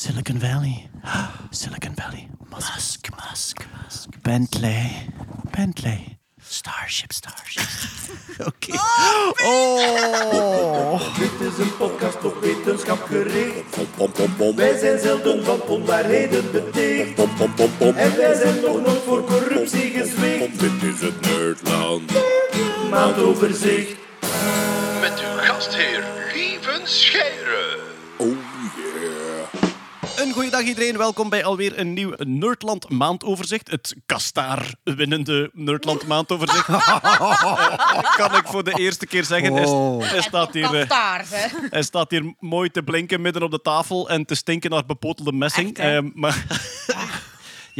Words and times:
Silicon 0.00 0.38
Valley. 0.38 0.88
Silicon 1.50 1.94
Valley. 1.94 2.26
Musk, 2.50 3.10
Musk, 3.16 3.66
Musk. 3.84 4.22
Bentley. 4.22 5.12
Bentley. 5.54 6.16
Starship, 6.40 7.12
Starship. 7.12 7.68
Oké. 8.48 8.72
Oh. 9.42 11.18
Dit 11.18 11.40
is 11.52 11.58
een 11.58 11.76
podcast 11.76 12.24
op 12.24 12.40
wetenschap 12.40 13.02
gericht. 13.02 13.76
Wij 14.56 14.78
zijn 14.78 14.98
zelden 14.98 15.44
van 15.44 15.60
onwaarheden 15.62 16.50
beticht. 16.52 17.18
En 17.78 18.16
wij 18.16 18.34
zijn 18.34 18.60
nog 18.60 18.80
nooit 18.80 19.02
voor 19.04 19.24
corruptie 19.24 19.90
gezwicht. 19.90 20.60
Dit 20.60 20.82
is 20.82 21.00
het 21.00 21.20
Nerdland. 21.20 22.12
Maandoverzicht. 22.90 23.96
Met 25.00 25.20
uw 25.20 25.36
gastheer 25.36 26.04
Lieven 26.34 26.80
Scheire. 26.88 27.39
Oh. 30.20 30.26
Een 30.26 30.32
goede 30.32 30.50
dag 30.50 30.62
iedereen. 30.62 30.96
Welkom 30.96 31.28
bij 31.28 31.44
alweer 31.44 31.78
een 31.78 31.92
nieuw 31.92 32.12
Nerdland 32.16 32.88
maandoverzicht. 32.88 33.70
Het 33.70 33.94
Kastaar 34.06 34.74
winnende 34.84 35.50
Nerdland 35.52 36.06
maandoverzicht. 36.06 36.68
Eh, 37.20 38.16
kan 38.16 38.34
ik 38.34 38.46
voor 38.46 38.64
de 38.64 38.72
eerste 38.78 39.06
keer 39.06 39.24
zeggen. 39.24 39.52
Hij, 39.52 40.08
hij 40.08 40.20
staat 40.20 40.52
hier, 40.52 40.64
eh, 40.64 40.70
Kastaar, 40.70 41.24
hè. 41.28 41.46
hij 41.70 41.82
staat 41.82 42.10
hier 42.10 42.34
mooi 42.38 42.70
te 42.70 42.82
blinken 42.82 43.20
midden 43.20 43.42
op 43.42 43.50
de 43.50 43.60
tafel 43.60 44.08
en 44.08 44.24
te 44.24 44.34
stinken 44.34 44.70
naar 44.70 44.86
bepotelde 44.86 45.32
messing. 45.32 45.78
Echt? 45.78 46.04
Eh, 46.04 46.10
maar 46.14 46.44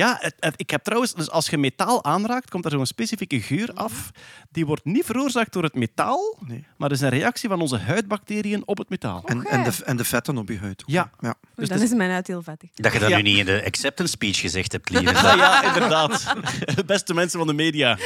ja, 0.01 0.17
het- 0.21 0.35
het- 0.41 0.55
ik 0.57 0.71
heb 0.71 0.83
trouwens, 0.83 1.15
dus 1.15 1.31
als 1.31 1.49
je 1.49 1.59
metaal 1.59 2.05
aanraakt, 2.05 2.51
komt 2.51 2.65
er 2.65 2.71
zo'n 2.71 2.87
specifieke 2.87 3.41
geur 3.41 3.71
af. 3.75 4.11
Die 4.51 4.67
wordt 4.67 4.85
niet 4.85 5.05
veroorzaakt 5.05 5.53
door 5.53 5.63
het 5.63 5.75
metaal, 5.75 6.37
maar 6.77 6.89
dat 6.89 6.91
is 6.99 7.01
een 7.01 7.09
reactie 7.09 7.49
van 7.49 7.61
onze 7.61 7.79
huidbacteriën 7.79 8.63
op 8.65 8.79
het 8.79 8.89
metaal. 8.89 9.23
En, 9.25 9.45
en, 9.47 9.65
de, 9.65 9.71
en 9.85 9.97
de 9.97 10.05
vetten 10.05 10.39
op 10.39 10.49
je 10.49 10.59
huid. 10.59 10.83
Ja. 10.87 11.11
ja. 11.21 11.35
Dus 11.57 11.69
dan 11.69 11.81
is 11.81 11.91
mijn 11.93 12.11
huid 12.11 12.27
heel 12.27 12.43
vettig. 12.43 12.71
Dat 12.75 12.93
je 12.93 12.99
dat 12.99 13.09
Ja. 13.09 13.17
nu 13.17 13.23
niet 13.23 13.39
in 13.39 13.45
de 13.45 13.63
acceptance 13.67 14.13
speech 14.13 14.39
gezegd 14.41 14.73
hebt, 14.73 14.91
lieve. 14.91 15.13
Ja, 15.31 15.35
ja, 15.35 15.75
inderdaad. 15.75 16.35
Beste 16.87 17.15
mensen 17.15 17.39
van 17.39 17.47
de 17.49 17.55
media. 17.55 17.99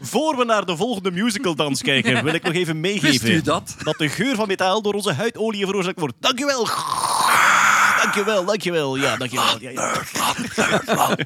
Voor 0.00 0.36
we 0.36 0.44
naar 0.44 0.64
de 0.66 0.76
volgende 0.76 1.10
musicaldans 1.10 1.82
kijken, 1.82 2.24
wil 2.24 2.34
ik 2.34 2.42
nog 2.42 2.52
even 2.54 2.80
meegeven 2.80 3.10
Wist 3.10 3.24
u 3.24 3.42
dat? 3.42 3.76
dat 3.82 3.98
de 3.98 4.08
geur 4.08 4.34
van 4.34 4.46
metaal 4.48 4.82
door 4.82 4.94
onze 4.94 5.12
huidolie 5.12 5.66
veroorzaakt 5.66 5.98
wordt. 6.00 6.14
Dankjewel. 6.20 6.66
Dankjewel, 8.02 8.44
dankjewel. 8.44 8.96
Ja, 8.96 9.16
dankjewel. 9.16 9.60
Ja, 9.60 9.70
ja. 9.70 11.16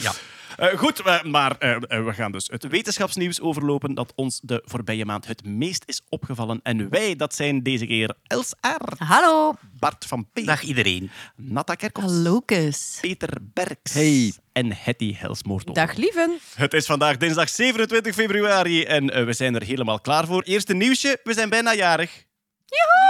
ja. 0.00 0.12
Eh, 0.58 0.78
goed, 0.78 1.00
eh, 1.00 1.22
maar 1.22 1.58
eh, 1.58 1.76
we 2.04 2.12
gaan 2.14 2.32
dus 2.32 2.48
het 2.50 2.68
wetenschapsnieuws 2.68 3.40
overlopen 3.40 3.94
dat 3.94 4.12
ons 4.14 4.40
de 4.42 4.62
voorbije 4.64 5.04
maand 5.04 5.26
het 5.26 5.44
meest 5.44 5.82
is 5.86 6.00
opgevallen. 6.08 6.60
En 6.62 6.88
wij, 6.90 7.16
dat 7.16 7.34
zijn 7.34 7.62
deze 7.62 7.86
keer 7.86 8.14
Els 8.26 8.54
R., 8.60 9.04
Hallo. 9.04 9.54
Bart 9.78 10.04
van 10.06 10.26
P., 10.32 10.44
Dag 10.44 10.62
iedereen. 10.62 11.10
Natta 11.36 11.74
Kerkhoffs, 11.74 12.12
Lucas. 12.12 12.98
Peter 13.00 13.38
Berks 13.42 13.92
Hey. 13.92 14.32
en 14.52 14.72
Hetty 14.76 15.14
Helsmoortel. 15.16 15.74
Dag, 15.74 15.94
lieven. 15.96 16.38
Het 16.54 16.74
is 16.74 16.86
vandaag 16.86 17.16
dinsdag 17.16 17.48
27 17.48 18.14
februari 18.14 18.84
en 18.84 19.26
we 19.26 19.32
zijn 19.32 19.54
er 19.54 19.62
helemaal 19.62 20.00
klaar 20.00 20.26
voor. 20.26 20.42
Eerste 20.42 20.74
nieuwsje, 20.74 21.20
we 21.24 21.32
zijn 21.32 21.48
bijna 21.48 21.74
jarig. 21.74 22.26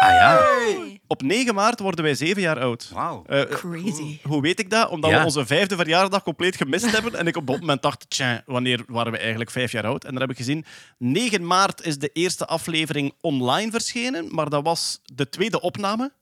Ah 0.01 0.09
ja. 0.13 0.47
Op 1.07 1.23
9 1.23 1.55
maart 1.55 1.81
worden 1.81 2.05
wij 2.05 2.15
7 2.15 2.43
jaar 2.43 2.61
oud. 2.61 2.91
Wauw. 2.93 3.25
Eh, 3.27 3.41
Crazy. 3.43 4.19
hoe 4.23 4.41
weet 4.43 4.59
ik 4.61 4.71
dat? 4.71 4.89
Omdat 4.89 5.11
Ja. 5.11 5.19
we 5.19 5.25
onze 5.25 5.47
vijfde 5.47 5.77
verjaardag 5.77 6.23
compleet 6.23 6.57
gemist 6.57 6.91
hebben. 6.91 7.15
En 7.15 7.27
ik 7.27 7.37
op 7.37 7.47
dat 7.47 7.61
moment 7.61 7.83
dacht, 7.83 8.11
tja, 8.11 8.43
wanneer 8.47 8.85
waren 8.87 9.13
we 9.13 9.19
eigenlijk 9.19 9.51
vijf 9.51 9.73
jaar 9.73 9.87
oud? 9.87 10.05
En 10.05 10.11
dan 10.13 10.21
heb 10.21 10.31
ik 10.31 10.37
gezien, 10.37 10.65
9 10.99 11.47
maart 11.47 11.87
is 11.87 11.99
de 11.99 12.11
eerste 12.13 12.47
aflevering 12.47 13.13
online 13.21 13.71
verschenen. 13.71 14.35
Maar 14.35 14.49
dat 14.49 14.63
was 14.65 15.01
de 15.05 15.29
tweede 15.29 15.61
opname. 15.61 16.13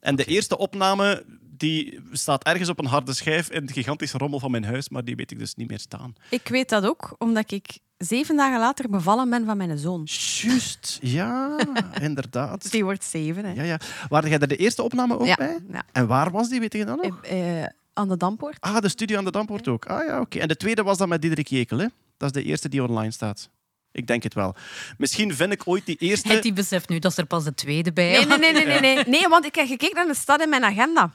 En 0.00 0.16
de 0.16 0.24
eerste 0.24 0.58
opname 0.58 1.24
die 1.40 2.00
staat 2.12 2.44
ergens 2.44 2.68
op 2.68 2.78
een 2.78 2.86
harde 2.86 3.14
schijf 3.14 3.50
in 3.50 3.62
het 3.62 3.72
gigantische 3.72 4.18
rommel 4.18 4.38
van 4.40 4.50
mijn 4.50 4.64
huis. 4.64 4.88
Maar 4.88 5.04
die 5.04 5.16
weet 5.16 5.30
ik 5.30 5.38
dus 5.38 5.54
niet 5.54 5.68
meer 5.68 5.78
staan. 5.78 6.14
Ik 6.30 6.48
weet 6.48 6.68
dat 6.68 6.86
ook, 6.86 7.14
omdat 7.18 7.50
ik 7.52 7.78
zeven 8.04 8.36
dagen 8.36 8.58
later 8.58 8.90
bevallen 8.90 9.30
ben 9.30 9.44
van 9.44 9.56
mijn 9.56 9.78
zoon. 9.78 10.02
Juist, 10.42 10.98
ja, 11.02 11.56
inderdaad. 12.00 12.62
Dus 12.62 12.70
die 12.70 12.84
wordt 12.84 13.04
zeven. 13.04 13.44
Hè. 13.44 13.52
Ja, 13.52 13.62
ja. 13.62 13.78
Waren 14.08 14.28
jij 14.30 14.38
er 14.38 14.48
de 14.48 14.56
eerste 14.56 14.82
opname 14.82 15.18
ook 15.18 15.26
Ja, 15.26 15.34
bij? 15.36 15.58
ja. 15.72 15.82
En 15.92 16.06
waar 16.06 16.30
was 16.30 16.48
die, 16.48 16.60
weet 16.60 16.72
je 16.72 16.84
dat 16.84 17.02
nog? 17.02 17.20
Eh, 17.24 17.64
aan 17.92 18.08
de 18.08 18.16
Dampoort. 18.16 18.56
Ah, 18.60 18.80
de 18.80 18.88
studio 18.88 19.18
aan 19.18 19.24
de 19.24 19.30
Dampoort 19.30 19.68
ook. 19.68 19.86
Ah 19.86 20.06
ja, 20.06 20.20
oké. 20.20 20.38
En 20.38 20.48
de 20.48 20.56
tweede 20.56 20.82
was 20.82 20.98
dan 20.98 21.08
met 21.08 21.20
Diederik 21.20 21.48
Jekel, 21.48 21.78
hè? 21.78 21.86
Dat 22.16 22.36
is 22.36 22.42
de 22.42 22.48
eerste 22.48 22.68
die 22.68 22.82
online 22.82 23.10
staat. 23.10 23.48
Ik 23.92 24.06
denk 24.06 24.22
het 24.22 24.34
wel. 24.34 24.54
Misschien 24.98 25.34
vind 25.34 25.52
ik 25.52 25.62
ooit 25.64 25.86
die 25.86 25.96
eerste... 25.96 26.32
Het 26.32 26.42
die 26.42 26.52
beseft 26.52 26.88
nu 26.88 26.98
dat 26.98 27.16
er 27.16 27.26
pas 27.26 27.44
de 27.44 27.54
tweede 27.54 27.92
bij 27.92 28.10
Nee, 28.10 28.18
is. 28.20 28.26
nee, 28.26 28.38
nee, 28.38 28.52
nee, 28.52 28.66
nee, 28.66 28.80
nee. 28.94 29.04
Nee, 29.06 29.28
want 29.28 29.44
ik 29.44 29.54
heb 29.54 29.66
gekeken 29.66 29.96
naar 29.96 30.06
de 30.06 30.14
stad 30.14 30.40
in 30.42 30.48
mijn 30.48 30.64
agenda. 30.64 31.12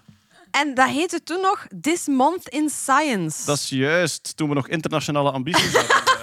En 0.52 0.74
dat 0.74 0.90
heette 0.90 1.24
toen 1.24 1.42
nog 1.42 1.68
This 1.82 2.08
Month 2.08 2.48
in 2.50 2.70
Science. 2.70 3.46
Dat 3.46 3.58
is 3.58 3.70
juist, 3.70 4.38
toen 4.38 4.50
we 4.50 4.56
nog 4.56 4.68
internationale 4.68 5.32
ambities 5.32 5.74
hadden. 5.74 6.19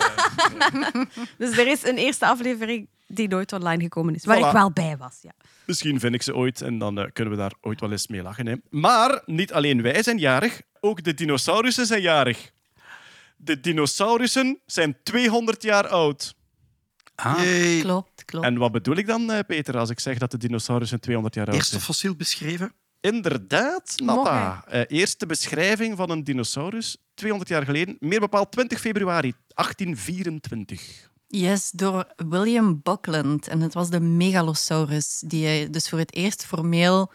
Dus 1.38 1.58
er 1.58 1.66
is 1.66 1.84
een 1.84 1.96
eerste 1.96 2.26
aflevering 2.26 2.88
die 3.06 3.28
nooit 3.28 3.52
online 3.52 3.82
gekomen 3.82 4.14
is, 4.14 4.24
waar 4.24 4.36
Voilà. 4.42 4.46
ik 4.46 4.52
wel 4.52 4.70
bij 4.72 4.96
was. 4.96 5.18
Ja. 5.22 5.32
Misschien 5.64 6.00
vind 6.00 6.14
ik 6.14 6.22
ze 6.22 6.34
ooit 6.34 6.60
en 6.60 6.78
dan 6.78 6.98
eh, 6.98 7.04
kunnen 7.12 7.32
we 7.34 7.38
daar 7.40 7.52
ooit 7.60 7.80
wel 7.80 7.90
eens 7.90 8.06
mee 8.06 8.22
lachen. 8.22 8.46
Hè. 8.46 8.54
Maar 8.70 9.22
niet 9.26 9.52
alleen 9.52 9.82
wij 9.82 10.02
zijn 10.02 10.18
jarig, 10.18 10.60
ook 10.80 11.02
de 11.02 11.14
dinosaurussen 11.14 11.86
zijn 11.86 12.02
jarig. 12.02 12.50
De 13.36 13.60
dinosaurussen 13.60 14.60
zijn 14.66 14.96
200 15.02 15.62
jaar 15.62 15.88
oud. 15.88 16.34
Ah. 17.14 17.38
Yay. 17.44 17.80
Klopt, 17.80 18.24
klopt. 18.24 18.46
En 18.46 18.56
wat 18.58 18.72
bedoel 18.72 18.96
ik 18.96 19.06
dan, 19.06 19.30
eh, 19.32 19.38
Peter, 19.46 19.78
als 19.78 19.90
ik 19.90 20.00
zeg 20.00 20.18
dat 20.18 20.30
de 20.30 20.36
dinosaurussen 20.38 21.00
200 21.00 21.34
jaar 21.34 21.46
oud 21.46 21.54
Eerste 21.54 21.70
zijn? 21.70 21.82
fossiel 21.82 22.14
beschreven. 22.14 22.72
Inderdaad, 23.06 23.92
Natta. 23.96 24.64
Eh, 24.68 24.80
eerste 24.86 25.26
beschrijving 25.26 25.96
van 25.96 26.10
een 26.10 26.24
dinosaurus, 26.24 26.96
200 27.14 27.50
jaar 27.50 27.64
geleden. 27.64 27.96
Meer 28.00 28.20
bepaald 28.20 28.52
20 28.52 28.80
februari 28.80 29.32
1824. 29.54 31.10
Yes, 31.26 31.70
door 31.70 32.12
William 32.16 32.80
Buckland. 32.82 33.48
En 33.48 33.60
het 33.60 33.74
was 33.74 33.90
de 33.90 34.00
megalosaurus 34.00 35.22
die 35.26 35.44
hij 35.44 35.70
dus 35.70 35.88
voor 35.88 35.98
het 35.98 36.14
eerst 36.14 36.44
formeel 36.44 37.12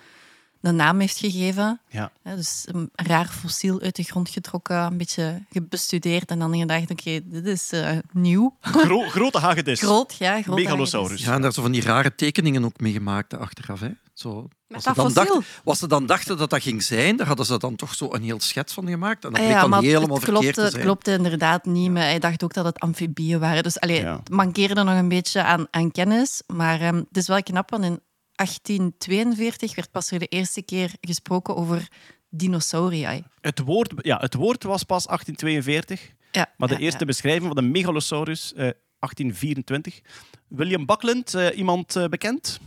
de 0.62 0.72
naam 0.72 1.00
heeft 1.00 1.18
gegeven. 1.18 1.80
Ja. 1.90 2.12
Ja, 2.24 2.36
dus 2.36 2.64
een 2.66 2.90
raar 2.96 3.28
fossiel 3.28 3.82
uit 3.82 3.96
de 3.96 4.04
grond 4.04 4.30
getrokken, 4.30 4.78
een 4.78 4.98
beetje 4.98 5.42
bestudeerd 5.70 6.30
en 6.30 6.40
dan 6.40 6.58
gedacht, 6.58 6.92
oké, 6.92 7.20
dit 7.24 7.46
is 7.46 7.72
eh, 7.72 7.98
nieuw. 8.12 8.58
Gro- 8.62 9.08
grote 9.10 9.40
hagedis. 9.40 9.80
Groot, 9.82 10.16
ja. 10.20 10.42
Groot 10.42 10.56
Megalosaurus. 10.58 11.24
Ja, 11.24 11.34
en 11.34 11.42
daar 11.42 11.52
zo 11.54 11.62
van 11.62 11.72
die 11.72 11.82
rare 11.82 12.16
tekeningen 12.16 12.66
ook 12.66 12.80
mee 12.80 12.92
gemaakt 12.92 13.38
achteraf. 13.38 13.80
Hè. 13.80 13.90
Zo, 14.14 14.48
ze 14.68 14.74
dat 14.74 14.84
dan 14.84 14.94
fossiel. 14.96 15.14
dachten, 15.24 15.44
wat 15.64 15.78
ze 15.78 15.88
dan 15.88 16.06
dachten 16.06 16.38
dat 16.38 16.50
dat 16.50 16.62
ging 16.62 16.84
zijn, 16.84 17.16
daar 17.16 17.28
hadden 17.28 17.46
ze 17.46 17.58
dan 17.60 17.76
toch 17.76 17.94
zo 17.96 18.14
een 18.14 18.24
heel 18.24 18.40
schets 18.40 18.74
van 18.74 18.88
gemaakt. 18.88 19.24
En 19.26 19.30
dat 19.32 19.40
Ah 19.40 19.46
bleek 19.48 19.58
ja, 19.62 19.68
dan 19.68 19.84
helemaal 19.84 20.16
het 20.16 20.24
verkeerd 20.26 20.54
klopte, 20.54 20.70
te 20.72 20.76
het 20.78 20.86
klopte 20.86 21.12
inderdaad 21.14 21.66
niet, 21.66 21.92
maar 21.92 22.02
hij 22.04 22.20
dacht 22.20 22.44
ook 22.44 22.54
dat 22.54 22.66
het 22.66 22.80
amfibieën 22.80 23.40
waren. 23.40 23.64
Dus 23.64 23.80
allee, 23.80 24.02
Ja. 24.02 24.18
het 24.18 24.30
mankeerde 24.30 24.84
nog 24.84 24.96
een 24.98 25.08
beetje 25.10 25.44
aan, 25.44 25.68
aan 25.72 25.92
kennis. 25.92 26.42
Maar 26.48 26.82
ehm, 26.82 26.96
het 26.96 27.18
is 27.18 27.28
wel 27.28 27.44
knap, 27.44 27.70
want 27.70 27.84
in 27.84 28.00
1842 28.42 29.76
werd 29.76 29.92
pas 29.92 30.10
voor 30.10 30.20
de 30.20 30.26
eerste 30.28 30.62
keer 30.62 30.92
gesproken 31.02 31.56
over 31.56 31.88
dinosaurië. 32.30 33.24
Het 33.42 33.60
woord, 33.60 33.94
ja, 33.98 34.18
het 34.18 34.34
woord 34.34 34.64
was 34.64 34.84
pas 34.84 35.06
1842, 35.06 36.12
Ja, 36.32 36.54
maar 36.58 36.68
de 36.68 36.74
ja, 36.74 36.80
eerste 36.80 37.00
ja. 37.00 37.06
beschrijving 37.06 37.46
van 37.46 37.56
de 37.56 37.70
megalosaurus 37.70 38.54
eh, 38.54 38.58
1824. 39.00 40.02
William 40.48 40.86
Buckland, 40.86 41.34
eh, 41.34 41.58
iemand 41.58 41.96
eh, 41.96 42.06
bekend? 42.06 42.60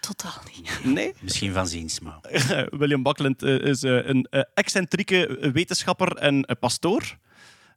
Totaal 0.00 0.42
niet. 0.56 0.84
Nee? 0.94 1.12
Misschien 1.20 1.52
van 1.52 1.68
ziens, 1.68 2.00
maar... 2.00 2.18
William 2.80 3.02
Buckland 3.02 3.42
eh, 3.42 3.58
is 3.58 3.82
eh, 3.82 4.06
een 4.06 4.26
eh, 4.30 4.40
excentrieke 4.54 5.50
wetenschapper 5.52 6.16
en 6.16 6.44
eh, 6.44 6.56
pastoor. 6.60 7.16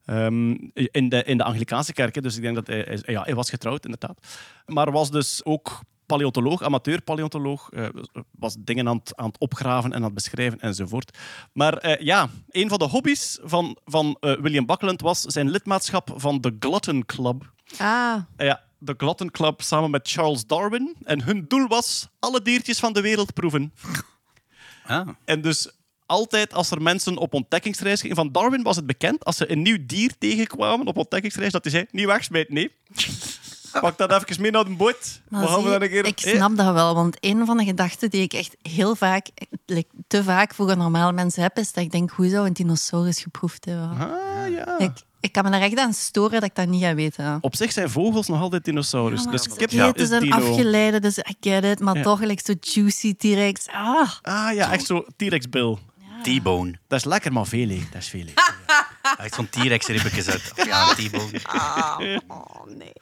Ehm, 0.05 0.49
in, 0.73 1.09
de, 1.09 1.23
in 1.23 1.37
de 1.37 1.43
Anglikaanse 1.43 1.93
kerk. 1.93 2.21
Dus 2.23 2.35
ik 2.35 2.41
denk 2.41 2.55
dat 2.55 2.67
hij, 2.67 2.79
hij- 2.87 3.13
ja, 3.13 3.23
hij 3.23 3.35
was 3.35 3.49
getrouwd, 3.49 3.85
inderdaad. 3.85 4.27
Maar 4.65 4.91
was 4.91 5.11
dus 5.11 5.45
ook 5.45 5.79
paleontoloog, 6.05 6.63
amateur 6.63 7.01
paleontoloog. 7.01 7.69
eh, 7.69 7.87
was 8.31 8.55
dingen 8.59 8.87
aan 8.87 8.97
het, 8.97 9.15
aan 9.15 9.27
het 9.27 9.37
opgraven 9.39 9.91
en 9.91 9.97
aan 9.97 10.03
het 10.03 10.13
beschrijven 10.13 10.59
enzovoort. 10.59 11.17
Maar 11.53 11.77
eh, 11.77 12.05
ja, 12.05 12.29
een 12.49 12.69
van 12.69 12.79
de 12.79 12.85
hobby's 12.85 13.39
van, 13.43 13.77
van 13.85 14.17
eh, 14.19 14.39
William 14.39 14.65
Buckland 14.65 15.01
was 15.01 15.21
zijn 15.21 15.49
lidmaatschap 15.49 16.13
van 16.15 16.41
de 16.41 16.55
Glutton 16.59 17.05
Club. 17.05 17.53
Ah, 17.77 18.17
ja, 18.37 18.63
de 18.77 18.93
Glutton 18.97 19.31
Club 19.31 19.61
samen 19.61 19.91
met 19.91 20.09
Charles 20.09 20.45
Darwin. 20.45 20.95
En 21.03 21.23
hun 21.23 21.45
doel 21.47 21.67
was 21.67 22.07
alle 22.19 22.41
diertjes 22.41 22.79
van 22.79 22.93
de 22.93 23.01
wereld 23.01 23.33
proeven. 23.33 23.73
Ah. 24.87 25.07
En 25.23 25.41
dus 25.41 25.71
altijd 26.05 26.53
als 26.53 26.71
er 26.71 26.81
mensen 26.81 27.17
op 27.17 27.33
ontdekkingsreis 27.33 28.01
gingen... 28.01 28.15
Van 28.15 28.31
Darwin 28.31 28.63
was 28.63 28.75
het 28.75 28.85
bekend, 28.85 29.25
als 29.25 29.37
ze 29.37 29.51
een 29.51 29.61
nieuw 29.61 29.77
dier 29.85 30.17
tegenkwamen 30.17 30.87
op 30.87 30.97
ontdekkingsreis, 30.97 31.51
dat 31.51 31.63
hij 31.63 31.71
zei, 31.73 31.85
niet 31.91 32.05
wegsmijten, 32.05 32.53
nee. 32.53 32.71
Pak 33.81 33.97
dat 33.97 34.11
even 34.11 34.41
mee 34.41 34.51
naar. 34.51 34.65
Maar 34.67 35.41
We 35.41 35.47
dan 35.47 35.81
een 35.81 35.89
keer... 35.89 36.05
ik 36.05 36.19
snap 36.19 36.55
dat 36.57 36.73
wel, 36.73 36.95
want 36.95 37.17
een 37.19 37.45
van 37.45 37.57
de 37.57 37.63
gedachten 37.63 38.09
die 38.09 38.21
ik 38.21 38.33
echt 38.33 38.55
heel 38.61 38.95
vaak, 38.95 39.27
like, 39.65 39.89
te 40.07 40.23
vaak 40.23 40.53
voor 40.53 40.77
normale 40.77 41.11
mensen 41.13 41.41
heb, 41.43 41.57
is 41.57 41.73
dat 41.73 41.83
ik 41.83 41.91
denk, 41.91 42.11
hoe 42.11 42.29
zou 42.29 42.47
een 42.47 42.53
dinosaurus 42.53 43.21
geproefd 43.21 43.65
hebben? 43.65 43.89
Ah, 43.89 44.51
ja. 44.51 44.79
Ik, 44.79 44.91
ik 45.19 45.31
kan 45.31 45.43
me 45.43 45.57
er 45.57 45.61
echt 45.61 45.77
aan 45.77 45.93
storen 45.93 46.31
dat 46.31 46.43
ik 46.43 46.55
dat 46.55 46.67
niet 46.67 46.81
ga 46.83 46.95
weten. 46.95 47.37
Op 47.41 47.55
zich 47.55 47.71
zijn 47.71 47.89
vogels 47.89 48.27
nog 48.27 48.41
altijd 48.41 48.65
dinosaurus. 48.65 49.23
Ja, 49.23 49.31
dus 49.31 49.47
kip 49.47 49.71
het 49.71 49.99
is 49.99 50.09
een 50.09 50.31
afgeleide, 50.33 50.99
dus 50.99 51.17
I 51.17 51.35
get 51.39 51.63
it. 51.63 51.79
Maar 51.79 51.95
Ja. 51.97 52.03
toch 52.03 52.19
gelijk 52.19 52.41
zo 52.45 52.53
juicy 52.61 53.15
T-Rex. 53.15 53.67
Ah, 53.67 54.09
Ah 54.21 54.53
ja, 54.53 54.71
echt 54.71 54.85
zo 54.85 55.05
T-Rex-bil. 55.15 55.79
T-bone. 56.21 56.73
Dat 56.87 56.99
is 56.99 57.05
lekker, 57.05 57.33
maar 57.33 57.45
veel. 57.45 57.67
Dat 57.67 58.01
is 58.01 58.07
veel. 58.07 58.25
Hij 59.07 59.15
heeft 59.17 59.33
zo'n 59.33 59.49
T-Rex-ribbekjes 59.49 60.29
uit. 60.29 60.51
Ja, 60.65 60.89
een 60.89 61.07
T-bone. 61.07 61.41
Oh, 62.27 62.65
nee. 62.65 62.93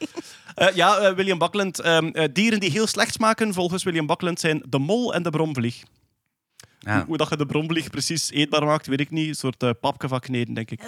Eh, 0.54 0.74
ja, 0.74 0.98
eh, 0.98 1.14
William 1.14 1.38
Buckland. 1.38 1.78
ehm, 1.80 2.06
eh, 2.06 2.28
dieren 2.32 2.60
die 2.60 2.70
heel 2.70 2.86
slecht 2.86 3.14
smaken, 3.14 3.54
volgens 3.54 3.82
William 3.82 4.06
Buckland, 4.06 4.40
zijn 4.40 4.62
de 4.68 4.78
mol 4.78 5.14
en 5.14 5.22
de 5.22 5.30
bromvlieg. 5.30 5.82
Ja. 6.78 7.04
Hoe 7.06 7.16
dat 7.16 7.28
je 7.28 7.36
de 7.36 7.46
bromvlieg 7.46 7.90
precies 7.90 8.30
eetbaar 8.30 8.64
maakt, 8.64 8.86
weet 8.86 9.00
ik 9.00 9.10
niet. 9.10 9.28
Een 9.28 9.34
soort 9.34 9.62
uh, 9.62 9.70
papje 9.80 10.08
van 10.08 10.20
kneden, 10.20 10.54
denk 10.54 10.70
ik. 10.70 10.82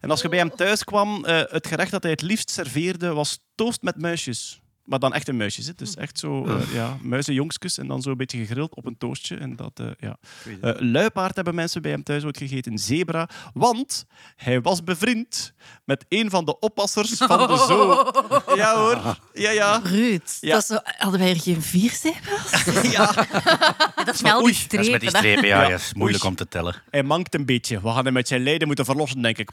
En 0.00 0.10
als 0.10 0.22
je 0.22 0.28
bij 0.28 0.38
hem 0.38 0.56
thuis 0.56 0.84
kwam, 0.84 1.24
eh, 1.24 1.40
het 1.48 1.66
gerecht 1.66 1.90
dat 1.90 2.02
hij 2.02 2.12
het 2.12 2.22
liefst 2.22 2.50
serveerde 2.50 3.12
was 3.12 3.38
toast 3.54 3.82
met 3.82 4.00
muisjes. 4.00 4.61
Maar 4.84 4.98
dan 4.98 5.14
echte 5.14 5.32
muisjes. 5.32 5.66
Hè. 5.66 5.72
Dus 5.76 5.94
echt 5.96 6.18
zo, 6.18 6.46
eh 6.46 6.74
ja, 6.74 6.96
muizenjongskus 7.02 7.78
en 7.78 7.86
dan 7.86 8.02
zo 8.02 8.10
een 8.10 8.16
beetje 8.16 8.38
gegrild 8.38 8.74
op 8.74 8.86
een 8.86 8.96
toastje. 8.98 9.36
En 9.36 9.56
dat, 9.56 9.72
eh, 9.74 9.86
ja. 9.98 10.16
Eh, 10.60 10.72
luipaard 10.78 11.36
hebben 11.36 11.54
mensen 11.54 11.82
bij 11.82 11.90
hem 11.90 12.02
thuis 12.02 12.24
ooit 12.24 12.36
gegeten. 12.38 12.78
Zebra. 12.78 13.28
Want 13.54 14.04
hij 14.36 14.60
was 14.60 14.84
bevriend 14.84 15.52
met 15.84 16.04
een 16.08 16.30
van 16.30 16.44
de 16.44 16.58
oppassers 16.58 17.10
van 17.16 17.48
de 17.48 17.56
zoo. 17.56 18.10
Ja 18.62 18.76
hoor. 18.76 19.18
Ja, 19.32 19.50
ja. 19.50 19.80
Ruud, 19.84 20.36
Ja. 20.40 20.54
dat 20.54 20.66
zo, 20.66 20.78
hadden 20.84 21.20
wij 21.20 21.30
er 21.30 21.40
geen 21.40 21.62
vier 21.62 21.90
zeepels? 21.90 22.50
Dat 24.04 24.14
is 24.14 24.20
wel 24.20 24.42
die 24.42 24.64
Dat 24.68 24.80
is 24.80 24.90
met 24.90 25.00
die 25.00 25.08
strepen, 25.08 25.46
ja. 25.48 25.62
Ja. 25.62 25.68
ja, 25.68 25.74
is 25.74 25.94
moeilijk 25.94 26.24
om 26.24 26.34
te 26.34 26.48
tellen. 26.48 26.74
Hij 26.90 27.02
mankt 27.02 27.34
een 27.34 27.44
beetje. 27.46 27.80
We 27.80 27.88
gaan 27.88 28.04
hem 28.04 28.12
met 28.12 28.28
zijn 28.28 28.42
lijden 28.42 28.66
moeten 28.66 28.84
verlossen, 28.84 29.22
denk 29.22 29.38
ik. 29.38 29.50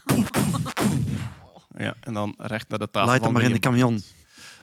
Ja, 1.77 1.93
en 1.99 2.13
dan 2.13 2.35
recht 2.37 2.69
naar 2.69 2.79
de 2.79 2.89
tafel. 2.91 3.09
Laat 3.11 3.23
hem 3.23 3.33
maar 3.33 3.41
in 3.41 3.51
de 3.51 3.59
camion. 3.59 4.03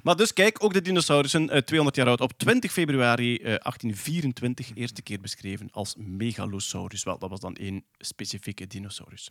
Maar 0.06 0.16
dus 0.16 0.32
kijk, 0.32 0.64
ook 0.64 0.72
de 0.72 0.80
dinosaurussen, 0.80 1.50
eh, 1.50 1.62
200 1.62 1.96
jaar 1.96 2.08
oud, 2.08 2.20
op 2.20 2.32
20 2.38 2.72
februari 2.72 3.36
eh, 3.36 3.42
1824 3.44 4.70
eerste 4.74 5.02
keer 5.02 5.20
beschreven 5.20 5.68
als 5.72 5.94
Megalosaurus. 5.98 7.02
Wel, 7.02 7.18
dat 7.18 7.30
was 7.30 7.40
dan 7.40 7.54
één 7.54 7.84
specifieke 7.98 8.66
dinosaurus. 8.66 9.30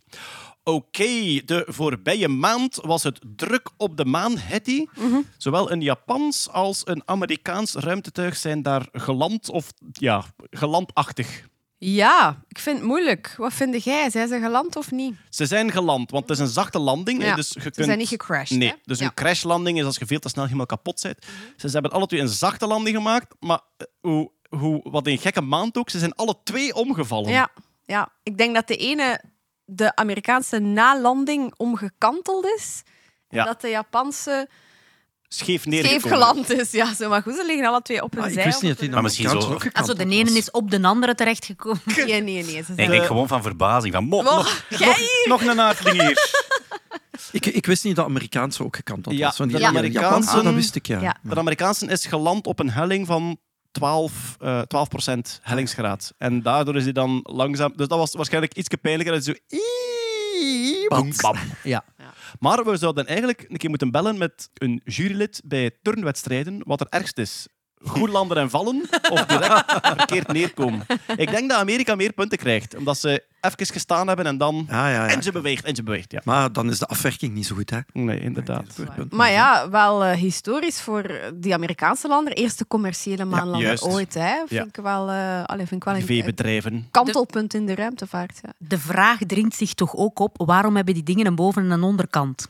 Oké, 0.64 1.42
de 1.46 1.64
voorbije 1.68 2.28
maand 2.28 2.76
was 2.82 3.04
het 3.04 3.20
druk 3.36 3.70
op 3.78 3.98
de 3.98 4.06
maan, 4.06 4.38
Hetty. 4.38 4.86
Zowel 5.38 5.72
een 5.72 5.82
Japans 5.82 6.50
als 6.50 6.82
een 6.86 7.02
Amerikaans 7.06 7.74
ruimtetuig 7.74 8.36
zijn 8.36 8.62
daar 8.62 8.88
geland, 8.92 9.50
of 9.50 9.74
ja, 9.92 10.26
gelandachtig. 10.50 11.48
Ja, 11.88 12.44
ik 12.48 12.60
vind 12.60 12.78
het 12.78 12.88
moeilijk. 12.88 13.34
Wat 13.38 13.54
vind 13.54 13.84
jij? 13.84 14.10
Zijn 14.10 14.28
ze 14.28 14.40
geland 14.40 14.76
of 14.76 14.92
niet? 14.92 15.16
Ze 15.30 15.46
zijn 15.46 15.72
geland, 15.72 16.12
want 16.12 16.30
het 16.30 16.38
is 16.40 16.44
een 16.46 16.52
zachte 16.52 16.80
landing. 16.80 17.24
Ja, 17.24 17.36
dus 17.36 17.48
je 17.48 17.54
Ze 17.62 17.72
kunt... 17.72 17.86
zijn 17.86 17.98
niet 17.98 18.08
gecrashed. 18.08 18.58
Nee, 18.58 18.70
hè? 18.70 18.76
dus 18.84 19.00
Ja. 19.00 19.06
een 19.06 19.14
crashlanding 19.14 19.80
is 19.80 19.86
als 19.86 19.98
je 19.98 20.06
veel 20.06 20.20
te 20.20 20.30
snel 20.30 20.44
helemaal 20.44 20.66
kapot 20.66 21.02
bent. 21.02 21.26
Ze 21.58 21.68
hebben 21.68 21.92
alle 21.92 22.06
twee 22.08 22.22
een 22.22 22.28
zachte 22.28 22.68
landing 22.68 22.96
gemaakt, 22.96 23.36
maar 23.40 23.60
eh, 23.78 23.86
hoe, 24.02 24.32
hoe, 24.50 24.90
wat 24.92 25.08
een 25.08 25.18
gekke 25.18 25.42
maand 25.42 25.78
ook, 25.78 25.90
ze 25.90 26.00
zijn 26.00 26.16
alle 26.16 26.36
twee 26.44 26.74
omgevallen. 26.76 27.32
Ja, 27.32 27.50
ja, 27.84 28.12
ik 28.24 28.38
denk 28.38 28.56
dat 28.56 28.68
de 28.68 28.76
ene, 28.78 29.22
de 29.66 29.96
Amerikaanse 29.96 30.60
nalanding, 30.60 31.54
omgekanteld 31.58 32.46
is. 32.46 32.84
En 33.28 33.38
Ja. 33.38 33.44
dat 33.46 33.62
de 33.62 33.70
Japanse 33.70 34.50
Scheef 35.38 35.66
neergekomen. 35.66 36.00
scheef 36.02 36.12
geland 36.14 36.50
is. 36.52 36.72
Ja, 36.72 36.94
zo, 36.94 37.10
maar 37.10 37.22
goed, 37.22 37.36
ze 37.36 37.44
liggen 37.46 37.68
alle 37.68 37.82
twee 37.82 38.04
op 38.04 38.14
hun 38.14 38.22
Ah, 38.24 38.28
ik 38.28 38.34
zij. 38.34 38.44
wist 38.46 38.62
niet 38.62 38.72
dat 38.72 38.80
die 38.80 38.90
Maar 38.90 39.02
misschien 39.02 39.30
zo- 39.30 39.36
ook 39.38 39.44
gekant 39.62 39.74
Also, 39.76 39.94
de 39.94 40.06
was. 40.06 40.14
ene 40.14 40.32
is 40.38 40.52
op 40.52 40.72
de 40.72 40.82
andere 40.84 41.16
terechtgekomen. 41.16 41.82
Nee, 41.96 42.22
nee, 42.22 42.44
nee. 42.44 42.64
Ze 42.64 42.74
Ik 42.76 42.90
denk 42.90 43.06
gewoon 43.06 43.28
van 43.28 43.42
verbazing. 43.42 43.94
Van, 43.94 44.04
mo, 44.06 44.18
Oh, 44.18 44.24
nog, 44.24 44.64
jij? 44.80 44.96
nog 45.26 45.42
een 45.42 45.62
aardling 45.62 46.02
hier. 46.02 46.18
Ik, 47.32 47.46
ik 47.46 47.66
wist 47.66 47.84
niet 47.84 47.96
dat 47.96 48.06
Amerikaanse 48.06 48.64
ook 48.64 48.76
gekanteld 48.76 49.18
Ja, 49.18 49.26
was. 49.26 49.38
Want 49.38 49.50
die 49.50 49.60
de 49.60 49.66
die 49.68 49.78
Amerikaanse- 49.78 50.10
Japanse, 50.20 50.44
dat 50.44 50.54
wist 50.54 50.76
ik, 50.76 50.88
ja. 50.88 51.02
Ja. 51.02 51.18
De 51.22 51.36
Amerikaanse 51.36 51.86
is 51.86 52.06
geland 52.06 52.46
op 52.48 52.60
een 52.60 52.70
helling 52.72 53.08
van 53.08 53.38
12, 53.72 54.36
eh 54.40 54.62
12% 54.68 55.40
hellingsgraad. 55.42 56.14
En 56.18 56.42
daardoor 56.42 56.76
is 56.76 56.84
hij 56.84 56.92
dan 56.92 57.20
langzaam... 57.24 57.74
Dus 57.76 57.88
dat 57.88 57.98
was 57.98 58.14
waarschijnlijk 58.14 58.54
iets 58.54 58.68
pijnlijker. 58.82 59.16
Dat 59.16 59.28
is 59.28 59.34
zo... 59.34 59.58
Bam, 60.88 61.12
bam. 61.22 61.36
Ja. 61.64 61.84
Maar 62.40 62.64
we 62.64 62.78
zouden 62.78 63.06
eigenlijk 63.06 63.46
een 63.48 63.58
keer 63.58 63.70
moeten 63.70 63.92
bellen 63.92 64.18
met 64.18 64.50
een 64.54 64.82
jurylid 64.84 65.42
bij 65.46 65.72
turnwedstrijden 65.82 66.62
wat 66.66 66.80
er 66.80 66.88
ergst 66.90 67.18
is. 67.18 67.48
Goed 67.86 68.10
landen 68.10 68.38
en 68.38 68.50
vallen 68.50 68.90
of 69.10 69.26
direct 69.26 69.64
verkeerd 69.82 70.28
neerkomen. 70.28 70.86
Ik 71.16 71.30
denk 71.32 71.50
dat 71.50 71.60
Amerika 71.60 71.96
meer 71.96 72.14
punten 72.14 72.38
krijgt, 72.38 72.76
omdat 72.76 72.98
ze 72.98 73.24
even 73.42 73.66
gestaan 73.66 74.08
hebben 74.08 74.26
en 74.26 74.38
dan... 74.38 74.66
Ja, 74.70 74.90
ja, 74.90 75.06
ja. 75.06 75.14
En 75.14 75.24
ze 75.24 75.32
beweegt, 75.32 75.66
en 75.66 75.76
ze 75.76 75.84
beweegt, 75.84 76.12
ja. 76.12 76.22
Maar 76.24 76.54
dan 76.54 76.70
is 76.70 76.80
de 76.80 76.86
afwerking 76.86 77.34
niet 77.34 77.46
zo 77.46 77.56
goed, 77.56 77.70
hè? 77.70 77.80
Nee, 77.94 78.20
inderdaad. 78.20 78.76
Maar 79.10 79.32
ja, 79.32 79.70
wel 79.70 80.04
eh, 80.04 80.18
historisch 80.18 80.82
voor 80.82 81.20
die 81.34 81.54
Amerikaanse 81.54 82.08
lander. 82.08 82.34
Eerste 82.34 82.68
commerciële 82.68 83.26
maanlander 83.26 83.62
juist. 83.68 83.84
ooit. 83.84 84.14
Hè. 84.14 84.36
Vind, 84.38 84.50
Ja. 84.50 84.64
ik 84.64 84.76
wel, 84.76 85.10
eh, 85.10 85.44
allee, 85.44 85.66
vind 85.68 85.82
ik 85.82 85.84
wel 85.84 85.94
een, 85.94 86.00
een 86.00 86.06
Veebedrijven. 86.06 86.88
kantelpunt 86.92 87.54
in 87.54 87.66
de 87.66 87.76
ruimtevaart. 87.76 88.40
Ja. 88.42 88.54
De 88.58 88.80
vraag 88.80 89.18
dringt 89.28 89.56
zich 89.56 89.74
toch 89.74 89.96
ook 89.96 90.20
op, 90.20 90.36
waarom 90.46 90.76
hebben 90.76 90.94
die 90.94 91.04
dingen 91.04 91.26
een 91.26 91.36
boven- 91.36 91.64
en 91.64 91.72
een 91.72 91.84
onderkant? 91.84 92.48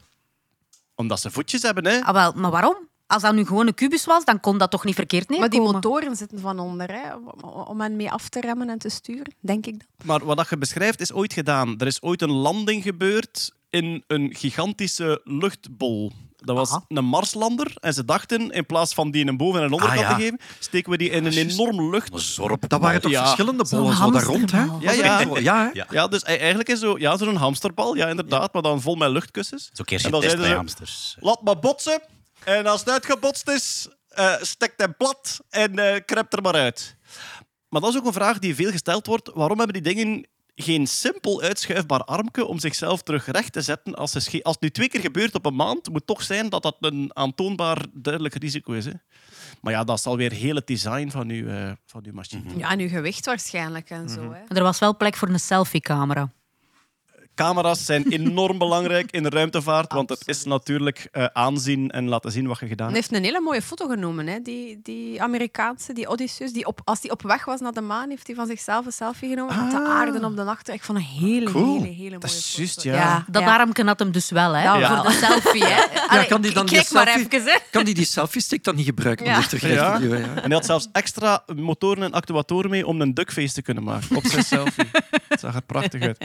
Omdat 0.95 1.19
ze 1.19 1.31
voetjes 1.31 1.61
hebben, 1.61 1.85
hè. 1.85 1.99
Ah, 2.01 2.13
wel, 2.13 2.33
maar 2.35 2.51
waarom? 2.51 2.77
Als 3.07 3.21
dat 3.21 3.33
nu 3.33 3.45
gewoon 3.45 3.67
een 3.67 3.73
kubus 3.73 4.05
was, 4.05 4.25
dan 4.25 4.39
kon 4.39 4.57
dat 4.57 4.71
toch 4.71 4.83
niet 4.85 4.95
verkeerd 4.95 5.29
Maar 5.29 5.39
neerkomen? 5.39 5.65
die 5.65 5.73
motoren 5.73 6.15
zitten 6.15 6.39
van 6.39 6.59
onder, 6.59 6.91
hè, 6.91 7.13
om- 7.65 7.81
hen 7.81 7.95
mee 7.95 8.11
af 8.11 8.29
te 8.29 8.39
remmen 8.41 8.69
en 8.69 8.77
te 8.77 8.89
sturen, 8.89 9.33
denk 9.39 9.65
ik. 9.65 9.79
Dat. 9.79 10.05
Maar 10.05 10.25
wat 10.25 10.37
dat 10.37 10.49
je 10.49 10.57
beschrijft 10.57 11.01
is 11.01 11.13
ooit 11.13 11.33
gedaan. 11.33 11.75
Er 11.77 11.87
is 11.87 12.01
ooit 12.01 12.21
een 12.21 12.31
landing 12.31 12.83
gebeurd 12.83 13.51
in 13.69 14.03
een 14.07 14.35
gigantische 14.35 15.21
luchtbol. 15.23 16.11
Dat 16.35 16.55
was 16.55 16.69
Aha. 16.71 16.85
een 16.87 17.05
Marslander. 17.05 17.73
En 17.79 17.93
ze 17.93 18.05
dachten, 18.05 18.49
in 18.51 18.65
plaats 18.65 18.93
van 18.93 19.11
die 19.11 19.27
een 19.27 19.37
boven- 19.37 19.59
en 19.59 19.65
een 19.65 19.71
onderkant 19.73 20.01
Ah, 20.01 20.09
ja. 20.09 20.15
te 20.15 20.21
geven, 20.21 20.39
steken 20.59 20.91
we 20.91 20.97
die 20.97 21.09
in 21.09 21.25
een 21.25 21.33
enorm 21.33 21.89
lucht... 21.89 22.11
Zorp. 22.21 22.69
Dat 22.69 22.81
waren 22.81 23.01
toch 23.01 23.11
Ja. 23.11 23.21
verschillende 23.21 23.65
Zo'n 23.65 23.79
bollen 23.79 23.95
zo 23.95 24.11
daar 24.11 24.23
rond, 24.23 24.51
hè? 24.51 24.63
Ja, 24.79 24.91
ja. 24.91 25.19
Ja, 25.39 25.71
hè? 25.73 25.83
Ja. 25.89 26.07
Dus 26.07 26.21
e- 26.23 26.25
eigenlijk 26.35 26.69
is 26.69 26.79
zo, 26.79 26.97
ja, 26.97 27.17
zo'n 27.17 27.35
hamsterbal, 27.35 27.95
ja, 27.95 28.07
inderdaad, 28.07 28.53
maar 28.53 28.61
dan 28.61 28.81
vol 28.81 28.95
met 28.95 29.09
luchtkussens. 29.09 29.69
Zo 29.73 29.83
keer 29.83 30.05
En 30.05 30.11
dan 30.11 30.21
test 30.21 30.31
zeiden 30.33 30.39
bij 30.41 30.49
ze, 30.49 30.55
hamsters. 30.55 31.15
Laat 31.19 31.41
maar 31.41 31.59
botsen. 31.59 32.01
En 32.45 32.65
als 32.67 32.79
het 32.79 32.89
uitgebotst 32.89 33.49
is, 33.49 33.87
eh 34.09 34.33
stek 34.41 34.73
hem 34.77 34.95
plat 34.97 35.39
en 35.49 35.79
eh 35.79 36.01
krept 36.05 36.33
er 36.33 36.41
maar 36.41 36.53
uit. 36.55 36.95
Maar 37.69 37.81
dat 37.81 37.89
is 37.93 37.97
ook 37.99 38.05
een 38.05 38.13
vraag 38.13 38.39
die 38.39 38.55
veel 38.55 38.71
gesteld 38.71 39.05
wordt. 39.05 39.31
Waarom 39.33 39.57
hebben 39.59 39.83
die 39.83 39.93
dingen 39.95 40.27
geen 40.55 40.87
simpel 40.87 41.41
uitschuifbaar 41.41 42.03
armke 42.03 42.45
om 42.45 42.59
zichzelf 42.59 43.01
terug 43.01 43.25
recht 43.31 43.53
te 43.53 43.61
zetten? 43.61 43.95
Als, 43.95 44.11
ze 44.11 44.19
sche- 44.19 44.43
als 44.43 44.53
het 44.53 44.61
nu 44.63 44.69
twee 44.69 44.89
keer 44.89 45.01
gebeurt 45.01 45.35
op 45.35 45.45
een 45.45 45.55
maand, 45.55 45.89
moet 45.89 46.07
toch 46.07 46.23
zijn 46.23 46.49
dat 46.49 46.63
dat 46.63 46.75
een 46.79 47.09
aantoonbaar 47.13 47.85
duidelijk 47.93 48.35
risico 48.35 48.71
is. 48.73 48.85
Hè? 48.85 48.91
Maar 49.61 49.73
ja, 49.73 49.83
dat 49.83 49.97
is 49.97 50.05
alweer 50.05 50.31
heel 50.31 50.55
het 50.55 50.67
design 50.67 51.09
van 51.09 51.29
uw, 51.29 51.47
eh, 51.47 51.71
van 51.85 52.01
uw 52.05 52.13
machine. 52.13 52.57
Ja, 52.57 52.69
en 52.69 52.79
uw 52.79 52.89
gewicht 52.89 53.25
waarschijnlijk 53.25 53.89
en 53.89 54.09
zo. 54.09 54.31
Hè. 54.33 54.55
Er 54.55 54.63
was 54.63 54.79
wel 54.79 54.97
plek 54.97 55.15
voor 55.15 55.27
een 55.29 55.39
selfie-camera. 55.39 56.31
Camera's 57.35 57.85
zijn 57.85 58.07
enorm 58.11 58.57
belangrijk 58.57 59.11
in 59.11 59.23
de 59.23 59.29
ruimtevaart, 59.29 59.93
want 59.93 60.09
het 60.09 60.21
is 60.25 60.43
natuurlijk 60.43 61.07
eh, 61.11 61.25
aanzien 61.33 61.91
en 61.91 62.07
laten 62.07 62.31
zien 62.31 62.47
wat 62.47 62.59
je 62.59 62.67
gedaan 62.67 62.87
Hij 62.87 62.95
hebt. 62.95 63.09
heeft 63.11 63.23
een 63.23 63.29
hele 63.29 63.43
mooie 63.43 63.61
foto 63.61 63.87
genomen, 63.87 64.27
hè? 64.27 64.39
Die, 64.41 64.79
die 64.83 65.21
Amerikaanse, 65.21 65.93
die 65.93 66.07
Odysseus. 66.07 66.53
Die 66.53 66.65
op, 66.65 66.81
als 66.83 67.01
hij 67.01 67.11
op 67.11 67.21
weg 67.21 67.45
was 67.45 67.59
naar 67.59 67.71
de 67.73 67.81
maan, 67.81 68.09
heeft 68.09 68.27
hij 68.27 68.35
van 68.35 68.47
zichzelf 68.47 68.85
een 68.85 68.91
selfie 68.91 69.29
genomen 69.29 69.61
met 69.63 69.71
de 69.71 69.87
aarde 69.87 70.25
op 70.25 70.35
de 70.35 70.43
achter. 70.43 70.73
Ik 70.73 70.83
vond 70.83 70.97
een 70.97 71.03
hele, 71.03 71.51
Cool. 71.51 71.73
hele, 71.81 71.87
hele 71.93 72.09
mooie 72.09 72.19
Dat 72.19 72.29
is 72.29 72.45
foto. 72.45 72.57
juist, 72.57 72.81
ja. 72.83 73.25
Dat 73.27 73.43
armke 73.43 73.83
had 73.83 73.99
hem 73.99 74.11
dus 74.11 74.29
wel, 74.29 74.53
hè? 74.55 74.63
Ja, 74.63 74.77
Ja. 74.77 74.95
Voor 75.01 75.11
de 75.11 75.17
selfie, 75.17 75.63
hè? 75.65 76.15
Ja, 76.15 76.23
kan 76.23 76.41
die 76.41 76.53
dan 76.53 76.65
die 76.65 76.83
selfie, 76.83 77.25
even, 77.27 77.43
hè? 77.51 77.57
kan 77.71 77.83
die 77.85 77.93
die 77.93 78.05
selfie-stick 78.05 78.63
dan 78.63 78.75
niet 78.75 78.85
gebruiken 78.85 79.25
om 79.25 79.31
Ja. 79.31 79.41
terug 79.41 79.61
Ja. 79.73 79.95
te 79.95 80.01
duwen? 80.01 80.19
Ja. 80.19 80.25
En 80.25 80.41
hij 80.43 80.53
had 80.53 80.65
zelfs 80.65 80.87
extra 80.91 81.43
motoren 81.55 82.03
en 82.03 82.11
actuatoren 82.11 82.69
mee 82.69 82.87
om 82.87 83.01
een 83.01 83.13
duckface 83.13 83.53
te 83.53 83.61
kunnen 83.61 83.83
maken 83.83 84.15
op 84.15 84.25
zijn 84.25 84.43
selfie. 84.55 84.85
Het 85.27 85.39
zag 85.39 85.55
er 85.55 85.61
prachtig 85.61 86.01
uit. 86.01 86.17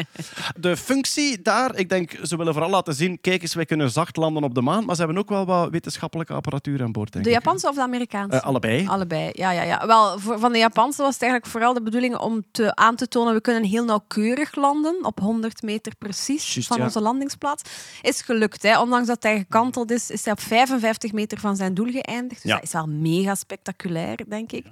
De 0.56 0.76
functie 0.76 0.98
daar, 1.42 1.76
ik 1.76 1.88
denk, 1.88 2.18
ze 2.22 2.36
willen 2.36 2.52
vooral 2.52 2.70
laten 2.70 2.94
zien, 2.94 3.20
kijk 3.20 3.42
eens, 3.42 3.54
wij 3.54 3.64
kunnen 3.64 3.90
zacht 3.90 4.16
landen 4.16 4.42
op 4.42 4.54
de 4.54 4.60
maan, 4.60 4.84
maar 4.84 4.94
ze 4.94 5.02
hebben 5.02 5.20
ook 5.20 5.28
wel 5.28 5.46
wat 5.46 5.70
wetenschappelijke 5.70 6.32
apparatuur 6.32 6.82
aan 6.82 6.92
boord, 6.92 7.12
denk 7.12 7.24
De 7.24 7.30
ik. 7.30 7.36
Japanse 7.36 7.68
of 7.68 7.74
de 7.74 7.82
Amerikaanse? 7.82 8.36
Eh, 8.36 8.42
allebei. 8.42 8.86
Allebei, 8.86 9.30
ja, 9.32 9.50
ja, 9.50 9.62
ja. 9.62 9.86
Wel, 9.86 10.18
voor, 10.18 10.38
van 10.38 10.52
de 10.52 10.58
Japanse 10.58 11.02
was 11.02 11.12
het 11.12 11.22
eigenlijk 11.22 11.52
vooral 11.52 11.74
de 11.74 11.82
bedoeling 11.82 12.16
om 12.16 12.42
te, 12.50 12.74
aan 12.76 12.96
te 12.96 13.08
tonen 13.08 13.34
we 13.34 13.40
kunnen 13.40 13.64
heel 13.64 13.84
nauwkeurig 13.84 14.54
landen, 14.54 15.04
op 15.04 15.20
100 15.20 15.62
meter 15.62 15.92
precies 15.98 16.66
van 16.66 16.76
ja. 16.76 16.84
onze 16.84 17.00
landingsplaats. 17.00 17.62
Is 18.02 18.22
gelukt, 18.22 18.62
hè. 18.62 18.80
ondanks 18.80 19.06
dat 19.06 19.22
hij 19.22 19.38
gekanteld 19.38 19.90
is, 19.90 20.10
is 20.10 20.24
hij 20.24 20.32
op 20.32 20.40
55 20.40 21.12
meter 21.12 21.38
van 21.38 21.56
zijn 21.56 21.74
doel 21.74 21.90
geëindigd. 21.90 22.42
Dus 22.42 22.50
Ja. 22.50 22.54
dat 22.54 22.64
is 22.64 22.72
wel 22.72 22.86
mega 22.86 23.34
spectaculair, 23.34 24.18
denk 24.28 24.52
ik. 24.52 24.66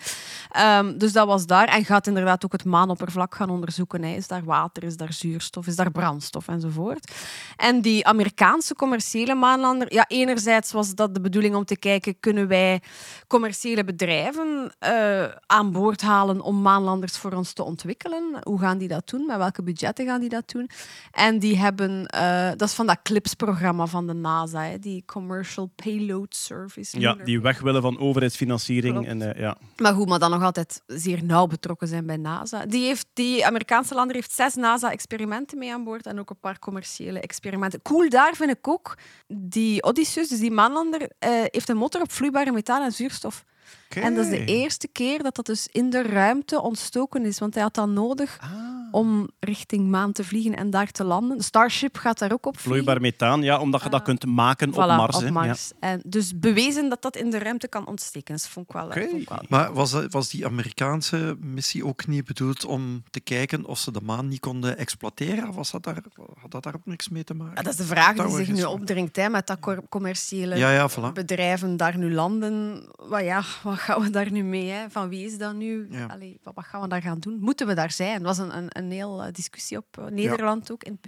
Ehm, 0.50 0.98
dus 0.98 1.12
dat 1.12 1.26
was 1.26 1.46
daar. 1.46 1.68
En 1.68 1.84
gaat 1.84 2.06
inderdaad 2.06 2.44
ook 2.44 2.52
het 2.52 2.64
maanoppervlak 2.64 3.34
gaan 3.34 3.50
onderzoeken. 3.50 4.02
Hè. 4.02 4.14
Is 4.14 4.26
daar 4.26 4.44
water, 4.44 4.82
is 4.82 4.96
daar 4.96 5.12
zuurstof, 5.12 5.66
is 5.66 5.76
daar 5.76 5.90
brandstof 6.18 6.48
enzovoort. 6.48 7.12
En 7.56 7.80
die 7.80 8.06
Amerikaanse 8.06 8.74
commerciële 8.74 9.34
maanlander, 9.34 9.94
ja, 9.94 10.04
enerzijds 10.08 10.72
was 10.72 10.94
dat 10.94 11.14
de 11.14 11.20
bedoeling 11.20 11.54
om 11.54 11.64
te 11.64 11.78
kijken, 11.78 12.20
kunnen 12.20 12.48
wij 12.48 12.80
commerciële 13.26 13.84
bedrijven 13.84 14.74
eh, 14.78 15.24
aan 15.46 15.72
boord 15.72 16.00
halen 16.00 16.40
om 16.40 16.62
maanlanders 16.62 17.18
voor 17.18 17.32
ons 17.32 17.52
te 17.52 17.62
ontwikkelen? 17.62 18.38
Hoe 18.42 18.58
gaan 18.58 18.78
die 18.78 18.88
dat 18.88 19.08
doen? 19.08 19.26
Met 19.26 19.36
welke 19.36 19.62
budgetten 19.62 20.06
gaan 20.06 20.20
die 20.20 20.28
dat 20.28 20.50
doen? 20.50 20.68
En 21.10 21.38
die 21.38 21.58
hebben, 21.58 22.06
eh, 22.06 22.48
dat 22.56 22.68
is 22.68 22.74
van 22.74 22.86
dat 22.86 22.98
CLIPS-programma 23.02 23.86
van 23.86 24.06
de 24.06 24.14
NASA, 24.14 24.62
hè, 24.62 24.78
die 24.78 25.02
Commercial 25.06 25.70
Payload 25.74 26.34
Service. 26.34 27.00
Ja, 27.00 27.14
die 27.14 27.40
weg 27.40 27.60
willen 27.60 27.82
van 27.82 27.98
overheidsfinanciering. 27.98 28.92
Klopt. 28.92 29.08
En, 29.08 29.34
eh, 29.34 29.40
ja. 29.40 29.56
maar 29.76 29.94
goed, 29.94 30.08
maar 30.08 30.18
dan 30.18 30.30
nog 30.30 30.42
altijd 30.42 30.82
zeer 30.86 31.24
nauw 31.24 31.46
betrokken 31.46 31.88
zijn 31.88 32.06
bij 32.06 32.16
NASA. 32.16 32.66
Die, 32.66 32.84
heeft, 32.84 33.06
die 33.12 33.46
Amerikaanse 33.46 33.94
lander 33.94 34.16
heeft 34.16 34.32
zes 34.32 34.54
NASA-experimenten 34.54 35.58
mee 35.58 35.72
aan 35.72 35.84
boord 35.84 36.06
en 36.08 36.18
ook 36.18 36.30
een 36.30 36.40
paar 36.40 36.58
commerciële 36.58 37.20
experimenten. 37.20 37.82
Cool 37.82 38.08
daar 38.08 38.34
vind 38.34 38.50
ik 38.50 38.68
ook, 38.68 38.98
die 39.26 39.82
Odysseus, 39.82 40.28
dus 40.28 40.38
die 40.38 40.50
maanlander, 40.50 41.10
eh, 41.18 41.30
heeft 41.30 41.68
een 41.68 41.76
motor 41.76 42.00
op 42.00 42.12
vloeibare 42.12 42.52
methaan 42.52 42.82
en 42.82 42.92
zuurstof. 42.92 43.44
En 43.88 44.14
dat 44.14 44.24
is 44.24 44.30
de 44.30 44.44
eerste 44.44 44.88
keer 44.88 45.22
dat 45.22 45.34
dat 45.36 45.46
dus 45.46 45.68
in 45.72 45.90
de 45.90 46.02
ruimte 46.02 46.60
ontstoken 46.62 47.24
is, 47.24 47.38
want 47.38 47.54
hij 47.54 47.62
had 47.62 47.74
dat 47.74 47.88
nodig 47.88 48.38
Ah. 48.40 48.48
om 48.90 49.28
richting 49.40 49.88
maan 49.88 50.12
te 50.12 50.24
vliegen 50.24 50.56
en 50.56 50.70
daar 50.70 50.90
te 50.90 51.04
landen. 51.04 51.40
Starship 51.42 51.96
gaat 51.96 52.18
daar 52.18 52.32
ook 52.32 52.46
op 52.46 52.58
vliegen. 52.58 52.70
Vloeibaar 52.84 53.00
methaan, 53.00 53.42
ja, 53.42 53.58
omdat 53.60 53.82
je 53.82 53.88
dat 53.88 54.02
kunt 54.02 54.26
maken 54.26 54.70
Voilà, 54.72 54.74
op 54.74 54.76
Mars. 54.86 55.16
op. 55.16 55.30
Mars. 55.30 55.70
En 55.80 56.00
dus 56.06 56.38
bewezen 56.38 56.88
dat 56.88 57.02
dat 57.02 57.16
in 57.16 57.30
de 57.30 57.38
ruimte 57.38 57.68
kan 57.68 57.86
ontsteken. 57.86 58.34
Dus 58.34 58.46
vond 58.46 58.66
ik 58.66 58.72
wel, 58.72 58.90
vond 58.92 59.22
ik 59.22 59.28
wel 59.28 59.38
Maar 59.48 59.72
was, 59.72 59.90
dat- 59.90 60.12
was 60.12 60.28
die 60.30 60.46
Amerikaanse 60.46 61.36
missie 61.40 61.84
ook 61.86 62.06
niet 62.06 62.24
bedoeld 62.24 62.64
om 62.64 63.02
te 63.10 63.20
kijken 63.20 63.64
of 63.66 63.78
ze 63.78 63.92
de 63.92 64.00
maan 64.02 64.28
niet 64.28 64.40
konden 64.40 64.78
exploiteren? 64.78 65.48
Of 65.48 65.54
was 65.54 65.70
dat 65.70 65.82
daar, 65.82 66.02
had 66.40 66.50
dat 66.50 66.62
daar 66.62 66.74
ook 66.74 66.86
niks 66.86 67.08
mee 67.08 67.24
te 67.24 67.34
maken? 67.34 67.54
Ja, 67.56 67.62
dat 67.62 67.72
is 67.72 67.78
de 67.78 67.84
vraag 67.84 68.14
die 68.16 68.36
zich 68.36 68.48
nu 68.48 68.64
opdringt 68.64 69.16
hè, 69.16 69.28
met 69.28 69.46
dat 69.46 69.58
commerciële 69.88 70.56
Ja, 70.56 70.70
ja, 70.72 70.90
voilà. 70.90 71.12
bedrijven 71.12 71.76
daar 71.76 71.98
nu 71.98 72.12
landen. 72.14 72.82
Wat, 72.96 73.22
ja, 73.24 73.42
wat 73.62 73.78
gaan 73.78 74.02
we 74.02 74.10
daar 74.10 74.30
nu 74.30 74.42
mee? 74.42 74.68
Hè? 74.68 74.90
Van 74.90 75.08
wie 75.08 75.26
is 75.26 75.38
dat 75.38 75.54
nu? 75.54 75.86
Ja. 75.90 76.06
Allee, 76.06 76.40
wat, 76.42 76.54
gaan 76.58 76.80
we 76.80 76.88
daar 76.88 77.02
gaan 77.02 77.18
doen? 77.18 77.38
Moeten 77.40 77.66
we 77.66 77.74
daar 77.74 77.90
zijn? 77.90 78.22
Dat 78.22 78.36
was 78.36 78.46
een, 78.46 78.56
een, 78.56 78.68
een 78.68 78.90
heel 78.90 79.22
eh, 79.22 79.32
discussie 79.32 79.76
op 79.76 79.98
eh, 79.98 80.04
Nederland 80.04 80.72
ook, 80.72 80.84
in 80.84 80.98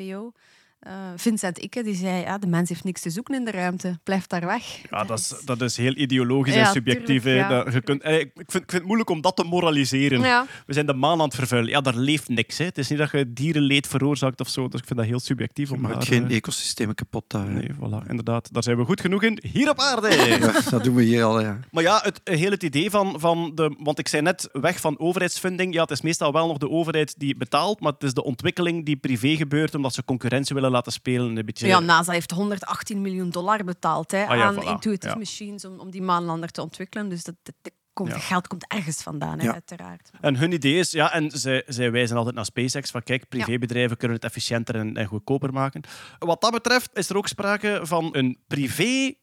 Eh, 0.80 0.92
Vincent 1.16 1.58
Ikke 1.58 1.82
die 1.82 1.94
zei, 1.94 2.20
ja, 2.22 2.38
de 2.38 2.46
mens 2.46 2.68
heeft 2.68 2.84
niks 2.84 3.00
te 3.00 3.10
zoeken 3.10 3.34
in 3.34 3.44
de 3.44 3.50
ruimte. 3.50 3.99
Blijf 4.04 4.26
daar 4.26 4.46
weg. 4.46 4.62
Ja, 4.90 5.04
dat 5.04 5.18
is, 5.18 5.34
dat 5.44 5.60
is 5.60 5.76
heel 5.76 5.94
ideologisch 5.96 6.54
Ja, 6.54 6.60
en 6.66 6.72
subjectief. 6.72 7.22
tuurlijk, 7.22 7.49
ja. 7.50 7.64
Dat- 7.64 7.72
je 7.72 7.80
kunt, 7.80 8.02
eh, 8.02 8.18
ik, 8.18 8.30
vind, 8.34 8.40
ik 8.46 8.50
vind 8.50 8.72
het 8.72 8.84
moeilijk 8.84 9.10
om 9.10 9.20
dat 9.20 9.37
te 9.37 9.44
moraliseren. 9.44 10.20
Ja. 10.20 10.46
We 10.66 10.72
zijn 10.72 10.87
de 10.87 10.92
maan 10.94 11.18
aan 11.20 11.25
het 11.26 11.34
vervuilen. 11.34 11.70
Ja, 11.70 11.80
daar 11.80 11.96
leeft 11.96 12.28
niks. 12.28 12.58
Hè. 12.58 12.64
Het 12.64 12.78
is 12.78 12.88
niet 12.88 12.99
dat 12.99 13.10
je 13.10 13.32
dierenleed 13.32 13.87
veroorzaakt 13.87 14.40
of 14.40 14.49
zo. 14.49 14.68
Dus 14.68 14.80
ik 14.80 14.87
vind 14.87 14.99
dat 14.99 15.08
heel 15.08 15.20
subjectief. 15.20 15.70
Om 15.72 15.80
Maar 15.80 15.92
daar, 15.92 16.02
geen 16.02 16.28
eh, 16.28 16.37
ecosystemen 16.37 16.94
kapot 16.94 17.25
daar. 17.26 17.49
Nee, 17.49 17.68
voilà, 17.75 18.08
inderdaad. 18.08 18.52
Daar 18.52 18.62
zijn 18.62 18.76
we 18.76 18.84
goed 18.84 19.00
genoeg 19.00 19.22
in. 19.22 19.38
Hier 19.52 19.70
op 19.70 19.78
aarde. 19.80 20.08
Ja, 20.40 20.52
dat 20.70 20.84
doen 20.84 20.94
we 20.94 21.02
hier 21.02 21.22
al, 21.25 21.40
ja. 21.40 21.58
Maar 21.70 21.82
ja, 21.82 22.00
het 22.02 22.20
hele 22.25 22.50
het 22.50 22.62
idee 22.62 22.90
van, 22.90 23.20
van 23.20 23.52
de... 23.54 23.75
Want 23.78 23.99
ik 23.99 24.08
zei 24.08 24.22
net, 24.22 24.49
weg 24.52 24.80
van 24.80 24.99
overheidsfunding. 24.99 25.75
Ja, 25.75 25.80
het 25.82 25.90
is 25.90 26.00
meestal 26.00 26.32
wel 26.32 26.46
nog 26.46 26.58
de 26.58 26.70
overheid 26.70 27.14
die 27.18 27.37
betaalt, 27.37 27.80
maar 27.80 27.92
het 27.92 28.02
is 28.02 28.14
de 28.14 28.25
ontwikkeling 28.25 28.84
die 28.87 28.96
privé 28.96 29.37
gebeurt, 29.37 29.75
omdat 29.75 29.94
ze 29.94 30.04
concurrentie 30.04 30.54
willen 30.54 30.69
laten 30.70 30.92
spelen. 30.92 31.36
Een 31.36 31.44
beetje... 31.46 31.66
Ja, 31.66 31.80
NASA 31.80 32.12
heeft 32.12 32.30
118 32.30 33.00
miljoen 33.00 33.30
dollar 33.30 33.64
betaald 33.64 34.10
hè, 34.10 34.24
Ah 34.26 34.36
ja, 34.36 34.44
aan 34.44 34.54
voilà. 34.62 34.66
Intuitive. 34.68 35.18
Machines 35.18 35.64
om, 35.64 35.78
om 35.78 35.90
die 35.90 36.02
maanlander 36.02 36.48
te 36.50 36.62
ontwikkelen. 36.62 37.08
Dus 37.08 37.24
dat, 37.24 37.34
dat, 37.42 37.72
komt, 37.92 38.08
Ja. 38.10 38.18
geld 38.18 38.46
komt 38.46 38.64
ergens 38.68 39.02
vandaan, 39.02 39.38
hè, 39.38 39.44
Ja. 39.44 39.52
uiteraard. 39.52 40.10
En 40.20 40.36
hun 40.36 40.52
idee 40.52 40.78
is, 40.78 40.90
ja, 40.90 41.12
en 41.12 41.30
zij, 41.30 41.62
zij 41.66 41.90
wijzen 41.90 42.16
altijd 42.16 42.34
naar 42.34 42.44
SpaceX, 42.44 42.90
van 42.90 43.02
kijk, 43.02 43.28
privébedrijven 43.28 43.96
kunnen 43.96 44.16
het 44.16 44.26
efficiënter 44.26 44.74
en, 44.74 44.96
en 44.96 45.06
goedkoper 45.06 45.52
maken. 45.52 45.82
Wat 46.18 46.40
dat 46.40 46.52
betreft 46.52 46.90
is 46.92 47.08
er 47.10 47.16
ook 47.16 47.28
sprake 47.28 47.80
van 47.82 48.08
een 48.12 48.38
privé 48.46 49.14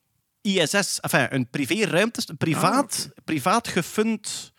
ISS, 0.42 1.00
enfin, 1.00 1.28
een 1.30 1.50
privé 1.50 1.86
ruimte, 1.86 2.22
een 2.26 2.38
privaat, 2.38 3.10
privaat 3.24 3.68
gefund, 3.68 4.54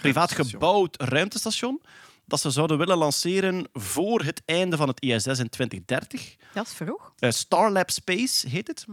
privaat 0.00 0.32
gebouwd 0.32 1.02
ruimtestation, 1.02 1.82
dat 2.26 2.40
ze 2.40 2.50
zouden 2.50 2.78
willen 2.78 2.96
lanceren 2.96 3.68
voor 3.72 4.22
het 4.22 4.42
einde 4.44 4.76
van 4.76 4.88
het 4.88 5.00
ISS 5.00 5.26
in 5.26 5.48
2030. 5.48 6.36
Dat 6.52 6.66
is 6.66 6.72
vroeg. 6.72 7.12
Eh, 7.18 7.30
Starlab 7.30 7.90
Space 7.90 8.48
heet 8.48 8.66
het. 8.66 8.86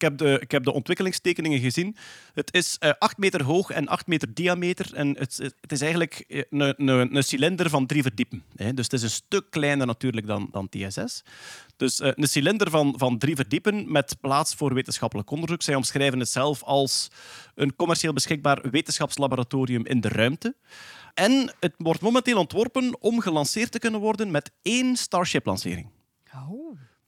Ik 0.00 0.06
heb, 0.06 0.18
de, 0.18 0.38
ik 0.40 0.50
heb 0.50 0.64
de 0.64 0.72
ontwikkelingstekeningen 0.72 1.60
gezien. 1.60 1.96
Het 2.34 2.54
is 2.54 2.76
eh 2.78 2.90
8 2.98 3.18
meter 3.18 3.42
hoog 3.42 3.70
en 3.70 3.88
8 3.88 4.06
meter 4.06 4.34
diameter. 4.34 4.94
En 4.94 5.16
het, 5.18 5.36
het 5.60 5.72
is 5.72 5.80
eigenlijk 5.80 6.24
eh, 6.28 6.42
een, 6.50 6.88
een, 6.88 7.16
een 7.16 7.22
cilinder 7.22 7.70
van 7.70 7.86
drie 7.86 8.02
verdiepen. 8.02 8.44
Hè. 8.56 8.74
Dus 8.74 8.84
het 8.84 8.92
is 8.92 9.02
een 9.02 9.10
stuk 9.10 9.50
kleiner 9.50 9.86
natuurlijk 9.86 10.26
dan, 10.26 10.48
dan 10.50 10.68
TSS. 10.68 11.22
Dus 11.76 12.00
eh, 12.00 12.10
een 12.14 12.28
cilinder 12.28 12.70
van, 12.70 12.94
van 12.96 13.18
drie 13.18 13.36
verdiepen 13.36 13.92
met 13.92 14.16
plaats 14.20 14.54
voor 14.54 14.74
wetenschappelijk 14.74 15.30
onderzoek. 15.30 15.62
Zij 15.62 15.74
omschrijven 15.74 16.18
het 16.18 16.28
zelf 16.28 16.62
als 16.62 17.08
een 17.54 17.76
commercieel 17.76 18.12
beschikbaar 18.12 18.70
wetenschapslaboratorium 18.70 19.86
in 19.86 20.00
de 20.00 20.08
ruimte. 20.08 20.54
En 21.20 21.52
het 21.60 21.74
wordt 21.76 22.00
momenteel 22.00 22.38
ontworpen 22.38 22.96
om 23.00 23.20
gelanceerd 23.20 23.72
te 23.72 23.78
kunnen 23.78 24.00
worden 24.00 24.30
met 24.30 24.50
één 24.62 24.96
Starship-lancering. 24.96 25.88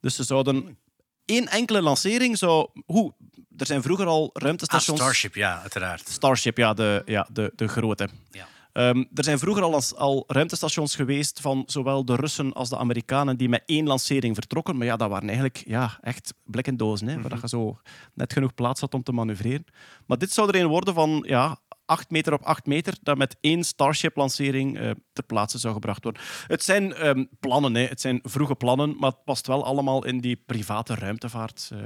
Dus 0.00 0.14
ze 0.16 0.24
zouden 0.24 0.78
één 1.24 1.46
enkele 1.48 1.82
lancering 1.82 2.38
zou. 2.38 2.68
Hoe? 2.86 3.12
Er 3.56 3.66
zijn 3.66 3.82
vroeger 3.82 4.06
al 4.06 4.30
Ah, 4.32 4.42
ruimtestations. 4.42 5.00
Starship, 5.00 5.34
ja, 5.34 5.60
uiteraard. 5.60 6.08
Starship, 6.08 6.56
ja, 6.56 6.74
de, 6.74 7.02
ja, 7.06 7.28
de, 7.32 7.52
de 7.56 7.68
grote. 7.68 8.08
Ja. 8.30 8.46
Ehm, 8.72 9.04
er 9.14 9.24
zijn 9.24 9.38
vroeger 9.38 9.62
al, 9.62 9.74
als- 9.74 9.94
al 9.94 10.24
ruimtestations 10.26 10.94
geweest 10.94 11.40
van 11.40 11.62
zowel 11.66 12.04
de 12.04 12.14
Russen 12.16 12.52
als 12.52 12.68
de 12.68 12.76
Amerikanen 12.78 13.36
die 13.36 13.48
met 13.48 13.62
één 13.66 13.86
lancering 13.86 14.34
vertrokken. 14.34 14.76
Maar 14.76 14.86
ja, 14.86 14.96
dat 14.96 15.08
waren 15.08 15.26
eigenlijk 15.28 15.62
ja, 15.66 15.98
echt 16.00 16.34
blikken 16.44 16.76
dozen, 16.76 17.08
hè, 17.08 17.20
waar 17.20 17.30
dat 17.30 17.40
je 17.40 17.48
zo 17.48 17.78
net 18.14 18.32
genoeg 18.32 18.54
plaats 18.54 18.80
had 18.80 18.94
om 18.94 19.02
te 19.02 19.12
manoeuvreren. 19.12 19.64
Maar 20.06 20.18
dit 20.18 20.32
zou 20.32 20.48
er 20.48 20.54
een 20.60 20.66
worden 20.66 20.94
van 20.94 21.24
ja, 21.26 21.58
8 21.92 22.10
meter 22.10 22.32
op 22.32 22.42
8 22.42 22.66
meter, 22.66 22.94
dat 23.02 23.16
met 23.16 23.36
één 23.40 23.64
Starship-lancering 23.64 24.78
eh, 24.78 24.90
ter 25.12 25.24
plaatse 25.24 25.58
zou 25.58 25.74
gebracht 25.74 26.02
worden. 26.02 26.22
Het 26.46 26.64
zijn 26.64 26.94
ehm, 26.94 27.24
plannen, 27.40 27.74
hè. 27.74 27.84
het 27.84 28.00
zijn 28.00 28.20
vroege 28.22 28.54
plannen, 28.54 28.96
maar 28.98 29.10
het 29.10 29.24
past 29.24 29.46
wel 29.46 29.64
allemaal 29.64 30.04
in 30.04 30.20
die 30.20 30.36
private 30.36 30.94
ruimtevaart, 30.94 31.70
eh, 31.72 31.78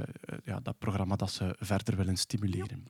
ja, 0.43 0.59
dat 0.59 0.79
programma 0.79 1.15
dat 1.15 1.31
ze 1.31 1.55
verder 1.59 1.95
willen 1.95 2.17
stimuleren. 2.17 2.85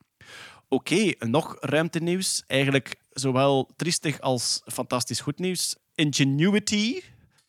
Oké, 0.68 1.14
nog 1.20 1.58
ruimtenieuws. 1.60 2.44
Eigenlijk 2.48 2.96
zowel 3.10 3.70
triestig 3.76 4.20
als 4.20 4.62
fantastisch 4.66 5.20
goed 5.22 5.40
nieuws. 5.40 5.76
Ingenuity, 5.96 7.02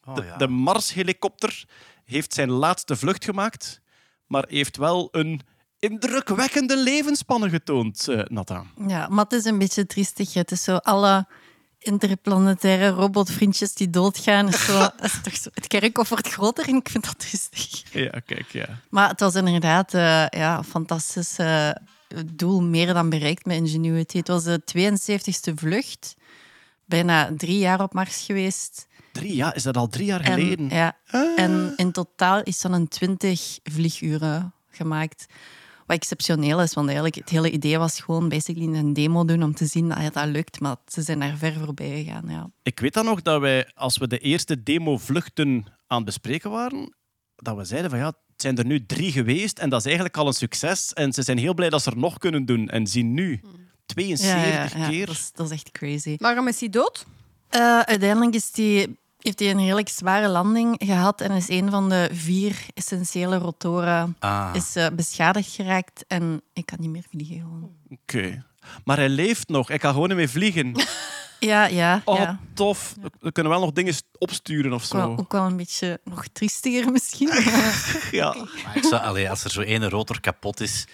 Oh, 0.09 0.15
de, 0.15 0.25
ja. 0.25 0.37
de 0.37 0.49
Mars-helikopter, 0.49 1.65
heeft 2.05 2.35
zijn 2.35 2.51
laatste 2.51 2.97
vlucht 2.97 3.25
gemaakt, 3.25 3.81
maar 4.27 4.45
heeft 4.49 4.77
wel 4.77 5.09
een 5.11 5.41
indrukwekkende 5.78 6.76
levensspanne 6.76 7.49
getoond, 7.49 8.06
Nathan. 8.28 8.66
Ja, 8.87 9.08
maar 9.08 9.25
het 9.25 9.32
is 9.32 9.44
een 9.44 9.58
beetje 9.58 9.87
triestig. 9.87 10.35
Het 10.35 10.50
is 10.50 10.62
zo 10.62 10.76
alle 10.76 11.26
interplanetaire 11.78 12.88
robotvriendjes 12.88 13.75
die 13.75 13.90
doodgaan. 13.90 14.52
Zo, 14.52 14.88
is 15.02 15.20
toch 15.23 15.37
zo, 15.37 15.50
het 15.54 15.66
kerkhof 15.66 16.08
wordt 16.08 16.28
groter 16.28 16.68
en 16.68 16.76
ik 16.76 16.88
vind 16.88 17.04
dat 17.04 17.18
triestig. 17.18 17.92
Ja, 17.92 18.20
kijk, 18.26 18.52
ja. 18.52 18.68
Maar 18.90 19.08
het 19.08 19.20
was 19.20 19.35
inderdaad 19.35 19.94
eh, 19.94 20.26
ja, 20.28 20.58
een 20.58 20.64
fantastisch 20.64 21.37
doel, 22.35 22.62
meer 22.62 22.94
dan 22.94 23.08
bereikt 23.08 23.47
met 23.47 23.56
Ingenuity. 23.56 24.16
Het 24.16 24.28
was 24.28 24.44
de 24.44 24.62
72e 24.76 25.54
vlucht. 25.54 26.16
Bijna 26.85 27.30
drie 27.37 27.58
jaar 27.58 27.82
op 27.82 27.92
Mars 27.92 28.25
geweest. 28.25 28.87
Drie, 29.12 29.37
ja, 29.37 29.54
is 29.54 29.62
dat 29.62 29.76
al 29.76 29.87
drie 29.87 30.06
jaar 30.06 30.25
geleden? 30.25 30.70
En, 30.70 30.76
ja, 30.76 30.97
en 31.37 31.73
in 31.76 31.92
totaal 31.92 32.42
is 32.42 32.61
dan 32.61 32.73
een 32.73 32.88
20 32.88 33.58
vlieguren 33.62 34.52
gemaakt. 34.70 35.26
Wat 35.88 35.97
exceptioneel 35.97 36.62
is, 36.62 36.75
want 36.75 36.87
eigenlijk 36.87 37.16
het 37.16 37.28
hele 37.28 37.50
idee 37.50 37.78
was 37.78 38.00
gewoon 38.00 38.28
basically 38.28 38.76
een 38.76 38.92
demo 38.92 39.25
doen 39.25 39.42
om 39.42 39.54
te 39.54 39.66
zien 39.66 39.88
dat 39.88 40.14
dat 40.14 40.26
lukt. 40.26 40.61
Maar 40.61 40.76
ze 40.87 41.02
zijn 41.02 41.18
daar 41.18 41.37
ver 41.37 41.52
voorbij 41.52 42.04
gegaan. 42.04 42.25
Ja. 42.28 42.50
Ik 42.62 42.80
weet 42.80 42.95
dan 42.95 43.04
nog 43.04 43.23
dat 43.23 43.40
wij, 43.40 43.71
als 43.75 43.99
we 43.99 44.07
de 44.07 44.18
eerste 44.18 44.62
demo-vluchten 44.62 45.66
aan 45.87 45.97
het 45.97 46.04
bespreken 46.04 46.50
waren, 46.50 46.95
dat 47.37 47.57
we 47.57 47.64
zeiden 47.64 47.90
van 47.90 47.99
ja, 47.99 48.07
het 48.07 48.42
zijn 48.42 48.59
er 48.59 48.66
nu 48.66 48.87
drie 48.87 49.12
geweest 49.12 49.59
en 49.59 49.68
dat 49.68 49.78
is 49.78 49.85
eigenlijk 49.87 50.16
al 50.16 50.26
een 50.26 50.33
succes. 50.33 50.92
En 50.92 51.12
ze 51.12 51.23
zijn 51.23 51.38
heel 51.38 51.54
blij 51.54 51.68
dat 51.68 51.83
ze 51.83 51.90
er 51.90 51.97
nog 51.99 52.18
kunnen 52.18 52.45
doen. 52.45 52.68
En 52.68 52.87
zien 52.87 53.14
nu, 53.14 53.40
72 53.87 54.28
Ja, 54.28 54.45
ja, 54.45 54.68
ja, 54.76 54.88
keer. 54.88 55.07
Dat, 55.07 55.14
is, 55.14 55.30
dat 55.35 55.47
is 55.47 55.52
echt 55.52 55.71
crazy. 55.71 56.16
Waarom 56.18 56.49
is 56.49 56.61
hij 56.61 56.68
dood? 56.68 57.07
Eh, 57.49 57.80
uiteindelijk 57.80 58.35
is 58.35 58.50
die, 58.50 58.99
heeft 59.19 59.39
hij 59.39 59.51
een 59.51 59.59
redelijk 59.61 59.89
zware 59.89 60.29
landing 60.29 60.77
gehad 60.85 61.21
en 61.21 61.31
is 61.31 61.49
een 61.49 61.71
van 61.71 61.89
de 61.89 62.09
vier 62.13 62.67
essentiële 62.75 63.37
rotoren 63.39 64.17
Ah. 64.19 64.51
is, 64.53 64.77
eh, 64.77 64.87
beschadigd 64.93 65.55
geraakt. 65.55 66.05
En 66.09 66.43
ik 66.53 66.67
kan 66.67 66.79
niet 66.81 66.91
meer 66.91 67.05
vliegen. 67.11 67.71
Oké. 67.89 68.45
Maar 68.85 68.97
hij 68.97 69.09
leeft 69.09 69.49
nog. 69.49 69.71
Ik 69.71 69.81
kan 69.81 69.93
gewoon 69.93 70.09
niet 70.09 70.17
meer 70.17 70.29
vliegen. 70.29 70.73
Ja, 71.41 71.67
ja. 71.67 72.03
Oh, 72.05 72.19
ja. 72.19 72.39
tof. 72.55 72.95
We 73.21 73.33
kunnen 73.33 73.53
wel 73.53 73.61
nog 73.61 73.73
dingen 73.73 73.95
opsturen 74.19 74.73
of 74.73 74.85
Ook 74.85 74.93
wel, 74.93 75.03
zo. 75.17 75.17
ook 75.23 75.33
wel 75.33 75.45
een 75.45 75.57
beetje 75.57 76.01
nog 76.05 76.25
triestiger 76.33 76.93
misschien. 76.93 77.29
Ja. 78.11 78.35
Maar 78.65 78.77
ik 78.77 78.85
zou, 78.85 79.03
allee, 79.03 79.31
als 79.31 79.45
er 79.45 79.51
zo 79.51 79.61
ene 79.61 79.89
rotor 79.89 80.21
kapot 80.21 80.61
is, 80.61 80.87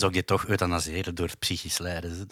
dan 0.00 0.10
zou 0.10 0.20
ik 0.20 0.26
die 0.26 0.36
toch 0.36 0.46
euthanaseren 0.46 1.14
door 1.14 1.30
psychisch 1.38 1.78
lijden. 1.78 2.28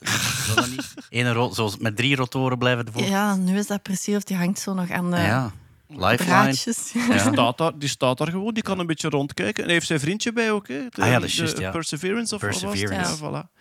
Zou 0.46 0.54
dat 0.56 0.70
niet? 0.70 0.94
Ene 1.08 1.32
ro- 1.32 1.50
zoals 1.52 1.76
met 1.76 1.96
drie 1.96 2.16
rotoren 2.16 2.58
blijven 2.58 2.86
voor. 2.92 3.02
ja, 3.02 3.36
nu 3.36 3.58
is 3.58 3.66
dat 3.66 3.82
precies 3.82 4.16
of 4.16 4.22
die 4.22 4.36
hangt 4.36 4.58
zo 4.58 4.74
nog 4.74 4.90
aan 4.90 5.10
de 5.10 5.16
ja. 5.16 5.52
Lifeline. 5.88 6.16
draadjes. 6.16 6.92
Die, 6.92 7.02
Ja. 7.02 7.32
staat 7.32 7.58
daar, 7.58 7.78
die 7.78 7.88
staat 7.88 8.18
daar 8.18 8.28
gewoon, 8.30 8.54
die 8.54 8.62
kan 8.62 8.78
een 8.78 8.86
beetje 8.86 9.08
rondkijken. 9.08 9.56
En 9.56 9.64
hij 9.64 9.72
heeft 9.72 9.86
zijn 9.86 10.00
vriendje 10.00 10.32
bij 10.32 10.50
ook. 10.50 10.68
Hè? 10.68 10.86
De, 10.88 11.02
Ah 11.02 11.08
ja, 11.08 11.12
dat 11.18 11.22
is 11.28 11.34
de 11.34 11.38
juist, 11.42 11.58
ja. 11.58 11.70
Perseverance. 11.70 11.70
Perseverance 11.70 12.34
of 12.34 12.40
wat 12.40 12.50
was 12.50 12.60
het? 12.62 12.80
Perseverance. 12.80 13.24
Ja, 13.24 13.46
voilà. 13.46 13.60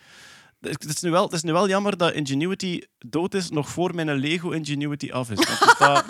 Het 0.60 0.84
is, 0.84 1.00
nu 1.00 1.10
wel, 1.10 1.24
het 1.24 1.32
is 1.32 1.42
nu 1.42 1.52
wel 1.52 1.68
jammer 1.68 1.96
dat 1.96 2.12
Ingenuity 2.12 2.80
dood 2.98 3.34
is 3.34 3.50
nog 3.50 3.68
voor 3.68 3.94
mijn 3.94 4.12
Lego 4.12 4.50
Ingenuity 4.50 5.10
af 5.12 5.30
is. 5.30 5.36
Want 5.36 5.70
staat, 5.74 6.04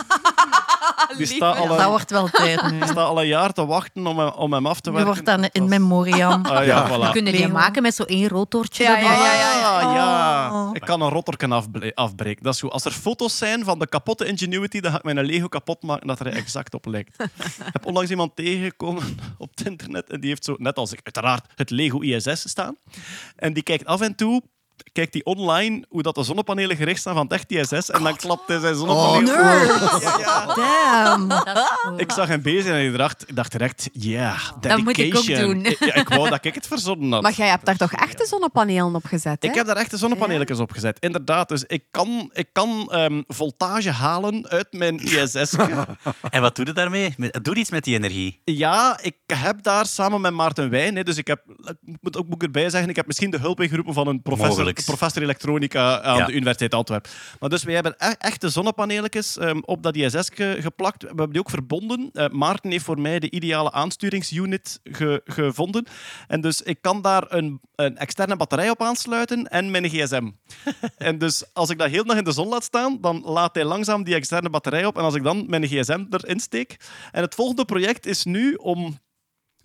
die 1.18 1.26
staat 1.26 1.56
al, 1.58 1.66
Dat 1.68 1.78
een- 1.80 1.88
wordt 1.88 2.10
wel 2.10 2.28
tijd 2.28 2.62
nu. 2.62 2.78
die 2.78 2.84
staat 2.88 2.96
al 3.08 3.20
een 3.20 3.26
jaar 3.26 3.52
te 3.52 3.66
wachten 3.66 4.06
om, 4.06 4.18
hem- 4.18 4.28
om 4.28 4.52
hem 4.52 4.66
af 4.66 4.80
te 4.80 4.90
Je 4.90 4.96
werken. 4.96 5.12
wordt 5.14 5.26
dan 5.40 5.48
in 5.52 5.68
memoriam. 5.68 6.44
Ah, 6.44 6.66
ja, 6.66 6.88
voilà. 6.90 7.10
Kunnen 7.12 7.32
die 7.32 7.48
maken 7.48 7.82
met 7.82 7.94
zo'n 7.94 8.06
één 8.06 8.28
rotortje. 8.28 8.82
Ja, 8.82 8.94
erbij. 8.96 9.16
ja, 9.16 9.34
ja, 9.34 9.58
ja. 9.58 9.80
Ah, 9.80 9.94
ja. 9.94 10.50
Oh. 10.52 10.70
Ik 10.72 10.80
kan 10.80 11.00
een 11.00 11.08
rotterken 11.08 11.52
afble- 11.52 11.94
afbreken. 11.94 12.42
Dat 12.42 12.54
is 12.54 12.60
goed. 12.60 12.70
Als 12.70 12.84
er 12.84 12.92
foto's 12.92 13.38
zijn 13.38 13.64
van 13.64 13.78
de 13.78 13.88
kapotte 13.88 14.24
Ingenuity, 14.26 14.80
dan 14.80 14.90
ga 14.90 14.96
ik 14.96 15.02
mijn 15.04 15.24
Lego 15.24 15.48
kapot 15.48 15.82
maken 15.82 16.06
dat 16.06 16.20
er 16.20 16.26
exact 16.26 16.74
op 16.74 16.86
lijkt. 16.86 17.22
ik 17.66 17.72
heb 17.72 17.86
onlangs 17.86 18.10
iemand 18.10 18.36
tegengekomen 18.36 19.02
op 19.38 19.50
het 19.54 19.66
internet 19.66 20.10
en 20.10 20.20
die 20.20 20.28
heeft 20.28 20.44
zo, 20.44 20.54
net 20.58 20.76
als 20.76 20.92
ik, 20.92 21.00
uiteraard 21.02 21.44
het 21.54 21.70
Lego 21.70 21.98
ISS 22.00 22.48
staan. 22.48 22.76
En 23.36 23.52
die 23.52 23.62
kijkt 23.62 23.84
af 23.86 24.00
en 24.00 24.14
toe 24.14 24.42
kijkt 24.92 25.12
hij 25.12 25.24
online 25.24 25.84
hoe 25.88 26.02
dat 26.02 26.14
de 26.14 26.22
zonnepanelen 26.22 26.76
gericht 26.76 27.00
staan 27.00 27.14
van 27.14 27.22
het 27.22 27.32
echt 27.32 27.50
ISS 27.50 27.90
en 27.90 28.02
dan 28.02 28.16
klapt 28.16 28.48
hij 28.48 28.58
zijn 28.58 28.74
zonnepanelen. 28.74 29.44
Ja, 30.00 30.16
ja. 30.18 31.16
Damn. 31.16 31.98
Ik 31.98 32.12
zag 32.12 32.28
hem 32.28 32.42
bezig 32.42 32.72
en 32.72 32.84
ik 32.86 32.96
dacht, 32.96 33.28
ik 33.28 33.36
dacht 33.36 33.52
direct, 33.52 33.88
ja, 33.92 34.36
Dat 34.60 34.78
moet 34.78 34.98
ik 34.98 35.16
ook 35.16 35.24
dedication. 35.24 35.52
doen. 35.54 35.64
Ik, 35.64 35.84
ja, 35.84 35.94
ik 35.94 36.08
wou 36.08 36.28
dat 36.28 36.44
ik 36.44 36.54
het 36.54 36.66
verzonnen 36.66 37.12
had. 37.12 37.22
Maar 37.22 37.32
jij 37.32 37.48
hebt 37.48 37.66
daar 37.66 37.76
toch 37.76 37.92
echte 37.92 38.26
zonnepanelen 38.26 38.94
op 38.94 39.04
gezet, 39.04 39.42
hè? 39.42 39.48
Ik 39.48 39.54
heb 39.54 39.66
daar 39.66 39.76
echte 39.76 39.96
zonnepaneeltjes 39.96 40.58
op 40.58 40.70
gezet. 40.72 40.96
Inderdaad, 41.00 41.48
dus 41.48 41.64
ik 41.64 41.84
kan, 41.90 42.30
ik 42.32 42.48
kan 42.52 42.88
ehm, 42.90 43.22
voltage 43.26 43.90
halen 43.90 44.48
uit 44.48 44.72
mijn 44.72 44.98
ISS. 44.98 45.54
En 46.30 46.40
wat 46.40 46.56
doe 46.56 46.66
je 46.66 46.72
daarmee? 46.72 47.14
Doe 47.42 47.54
iets 47.54 47.70
met 47.70 47.84
die 47.84 47.94
energie. 47.96 48.40
ja, 48.44 48.98
ik 49.02 49.16
heb 49.26 49.62
daar 49.62 49.86
samen 49.86 50.20
met 50.20 50.32
Maarten 50.32 50.70
Wijn, 50.70 50.96
hè, 50.96 51.02
dus 51.02 51.16
ik 51.16 51.26
heb, 51.26 51.42
moet 52.00 52.16
ook 52.16 52.26
moet 52.26 52.34
ik 52.34 52.42
erbij 52.42 52.70
zeggen, 52.70 52.90
ik 52.90 52.96
heb 52.96 53.06
misschien 53.06 53.30
de 53.30 53.38
hulp 53.38 53.60
ingeroepen 53.60 53.94
van 53.94 54.06
een 54.06 54.22
professor, 54.22 54.61
Mogelijk. 54.64 54.86
professor 54.86 55.22
elektronica 55.22 56.00
aan 56.02 56.16
Ja. 56.18 56.26
de 56.26 56.32
Universiteit 56.32 56.74
Antwerpen. 56.74 57.10
Maar 57.40 57.48
dus 57.50 57.62
wij 57.64 57.74
hebben 57.74 57.94
e- 57.98 58.14
echte 58.18 58.48
zonnepaneeltjes 58.48 59.38
ehm, 59.38 59.58
op 59.64 59.82
dat 59.82 59.96
ISS 59.96 60.28
ge- 60.34 60.56
geplakt. 60.60 61.02
We 61.02 61.06
hebben 61.08 61.30
die 61.30 61.40
ook 61.40 61.50
verbonden. 61.50 62.10
Eh, 62.12 62.28
Maarten 62.28 62.70
heeft 62.70 62.84
voor 62.84 63.00
mij 63.00 63.18
de 63.18 63.30
ideale 63.30 63.72
aansturingsunit 63.72 64.80
ge- 64.84 65.20
gevonden. 65.24 65.86
En 66.28 66.40
dus 66.40 66.62
ik 66.62 66.78
kan 66.80 67.02
daar 67.02 67.24
een, 67.28 67.60
een 67.74 67.96
externe 67.96 68.36
batterij 68.36 68.70
op 68.70 68.82
aansluiten 68.82 69.48
en 69.48 69.70
mijn 69.70 69.88
gsm. 69.88 70.30
en 70.96 71.18
dus 71.18 71.44
als 71.52 71.70
ik 71.70 71.78
dat 71.78 71.90
heel 71.90 72.04
dag 72.04 72.16
in 72.16 72.24
de 72.24 72.32
zon 72.32 72.48
laat 72.48 72.64
staan, 72.64 72.98
dan 73.00 73.22
laat 73.24 73.54
hij 73.54 73.64
langzaam 73.64 74.04
die 74.04 74.14
externe 74.14 74.50
batterij 74.50 74.84
op. 74.84 74.96
En 74.96 75.02
als 75.02 75.14
ik 75.14 75.22
dan 75.22 75.44
mijn 75.48 75.66
gsm 75.66 76.04
erin 76.10 76.40
steek. 76.40 76.76
En 77.12 77.22
het 77.22 77.34
volgende 77.34 77.64
project 77.64 78.06
is 78.06 78.24
nu 78.24 78.54
om 78.54 78.98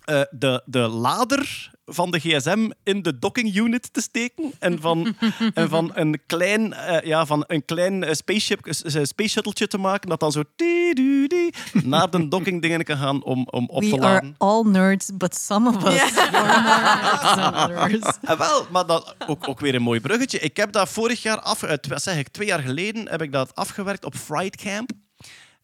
eh, 0.03 0.21
de, 0.29 0.61
de 0.65 0.79
lader 0.79 1.71
van 1.89 2.11
de 2.11 2.19
gsm 2.19 2.69
in 2.83 3.01
de 3.01 3.19
docking 3.19 3.55
unit 3.55 3.93
te 3.93 4.01
steken 4.01 4.53
en 4.59 4.81
van, 4.81 5.15
en 5.53 5.69
van 5.69 5.91
een 5.93 6.19
klein, 6.25 6.73
eh, 6.73 7.07
ja, 7.07 7.25
van 7.25 7.43
een 7.47 7.65
klein 7.65 8.03
eh, 8.03 8.13
spaceship, 8.13 8.59
space 9.03 9.29
shuttletje 9.29 9.67
te 9.67 9.77
maken 9.77 10.09
dat 10.09 10.19
dan 10.19 10.31
zo 10.31 10.43
die 10.57 11.53
naar 11.83 12.09
de 12.09 12.27
docking 12.27 12.61
dingen 12.61 12.83
kan 12.83 12.97
gaan 12.97 13.23
om, 13.23 13.47
om 13.49 13.69
op 13.69 13.83
te 13.83 13.89
We 13.89 13.97
laden. 13.97 14.35
are 14.37 14.51
all 14.51 14.63
nerds, 14.71 15.09
but 15.13 15.35
some 15.35 15.69
of 15.69 15.83
us 15.83 16.17
are 16.17 16.31
more 17.67 17.89
nerds 17.89 18.01
than. 18.01 18.25
Ah, 18.37 18.39
wel, 18.39 18.65
maar 18.71 18.85
dat, 18.85 19.15
ook, 19.27 19.47
ook 19.47 19.59
weer 19.59 19.75
een 19.75 19.81
mooi 19.81 19.99
bruggetje. 19.99 20.39
Ik 20.39 20.57
heb 20.57 20.71
dat 20.71 20.89
vorig 20.89 21.21
jaar 21.21 21.39
af, 21.39 21.63
eh, 21.63 21.95
zeg 21.95 22.17
ik, 22.17 22.27
twee 22.27 22.47
jaar 22.47 22.59
geleden 22.61 23.09
heb 23.09 23.21
ik 23.21 23.31
dat 23.31 23.55
afgewerkt 23.55 24.05
op 24.05 24.15
Fright 24.15 24.55
Camp. 24.55 24.91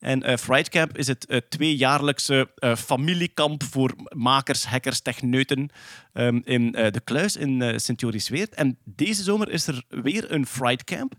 En 0.04 0.24
eh 0.24 0.38
Fright 0.38 0.70
Camp 0.70 0.98
is 0.98 1.08
het 1.08 1.26
eh, 1.26 1.38
tweejaarlijkse 1.50 2.52
eh, 2.56 2.76
familiekamp 2.76 3.64
voor 3.64 3.94
makers, 4.10 4.66
hackers, 4.66 5.02
techneuten 5.02 5.70
ehm, 6.14 6.40
in 6.44 6.72
de 6.72 7.02
Kluis 7.04 7.36
in 7.36 7.62
eh 7.62 7.78
Sint-Joris-Weert. 7.78 8.54
En 8.54 8.78
deze 8.84 9.24
zomer 9.24 9.50
is 9.50 9.68
er 9.68 9.84
weer 9.90 10.32
een 10.32 10.46
Fright 10.46 10.84
Camp. 10.84 11.14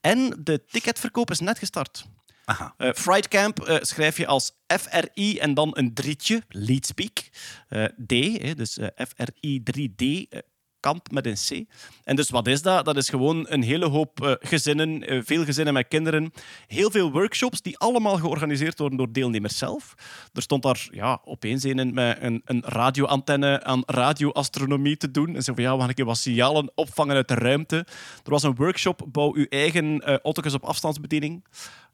En 0.00 0.36
de 0.38 0.64
ticketverkoop 0.64 1.30
is 1.30 1.40
net 1.40 1.58
gestart. 1.58 2.06
Aha. 2.44 2.74
Fright 2.78 3.28
Camp 3.28 3.78
schrijf 3.80 4.16
je 4.16 4.26
als 4.26 4.52
FRI 4.66 5.38
en 5.38 5.54
dan 5.54 5.70
een 5.72 5.94
drietje, 5.94 6.42
Leadspeak. 6.48 7.30
eh 7.68 7.84
D, 7.84 8.12
hè, 8.42 8.54
dus 8.54 8.78
FRI 8.96 9.62
3D, 9.62 10.28
eh, 10.28 10.40
kamp 10.80 11.10
met 11.10 11.26
een 11.26 11.34
C. 11.34 11.64
En 12.04 12.16
dus 12.16 12.30
wat 12.30 12.46
is 12.46 12.62
dat? 12.62 12.84
Dat 12.84 12.96
is 12.96 13.08
gewoon 13.08 13.46
een 13.48 13.62
hele 13.62 13.86
hoop 13.86 14.22
eh, 14.24 14.32
gezinnen, 14.40 15.06
eh, 15.06 15.20
veel 15.24 15.44
gezinnen 15.44 15.74
met 15.74 15.88
kinderen, 15.88 16.32
heel 16.66 16.90
veel 16.90 17.12
workshops 17.12 17.62
die 17.62 17.78
allemaal 17.78 18.16
georganiseerd 18.16 18.78
worden 18.78 18.98
door 18.98 19.12
deelnemers 19.12 19.58
zelf. 19.58 19.94
Er 20.32 20.42
stond 20.42 20.62
daar 20.62 20.88
ja, 20.90 21.20
opeens 21.24 21.62
een 21.64 21.94
met 21.94 22.16
een, 22.20 22.42
een 22.44 22.62
radioantenne 22.66 23.64
aan 23.64 23.82
radioastronomie 23.86 24.96
te 24.96 25.10
doen. 25.10 25.36
En 25.36 25.42
zo 25.42 25.54
van 25.54 25.62
ja, 25.62 25.74
we 25.74 25.80
gaan 25.80 25.92
een 25.94 26.04
wat 26.04 26.18
signalen 26.18 26.72
opvangen 26.74 27.16
uit 27.16 27.28
de 27.28 27.34
ruimte. 27.34 27.76
Er 28.24 28.30
was 28.30 28.42
een 28.42 28.54
workshop, 28.54 29.06
bouw 29.08 29.34
uw 29.34 29.46
eigen 29.48 30.02
auto's 30.22 30.54
op 30.54 30.64
afstandsbediening. 30.64 31.42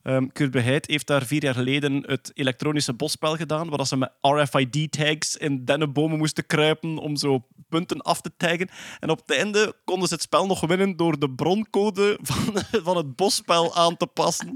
Ehm 0.07 0.27
Kurt 0.33 0.51
Beheid 0.51 0.87
heeft 0.87 1.07
daar 1.07 1.25
vier 1.25 1.43
jaar 1.43 1.53
geleden 1.53 2.03
het 2.05 2.31
elektronische 2.33 2.93
bosspel 2.93 3.35
gedaan, 3.35 3.69
waar 3.69 3.85
ze 3.85 3.97
met 3.97 4.11
RFID-tags 4.21 5.37
in 5.37 5.65
dennenbomen 5.65 6.17
moesten 6.17 6.45
kruipen 6.45 6.97
om 6.97 7.15
zo 7.15 7.45
punten 7.69 8.01
af 8.01 8.21
te 8.21 8.31
taggen. 8.37 8.69
En 8.99 9.09
op 9.09 9.21
het 9.25 9.37
einde 9.37 9.75
konden 9.83 10.07
ze 10.07 10.13
het 10.13 10.23
spel 10.23 10.45
nog 10.45 10.61
winnen 10.61 10.97
door 10.97 11.19
de 11.19 11.29
broncode 11.29 12.19
van, 12.21 12.63
van 12.83 12.97
het 12.97 13.15
bosspel 13.15 13.75
aan 13.75 13.97
te 13.97 14.07
passen. 14.07 14.47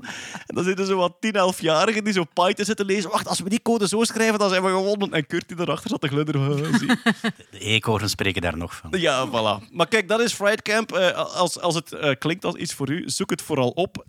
En 0.46 0.56
dan 0.56 0.64
zitten 0.64 0.86
zo 0.86 0.98
wat 0.98 1.16
10, 1.20 1.34
11-jarigen 1.34 2.04
die 2.04 2.14
zo 2.14 2.24
Python 2.34 2.66
zitten 2.66 2.86
lezen. 2.86 3.10
Wacht, 3.10 3.28
als 3.28 3.40
we 3.40 3.50
die 3.50 3.62
code 3.62 3.88
zo 3.88 4.04
schrijven, 4.04 4.40
dan 4.40 4.50
zijn 4.50 4.64
we 4.64 4.70
gewonnen. 4.70 5.12
En 5.12 5.28
Kurt 5.28 5.48
die 5.48 5.60
erachter 5.60 5.90
zat 5.90 6.02
te 6.02 6.08
glunderen. 6.08 6.58
De 7.52 7.60
eekhoorns 7.60 8.12
spreken 8.12 8.42
daar 8.42 8.58
nog 8.58 8.76
van. 8.76 9.00
Ja, 9.00 9.28
voilà. 9.28 9.72
Maar 9.72 9.88
kijk, 9.88 10.08
dat 10.08 10.20
is 10.20 10.34
Fright 10.34 10.62
Camp. 10.62 10.92
Eh, 10.92 11.36
als, 11.36 11.60
als 11.60 11.76
het 11.76 11.92
eh, 11.92 12.16
klinkt 12.20 12.46
als 12.46 12.56
iets 12.56 12.74
voor 12.74 12.90
u, 12.90 13.04
zoek 13.10 13.30
het 13.30 13.42
vooral 13.42 13.70
op. 13.70 14.06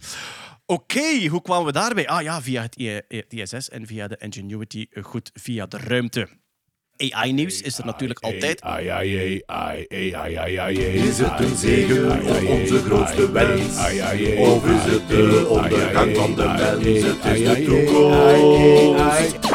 Oké, 0.66 1.27
hoe 1.27 1.42
kwamen 1.42 1.66
we 1.66 1.72
daarbij? 1.72 2.07
Ah 2.09 2.22
ja, 2.22 2.42
via 2.42 2.62
het 2.62 2.77
ISS 3.29 3.68
en 3.68 3.87
via 3.87 4.09
de 4.09 4.16
Ingenuity, 4.18 4.87
eh, 4.90 5.05
goed, 5.05 5.31
via 5.35 5.66
de 5.66 5.79
ruimte. 5.79 6.29
AI-nieuws 6.96 7.61
is 7.62 7.79
er 7.79 7.85
natuurlijk 7.85 8.20
altijd. 8.20 8.62
Ai, 8.62 8.88
ai, 8.88 9.16
ai, 9.18 9.42
ai, 9.46 9.87
ai, 9.88 10.12
ai, 10.14 10.37
ai, 10.37 10.57
ai, 10.57 10.79
Is 10.79 11.18
het 11.18 11.40
een 11.40 11.57
zegen 11.57 12.22
of 12.22 12.44
onze 12.44 12.83
grootste 12.83 13.33
wens? 13.33 13.77
Of 14.38 14.66
is 14.66 14.92
het 14.92 15.09
de 15.09 15.46
ondergang 15.48 16.16
van 16.16 16.35
de 16.35 16.44
mens? 16.44 17.03
Het 17.03 17.25
is 17.25 17.44
de 17.44 17.64
toekomst. 17.64 19.51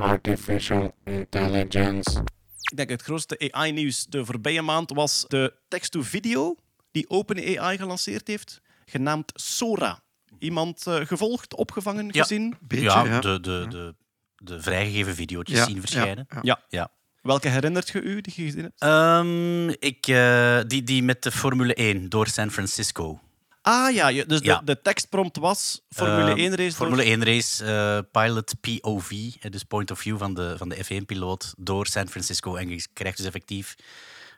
Artificial 0.00 0.94
intelligence. 1.04 2.22
Ik 2.70 2.76
denk 2.76 2.88
het 2.88 3.02
grootste 3.02 3.50
AI-nieuws 3.52 4.06
de 4.06 4.24
voorbije 4.24 4.62
maand 4.62 4.90
was 4.90 5.24
de 5.28 5.54
text-to-video 5.68 6.54
die 6.90 7.08
OpenAI 7.10 7.76
gelanceerd 7.78 8.28
heeft, 8.28 8.60
genaamd 8.84 9.32
Sora. 9.34 10.04
Iemand 10.46 10.86
eh, 10.86 10.94
gevolgd, 11.06 11.54
opgevangen, 11.54 12.08
Ja. 12.10 12.22
gezien? 12.22 12.56
Beetje, 12.60 12.84
ja, 12.84 13.04
ja. 13.04 13.20
De, 13.20 13.40
de, 13.40 13.66
de, 13.68 13.94
de 14.36 14.62
vrijgegeven 14.62 15.14
video's 15.14 15.50
Ja, 15.50 15.64
zien 15.64 15.80
verschijnen. 15.80 16.26
ja, 16.30 16.38
Ja. 16.42 16.60
Ja. 16.68 16.90
Welke 17.22 17.48
herinnert 17.48 17.88
je 17.88 18.00
u 18.02 18.20
die 18.20 18.32
je 18.36 18.42
gezien 18.42 18.62
hebt? 18.62 18.80
Ehm, 18.82 19.68
ik, 19.68 20.06
eh, 20.06 20.60
die, 20.66 20.82
die 20.82 21.02
met 21.02 21.22
de 21.22 21.30
Formule 21.32 21.74
1 21.74 22.08
door 22.08 22.26
San 22.26 22.50
Francisco. 22.50 23.20
Ah 23.62 23.94
ja, 23.94 24.24
dus 24.24 24.40
Ja. 24.40 24.58
De, 24.58 24.64
de 24.64 24.80
tekstprompt 24.80 25.36
was 25.36 25.80
Formule 25.88 26.30
Ehm, 26.30 26.38
1 26.38 26.50
race. 26.50 26.62
door- 26.62 26.70
Formule 26.72 27.04
1 27.04 27.24
race, 27.24 27.64
eh, 27.64 27.98
pilot 28.22 28.54
POV, 28.60 29.10
dus 29.50 29.62
point 29.62 29.90
of 29.90 29.98
view 29.98 30.18
van 30.18 30.34
de, 30.34 30.54
van 30.58 30.68
de 30.68 30.84
F1-piloot 30.84 31.54
door 31.58 31.86
San 31.86 32.08
Francisco. 32.08 32.54
En 32.56 32.68
je 32.68 32.86
krijgt 32.92 33.16
dus 33.16 33.26
effectief 33.26 33.74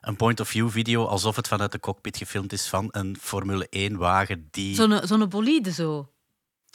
een 0.08 0.16
point 0.16 0.40
of 0.40 0.48
view 0.48 0.70
video 0.70 1.04
alsof 1.06 1.36
het 1.36 1.48
vanuit 1.48 1.72
de 1.72 1.80
cockpit 1.80 2.16
gefilmd 2.16 2.52
is 2.52 2.66
van 2.66 2.88
een 2.90 3.16
Formule 3.20 3.90
1-wagen 3.92 4.48
die... 4.50 4.74
Zo'n 4.74 5.00
zo'n 5.02 5.28
bolide 5.28 5.72
zo. 5.72 6.08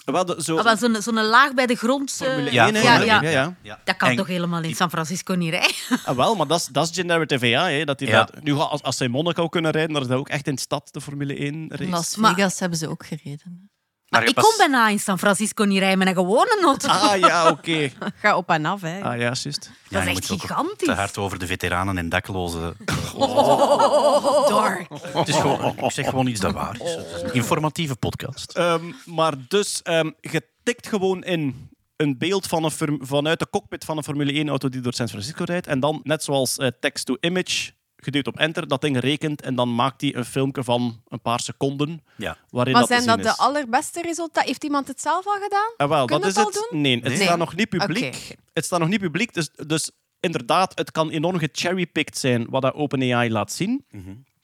Zo, 0.05 0.11
Ah, 0.11 0.63
wel, 0.63 0.77
Zo'n 0.77 1.01
zo'n 1.01 1.23
laag 1.25 1.53
bij 1.53 1.65
de 1.65 1.75
grond. 1.75 2.17
eh, 2.21 2.27
Formule 2.27 2.51
Ja, 2.51 2.65
1, 2.65 2.75
hè? 2.75 2.81
ja, 2.81 2.93
ja, 2.95 3.03
ja. 3.03 3.21
ja, 3.21 3.29
ja. 3.29 3.55
Ja. 3.61 3.79
Dat 3.83 3.97
kan 3.97 4.09
En- 4.09 4.15
toch 4.15 4.27
helemaal 4.27 4.63
in 4.63 4.75
San 4.75 4.89
Francisco 4.89 5.33
niet 5.33 5.49
rijden? 5.49 5.75
Ah, 6.05 6.15
wel, 6.15 6.35
maar 6.35 6.47
dat 6.47 6.59
is, 6.59 6.65
dat 6.65 6.89
is 6.89 6.95
generative 6.95 7.57
AI. 7.57 7.77
Hè, 7.77 7.85
dat 7.85 7.99
die 7.99 8.07
Ja. 8.07 8.23
dat, 8.23 8.43
nu, 8.43 8.53
als, 8.53 8.81
als 8.83 8.97
zij 8.97 9.07
Monaco 9.07 9.47
kunnen 9.47 9.71
rijden, 9.71 9.93
dan 9.93 10.01
is 10.01 10.07
dat 10.07 10.17
ook 10.17 10.29
echt 10.29 10.47
in 10.47 10.55
de 10.55 10.61
stad, 10.61 10.89
de 10.91 11.01
Formule 11.01 11.35
1 11.39 11.65
race. 11.69 11.83
In 11.83 11.89
Las 11.89 12.15
Maar- 12.15 12.33
Vegas 12.33 12.59
hebben 12.59 12.77
ze 12.77 12.87
ook 12.89 13.05
gereden. 13.05 13.71
Maar 14.13 14.27
ik 14.27 14.33
pas- 14.33 14.43
kon 14.43 14.53
bijna 14.57 14.87
in 14.89 14.99
San 14.99 15.19
Francisco 15.19 15.63
niet 15.63 15.79
rijden 15.79 15.97
met 15.97 16.07
een 16.07 16.13
gewone 16.15 16.59
auto. 16.63 16.87
Ah 16.87 17.17
ja, 17.19 17.49
oké. 17.49 17.91
Ga 18.21 18.35
op 18.37 18.49
en 18.49 18.65
af, 18.65 18.81
hè. 18.81 19.01
Ah 19.01 19.17
ja, 19.17 19.17
juist. 19.17 19.71
Ja, 19.89 19.99
dat 20.05 20.07
is 20.07 20.29
echt 20.29 20.41
gigantisch. 20.41 20.87
Te 20.87 20.93
hard 20.93 21.17
over 21.17 21.39
de 21.39 21.47
veteranen 21.47 21.97
en 21.97 22.09
daklozen. 22.09 22.75
Dark. 24.49 24.87
Het 25.13 25.27
is 25.27 25.35
gewoon, 25.35 25.77
ik 25.77 25.91
zeg 25.91 26.09
gewoon 26.09 26.27
iets 26.27 26.39
dat 26.39 26.53
waar 26.53 26.81
is. 26.81 26.91
Het 26.95 27.05
is 27.15 27.21
een 27.21 27.33
informatieve 27.33 27.95
podcast. 27.95 28.51
Ehm, 28.51 28.91
maar 29.05 29.33
dus, 29.47 29.81
ehm 29.81 30.11
je 30.21 30.47
tikt 30.63 30.87
gewoon 30.87 31.23
in 31.23 31.69
een 31.95 32.17
beeld 32.17 32.47
van 32.47 32.63
een 32.63 32.99
vanuit 33.01 33.39
de 33.39 33.49
cockpit 33.49 33.85
van 33.85 33.97
een 33.97 34.03
Formule 34.03 34.43
1-auto 34.45 34.69
die 34.69 34.81
door 34.81 34.93
San 34.93 35.09
Francisco 35.09 35.43
rijdt. 35.43 35.67
En 35.67 35.79
dan, 35.79 35.99
net 36.03 36.23
zoals 36.23 36.57
eh, 36.57 36.67
text-to-image, 36.79 37.71
geduwd 38.03 38.27
op 38.27 38.37
enter, 38.39 38.67
dat 38.67 38.81
ding 38.81 38.99
rekent 38.99 39.41
en 39.41 39.55
dan 39.55 39.75
maakt 39.75 40.01
hij 40.01 40.15
een 40.15 40.25
filmpje 40.25 40.63
van 40.63 41.01
een 41.07 41.21
paar 41.21 41.39
seconden 41.39 42.03
Ja. 42.17 42.37
waarin 42.49 42.73
Maar 42.73 42.81
dat 42.81 42.89
te 42.89 42.95
zijn 43.03 43.07
zien 43.07 43.23
dat 43.23 43.25
de 43.37 43.41
is. 43.43 43.47
allerbeste 43.47 44.01
resultaten? 44.01 44.47
Heeft 44.49 44.63
iemand 44.63 44.87
het 44.87 45.01
zelf 45.01 45.25
al 45.27 45.41
gedaan? 45.41 45.73
Ah, 45.77 45.89
wel, 45.89 46.05
Kun 46.05 46.19
dat 46.19 46.29
is 46.29 46.35
het 46.35 46.45
al 46.45 46.51
het. 46.51 46.67
doen? 46.71 46.81
Nee, 46.81 46.95
het 46.95 47.03
Nee. 47.03 47.15
staat 47.21 47.37
nog 47.37 47.55
niet 47.55 47.69
publiek. 47.69 48.35
Het 48.53 48.65
staat 48.65 48.79
nog 48.79 48.89
niet 48.89 48.99
publiek, 48.99 49.33
dus, 49.33 49.49
dus 49.67 49.91
inderdaad, 50.19 50.71
het 50.77 50.91
kan 50.91 51.09
enorm 51.09 51.37
gecherrypicked 51.37 52.17
zijn 52.17 52.45
wat 52.49 52.61
dat 52.61 52.73
OpenAI 52.73 53.29
laat 53.31 53.51
zien. 53.51 53.85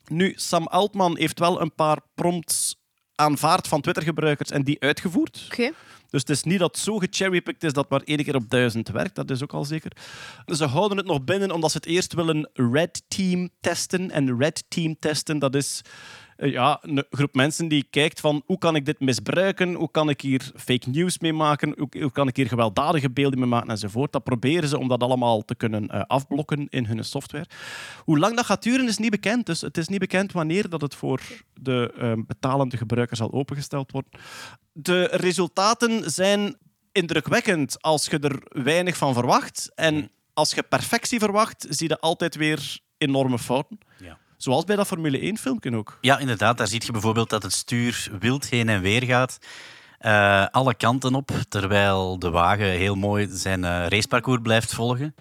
Nu, 0.08 0.34
Sam 0.36 0.68
Altman 0.68 1.18
heeft 1.18 1.40
wel 1.40 1.62
een 1.62 1.74
paar 1.76 1.98
prompts 2.16 2.76
aanvaard 3.16 3.68
van 3.68 3.82
Twitter-gebruikers 3.82 4.50
en 4.52 4.64
die 4.64 4.80
uitgevoerd. 4.80 5.44
Oké. 5.46 5.72
Dus 6.10 6.22
het 6.22 6.30
is 6.30 6.44
niet 6.44 6.60
dat 6.60 6.76
het 6.76 6.84
zo 6.84 6.98
gecherrypicked 6.98 7.64
is 7.64 7.74
dat 7.74 7.90
maar 7.90 8.02
één 8.04 8.24
keer 8.24 8.36
op 8.36 8.50
duizend 8.50 8.90
werkt. 8.90 9.16
Dat 9.16 9.30
is 9.30 9.44
ook 9.44 9.54
al 9.54 9.66
zeker. 9.66 9.92
Ze 10.46 10.66
houden 10.66 10.98
het 10.98 11.06
nog 11.06 11.24
binnen 11.24 11.52
omdat 11.52 11.72
ze 11.72 11.78
het 11.78 11.86
eerst 11.86 12.14
willen 12.14 12.50
red 12.54 13.04
team 13.08 13.50
testen. 13.60 14.12
En 14.12 14.38
red 14.38 14.64
team 14.68 14.96
testen, 15.00 15.40
dat 15.40 15.56
is 15.56 15.82
ja, 16.42 16.80
een 16.82 17.06
groep 17.10 17.34
mensen 17.34 17.68
die 17.68 17.88
kijkt 17.90 18.20
van 18.20 18.44
hoe 18.46 18.58
kan 18.58 18.76
ik 18.76 18.86
dit 18.86 19.00
misbruiken, 19.00 19.74
hoe 19.74 19.92
kan 19.92 20.10
ik 20.10 20.22
hier 20.22 20.52
fake 20.56 20.90
news 20.90 21.20
mee 21.20 21.34
maken, 21.34 21.74
hoe, 21.78 22.02
hoe 22.02 22.12
kan 22.12 22.28
ik 22.28 22.36
hier 22.36 22.48
gewelddadige 22.48 23.10
beelden 23.10 23.40
mee 23.40 23.48
maken 23.48 23.70
enzovoort. 23.70 24.12
Dat 24.12 24.24
proberen 24.24 24.70
ze 24.70 24.78
om 24.78 24.88
dat 24.88 25.04
allemaal 25.04 25.46
te 25.46 25.56
kunnen 25.56 25.88
eh, 25.88 26.02
afblokken 26.08 26.68
in 26.70 26.86
hun 26.86 27.04
software. 27.04 27.46
Hoe 28.04 28.20
lang 28.20 28.36
dat 28.36 28.46
gaat 28.46 28.64
duren 28.64 28.88
is 28.88 28.98
niet 28.98 29.12
bekend, 29.12 29.46
dus 29.46 29.62
het 29.62 29.78
is 29.78 29.88
niet 29.88 30.00
bekend 30.00 30.32
wanneer 30.32 30.70
dat 30.70 30.82
het 30.82 30.96
voor 30.96 31.22
de 31.54 31.94
eh, 31.98 32.14
betalende 32.28 32.78
gebruiker 32.78 33.18
zal 33.18 33.32
opengesteld 33.32 33.92
worden. 33.92 34.12
De 34.72 35.04
resultaten 35.04 36.12
zijn 36.12 36.56
indrukwekkend 36.92 37.82
als 37.82 38.06
je 38.06 38.20
er 38.20 38.64
weinig 38.64 38.98
van 38.98 39.14
verwacht. 39.14 39.72
En 39.76 40.12
als 40.34 40.54
je 40.54 40.64
perfectie 40.64 41.20
verwacht, 41.20 41.66
zie 41.70 41.90
je 41.90 42.00
altijd 42.00 42.36
weer 42.36 42.80
enorme 42.98 43.40
fouten. 43.40 43.80
Ja. 43.98 44.18
Zoals 44.40 44.64
bij 44.64 44.76
dat 44.76 44.88
Formule 44.88 45.20
1-filmpje 45.38 45.76
ook. 45.76 45.98
Ja, 46.02 46.20
inderdaad. 46.20 46.58
Daar 46.58 46.68
zie 46.68 46.82
je 46.86 46.92
bijvoorbeeld 46.92 47.30
dat 47.30 47.44
het 47.44 47.54
stuur 47.54 48.12
wild 48.20 48.50
heen 48.50 48.70
en 48.70 48.82
weer 48.82 49.04
gaat. 49.04 49.38
eh, 50.00 50.46
alle 50.52 50.74
kanten 50.76 51.16
op, 51.16 51.32
terwijl 51.50 52.20
de 52.20 52.30
wagen 52.30 52.66
heel 52.66 52.96
mooi 52.96 53.28
zijn 53.32 53.64
eh, 53.64 53.86
raceparcours 53.88 54.42
blijft 54.42 54.74
volgen. 54.74 55.16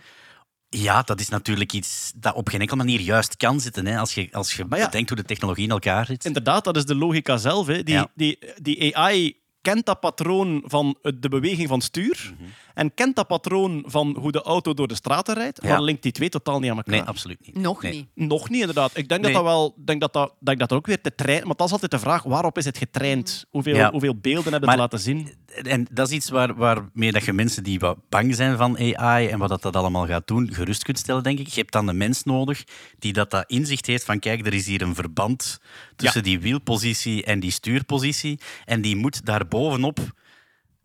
Ja, 0.69 1.03
dat 1.03 1.21
is 1.21 1.29
natuurlijk 1.29 1.73
iets 1.73 2.13
dat 2.17 2.35
op 2.35 2.49
geen 2.49 2.61
enkele 2.61 2.79
manier 2.79 3.01
juist 3.01 3.37
kan 3.37 3.61
zitten. 3.61 3.87
Hè, 3.87 3.99
als 3.99 4.15
je, 4.15 4.29
als 4.33 4.53
je 4.55 4.65
ja. 4.71 4.85
bedenkt 4.85 5.09
hoe 5.09 5.19
de 5.19 5.25
technologie 5.25 5.65
in 5.65 5.71
elkaar 5.71 6.07
zit. 6.07 6.25
Inderdaad, 6.25 6.65
dat 6.65 6.77
is 6.77 6.85
de 6.85 6.95
logica 6.95 7.37
zelf. 7.37 7.67
Hè. 7.67 7.83
Die, 7.83 7.95
Ja. 7.95 8.07
die, 8.15 8.39
die 8.63 8.97
AI 8.97 9.37
kent 9.63 9.87
dat 9.87 10.01
patroon 10.01 10.63
van 10.67 10.99
de 11.19 11.29
beweging 11.29 11.69
van 11.69 11.81
stuur 11.81 12.33
Mhm. 12.39 12.49
En 12.79 12.95
kent 12.95 13.17
dat 13.17 13.27
patroon 13.27 13.83
van 13.87 14.17
hoe 14.21 14.33
de 14.33 14.43
auto 14.43 14.75
door 14.75 14.88
de 14.88 14.95
straten 14.95 15.35
rijdt, 15.35 15.62
Ja. 15.62 15.69
maar 15.69 15.83
linkt 15.83 16.03
die 16.03 16.12
twee 16.12 16.29
totaal 16.29 16.61
niet 16.61 16.71
aan 16.71 16.77
elkaar. 16.77 16.95
Nee, 16.95 17.03
absoluut 17.03 17.47
niet. 17.47 17.57
Nog 17.57 17.83
Nee. 17.83 17.93
niet. 17.93 18.29
Nog 18.29 18.49
niet, 18.49 18.61
inderdaad. 18.61 18.97
Ik 18.97 19.09
denk 19.09 19.23
Nee. 19.23 19.33
dat 19.33 19.43
dat 19.43 19.53
wel, 19.53 19.75
denk 19.85 20.01
dat 20.01 20.12
dat, 20.12 20.35
denk 20.41 20.59
dat 20.59 20.69
dat 20.69 20.79
ook 20.79 20.87
weer 20.87 21.01
te 21.01 21.14
trainen, 21.14 21.47
maar 21.47 21.57
dat 21.57 21.67
is 21.67 21.73
altijd 21.73 21.91
de 21.91 21.99
vraag, 21.99 22.23
waarop 22.23 22.59
is 22.59 22.64
het 22.64 22.79
getraind? 22.79 23.45
Hoeveel, 23.51 23.75
Ja. 23.75 23.91
hoeveel 23.91 24.17
beelden 24.17 24.53
hebben 24.53 24.71
ze 24.71 24.77
laten 24.77 24.99
zien? 24.99 25.35
En 25.62 25.87
dat 25.91 26.09
is 26.09 26.14
iets 26.14 26.29
waar, 26.31 26.55
waarmee 26.55 27.12
dat 27.12 27.25
je 27.25 27.33
mensen 27.33 27.62
die 27.62 27.79
wat 27.79 27.97
bang 28.09 28.35
zijn 28.35 28.57
van 28.57 28.79
AI 28.97 29.27
en 29.29 29.38
wat 29.38 29.49
dat, 29.49 29.62
dat 29.62 29.77
allemaal 29.77 30.07
gaat 30.07 30.27
doen, 30.27 30.53
gerust 30.55 30.83
kunt 30.83 30.99
stellen, 30.99 31.23
denk 31.23 31.38
ik. 31.38 31.47
Je 31.49 31.61
hebt 31.61 31.73
dan 31.73 31.87
de 31.87 31.93
mens 31.93 32.25
nodig 32.25 32.64
die 32.99 33.12
dat, 33.12 33.31
dat 33.31 33.45
inzicht 33.51 33.87
heeft 33.87 34.05
van 34.05 34.19
kijk, 34.19 34.47
er 34.47 34.55
is 34.55 34.67
hier 34.67 34.83
een 34.83 34.95
verband 34.95 35.59
tussen 35.97 36.23
die 36.23 36.41
wielpositie 36.41 37.25
en 37.25 37.41
die 37.41 37.51
stuurpositie. 37.51 38.41
En 38.64 38.81
die 38.81 38.97
moet 38.97 39.25
daarbovenop 39.25 39.99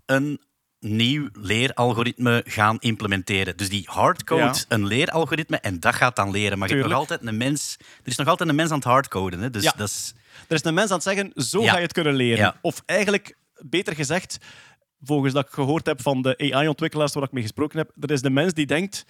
een 0.06 0.39
nieuw 0.84 1.30
leeralgoritme 1.34 2.43
gaan 2.48 2.78
implementeren. 2.80 3.58
Dus 3.58 3.69
die 3.69 3.84
hardcode 3.91 4.41
Ja. 4.41 4.54
een 4.67 4.86
leeralgoritme 4.86 5.58
en 5.58 5.80
dat 5.80 5.96
gaat 5.96 6.15
dan 6.15 6.32
leren. 6.32 6.58
Maar 6.58 6.69
je 6.69 6.76
hebt 6.76 6.88
nog 6.88 6.98
altijd 6.98 7.26
een 7.26 7.38
mens... 7.38 7.76
Er 7.80 7.86
is 8.12 8.15
nog 8.17 8.28
altijd 8.28 8.50
een 8.50 8.56
mens 8.56 8.69
aan 8.69 8.76
het 8.78 8.86
hardcoden. 8.86 9.39
Hè? 9.39 9.50
Dus 9.50 9.63
Ja. 9.63 9.74
dat 9.78 9.88
is... 9.88 10.13
Er 10.48 10.56
is 10.56 10.63
een 10.63 10.74
mens 10.74 10.89
aan 10.89 10.96
het 10.96 11.04
zeggen, 11.06 11.32
zo 11.36 11.62
Ja. 11.62 11.69
ga 11.72 11.76
je 11.78 11.84
het 11.84 11.93
kunnen 11.93 12.13
leren. 12.15 12.56
Of 12.62 12.82
eigenlijk, 12.86 13.38
beter 13.60 13.96
gezegd, 13.96 14.38
volgens 15.02 15.34
dat 15.34 15.46
ik 15.46 15.52
gehoord 15.54 15.86
heb 15.86 16.02
van 16.02 16.22
de 16.22 16.38
AI-ontwikkelaars 16.54 17.13
waar 17.13 17.24
ik 17.24 17.32
mee 17.32 17.41
gesproken 17.43 17.78
heb, 17.78 17.91
er 18.00 18.12
is 18.12 18.22
de 18.22 18.30
mens 18.30 18.54
die 18.54 18.65
denkt, 18.65 19.06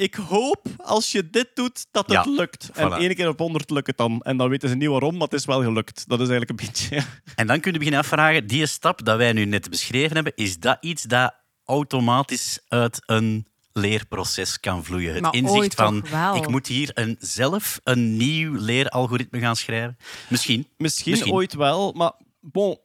ik 0.00 0.14
hoop 0.14 0.66
als 0.76 1.12
je 1.12 1.30
dit 1.30 1.48
doet, 1.54 1.86
dat 1.90 2.06
het 2.06 2.24
Ja, 2.24 2.30
lukt. 2.30 2.70
En 2.74 2.90
voilà. 2.90 2.94
één 2.94 3.14
keer 3.14 3.28
op 3.28 3.38
honderd 3.38 3.70
lukt 3.70 3.86
het 3.86 3.96
dan. 3.96 4.20
En 4.22 4.36
dan 4.36 4.48
weten 4.48 4.68
ze 4.68 4.74
niet 4.74 4.88
waarom, 4.88 5.12
maar 5.12 5.22
het 5.22 5.32
is 5.32 5.44
wel 5.44 5.62
gelukt. 5.62 6.08
Dat 6.08 6.20
is 6.20 6.28
eigenlijk 6.28 6.60
een 6.60 6.66
beetje... 6.66 7.02
En 7.34 7.46
dan 7.46 7.60
kun 7.60 7.72
je 7.72 7.78
beginnen 7.78 8.02
afvragen, 8.02 8.46
die 8.46 8.66
stap 8.66 9.04
dat 9.04 9.16
wij 9.16 9.32
nu 9.32 9.44
net 9.44 9.70
beschreven 9.70 10.14
hebben, 10.14 10.32
is 10.36 10.58
dat 10.58 10.78
iets 10.80 11.02
dat 11.02 11.34
automatisch 11.64 12.58
uit 12.68 13.02
een 13.06 13.46
leerproces 13.72 14.60
kan 14.60 14.84
vloeien? 14.84 15.12
Het 15.12 15.22
Maar 15.22 15.34
inzicht 15.34 15.58
ooit 15.58 15.74
van, 15.74 16.04
ik 16.36 16.48
moet 16.48 16.66
hier 16.66 16.90
een, 16.94 17.16
zelf 17.18 17.80
een 17.84 18.16
nieuw 18.16 18.54
leeralgoritme 18.54 19.38
gaan 19.38 19.56
schrijven. 19.56 19.96
Misschien. 20.28 20.68
Misschien, 20.76 21.12
Misschien. 21.12 21.32
ooit 21.32 21.54
wel, 21.54 21.92
maar 21.92 22.12
bon, 22.40 22.78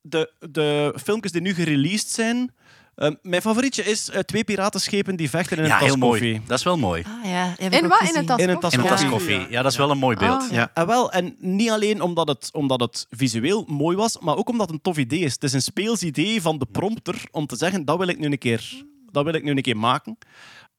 de, 0.00 0.32
de 0.50 0.94
filmpjes 1.02 1.32
die 1.32 1.40
nu 1.40 1.54
gereleased 1.54 2.10
zijn... 2.10 2.54
eh, 2.98 3.10
mijn 3.22 3.42
favorietje 3.42 3.84
is 3.84 4.10
eh, 4.10 4.20
twee 4.20 4.44
piratenschepen 4.44 5.16
die 5.16 5.30
vechten 5.30 5.56
in 5.56 5.62
een 5.62 5.68
Ja, 5.68 5.78
tas 5.78 5.86
heel 5.88 5.96
mooi. 5.96 6.20
koffie. 6.20 6.42
Dat 6.46 6.58
is 6.58 6.64
wel 6.64 6.76
mooi. 6.78 7.02
Ah 7.22 7.30
ja, 7.30 7.54
In 7.58 7.88
wat? 7.88 8.00
In 8.02 8.16
een 8.16 8.26
tas 8.26 8.38
In 8.38 8.48
een 8.48 8.58
koffie? 8.60 8.82
tas 8.82 9.02
een 9.02 9.10
koffie. 9.10 9.46
Ja, 9.50 9.62
dat 9.62 9.72
is 9.72 9.78
wel 9.78 9.90
een 9.90 9.98
mooi 9.98 10.16
beeld. 10.16 10.42
Ah. 10.42 10.50
Ja. 10.50 10.70
En 10.74 10.86
wel, 10.86 11.12
en 11.12 11.36
niet 11.38 11.70
alleen 11.70 12.00
omdat 12.02 12.28
het, 12.28 12.48
omdat 12.52 12.80
het 12.80 13.06
visueel 13.10 13.64
mooi 13.68 13.96
was, 13.96 14.18
maar 14.18 14.36
ook 14.36 14.48
omdat 14.48 14.66
het 14.66 14.76
een 14.76 14.82
tof 14.82 14.96
idee 14.96 15.20
is. 15.20 15.32
Het 15.32 15.42
is 15.44 15.52
een 15.52 15.62
speels 15.62 16.02
idee 16.02 16.42
van 16.42 16.58
de 16.58 16.66
prompter 16.72 17.22
om 17.30 17.46
te 17.46 17.56
zeggen, 17.56 17.84
dat 17.84 17.98
wil 17.98 18.08
ik 18.08 18.18
nu 18.18 18.26
een 18.26 18.38
keer, 18.38 18.82
dat 19.10 19.24
wil 19.24 19.34
ik 19.34 19.42
nu 19.42 19.50
een 19.50 19.62
keer 19.62 19.76
maken. 19.76 20.18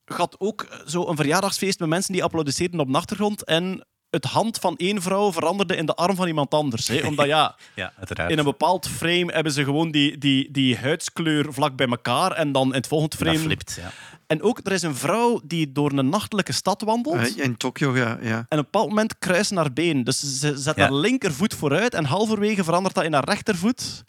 Had 0.05 0.35
ook 0.39 0.67
zo 0.85 1.07
een 1.07 1.15
verjaardagsfeest 1.15 1.79
met 1.79 1.89
mensen 1.89 2.13
die 2.13 2.23
applaudisseerden 2.23 2.79
op 2.79 2.87
de 2.91 2.97
achtergrond 2.97 3.43
en 3.43 3.85
het 4.09 4.25
hand 4.25 4.57
van 4.57 4.75
één 4.77 5.01
vrouw 5.01 5.31
veranderde 5.31 5.75
in 5.75 5.85
de 5.85 5.95
arm 5.95 6.15
van 6.15 6.27
iemand 6.27 6.53
anders. 6.53 6.87
Hè? 6.87 7.07
Omdat 7.07 7.25
ja, 7.25 7.55
Ja, 7.75 7.93
uiteraard. 7.97 8.31
in 8.31 8.37
een 8.37 8.43
bepaald 8.43 8.87
frame 8.87 9.33
hebben 9.33 9.51
ze 9.51 9.63
gewoon 9.63 9.91
die, 9.91 10.17
die, 10.17 10.51
die 10.51 10.77
huidskleur 10.77 11.53
vlak 11.53 11.75
bij 11.75 11.87
elkaar 11.87 12.31
en 12.31 12.51
dan 12.51 12.67
in 12.67 12.73
het 12.73 12.87
volgende 12.87 13.15
dat 13.17 13.27
frame... 13.27 13.43
flipt, 13.43 13.77
ja. 13.81 13.91
En 14.27 14.41
ook, 14.41 14.59
er 14.63 14.71
is 14.71 14.81
een 14.81 14.95
vrouw 14.95 15.41
die 15.43 15.71
door 15.71 15.91
een 15.91 16.09
nachtelijke 16.09 16.51
stad 16.51 16.81
wandelt. 16.81 17.37
In 17.37 17.57
Tokio, 17.57 17.95
ja. 17.97 18.17
ja. 18.21 18.35
En 18.35 18.41
op 18.43 18.49
een 18.49 18.57
bepaald 18.57 18.87
moment 18.89 19.19
kruisen 19.19 19.57
haar 19.57 19.73
been. 19.73 20.03
Dus 20.03 20.39
ze 20.39 20.57
zet 20.57 20.75
Ja. 20.75 20.81
haar 20.81 20.93
linkervoet 20.93 21.53
vooruit 21.53 21.93
en 21.93 22.05
halverwege 22.05 22.63
verandert 22.63 22.95
dat 22.95 23.03
in 23.03 23.13
haar 23.13 23.23
rechtervoet. 23.25 24.03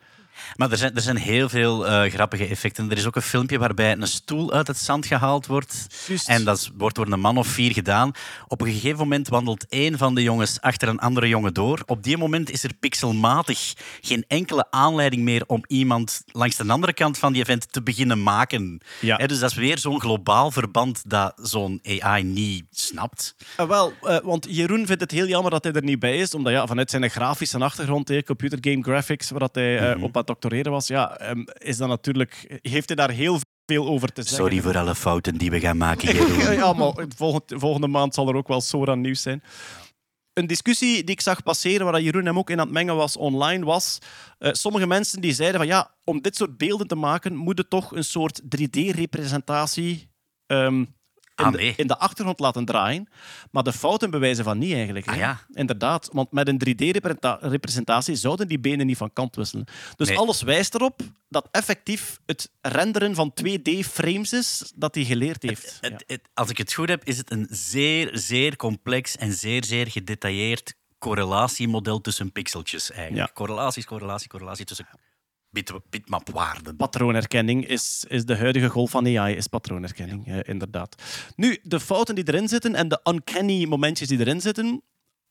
Maar 0.56 0.70
er 0.70 0.76
zijn, 0.76 0.94
er 0.94 1.02
zijn 1.02 1.16
heel 1.16 1.48
veel 1.48 1.86
eh, 1.86 2.10
grappige 2.12 2.46
effecten. 2.46 2.90
Er 2.90 2.96
is 2.96 3.06
ook 3.06 3.16
een 3.16 3.22
filmpje 3.22 3.58
waarbij 3.58 3.92
een 3.92 4.06
stoel 4.06 4.52
uit 4.52 4.66
het 4.66 4.78
zand 4.78 5.06
gehaald 5.06 5.46
wordt. 5.46 5.86
En 6.26 6.44
dat 6.44 6.70
wordt 6.76 6.96
door 6.96 7.06
een 7.12 7.20
man 7.20 7.36
of 7.38 7.46
vier 7.46 7.72
gedaan. 7.72 8.12
Op 8.48 8.60
een 8.60 8.72
gegeven 8.72 8.98
moment 8.98 9.28
wandelt 9.28 9.66
één 9.68 9.98
van 9.98 10.14
de 10.14 10.22
jongens 10.22 10.60
achter 10.60 10.88
een 10.88 10.98
andere 10.98 11.28
jongen 11.28 11.54
door. 11.54 11.82
Op 11.86 12.02
die 12.02 12.16
moment 12.16 12.50
is 12.50 12.62
er 12.64 12.74
pixelmatig 12.80 13.74
geen 14.00 14.24
enkele 14.28 14.66
aanleiding 14.70 15.22
meer 15.22 15.44
om 15.46 15.64
iemand 15.66 16.22
langs 16.26 16.56
de 16.56 16.66
andere 16.68 16.92
kant 16.92 17.18
van 17.18 17.32
die 17.32 17.42
event 17.42 17.72
te 17.72 17.82
beginnen 17.82 18.22
maken. 18.22 18.80
Ja. 19.00 19.16
Dus 19.16 19.38
dat 19.38 19.50
is 19.50 19.56
weer 19.56 19.78
zo'n 19.78 20.00
globaal 20.00 20.50
verband 20.50 21.02
dat 21.10 21.32
zo'n 21.42 21.80
AI 21.98 22.22
niet 22.22 22.64
snapt. 22.70 23.34
Eh, 23.56 23.66
wel, 23.66 23.92
eh, 24.02 24.16
want 24.22 24.46
Jeroen 24.50 24.86
vindt 24.86 25.00
het 25.02 25.10
heel 25.10 25.26
jammer 25.26 25.50
dat 25.50 25.64
hij 25.64 25.72
er 25.72 25.82
niet 25.84 25.98
bij 25.98 26.18
is. 26.18 26.34
Omdat 26.34 26.52
ja, 26.52 26.66
vanuit 26.66 26.90
zijn 26.90 27.10
grafische 27.10 27.58
achtergrond, 27.58 28.24
computer 28.24 28.58
game 28.60 28.82
graphics, 28.82 29.30
waar 29.30 29.40
dat 29.40 29.54
hij 29.54 29.78
eh, 29.78 29.94
Mhm. 29.94 30.04
op 30.04 30.14
het 30.14 30.30
doctoreren 30.40 30.72
was, 30.72 30.86
ja, 30.86 31.16
ehm, 31.16 31.44
is 31.58 31.76
dat 31.76 31.88
natuurlijk, 31.88 32.60
heeft 32.62 32.88
hij 32.88 32.96
daar 32.96 33.10
heel 33.10 33.38
veel 33.66 33.86
over 33.86 34.12
te 34.12 34.22
zeggen. 34.22 34.38
Sorry 34.38 34.60
voor 34.60 34.78
alle 34.78 34.94
fouten 34.94 35.36
die 35.36 35.50
we 35.50 35.60
gaan 35.60 35.76
maken, 35.76 36.14
Jeroen. 36.14 36.54
ja, 36.62 36.72
maar 36.72 36.92
volgende, 37.16 37.58
volgende 37.58 37.86
maand 37.86 38.14
zal 38.14 38.28
er 38.28 38.34
ook 38.34 38.48
wel 38.48 38.60
Sora 38.60 38.94
nieuws 38.94 39.22
zijn. 39.22 39.42
Een 40.32 40.46
discussie 40.46 41.04
die 41.04 41.14
ik 41.14 41.20
zag 41.20 41.42
passeren, 41.42 41.86
waar 41.86 42.00
Jeroen 42.00 42.26
hem 42.26 42.38
ook 42.38 42.50
in 42.50 42.58
aan 42.58 42.64
het 42.64 42.74
mengen 42.74 42.96
was 42.96 43.16
online, 43.16 43.64
was 43.64 43.98
eh, 44.38 44.52
sommige 44.52 44.86
mensen 44.86 45.20
die 45.20 45.32
zeiden 45.32 45.58
van 45.58 45.68
ja, 45.68 45.94
om 46.04 46.20
dit 46.20 46.36
soort 46.36 46.56
beelden 46.56 46.86
te 46.86 46.94
maken, 46.94 47.36
moet 47.36 47.58
je 47.58 47.68
toch 47.68 47.92
een 47.92 48.04
soort 48.04 48.40
3D-representatie 48.42 50.10
ehm, 50.46 50.74
in, 50.76 50.99
Ah, 51.44 51.52
nee. 51.52 51.72
in 51.76 51.86
de 51.86 51.98
achtergrond 51.98 52.40
laten 52.40 52.64
draaien. 52.64 53.08
Maar 53.50 53.62
de 53.62 53.72
fouten 53.72 54.10
bewijzen 54.10 54.44
van 54.44 54.58
niet 54.58 54.72
eigenlijk. 54.72 55.08
Ah, 55.08 55.16
ja. 55.16 55.40
Inderdaad, 55.52 56.08
want 56.12 56.32
met 56.32 56.48
een 56.48 56.58
3D-representatie 56.68 58.14
zouden 58.16 58.48
die 58.48 58.58
benen 58.60 58.86
niet 58.86 58.96
van 58.96 59.12
kant 59.12 59.36
wisselen. 59.36 59.64
Dus 59.96 60.08
Nee. 60.08 60.18
alles 60.18 60.42
wijst 60.42 60.74
erop 60.74 61.00
dat 61.28 61.48
effectief 61.50 62.18
het 62.26 62.50
renderen 62.60 63.14
van 63.14 63.32
2D-frames 63.34 64.32
is 64.32 64.72
dat 64.76 64.94
hij 64.94 65.04
geleerd 65.04 65.42
heeft. 65.42 65.78
Het, 65.80 66.04
het- 66.06 66.28
als 66.34 66.50
ik 66.50 66.58
het 66.58 66.72
goed 66.72 66.88
heb, 66.88 67.04
is 67.04 67.16
het 67.18 67.30
een 67.30 67.46
zeer, 67.50 68.10
zeer 68.12 68.56
complex 68.56 69.16
en 69.16 69.32
zeer, 69.32 69.64
zeer 69.64 69.86
gedetailleerd 69.90 70.74
correlatiemodel 70.98 72.00
tussen 72.00 72.32
pixeltjes 72.32 72.90
eigenlijk. 72.90 73.26
Ja. 73.28 73.34
Correlaties, 73.34 73.84
correlatie, 73.86 74.28
correlatie 74.28 74.64
tussen 74.64 74.86
bit, 75.50 75.72
bitmapwaarden. 75.90 76.76
patroonherkenning 76.76 77.66
is, 77.66 78.04
is 78.08 78.24
de 78.24 78.36
huidige 78.36 78.68
golf 78.68 78.90
van 78.90 79.18
AI, 79.18 79.36
is 79.36 79.46
patroonherkenning, 79.46 80.26
eh, 80.26 80.38
inderdaad. 80.42 81.02
Nu, 81.36 81.58
de 81.62 81.80
fouten 81.80 82.14
die 82.14 82.28
erin 82.28 82.48
zitten 82.48 82.74
en 82.74 82.88
de 82.88 83.00
uncanny 83.04 83.64
momentjes 83.64 84.08
die 84.08 84.18
erin 84.18 84.40
zitten, 84.40 84.82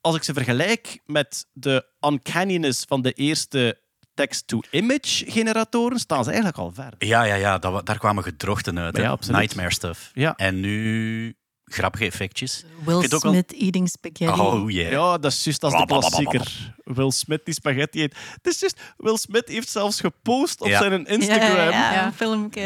als 0.01 0.15
ik 0.15 0.23
ze 0.23 0.33
vergelijk 0.33 0.99
met 1.05 1.45
de 1.51 1.85
uncanniness 1.99 2.85
van 2.87 3.01
de 3.01 3.11
eerste 3.13 3.81
text-to-image 4.13 5.31
generatoren, 5.31 5.99
staan 5.99 6.23
ze 6.23 6.29
eigenlijk 6.29 6.59
al 6.59 6.71
ver. 6.71 6.93
Ja, 6.97 7.23
ja, 7.23 7.35
ja 7.35 7.57
dat, 7.57 7.85
daar 7.85 7.97
kwamen 7.97 8.23
gedrochten 8.23 8.79
uit. 8.79 8.97
Ja. 8.97 9.17
Nightmare 9.27 9.71
stuff. 9.71 10.11
Ja. 10.13 10.35
En 10.35 10.59
nu 10.59 11.35
grappige 11.73 12.05
effectjes. 12.05 12.63
Will 12.85 13.07
Smith 13.19 13.53
eating 13.53 13.89
spaghetti. 13.89 14.41
Oh 14.41 14.71
yeah. 14.71 14.91
Ja, 14.91 15.17
dat 15.17 15.31
is 15.31 15.43
juist 15.43 15.63
als 15.63 15.73
de 15.77 15.85
klassieker. 15.85 16.73
Will 16.83 17.11
Smith 17.11 17.41
die 17.45 17.53
spaghetti 17.53 18.01
eet. 18.01 18.15
Het 18.33 18.47
is 18.47 18.59
juist, 18.59 18.79
Will 18.97 19.17
Smith 19.17 19.47
heeft 19.47 19.69
zelfs 19.69 19.99
gepost 19.99 20.61
op 20.61 20.67
Ja. 20.67 20.77
zijn 20.79 21.05
Instagram 21.05 21.55
Ja, 21.69 21.93
ja, 21.93 22.13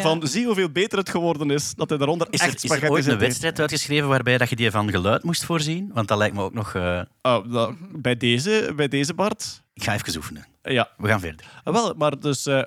van 0.01 0.27
zie 0.27 0.45
hoeveel 0.45 0.69
beter 0.69 0.97
het 0.97 1.09
geworden 1.09 1.49
is, 1.51 1.73
dat 1.75 1.89
hij 1.89 1.97
daaronder 1.97 2.27
Is 2.29 2.39
echt 2.39 2.49
er, 2.49 2.55
is 2.55 2.61
er 2.63 2.67
spaghetti 2.69 2.93
ooit 2.95 3.07
een 3.07 3.17
wedstrijd 3.17 3.59
uitgeschreven 3.59 4.07
waarbij 4.07 4.37
dat 4.37 4.49
je 4.49 4.55
die 4.55 4.71
van 4.71 4.89
geluid 4.89 5.23
moest 5.23 5.45
voorzien? 5.45 5.91
Want 5.93 6.07
dat 6.07 6.17
lijkt 6.17 6.35
me 6.35 6.41
ook 6.41 6.53
nog... 6.53 6.73
eh, 6.75 7.01
Oh, 7.21 7.51
dat- 7.51 7.73
bij, 8.01 8.17
deze, 8.17 8.73
bij 8.75 8.87
deze, 8.87 9.13
Bart. 9.13 9.61
Ik 9.73 9.83
ga 9.83 9.93
even 9.93 10.15
oefenen. 10.15 10.45
Ja, 10.63 10.89
We 10.97 11.07
gaan 11.07 11.19
verder. 11.19 11.45
Ah, 11.63 11.73
Wel, 11.73 11.93
maar 11.97 12.19
dus 12.19 12.45
eh, 12.45 12.61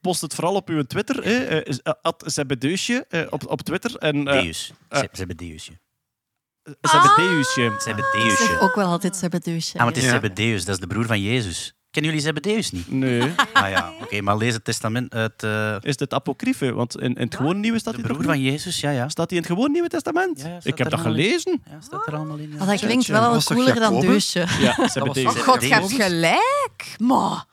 post 0.00 0.20
het 0.20 0.34
vooral 0.34 0.54
op 0.54 0.68
uw 0.68 0.82
Twitter. 0.82 1.24
hè. 1.24 1.44
Eh, 1.44 1.60
is- 1.64 1.82
eh, 1.82 1.92
at 2.02 2.22
Zebedeusje 2.26 3.06
eh, 3.08 3.20
op, 3.30 3.46
op 3.50 3.62
Twitter. 3.62 3.96
En, 3.96 4.28
eh, 4.28 4.42
Deus. 4.42 4.72
Ze- 4.90 5.08
Zebedeusje. 5.12 5.72
Zebedeusje. 6.80 7.64
Ik 7.64 7.80
Zebedeusje. 7.80 8.44
zeg 8.44 8.60
ook 8.60 8.74
wel 8.74 8.86
altijd 8.86 9.16
Zebedeusje. 9.16 9.72
Ah, 9.72 9.78
maar 9.84 9.94
het 9.94 10.02
is. 10.02 10.08
Zebedeus, 10.10 10.64
dat 10.64 10.74
is 10.74 10.80
de 10.80 10.86
broer 10.86 11.06
van 11.06 11.20
Jezus. 11.22 11.72
Kennen 11.90 12.10
jullie 12.12 12.26
Zebedeus 12.26 12.70
niet? 12.70 12.90
Nee. 12.90 13.32
Ah 13.52 13.70
ja, 13.70 13.92
oké, 14.02 14.20
maar 14.20 14.36
lees 14.36 14.54
het 14.54 14.64
testament 14.64 15.14
uit 15.14 15.42
uh, 15.42 15.76
Is 15.80 15.96
dit 15.96 16.14
apocryfe? 16.14 16.72
Want 16.72 17.00
in, 17.00 17.14
in 17.14 17.22
het 17.24 17.34
gewoon 17.36 17.60
nieuwe 17.60 17.78
staat 17.78 17.96
de 17.96 18.02
broer 18.02 18.22
van? 18.22 18.40
Jezus, 18.40 18.80
ja, 18.80 18.90
ja. 18.90 19.08
Staat 19.08 19.30
hij 19.30 19.38
in 19.38 19.44
het 19.44 19.52
gewoon 19.52 19.72
nieuwe 19.72 19.88
testament? 19.88 20.40
Ja, 20.40 20.58
Ik 20.62 20.78
heb 20.78 20.90
dat 20.90 21.00
gelezen. 21.00 21.62
Ja, 21.70 21.80
staat 21.80 22.06
er 22.06 22.14
allemaal 22.14 22.36
in. 22.36 22.52
ja. 22.58 22.64
Dat 22.64 22.80
klinkt 22.80 23.06
wel 23.06 23.30
wat 23.32 23.44
cooler 23.44 23.74
dan? 23.74 24.00
Deusje. 24.00 24.46
Ja, 24.60 24.88
Zebedeus. 24.88 25.24
Oh 25.24 25.30
god, 25.32 25.62
je 25.62 25.74
hebt 25.74 25.92
gelijk. 25.92 26.96
Maar 26.98 27.44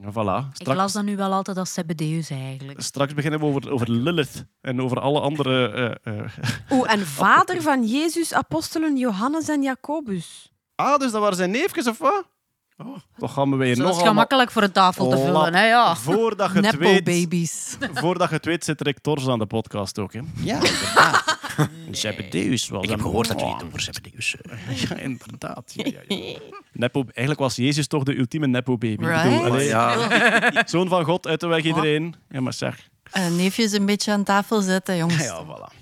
Voilà. 0.00 0.48
Ik 0.48 0.54
Straks, 0.54 0.76
las 0.78 0.92
dat 0.92 1.04
nu 1.04 1.16
wel 1.16 1.32
altijd 1.32 1.56
als 1.56 1.72
Zebedeus 1.72 2.30
eigenlijk. 2.30 2.80
straks 2.82 3.14
beginnen 3.14 3.40
we 3.40 3.46
over, 3.46 3.70
over 3.70 3.90
Lilith 3.90 4.44
en 4.60 4.82
over 4.82 5.00
alle 5.00 5.20
andere... 5.20 5.68
eh, 6.02 6.18
eh. 6.18 6.30
Oeh, 6.70 6.92
en 6.92 7.06
vader 7.22 7.62
van 7.62 7.86
Jezus, 7.86 8.32
apostelen 8.32 8.96
Johannes 8.96 9.48
en 9.48 9.62
Jacobus. 9.62 10.52
Ah, 10.74 10.98
dus 10.98 11.12
dat 11.12 11.20
waren 11.20 11.36
zijn 11.36 11.50
neefjes 11.50 11.86
of 11.86 11.98
wat? 11.98 12.24
Oh, 12.78 12.96
toch 13.18 13.32
gaan 13.32 13.50
we 13.50 13.56
weer 13.56 13.76
nog 13.78 13.96
is 14.00 14.06
gemakkelijk 14.06 14.50
voor 14.50 14.62
een 14.62 14.72
tafel 14.72 15.08
te 15.10 15.16
vullen, 15.16 15.54
hè? 15.54 15.66
Ja. 15.66 15.96
Voordat 15.96 16.52
je 16.52 16.60
het 16.60 16.76
weet, 16.76 17.04
babies. 17.04 17.76
voordat 17.94 18.28
je 18.28 18.34
het 18.34 18.44
weet, 18.44 18.64
zit 18.64 18.80
Rick 18.80 18.98
Tors 18.98 19.28
aan 19.28 19.38
de 19.38 19.46
podcast 19.46 19.98
ook. 19.98 20.12
Hè? 20.12 20.20
Ja, 20.42 20.54
inderdaad. 20.54 21.38
Zebedeus 21.90 22.68
was 22.68 22.82
Ik 22.84 22.90
heb 22.90 23.00
gehoord 23.00 23.28
dat 23.28 23.40
jullie 23.40 23.54
het 23.54 23.64
over 23.64 23.80
Zebedeus. 23.80 24.36
eh. 24.40 24.80
Ja, 24.88 24.96
inderdaad. 24.96 25.72
Ja, 25.74 25.84
ja, 26.08 26.16
ja. 26.16 26.38
Nepo, 26.72 27.00
eigenlijk 27.02 27.38
was 27.38 27.56
Jezus 27.56 27.86
toch 27.86 28.02
de 28.02 28.18
ultieme 28.18 28.46
nepo-baby. 28.46 29.04
Right? 29.04 29.62
Ja, 29.62 30.62
Zoon 30.66 30.88
van 30.88 31.04
God, 31.04 31.26
uit 31.26 31.40
de 31.40 31.46
weg 31.46 31.62
iedereen. 31.64 32.14
Ja, 32.28 32.40
maar 32.40 32.52
zeg. 32.52 32.88
Uh, 33.16 33.28
neefjes 33.28 33.72
een 33.72 33.86
beetje 33.86 34.12
aan 34.12 34.24
tafel 34.24 34.60
zetten, 34.60 34.96
jongens. 34.96 35.24
Ja, 35.24 35.44
voilà. 35.44 35.75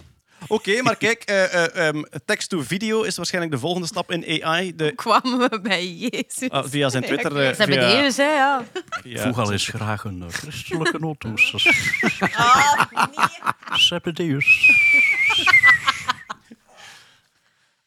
Oké, 0.49 0.83
maar 0.83 0.97
kijk, 0.97 1.23
eh, 1.23 1.55
eh, 1.65 1.89
ehm, 1.89 2.03
text-to-video 2.25 3.03
is 3.03 3.17
waarschijnlijk 3.17 3.55
de 3.55 3.61
volgende 3.61 3.87
stap 3.87 4.11
in 4.11 4.43
AI. 4.45 4.75
De, 4.77 4.93
Kwamen 5.05 5.39
we 5.39 5.61
bij 5.61 5.87
Jezus. 5.93 6.51
ah, 6.51 6.65
via 6.67 6.89
zijn 6.89 7.03
Twitter. 7.03 7.37
eh, 7.37 7.55
via, 7.55 7.65
Zebedeus, 7.65 8.17
hè? 8.17 8.25
Ja. 8.25 8.65
via- 9.03 9.23
Voeg 9.23 9.39
al 9.39 9.53
eens 9.53 9.69
graag 9.69 10.05
een 10.05 10.25
christelijke 10.31 10.99
notus. 10.99 11.55
Zebedeus. 13.89 14.71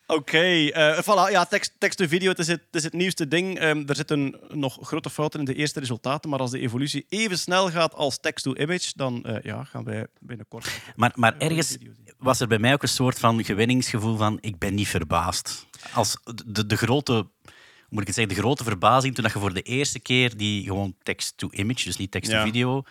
Oké, 0.07 0.67
eh, 0.67 0.99
voilà. 1.01 1.31
Ja, 1.31 1.45
tekst, 1.45 1.73
text-to-video, 1.77 2.29
het 2.29 2.39
is 2.39 2.47
het, 2.47 2.61
het 2.65 2.75
is 2.75 2.83
het 2.83 2.93
nieuwste 2.93 3.27
ding. 3.27 3.59
Ehm, 3.59 3.83
er 3.87 3.95
zitten 3.95 4.39
nog 4.47 4.77
grote 4.81 5.09
fouten 5.09 5.39
in 5.39 5.45
de 5.45 5.53
eerste 5.53 5.79
resultaten, 5.79 6.29
maar 6.29 6.39
als 6.39 6.51
de 6.51 6.59
evolutie 6.59 7.05
even 7.09 7.37
snel 7.37 7.69
gaat 7.69 7.93
als 7.93 8.19
text-to-image, 8.19 8.91
dan 8.95 9.23
eh, 9.23 9.35
ja, 9.43 9.63
gaan 9.63 9.83
wij 9.83 10.07
binnenkort... 10.19 10.69
Maar, 10.95 11.11
maar 11.15 11.37
ergens 11.37 11.77
was 12.17 12.39
er 12.39 12.47
bij 12.47 12.59
mij 12.59 12.73
ook 12.73 12.81
een 12.81 12.87
soort 12.87 13.19
van 13.19 13.43
gewenningsgevoel 13.43 14.17
van 14.17 14.37
ik 14.41 14.57
ben 14.57 14.75
niet 14.75 14.87
verbaasd. 14.87 15.65
Als 15.93 16.17
de, 16.45 16.65
de 16.65 16.77
grote, 16.77 17.27
moet 17.89 18.01
ik 18.01 18.07
het 18.07 18.15
zeggen, 18.15 18.35
de 18.35 18.41
grote 18.41 18.63
verbazing 18.63 19.13
toen 19.13 19.23
dat 19.23 19.33
je 19.33 19.39
voor 19.39 19.53
de 19.53 19.61
eerste 19.61 19.99
keer 19.99 20.37
die 20.37 20.63
gewoon 20.63 20.95
text-to-image, 21.03 21.83
dus 21.83 21.97
niet 21.97 22.11
text-to-video, 22.11 22.83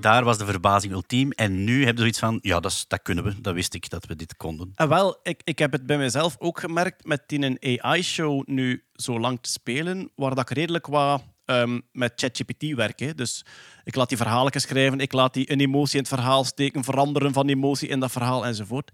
daar 0.00 0.24
was 0.24 0.38
de 0.38 0.44
verbazing 0.44 0.92
ultiem. 0.92 1.30
En 1.30 1.64
nu 1.64 1.84
heb 1.84 1.94
je 1.94 2.00
zoiets 2.00 2.18
van, 2.18 2.38
ja, 2.42 2.60
dat, 2.60 2.84
dat 2.88 3.02
kunnen 3.02 3.24
we. 3.24 3.40
Dat 3.40 3.54
wist 3.54 3.74
ik 3.74 3.90
dat 3.90 4.06
we 4.06 4.16
dit 4.16 4.36
konden. 4.36 4.72
En 4.74 4.88
wel, 4.88 5.18
ik, 5.22 5.40
ik 5.44 5.58
heb 5.58 5.72
het 5.72 5.86
bij 5.86 5.98
mezelf 5.98 6.36
ook 6.38 6.60
gemerkt 6.60 7.04
met 7.04 7.22
die 7.26 7.42
een 7.44 7.82
AI-show 7.82 8.48
nu 8.48 8.84
zo 8.92 9.20
lang 9.20 9.38
te 9.40 9.50
spelen, 9.50 10.10
waar 10.14 10.34
dat 10.34 10.50
ik 10.50 10.56
redelijk 10.56 10.86
wat 10.86 11.22
ehm, 11.44 11.80
met 11.92 12.12
ChatGPT 12.16 12.74
werk. 12.74 13.16
Dus 13.16 13.44
ik 13.84 13.94
laat 13.94 14.08
die 14.08 14.18
verhalen 14.18 14.60
schrijven, 14.60 15.00
ik 15.00 15.12
laat 15.12 15.34
die 15.34 15.52
een 15.52 15.60
emotie 15.60 15.96
in 15.96 16.04
het 16.04 16.14
verhaal 16.14 16.44
steken, 16.44 16.84
veranderen 16.84 17.32
van 17.32 17.48
emotie 17.48 17.88
in 17.88 18.00
dat 18.00 18.12
verhaal 18.12 18.46
enzovoort. 18.46 18.90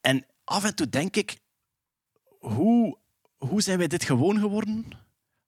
En 0.00 0.26
af 0.44 0.64
en 0.64 0.74
toe 0.74 0.88
denk 0.88 1.16
ik, 1.16 1.38
hoe, 2.38 2.98
hoe 3.36 3.62
zijn 3.62 3.78
wij 3.78 3.88
dit 3.88 4.04
gewoon 4.04 4.38
geworden? 4.38 4.86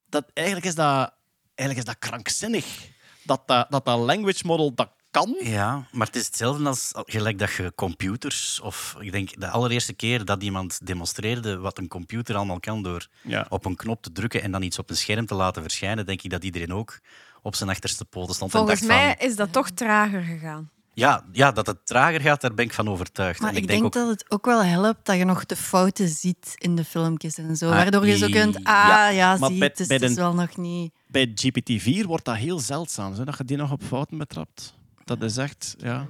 Dat, 0.06 0.30
eigenlijk, 0.32 0.66
is 0.66 0.74
dat, 0.74 1.14
eigenlijk 1.54 1.88
is 1.88 1.94
dat 1.94 2.10
krankzinnig. 2.10 2.92
Dat 3.24 3.42
dat, 3.46 3.70
dat, 3.70 3.84
dat 3.84 3.98
language 3.98 4.46
model 4.46 4.74
dat 4.74 4.88
kan. 5.10 5.36
Ja, 5.40 5.86
maar 5.92 6.06
het 6.06 6.16
is 6.16 6.26
hetzelfde 6.26 6.68
als 6.68 6.90
gelijk 6.94 7.38
dat 7.38 7.52
je 7.52 7.72
computers, 7.74 8.60
of 8.60 8.96
ik 9.00 9.12
denk 9.12 9.40
de 9.40 9.48
allereerste 9.48 9.92
keer 9.92 10.24
dat 10.24 10.42
iemand 10.42 10.86
demonstreerde 10.86 11.58
wat 11.58 11.78
een 11.78 11.88
computer 11.88 12.36
allemaal 12.36 12.60
kan 12.60 12.82
door 12.82 13.06
Ja. 13.22 13.46
op 13.48 13.64
een 13.64 13.76
knop 13.76 14.02
te 14.02 14.12
drukken 14.12 14.42
en 14.42 14.50
dan 14.50 14.62
iets 14.62 14.78
op 14.78 14.90
een 14.90 14.96
scherm 14.96 15.26
te 15.26 15.34
laten 15.34 15.62
verschijnen, 15.62 16.06
denk 16.06 16.22
ik 16.22 16.30
dat 16.30 16.44
iedereen 16.44 16.74
ook 16.74 16.98
op 17.42 17.54
zijn 17.54 17.70
achterste 17.70 18.04
poten 18.04 18.34
stond 18.34 18.50
Volgens 18.50 18.80
en 18.80 18.86
dacht 18.86 19.00
mij 19.00 19.16
van... 19.18 19.26
is 19.28 19.36
dat 19.36 19.52
toch 19.52 19.70
trager 19.70 20.22
gegaan. 20.22 20.70
Ja, 20.94 21.24
ja, 21.32 21.52
dat 21.52 21.66
het 21.66 21.86
trager 21.86 22.20
gaat, 22.20 22.40
daar 22.40 22.54
ben 22.54 22.64
ik 22.64 22.72
van 22.72 22.88
overtuigd. 22.88 23.40
Maar 23.40 23.50
en 23.50 23.56
ik, 23.56 23.62
ik 23.62 23.68
denk, 23.68 23.80
denk, 23.82 23.96
ook... 23.96 24.02
dat 24.02 24.08
het 24.20 24.30
ook 24.30 24.44
wel 24.44 24.64
helpt 24.64 25.06
dat 25.06 25.16
je 25.16 25.24
nog 25.24 25.46
de 25.46 25.56
fouten 25.56 26.08
ziet 26.08 26.52
in 26.54 26.74
de 26.76 26.84
filmpjes 26.84 27.38
en 27.38 27.56
zo. 27.56 27.68
Ah, 27.70 27.76
waardoor 27.76 28.06
je 28.06 28.16
zo 28.16 28.28
kunt, 28.28 28.56
ah 28.56 28.62
ja, 28.64 29.08
ja, 29.08 29.36
maar 29.36 29.48
zie, 29.50 29.58
bij- 29.58 29.68
het 29.68 29.80
is, 29.80 29.86
bij 29.86 29.98
de- 29.98 30.14
wel 30.14 30.34
nog 30.34 30.56
niet... 30.56 30.92
Bij 31.06 31.34
GPT-4 31.34 32.06
wordt 32.06 32.24
dat 32.24 32.36
heel 32.36 32.58
zeldzaam, 32.60 33.12
hè, 33.14 33.24
dat 33.24 33.38
je 33.38 33.44
die 33.44 33.56
nog 33.56 33.72
op 33.72 33.82
fouten 33.82 34.18
betrapt. 34.18 34.74
Dat 35.04 35.22
is 35.22 35.36
echt, 35.36 35.74
ja. 35.78 36.06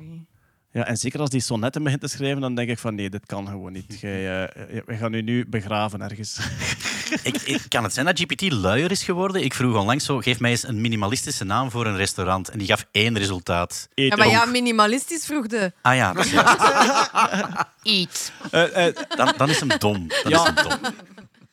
ja. 0.70 0.84
En 0.86 0.96
zeker 0.96 1.20
als 1.20 1.30
die 1.30 1.40
sonnetten 1.40 1.82
begint 1.82 2.00
te 2.00 2.08
schrijven, 2.08 2.40
dan 2.40 2.54
denk 2.54 2.68
ik 2.70 2.78
van 2.78 2.94
nee, 2.94 3.10
dit 3.10 3.26
kan 3.26 3.46
gewoon 3.48 3.72
niet. 3.72 3.98
Jij, 4.00 4.44
eh, 4.46 4.80
we 4.86 4.96
gaan 4.96 5.14
u 5.14 5.22
nu 5.22 5.46
begraven 5.48 6.00
ergens. 6.02 6.38
Ik, 7.22 7.37
ik, 7.42 7.62
kan 7.68 7.83
het 7.85 7.92
zijn 7.94 8.07
dat 8.07 8.18
GPT 8.20 8.53
luier 8.53 8.90
is 8.90 9.03
geworden? 9.03 9.44
Ik 9.44 9.55
vroeg 9.55 9.77
onlangs 9.77 10.05
zo, 10.05 10.18
geef 10.18 10.40
mij 10.40 10.50
eens 10.50 10.68
een 10.68 10.81
minimalistische 10.81 11.44
naam 11.44 11.70
voor 11.70 11.87
een 11.87 11.96
restaurant. 11.96 12.48
En 12.48 12.59
die 12.59 12.66
gaf 12.66 12.87
één 12.90 13.18
resultaat. 13.18 13.88
Ja, 13.94 14.16
maar 14.16 14.29
ja, 14.29 14.44
minimalistisch 14.44 15.24
vroeg 15.27 15.46
de... 15.46 15.72
Ah 15.83 15.94
ja, 15.96 16.12
dat 16.12 16.27
is. 17.83 18.31
Eh, 18.50 18.87
eh, 18.87 18.94
dan, 19.16 19.35
dan 19.37 19.50
is 19.50 19.61
hem 19.61 19.68
dom. 19.79 20.09
Dan 20.09 20.33
Ja. 20.33 20.40
is 20.40 20.46
hem 20.46 20.55
dom. 20.68 20.79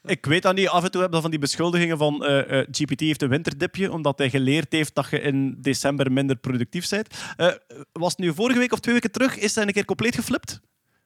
ik 0.06 0.26
weet 0.26 0.42
dat 0.42 0.56
niet, 0.56 0.68
af 0.68 0.84
en 0.84 0.92
toe 0.92 1.02
heb 1.02 1.14
je 1.14 1.22
van 1.22 1.30
die 1.32 1.40
beschuldigingen 1.40 1.98
van 1.98 2.26
eh, 2.26 2.60
eh, 2.60 2.68
GPT 2.72 3.00
heeft 3.00 3.22
een 3.22 3.30
winterdipje, 3.30 3.92
omdat 3.92 4.18
hij 4.18 4.30
geleerd 4.30 4.72
heeft 4.72 4.96
dat 4.96 5.08
je 5.10 5.22
in 5.22 5.56
december 5.60 6.12
minder 6.12 6.36
productief 6.36 6.90
bent. 6.90 7.08
Eh, 7.38 7.48
was 7.92 8.12
het 8.12 8.20
nu 8.20 8.34
vorige 8.34 8.60
week 8.60 8.72
of 8.74 8.80
twee 8.80 8.94
weken 8.94 9.12
terug, 9.12 9.38
is 9.38 9.56
hij 9.56 9.64
een 9.68 9.74
keer 9.74 9.86
compleet 9.86 10.16
geflipt? 10.16 10.60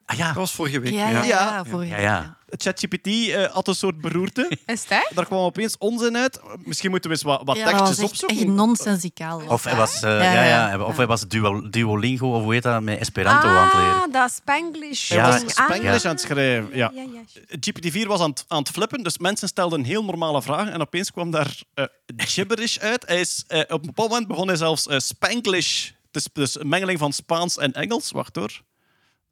Ah 0.06 0.16
ja, 0.16 0.26
dat 0.26 0.36
was 0.36 0.52
vorige 0.52 0.80
week. 0.80 0.92
Ja, 0.92 1.24
ja, 1.24 1.64
vorige 1.64 1.90
ja, 1.90 1.98
ja. 1.98 2.36
ChatGPT 2.50 3.06
eh, 3.06 3.44
had 3.44 3.68
een 3.68 3.74
soort 3.74 4.00
beroerte. 4.00 4.48
Is 4.66 4.82
het 4.82 4.90
echt? 4.90 5.14
Daar 5.14 5.24
kwam 5.26 5.38
opeens 5.38 5.78
onzin 5.78 6.16
uit. 6.16 6.40
Misschien 6.64 6.90
moeten 6.90 7.10
we 7.10 7.16
eens 7.16 7.24
wat, 7.24 7.40
wat 7.44 7.56
Ja, 7.56 7.64
dat 7.64 7.72
was 7.72 7.80
tekstjes 7.80 7.98
echt, 8.04 8.10
opzoeken. 8.22 8.46
echt 8.46 8.56
nonsensicaal. 8.56 9.40
Of 9.48 9.64
hij 9.64 9.76
was, 9.76 10.02
eh, 10.02 10.10
Ja, 10.10 10.32
ja, 10.32 10.42
ja. 10.42 10.68
ja, 10.70 10.80
of 10.84 10.96
hij 10.96 11.06
was 11.06 11.28
Duo- 11.28 11.68
Duolingo, 11.70 12.34
of 12.36 12.42
hoe 12.42 12.52
heet 12.52 12.62
dat, 12.62 12.82
met 12.82 12.98
Esperanto 12.98 13.48
aan 13.48 13.64
het 13.64 13.74
leren. 13.74 13.94
Ah, 14.02 14.12
dat 14.12 14.30
Spanglish. 14.32 15.08
Ja, 15.08 15.30
ding. 15.38 15.54
Ah, 15.54 15.64
Spanglish 15.66 16.04
aan 16.04 16.10
het 16.10 16.20
schrijven. 16.20 16.68
Ja. 16.76 16.90
ja, 16.94 17.02
ja. 17.12 17.20
GPT-4 17.60 18.06
was 18.06 18.20
aan 18.20 18.30
het, 18.30 18.44
aan 18.48 18.58
het 18.58 18.68
flippen, 18.70 19.02
dus 19.02 19.18
mensen 19.18 19.48
stelden 19.48 19.84
heel 19.84 20.04
normale 20.04 20.42
vragen 20.42 20.72
en 20.72 20.80
opeens 20.80 21.10
kwam 21.12 21.30
daar 21.30 21.60
eh, 21.74 21.84
gibberish 22.16 22.78
uit. 22.78 23.06
Hij 23.06 23.20
is, 23.20 23.44
eh, 23.48 23.58
op 23.60 23.70
een 23.80 23.86
bepaald 23.86 24.08
moment 24.10 24.28
begon 24.28 24.46
hij 24.46 24.56
zelfs 24.56 24.86
eh, 24.86 24.98
Spanglish, 24.98 25.90
dus, 26.10 26.28
dus 26.32 26.60
een 26.60 26.68
mengeling 26.68 26.98
van 26.98 27.12
Spaans 27.12 27.58
en 27.58 27.72
Engels. 27.72 28.10
Wacht 28.10 28.36
hoor. 28.36 28.60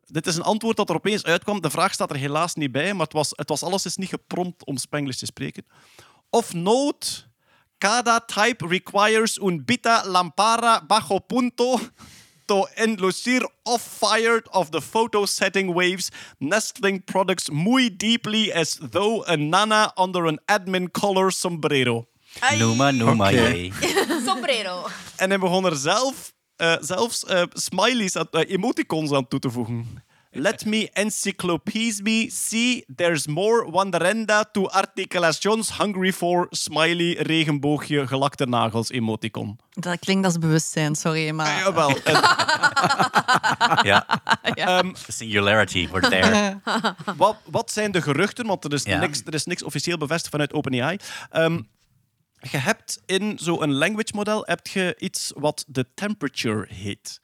Dit 0.07 0.27
is 0.27 0.37
een 0.37 0.43
antwoord 0.43 0.77
dat 0.77 0.88
er 0.88 0.95
opeens 0.95 1.25
uitkwam. 1.25 1.61
De 1.61 1.71
vraag 1.71 1.93
staat 1.93 2.11
er 2.11 2.17
helaas 2.17 2.55
niet 2.55 2.73
bij, 2.73 2.93
maar 2.93 3.05
het 3.05 3.12
was, 3.12 3.29
het 3.31 3.49
was 3.49 3.62
alleszins 3.62 3.97
niet 3.97 4.09
geprompt 4.09 4.64
om 4.64 4.77
Spanglish 4.77 5.17
te 5.17 5.27
spreken. 5.27 5.67
Of 6.31 6.53
note, 6.53 7.07
cada 7.79 8.21
type 8.21 8.67
requires 8.67 9.38
un 9.38 9.64
bita 9.64 10.03
lampara 10.07 10.85
bajo 10.87 11.19
punto 11.19 11.79
to 12.45 12.67
enlucir 12.75 13.49
off-fired 13.62 14.49
of 14.51 14.71
the 14.71 14.81
photo 14.81 15.27
setting 15.27 15.75
waves, 15.75 16.11
nestling 16.38 17.05
products 17.05 17.51
muy 17.51 17.97
deeply 17.97 18.53
as 18.53 18.79
though 18.90 19.25
a 19.27 19.37
nana 19.37 19.93
under 19.97 20.27
an 20.27 20.38
admin 20.47 20.90
collar 20.93 21.31
sombrero. 21.31 22.07
Numa, 22.59 23.31
jee. 23.31 23.73
Sombrero. 24.27 24.87
En 25.17 25.29
hij 25.29 25.38
begon 25.38 25.64
er 25.64 25.77
zelf, 25.77 26.34
eh, 26.57 26.75
zelfs 26.81 27.25
eh, 27.25 27.43
smileys, 27.53 28.17
aan, 28.17 28.27
eh, 28.31 28.51
emoticons 28.51 29.12
aan 29.12 29.29
toe 29.29 29.38
te 29.38 29.51
voegen. 29.51 30.03
Let 30.37 30.64
me 30.64 30.90
encyclopedize 30.93 32.03
me, 32.03 32.27
see 32.31 32.85
there's 32.97 33.27
more 33.27 33.71
wanderenda 33.71 34.45
to 34.53 34.67
articulations 34.69 35.71
hungry 35.77 36.12
for 36.12 36.47
smiley 36.51 37.12
regenboogje 37.21 38.07
gelakte 38.07 38.47
nagels 38.47 38.90
emoticon. 38.90 39.59
Dat 39.71 39.99
klinkt 39.99 40.25
als 40.25 40.38
bewustzijn, 40.38 40.95
sorry, 40.95 41.31
maar... 41.31 41.59
Jawel. 41.59 41.97
En, 42.05 42.14
Ja, 43.90 44.07
ehm, 44.55 44.90
singularity, 45.09 45.88
we're 45.93 46.09
there. 46.09 46.61
wat, 47.17 47.37
wat 47.45 47.71
zijn 47.71 47.93
de 47.93 48.03
geruchten? 48.03 48.47
Want 48.47 48.64
er 48.64 48.73
is, 48.73 48.83
Ja. 48.83 48.99
niks, 48.99 49.23
er 49.25 49.35
is 49.35 49.45
niks 49.45 49.62
officieel 49.62 49.99
bevestigd 49.99 50.31
vanuit 50.31 50.53
OpenAI. 50.53 50.97
Ehm, 51.31 51.61
je 52.50 52.57
hebt 52.57 53.02
in 53.07 53.38
zo'n 53.38 53.72
language 53.72 54.12
model 54.14 54.42
heb 54.46 54.66
je 54.66 54.94
iets 54.98 55.33
wat 55.37 55.64
de 55.68 55.87
temperature 55.94 56.66
heet. 56.68 57.20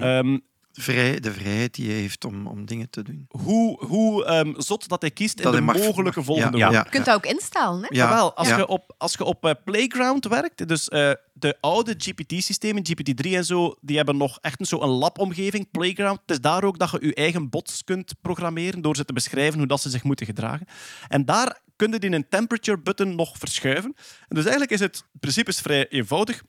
Ehm, 0.00 0.38
vrij, 0.72 1.20
de 1.20 1.32
vrijheid 1.32 1.74
die 1.74 1.90
hij 1.90 2.00
heeft 2.00 2.24
om, 2.24 2.46
om 2.46 2.66
dingen 2.66 2.90
te 2.90 3.02
doen. 3.02 3.26
Hoe, 3.28 3.84
hoe 3.84 4.24
ehm, 4.24 4.52
zot 4.56 4.88
dat 4.88 5.00
hij 5.00 5.10
kiest 5.10 5.40
in 5.40 5.50
de 5.50 5.60
mogelijke 5.60 6.02
mag- 6.18 6.26
volgende 6.26 6.58
ja, 6.58 6.64
woorden. 6.64 6.84
Je 6.84 6.90
kunt 6.90 7.04
dat 7.04 7.14
ook 7.14 7.26
instellen, 7.26 7.80
hè? 7.80 7.86
Ja, 7.88 8.08
Jawel, 8.08 8.34
als, 8.34 8.48
ja. 8.48 8.56
je 8.56 8.66
op, 8.66 8.94
als 8.98 9.12
je 9.12 9.24
op 9.24 9.44
eh, 9.44 9.54
Playground 9.64 10.26
werkt, 10.28 10.68
dus 10.68 10.88
eh, 10.88 11.12
de 11.32 11.56
oude 11.60 11.94
GPT-systemen, 11.98 12.82
GPT-3 12.88 13.30
en 13.30 13.44
zo, 13.44 13.74
die 13.80 13.96
hebben 13.96 14.16
nog 14.16 14.38
echt 14.40 14.60
een, 14.60 14.66
zo 14.66 14.80
een 14.80 14.88
lab-omgeving, 14.88 15.70
Playground. 15.70 16.20
Het 16.20 16.30
is 16.30 16.40
daar 16.40 16.64
ook 16.64 16.78
dat 16.78 16.90
je 16.90 17.06
je 17.06 17.14
eigen 17.14 17.48
bots 17.48 17.84
kunt 17.84 18.14
programmeren 18.20 18.80
door 18.82 18.96
ze 18.96 19.04
te 19.04 19.12
beschrijven 19.12 19.58
hoe 19.58 19.68
dat 19.68 19.80
ze 19.80 19.90
zich 19.90 20.02
moeten 20.02 20.26
gedragen. 20.26 20.66
En 21.08 21.24
daar 21.24 21.60
kun 21.82 21.92
je 21.92 21.98
die 21.98 22.12
een 22.12 22.28
temperature-button 22.28 23.14
nog 23.14 23.38
verschuiven. 23.38 23.94
En 24.28 24.34
dus 24.34 24.42
eigenlijk 24.44 24.72
is 24.72 24.80
het, 24.80 25.04
principe 25.20 25.52
vrij 25.52 25.88
eenvoudig. 25.88 26.42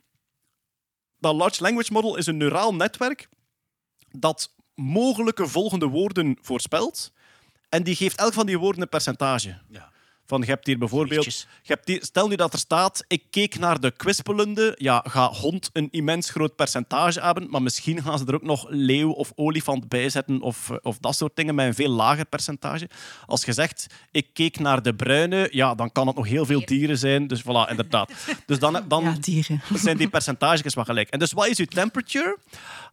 Dat 1.20 1.36
large 1.36 1.62
language 1.62 1.92
model 1.92 2.16
is 2.16 2.26
een 2.26 2.38
neuraal 2.38 2.76
netwerk 2.76 3.30
dat 4.10 4.54
mogelijke 4.76 5.48
volgende 5.48 5.86
woorden 5.86 6.38
voorspelt. 6.42 7.14
En 7.70 7.84
die 7.84 7.96
geeft 7.96 8.18
elk 8.18 8.34
van 8.34 8.46
die 8.46 8.58
woorden 8.58 8.82
een 8.82 8.90
percentage. 8.90 9.62
Ja. 9.68 9.92
Van, 10.26 10.42
je 10.42 10.46
hebt 10.48 10.66
hier 10.68 10.78
bijvoorbeeld... 10.78 11.26
Je 11.62 11.74
hebt 11.74 11.88
hier, 11.88 12.04
stel 12.04 12.28
nu 12.28 12.36
dat 12.36 12.54
er 12.54 12.60
staat, 12.60 13.04
ik 13.08 13.24
keek 13.30 13.60
naar 13.60 13.80
de 13.80 13.92
kwispelende. 13.92 14.76
Ja, 14.78 15.04
ga 15.08 15.30
hond 15.30 15.70
een 15.74 15.88
immens 15.92 16.30
groot 16.30 16.56
percentage 16.56 17.22
hebben, 17.22 17.50
maar 17.50 17.62
misschien 17.62 18.04
gaan 18.04 18.18
ze 18.18 18.26
er 18.26 18.34
ook 18.34 18.42
nog 18.44 18.66
leeuw 18.70 19.12
of 19.12 19.32
olifant 19.36 19.88
bij 19.88 20.10
zetten 20.10 20.42
of, 20.42 20.70
of 20.82 20.98
dat 20.98 21.16
soort 21.16 21.36
dingen 21.36 21.56
met 21.56 21.66
een 21.68 21.74
veel 21.74 21.90
lager 21.90 22.26
percentage. 22.26 22.90
Als 23.26 23.46
je 23.46 23.54
zegt, 23.54 23.86
ik 24.12 24.28
keek 24.34 24.60
naar 24.60 24.82
de 24.82 24.96
bruine, 24.96 25.48
ja, 25.52 25.76
dan 25.76 25.92
kan 25.92 26.08
het 26.08 26.16
nog 26.16 26.28
heel 26.28 26.46
veel 26.46 26.66
dieren 26.66 26.98
zijn. 26.98 27.28
Dus 27.28 27.42
voilà, 27.42 27.70
inderdaad. 27.70 28.12
Dus 28.46 28.60
dan, 28.60 28.84
dan 28.88 29.04
Ja, 29.04 29.16
dieren. 29.20 29.62
zijn 29.74 29.98
die 29.98 30.10
percentages 30.10 30.74
wel 30.74 30.86
gelijk. 30.86 31.10
En 31.10 31.20
dus 31.20 31.32
wat 31.32 31.48
is 31.48 31.58
uw 31.58 31.66
temperature? 31.66 32.38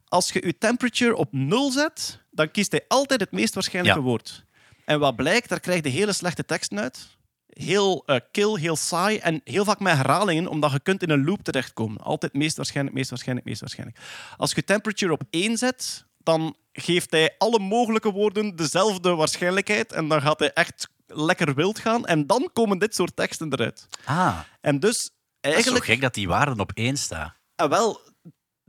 Als 0.09 0.33
je 0.33 0.45
uw 0.45 0.53
temperature 0.59 1.17
op 1.17 1.29
nul 1.33 1.71
zet, 1.71 2.21
dan 2.31 2.51
kiest 2.51 2.71
hij 2.73 2.85
altijd 2.89 3.21
het 3.21 3.33
meest 3.33 3.55
waarschijnlijke 3.55 3.99
Ja. 4.01 4.05
woord. 4.05 4.45
En 4.85 4.99
wat 5.01 5.17
blijkt, 5.17 5.49
daar 5.49 5.61
krijg 5.61 5.83
je 5.83 5.89
hele 5.89 6.13
slechte 6.13 6.45
teksten 6.45 6.81
uit. 6.81 7.19
Heel 7.51 8.03
eh, 8.07 8.17
kil, 8.31 8.57
heel 8.57 8.77
saai 8.77 9.19
en 9.19 9.41
heel 9.45 9.65
vaak 9.65 9.81
met 9.81 9.97
herhalingen, 9.97 10.47
omdat 10.47 10.73
je 10.73 10.81
kunt 10.81 11.03
in 11.03 11.11
een 11.11 11.25
loop 11.25 11.43
terechtkomen. 11.43 12.01
Altijd 12.03 12.33
meest 12.33 12.57
waarschijnlijk, 12.57 12.97
meest 12.97 13.11
waarschijnlijk, 13.11 13.47
meest 13.47 13.61
waarschijnlijk. 13.61 13.99
Als 14.37 14.53
je 14.53 14.65
temperature 14.65 15.13
op 15.13 15.23
1 15.31 15.57
zet, 15.57 16.05
dan 16.19 16.57
geeft 16.73 17.11
hij 17.11 17.35
alle 17.39 17.59
mogelijke 17.59 18.11
woorden 18.13 18.57
dezelfde 18.57 19.15
waarschijnlijkheid 19.15 19.93
en 19.93 20.09
dan 20.09 20.23
gaat 20.23 20.39
hij 20.39 20.53
echt 20.53 20.89
lekker 21.07 21.55
wild 21.55 21.79
gaan 21.79 22.07
en 22.07 22.27
dan 22.27 22.51
komen 22.53 22.79
dit 22.79 22.95
soort 22.95 23.17
teksten 23.17 23.53
eruit. 23.53 23.87
Ah, 24.05 24.39
En 24.61 24.81
dus 24.81 24.97
dat 24.97 25.13
is 25.41 25.51
eigenlijk... 25.53 25.85
zo 25.85 25.93
gek 25.93 26.01
dat 26.01 26.15
die 26.15 26.29
waarden 26.29 26.61
op 26.61 26.71
één 26.75 26.97
staan. 26.97 27.35
Ah, 27.57 27.71
wel, 27.71 28.01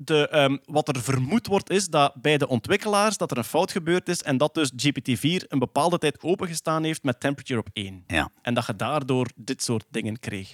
de, 0.06 0.28
ehm, 0.28 0.58
wat 0.66 0.88
er 0.88 1.02
vermoed 1.02 1.48
wordt, 1.48 1.70
is 1.70 1.88
dat 1.88 2.14
bij 2.22 2.38
de 2.38 2.48
ontwikkelaars 2.48 3.18
dat 3.18 3.32
er 3.32 3.38
een 3.38 3.44
fout 3.44 3.72
gebeurd 3.72 4.10
is 4.10 4.22
en 4.22 4.38
dat 4.38 4.54
dus 4.54 4.72
GPT-4 4.76 5.44
een 5.48 5.60
bepaalde 5.60 5.98
tijd 5.98 6.24
opengestaan 6.24 6.84
heeft 6.84 7.04
met 7.04 7.20
temperature 7.20 7.60
op 7.60 7.68
1. 7.74 8.04
Ja. 8.08 8.30
En 8.42 8.54
dat 8.54 8.66
je 8.66 8.76
daardoor 8.76 9.28
dit 9.36 9.64
soort 9.64 9.86
dingen 9.90 10.20
kreeg. 10.20 10.54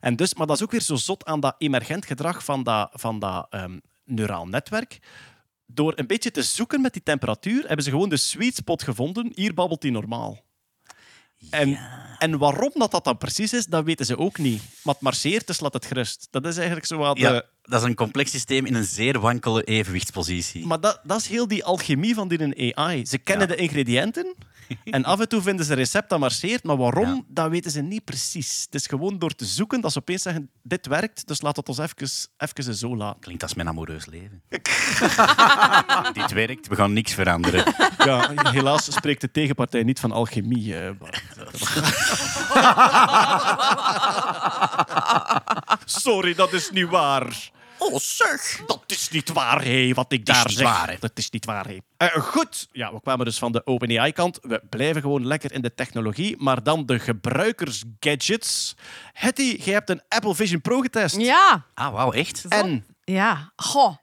En 0.00 0.16
dus, 0.16 0.34
maar 0.34 0.46
dat 0.46 0.56
is 0.56 0.62
ook 0.62 0.70
weer 0.70 0.80
zo 0.80 0.94
zot 0.94 1.24
aan 1.24 1.40
dat 1.40 1.54
emergent 1.58 2.06
gedrag 2.06 2.44
van 2.44 2.62
dat, 2.62 2.88
van 2.92 3.18
dat 3.18 3.46
ehm, 3.50 3.78
neuraal 4.04 4.46
netwerk. 4.46 4.98
Door 5.66 5.92
een 5.96 6.06
beetje 6.06 6.30
te 6.30 6.42
zoeken 6.42 6.80
met 6.80 6.92
die 6.92 7.02
temperatuur, 7.02 7.66
hebben 7.66 7.84
ze 7.84 7.90
gewoon 7.90 8.08
de 8.08 8.16
sweet 8.16 8.54
spot 8.54 8.82
gevonden. 8.82 9.32
Hier 9.34 9.54
babbelt 9.54 9.82
hij 9.82 9.92
normaal. 9.92 10.44
En, 11.50 11.78
en 12.18 12.38
waarom 12.38 12.72
dat, 12.74 12.90
dat 12.90 13.04
dan 13.04 13.16
precies 13.18 13.52
is, 13.52 13.66
dat 13.66 13.84
weten 13.84 14.06
ze 14.06 14.18
ook 14.18 14.38
niet. 14.38 14.62
Maar 14.82 14.94
het 14.94 15.02
marcheert, 15.02 15.46
dus 15.46 15.60
laat 15.60 15.72
het 15.72 15.86
gerust. 15.86 16.28
Dat 16.30 16.46
is 16.46 16.56
eigenlijk 16.56 16.86
zo 16.86 16.96
wat... 16.96 17.16
de- 17.30 17.46
dat 17.66 17.80
is 17.82 17.86
een 17.88 17.94
complex 17.94 18.30
systeem 18.30 18.66
in 18.66 18.74
een 18.74 18.84
zeer 18.84 19.20
wankele 19.20 19.62
evenwichtspositie. 19.64 20.66
Maar 20.66 20.80
dat, 20.80 21.00
dat 21.04 21.20
is 21.20 21.26
heel 21.28 21.48
die 21.48 21.64
alchemie 21.64 22.14
van 22.14 22.28
die 22.28 22.76
AI. 22.76 23.06
Ze 23.06 23.18
kennen 23.18 23.48
Ja. 23.48 23.54
de 23.54 23.60
ingrediënten 23.62 24.34
en 24.84 25.04
af 25.04 25.20
en 25.20 25.28
toe 25.28 25.42
vinden 25.42 25.64
ze 25.66 25.70
een 25.72 25.76
recept 25.78 26.08
dat 26.10 26.18
marcheert, 26.18 26.64
maar 26.64 26.76
waarom, 26.76 27.14
Ja. 27.14 27.20
dat 27.28 27.50
weten 27.50 27.70
ze 27.70 27.80
niet 27.80 28.04
precies. 28.04 28.62
Het 28.64 28.74
is 28.74 28.86
gewoon 28.86 29.18
door 29.18 29.34
te 29.34 29.44
zoeken 29.44 29.80
dat 29.80 29.92
ze 29.92 29.98
opeens 29.98 30.22
zeggen, 30.22 30.50
dit 30.62 30.86
werkt, 30.86 31.26
dus 31.26 31.40
laat 31.42 31.56
het 31.56 31.68
ons 31.68 31.78
even, 31.78 32.08
even 32.36 32.74
zo 32.74 32.96
laten. 32.96 33.20
Klinkt 33.20 33.42
als 33.42 33.54
mijn 33.54 33.68
amoureus 33.68 34.06
leven. 34.06 34.42
Dit 36.12 36.32
werkt, 36.32 36.66
we 36.68 36.74
gaan 36.74 36.92
niks 36.92 37.12
veranderen. 37.14 37.74
Ja, 37.98 38.32
helaas 38.50 38.92
spreekt 38.94 39.20
de 39.20 39.30
tegenpartij 39.30 39.82
niet 39.82 40.00
van 40.00 40.12
alchemie. 40.12 40.74
Bart. 40.94 41.22
Sorry, 45.84 46.34
dat 46.34 46.52
is 46.52 46.70
niet 46.70 46.88
waar. 46.88 47.50
Oh, 47.78 47.98
zeg! 47.98 48.62
Dat 48.66 48.82
is 48.86 49.08
niet 49.08 49.32
waar, 49.32 49.64
hé, 49.64 49.92
wat 49.94 50.12
ik 50.12 50.26
daar 50.26 50.50
zeg. 50.50 50.62
waar. 50.64 50.96
Dat 51.00 51.10
is 51.14 51.30
niet 51.30 51.44
waar, 51.44 51.66
hé. 51.66 51.76
Eh, 51.96 52.08
goed, 52.22 52.68
ja, 52.72 52.92
we 52.92 53.00
kwamen 53.00 53.24
dus 53.26 53.38
van 53.38 53.52
de 53.52 53.66
OpenAI-kant. 53.66 54.38
We 54.42 54.62
blijven 54.70 55.00
gewoon 55.02 55.26
lekker 55.26 55.52
in 55.52 55.62
de 55.62 55.74
technologie, 55.74 56.36
maar 56.38 56.62
dan 56.62 56.86
de 56.86 56.98
gebruikersgadgets. 56.98 58.74
Hetty, 59.12 59.56
jij 59.64 59.72
hebt 59.74 59.90
een 59.90 60.02
Apple 60.08 60.34
Vision 60.34 60.60
Pro 60.60 60.80
getest. 60.80 61.16
Ja, 61.16 61.64
Ah, 61.74 61.92
wauw, 61.92 62.12
echt? 62.12 62.44
En 62.48 62.86
ja. 63.04 63.52
Goh, 63.56 63.96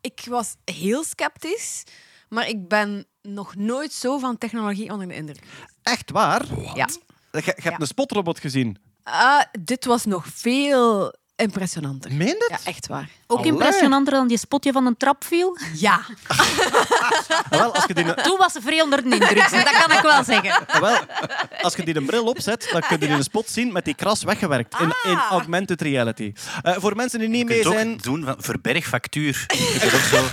ik 0.00 0.22
was 0.28 0.54
heel 0.64 1.04
sceptisch, 1.04 1.82
maar 2.28 2.48
ik 2.48 2.68
ben 2.68 3.06
nog 3.22 3.54
nooit 3.54 3.92
zo 3.92 4.18
van 4.18 4.38
technologie 4.38 4.90
onder 4.92 5.08
de 5.08 5.14
indruk. 5.14 5.42
echt 5.82 6.10
waar? 6.10 6.44
Ja. 6.74 6.88
Je, 7.32 7.40
je 7.40 7.40
hebt 7.44 7.62
Ja. 7.62 7.78
een 7.80 7.86
spotrobot 7.86 8.40
gezien. 8.40 8.78
Ah, 9.02 9.42
dit 9.60 9.84
was 9.84 10.04
nog 10.04 10.26
veel 10.26 11.14
impressionanter. 11.36 12.12
Meen 12.12 12.44
Ja, 12.48 12.58
echt 12.64 12.86
waar. 12.86 13.08
Ook 13.26 13.38
Allee. 13.38 13.50
impressionanter 13.52 14.12
dan 14.14 14.28
die 14.28 14.38
spotje 14.38 14.72
van 14.72 14.86
een 14.86 14.96
trap 14.96 15.24
viel. 15.24 15.58
Ja. 15.74 16.00
Ah, 16.26 16.38
wel, 17.50 17.74
als 17.74 17.84
je 17.86 17.94
die, 17.94 18.14
Toen 18.14 18.38
was 18.38 18.52
ze 18.52 18.60
vrij 18.60 18.82
onder 18.82 19.02
de 19.02 19.08
indruk, 19.14 19.36
dat 19.50 19.70
kan 19.86 19.96
ik 19.96 20.02
wel 20.02 20.24
zeggen. 20.24 20.66
ah, 20.66 20.80
wel, 20.80 20.96
als 21.60 21.74
je 21.76 21.84
die 21.84 21.96
een 21.96 22.06
bril 22.06 22.24
opzet, 22.24 22.68
dan 22.72 22.80
kun 22.80 22.90
je 22.90 22.98
die 22.98 23.08
in 23.08 23.14
een 23.14 23.22
spot 23.22 23.48
zien 23.50 23.72
met 23.72 23.84
die 23.84 23.94
kras 23.94 24.22
weggewerkt 24.22 24.80
in, 24.80 24.92
in 25.10 25.16
Ah. 25.16 25.30
augmented 25.30 25.80
reality. 25.82 26.32
Eh, 26.62 26.74
voor 26.78 26.96
mensen 26.96 27.18
die 27.18 27.28
niet 27.28 27.38
Je 27.38 27.44
mee 27.44 27.60
kunt 27.60 27.66
ook 27.74 27.80
zijn... 27.80 27.96
doen 27.96 28.24
van 28.24 28.36
verberg 28.38 28.86
factuur. 28.86 29.44
Is 29.48 29.80
dat 29.80 29.94
ook 29.94 30.00
zo? 30.00 30.24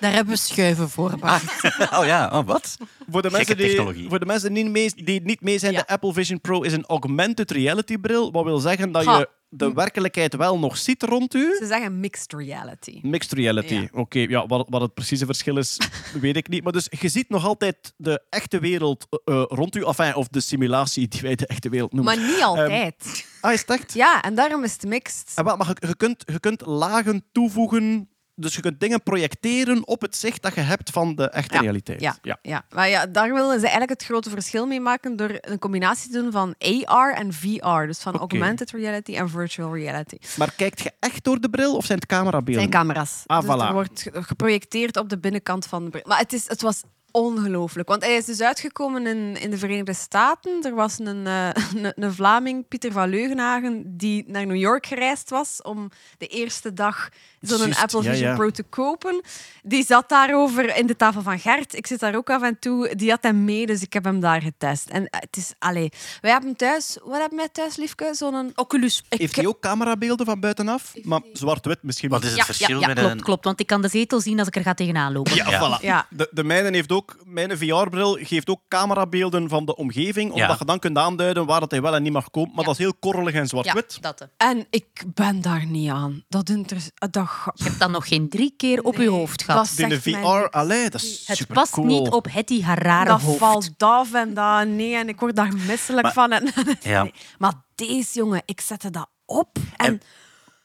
Daar 0.00 0.12
hebben 0.12 0.34
we 0.34 0.40
schuiven 0.40 0.90
voor. 0.90 1.16
Bart. 1.18 1.42
Oh 1.98 2.04
ja, 2.04 2.30
oh, 2.32 2.46
wat? 2.46 2.76
Voor 3.10 3.22
de, 3.22 3.30
mensen 3.30 3.56
die, 3.56 3.66
technologie. 3.66 4.08
voor 4.08 4.18
de 4.18 4.26
mensen 4.26 4.54
die 4.54 4.62
niet 4.64 4.72
mee, 4.72 5.04
die 5.04 5.20
niet 5.22 5.40
mee 5.40 5.58
zijn, 5.58 5.72
Ja. 5.72 5.78
de 5.78 5.86
Apple 5.86 6.12
Vision 6.12 6.40
Pro 6.40 6.60
is 6.62 6.72
een 6.72 6.84
augmented 6.86 7.50
reality 7.50 7.98
bril. 7.98 8.32
Wat 8.32 8.44
wil 8.44 8.58
zeggen 8.58 8.92
dat 8.92 9.04
Ha. 9.04 9.18
je 9.18 9.28
de 9.54 9.72
werkelijkheid 9.72 10.36
wel 10.36 10.58
nog 10.58 10.76
ziet 10.76 11.02
rond 11.02 11.34
u. 11.34 11.56
Ze 11.58 11.66
zeggen 11.66 12.00
mixed 12.00 12.32
reality. 12.32 12.98
Mixed 13.02 13.32
reality. 13.32 13.74
Ja. 13.74 13.88
Oké, 13.92 14.18
ja, 14.18 14.46
wat, 14.46 14.66
wat 14.68 14.80
het 14.80 14.94
precieze 14.94 15.26
verschil 15.26 15.56
is, 15.56 15.76
weet 16.20 16.36
ik 16.36 16.48
niet. 16.48 16.62
Maar 16.62 16.72
dus 16.72 16.86
je 17.00 17.08
ziet 17.08 17.28
nog 17.28 17.44
altijd 17.44 17.94
de 17.96 18.22
echte 18.28 18.58
wereld 18.58 19.06
eh, 19.10 19.34
eh, 19.34 19.44
rond 19.48 19.76
u. 19.76 19.84
Enfin, 19.84 20.14
of 20.14 20.28
de 20.28 20.40
simulatie 20.40 21.08
die 21.08 21.20
wij 21.20 21.34
de 21.34 21.46
echte 21.46 21.68
wereld 21.68 21.92
noemen. 21.92 22.16
Maar 22.16 22.26
niet 22.26 22.42
altijd. 22.42 23.26
Ah, 23.40 23.52
is 23.52 23.60
het 23.60 23.70
echt? 23.70 23.94
Ja, 23.94 24.22
en 24.22 24.34
daarom 24.34 24.64
is 24.64 24.72
het 24.72 24.86
mixed. 24.86 25.32
Ah, 25.34 25.44
wel, 25.44 25.56
maar 25.56 25.66
je, 25.66 25.86
je, 25.86 25.96
kunt, 25.96 26.22
je 26.26 26.40
kunt 26.40 26.66
lagen 26.66 27.24
toevoegen. 27.32 28.08
Dus 28.34 28.54
je 28.54 28.60
kunt 28.60 28.80
dingen 28.80 29.02
projecteren 29.02 29.86
op 29.86 30.00
het 30.00 30.16
zicht 30.16 30.42
dat 30.42 30.54
je 30.54 30.60
hebt 30.60 30.90
van 30.90 31.14
de 31.14 31.30
echte 31.30 31.54
Ja, 31.54 31.60
realiteit. 31.60 32.00
Ja, 32.00 32.16
ja. 32.42 32.64
Maar 32.70 32.88
ja, 32.88 33.06
daar 33.06 33.32
willen 33.32 33.54
ze 33.58 33.60
eigenlijk 33.60 33.90
het 33.90 34.04
grote 34.04 34.30
verschil 34.30 34.66
mee 34.66 34.80
maken 34.80 35.16
door 35.16 35.38
een 35.40 35.58
combinatie 35.58 36.10
te 36.10 36.20
doen 36.20 36.32
van 36.32 36.54
AR 36.84 37.14
en 37.14 37.32
VR. 37.32 37.86
Dus 37.86 37.98
van 37.98 38.16
augmented 38.18 38.70
reality 38.70 39.14
en 39.16 39.28
virtual 39.28 39.74
reality. 39.76 40.16
Maar 40.36 40.52
kijkt 40.56 40.80
je 40.80 40.92
echt 40.98 41.24
door 41.24 41.40
de 41.40 41.50
bril 41.50 41.76
of 41.76 41.84
zijn 41.84 41.98
het 41.98 42.06
camerabeelden? 42.08 42.54
zijn 42.54 42.70
camera's. 42.70 43.22
Ah, 43.26 43.40
dus 43.40 43.48
voilà. 43.56 43.66
Er 43.66 43.72
wordt 43.72 44.02
ge- 44.02 44.22
geprojecteerd 44.22 44.96
op 44.96 45.08
de 45.08 45.18
binnenkant 45.18 45.66
van 45.66 45.84
de 45.84 45.90
bril. 45.90 46.02
Maar 46.06 46.18
het, 46.18 46.32
is, 46.32 46.48
het 46.48 46.62
was 46.62 46.82
ongelooflijk. 47.10 47.88
Want 47.88 48.02
hij 48.02 48.14
is 48.16 48.24
dus 48.24 48.40
uitgekomen 48.40 49.06
in, 49.06 49.36
in 49.40 49.50
de 49.50 49.58
Verenigde 49.58 49.92
Staten. 49.94 50.62
Er 50.64 50.74
was 50.74 50.98
een, 50.98 51.26
eh, 51.26 51.48
een, 51.74 51.92
een 51.94 52.12
Vlaming, 52.14 52.68
Pieter 52.68 52.92
van 52.92 53.08
Leugenhagen, 53.08 53.96
die 53.96 54.24
naar 54.26 54.46
New 54.46 54.56
York 54.56 54.86
gereisd 54.86 55.30
was 55.30 55.62
om 55.62 55.90
de 56.18 56.26
eerste 56.26 56.72
dag 56.72 57.08
zo'n 57.42 57.74
Apple 57.74 58.02
Vision 58.02 58.28
ja. 58.28 58.34
Pro 58.34 58.50
te 58.50 58.62
kopen. 58.62 59.20
Die 59.62 59.84
zat 59.84 60.08
daarover 60.08 60.76
in 60.76 60.86
de 60.86 60.96
tafel 60.96 61.22
van 61.22 61.38
Gert. 61.38 61.74
Ik 61.76 61.86
zit 61.86 62.00
daar 62.00 62.14
ook 62.16 62.30
af 62.30 62.42
en 62.42 62.58
toe. 62.58 62.94
Die 62.96 63.10
had 63.10 63.22
hem 63.22 63.44
mee, 63.44 63.66
dus 63.66 63.82
ik 63.82 63.92
heb 63.92 64.04
hem 64.04 64.20
daar 64.20 64.42
getest. 64.42 64.88
En 64.88 65.08
eh, 65.08 65.20
het 65.20 65.36
is... 65.36 65.52
Allee, 65.58 65.88
wij 66.20 66.30
hebben 66.30 66.56
thuis... 66.56 66.98
Wat 67.04 67.20
hebben 67.20 67.38
wij 67.38 67.48
thuis, 67.48 67.76
liefke? 67.76 68.10
Zo'n... 68.14 68.52
Oculus. 68.54 69.02
Ik- 69.08 69.18
Heeft 69.20 69.36
hij 69.36 69.46
ook 69.46 69.60
camerabeelden 69.60 70.26
van 70.26 70.40
buitenaf? 70.40 70.92
Maar 71.02 71.20
zwart-wit 71.32 71.78
misschien 71.82 72.10
Wat 72.10 72.22
is 72.22 72.28
het 72.28 72.38
Ja, 72.38 72.44
verschil 72.44 72.80
ja, 72.80 72.86
met 72.86 72.98
klopt, 72.98 73.12
een... 73.14 73.20
klopt. 73.22 73.44
Want 73.44 73.60
ik 73.60 73.66
kan 73.66 73.82
de 73.82 73.88
zetel 73.88 74.20
zien 74.20 74.38
als 74.38 74.48
ik 74.48 74.56
er 74.56 74.62
ga 74.62 74.74
tegenaan 74.74 75.12
lopen. 75.12 75.34
Ja, 75.34 75.50
Ja. 75.50 75.78
voilà. 75.78 75.82
Ja. 75.82 76.06
De, 76.10 76.28
de 76.30 76.44
mijne 76.44 76.70
heeft 76.70 76.92
ook, 76.92 77.16
mijn 77.24 77.58
VR-bril 77.58 78.18
geeft 78.20 78.48
ook 78.50 78.60
camerabeelden 78.68 79.48
van 79.48 79.64
de 79.64 79.76
omgeving, 79.76 80.32
omdat 80.32 80.58
je 80.58 80.64
dan 80.64 80.78
kunt 80.78 80.98
aanduiden 80.98 81.46
waar 81.46 81.60
dat 81.60 81.70
hij 81.70 81.82
wel 81.82 81.94
en 81.94 82.02
niet 82.02 82.12
mag 82.12 82.30
komen. 82.30 82.50
Maar 82.50 82.60
Ja. 82.60 82.64
dat 82.64 82.72
is 82.78 82.84
heel 82.84 82.94
korrelig 82.94 83.34
en 83.34 83.46
zwart-wit. 83.46 84.00
En 84.36 84.66
ik 84.70 85.02
ben 85.14 85.40
daar 85.42 85.66
niet 85.66 85.90
aan. 85.90 86.24
Dat 86.28 86.48
interesseert... 86.48 87.12
Dat 87.12 87.28
ga- 87.32 87.52
Je 87.54 87.64
hebt 87.64 87.78
dat 87.78 87.90
nog 87.90 88.08
geen 88.08 88.28
drie 88.28 88.54
keer 88.56 88.82
op 88.82 88.92
je 88.92 88.98
Nee, 88.98 89.08
hoofd 89.08 89.42
gehad. 89.42 89.72
dat 89.76 89.88
mij 89.88 90.00
VR, 90.00 90.48
allee, 90.50 90.90
dat 90.90 91.02
is 91.02 91.22
Het 91.26 91.36
super 91.36 91.54
past 91.54 91.72
cool. 91.72 91.86
niet 91.86 92.08
op 92.08 92.26
Hetty 92.30 92.62
haar 92.62 92.82
rare 92.82 93.08
dat 93.08 93.20
hoofd. 93.20 93.38
valt 93.38 93.70
af 93.78 94.12
en 94.12 94.34
dat. 94.34 94.66
Nee, 94.66 94.94
en 94.96 95.08
ik 95.08 95.20
word 95.20 95.36
daar 95.36 95.56
misselijk 95.56 96.02
Maar- 96.02 96.12
van. 96.12 96.32
En, 96.32 96.52
Ja. 96.82 97.02
Nee. 97.02 97.14
Maar 97.38 97.52
deze 97.74 98.18
jongen, 98.18 98.42
ik 98.44 98.60
zette 98.60 98.90
dat 98.90 99.08
op. 99.24 99.56
En, 99.76 99.86
En- 99.86 100.00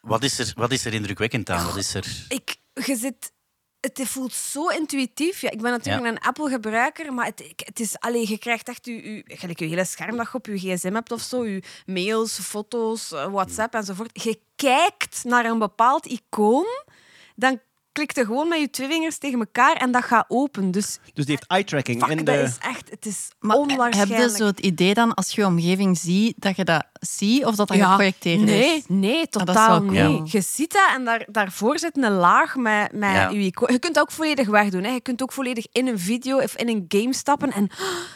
Wat 0.01 0.23
is, 0.23 0.39
er, 0.39 0.51
wat 0.55 0.71
is 0.71 0.85
er 0.85 0.93
indrukwekkend 0.93 1.49
aan? 1.49 1.65
Wat 1.65 1.75
is 1.77 1.93
er... 1.93 2.25
ik, 2.27 2.55
je 2.73 2.95
zit 2.95 3.31
het 3.79 4.01
voelt 4.03 4.33
zo 4.33 4.67
intuïtief. 4.67 5.41
Ja, 5.41 5.49
ik 5.51 5.61
ben 5.61 5.71
natuurlijk 5.71 6.05
Ja. 6.05 6.11
een 6.11 6.19
Apple-gebruiker, 6.19 7.13
maar 7.13 7.25
het, 7.25 7.53
het 7.55 7.79
is, 7.79 7.99
allee, 7.99 8.29
je 8.29 8.37
krijgt 8.37 8.67
echt 8.67 8.85
je, 8.85 9.13
je, 9.15 9.23
gelijk 9.27 9.59
je 9.59 9.65
hele 9.65 9.85
scherm 9.85 10.17
dat 10.17 10.27
je 10.31 10.33
op 10.33 10.45
je 10.45 10.57
gsm 10.57 10.93
hebt 10.93 11.11
of 11.11 11.21
zo, 11.21 11.45
je 11.45 11.63
mails, 11.85 12.39
foto's, 12.39 13.11
eh, 13.11 13.31
WhatsApp 13.31 13.73
enzovoort. 13.73 14.23
Je 14.23 14.39
kijkt 14.55 15.23
naar 15.23 15.45
een 15.45 15.59
bepaald 15.59 16.05
icoon, 16.05 16.65
dan 17.35 17.59
klikt 17.97 18.15
je 18.15 18.25
gewoon 18.25 18.47
met 18.47 18.59
je 18.59 18.69
twee 18.69 18.87
vingers 18.87 19.17
tegen 19.17 19.39
elkaar 19.39 19.75
en 19.75 19.91
dat 19.91 20.03
gaat 20.03 20.25
open. 20.27 20.71
Dus 20.71 20.99
Dus 21.13 21.25
die 21.25 21.35
heeft 21.35 21.47
eye-tracking 21.47 21.99
fuck, 22.03 22.09
in 22.17 22.25
dat 22.25 22.35
de... 22.35 22.41
is 22.41 22.57
echt, 22.61 22.89
het 22.89 23.05
is 23.05 23.27
Maar 23.39 23.57
heb 23.57 23.69
onwaarschijnlijk. 23.69 24.21
je 24.31 24.37
zo 24.37 24.45
het 24.45 24.59
idee 24.59 24.93
dan, 24.93 25.13
als 25.13 25.31
je 25.31 25.41
je 25.41 25.47
omgeving 25.47 25.97
ziet, 25.97 26.33
dat 26.37 26.55
je 26.55 26.63
dat 26.63 26.85
ziet 26.99 27.45
of 27.45 27.55
dat 27.55 27.67
dat 27.67 27.77
geprojecteerd 27.77 28.39
nee, 28.41 28.75
is? 28.75 28.83
Nee, 28.87 29.15
Ah, 29.15 29.31
dat 29.31 29.47
is 29.47 29.53
totaal 29.53 29.69
wel 29.81 29.91
niet. 29.91 29.99
cool. 30.15 30.27
Je 30.31 30.41
ziet 30.41 30.71
dat 30.71 30.89
en 30.95 31.05
daar, 31.05 31.25
daarvoor 31.31 31.79
zit 31.79 31.97
een 31.97 32.11
laag 32.11 32.55
met, 32.55 32.91
met 32.91 33.11
Ja. 33.11 33.29
je 33.29 33.39
icoon. 33.39 33.71
Je 33.71 33.79
kunt 33.79 33.93
dat 33.93 34.03
ook 34.03 34.11
volledig 34.11 34.47
wegdoen. 34.47 34.83
Hè. 34.83 34.91
Je 34.91 35.01
kunt 35.01 35.21
ook 35.21 35.31
volledig 35.31 35.65
in 35.71 35.87
een 35.87 35.99
video 35.99 36.37
of 36.39 36.55
in 36.55 36.69
een 36.69 36.85
game 36.87 37.13
stappen 37.13 37.51
en 37.51 37.69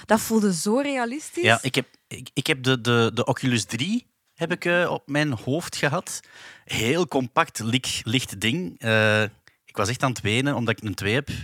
dat 0.05 0.19
voelde 0.19 0.53
zo 0.53 0.77
realistisch. 0.77 1.43
Ja, 1.43 1.59
ik 1.61 1.75
heb, 1.75 1.87
ik, 2.07 2.29
ik 2.33 2.47
heb 2.47 2.63
de, 2.63 2.81
de, 2.81 3.11
de 3.13 3.25
Oculus 3.25 3.65
3 3.65 4.09
heb 4.33 4.51
ik, 4.51 4.65
eh, 4.65 4.89
op 4.91 5.03
mijn 5.05 5.31
hoofd 5.43 5.75
gehad. 5.75 6.19
Heel 6.65 7.07
compact, 7.07 7.59
licht, 7.59 8.01
licht 8.03 8.39
ding. 8.39 8.79
Eh, 8.79 9.23
ik 9.71 9.77
was 9.77 9.89
echt 9.89 10.03
aan 10.03 10.09
het 10.09 10.21
wenen 10.21 10.55
omdat 10.55 10.77
ik 10.77 10.83
een 10.83 10.93
2 10.93 11.13
heb. 11.13 11.29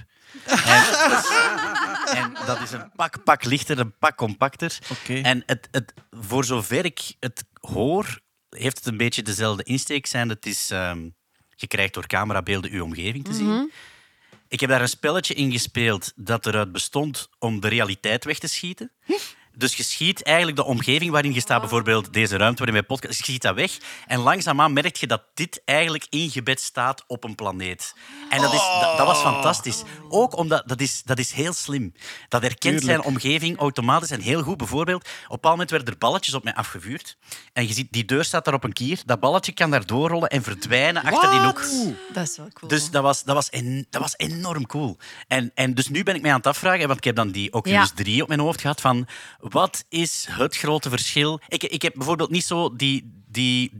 En, 2.07 2.23
en 2.23 2.34
dat 2.45 2.61
is 2.61 2.71
een 2.71 2.91
pak, 2.95 3.23
pak 3.23 3.43
lichter, 3.43 3.80
een 3.80 3.97
pak 3.97 4.15
compacter. 4.15 4.78
En 5.07 5.43
het, 5.45 5.67
het, 5.71 5.93
voor 6.11 6.45
zover 6.45 6.86
ik 6.86 7.15
het 7.19 7.43
hoor, 7.61 8.19
heeft 8.49 8.78
het 8.78 8.86
een 8.86 8.97
beetje 8.97 9.21
dezelfde 9.21 9.63
insteek 9.63 10.05
zijn. 10.05 10.30
Het 10.30 10.45
is, 10.45 10.71
ehm, 10.71 11.09
je 11.55 11.67
krijgt 11.67 11.93
door 11.93 12.07
camerabeelden 12.07 12.71
je 12.71 12.84
omgeving 12.84 13.25
te 13.25 13.34
zien. 13.34 13.71
Ik 14.47 14.59
heb 14.59 14.69
daar 14.69 14.82
een 14.82 14.88
spelletje 14.88 15.34
in 15.34 15.51
gespeeld 15.51 16.13
dat 16.15 16.45
eruit 16.45 16.71
bestond 16.71 17.30
om 17.39 17.59
de 17.59 17.67
realiteit 17.67 18.23
weg 18.23 18.39
te 18.39 18.47
schieten. 18.47 18.91
Dus 19.58 19.76
je 19.76 19.84
schiet 19.84 20.24
eigenlijk 20.24 20.58
de 20.58 20.64
omgeving 20.64 21.12
waarin 21.12 21.34
je 21.34 21.39
staat, 21.39 21.60
bijvoorbeeld 21.60 22.14
deze 22.14 22.38
ruimte 22.38 22.58
waarin 22.58 22.76
wij 22.76 22.84
podcast, 22.84 23.18
je 23.18 23.24
schiet 23.24 23.41
dat 23.41 23.55
weg. 23.55 23.78
En 24.08 24.20
langzaamaan 24.20 24.74
merk 24.74 24.95
je 24.95 25.08
dat 25.08 25.24
dit 25.34 25.62
eigenlijk 25.66 26.08
ingebed 26.10 26.62
staat 26.62 27.03
op 27.08 27.24
een 27.24 27.36
planeet. 27.36 27.95
En 28.30 28.41
dat, 28.41 28.53
is, 28.53 28.62
dat, 28.82 28.97
dat 28.97 29.08
was 29.08 29.20
fantastisch. 29.20 29.84
Ook 30.10 30.38
omdat, 30.38 30.68
dat 30.68 30.82
is, 30.82 31.03
dat 31.03 31.20
is 31.20 31.32
heel 31.32 31.53
slim. 31.53 31.93
Dat 32.28 32.41
herkent 32.41 32.84
zijn 32.84 33.01
omgeving 33.01 33.58
automatisch 33.58 34.12
en 34.12 34.22
heel 34.22 34.41
goed. 34.41 34.58
Bijvoorbeeld, 34.58 35.01
op 35.01 35.08
een 35.08 35.28
bepaald 35.30 35.53
moment 35.53 35.70
werden 35.70 35.93
er 35.93 35.97
balletjes 35.97 36.34
op 36.34 36.43
mij 36.43 36.53
afgevuurd. 36.53 37.18
En 37.53 37.68
je 37.68 37.74
ziet, 37.74 37.91
die 37.91 38.05
deur 38.05 38.24
staat 38.24 38.45
daar 38.45 38.53
op 38.53 38.64
een 38.64 38.74
kier. 38.74 39.01
Dat 39.05 39.20
balletje 39.20 39.51
kan 39.51 39.72
daar 39.72 39.86
doorrollen 39.86 40.30
en 40.30 40.43
verdwijnen 40.43 41.03
achter 41.03 41.32
die 41.32 41.39
hoek. 41.39 41.66
Dat 42.14 42.28
is 42.28 42.38
wel 42.38 42.49
cool. 42.53 42.70
Dus 42.70 42.89
dat 42.89 43.03
was, 43.03 43.24
dat 43.24 43.36
was, 43.36 43.49
en, 43.49 43.88
dat 43.89 44.01
was 44.01 44.14
enorm 44.18 44.66
cool. 44.66 44.97
En, 45.28 45.51
en 45.53 45.74
dus 45.74 45.89
nu 45.89 46.03
ben 46.03 46.16
ik 46.16 46.22
mij 46.22 46.32
aan 46.32 46.38
het 46.38 46.47
afvragen, 46.47 46.88
want 46.88 46.97
ik 46.97 47.03
heb 47.03 47.16
dan 47.16 47.32
die 47.32 47.53
Oculus 47.53 47.89
Ja. 47.89 47.95
3 47.95 48.22
op 48.22 48.28
mijn 48.28 48.39
hoofd 48.39 48.62
gehad, 48.62 48.82
van 48.82 49.08
wat 49.50 49.86
is 49.89 50.26
het 50.30 50.58
grote 50.58 50.89
verschil? 50.89 51.39
Ik, 51.48 51.64
ik 51.64 51.82
heb 51.82 51.93
bijvoorbeeld 51.93 52.30
niet 52.30 52.43
zo 52.45 52.76
die, 52.76 53.24
die, 53.28 53.72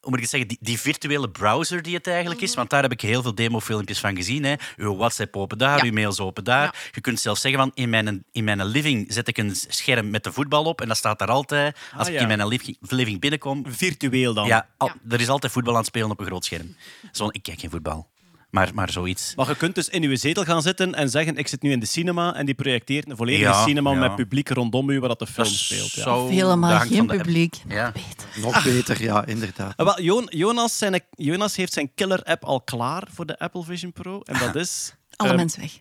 hoe 0.00 0.10
moet 0.10 0.14
ik 0.14 0.20
het 0.20 0.30
zeggen, 0.30 0.48
die, 0.48 0.58
die 0.60 0.80
virtuele 0.80 1.30
browser 1.30 1.82
die 1.82 1.94
het 1.94 2.06
eigenlijk 2.06 2.40
is, 2.40 2.54
want 2.54 2.70
daar 2.70 2.82
heb 2.82 2.92
ik 2.92 3.00
heel 3.00 3.22
veel 3.22 3.34
demofilmpjes 3.34 3.98
van 4.00 4.16
gezien. 4.16 4.44
Hè. 4.44 4.54
Uw 4.76 4.96
WhatsApp 4.96 5.36
open 5.36 5.58
daar, 5.58 5.76
Ja. 5.76 5.84
uw 5.84 5.92
mails 5.92 6.20
open 6.20 6.44
daar. 6.44 6.88
Je 6.92 7.00
kunt 7.00 7.20
zelfs 7.20 7.40
zeggen 7.40 7.60
van, 7.60 7.70
in 7.74 7.90
mijn, 7.90 8.24
in 8.32 8.44
mijn 8.44 8.64
living 8.64 9.12
zet 9.12 9.28
ik 9.28 9.38
een 9.38 9.54
scherm 9.68 10.10
met 10.10 10.24
de 10.24 10.32
voetbal 10.32 10.64
op 10.64 10.80
en 10.80 10.88
dat 10.88 10.96
staat 10.96 11.18
daar 11.18 11.28
altijd. 11.28 11.76
Als 11.92 12.06
Ah, 12.06 12.12
ik 12.12 12.14
ja. 12.20 12.28
in 12.28 12.36
mijn 12.36 12.48
living, 12.48 12.76
living 12.80 13.20
binnenkom, 13.20 13.64
Virtueel 13.68 14.34
dan. 14.34 14.46
ja, 14.46 14.68
al- 14.76 14.92
er 15.08 15.20
is 15.20 15.28
altijd 15.28 15.52
voetbal 15.52 15.72
aan 15.72 15.78
het 15.78 15.88
spelen 15.88 16.10
op 16.10 16.20
een 16.20 16.26
groot 16.26 16.44
scherm. 16.44 16.76
Zo, 17.12 17.28
ik 17.30 17.42
kijk 17.42 17.60
geen 17.60 17.70
voetbal, 17.70 18.08
maar, 18.50 18.70
maar 18.74 18.90
zoiets. 18.90 19.32
Maar 19.36 19.48
je 19.48 19.56
kunt 19.56 19.74
dus 19.74 19.88
in 19.88 20.02
je 20.02 20.16
zetel 20.16 20.44
gaan 20.44 20.62
zitten 20.62 20.94
en 20.94 21.10
zeggen: 21.10 21.36
Ik 21.36 21.48
zit 21.48 21.62
nu 21.62 21.70
in 21.70 21.80
de 21.80 21.86
cinema. 21.86 22.34
En 22.34 22.46
die 22.46 22.54
projecteert 22.54 23.10
een 23.10 23.16
volledige 23.16 23.44
Ja, 23.44 23.62
cinema 23.64 23.90
ja. 23.92 23.98
met 23.98 24.14
publiek 24.14 24.48
rondom 24.48 24.90
u 24.90 25.00
waar 25.00 25.08
dat 25.08 25.18
de 25.18 25.26
film 25.26 25.46
Dat 25.46 25.56
speelt. 25.56 25.92
Ja. 25.92 26.26
helemaal 26.26 26.78
geen 26.80 27.10
app. 27.10 27.18
publiek. 27.22 27.54
Ja. 27.68 27.92
Nog 28.40 28.64
beter, 28.64 29.02
ja, 29.02 29.26
inderdaad. 29.26 29.76
Ah, 29.76 29.86
wel, 29.86 30.02
Jo- 30.02 30.26
Jonas, 30.28 30.78
zijn, 30.78 31.00
Jonas 31.10 31.56
heeft 31.56 31.72
zijn 31.72 31.90
killer-app 31.94 32.44
al 32.44 32.60
klaar 32.60 33.02
voor 33.12 33.26
de 33.26 33.38
Apple 33.38 33.62
Vision 33.64 33.92
Pro. 33.92 34.20
En 34.24 34.38
dat 34.38 34.54
is 34.54 34.94
Alle 35.16 35.28
ehm, 35.28 35.38
mensen 35.38 35.60
weg. 35.60 35.72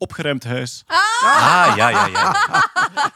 Opgeruimd 0.00 0.44
huis. 0.44 0.82
Ah, 0.86 1.72
ja, 1.76 1.88
ja, 1.88 2.06
ja. 2.06 2.34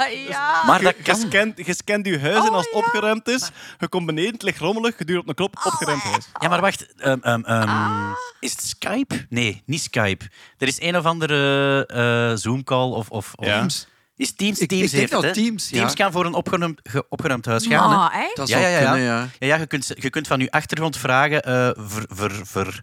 ja. 0.28 0.62
Maar 0.66 0.82
dat 0.82 0.94
Je 1.02 1.14
scant, 1.14 1.66
je 1.66 1.74
scant 1.74 2.06
je 2.06 2.20
huis 2.20 2.36
en 2.46 2.52
als 2.52 2.64
het 2.64 2.74
opgeruimd 2.74 3.28
is, 3.28 3.50
je 3.78 3.88
komt 3.88 4.06
beneden, 4.06 4.32
het 4.32 4.42
ligt 4.42 4.58
rommelig, 4.58 4.98
je 4.98 5.04
duwt 5.04 5.18
op 5.20 5.28
een 5.28 5.34
knop, 5.34 5.56
opgeruimd 5.64 6.02
huis. 6.02 6.24
Ja, 6.40 6.48
maar 6.48 6.60
wacht. 6.60 6.94
ehm, 6.96 7.18
ehm, 7.22 7.42
ehm, 7.44 8.10
Is 8.40 8.50
het 8.52 8.62
Skype? 8.62 9.26
Nee, 9.28 9.62
niet 9.66 9.80
Skype. 9.80 10.24
Er 10.58 10.66
is 10.68 10.80
een 10.80 10.96
of 10.96 11.04
andere 11.04 11.86
eh 11.86 12.36
Zoom-call 12.38 12.90
of... 12.90 13.08
of, 13.10 13.32
of 13.34 13.46
Ja. 13.46 13.56
Teams. 13.58 13.86
Is 14.16 14.34
Teams? 14.36 14.58
Ik- 14.58 14.68
Teams 14.68 14.84
ik 14.84 14.90
denk 14.90 15.00
heeft 15.00 15.12
het, 15.12 15.22
dat 15.22 15.36
hè? 15.36 15.42
Teams, 15.42 15.68
ja. 15.68 15.76
Teams 15.76 15.94
kan 15.94 16.12
voor 16.12 16.26
een 16.26 16.34
opgeruimd, 16.34 16.80
ge- 16.82 17.06
opgeruimd 17.08 17.44
huis 17.46 17.66
gaan. 17.66 17.90
hè. 17.90 17.96
Ah, 17.96 18.14
echt? 18.24 18.36
Dat 18.36 18.48
Ja, 18.48 18.58
ja, 18.58 18.66
ja. 18.68 18.78
kunnen, 18.90 19.00
ja. 19.06 19.28
Ja, 19.38 19.46
ja 19.46 19.56
je, 19.56 19.66
kunt, 19.66 19.90
je 19.94 20.10
kunt 20.10 20.26
van 20.26 20.40
je 20.40 20.50
achtergrond 20.50 20.96
vragen, 20.96 21.42
eh, 21.42 21.70
ver, 21.76 22.04
ver, 22.08 22.30
ver, 22.44 22.82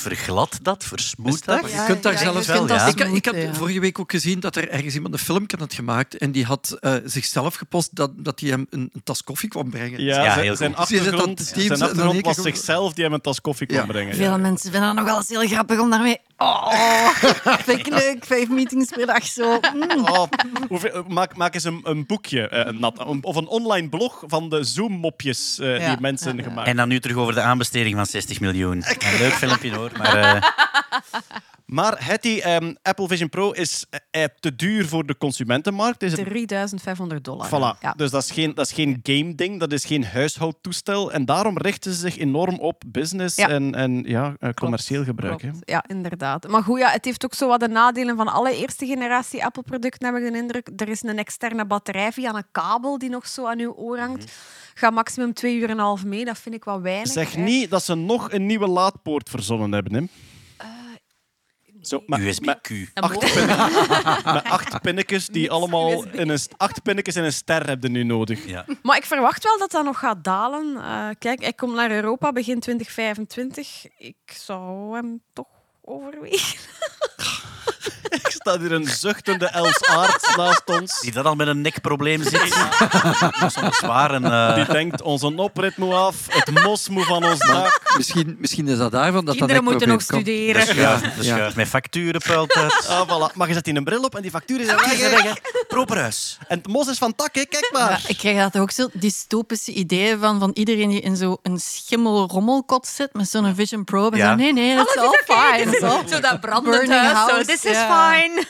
verglad 0.00 0.58
dat, 0.62 0.84
versmoed 0.84 1.44
dat. 1.44 1.70
Je 1.70 1.84
kunt 1.86 2.02
daar 2.02 2.12
ja, 2.12 2.18
zelfs 2.18 2.46
kunt 2.46 2.68
dat 2.68 2.88
Ik, 2.88 3.00
ik 3.26 3.34
ja. 3.34 3.54
vorige 3.54 3.80
week 3.80 3.98
ook 3.98 4.10
gezien 4.10 4.40
dat 4.40 4.56
er 4.56 4.68
ergens 4.68 4.94
iemand 4.94 5.14
een 5.14 5.20
filmpje 5.20 5.56
had 5.58 5.74
gemaakt 5.74 6.16
en 6.18 6.32
die 6.32 6.44
had 6.44 6.76
eh, 6.80 6.94
zichzelf 7.04 7.54
gepost 7.54 7.94
dat, 7.94 8.10
dat 8.16 8.40
hij 8.40 8.50
hem 8.50 8.66
een, 8.70 8.90
een 8.92 9.00
tas 9.04 9.24
koffie 9.24 9.48
kwam 9.48 9.70
brengen. 9.70 10.02
Ja, 10.02 10.22
Ja, 10.24 10.32
zijn, 10.32 10.44
heel 10.44 10.56
zijn 10.56 10.74
goed. 10.74 10.86
Zie 10.86 10.96
je 10.96 11.02
dat 11.02 11.12
achtergrond, 11.12 11.52
Teams 11.52 11.66
zijn 11.66 11.82
achtergrond 11.82 12.24
was 12.24 12.36
zichzelf 12.36 12.92
die 12.92 13.04
hem 13.04 13.12
een 13.12 13.20
tas 13.20 13.40
koffie 13.40 13.66
kon 13.66 13.76
Ja. 13.76 13.86
brengen. 13.86 14.14
Veel 14.14 14.24
ja. 14.30 14.36
mensen 14.36 14.70
vinden 14.70 14.88
dat 14.88 14.96
nog 14.96 15.04
wel 15.04 15.16
eens 15.16 15.28
heel 15.28 15.46
grappig 15.48 15.78
om 15.78 15.90
daarmee... 15.90 16.18
Oh, 16.36 17.08
vind 17.66 17.78
ik 17.78 17.86
leuk. 17.88 18.24
Vijf 18.24 18.48
meetings 18.48 18.90
per 18.96 19.06
dag 19.06 19.24
zo. 19.26 19.60
Mm. 19.74 20.04
Oh, 20.08 20.26
hoeveel- 20.68 21.04
maak, 21.08 21.36
maak 21.36 21.54
eens 21.54 21.64
een, 21.64 21.80
een 21.82 22.06
boekje, 22.06 22.48
eh, 22.48 22.72
Nat, 22.72 22.98
een- 22.98 23.24
of 23.24 23.36
een 23.36 23.46
online 23.46 23.88
blog 23.88 24.22
van 24.26 24.48
de 24.48 24.64
Zoom-mopjes 24.64 25.58
eh, 25.58 25.78
Ja, 25.80 25.88
die 25.88 26.00
mensen 26.00 26.36
ja, 26.36 26.42
ja. 26.42 26.48
gemaakt 26.48 26.68
En 26.68 26.76
dan 26.76 26.88
nu 26.88 27.00
terug 27.00 27.16
over 27.16 27.34
de 27.34 27.40
aanbesteding 27.40 27.96
van 27.96 28.06
60 28.06 28.40
miljoen. 28.40 28.84
Een 28.88 29.18
leuk 29.18 29.32
filmpje 29.32 29.74
hoor, 29.74 29.89
maar... 29.98 30.54
Maar 31.70 32.04
Hetty, 32.06 32.40
ehm, 32.42 32.74
Apple 32.82 33.08
Vision 33.08 33.28
Pro 33.28 33.50
is 33.50 33.86
eh, 33.90 34.22
eh, 34.22 34.28
te 34.40 34.56
duur 34.56 34.86
voor 34.86 35.06
de 35.06 35.16
consumentenmarkt. 35.18 36.02
Is 36.02 36.12
het 36.12 36.24
3500 36.26 37.24
dollar. 37.24 37.46
Voilà. 37.48 37.80
Ja. 37.80 37.92
Dus 37.96 38.10
dat 38.10 38.22
is 38.22 38.30
geen, 38.30 38.54
dat 38.54 38.66
is 38.66 38.72
geen 38.72 39.00
game-ding, 39.02 39.60
dat 39.60 39.72
is 39.72 39.84
geen 39.84 40.04
huishoudtoestel. 40.04 41.12
En 41.12 41.24
daarom 41.24 41.58
richten 41.58 41.92
ze 41.92 41.98
zich 41.98 42.18
enorm 42.18 42.58
op 42.58 42.82
business 42.86 43.36
Ja. 43.36 43.48
en, 43.48 43.74
en 43.74 44.02
ja, 44.06 44.34
eh, 44.38 44.50
commercieel 44.52 45.04
gebruik. 45.04 45.42
hè. 45.42 45.48
Klopt. 45.48 45.70
Ja, 45.70 45.84
inderdaad. 45.86 46.48
Maar 46.48 46.62
goed, 46.62 46.78
ja, 46.78 46.90
het 46.90 47.04
heeft 47.04 47.24
ook 47.24 47.34
zo 47.34 47.48
wat 47.48 47.60
de 47.60 47.68
nadelen 47.68 48.16
van 48.16 48.28
alle 48.28 48.56
eerste 48.56 48.86
generatie 48.86 49.44
Apple-producten, 49.44 50.14
heb 50.14 50.22
ik 50.24 50.32
de 50.32 50.38
indruk. 50.38 50.68
Er 50.76 50.88
is 50.88 51.02
een 51.02 51.18
externe 51.18 51.66
batterij 51.66 52.12
via 52.12 52.34
een 52.34 52.44
kabel 52.52 52.98
die 52.98 53.10
nog 53.10 53.26
zo 53.26 53.46
aan 53.46 53.58
uw 53.58 53.72
oor 53.72 53.98
hangt. 53.98 54.32
Gaat 54.74 54.92
maximum 54.92 55.32
twee 55.34 55.56
uur 55.56 55.64
en 55.64 55.70
een 55.70 55.78
half 55.78 56.04
mee. 56.04 56.24
Dat 56.24 56.38
vind 56.38 56.54
ik 56.54 56.64
wel 56.64 56.80
weinig. 56.80 57.12
Zeg 57.12 57.32
hè. 57.34 57.42
niet 57.42 57.70
dat 57.70 57.82
ze 57.84 57.94
nog 57.94 58.32
een 58.32 58.46
nieuwe 58.46 58.68
laadpoort 58.68 59.28
verzonnen 59.30 59.72
hebben. 59.72 59.94
Hè. 59.94 60.04
Zo, 61.82 62.02
met, 62.06 62.18
met, 62.18 62.28
USB-Q. 62.28 62.90
acht, 62.94 63.18
pinnen- 63.18 63.72
met 64.34 64.44
acht 64.44 64.80
pinnetjes 64.80 65.26
die 65.26 65.50
allemaal 65.50 66.04
in 66.04 66.28
een, 66.28 66.38
acht 66.56 66.82
pinnetjes 66.82 67.16
in 67.16 67.24
een 67.24 67.32
ster 67.32 67.66
hebben 67.66 67.92
nu 67.92 68.02
nodig. 68.02 68.46
Ja. 68.46 68.64
Maar 68.82 68.96
ik 68.96 69.04
verwacht 69.04 69.44
wel 69.44 69.58
dat 69.58 69.70
dat 69.70 69.84
nog 69.84 69.98
gaat 69.98 70.24
dalen. 70.24 70.76
Eh, 70.76 71.08
kijk, 71.18 71.40
hij 71.40 71.52
komt 71.52 71.74
naar 71.74 71.90
Europa 71.90 72.32
begin 72.32 72.60
2025. 72.60 73.86
Ik 73.98 74.16
zou 74.26 74.94
hem 74.94 75.22
toch 75.32 75.46
overwegen. 75.84 76.58
Ik 78.42 78.46
sta 78.50 78.58
hier 78.60 78.72
een 78.72 78.86
zuchtende 78.86 79.46
Els 79.46 79.84
Aarts 79.84 80.36
naast 80.36 80.62
ons. 80.66 81.00
Die 81.00 81.12
dat 81.12 81.24
al 81.24 81.34
met 81.34 81.46
een 81.46 81.60
nekprobleem 81.60 82.22
zit. 82.22 82.54
Dat 83.40 83.56
is 83.70 83.76
zwaar. 83.78 84.10
En, 84.14 84.24
eh, 84.24 84.54
Die 84.54 84.64
denkt, 84.64 85.02
onze 85.02 85.34
oprit 85.36 85.76
moet 85.76 85.94
af, 85.94 86.16
het 86.28 86.62
mos 86.62 86.88
moet 86.88 87.04
van 87.06 87.24
ons 87.24 87.38
dak. 87.38 87.80
Misschien, 87.96 88.36
misschien 88.38 88.68
is 88.68 88.78
dat 88.78 88.92
daarvan 88.92 89.24
dat 89.24 89.36
Kinderen 89.36 89.62
dat 89.62 89.70
moeten 89.72 89.88
nog 89.88 90.06
komt. 90.06 90.20
studeren. 90.20 90.76
ja, 90.76 90.96
de 91.16 91.22
schuif 91.24 91.56
met 91.56 91.68
facturen 91.68 92.20
puilt 92.20 92.52
uit. 92.54 92.86
Ah, 92.88 93.08
voilà. 93.08 93.34
Maar 93.34 93.48
je 93.48 93.54
zet 93.54 93.66
hier 93.66 93.76
een 93.76 93.84
bril 93.84 94.02
op 94.02 94.14
en 94.16 94.22
die 94.22 94.30
factuur 94.30 94.60
is 94.60 94.68
er 94.68 94.76
weg. 94.76 95.22
hè. 95.22 95.30
Properhuis. 95.68 96.38
En 96.48 96.56
het 96.58 96.66
mos 96.68 96.88
is 96.88 96.98
van 96.98 97.14
tak, 97.14 97.34
hè. 97.34 97.44
kijk 97.44 97.68
maar. 97.72 97.90
Ja, 97.90 97.98
ik 98.06 98.16
krijg 98.16 98.50
dat 98.50 98.62
ook 98.62 98.70
zo 98.70 98.88
dystopische 98.92 99.72
ideeën 99.72 100.18
van, 100.18 100.38
van 100.38 100.50
iedereen 100.54 100.88
die 100.88 101.00
in 101.00 101.16
zo'n 101.16 101.38
schimmel-rommelkot 101.54 102.86
zit 102.86 103.12
met 103.12 103.28
zo'n 103.28 103.54
Vision 103.54 103.84
Pro. 103.84 104.08
En 104.10 104.16
Ja. 104.18 104.28
zo, 104.30 104.34
nee, 104.34 104.52
nee, 104.52 104.76
dat 104.76 104.88
is 104.88 104.96
all 104.96 105.20
fine. 105.26 105.76
Zo. 105.80 106.02
Zo 106.06 106.20
dat 106.20 106.40
brandend 106.40 106.88
huis. 106.90 107.46
This 107.46 107.64
is 107.64 107.72
ja. 107.76 107.86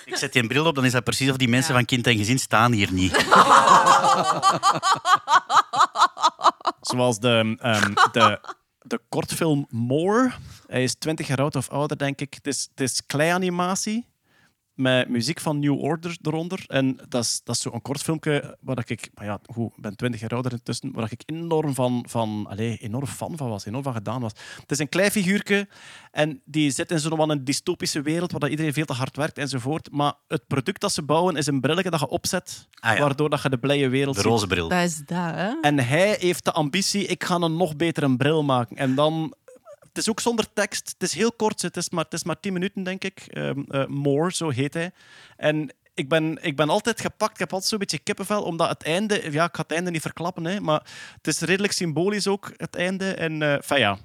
Ik 0.05 0.17
zet 0.17 0.33
die 0.33 0.43
een 0.43 0.49
bril 0.49 0.67
op, 0.67 0.75
dan 0.75 0.85
is 0.85 0.93
dat 0.93 1.05
precies 1.05 1.31
of 1.31 1.37
die 1.37 1.49
mensen 1.49 1.75
van 1.75 1.85
kind 1.85 2.07
en 2.07 2.17
gezin 2.17 2.39
staan 2.39 2.73
hier 2.73 2.93
niet. 2.93 3.13
Zoals 6.91 7.19
de, 7.19 7.57
ehm, 7.59 7.95
de, 8.13 8.41
de 8.83 9.01
kortfilm 9.09 9.67
More. 9.69 10.33
Hij 10.67 10.83
is 10.83 10.95
20 10.95 11.27
jaar 11.27 11.41
oud 11.41 11.57
of 11.57 11.69
ouder, 11.69 11.99
denk 11.99 12.21
ik. 12.21 12.35
Het 12.35 12.47
is, 12.47 12.69
het 12.71 12.81
is 12.81 13.07
kleianimatie. 13.07 14.10
Met 14.81 15.09
muziek 15.09 15.41
van 15.41 15.59
New 15.59 15.79
Order 15.83 16.17
eronder. 16.23 16.65
En 16.67 16.99
dat 17.09 17.25
is, 17.25 17.41
dat 17.45 17.55
is 17.55 17.63
zo'n 17.63 17.83
kort 17.83 18.03
filmpje 18.03 18.57
waar 18.61 18.83
ik, 18.87 19.11
maar 19.15 19.25
ja, 19.25 19.39
goed, 19.53 19.73
ik 19.77 19.83
ben 19.83 19.97
twintig 19.97 20.21
jaar 20.21 20.31
ouder 20.31 20.53
intussen, 20.53 20.93
waar 20.93 21.13
ik 21.13 21.23
enorm 21.27 21.75
van, 21.75 22.05
van 22.09 22.47
allez, 22.49 22.81
enorm 22.81 23.07
fan 23.07 23.37
van 23.37 23.49
was, 23.49 23.65
enorm 23.67 23.83
van 23.83 23.93
gedaan 23.93 24.21
was. 24.21 24.33
Het 24.61 24.71
is 24.71 24.79
een 24.79 24.89
klein 24.89 25.11
figuurtje 25.11 25.69
en 26.11 26.41
die 26.45 26.71
zit 26.71 26.91
in 26.91 26.99
zo'n 26.99 27.17
wat 27.17 27.29
een 27.29 27.45
dystopische 27.45 28.03
wereld 28.03 28.31
waar 28.31 28.41
dat 28.41 28.51
iedereen 28.51 28.73
veel 28.73 28.85
te 28.85 28.93
hard 28.93 29.17
werkt 29.17 29.39
enzovoort. 29.39 29.89
Maar 29.93 30.13
het 30.29 30.47
product 30.47 30.81
dat 30.81 30.93
ze 30.93 31.03
bouwen 31.03 31.37
is 31.37 31.47
een 31.47 31.61
brilletje 31.61 31.91
dat 31.91 32.01
je 32.01 32.09
opzet, 32.09 32.69
Ah, 32.81 32.95
ja. 32.97 33.01
waardoor 33.01 33.31
dat 33.31 33.43
je 33.43 33.49
de 33.51 33.59
blije 33.59 33.89
wereld 33.89 34.17
De 34.17 34.23
roze 34.23 34.47
bril. 34.47 34.69
Dat 34.69 34.83
is 34.85 34.97
dat, 34.97 35.17
hè? 35.17 35.53
En 35.61 35.79
hij 35.79 36.17
heeft 36.21 36.45
de 36.45 36.53
ambitie, 36.53 37.07
ik 37.07 37.25
ga 37.25 37.35
een 37.35 37.57
nog 37.57 37.77
betere 37.77 38.17
bril 38.17 38.43
maken. 38.45 38.77
En 38.77 38.95
dan... 38.95 39.35
Het 39.93 39.99
is 39.99 40.11
ook 40.11 40.21
zonder 40.21 40.53
tekst. 40.53 40.91
Het 40.99 41.03
is 41.03 41.15
heel 41.15 41.33
kort. 41.33 41.63
Het 41.63 41.77
is 41.77 41.91
maar, 41.91 42.05
het 42.05 42.13
is 42.13 42.25
maar 42.25 42.41
10 42.41 42.53
minuten, 42.53 42.83
denk 42.83 43.05
ik. 43.05 43.21
Ehm, 43.27 43.61
eh, 43.69 43.87
More, 43.87 44.33
zo 44.33 44.49
heet 44.49 44.75
hij. 44.75 44.93
En 45.37 45.75
ik 45.95 46.09
ben, 46.09 46.39
ik 46.43 46.57
ben 46.57 46.69
altijd 46.69 47.01
gepakt. 47.01 47.33
Ik 47.33 47.39
heb 47.39 47.53
altijd 47.53 47.71
zo'n 47.71 47.79
beetje 47.79 47.99
kippenvel, 47.99 48.43
omdat 48.43 48.69
het 48.69 48.83
einde... 48.83 49.33
Ja, 49.33 49.45
ik 49.45 49.57
ga 49.57 49.63
het 49.63 49.73
einde 49.73 49.91
niet 49.91 50.01
verklappen, 50.01 50.45
hè, 50.45 50.61
maar 50.61 50.83
het 51.17 51.27
is 51.27 51.41
redelijk 51.41 51.73
symbolisch 51.73 52.27
ook, 52.27 52.53
het 52.57 52.77
einde. 52.77 53.15
En, 53.15 53.43
enfin 53.43 53.79
ja... 53.79 53.99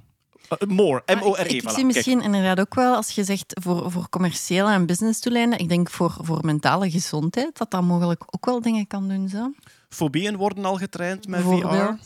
Eh, 0.49 0.67
more, 0.67 1.03
M-O-R-E. 1.05 1.43
Ik, 1.43 1.51
ik 1.51 1.61
voilà. 1.61 1.65
zie 1.65 1.73
Kijk. 1.73 1.85
misschien 1.85 2.21
inderdaad 2.21 2.59
ook 2.59 2.75
wel, 2.75 2.95
als 2.95 3.09
je 3.11 3.23
zegt 3.23 3.59
voor, 3.61 3.91
voor 3.91 4.09
commerciële 4.09 4.71
en 4.71 4.85
business 4.85 5.21
doeleinden, 5.21 5.59
ik 5.59 5.69
denk 5.69 5.89
voor, 5.89 6.17
voor 6.21 6.39
mentale 6.45 6.91
gezondheid, 6.91 7.57
dat 7.57 7.71
dat 7.71 7.81
mogelijk 7.83 8.23
ook 8.29 8.45
wel 8.45 8.61
dingen 8.61 8.87
kan 8.87 9.07
doen. 9.07 9.29
Zo. 9.29 9.51
Fobieën 9.89 10.35
worden 10.37 10.65
al 10.65 10.75
getraind 10.77 11.27
met 11.27 11.41
VR. 11.41 11.73
Ja. 11.73 11.97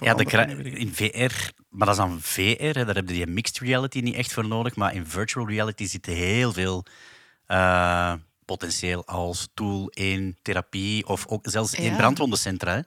ja. 0.00 0.14
De 0.14 0.24
in 0.62 0.94
VR, 0.94 1.50
maar 1.68 1.86
dat 1.86 1.96
is 1.96 2.02
dan 2.02 2.18
VR, 2.20 2.40
hè, 2.78 2.84
daar 2.84 2.94
heb 2.94 3.08
je 3.08 3.14
die 3.14 3.26
mixed 3.26 3.58
reality 3.58 4.00
niet 4.00 4.14
echt 4.14 4.32
voor 4.32 4.46
nodig. 4.48 4.76
Maar 4.76 4.94
in 4.94 5.06
virtual 5.06 5.48
reality 5.48 5.86
zit 5.86 6.06
heel 6.06 6.52
veel 6.52 6.84
eh, 7.46 8.12
potentieel 8.44 9.06
als 9.06 9.48
tool 9.54 9.88
in 9.88 10.36
therapie 10.42 11.06
of 11.06 11.26
ook 11.28 11.46
zelfs 11.48 11.74
in 11.74 11.90
Ja. 11.90 11.96
brandwondencentra. 11.96 12.84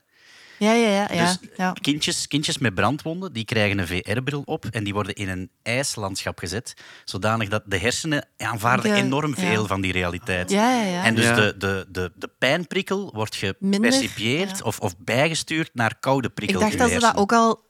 Ja, 0.60 0.74
ja, 0.74 0.88
ja. 0.90 1.08
ja, 1.14 1.26
Dus 1.26 1.38
ja. 1.58 1.72
kindjes, 1.82 2.28
kindjes 2.28 2.58
met 2.58 2.74
brandwonden 2.76 3.34
die 3.34 3.46
krijgen 3.46 3.80
een 3.80 3.88
VR-bril 3.88 4.42
op 4.46 4.66
en 4.66 4.84
die 4.84 4.94
worden 4.94 5.14
in 5.16 5.30
een 5.30 5.50
ijslandschap 5.64 6.40
gezet, 6.40 6.74
zodanig 7.06 7.50
dat 7.50 7.64
de 7.66 7.78
hersenen 7.78 8.28
aanvaarden 8.38 8.94
enorm 8.94 9.34
ja. 9.38 9.42
veel 9.42 9.68
van 9.68 9.82
die 9.82 9.92
realiteit. 9.92 10.52
Ja, 10.52 10.72
ja, 10.72 10.84
ja. 10.84 11.04
En 11.04 11.16
dus 11.16 11.26
Ja. 11.26 11.36
de, 11.36 11.56
de, 11.58 11.86
de, 11.90 12.12
de 12.16 12.30
pijnprikkel 12.38 13.12
wordt 13.14 13.36
gepercipieerd 13.36 14.58
ja. 14.58 14.64
of, 14.64 14.80
of 14.80 14.98
bijgestuurd 14.98 15.70
naar 15.74 15.98
koude 16.00 16.28
Ik 16.28 16.34
prikkel 16.34 16.60
dacht 16.60 16.78
dat 16.78 16.90
ze 16.90 17.00
dat 17.00 17.16
ook 17.16 17.34
al 17.34 17.64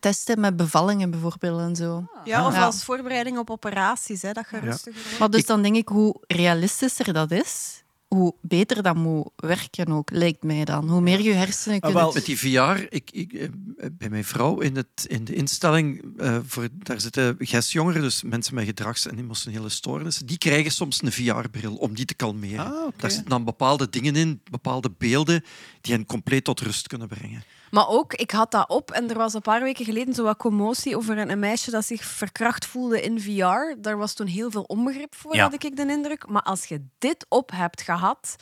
testen 0.00 0.40
met 0.40 0.56
bevallingen 0.56 1.10
bijvoorbeeld 1.10 1.60
en 1.60 1.76
zo. 1.76 2.06
Ja, 2.24 2.46
of 2.46 2.54
Ja. 2.54 2.64
als 2.64 2.84
voorbereiding 2.84 3.38
op 3.38 3.50
operaties, 3.50 4.22
hè, 4.22 4.32
dat 4.32 4.46
je 4.50 4.58
rustiger 4.58 5.00
wordt. 5.02 5.18
Maar 5.18 5.30
dus 5.30 5.46
dan 5.46 5.62
denk 5.62 5.76
ik, 5.76 5.88
hoe 5.88 6.22
realistischer 6.26 7.12
dat 7.12 7.30
is, 7.30 7.82
hoe 8.14 8.34
beter 8.40 8.82
dat 8.82 8.96
moet 8.96 9.30
werken 9.36 9.88
ook, 9.88 10.10
lijkt 10.10 10.42
mij 10.42 10.64
dan. 10.64 10.88
Hoe 10.88 11.00
meer 11.00 11.20
je 11.20 11.32
hersenen 11.32 11.74
Ah, 11.74 11.82
kunnen... 11.82 12.02
wel, 12.02 12.12
Met 12.12 12.24
die 12.24 12.38
VR, 12.38 12.86
ik, 12.88 13.10
ik, 13.10 13.32
eh, 13.32 13.48
bij 13.92 14.08
mijn 14.10 14.24
vrouw 14.24 14.60
in, 14.60 14.76
het, 14.76 15.06
in 15.06 15.24
de 15.24 15.34
instelling, 15.34 16.04
eh, 16.18 16.38
voor, 16.46 16.68
daar 16.72 17.00
zitten 17.00 17.36
GES-jongeren, 17.38 18.02
dus 18.02 18.22
mensen 18.22 18.54
met 18.54 18.64
gedrags- 18.64 19.06
en 19.06 19.18
emotionele 19.18 19.68
stoornissen, 19.68 20.26
die 20.26 20.38
krijgen 20.38 20.72
soms 20.72 21.02
een 21.02 21.12
VR-bril 21.12 21.74
om 21.74 21.94
die 21.94 22.04
te 22.04 22.14
kalmeren. 22.14 22.66
Ah. 22.66 22.88
Daar 22.96 23.10
zitten 23.10 23.30
dan 23.30 23.44
bepaalde 23.44 23.88
dingen 23.90 24.16
in, 24.16 24.40
bepaalde 24.50 24.90
beelden, 24.98 25.44
die 25.80 25.94
hen 25.94 26.06
compleet 26.06 26.44
tot 26.44 26.60
rust 26.60 26.86
kunnen 26.86 27.08
brengen. 27.08 27.44
Maar 27.70 27.88
ook, 27.88 28.14
ik 28.14 28.30
had 28.30 28.50
dat 28.50 28.68
op 28.68 28.90
en 28.90 29.10
er 29.10 29.16
was 29.16 29.34
een 29.34 29.40
paar 29.40 29.62
weken 29.62 29.84
geleden 29.84 30.14
zo 30.14 30.22
wat 30.22 30.36
commotie 30.36 30.96
over 30.96 31.18
een, 31.18 31.30
een 31.30 31.38
meisje 31.38 31.70
dat 31.70 31.84
zich 31.84 32.04
verkracht 32.04 32.66
voelde 32.66 33.02
in 33.02 33.20
VR. 33.20 33.80
Daar 33.80 33.96
was 33.96 34.12
toen 34.14 34.26
heel 34.26 34.50
veel 34.50 34.62
onbegrip 34.62 35.14
voor, 35.14 35.34
Ja. 35.34 35.42
had 35.42 35.52
ik 35.64 35.76
de 35.76 35.86
indruk. 35.86 36.28
Maar 36.28 36.42
als 36.42 36.64
je 36.64 36.86
dit 36.98 37.26
op 37.28 37.50
hebt 37.50 37.82
gehad, 37.82 38.36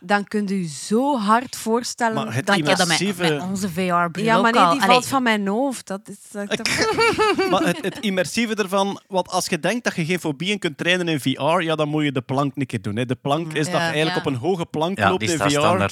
dan 0.00 0.24
kunt 0.24 0.50
u 0.50 0.64
zo 0.66 1.18
hard 1.18 1.56
voorstellen 1.56 2.14
Maar 2.14 2.34
het 2.34 2.46
dat 2.46 2.56
Ik 2.56 2.66
heb 2.66 2.76
dat 2.76 2.86
met, 3.18 3.40
onze 3.42 3.68
VR-bril 3.68 4.24
Ja, 4.24 4.40
maar 4.40 4.52
nee, 4.52 4.62
die 4.62 4.62
Allee, 4.62 4.80
valt 4.80 5.06
van 5.06 5.22
mijn 5.22 5.46
hoofd. 5.46 5.86
Dat 5.86 6.00
is, 6.08 6.16
dat, 6.32 6.46
Maar 7.50 7.62
het, 7.66 7.78
het 7.82 7.98
immersieve 8.00 8.54
ervan, 8.54 9.00
want 9.08 9.28
als 9.28 9.46
je 9.46 9.60
denkt 9.60 9.84
dat 9.84 9.94
je 9.96 10.04
geen 10.04 10.18
fobieën 10.20 10.58
kunt 10.58 10.78
trainen 10.78 11.08
in 11.08 11.20
VR, 11.20 11.60
ja, 11.62 11.74
dan 11.74 11.88
moet 11.88 12.04
je 12.04 12.12
de 12.12 12.20
plank 12.20 12.52
een 12.56 12.66
keer 12.66 12.82
doen. 12.82 12.96
Hè. 12.96 13.06
De 13.06 13.14
plank 13.14 13.52
is 13.52 13.64
dat 13.64 13.74
je 13.74 13.78
eigenlijk 13.80 14.14
Ja. 14.14 14.20
op 14.20 14.26
een 14.26 14.34
hoge 14.34 14.66
plank 14.66 14.98
Ja, 14.98 15.08
loopt 15.08 15.20
die 15.20 15.30
in 15.30 15.38
VR. 15.38 15.58
op. 15.68 15.88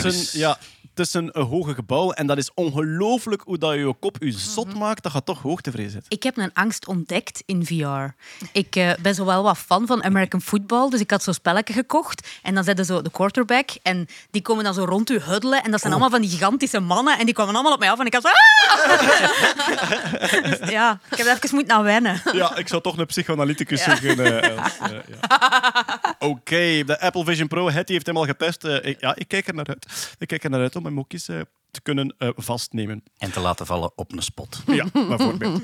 Tussen, 0.00 0.38
ja, 0.40 0.58
tussen 0.94 1.30
een 1.32 1.44
hoge 1.44 1.74
gebouw. 1.74 2.10
En 2.12 2.26
dat 2.26 2.38
is 2.38 2.50
ongelooflijk 2.54 3.42
hoe 3.44 3.58
dat 3.58 3.72
je 3.72 3.78
je 3.78 3.94
kop 4.00 4.16
je 4.20 4.30
zot 4.32 4.66
Mhm. 4.68 4.78
maakt, 4.78 5.02
dat 5.02 5.12
je 5.12 5.22
toch 5.24 5.42
hoogtevreden 5.42 5.90
zit. 5.90 6.04
Ik 6.08 6.22
heb 6.22 6.36
een 6.36 6.52
angst 6.54 6.86
ontdekt 6.86 7.42
in 7.46 7.66
VR. 7.66 8.14
Ik 8.52 8.76
eh, 8.76 8.90
ben 9.02 9.14
zo 9.14 9.24
wel 9.24 9.42
wat 9.42 9.58
fan 9.58 9.86
van 9.86 10.02
American 10.04 10.40
football, 10.40 10.90
dus 10.90 11.00
ik 11.00 11.10
had 11.10 11.22
zo'n 11.22 11.34
spelletje 11.34 11.72
gekocht. 11.74 12.28
En 12.42 12.54
dan 12.54 12.64
zetten 12.64 12.84
zo 12.84 13.02
de 13.02 13.10
quarterback 13.46 13.70
en 13.82 14.06
die 14.30 14.42
komen 14.42 14.64
dan 14.64 14.74
zo 14.74 14.84
rond 14.84 15.10
u 15.10 15.20
huddelen. 15.20 15.62
En 15.62 15.70
dat 15.70 15.80
zijn 15.80 15.92
allemaal 15.92 16.10
van 16.10 16.20
die 16.20 16.30
gigantische 16.30 16.80
mannen 16.80 17.18
en 17.18 17.24
die 17.24 17.34
kwamen 17.34 17.54
allemaal 17.54 17.72
op 17.72 17.78
mij 17.78 17.90
af 17.90 17.98
en 17.98 18.06
ik 18.06 18.12
had 18.14 18.22
zo... 18.22 18.28
"Ah!" 18.28 18.40
Dus 20.60 20.70
ja, 20.70 21.00
ik 21.10 21.16
heb 21.16 21.26
er 21.26 21.32
even 21.36 21.54
moeten 21.54 21.74
aan 21.76 21.82
wennen. 21.82 22.22
Ja, 22.32 22.56
ik 22.56 22.68
zou 22.68 22.82
toch 22.82 22.96
een 22.98 23.06
psychoanalyticus 23.06 23.84
Ja. 23.84 23.96
zoeken. 23.96 24.24
eh, 24.42 24.48
eh, 24.56 24.58
ja. 25.08 26.16
Oké, 26.18 26.84
de 26.84 27.00
Apple 27.00 27.24
Vision 27.24 27.48
Pro, 27.48 27.70
Hetty 27.70 27.92
heeft 27.92 28.06
hem 28.06 28.16
al 28.16 28.24
getest. 28.24 28.64
Eh, 28.64 28.84
ik, 28.84 29.00
ja, 29.00 29.14
ik 29.16 29.28
kijk 29.28 29.46
er 29.48 29.54
naar 29.54 29.66
uit. 29.66 30.14
Ik 30.18 30.28
kijk 30.28 30.44
er 30.44 30.50
naar 30.50 30.60
uit 30.60 30.76
om 30.76 30.84
hem 30.84 30.98
ook 30.98 31.12
eens 31.12 31.28
te 31.72 31.80
kunnen 31.82 32.14
eh, 32.18 32.28
vastnemen. 32.36 33.02
En 33.18 33.32
te 33.32 33.40
laten 33.40 33.66
vallen 33.66 33.92
op 33.94 34.12
een 34.12 34.22
spot. 34.22 34.62
Ja, 34.66 34.86
bijvoorbeeld. 34.92 35.60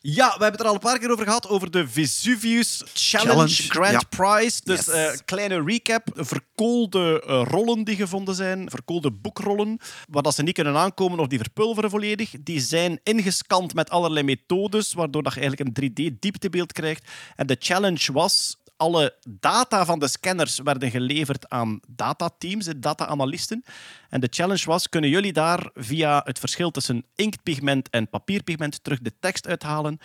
Ja, 0.00 0.26
we 0.26 0.42
hebben 0.42 0.50
het 0.50 0.60
er 0.60 0.66
al 0.66 0.74
een 0.74 0.80
paar 0.80 0.98
keer 0.98 1.10
over 1.10 1.24
gehad, 1.24 1.48
over 1.48 1.70
de 1.70 1.88
Vesuvius 1.88 2.82
Challenge, 2.94 3.30
Challenge, 3.30 3.54
Grand 3.54 3.92
ja. 3.92 4.02
Prize. 4.08 4.60
Dus 4.64 4.84
Yes. 4.86 4.94
eh, 4.94 5.10
kleine 5.24 5.62
recap. 5.64 6.08
Verkoolde 6.14 7.22
eh, 7.26 7.42
rollen 7.48 7.84
die 7.84 7.96
gevonden 7.96 8.34
zijn, 8.34 8.70
verkoolde 8.70 9.10
boekrollen, 9.10 9.78
waar 10.08 10.22
dat 10.22 10.34
ze 10.34 10.42
niet 10.42 10.54
kunnen 10.54 10.76
aankomen 10.76 11.18
of 11.18 11.26
die 11.26 11.38
verpulveren 11.38 11.90
volledig. 11.90 12.30
Die 12.40 12.60
zijn 12.60 13.00
ingescand 13.02 13.74
met 13.74 13.90
allerlei 13.90 14.24
methodes, 14.24 14.92
waardoor 14.92 15.22
dat 15.22 15.34
je 15.34 15.40
eigenlijk 15.40 15.78
een 15.78 15.90
3D-dieptebeeld 15.90 16.72
krijgt. 16.72 17.08
En 17.36 17.46
de 17.46 17.56
challenge 17.58 18.12
was... 18.12 18.56
Alle 18.78 19.14
data 19.28 19.84
van 19.84 19.98
de 19.98 20.08
scanners 20.08 20.58
werden 20.58 20.90
geleverd 20.90 21.48
aan 21.48 21.80
datateams, 21.88 22.68
data-analysten. 22.76 23.64
En 24.08 24.20
de 24.20 24.28
challenge 24.30 24.64
was, 24.64 24.88
kunnen 24.88 25.10
jullie 25.10 25.32
daar 25.32 25.70
via 25.74 26.20
het 26.24 26.38
verschil 26.38 26.70
tussen 26.70 27.04
inktpigment 27.14 27.90
en 27.90 28.08
papierpigment 28.08 28.84
terug 28.84 28.98
de 29.00 29.12
tekst 29.20 29.46
uithalen? 29.46 29.98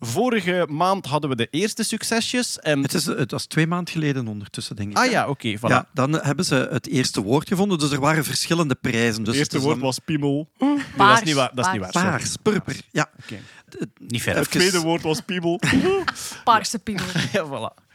Vorige 0.00 0.66
maand 0.70 1.06
hadden 1.06 1.30
we 1.30 1.36
de 1.36 1.48
eerste 1.50 1.82
succesjes. 1.82 2.58
En... 2.58 2.82
Het, 2.82 2.94
is, 2.94 3.06
het 3.06 3.30
was 3.30 3.46
twee 3.46 3.66
maanden 3.66 3.92
geleden 3.92 4.28
ondertussen, 4.28 4.76
denk 4.76 4.90
ik. 4.90 4.96
Ah 4.96 5.10
ja, 5.10 5.28
oké, 5.28 5.56
voilà. 5.58 5.60
Ja, 5.60 5.86
dan 5.92 6.12
hebben 6.12 6.44
ze 6.44 6.68
het 6.70 6.86
eerste 6.86 7.22
woord 7.22 7.48
gevonden, 7.48 7.78
dus 7.78 7.90
er 7.90 8.00
waren 8.00 8.24
verschillende 8.24 8.74
prijzen. 8.74 9.24
Dus 9.24 9.38
het 9.38 9.52
eerste 9.52 9.60
woord 9.60 9.74
dan 9.74 9.84
was 9.84 9.98
piemel. 9.98 10.48
Nee, 10.58 10.78
dat 10.96 11.18
is 11.18 11.24
niet 11.24 11.34
waar. 11.34 11.50
Dat 11.54 11.66
is 11.66 11.72
niet 11.72 11.80
waar. 11.80 11.90
paars. 11.90 12.36
purper. 12.42 12.80
Ja. 12.90 13.10
Oké. 13.22 13.38
Niet 13.98 14.22
ver. 14.22 14.36
Het 14.36 14.50
tweede 14.50 14.80
woord 14.80 15.02
was 15.02 15.20
piemel. 15.20 15.60
Paarse 16.44 16.78
piemel. 16.78 17.04
ja, 17.32 17.46
voilà. 17.46 17.87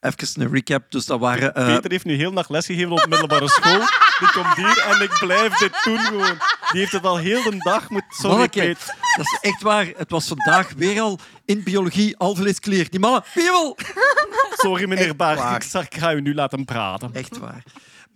Even 0.00 0.42
een 0.42 0.52
recap. 0.52 0.82
Dus 0.88 1.06
dat 1.06 1.20
waren... 1.20 1.54
eh, 1.54 1.66
Peter 1.66 1.90
heeft 1.90 2.04
nu 2.04 2.14
heel 2.14 2.32
nacht 2.32 2.50
lesgegeven 2.50 2.90
op 2.92 3.00
de 3.00 3.08
middelbare 3.08 3.48
school. 3.48 3.78
Die 4.18 4.30
komt 4.32 4.54
hier 4.56 4.78
en 4.78 5.02
ik 5.02 5.16
blijf 5.20 5.58
dit 5.58 5.80
doen 5.84 5.98
gewoon. 5.98 6.38
Die 6.70 6.80
heeft 6.80 6.92
het 6.92 7.04
al 7.04 7.16
heel 7.16 7.42
de 7.42 7.56
dag 7.58 7.90
moeten... 7.90 8.10
Sorry, 8.16 8.30
Manneke, 8.30 8.60
Peter. 8.60 8.94
dat 9.16 9.26
is 9.26 9.38
echt 9.40 9.62
waar. 9.62 9.86
Het 9.96 10.10
was 10.10 10.26
vandaag 10.26 10.72
weer 10.76 11.00
al 11.00 11.18
in 11.44 11.62
biologie 11.62 12.16
alvleeskleer. 12.16 12.90
Die 12.90 13.00
mannen! 13.00 13.24
Sorry, 14.56 14.88
meneer 14.88 15.16
Baart. 15.16 15.64
zag, 15.64 15.84
ik 15.84 15.96
ga 15.96 16.12
u 16.14 16.20
nu 16.20 16.34
laten 16.34 16.64
praten. 16.64 17.10
Echt 17.12 17.38
waar. 17.38 17.62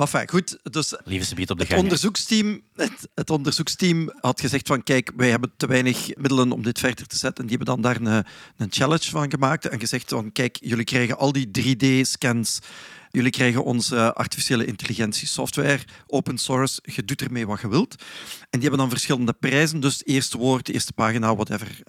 Maar 0.00 0.08
fijn, 0.08 0.28
goed. 0.28 0.58
Dus 0.62 0.94
Lieve 1.04 1.24
ze 1.24 1.34
biedt 1.34 1.50
op 1.50 1.58
de 1.58 1.64
het 1.64 1.78
onderzoeksteam, 1.78 2.60
het, 2.74 3.08
het 3.14 3.30
onderzoeksteam 3.30 4.12
had 4.20 4.40
gezegd 4.40 4.66
van 4.66 4.82
kijk, 4.82 5.12
wij 5.16 5.30
hebben 5.30 5.52
te 5.56 5.66
weinig 5.66 6.16
middelen 6.16 6.52
om 6.52 6.62
dit 6.62 6.78
verder 6.78 7.06
te 7.06 7.16
zetten. 7.16 7.46
Die 7.46 7.56
hebben 7.56 7.74
dan 7.74 7.82
daar 7.82 8.00
een, 8.00 8.24
een 8.56 8.66
challenge 8.70 9.10
van 9.10 9.30
gemaakt 9.30 9.68
en 9.68 9.80
gezegd 9.80 10.08
van 10.08 10.32
kijk, 10.32 10.58
jullie 10.60 10.84
krijgen 10.84 11.18
al 11.18 11.32
die 11.32 11.48
3D-scans. 11.58 12.58
Jullie 13.10 13.30
krijgen 13.30 13.64
onze 13.64 14.14
artificiële 14.14 14.64
intelligentie 14.64 15.28
software, 15.28 15.84
open 16.06 16.38
source. 16.38 16.82
Je 16.82 17.04
doet 17.04 17.22
ermee 17.22 17.46
wat 17.46 17.60
je 17.60 17.68
wilt. 17.68 17.94
En 18.40 18.46
die 18.50 18.60
hebben 18.60 18.78
dan 18.78 18.90
verschillende 18.90 19.32
prijzen. 19.32 19.80
Dus 19.80 20.04
eerste 20.04 20.38
woord, 20.38 20.68
eerste 20.68 20.92
pagina, 20.92 21.34
whatever. 21.34 21.80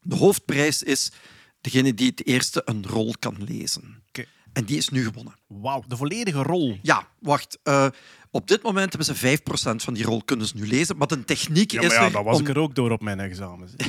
De 0.00 0.16
hoofdprijs 0.16 0.82
is 0.82 1.12
degene 1.60 1.94
die 1.94 2.08
het 2.08 2.26
eerste 2.26 2.62
een 2.64 2.86
rol 2.86 3.14
kan 3.18 3.36
lezen. 3.44 4.02
Oké. 4.08 4.24
En 4.52 4.64
die 4.64 4.76
is 4.76 4.88
nu 4.88 5.04
gewonnen. 5.04 5.34
Wauw, 5.46 5.84
de 5.88 5.96
volledige 5.96 6.42
rol. 6.42 6.78
Ja, 6.82 7.08
wacht. 7.20 7.58
eh, 7.62 7.86
op 8.30 8.48
dit 8.48 8.62
moment 8.62 8.88
hebben 8.94 9.16
ze 9.16 9.38
5% 9.38 9.82
van 9.82 9.94
die 9.94 10.04
rol 10.04 10.22
kunnen 10.24 10.46
ze 10.46 10.56
nu 10.56 10.66
lezen. 10.66 10.96
Maar 10.96 11.06
de 11.06 11.24
techniek 11.24 11.70
Ja, 11.70 11.80
is 11.80 11.86
maar 11.86 11.96
ja, 11.96 12.04
er. 12.06 12.12
dat 12.12 12.24
was 12.24 12.36
om- 12.36 12.42
ik 12.42 12.48
er 12.48 12.58
ook 12.58 12.74
door 12.74 12.90
op 12.90 13.02
mijn 13.02 13.20
examens. 13.20 13.72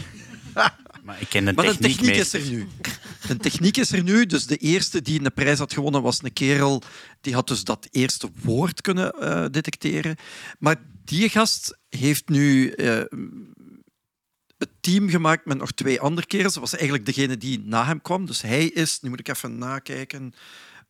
Maar 1.03 1.21
ik 1.21 1.29
ken 1.29 1.45
de 1.45 1.53
Maar 1.53 1.65
de 1.65 1.71
techniek, 1.77 1.95
techniek 1.97 2.15
is 2.15 2.33
er 2.33 2.49
nu. 2.49 2.67
De 3.27 3.37
techniek 3.37 3.77
is 3.77 3.91
er 3.91 4.03
nu. 4.03 4.25
Dus 4.25 4.45
de 4.45 4.57
eerste 4.57 5.01
die 5.01 5.23
een 5.23 5.33
prijs 5.33 5.59
had 5.59 5.73
gewonnen 5.73 6.01
was 6.01 6.23
een 6.23 6.33
kerel. 6.33 6.81
Die 7.21 7.33
had 7.33 7.47
dus 7.47 7.63
dat 7.63 7.87
eerste 7.91 8.29
woord 8.41 8.81
kunnen 8.81 9.11
eh, 9.19 9.45
detecteren. 9.51 10.15
Maar 10.59 10.75
die 11.05 11.29
gast 11.29 11.77
heeft 11.89 12.29
nu 12.29 12.69
eh, 12.69 13.01
het 14.63 14.81
team 14.81 15.09
gemaakt 15.09 15.45
met 15.45 15.57
nog 15.57 15.71
twee 15.71 15.99
andere 15.99 16.27
kerels. 16.27 16.53
Dat 16.53 16.63
was 16.63 16.73
eigenlijk 16.73 17.05
degene 17.05 17.37
die 17.37 17.61
na 17.65 17.85
hem 17.85 18.01
kwam. 18.01 18.25
Dus 18.25 18.41
hij 18.41 18.65
is, 18.65 18.99
nu 19.01 19.09
moet 19.09 19.19
ik 19.19 19.27
even 19.27 19.57
nakijken, 19.57 20.33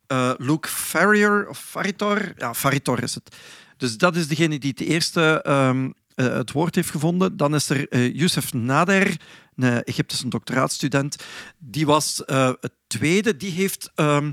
eh, 0.06 0.32
Luke 0.38 0.68
Farrier 0.68 1.48
of 1.48 1.58
Faritor. 1.58 2.32
Ja, 2.36 2.54
Faritor 2.54 3.02
is 3.02 3.14
het. 3.14 3.36
Dus 3.76 3.96
dat 3.96 4.16
is 4.16 4.28
degene 4.28 4.58
die 4.58 4.70
het 4.70 4.80
eerste 4.80 5.42
ehm, 5.42 5.90
eh, 6.14 6.26
het 6.26 6.52
woord 6.52 6.74
heeft 6.74 6.90
gevonden. 6.90 7.36
Dan 7.36 7.54
is 7.54 7.70
er 7.70 7.88
eh 7.88 8.14
Youssef 8.14 8.52
Nader, 8.52 9.16
een 9.56 9.82
Egyptische 9.82 10.28
doctoraatstudent. 10.28 11.16
Die 11.58 11.86
was 11.86 12.22
het 12.26 12.72
tweede. 12.86 13.36
Die 13.36 13.50
heeft 13.50 13.90
ehm, 13.94 14.24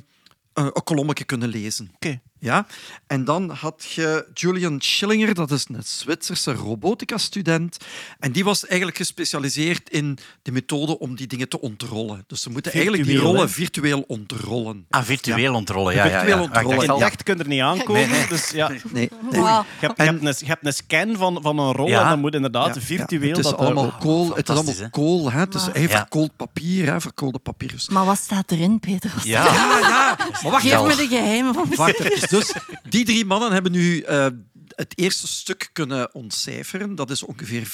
een, 0.54 0.66
een 0.66 0.84
kolommetje 0.84 1.24
kunnen 1.24 1.50
lezen. 1.50 1.92
Oké. 1.96 2.22
Ja? 2.42 2.66
En 3.08 3.26
dan 3.26 3.50
had 3.50 3.86
je 3.96 4.26
Julian 4.34 4.82
Schillinger, 4.82 5.34
dat 5.34 5.52
is 5.52 5.66
een 5.70 5.82
Zwitserse 5.84 6.54
robotica-student. 6.54 7.78
En 8.20 8.32
die 8.32 8.44
was 8.44 8.68
eigenlijk 8.68 8.98
gespecialiseerd 8.98 9.89
in 9.89 10.18
de 10.42 10.52
methode 10.52 11.00
om 11.00 11.16
die 11.16 11.28
dingen 11.28 11.50
te 11.50 11.62
ontrollen. 11.62 12.24
Dus 12.28 12.42
ze 12.42 12.50
moeten 12.50 12.72
eigenlijk 12.74 13.04
die 13.06 13.18
rollen 13.18 13.42
hè? 13.42 13.50
virtueel 13.50 14.04
ontrollen. 14.08 14.86
Ah, 14.89 15.04
virtueel 15.04 15.54
ontrollen, 15.54 15.94
ja. 15.96 16.06
ja, 16.06 16.12
Virtueel 16.12 16.38
ja. 16.38 16.44
ontrollen. 16.44 16.80
Ah, 16.82 16.89
al- 16.89 16.96
het 17.00 17.04
echt 17.12 17.24
kun 17.24 17.38
je 17.38 17.44
er 17.44 17.48
niet 17.50 17.62
aankomen. 17.62 18.10
Nee, 18.10 18.20
nee. 18.20 18.28
Dus 18.28 18.50
ja, 18.50 18.72
je, 18.72 18.80
Nee, 18.92 19.10
hebt, 19.32 19.66
je, 19.80 19.86
hebt 19.86 20.00
een, 20.00 20.34
je 20.38 20.46
hebt 20.46 20.66
een 20.66 20.74
scan 20.74 21.16
van, 21.16 21.39
van 21.42 21.60
een 21.60 21.72
rol 21.74 21.88
Ja. 21.88 22.02
en 22.04 22.10
dan 22.10 22.20
moet 22.20 22.34
inderdaad 22.36 22.76
Ja, 22.76 22.82
virtueel... 22.82 23.22
ja, 23.22 23.28
het 23.28 23.38
is 23.38 23.44
dat, 23.44 23.58
allemaal 23.58 23.86
eh, 23.86 24.00
kool. 24.00 24.36
Het 24.36 24.50
is 24.50 24.56
allemaal 24.56 24.76
hè? 24.78 24.89
kool. 24.89 25.32
Hè? 25.32 25.39
Het 25.39 25.54
is 25.54 25.66
Ja. 25.74 25.88
verkoold 25.88 26.36
papier, 26.36 26.86
hè? 26.92 27.02
verkoolde 27.02 27.39
papyrus. 27.39 27.89
Maar 27.89 28.06
wat 28.06 28.18
staat 28.18 28.52
erin, 28.52 28.80
Peter? 28.80 29.12
Wat 29.16 29.24
Ja. 29.24 29.44
Ja, 29.46 29.80
ja. 29.80 30.16
Maar 30.42 30.52
wacht 30.52 30.64
Geef 30.68 30.82
me 30.84 30.96
de 30.96 31.08
geheimen 31.08 31.54
van 31.54 31.66
Wacht. 31.76 32.30
Dus 32.32 32.53
die 32.89 33.05
drie 33.05 33.25
mannen 33.25 33.51
hebben 33.51 33.71
nu 33.71 33.99
eh, 34.01 34.27
het 34.75 34.93
eerste 34.97 35.27
stuk 35.27 35.69
kunnen 35.73 36.13
ontcijferen. 36.15 36.95
Dat 36.95 37.09
is 37.09 37.23
ongeveer 37.23 37.67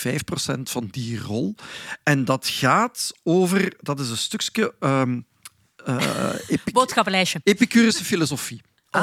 5% 0.57 0.61
van 0.63 0.87
die 0.91 1.19
rol. 1.19 1.55
En 2.03 2.25
dat 2.25 2.47
gaat 2.47 3.11
over... 3.23 3.73
Dat 3.79 3.99
is 3.99 4.09
een 4.09 4.17
stukje... 4.17 4.73
ehm 4.79 5.19
eh, 5.85 6.33
epi- 6.47 6.71
Boodschappenlijstje. 6.71 7.39
Epicurische 7.43 8.03
filosofie. 8.03 8.61
Ah, 8.89 9.01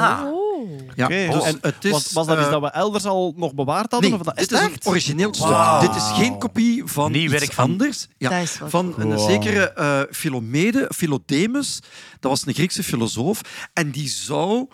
Ja, 0.95 1.05
Oké, 1.05 1.27
dus 1.31 1.43
en 1.43 1.57
het 1.61 1.85
is, 1.85 1.91
was, 1.91 2.11
was 2.11 2.27
dat 2.27 2.37
iets 2.37 2.45
eh, 2.45 2.51
dat 2.51 2.61
we 2.61 2.67
elders 2.71 3.05
al 3.05 3.33
nog 3.37 3.53
bewaard 3.53 3.91
hadden? 3.91 4.09
Nee, 4.09 4.19
of 4.19 4.25
dat 4.25 4.35
dit 4.37 4.51
is 4.51 4.59
is 4.59 4.65
een 4.65 4.77
origineel 4.83 5.33
stuk. 5.33 5.79
Dit 5.81 5.95
is 5.95 6.03
geen 6.13 6.37
kopie 6.37 6.85
van 6.85 7.11
Nieuw 7.11 7.21
iets 7.21 7.31
werk 7.31 7.53
van- 7.53 7.63
anders. 7.63 8.07
Ja, 8.17 8.31
is 8.37 8.57
van 8.65 8.93
een 8.97 9.19
zekere 9.19 9.69
eh 9.71 10.01
Philomede, 10.11 10.89
Philodemus. 10.95 11.79
Dat 12.19 12.31
was 12.31 12.45
een 12.45 12.53
Griekse 12.53 12.83
filosoof. 12.83 13.41
En 13.73 13.91
die 13.91 14.09
zou 14.09 14.67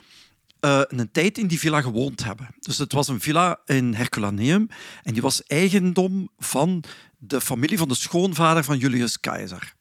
eh, 0.62 0.82
een 0.88 1.12
tijd 1.12 1.38
in 1.38 1.48
die 1.48 1.60
villa 1.60 1.82
gewoond 1.82 2.24
hebben. 2.24 2.48
Dus 2.60 2.78
het 2.78 2.94
was 2.94 3.08
een 3.08 3.20
villa 3.20 3.60
in 3.66 3.94
Herculaneum. 3.94 4.68
En 5.04 5.14
die 5.14 5.22
was 5.22 5.44
eigendom 5.44 6.30
van 6.38 6.84
de 7.18 7.42
familie 7.42 7.78
van 7.78 7.88
de 7.88 7.96
schoonvader 7.96 8.64
van 8.64 8.78
Julius 8.78 9.20
Caesar. 9.20 9.74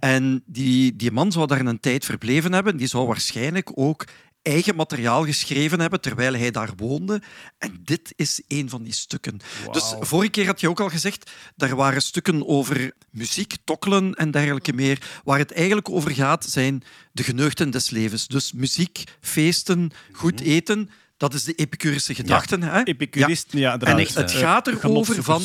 En 0.00 0.42
die, 0.46 0.96
die 0.96 1.10
man 1.10 1.32
zou 1.32 1.46
daar 1.46 1.60
een 1.60 1.80
tijd 1.80 2.04
verbleven 2.04 2.52
hebben. 2.52 2.76
Die 2.76 2.86
zou 2.86 3.06
waarschijnlijk 3.06 3.70
ook 3.74 4.04
eigen 4.42 4.76
materiaal 4.76 5.24
geschreven 5.24 5.80
hebben 5.80 6.00
terwijl 6.00 6.34
hij 6.34 6.50
daar 6.50 6.70
woonde. 6.76 7.22
En 7.58 7.80
dit 7.84 8.12
is 8.16 8.42
een 8.48 8.68
van 8.68 8.82
die 8.82 8.92
stukken. 8.92 9.40
Dus 9.72 9.94
vorige 10.00 10.30
keer 10.30 10.46
had 10.46 10.60
je 10.60 10.68
ook 10.68 10.80
al 10.80 10.88
gezegd, 10.88 11.30
daar 11.56 11.76
waren 11.76 12.02
stukken 12.02 12.46
over 12.48 12.92
muziek, 13.10 13.54
tokkelen 13.64 14.14
en 14.14 14.30
dergelijke 14.30 14.72
meer. 14.72 14.98
Waar 15.24 15.38
het 15.38 15.52
eigenlijk 15.52 15.88
over 15.90 16.10
gaat, 16.10 16.44
zijn 16.44 16.82
de 17.12 17.22
geneugten 17.22 17.70
des 17.70 17.90
levens. 17.90 18.26
Dus 18.26 18.52
muziek, 18.52 19.04
feesten, 19.20 19.90
goed 20.12 20.40
eten. 20.40 20.90
Dat 21.16 21.34
is 21.34 21.44
de 21.44 21.54
epicurische 21.54 22.14
gedachten. 22.14 22.62
Hè? 22.62 22.82
Epicuristen, 22.82 23.58
ja. 23.58 23.66
En 23.66 23.72
inderdaad. 23.72 23.98
echt, 24.00 24.14
het 24.14 24.32
Eh, 24.32 24.38
gaat 24.38 24.66
erover 24.66 25.22
van, 25.22 25.42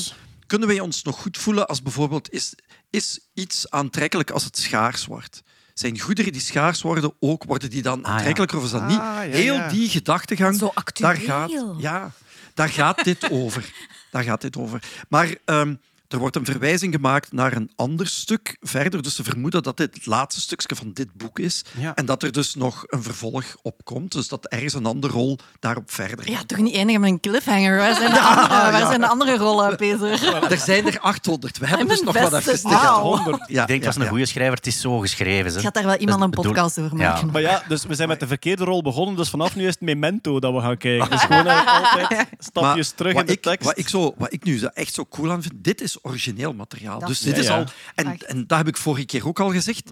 kunnen 0.48 0.68
wij 0.68 0.80
ons 0.80 1.04
nog 1.04 1.22
goed 1.22 1.38
voelen 1.38 1.68
als 1.68 1.82
bijvoorbeeld 1.82 2.32
is, 2.32 2.54
is 2.89 3.20
iets 3.34 3.70
aantrekkelijk 3.70 4.32
als 4.32 4.43
het 4.43 4.58
schaars 4.58 5.06
wordt? 5.06 5.43
Zijn 5.80 6.00
goederen 6.00 6.32
die 6.32 6.42
schaars 6.42 6.82
worden 6.82 7.14
ook, 7.20 7.44
worden 7.44 7.70
die 7.70 7.82
dan 7.82 8.00
ja. 8.04 8.08
aantrekkelijker 8.08 8.58
of 8.58 8.64
is 8.64 8.72
dat 8.72 8.88
niet? 8.88 9.00
Ah, 9.00 9.04
ja, 9.04 9.20
Heel 9.22 9.54
ja. 9.56 9.70
die 9.70 9.90
gedachtegang, 9.90 10.56
Zo 10.56 10.72
actueel. 10.74 11.10
daar 11.10 11.18
gaat, 11.18 11.52
ja, 11.78 12.12
daar 12.54 12.70
gaat 12.70 13.04
dit 13.04 13.30
over. 13.32 13.74
Daar 14.12 14.24
gaat 14.24 14.42
dit 14.42 14.58
over. 14.58 14.84
Maar 15.10 15.36
ehm, 15.46 15.76
er 16.08 16.18
wordt 16.18 16.36
een 16.36 16.45
verwijzing 16.45 16.93
gemaakt 16.93 17.32
naar 17.32 17.55
een 17.55 17.72
ander 17.76 18.08
stuk 18.08 18.58
verder. 18.60 19.01
Dus 19.03 19.16
ze 19.16 19.24
vermoeden 19.24 19.64
dat 19.64 19.78
dit 19.78 19.93
het 19.95 20.05
laatste 20.05 20.41
stukje 20.41 20.76
van 20.76 20.91
dit 20.93 21.14
boek 21.14 21.39
is. 21.39 21.64
Ja. 21.78 21.95
En 21.95 22.05
dat 22.05 22.24
er 22.24 22.32
dus 22.32 22.55
nog 22.55 22.84
een 22.88 23.03
vervolg 23.03 23.45
op 23.62 23.82
komt. 23.84 24.12
Dus 24.12 24.28
dat 24.28 24.45
ergens 24.47 24.74
een 24.74 24.86
andere 24.86 25.14
rol 25.14 25.38
daarop 25.60 25.91
verder 25.91 26.30
Ja, 26.30 26.43
toch 26.45 26.58
niet 26.58 26.76
eindigen 26.76 27.01
met 27.01 27.10
een 27.10 27.20
cliffhanger. 27.20 27.78
Waar 27.78 27.95
zijn 27.95 28.14
de, 28.14 28.20
andere, 28.22 28.47
waar 28.47 28.88
zijn 28.88 28.99
de 28.99 29.08
andere 29.08 29.38
rollen, 29.38 29.76
Peter? 29.76 30.12
Er 30.51 30.58
zijn 30.58 30.88
er 30.88 30.99
800. 30.99 31.58
We 31.58 31.68
hebben 31.68 31.88
dus 31.88 32.01
nog 32.01 32.14
wat 32.14 32.24
invested. 32.24 32.53
even 32.53 32.70
te. 32.70 33.43
Ja, 33.47 33.62
ik 33.62 33.68
denk 33.68 33.84
dat 33.84 33.89
is 33.91 33.95
ja, 33.97 34.01
een 34.03 34.10
goede 34.10 34.26
schrijver. 34.26 34.55
Het 34.55 34.68
is 34.68 34.82
zo 34.82 34.99
geschreven. 34.99 35.51
Ze. 35.51 35.60
Gaat 35.60 35.74
daar 35.74 35.86
wel 35.86 35.95
iemand 35.95 36.20
Dat 36.20 36.28
een 36.28 36.30
bedoel- 36.36 36.43
podcast 36.51 36.80
over 36.80 36.97
Ja. 36.97 37.12
maken? 37.12 37.32
Maar 37.32 37.41
ja, 37.41 37.64
dus 37.68 37.86
we 37.86 37.95
zijn 37.95 38.08
met 38.08 38.20
de 38.20 38.28
verkeerde 38.28 38.64
rol 38.64 38.82
begonnen, 38.82 39.16
dus 39.16 39.30
vanaf 39.30 39.55
nu 39.55 39.62
is 39.68 39.74
het 39.74 39.82
Memento 39.82 40.39
dat 40.39 40.53
we 40.53 40.60
gaan 40.62 40.78
kijken. 40.78 41.10
Dus 41.18 41.22
gewoon 41.22 41.47
eigenlijk 41.47 42.01
altijd 42.01 42.28
stapjes 42.39 42.88
Maar 42.88 42.95
terug 42.95 43.14
wat 43.14 43.22
in 43.22 43.28
de 43.28 43.34
ik, 43.34 43.41
tekst. 43.41 43.66
Wat 43.68 43.78
ik, 43.78 43.88
zo, 43.89 44.14
wat 44.18 44.34
ik 44.34 44.43
nu 44.43 44.58
zo 44.58 44.68
echt 44.68 44.93
zo 44.93 45.05
cool 45.05 45.32
aan 45.32 45.41
vind, 45.41 45.53
dit 45.58 45.82
is 45.82 45.97
origineel 46.02 46.54
materiaal. 46.54 47.00
Dat 47.00 47.08
dus 47.08 47.20
dit 47.20 47.36
Ja, 47.36 47.41
is 47.41 47.48
ja. 47.48 47.58
al... 47.58 47.66
En, 47.95 48.18
en 48.18 48.48
dat 48.48 48.58
heb 48.58 48.68
ik 48.68 48.78
vorige 48.78 49.06
keer 49.06 49.28
ook 49.28 49.39
al 49.39 49.52
gezegd. 49.52 49.89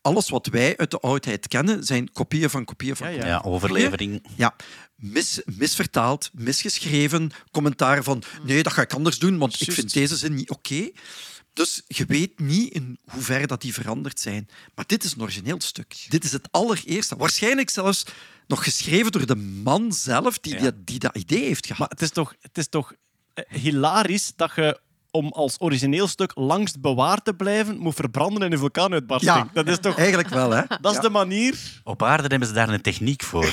Alles 0.00 0.28
wat 0.28 0.46
wij 0.46 0.76
uit 0.76 0.90
de 0.90 1.00
oudheid 1.00 1.48
kennen, 1.48 1.84
zijn 1.84 2.12
kopieën 2.12 2.50
van 2.50 2.64
kopieën 2.64 2.96
van 2.96 3.06
Ja, 3.06 3.12
ja. 3.12 3.18
kopieën. 3.18 3.36
Ja, 3.36 3.50
overlevering. 3.50 4.26
Ja, 4.36 4.56
mis, 4.96 5.40
misvertaald, 5.44 6.30
misgeschreven, 6.32 7.30
commentaar 7.50 8.02
van 8.02 8.22
nee, 8.44 8.62
dat 8.62 8.72
ga 8.72 8.82
ik 8.82 8.92
anders 8.92 9.18
doen, 9.18 9.38
want 9.38 9.60
ik 9.60 9.72
vind 9.72 9.92
deze 9.92 10.16
zin 10.16 10.34
niet 10.34 10.50
oké. 10.50 10.90
Dus 11.52 11.82
je 11.86 12.04
weet 12.04 12.38
niet 12.38 12.72
in 12.72 12.98
hoeverre 13.10 13.46
dat 13.46 13.60
die 13.60 13.74
veranderd 13.74 14.20
zijn. 14.20 14.48
Maar 14.74 14.84
dit 14.86 15.04
is 15.04 15.12
een 15.12 15.22
origineel 15.22 15.60
stuk. 15.60 16.06
Dit 16.08 16.24
is 16.24 16.32
het 16.32 16.48
allereerste. 16.50 17.16
Waarschijnlijk 17.16 17.70
zelfs 17.70 18.04
nog 18.46 18.64
geschreven 18.64 19.12
door 19.12 19.26
de 19.26 19.36
man 19.36 19.92
zelf 19.92 20.38
die, 20.38 20.56
die, 20.56 20.84
die 20.84 20.98
dat 20.98 21.16
idee 21.16 21.44
heeft 21.44 21.66
gehad. 21.66 21.78
Maar 21.78 21.88
het 21.88 22.02
is 22.02 22.10
toch, 22.10 22.34
het 22.40 22.58
is 22.58 22.68
toch 22.68 22.94
eh, 23.34 23.44
hilarisch 23.60 24.32
dat 24.36 24.52
je 24.56 24.80
om 25.12 25.28
als 25.28 25.56
origineel 25.60 26.08
stuk 26.08 26.32
langst 26.34 26.80
bewaard 26.80 27.24
te 27.24 27.34
blijven, 27.34 27.78
moet 27.78 27.94
verbranden 27.94 28.42
in 28.42 28.52
een 28.52 28.58
vulkaanuitbarsting. 28.58 29.34
Ja. 29.36 29.48
Dat 29.52 29.68
is 29.68 29.78
toch... 29.78 29.98
Eigenlijk 29.98 30.28
wel, 30.28 30.50
hè? 30.50 30.62
Dat 30.80 30.90
is 30.90 30.96
Ja. 30.96 31.00
de 31.02 31.10
manier. 31.10 31.80
Op 31.84 32.02
aarde 32.02 32.26
hebben 32.28 32.48
ze 32.48 32.54
daar 32.54 32.68
een 32.68 32.80
techniek 32.80 33.22
voor. 33.22 33.44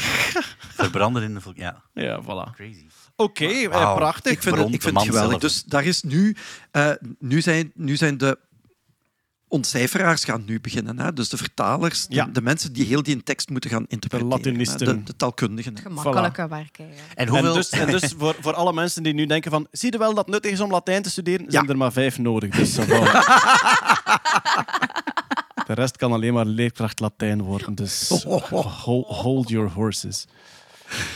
Verbranden 0.81 1.23
in 1.23 1.33
de 1.33 1.41
volk. 1.41 1.57
Ja, 1.57 1.81
Ja, 1.93 2.21
voilà. 2.23 2.53
crazy. 2.55 2.85
Oké, 3.15 3.45
eh, 3.45 3.95
prachtig. 3.95 4.31
Ik 4.31 4.41
vind, 4.41 4.57
het, 4.57 4.73
ik 4.73 4.81
vind 4.81 4.95
het 4.95 5.05
geweldig. 5.05 5.29
zelf. 5.29 5.41
Dus 5.41 5.63
daar 5.63 5.83
is 5.85 6.01
nu... 6.03 6.35
eh, 6.71 6.91
nu, 7.19 7.41
zijn, 7.41 7.71
nu 7.75 7.95
zijn 7.95 8.17
de 8.17 8.39
ontcijferaars 9.49 10.23
gaan 10.23 10.43
nu 10.45 10.61
beginnen. 10.61 10.99
Hè? 10.99 11.13
Dus 11.13 11.29
de 11.29 11.37
vertalers, 11.37 12.07
de, 12.07 12.15
Ja. 12.15 12.25
de 12.25 12.41
mensen 12.41 12.73
die 12.73 12.85
heel 12.85 13.03
die 13.03 13.23
tekst 13.23 13.49
moeten 13.49 13.69
gaan 13.69 13.85
interpreteren. 13.87 14.33
Latinisten. 14.37 14.87
hè. 14.87 14.93
De, 14.97 15.03
de 15.03 15.15
taalkundigen. 15.15 15.77
Gemakkelijke 15.77 16.47
werken. 16.47 16.85
ja. 16.87 16.93
En 17.15 17.31
dus, 17.43 17.69
en 17.69 17.87
dus 17.87 18.13
voor, 18.17 18.35
voor 18.41 18.53
alle 18.53 18.73
mensen 18.73 19.03
die 19.03 19.13
nu 19.13 19.25
denken 19.25 19.51
van, 19.51 19.67
zie 19.71 19.91
je 19.91 19.97
wel 19.97 20.09
dat 20.13 20.25
het 20.25 20.33
nuttig 20.33 20.51
is 20.51 20.59
om 20.59 20.71
Latijn 20.71 21.01
te 21.03 21.09
studeren, 21.09 21.45
Ja. 21.45 21.51
zijn 21.51 21.69
er 21.69 21.77
maar 21.77 21.91
vijf 21.91 22.17
nodig. 22.17 22.55
Dus. 22.55 22.77
De 25.67 25.73
rest 25.75 25.97
kan 25.97 26.11
alleen 26.13 26.33
maar 26.33 26.45
leerkracht 26.45 26.99
Latijn 26.99 27.41
worden. 27.41 27.75
Dus 27.75 28.09
hol- 28.83 29.03
hold 29.07 29.49
your 29.49 29.69
horses. 29.71 30.25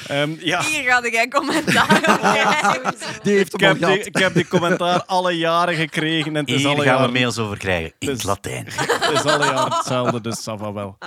Ehm, 0.08 0.36
ja, 0.40 0.62
Hier 0.62 0.84
ga 0.84 1.08
jij 1.10 1.28
commentaar 1.28 1.90
op 1.90 2.20
krijgen. 2.20 2.96
Die 3.24 3.36
heeft 3.36 3.54
ik 3.54 3.60
heb, 3.60 3.78
die, 3.78 4.04
ik 4.04 4.18
heb 4.18 4.34
die 4.34 4.48
commentaar 4.48 5.04
alle 5.06 5.38
jaren 5.38 5.76
gekregen. 5.76 6.36
En 6.36 6.42
het 6.42 6.50
is 6.50 6.56
Hier 6.56 6.68
alle 6.68 6.76
gaan 6.76 6.86
we 6.86 7.00
jaren, 7.00 7.14
mails 7.14 7.38
over 7.38 7.58
krijgen. 7.58 7.94
In 8.00 8.10
het 8.10 8.24
Latijn. 8.24 8.68
het 8.76 9.12
is 9.12 9.24
alle 9.24 9.46
jaren 9.46 9.74
hetzelfde, 9.74 10.22
dus 10.22 10.40
ça 10.50 10.54
va 10.58 10.74
wel. 10.74 10.98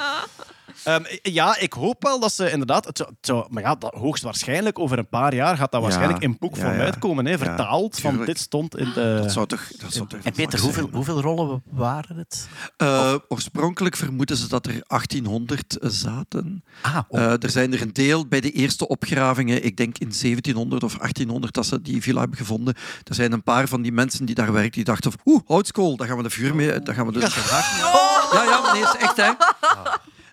Ehm, 0.87 1.03
ja, 1.23 1.57
ik 1.59 1.73
hoop 1.73 2.03
wel 2.03 2.21
dat 2.21 2.33
ze 2.33 2.51
inderdaad... 2.51 2.85
Het 2.85 2.97
zou, 2.97 3.09
het 3.11 3.19
zou- 3.27 3.47
maar 3.51 3.63
ja, 3.63 3.75
dat, 3.75 3.95
hoogstwaarschijnlijk 3.95 4.79
over 4.79 4.99
een 4.99 5.09
paar 5.09 5.35
jaar 5.35 5.57
gaat 5.57 5.73
dat 5.73 5.81
Ja, 5.81 5.87
waarschijnlijk 5.87 6.23
in 6.23 6.37
boekvorm 6.39 6.71
ja, 6.73 6.77
ja. 6.79 6.85
uitkomen. 6.85 7.25
Hè, 7.25 7.31
Ja, 7.31 7.39
vertaald 7.39 8.01
van 8.01 8.25
dit 8.25 8.39
stond 8.39 8.77
in 8.77 8.93
de... 8.95 9.19
Dat 9.23 9.33
zou 9.33 9.47
toch, 9.47 9.67
dat 9.81 9.93
zou 9.93 10.09
toch 10.09 10.21
En 10.23 10.33
Peter, 10.33 10.61
hoeveel, 10.61 10.83
zijn, 10.83 10.95
hoeveel 10.95 11.21
rollen 11.21 11.63
waren 11.71 12.17
het? 12.17 12.49
Eh, 12.77 13.15
oorspronkelijk 13.29 13.97
vermoeden 13.97 14.37
ze 14.37 14.49
dat 14.49 14.67
er 14.67 14.73
1800 14.87 15.77
zaten. 15.81 16.65
Ah, 16.83 16.99
oh. 17.09 17.21
Eh, 17.21 17.43
er 17.43 17.51
zijn 17.51 17.73
er 17.73 17.83
een 17.83 17.93
deel 17.93 18.27
bij 18.27 18.41
de 18.41 18.51
eerste 18.51 18.89
opgravingen, 18.89 19.65
ik 19.65 19.77
denk 19.77 19.99
in 19.99 20.13
1700 20.21 20.83
of 20.83 20.97
1800, 20.99 21.55
dat 21.55 21.67
ze 21.67 21.83
die 21.83 22.03
villa 22.03 22.21
hebben 22.21 22.39
gevonden. 22.39 22.75
Er 23.05 23.15
zijn 23.15 23.33
een 23.33 23.43
paar 23.43 23.69
van 23.69 23.83
die 23.83 23.93
mensen 23.93 24.25
die 24.27 24.35
daar 24.35 24.53
werken, 24.53 24.73
die 24.73 24.85
dachten 24.85 25.13
oeh, 25.25 25.41
houtskool, 25.47 25.97
daar 25.97 26.07
gaan 26.09 26.17
we 26.17 26.23
de 26.23 26.31
vuur 26.31 26.55
mee, 26.55 26.81
daar 26.83 26.95
gaan 26.95 27.07
we 27.07 27.13
dus 27.13 27.35
de 27.35 27.41
haak 27.41 27.73
mee. 27.73 28.05
Ja, 28.33 28.45
ja, 28.45 28.61
maar 28.61 28.73
nee, 28.73 28.83
is 28.83 28.97
echt, 28.99 29.17
hè. 29.17 29.31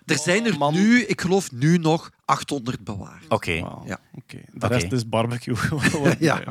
Er 0.04 0.18
zijn 0.18 0.46
er 0.46 0.58
man. 0.58 0.72
nu, 0.74 1.02
ik 1.04 1.20
geloof 1.20 1.52
nu 1.52 1.78
nog 1.78 2.10
800 2.24 2.84
bewaard. 2.84 3.24
Oké. 3.28 3.52
Ja. 3.52 3.98
oké. 4.14 4.38
De 4.52 4.66
rest 4.66 4.92
is 4.92 5.08
barbecue. 5.08 5.56
Ja. 6.18 6.42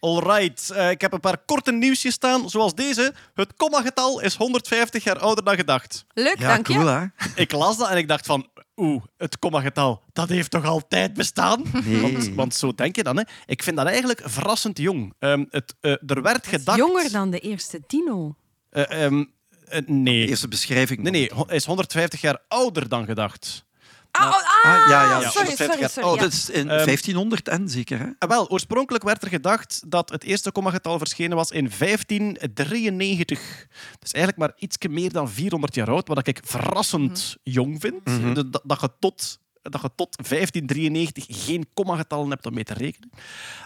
Alright, 0.00 0.70
eh, 0.70 0.90
ik 0.90 1.00
heb 1.00 1.12
een 1.12 1.20
paar 1.20 1.38
korte 1.38 1.72
nieuwsjes 1.72 2.14
staan, 2.14 2.50
zoals 2.50 2.74
deze. 2.74 3.14
Het 3.34 3.54
komma-getal 3.56 4.20
is 4.20 4.36
150 4.36 5.04
jaar 5.04 5.18
ouder 5.18 5.44
dan 5.44 5.54
gedacht. 5.56 6.04
Leuk, 6.14 6.38
Ja, 6.38 6.48
dank 6.48 6.64
cool, 6.64 6.80
je. 6.80 6.86
hè? 6.88 7.26
Ik 7.34 7.52
las 7.52 7.76
dat 7.78 7.88
en 7.90 7.96
ik 7.96 8.08
dacht 8.08 8.26
van, 8.26 8.48
oeh, 8.76 9.02
het 9.16 9.38
kommagetal, 9.38 10.02
dat 10.12 10.28
heeft 10.28 10.50
toch 10.50 10.64
altijd 10.64 11.14
bestaan? 11.14 11.62
Nee. 11.84 12.00
Want, 12.00 12.28
want 12.28 12.54
zo 12.54 12.74
denk 12.74 12.96
je 12.96 13.02
dan. 13.02 13.16
Hè. 13.16 13.22
Ik 13.46 13.62
vind 13.62 13.76
dat 13.76 13.86
eigenlijk 13.86 14.20
verrassend 14.24 14.78
jong. 14.78 15.14
Ehm, 15.18 15.44
het, 15.50 15.74
eh, 15.80 15.92
er 16.06 16.22
werd 16.22 16.46
gedacht... 16.46 16.78
Jonger 16.78 17.10
dan 17.12 17.30
de 17.30 17.38
eerste 17.38 17.80
Tino. 17.86 18.34
Eh, 18.70 19.04
ehm, 19.04 19.24
eh, 19.68 19.80
nee. 19.86 20.26
Eerste 20.28 20.48
beschrijving. 20.48 21.00
Nee, 21.02 21.12
nee, 21.12 21.30
hij 21.46 21.56
is 21.56 21.64
150 21.64 22.20
jaar 22.20 22.38
ouder 22.48 22.88
dan 22.88 23.04
gedacht. 23.04 23.64
Ah, 24.10 24.26
oh, 24.26 24.32
ah, 24.32 24.82
Ah, 24.82 24.88
ja, 24.88 25.20
ja. 25.20 25.30
sorry, 25.30 25.46
150 25.46 25.90
sorry. 25.90 26.08
Oh, 26.08 26.14
ja. 26.14 26.20
dat 26.22 26.32
is 26.32 26.50
in 26.50 26.70
Ehm, 26.70 26.84
1500 26.84 27.48
en 27.48 27.68
zeker, 27.68 27.98
hè? 27.98 28.06
Ah, 28.18 28.28
wel, 28.28 28.48
oorspronkelijk 28.50 29.04
werd 29.04 29.22
er 29.22 29.28
gedacht 29.28 29.82
dat 29.86 30.10
het 30.10 30.24
eerste 30.24 30.52
kommagetal 30.52 30.98
verschenen 30.98 31.36
was 31.36 31.50
in 31.50 31.70
1593. 31.78 33.66
Dus 33.98 34.12
eigenlijk 34.12 34.36
maar 34.36 34.52
iets 34.58 34.76
meer 34.88 35.12
dan 35.12 35.30
400 35.30 35.74
jaar 35.74 35.90
oud, 35.90 36.08
wat 36.08 36.26
ik 36.26 36.40
verrassend 36.44 37.36
jong 37.42 37.80
vind. 37.80 38.04
Mhm. 38.04 38.34
Dat, 38.34 38.60
dat 38.64 38.80
je 38.80 38.90
tot 38.98 39.38
dat 39.70 39.82
je 39.82 39.90
tot 39.94 40.16
1593 40.16 41.44
geen 41.44 41.66
kommagetallen 41.74 42.30
hebt 42.30 42.46
om 42.46 42.54
mee 42.54 42.64
te 42.64 42.74
rekenen. 42.74 43.10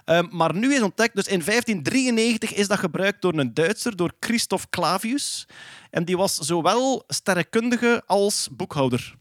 Ehm, 0.05 0.27
maar 0.31 0.55
nu 0.55 0.75
is 0.75 0.83
ontdekt, 0.83 1.15
dus 1.15 1.27
in 1.27 1.43
1593 1.43 2.55
is 2.55 2.69
dat 2.69 2.79
gebruikt 2.79 3.23
door 3.23 3.39
een 3.39 3.55
Duitser, 3.55 3.97
door 3.97 4.13
Christoph 4.21 4.69
Clavius. 4.71 5.49
En 5.91 6.05
die 6.05 6.17
was 6.17 6.35
zowel 6.37 7.05
sterrenkundige 7.07 8.03
als 8.07 8.49
boekhouder. 8.53 9.17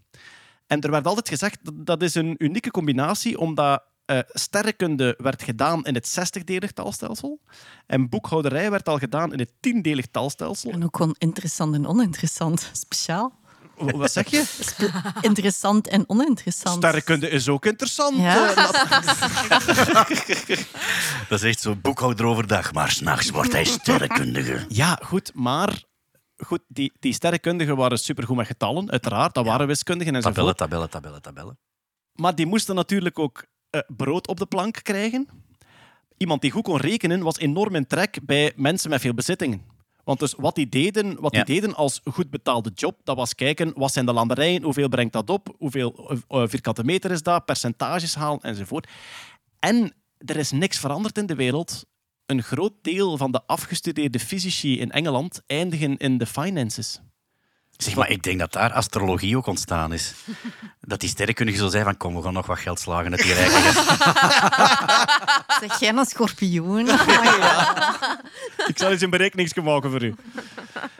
En 0.67 0.81
er 0.81 0.91
werd 0.91 1.07
altijd 1.07 1.29
gezegd 1.29 1.59
dat 1.63 1.85
dat 1.85 2.01
is 2.01 2.15
een 2.15 2.35
unieke 2.37 2.71
combinatie, 2.71 3.39
omdat 3.39 3.83
eh, 4.05 4.19
sterrenkunde 4.27 5.15
werd 5.17 5.43
gedaan 5.43 5.85
in 5.85 5.93
het 5.93 6.19
60-delig 6.19 6.71
taalstelsel 6.73 7.39
en 7.85 8.09
boekhouderij 8.09 8.71
werd 8.71 8.89
al 8.89 8.97
gedaan 8.97 9.33
in 9.33 9.39
het 9.39 9.51
10-delig 9.51 10.05
taalstelsel. 10.11 10.71
En 10.71 10.83
ook 10.83 10.97
gewoon 10.97 11.15
interessant 11.17 11.75
en 11.75 11.87
oninteressant. 11.87 12.69
Speciaal. 12.73 13.33
Wat 13.77 14.11
zeg 14.11 14.27
je? 14.27 14.43
Interessant 15.21 15.87
en 15.87 16.03
oninteressant. 16.09 16.75
Sterrenkunde 16.77 17.29
is 17.29 17.47
ook 17.49 17.65
interessant. 17.65 18.17
Ja. 18.17 18.53
eh. 18.55 18.69
Dat 21.29 21.41
is 21.41 21.43
echt 21.43 21.59
zo 21.59 21.75
boekhouder 21.75 22.25
overdag, 22.25 22.73
maar 22.73 22.91
s'nachts 22.91 23.29
wordt 23.29 23.51
hij 23.51 23.63
sterrenkundige. 23.63 24.65
Ja, 24.67 24.99
goed, 25.03 25.31
maar 25.33 25.83
goed, 26.37 26.61
die, 26.67 26.93
die 26.99 27.13
sterrenkundigen 27.13 27.75
waren 27.75 27.97
supergoed 27.99 28.35
met 28.37 28.47
getallen, 28.47 28.91
uiteraard. 28.91 29.33
Dat 29.33 29.45
waren 29.45 29.67
wiskundigen 29.67 30.13
Tabellen, 30.13 30.35
enzovoort. 30.37 30.57
tabellen, 30.57 30.89
tabellen, 30.89 31.21
tabellen. 31.21 31.57
Maar 32.13 32.35
die 32.35 32.45
moesten 32.45 32.75
natuurlijk 32.75 33.19
ook 33.19 33.45
eh, 33.69 33.81
brood 33.87 34.27
op 34.27 34.37
de 34.37 34.45
plank 34.45 34.79
krijgen. 34.83 35.27
Iemand 36.17 36.41
die 36.41 36.51
goed 36.51 36.63
kon 36.63 36.77
rekenen 36.77 37.23
was 37.23 37.37
enorm 37.37 37.75
in 37.75 37.87
trek 37.87 38.19
bij 38.23 38.53
mensen 38.55 38.89
met 38.89 39.01
veel 39.01 39.13
bezittingen. 39.13 39.61
Want 40.07 40.19
dus 40.19 40.33
wat 40.37 40.55
die 40.55 40.69
deden, 40.69 41.19
wat 41.21 41.35
Ja. 41.35 41.43
die 41.43 41.55
deden 41.55 41.75
als 41.75 42.01
goed 42.03 42.29
betaalde 42.29 42.71
job, 42.75 42.99
dat 43.03 43.15
was 43.15 43.35
kijken 43.35 43.73
wat 43.75 43.93
zijn 43.93 44.05
de 44.05 44.13
landerijen, 44.13 44.63
hoeveel 44.63 44.87
brengt 44.89 45.13
dat 45.13 45.29
op, 45.29 45.55
hoeveel 45.57 46.09
eh, 46.09 46.41
eh, 46.41 46.47
vierkante 46.49 46.83
meter 46.83 47.11
is 47.11 47.23
dat, 47.23 47.45
percentages 47.45 48.15
halen 48.15 48.41
enzovoort. 48.41 48.87
En 49.59 49.93
er 50.17 50.35
is 50.37 50.51
niks 50.51 50.77
veranderd 50.79 51.17
in 51.17 51.25
de 51.25 51.35
wereld. 51.35 51.85
Een 52.25 52.43
groot 52.43 52.73
deel 52.81 53.17
van 53.17 53.31
de 53.31 53.41
afgestudeerde 53.45 54.19
fysici 54.19 54.79
in 54.79 54.91
Engeland 54.91 55.41
eindigen 55.45 55.97
in 55.97 56.17
de 56.17 56.25
finances. 56.25 56.99
Zeg 57.77 57.95
maar, 57.95 58.09
ik 58.09 58.23
denk 58.23 58.39
dat 58.39 58.53
daar 58.53 58.71
astrologie 58.73 59.37
ook 59.37 59.47
ontstaan 59.47 59.93
is. 59.93 60.13
Dat 60.81 60.99
die 60.99 61.09
sterrenkundige 61.09 61.57
zo 61.57 61.67
zei 61.69 61.83
van, 61.83 61.97
kom, 61.97 62.15
we 62.15 62.21
gaan 62.21 62.33
nog 62.33 62.45
wat 62.45 62.59
geld 62.59 62.79
slagen 62.79 63.11
uit 63.11 63.21
die 63.21 63.33
rijke 63.33 63.51
gast. 63.51 63.87
Zeg 65.59 65.79
jij 65.79 65.89
een 65.89 66.05
schorpioen? 66.05 66.87
Ik 68.67 68.77
zal 68.77 68.91
eens 68.91 69.01
een 69.01 69.09
berekeningsje 69.09 69.61
maken 69.61 69.91
voor 69.91 70.03
u. 70.03 70.15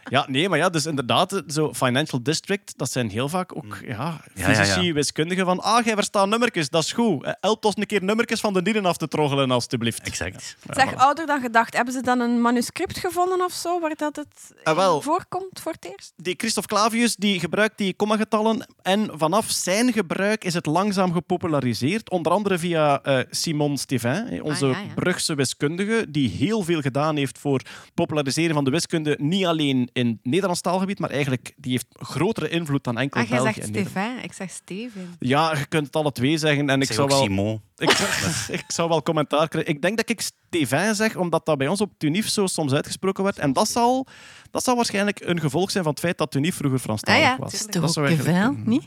Ja, 0.09 0.25
nee, 0.28 0.49
maar 0.49 0.57
ja, 0.57 0.69
dus 0.69 0.86
inderdaad, 0.86 1.43
zo 1.47 1.73
Financial 1.73 2.23
District, 2.23 2.73
dat 2.78 2.91
zijn 2.91 3.09
heel 3.09 3.30
vaak 3.30 3.55
ook 3.55 3.78
ja, 3.86 3.88
Ja, 3.88 4.21
ja, 4.34 4.45
fysici, 4.55 4.82
ja. 4.82 4.93
wiskundigen 4.93 5.45
van 5.45 5.59
ah, 5.59 5.86
jij 5.86 5.93
verstaat 5.95 6.28
nummertjes, 6.28 6.69
dat 6.69 6.84
is 6.84 6.91
goed. 6.91 7.36
Help 7.41 7.65
ons 7.65 7.75
een 7.78 7.86
keer 7.86 8.03
nummertjes 8.03 8.39
van 8.39 8.53
de 8.53 8.61
dieren 8.61 8.86
af 8.86 8.97
te 8.97 9.07
troggelen, 9.07 9.51
alstublieft. 9.51 10.01
Exact. 10.01 10.55
Zeg, 10.69 10.95
ouder 10.95 11.25
dan 11.25 11.41
gedacht. 11.41 11.73
Hebben 11.75 11.93
ze 11.93 12.01
dan 12.01 12.19
een 12.19 12.41
manuscript 12.41 12.97
gevonden 12.99 13.43
of 13.43 13.51
zo, 13.53 13.80
waar 13.80 13.95
dat 13.95 14.15
het 14.15 14.53
Ah, 14.63 14.75
wel. 14.75 15.01
voorkomt 15.01 15.59
voor 15.61 15.71
het 15.71 15.86
eerst? 15.86 16.13
Die 16.15 16.34
Christoph 16.38 16.66
Clavius 16.68 17.15
die 17.15 17.39
gebruikt 17.39 17.78
die 17.78 17.93
kommagetallen 17.93 18.68
en 18.82 19.09
vanaf 19.13 19.49
zijn 19.49 19.93
gebruik 19.93 20.43
is 20.43 20.53
het 20.53 20.65
langzaam 20.65 21.13
gepopulariseerd. 21.13 22.09
Onder 22.09 22.32
andere 22.32 22.57
via 22.57 23.01
eh, 23.01 23.20
Simon 23.30 23.78
Stevin, 23.78 24.28
eh, 24.28 24.43
onze 24.43 24.65
Ah, 24.65 24.72
ja, 24.72 24.80
ja. 24.80 24.93
Brugse 24.95 25.36
wiskundige, 25.36 26.05
die 26.09 26.30
heel 26.30 26.61
veel 26.61 26.82
gedaan 26.82 27.15
heeft 27.15 27.38
voor 27.39 27.61
populariseren 27.93 28.53
van 28.55 28.63
de 28.63 28.72
wiskunde, 28.72 29.18
niet 29.22 29.45
alleen 29.45 29.89
in 29.93 30.07
het 30.07 30.18
Nederlands 30.24 30.61
taalgebied, 30.61 30.99
maar 30.99 31.09
eigenlijk 31.09 31.53
die 31.57 31.72
heeft 31.72 31.88
grotere 31.91 32.49
invloed 32.49 32.84
dan 32.84 32.97
enkel 32.97 33.22
Ah, 33.22 33.28
jij 33.28 33.38
België 33.38 33.53
zegt 33.53 33.68
en 33.68 33.74
Nederland. 33.74 34.05
Stefan. 34.07 34.24
Ik 34.24 34.34
zeg 34.34 34.49
Steven. 34.49 35.15
Ja, 35.20 35.57
je 35.57 35.65
kunt 35.65 35.86
het 35.86 35.95
alle 35.95 36.11
twee 36.11 36.38
zeggen. 36.38 36.70
En 36.70 36.82
ik 36.82 36.88
Zeg 36.88 36.95
zou 36.95 37.07
ook 37.09 37.13
wel... 37.15 37.24
Simon. 37.24 37.61
Ik, 37.78 37.89
ik 38.59 38.63
zou 38.67 38.89
wel 38.89 39.03
commentaar 39.03 39.47
krijgen. 39.47 39.71
Ik 39.71 39.82
denk 39.82 39.97
dat 39.97 40.09
ik 40.09 40.21
Stevin 40.21 40.95
zeg, 40.95 41.15
omdat 41.15 41.45
dat 41.45 41.57
bij 41.57 41.67
ons 41.67 41.82
op 41.82 41.91
Tunif 41.97 42.30
zo 42.30 42.47
soms 42.47 42.73
uitgesproken 42.73 43.23
werd. 43.23 43.39
En 43.39 43.53
dat 43.53 43.69
zal, 43.69 44.07
dat 44.51 44.63
zal 44.63 44.75
waarschijnlijk 44.75 45.19
een 45.19 45.39
gevolg 45.39 45.71
zijn 45.71 45.84
van 45.84 45.91
het 45.93 46.01
feit 46.01 46.17
dat 46.17 46.32
Tunif 46.32 46.55
vroeger 46.55 46.80
Franstalig 46.80 47.21
Ah 47.23 47.28
ja, 47.28 47.38
was. 47.38 47.49
tuurlijk. 47.51 47.71
Toch 47.71 47.82
Dat 47.82 47.89
ook 47.89 47.95
zou 47.95 48.07
eigenlijk 48.07 48.38
Kevin, 48.38 48.63
niet? 48.69 48.84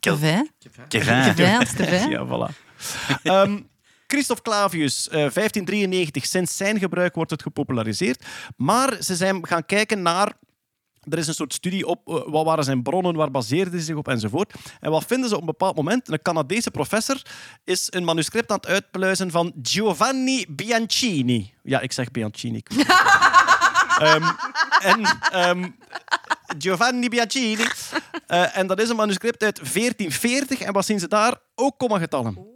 Kevin? 0.00 0.50
Kevin. 0.88 1.34
Kevin, 1.34 1.66
Stevin. 1.66 2.10
Ja, 2.10 2.26
voilà. 2.26 2.54
Ehm, 3.22 3.58
Christoph 4.06 4.42
Clavius, 4.42 5.08
eh, 5.08 5.12
1593. 5.12 6.26
Sinds 6.26 6.56
zijn 6.56 6.78
gebruik 6.78 7.14
wordt 7.14 7.30
het 7.30 7.42
gepopulariseerd. 7.42 8.24
Maar 8.56 9.02
ze 9.02 9.16
zijn 9.16 9.46
gaan 9.46 9.66
kijken 9.66 10.02
naar... 10.02 10.32
Er 11.10 11.18
is 11.18 11.26
een 11.26 11.34
soort 11.34 11.54
studie 11.54 11.86
op 11.86 12.08
eh, 12.08 12.14
wat 12.26 12.44
waren 12.44 12.64
zijn 12.64 12.82
bronnen, 12.82 13.14
waar 13.14 13.30
baseerde 13.30 13.70
hij 13.70 13.80
zich 13.80 13.96
op 13.96 14.08
enzovoort. 14.08 14.54
En 14.80 14.90
wat 14.90 15.04
vinden 15.04 15.28
ze 15.28 15.34
op 15.34 15.40
een 15.40 15.46
bepaald 15.46 15.76
moment? 15.76 16.08
Een 16.08 16.22
Canadese 16.22 16.70
professor 16.70 17.22
is 17.64 17.86
een 17.90 18.04
manuscript 18.04 18.50
aan 18.50 18.56
het 18.56 18.66
uitpluizen 18.66 19.30
van 19.30 19.52
Giovanni 19.62 20.44
Bianchini. 20.48 21.54
Ja, 21.62 21.80
ik 21.80 21.92
zeg 21.92 22.10
Bianchini. 22.10 22.62
Ehm, 23.98 24.22
en 24.80 25.18
ehm, 25.30 25.68
Giovanni 26.58 27.08
Bianchini. 27.08 27.64
Eh, 28.26 28.56
en 28.56 28.66
dat 28.66 28.80
is 28.80 28.88
een 28.88 28.96
manuscript 28.96 29.42
uit 29.42 29.56
1440. 29.56 30.60
En 30.60 30.72
wat 30.72 30.84
zien 30.84 31.00
ze 31.00 31.08
daar? 31.08 31.36
Ook 31.54 31.78
kommagetallen. 31.78 32.46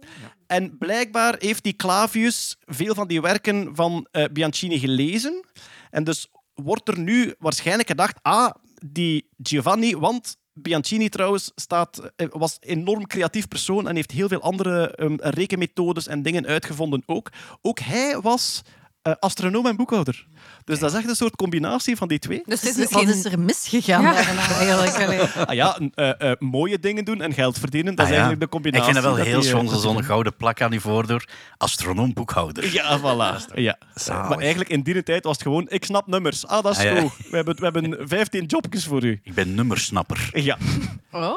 En 0.47 0.77
blijkbaar 0.77 1.35
heeft 1.39 1.63
die 1.63 1.75
Clavius 1.75 2.57
veel 2.65 2.95
van 2.95 3.07
die 3.07 3.21
werken 3.21 3.75
van 3.75 4.07
eh, 4.11 4.23
Bianchini 4.31 4.79
gelezen. 4.79 5.45
En 5.89 6.03
dus 6.03 6.29
wordt 6.63 6.87
er 6.87 6.99
nu 6.99 7.33
waarschijnlijk 7.39 7.87
gedacht, 7.87 8.19
ah, 8.21 8.51
die 8.85 9.29
Giovanni, 9.43 9.95
want 9.95 10.37
Bianchini 10.53 11.09
trouwens 11.09 11.51
staat, 11.55 12.11
eh, 12.15 12.27
was 12.31 12.57
een 12.59 12.77
enorm 12.77 13.07
creatief 13.07 13.47
persoon 13.47 13.87
en 13.87 13.95
heeft 13.95 14.11
heel 14.11 14.27
veel 14.27 14.41
andere 14.41 14.95
ehm, 14.95 15.15
rekenmethodes 15.19 16.07
en 16.07 16.21
dingen 16.21 16.45
uitgevonden 16.45 17.03
ook. 17.05 17.31
Ook 17.61 17.79
hij 17.79 18.19
was 18.21 18.61
eh, 19.07 19.13
astronoom 19.19 19.65
en 19.65 19.75
boekhouder. 19.75 20.25
Dus 20.63 20.79
dat 20.79 20.91
is 20.91 20.97
echt 20.97 21.09
een 21.09 21.15
soort 21.15 21.35
combinatie 21.35 21.95
van 21.95 22.07
die 22.07 22.19
twee. 22.19 22.41
Dus 22.45 22.61
het 22.61 22.69
is 22.69 22.77
misschien... 22.77 23.05
Wat 23.07 23.15
is 23.15 23.25
er 23.25 23.39
misgegaan 23.39 24.01
Ja. 24.01 24.13
daarna 24.13 24.41
eigenlijk? 24.47 25.21
Ah 25.47 25.55
ja, 25.55 25.79
eh, 25.93 26.31
eh, 26.31 26.37
mooie 26.39 26.79
dingen 26.79 27.05
doen 27.05 27.21
en 27.21 27.33
geld 27.33 27.59
verdienen, 27.59 27.95
dat 27.95 28.05
Ah, 28.05 28.11
is 28.11 28.17
ja. 28.17 28.21
eigenlijk 28.21 28.51
de 28.51 28.57
combinatie. 28.57 28.87
Ik 28.87 28.93
vind 28.93 29.05
dat 29.05 29.15
wel 29.15 29.25
heel 29.25 29.41
schoon, 29.43 29.69
zo'n 29.79 30.03
gouden 30.03 30.35
plak 30.35 30.61
aan 30.61 30.71
die 30.71 30.79
voordeur. 30.79 31.29
Astronoom 31.57 32.13
boekhouder. 32.13 32.73
Ja, 32.73 32.99
voilà. 32.99 33.53
Ja. 33.53 33.77
Zalig. 33.95 34.29
Maar 34.29 34.37
eigenlijk 34.39 34.69
in 34.69 34.81
die 34.81 35.03
tijd 35.03 35.23
was 35.23 35.33
het 35.33 35.41
gewoon, 35.41 35.65
ik 35.69 35.85
snap 35.85 36.07
nummers. 36.07 36.47
Ah, 36.47 36.63
dat 36.63 36.71
is 36.71 36.77
Ah, 36.77 36.83
ja. 36.83 37.01
goed. 37.01 37.11
We 37.29 37.35
hebben, 37.35 37.55
we 37.55 37.63
hebben 37.63 38.07
15 38.07 38.45
jobjes 38.45 38.85
voor 38.85 39.03
u. 39.03 39.19
Ik 39.23 39.33
ben 39.33 39.55
nummersnapper. 39.55 40.29
Ja. 40.33 40.57
Oh. 41.11 41.35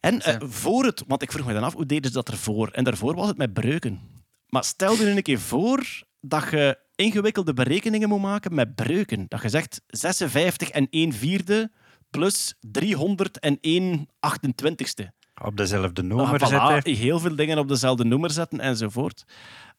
En 0.00 0.22
voor 0.50 0.84
het, 0.84 1.04
want 1.06 1.22
ik 1.22 1.32
vroeg 1.32 1.46
me 1.46 1.52
dan 1.52 1.62
af, 1.64 1.74
hoe 1.74 1.86
deden 1.86 2.06
ze 2.10 2.16
dat 2.16 2.28
ervoor? 2.28 2.68
En 2.68 2.84
daarvoor 2.84 3.14
was 3.14 3.28
het 3.28 3.36
met 3.36 3.52
breuken. 3.52 4.00
Maar 4.48 4.64
stel 4.64 4.92
je 4.94 5.04
nu 5.04 5.10
een 5.10 5.22
keer 5.22 5.40
voor 5.40 5.84
dat 6.20 6.44
je 6.50 6.78
ingewikkelde 6.98 7.54
berekeningen 7.54 8.08
moet 8.08 8.20
maken 8.20 8.54
met 8.54 8.74
breuken. 8.74 9.26
Dat 9.28 9.42
je 9.42 9.48
zegt 9.48 9.80
56 9.86 10.68
en 10.70 10.86
1 10.90 11.12
vierde 11.12 11.70
plus 12.10 12.54
300 12.60 13.38
en 13.38 13.58
1 13.60 14.08
28ste. 14.26 15.04
Op 15.42 15.56
dezelfde 15.56 16.02
Ah, 16.02 16.08
nummer 16.08 16.40
voilà, 16.40 16.46
zetten. 16.48 16.94
heel 16.94 17.18
veel 17.18 17.36
dingen 17.36 17.58
op 17.58 17.68
dezelfde 17.68 18.04
noemer 18.04 18.30
zetten 18.30 18.60
enzovoort. 18.60 19.24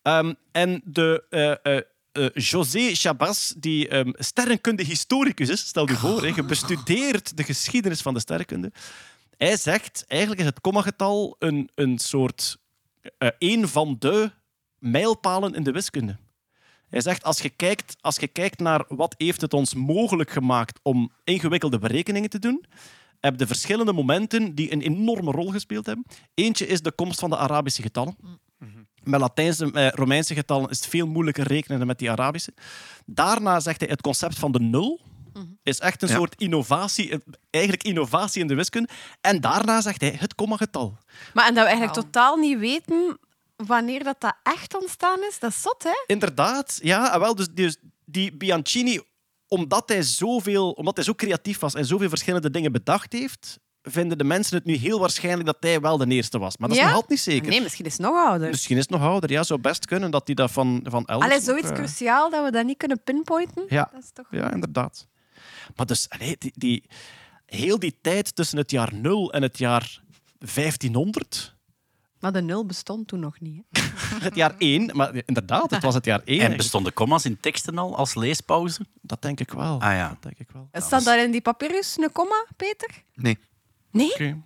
Ehm, 0.02 0.34
en 0.52 0.82
de 0.84 1.26
eh, 1.30 1.76
eh, 1.78 1.84
eh, 2.12 2.30
José 2.34 2.94
Chabas, 2.94 3.54
die 3.58 3.88
ehm 3.88 4.12
sterrenkunde-historicus 4.14 5.50
is, 5.50 5.68
stel 5.68 5.88
je 5.88 5.96
voor, 5.96 6.36
je 6.36 6.44
bestudeert 6.44 7.38
de 7.38 7.44
geschiedenis 7.44 8.02
van 8.02 8.14
de 8.14 8.20
sterrenkunde. 8.20 8.72
Hij 9.38 9.58
zegt, 9.58 10.06
eigenlijk 10.08 10.42
is 10.42 10.48
het 10.48 10.62
kommagetal 10.62 11.36
een, 11.40 11.70
een 11.76 11.98
soort 11.98 12.58
een 13.38 13.68
van 13.68 13.96
de 14.00 14.32
mijlpalen 14.80 15.54
in 15.54 15.64
de 15.64 15.72
wiskunde. 15.72 16.18
Hij 16.90 17.02
zegt, 17.02 17.24
als 17.24 17.40
je, 17.42 17.50
kijkt, 17.50 17.96
als 18.02 18.16
je 18.16 18.28
kijkt 18.28 18.60
naar 18.60 18.86
wat 18.88 19.16
heeft 19.18 19.42
het 19.42 19.54
ons 19.54 19.74
mogelijk 19.74 20.30
gemaakt 20.32 20.80
om 20.84 21.12
ingewikkelde 21.24 21.80
berekeningen 21.80 22.30
te 22.30 22.40
doen, 22.40 22.66
heb 23.20 23.40
je 23.40 23.48
verschillende 23.48 23.94
momenten 23.94 24.56
die 24.56 24.72
een 24.74 24.82
enorme 24.82 25.32
rol 25.32 25.50
gespeeld 25.52 25.86
hebben. 25.86 26.06
Eentje 26.34 26.68
is 26.68 26.82
de 26.82 26.92
komst 26.92 27.20
van 27.20 27.30
de 27.30 27.38
Arabische 27.38 27.82
getallen. 27.82 28.16
Met 29.04 29.20
Latijnse, 29.20 29.66
met 29.66 29.96
Romeinse 29.96 30.34
getallen 30.34 30.70
is 30.70 30.78
het 30.80 30.88
veel 30.88 31.08
moeilijker 31.08 31.48
rekenen 31.48 31.78
dan 31.78 31.88
met 31.88 32.00
die 32.00 32.12
Arabische. 32.12 32.54
Daarna 33.06 33.60
zegt 33.60 33.80
hij 33.80 33.90
het 33.90 34.02
concept 34.02 34.40
van 34.40 34.52
de 34.52 34.60
nul. 34.60 35.00
Is 35.64 35.80
echt 35.80 36.02
een 36.02 36.08
Ja. 36.08 36.16
soort 36.16 36.36
innovatie, 36.42 37.12
eh, 37.12 37.18
eigenlijk 37.50 37.84
innovatie 37.84 38.42
in 38.42 38.48
de 38.48 38.56
wiskunde. 38.56 38.90
En 39.22 39.42
daarna 39.42 39.82
zegt 39.82 40.02
hij 40.02 40.16
het 40.20 40.36
komma-getal. 40.36 40.98
Maar 41.34 41.48
en 41.48 41.54
dat 41.54 41.64
we 41.64 41.70
eigenlijk 41.70 42.00
totaal 42.02 42.36
niet 42.36 42.60
weten 42.60 43.18
wanneer 43.66 44.04
dat, 44.04 44.16
dat 44.20 44.36
echt 44.44 44.76
ontstaan 44.76 45.20
is, 45.30 45.40
dat 45.40 45.50
is 45.50 45.62
zot, 45.62 45.84
hè? 45.84 46.04
Inderdaad, 46.06 46.80
ja. 46.82 47.14
en 47.14 47.20
Wel, 47.20 47.36
dus, 47.36 47.48
dus 47.54 47.78
die 48.06 48.38
Bianchini, 48.38 49.02
omdat 49.48 49.90
hij, 49.90 50.02
zoveel, 50.02 50.72
omdat 50.72 50.96
hij 50.96 51.06
zo 51.06 51.14
creatief 51.14 51.60
was 51.60 51.74
en 51.74 51.86
zoveel 51.86 52.10
verschillende 52.10 52.50
dingen 52.52 52.72
bedacht 52.72 53.14
heeft, 53.14 53.60
vinden 53.82 54.18
de 54.18 54.24
mensen 54.24 54.58
het 54.58 54.66
nu 54.66 54.76
heel 54.76 55.00
waarschijnlijk 55.00 55.46
dat 55.46 55.58
hij 55.60 55.80
wel 55.80 55.98
de 55.98 56.06
eerste 56.08 56.40
was. 56.40 56.58
Maar 56.58 56.68
dat 56.70 56.78
is 56.78 56.84
Ja? 56.84 56.90
nog 56.90 57.02
altijd 57.02 57.20
niet 57.20 57.36
zeker. 57.36 57.50
Nee, 57.50 57.62
misschien 57.62 57.86
is 57.86 57.94
het 57.94 58.02
nog 58.02 58.16
ouder. 58.16 58.50
Misschien 58.50 58.78
is 58.78 58.82
het 58.82 58.92
nog 58.92 59.02
ouder. 59.02 59.32
Ja, 59.32 59.44
zou 59.44 59.62
best 59.62 59.86
kunnen 59.86 60.12
dat 60.12 60.22
hij 60.26 60.36
dat 60.36 60.52
van, 60.52 60.80
van 60.84 61.06
elders... 61.06 61.32
Allee, 61.32 61.44
zoiets 61.44 61.70
eh, 61.70 61.76
cruciaal 61.76 62.30
dat 62.30 62.44
we 62.44 62.52
dat 62.52 62.66
niet 62.66 62.78
kunnen 62.78 63.04
pinpointen. 63.04 63.64
Ja. 63.68 63.90
Dat 63.94 64.04
is 64.04 64.12
toch... 64.14 64.28
Ja, 64.32 64.52
inderdaad. 64.52 65.08
Maar 65.76 65.86
dus, 65.86 66.10
allee, 66.10 66.36
die, 66.38 66.52
die, 66.56 66.90
heel 67.46 67.80
die 67.80 67.98
tijd 68.02 68.36
tussen 68.36 68.58
het 68.58 68.72
jaar 68.72 68.94
0 68.94 69.34
en 69.34 69.42
het 69.42 69.58
jaar 69.58 70.02
1500, 70.38 71.56
Maar 72.20 72.32
de 72.32 72.42
nul 72.42 72.66
bestond 72.66 73.08
toen 73.08 73.20
nog 73.20 73.40
niet. 73.40 73.64
Hè? 73.72 73.82
het 74.28 74.36
jaar 74.36 74.56
1, 74.58 74.96
maar 74.96 75.12
inderdaad, 75.26 75.72
het 75.72 75.84
was 75.84 75.94
het 75.94 76.06
jaar 76.06 76.22
1. 76.26 76.42
En 76.42 76.58
bestonden 76.58 76.94
commas 76.94 77.26
in 77.26 77.40
teksten 77.40 77.78
al 77.78 77.96
als 77.98 78.16
leespauze? 78.16 78.86
Dat 79.02 79.22
denk 79.22 79.40
ik 79.40 79.52
wel. 79.52 79.82
Ah 79.82 79.92
ja. 79.92 80.10
Dat 80.10 80.22
denk 80.22 80.38
ik 80.38 80.50
wel. 80.54 80.70
Staat 80.72 81.04
daar 81.04 81.24
in 81.24 81.32
die 81.32 81.42
papyrus 81.42 81.98
een 81.98 82.12
komma, 82.12 82.46
Peter? 82.56 83.04
Nee. 83.16 83.38
Nee? 83.92 84.14
Oké. 84.14 84.42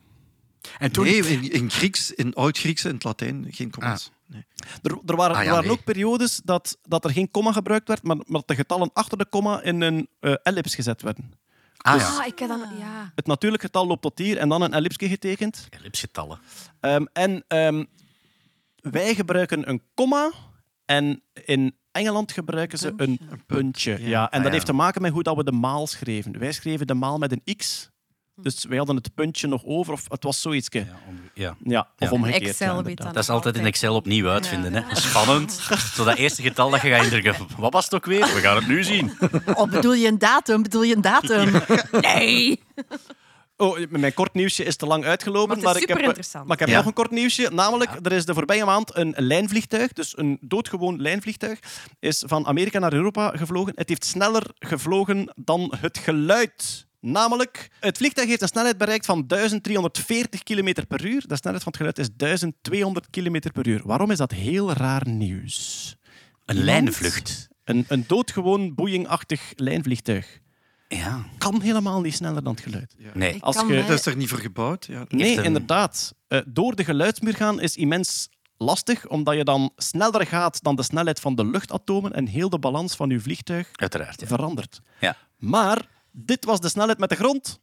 En 0.79 0.91
toen... 0.91 1.03
Nee, 1.03 1.27
in, 1.27 1.51
in 1.51 1.69
Grieks, 1.69 2.11
in 2.11 2.33
Oud-Grieks 2.33 2.83
en 2.83 2.93
het 2.93 3.03
Latijn 3.03 3.47
geen 3.49 3.71
commas. 3.71 4.11
Nee. 4.27 4.45
Er, 4.81 4.97
er 5.05 5.15
waren, 5.15 5.35
Ah, 5.35 5.41
ja, 5.41 5.47
er 5.47 5.53
waren 5.53 5.67
nee. 5.67 5.77
ook 5.77 5.83
periodes 5.83 6.41
dat, 6.43 6.77
dat 6.87 7.03
er 7.05 7.11
geen 7.11 7.31
komma 7.31 7.51
gebruikt 7.51 7.87
werd, 7.87 8.03
maar, 8.03 8.15
maar 8.15 8.25
dat 8.27 8.47
de 8.47 8.55
getallen 8.55 8.89
achter 8.93 9.17
de 9.17 9.25
komma 9.25 9.61
in 9.61 9.81
een 9.81 10.07
eh, 10.19 10.33
ellips 10.43 10.75
gezet 10.75 11.01
werden. 11.01 11.33
Ah 11.77 11.99
ja, 11.99 12.17
Ah, 12.19 12.25
ik 12.25 12.39
heb 12.39 12.47
dan... 12.49 12.59
Ja. 12.79 13.11
Het 13.15 13.27
natuurlijk 13.27 13.61
getal 13.63 13.87
loopt 13.87 14.01
tot 14.01 14.17
hier 14.19 14.37
en 14.37 14.49
dan 14.49 14.61
een 14.61 14.73
ellipsje 14.73 15.07
getekend. 15.07 15.67
ellipsgetallen. 15.69 16.39
Ehm, 16.79 17.05
en 17.13 17.43
ehm, 17.47 17.83
wij 18.75 19.15
gebruiken 19.15 19.69
een 19.69 19.81
komma 19.93 20.31
en 20.85 21.23
in 21.45 21.77
Engeland 21.91 22.31
gebruiken 22.31 22.77
ze 22.77 22.93
een 22.97 23.19
puntje. 23.47 23.91
Ja. 23.91 24.07
ja. 24.07 24.21
En 24.21 24.25
Ah, 24.25 24.31
dat 24.31 24.43
ja. 24.43 24.51
heeft 24.51 24.65
te 24.65 24.73
maken 24.73 25.01
met 25.01 25.11
hoe 25.11 25.23
dat 25.23 25.35
we 25.35 25.43
de 25.43 25.51
maal 25.51 25.87
schreven. 25.87 26.39
Wij 26.39 26.51
schreven 26.51 26.87
de 26.87 26.93
maal 26.93 27.17
met 27.17 27.31
een 27.31 27.55
x. 27.57 27.89
Dus 28.35 28.65
wij 28.65 28.77
hadden 28.77 28.95
het 28.95 29.13
puntje 29.13 29.47
nog 29.47 29.61
over, 29.65 29.93
of 29.93 30.05
het 30.07 30.23
was 30.23 30.41
zoiets. 30.41 30.67
Ja, 30.71 30.85
Ja, 31.33 31.55
ja. 31.63 31.79
of 31.79 31.87
Ja. 31.97 32.09
omgekeerd. 32.09 32.43
Excel 32.43 32.83
weet 32.83 32.97
dat 32.97 33.13
Dat 33.13 33.23
is 33.23 33.29
altijd 33.29 33.57
in 33.57 33.65
Excel 33.65 33.95
opnieuw 33.95 34.29
uitvinden. 34.29 34.73
Hè. 34.73 34.95
Spannend. 34.95 35.51
Zo 35.95 36.03
dat 36.03 36.17
eerste 36.17 36.41
getal 36.41 36.69
dat 36.69 36.81
je 36.81 36.89
gaat 36.89 37.03
indrukken. 37.03 37.35
Wat 37.57 37.73
was 37.73 37.83
het 37.83 37.93
ook 37.93 38.05
weer? 38.05 38.19
We 38.19 38.39
gaan 38.41 38.55
het 38.55 38.67
nu 38.67 38.83
zien. 38.83 39.11
Oh, 39.55 39.69
bedoel 39.69 39.93
je 39.93 40.07
een 40.07 40.17
datum? 40.17 40.61
Bedoel 40.63 40.83
je 40.83 40.95
een 40.95 41.01
datum? 41.01 41.51
Nee. 42.01 42.61
Oh, 43.57 43.77
mijn 43.89 44.13
kort 44.13 44.33
nieuwsje 44.33 44.63
is 44.63 44.75
te 44.75 44.85
lang 44.85 45.05
uitgelopen. 45.05 45.57
Maar 45.57 45.67
het 45.67 45.75
is 45.75 45.81
ik 45.81 45.87
heb, 45.87 45.97
maar 46.45 46.51
ik 46.53 46.59
heb 46.59 46.69
Ja. 46.69 46.77
nog 46.77 46.85
een 46.85 46.93
kort 46.93 47.11
nieuwsje. 47.11 47.49
Namelijk, 47.53 47.91
er 48.01 48.11
is 48.11 48.25
de 48.25 48.33
voorbije 48.33 48.65
maand 48.65 48.95
een 48.95 49.13
lijnvliegtuig, 49.17 49.93
dus 49.93 50.17
een 50.17 50.37
doodgewoon 50.41 51.01
lijnvliegtuig, 51.01 51.59
is 51.99 52.23
van 52.27 52.45
Amerika 52.47 52.79
naar 52.79 52.93
Europa 52.93 53.29
gevlogen. 53.35 53.73
Het 53.75 53.89
heeft 53.89 54.05
sneller 54.05 54.43
gevlogen 54.59 55.33
dan 55.35 55.73
het 55.79 55.97
geluid. 55.97 56.87
Namelijk, 57.05 57.69
het 57.79 57.97
vliegtuig 57.97 58.27
heeft 58.27 58.41
een 58.41 58.47
snelheid 58.47 58.77
bereikt 58.77 59.05
van 59.05 59.27
1340 59.27 60.43
km 60.43 60.73
per 60.87 61.05
uur. 61.05 61.23
De 61.27 61.35
snelheid 61.35 61.63
van 61.63 61.71
het 61.71 61.75
geluid 61.77 61.99
is 61.99 62.09
1200 62.15 63.09
km 63.09 63.39
per 63.53 63.67
uur. 63.67 63.81
Waarom 63.85 64.11
is 64.11 64.17
dat 64.17 64.31
heel 64.31 64.71
raar 64.73 65.07
nieuws? 65.07 65.95
Een 66.45 66.63
lijnvlucht. 66.63 67.47
Een, 67.63 67.85
een 67.87 68.03
doodgewoon 68.07 68.75
Boeing-achtig 68.75 69.53
lijnvliegtuig. 69.55 70.39
Ja. 70.87 71.25
Kan 71.37 71.61
helemaal 71.61 72.01
niet 72.01 72.13
sneller 72.15 72.43
dan 72.43 72.53
het 72.53 72.63
geluid. 72.63 72.95
Nee. 73.13 73.41
Als 73.43 73.63
mij- 73.63 73.85
Dat 73.85 73.99
is 73.99 74.05
er 74.05 74.15
niet 74.15 74.29
voor 74.29 74.39
gebouwd. 74.39 74.85
Ja. 74.85 75.05
Nee, 75.09 75.37
een- 75.37 75.43
inderdaad. 75.43 76.13
Eh, 76.27 76.39
door 76.47 76.75
de 76.75 76.83
geluidsmuur 76.83 77.33
gaan 77.35 77.61
is 77.61 77.75
immens 77.75 78.29
lastig, 78.57 79.07
omdat 79.07 79.35
je 79.35 79.43
dan 79.43 79.71
sneller 79.75 80.25
gaat 80.27 80.63
dan 80.63 80.75
de 80.75 80.83
snelheid 80.83 81.19
van 81.19 81.35
de 81.35 81.45
luchtatomen 81.45 82.13
en 82.13 82.27
heel 82.27 82.49
de 82.49 82.59
balans 82.59 82.95
van 82.95 83.09
je 83.09 83.19
vliegtuig 83.19 83.69
Uiteraard, 83.75 84.19
ja. 84.21 84.27
verandert. 84.27 84.81
Ja. 84.99 85.15
Maar 85.37 85.85
dit 86.15 86.45
was 86.45 86.59
de 86.59 86.69
snelheid 86.69 86.97
met 86.97 87.09
de 87.09 87.15
grond. 87.15 87.61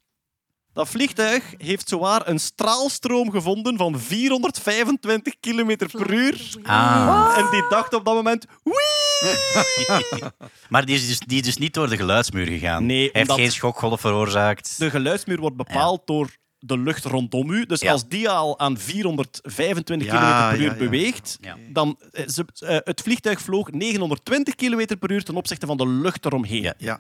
Dat 0.73 0.89
vliegtuig 0.89 1.55
heeft 1.59 1.89
zowaar 1.89 2.29
een 2.29 2.39
straalstroom 2.41 3.31
gevonden 3.31 3.77
van 3.77 3.99
425 4.01 5.35
km 5.41 5.77
per 5.77 6.13
uur. 6.13 6.55
Ah. 6.63 7.35
En 7.37 7.47
die 7.51 7.65
dacht 7.69 7.95
op 7.95 8.05
dat 8.05 8.15
moment... 8.15 8.47
Wee! 8.63 8.75
Maar 10.69 10.85
die 10.87 10.95
is, 10.95 11.07
dus, 11.07 11.19
die 11.19 11.39
is 11.39 11.45
dus 11.45 11.57
niet 11.57 11.75
door 11.75 11.89
de 11.89 11.97
geluidsmuur 11.97 12.47
gegaan. 12.47 12.87
Nee, 12.87 13.09
Hij 13.13 13.21
heeft 13.21 13.33
geen 13.33 13.53
schokgolf 13.53 14.01
veroorzaakt. 14.01 14.79
De 14.79 14.91
geluidsmuur 14.91 15.41
wordt 15.41 15.57
bepaald 15.57 16.07
door 16.07 16.37
de 16.59 16.79
lucht 16.79 17.05
rondom 17.05 17.51
u. 17.51 17.67
Dus 17.67 17.81
Ja. 17.81 17.93
als 17.93 18.09
die 18.09 18.31
al 18.31 18.59
aan 18.59 18.79
425 18.79 20.07
Ja, 20.09 20.13
km 20.13 20.51
per 20.51 20.61
uur 20.61 20.67
ja, 20.67 20.73
ja. 20.73 20.79
beweegt, 20.79 21.39
Ja. 21.41 21.57
dan 21.73 21.99
eh, 22.13 22.27
ze, 22.29 22.45
eh, 22.59 22.77
het 22.85 23.01
vliegtuig 23.01 23.41
vloog 23.41 23.71
920 23.71 24.55
km 24.55 24.97
per 24.99 25.11
uur 25.11 25.23
ten 25.25 25.37
opzichte 25.37 25.67
van 25.67 25.77
de 25.77 25.89
lucht 25.89 26.25
eromheen. 26.25 26.75
Ja. 26.79 26.99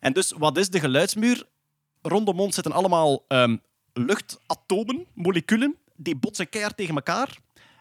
En 0.00 0.12
dus 0.12 0.32
wat 0.38 0.58
is 0.58 0.68
de 0.70 0.80
geluidsmuur? 0.80 1.46
Rondom 2.02 2.40
ons 2.40 2.54
zitten 2.54 2.72
allemaal 2.72 3.24
ehm, 3.28 3.56
luchtatomen, 3.92 5.06
moleculen, 5.14 5.76
die 5.96 6.16
botsen 6.16 6.48
keihard 6.48 6.76
tegen 6.76 6.94
elkaar. 6.94 7.38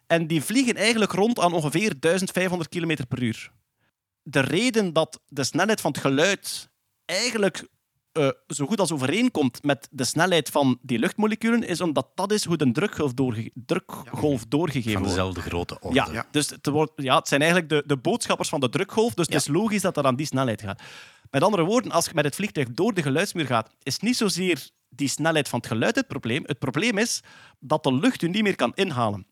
En 0.08 0.28
die 0.28 0.44
vliegen 0.44 0.76
eigenlijk 0.76 1.12
rond 1.12 1.40
aan 1.40 1.54
ongeveer 1.54 2.00
1500 2.00 2.70
km 2.70 2.96
per 3.08 3.22
uur. 3.24 3.52
De 4.24 4.40
reden 4.40 4.94
dat 4.94 5.20
de 5.28 5.44
snelheid 5.44 5.82
van 5.82 5.92
het 5.92 6.02
geluid 6.02 6.70
eigenlijk 7.06 7.68
eh, 8.12 8.28
zo 8.48 8.66
goed 8.66 8.80
als 8.80 8.92
overeenkomt 8.92 9.64
met 9.64 9.88
de 9.92 10.04
snelheid 10.04 10.50
van 10.50 10.80
die 10.82 11.00
luchtmoleculen, 11.00 11.64
is 11.64 11.82
omdat 11.82 12.08
dat 12.16 12.32
is 12.32 12.46
hoe 12.46 12.58
de 12.58 12.72
drukgolf, 12.72 13.14
doorge- 13.14 13.52
drukgolf 13.54 14.46
doorgegeven 14.46 14.92
Van 14.92 15.02
wordt. 15.02 15.16
dezelfde 15.16 15.42
grote 15.42 15.78
orde. 15.80 15.96
Ja, 15.96 16.08
Ja. 16.12 16.26
dus 16.32 16.50
het, 16.50 16.66
wordt, 16.68 16.92
ja, 16.96 17.18
het 17.18 17.28
zijn 17.28 17.42
eigenlijk 17.42 17.70
de, 17.72 17.84
de 17.86 17.98
boodschappers 17.98 18.50
van 18.50 18.60
de 18.60 18.70
drukgolf. 18.70 19.14
Dus 19.14 19.26
het 19.26 19.36
is 19.36 19.48
logisch 19.48 19.82
dat 19.82 19.96
dat 19.96 20.06
aan 20.06 20.16
die 20.16 20.26
snelheid 20.26 20.62
gaat. 20.62 20.82
Met 21.32 21.44
andere 21.44 21.64
woorden, 21.64 21.92
als 21.92 22.06
je 22.06 22.12
met 22.14 22.26
het 22.26 22.36
vliegtuig 22.36 22.72
door 22.72 22.94
de 22.94 23.02
geluidsmuur 23.02 23.46
gaat, 23.46 23.70
is 23.84 24.00
niet 24.00 24.18
zozeer 24.18 24.70
die 24.90 25.08
snelheid 25.08 25.50
van 25.50 25.60
het 25.60 25.68
geluid 25.68 25.96
het 25.96 26.08
probleem. 26.08 26.44
Het 26.46 26.60
probleem 26.60 26.98
is 26.98 27.22
dat 27.60 27.84
de 27.84 27.94
lucht 27.94 28.22
u 28.22 28.28
niet 28.28 28.44
meer 28.44 28.56
kan 28.56 28.72
inhalen. 28.76 29.28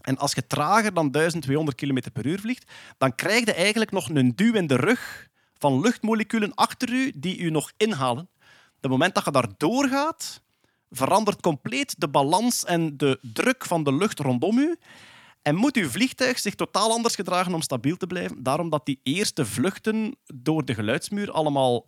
En 0.00 0.18
als 0.18 0.32
je 0.32 0.46
trager 0.46 0.94
dan 0.94 1.10
1200 1.10 1.76
km 1.76 2.00
per 2.12 2.26
uur 2.26 2.40
vliegt, 2.40 2.72
dan 2.98 3.14
krijg 3.14 3.44
je 3.44 3.52
eigenlijk 3.52 3.90
nog 3.90 4.08
een 4.08 4.36
duw 4.36 4.54
in 4.54 4.66
de 4.66 4.76
rug 4.76 5.28
van 5.54 5.80
luchtmoleculen 5.80 6.54
achter 6.54 6.92
u 6.92 7.12
die 7.14 7.38
u 7.38 7.50
nog 7.50 7.72
inhalen. 7.76 8.28
Het 8.80 8.90
moment 8.90 9.14
dat 9.14 9.24
je 9.24 9.30
daar 9.30 9.48
doorgaat, 9.56 10.42
verandert 10.90 11.40
compleet 11.40 11.94
de 11.98 12.08
balans 12.08 12.64
en 12.64 12.96
de 12.96 13.18
druk 13.20 13.64
van 13.64 13.84
de 13.84 13.94
lucht 13.94 14.18
rondom 14.18 14.58
u. 14.58 14.76
En 15.42 15.54
moet 15.54 15.76
uw 15.76 15.88
vliegtuig 15.88 16.38
zich 16.38 16.54
totaal 16.54 16.92
anders 16.92 17.14
gedragen 17.14 17.54
om 17.54 17.62
stabiel 17.62 17.96
te 17.96 18.06
blijven. 18.06 18.42
Daarom 18.42 18.70
dat 18.70 18.86
die 18.86 19.00
eerste 19.02 19.46
vluchten 19.46 20.16
door 20.34 20.64
de 20.64 20.74
geluidsmuur 20.74 21.30
allemaal 21.30 21.86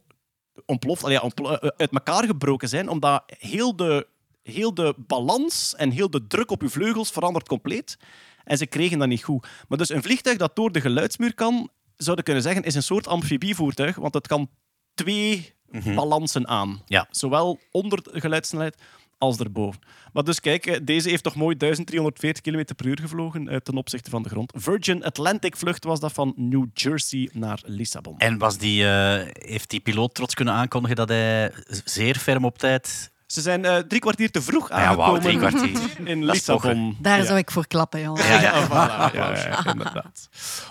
ontploft, 0.67 1.07
ja, 1.07 1.21
ontplo- 1.21 1.55
eh, 1.55 1.71
uit 1.77 1.91
elkaar 1.91 2.25
gebroken 2.25 2.69
zijn, 2.69 2.89
omdat 2.89 3.23
heel 3.27 3.77
de, 3.77 4.07
heel 4.43 4.75
de 4.75 4.95
balans 4.97 5.75
en 5.75 5.91
heel 5.91 6.11
de 6.11 6.27
druk 6.27 6.51
op 6.51 6.63
uw 6.63 6.69
vleugels 6.69 7.11
verandert 7.11 7.49
compleet. 7.49 7.97
En 8.45 8.57
ze 8.57 8.67
kregen 8.67 8.99
dat 8.99 9.09
niet 9.09 9.25
goed. 9.25 9.47
Maar 9.69 9.79
dus 9.79 9.89
een 9.89 10.03
vliegtuig 10.03 10.39
dat 10.39 10.57
door 10.57 10.73
de 10.73 10.81
geluidsmuur 10.81 11.35
kan, 11.35 11.71
zouden 11.97 12.25
kunnen 12.25 12.43
zeggen, 12.43 12.63
is 12.63 12.75
een 12.75 12.83
soort 12.83 13.07
amfibievoertuig, 13.07 13.97
want 13.97 14.15
het 14.15 14.27
kan 14.27 14.51
twee 14.95 15.55
balansen 15.95 16.49
aan. 16.49 16.83
Ja. 16.87 17.07
Zowel 17.11 17.59
onder 17.71 18.03
de 18.03 18.21
geluidssnelheid 18.21 18.83
als 19.21 19.39
erboven. 19.39 19.81
Maar 20.13 20.25
dus 20.25 20.41
kijk, 20.41 20.67
eh, 20.67 20.79
deze 20.83 21.09
heeft 21.09 21.23
toch 21.23 21.35
mooi 21.35 21.57
1340 21.57 22.43
km 22.43 22.75
per 22.77 22.87
uur 22.87 22.99
gevlogen 23.03 23.49
eh, 23.49 23.57
ten 23.57 23.77
opzichte 23.77 24.11
van 24.11 24.23
de 24.23 24.29
grond. 24.29 24.53
Virgin 24.57 25.05
Atlantic 25.05 25.57
vlucht 25.57 25.85
was 25.85 26.01
dat 26.01 26.13
van 26.13 26.33
New 26.37 26.65
Jersey 26.75 27.31
naar 27.33 27.61
Lissabon. 27.65 28.19
En 28.19 28.39
was 28.39 28.59
die, 28.59 28.87
eh, 28.89 29.27
heeft 29.33 29.71
die 29.71 29.81
piloot 29.81 30.15
trots 30.15 30.35
kunnen 30.35 30.55
aankondigen 30.55 30.97
dat 30.97 31.09
hij 31.09 31.53
zeer 31.85 32.17
ferm 32.17 32.45
op 32.45 32.59
tijd... 32.59 33.11
Ze 33.27 33.41
zijn 33.41 33.65
eh, 33.65 33.77
drie 33.77 34.01
kwartier 34.01 34.31
te 34.31 34.43
vroeg 34.43 34.71
Ah 34.71 34.79
ja, 34.79 34.85
aangekomen 34.85 35.11
wauw, 35.13 35.21
drie 35.21 35.39
kwartier. 35.39 35.81
in 36.09 36.25
Lissabon. 36.25 36.97
Daar 37.01 37.19
Ja. 37.19 37.25
zou 37.25 37.39
ik 37.39 37.51
voor 37.51 37.67
klappen, 37.67 38.01
jongen. 38.01 38.27
Ja, 38.27 38.41
ja. 38.41 38.59
Ja, 38.59 38.67
voilà. 38.67 39.15
ja, 39.17 39.37
ja, 39.37 39.67
inderdaad. 39.73 40.29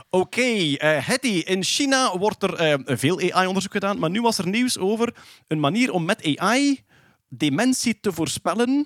Oké, 0.10 0.42
eh 0.76 1.08
Hetty. 1.08 1.28
In 1.46 1.64
China 1.64 2.18
wordt 2.18 2.44
er 2.44 2.54
eh, 2.54 2.98
veel 2.98 3.20
AI-onderzoek 3.32 3.72
gedaan, 3.72 4.00
maar 4.00 4.10
nu 4.10 4.22
was 4.22 4.38
er 4.38 4.48
nieuws 4.48 4.78
over 4.78 5.14
een 5.48 5.60
manier 5.60 5.92
om 5.92 6.06
met 6.06 6.38
AI 6.38 6.84
dementie 7.30 8.00
te 8.00 8.12
voorspellen 8.12 8.86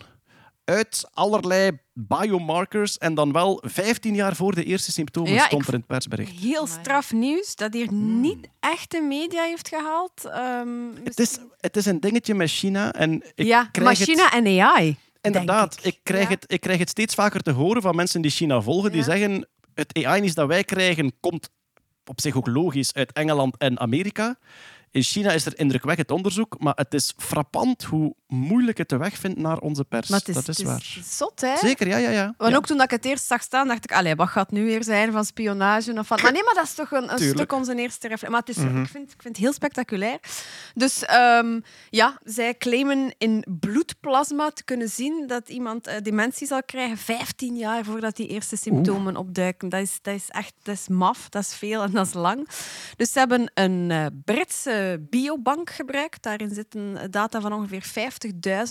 uit 0.65 1.09
allerlei 1.13 1.71
biomarkers 1.93 2.97
en 2.97 3.13
dan 3.13 3.31
wel 3.31 3.63
15 3.65 4.15
jaar 4.15 4.35
voor 4.35 4.55
de 4.55 4.63
eerste 4.63 4.91
symptomen 4.91 5.31
Ja, 5.31 5.45
stond 5.45 5.67
er 5.67 5.73
in 5.73 5.79
het 5.79 5.87
persbericht. 5.87 6.39
Heel 6.39 6.67
straf 6.67 7.11
nieuws 7.13 7.55
dat 7.55 7.73
hier 7.73 7.93
niet 7.93 8.47
echt 8.59 8.91
de 8.91 9.01
media 9.01 9.43
heeft 9.43 9.67
gehaald. 9.67 10.25
Ehm, 10.25 10.69
Het 11.03 11.19
is, 11.19 11.37
het 11.59 11.77
is 11.77 11.85
een 11.85 11.99
dingetje 11.99 12.33
met 12.33 12.49
China 12.49 12.93
en 12.93 13.23
ik 13.35 13.45
ja, 13.45 13.65
krijg 13.65 13.87
maar 13.87 13.97
het... 13.97 14.09
China 14.09 14.31
en 14.31 14.59
AI. 14.61 14.97
Inderdaad, 15.21 15.79
ik. 15.81 15.99
krijg 16.03 16.23
Ja. 16.23 16.29
het, 16.33 16.43
ik 16.51 16.61
krijg 16.61 16.79
het 16.79 16.89
steeds 16.89 17.15
vaker 17.15 17.41
te 17.41 17.51
horen 17.51 17.81
van 17.81 17.95
mensen 17.95 18.21
die 18.21 18.31
China 18.31 18.61
volgen, 18.61 18.91
die 18.91 18.99
Ja. 18.99 19.05
zeggen 19.05 19.47
het 19.73 20.03
AI-nieuws 20.05 20.33
dat 20.33 20.47
wij 20.47 20.63
krijgen 20.63 21.13
komt 21.19 21.49
op 22.05 22.21
zich 22.21 22.35
ook 22.35 22.47
logisch 22.47 22.93
uit 22.93 23.11
Engeland 23.11 23.57
en 23.57 23.79
Amerika. 23.79 24.37
In 24.93 25.01
China 25.03 25.31
is 25.31 25.45
er 25.45 25.59
indrukwekkend 25.59 26.11
onderzoek, 26.11 26.55
maar 26.59 26.73
het 26.75 26.93
is 26.93 27.13
frappant 27.17 27.83
hoe 27.83 28.15
moeilijk 28.27 28.77
het 28.77 28.89
de 28.89 28.97
weg 28.97 29.17
vindt 29.17 29.39
naar 29.39 29.57
onze 29.57 29.83
pers. 29.83 30.09
Is, 30.09 30.33
dat 30.33 30.47
is 30.47 30.63
waar. 30.63 30.77
is 30.97 31.17
zot, 31.17 31.41
hè? 31.41 31.57
Zeker, 31.57 31.87
ja, 31.87 31.97
ja, 31.97 32.09
ja. 32.09 32.33
Want 32.37 32.51
Ja. 32.51 32.57
ook 32.57 32.65
toen 32.65 32.77
dat 32.77 32.85
ik 32.85 32.91
het 32.91 33.05
eerst 33.05 33.25
zag 33.25 33.41
staan, 33.41 33.67
dacht 33.67 33.83
ik, 33.83 33.91
allee, 33.91 34.15
wat 34.15 34.27
gaat 34.29 34.49
het 34.49 34.59
nu 34.59 34.65
weer 34.65 34.83
zijn 34.83 35.11
van 35.11 35.25
spionage? 35.25 35.93
Of 35.99 36.07
van... 36.07 36.19
Maar 36.21 36.31
nee, 36.31 36.43
maar 36.43 36.53
dat 36.53 36.63
is 36.63 36.73
toch 36.73 36.91
een, 36.91 37.11
een 37.11 37.19
stuk 37.19 37.51
onze 37.53 37.75
eerste 37.75 38.07
reflex. 38.07 38.31
Maar 38.31 38.39
het 38.45 38.49
is, 38.49 38.57
Mhm. 38.57 38.81
ik, 38.81 38.87
vind, 38.87 39.11
ik 39.11 39.21
vind 39.21 39.35
het 39.35 39.43
heel 39.45 39.53
spectaculair. 39.53 40.19
Dus 40.73 41.05
ehm, 41.05 41.59
ja, 41.89 42.19
zij 42.23 42.55
claimen 42.57 43.13
in 43.17 43.45
bloedplasma 43.59 44.49
te 44.51 44.63
kunnen 44.63 44.89
zien 44.89 45.27
dat 45.27 45.49
iemand 45.49 45.87
eh, 45.87 45.95
dementie 46.01 46.47
zal 46.47 46.63
krijgen 46.63 46.97
15 46.97 47.55
jaar 47.55 47.83
voordat 47.83 48.15
die 48.15 48.27
eerste 48.27 48.57
symptomen 48.57 49.15
opduiken. 49.17 49.69
Dat 49.69 49.81
is, 49.81 49.97
dat 50.01 50.15
is 50.15 50.29
echt 50.29 50.53
dat 50.63 50.75
is 50.75 50.87
maf, 50.87 51.29
dat 51.29 51.41
is 51.43 51.53
veel 51.55 51.81
en 51.83 51.91
dat 51.91 52.05
is 52.07 52.13
lang. 52.13 52.47
Dus 52.95 53.11
ze 53.11 53.19
hebben 53.19 53.51
een 53.53 53.91
eh, 53.91 54.05
Britse 54.25 54.81
biobank 55.09 55.69
gebruikt. 55.69 56.23
Daarin 56.23 56.53
zitten 56.53 57.11
data 57.11 57.41
van 57.41 57.53
ongeveer 57.53 57.85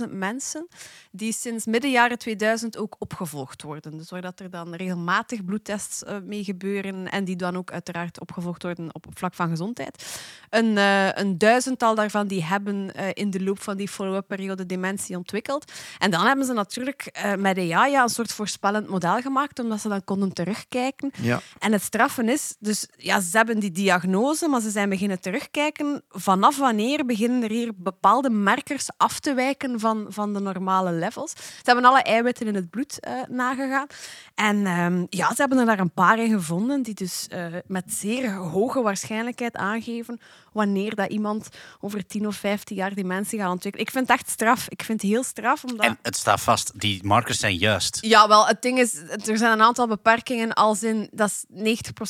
50.000 0.07 0.13
mensen 0.13 0.69
die 1.11 1.33
sinds 1.33 1.67
midden 1.67 1.91
jaren 1.91 2.19
2000 2.19 2.77
ook 2.77 2.97
opgevolgd 2.99 3.63
worden. 3.63 3.97
Dus 3.97 4.09
dat 4.09 4.41
er 4.41 4.51
dan 4.51 4.75
regelmatig 4.75 5.45
bloedtests 5.45 6.05
eh, 6.05 6.17
mee 6.25 6.45
gebeuren 6.45 7.11
en 7.11 7.25
die 7.25 7.37
dan 7.37 7.57
ook 7.57 7.73
uiteraard 7.73 8.21
opgevolgd 8.21 8.63
worden 8.63 8.95
op 8.95 9.07
vlak 9.15 9.35
van 9.35 9.49
gezondheid. 9.49 10.21
Een, 10.51 10.79
eh, 10.79 11.13
een 11.13 11.39
duizendtal 11.39 11.95
daarvan 11.95 12.27
die 12.27 12.45
hebben 12.45 12.95
eh, 12.95 13.07
in 13.13 13.31
de 13.31 13.43
loop 13.43 13.63
van 13.63 13.77
die 13.77 13.89
follow-up 13.89 14.27
periode 14.27 14.67
dementie 14.67 15.17
ontwikkeld. 15.17 15.73
En 15.99 16.11
dan 16.11 16.27
hebben 16.27 16.47
ze 16.47 16.53
natuurlijk 16.53 17.21
met 17.39 17.59
AI 17.59 17.91
ja, 17.91 18.03
een 18.03 18.09
soort 18.09 18.33
voorspellend 18.33 18.89
model 18.89 19.21
gemaakt, 19.21 19.59
omdat 19.59 19.81
ze 19.81 19.89
dan 19.89 20.05
konden 20.05 20.33
terugkijken. 20.33 21.11
Ja. 21.21 21.41
En 21.59 21.73
het 21.73 21.83
straffen 21.83 22.29
is, 22.29 22.57
dus 22.59 22.89
ja, 22.97 23.21
ze 23.21 23.37
hebben 23.37 23.59
die 23.59 23.71
diagnose, 23.71 24.49
maar 24.49 24.61
ze 24.61 24.71
zijn 24.71 24.89
beginnen 24.89 25.21
terugkijken. 25.21 26.02
Vanaf 26.09 26.57
wanneer 26.57 27.07
beginnen 27.07 27.43
er 27.43 27.51
hier 27.51 27.73
bepaalde 27.77 28.31
markers 28.31 28.89
af 28.97 29.21
te 29.21 29.35
wijken 29.35 29.81
van, 29.81 30.07
van 30.09 30.33
de 30.33 30.41
normale 30.41 30.93
levels? 30.93 31.31
Ze 31.31 31.63
hebben 31.63 31.85
alle 31.85 32.03
eiwitten 32.03 32.47
in 32.47 32.55
het 32.55 32.71
bloed 32.71 33.01
eh, 33.01 33.13
nagegaan. 33.29 33.87
En 34.35 34.67
ehm, 34.67 35.07
ja, 35.09 35.29
ze 35.29 35.41
hebben 35.41 35.59
er 35.59 35.67
daar 35.67 35.79
een 35.79 35.93
paar 35.93 36.19
in 36.19 36.31
gevonden 36.31 36.83
die 36.83 36.95
dus 36.95 37.27
eh, 37.29 37.47
met 37.67 37.93
zeer 37.93 38.33
hoge 38.33 38.83
waarschijnlijkheid 38.83 39.57
aangeven 39.57 40.21
wanneer 40.53 40.95
dat 40.95 41.11
iemand 41.11 41.49
over 41.81 42.07
10 42.07 42.27
of 42.27 42.37
15 42.37 42.77
jaar 42.77 42.95
dementie 42.95 43.39
gaat 43.39 43.51
ontwikkelen. 43.51 43.87
Ik 43.87 43.93
vind 43.93 44.09
het 44.09 44.19
echt 44.19 44.31
straf. 44.31 44.67
Ik 44.69 44.83
vind 44.83 45.03
het 45.03 45.11
heel 45.11 45.23
straf, 45.23 45.65
omdat... 45.65 45.87
En 45.87 45.99
het 46.03 46.17
staat 46.17 46.41
vast, 46.41 46.81
die 46.81 47.05
markers 47.05 47.39
zijn 47.39 47.57
juist. 47.57 47.99
Ja, 48.01 48.29
wel, 48.29 48.47
het 48.47 48.63
ding 48.63 48.79
is, 48.79 48.95
er 49.27 49.37
zijn 49.39 49.53
een 49.53 49.63
aantal 49.63 49.89
beperkingen, 49.89 50.53
als 50.53 50.83
in, 50.83 51.09
dat 51.13 51.29
is 51.29 51.45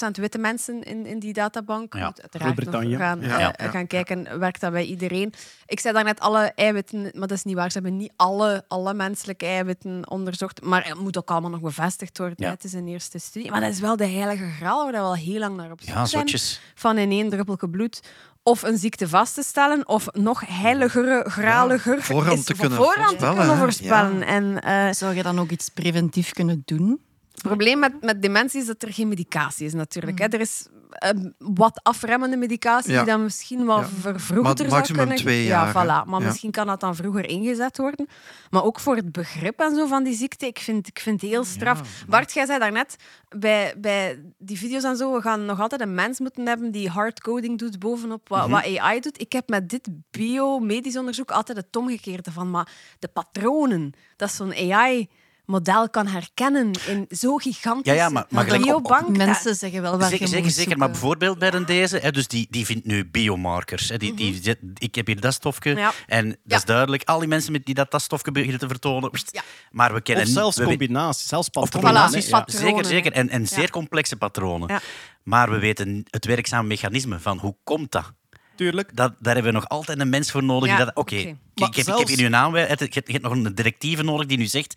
90% 0.06 0.10
witte 0.12 0.38
mensen 0.38 0.82
in, 0.82 1.06
in 1.06 1.18
die 1.18 1.32
databank. 1.32 1.94
Ja. 1.94 2.12
uiteraard 2.20 2.70
nog 2.70 2.98
gaan, 2.98 3.20
Ja, 3.20 3.52
eh, 3.54 3.66
ja. 3.66 3.70
gaan 3.70 3.86
kijken, 3.86 4.38
werkt 4.38 4.60
dat 4.60 4.72
bij 4.72 4.84
iedereen? 4.84 5.32
Ik 5.66 5.80
zei 5.80 5.94
daarnet 5.94 6.20
alle 6.20 6.52
eiwitten, 6.54 7.02
maar 7.02 7.28
dat 7.28 7.30
is 7.30 7.44
niet 7.44 7.54
waar. 7.56 7.70
Ze 7.70 7.78
hebben 7.78 7.96
niet 7.96 8.12
alle, 8.16 8.64
alle 8.68 8.94
menselijke 8.94 9.46
eiwitten 9.46 10.10
onderzocht, 10.10 10.62
maar 10.62 10.86
het 10.86 10.98
moet 10.98 11.18
ook 11.18 11.30
allemaal 11.30 11.50
nog 11.50 11.60
bevestigd 11.60 12.18
worden. 12.18 12.36
Ja. 12.38 12.50
Het 12.50 12.64
is 12.64 12.72
een 12.72 12.88
eerste 12.88 13.18
studie. 13.18 13.50
Maar 13.50 13.60
dat 13.60 13.70
is 13.70 13.80
wel 13.80 13.96
de 13.96 14.06
heilige 14.06 14.48
graal 14.58 14.82
waar 14.84 14.92
we 14.92 14.98
al 14.98 15.14
heel 15.16 15.38
lang 15.38 15.56
naar 15.56 15.70
op 15.70 15.80
zoek 15.80 15.88
Ja, 15.94 16.04
zijn. 16.06 16.20
zotjes. 16.28 16.60
Van 16.74 16.98
in 16.98 17.10
één 17.10 17.30
druppeltje 17.30 17.68
bloed 17.70 18.00
of 18.42 18.62
een 18.62 18.78
ziekte 18.78 19.08
vast 19.08 19.34
te 19.34 19.42
stellen, 19.42 19.88
of 19.88 20.06
nog 20.12 20.42
heiligere, 20.46 21.24
graliger 21.30 21.96
Ja, 21.96 22.02
voorhand 22.02 22.46
te 22.46 22.54
kunnen 22.54 22.78
voorhand 22.78 23.18
te 23.18 23.24
voorspellen, 23.24 23.36
kunnen 23.36 23.56
hè. 23.56 23.62
voorspellen. 23.62 24.22
En, 24.22 24.62
eh, 24.62 24.92
Zou 24.92 25.14
je 25.14 25.22
dan 25.22 25.38
ook 25.40 25.50
iets 25.50 25.68
preventief 25.68 26.32
kunnen 26.32 26.62
doen? 26.64 27.00
Het 27.32 27.42
probleem 27.42 27.78
met, 27.78 27.92
met 28.02 28.22
dementie 28.22 28.60
is 28.60 28.66
dat 28.66 28.82
er 28.82 28.92
geen 28.92 29.08
medicatie 29.08 29.66
is, 29.66 29.72
natuurlijk. 29.74 30.18
Hè. 30.18 30.26
Er 30.26 30.40
is 30.40 30.66
eh, 30.92 31.10
wat 31.38 31.80
afremmende 31.82 32.36
medicatie 32.36 32.92
Ja. 32.92 33.02
die 33.02 33.12
dan 33.12 33.22
misschien 33.22 33.66
wel 33.66 33.78
Ja. 33.80 33.86
vervroegd 34.00 34.42
Maar 34.42 34.56
zou 34.56 34.68
maximum 34.68 34.98
kunnen... 35.00 35.16
twee 35.16 35.44
ja, 35.44 35.48
jaar, 35.48 35.70
voilà. 35.70 36.08
Maar 36.08 36.20
Ja. 36.20 36.26
misschien 36.26 36.50
kan 36.50 36.66
dat 36.66 36.80
dan 36.80 36.96
vroeger 36.96 37.28
ingezet 37.28 37.76
worden. 37.76 38.08
Maar 38.50 38.64
ook 38.64 38.80
voor 38.80 38.96
het 38.96 39.12
begrip 39.12 39.60
en 39.60 39.74
zo 39.74 39.86
van 39.86 40.04
die 40.04 40.14
ziekte, 40.14 40.46
ik 40.46 40.58
vind, 40.58 40.86
ik 40.88 40.98
vind 40.98 41.20
het 41.20 41.30
heel 41.30 41.44
straf. 41.44 42.04
Bart, 42.08 42.32
jij 42.32 42.46
zei 42.46 42.58
daarnet, 42.58 42.96
bij, 43.28 43.74
bij 43.78 44.22
die 44.38 44.58
video's 44.58 44.82
en 44.84 44.96
zo, 44.96 45.12
we 45.14 45.20
gaan 45.20 45.44
nog 45.44 45.60
altijd 45.60 45.80
een 45.80 45.94
mens 45.94 46.18
moeten 46.20 46.46
hebben 46.46 46.70
die 46.70 46.88
hardcoding 46.88 47.58
doet 47.58 47.78
bovenop 47.78 48.28
wat, 48.28 48.42
Mhm. 48.42 48.50
wat 48.50 48.78
AI 48.78 49.00
doet. 49.00 49.20
Ik 49.20 49.32
heb 49.32 49.48
met 49.48 49.68
dit 49.68 49.88
biomedisch 50.10 50.96
onderzoek 50.96 51.30
altijd 51.30 51.58
het 51.58 51.76
omgekeerde 51.76 52.32
van, 52.32 52.50
maar 52.50 52.68
de 52.98 53.08
patronen, 53.08 53.92
dat 54.16 54.32
zo'n 54.32 54.54
AI 54.54 55.08
model 55.44 55.90
kan 55.90 56.06
herkennen 56.06 56.70
in 56.86 57.06
zo 57.10 57.36
gigantische 57.36 57.96
Ja, 57.98 58.04
ja, 58.04 58.08
maar- 58.08 58.26
maar 58.30 58.44
gelijk 58.44 58.64
op- 58.64 58.74
op- 58.74 58.82
biobank. 58.82 59.16
Mensen 59.16 59.54
zeggen 59.54 59.82
wel 59.82 59.98
waar 59.98 60.08
Zeker, 60.08 60.26
je 60.26 60.32
zeker, 60.32 60.50
zeker. 60.50 60.78
Maar 60.78 60.90
bijvoorbeeld 60.90 61.38
bij 61.38 61.52
een 61.52 61.64
deze, 61.66 61.98
hè, 61.98 62.10
dus 62.10 62.28
die, 62.28 62.46
die 62.50 62.66
vindt 62.66 62.86
nu 62.86 63.04
biomarkers. 63.06 63.88
Hè, 63.88 63.96
die, 63.96 64.14
die, 64.14 64.38
zet- 64.42 64.58
ik 64.74 64.94
heb 64.94 65.06
hier 65.06 65.20
dat 65.20 65.34
stofje 65.34 65.70
Mhm. 65.70 65.78
Ja. 65.80 65.92
en 66.06 66.28
dat 66.28 66.36
Ja. 66.44 66.56
is 66.56 66.64
duidelijk. 66.64 67.02
Al 67.04 67.18
die 67.18 67.28
mensen 67.28 67.52
met 67.52 67.64
die 67.66 67.74
dat, 67.74 67.90
dat 67.90 68.02
stofje 68.02 68.32
beginnen 68.32 68.58
te 68.58 68.66
vertonen. 68.68 69.10
Ja. 69.30 69.42
Maar 69.70 69.94
we 69.94 70.00
kennen 70.00 70.24
Of 70.24 70.30
zelfs 70.30 70.56
combinaties, 70.62 71.28
zelfs 71.28 71.50
Of 71.50 71.52
patronen. 71.70 71.90
combinaties, 71.92 72.56
zeker, 72.58 72.84
zeker. 72.84 73.12
En, 73.12 73.28
en 73.28 73.40
Ja. 73.40 73.46
zeer 73.46 73.70
complexe 73.70 74.16
patronen. 74.16 74.68
Ja. 74.68 74.80
Maar 75.22 75.50
we 75.50 75.58
weten 75.58 76.04
het 76.10 76.24
werkzame 76.24 76.66
mechanisme 76.68 77.20
van 77.20 77.38
hoe 77.38 77.56
komt 77.64 77.92
dat? 77.92 78.12
Tuurlijk. 78.56 78.96
dat 78.96 79.12
daar 79.20 79.34
hebben 79.34 79.52
we 79.52 79.58
nog 79.58 79.68
altijd 79.68 80.00
een 80.00 80.08
mens 80.08 80.30
voor 80.30 80.42
nodig. 80.44 80.68
Ja, 80.78 80.90
Oké, 80.94 81.14
ik, 81.16 81.24
Maar 81.54 81.68
ik 81.68 81.74
heb, 81.74 81.86
ik 81.86 81.98
heb 81.98 82.08
hier 82.08 82.16
nu 82.16 82.24
een 82.24 82.36
aanwijzing. 82.36 82.78
Je, 82.78 82.84
hebt- 82.94 83.06
je 83.06 83.12
hebt 83.12 83.24
nog 83.24 83.32
een 83.32 83.54
directieve 83.54 84.02
nodig 84.02 84.26
die 84.26 84.38
nu 84.38 84.46
zegt... 84.46 84.74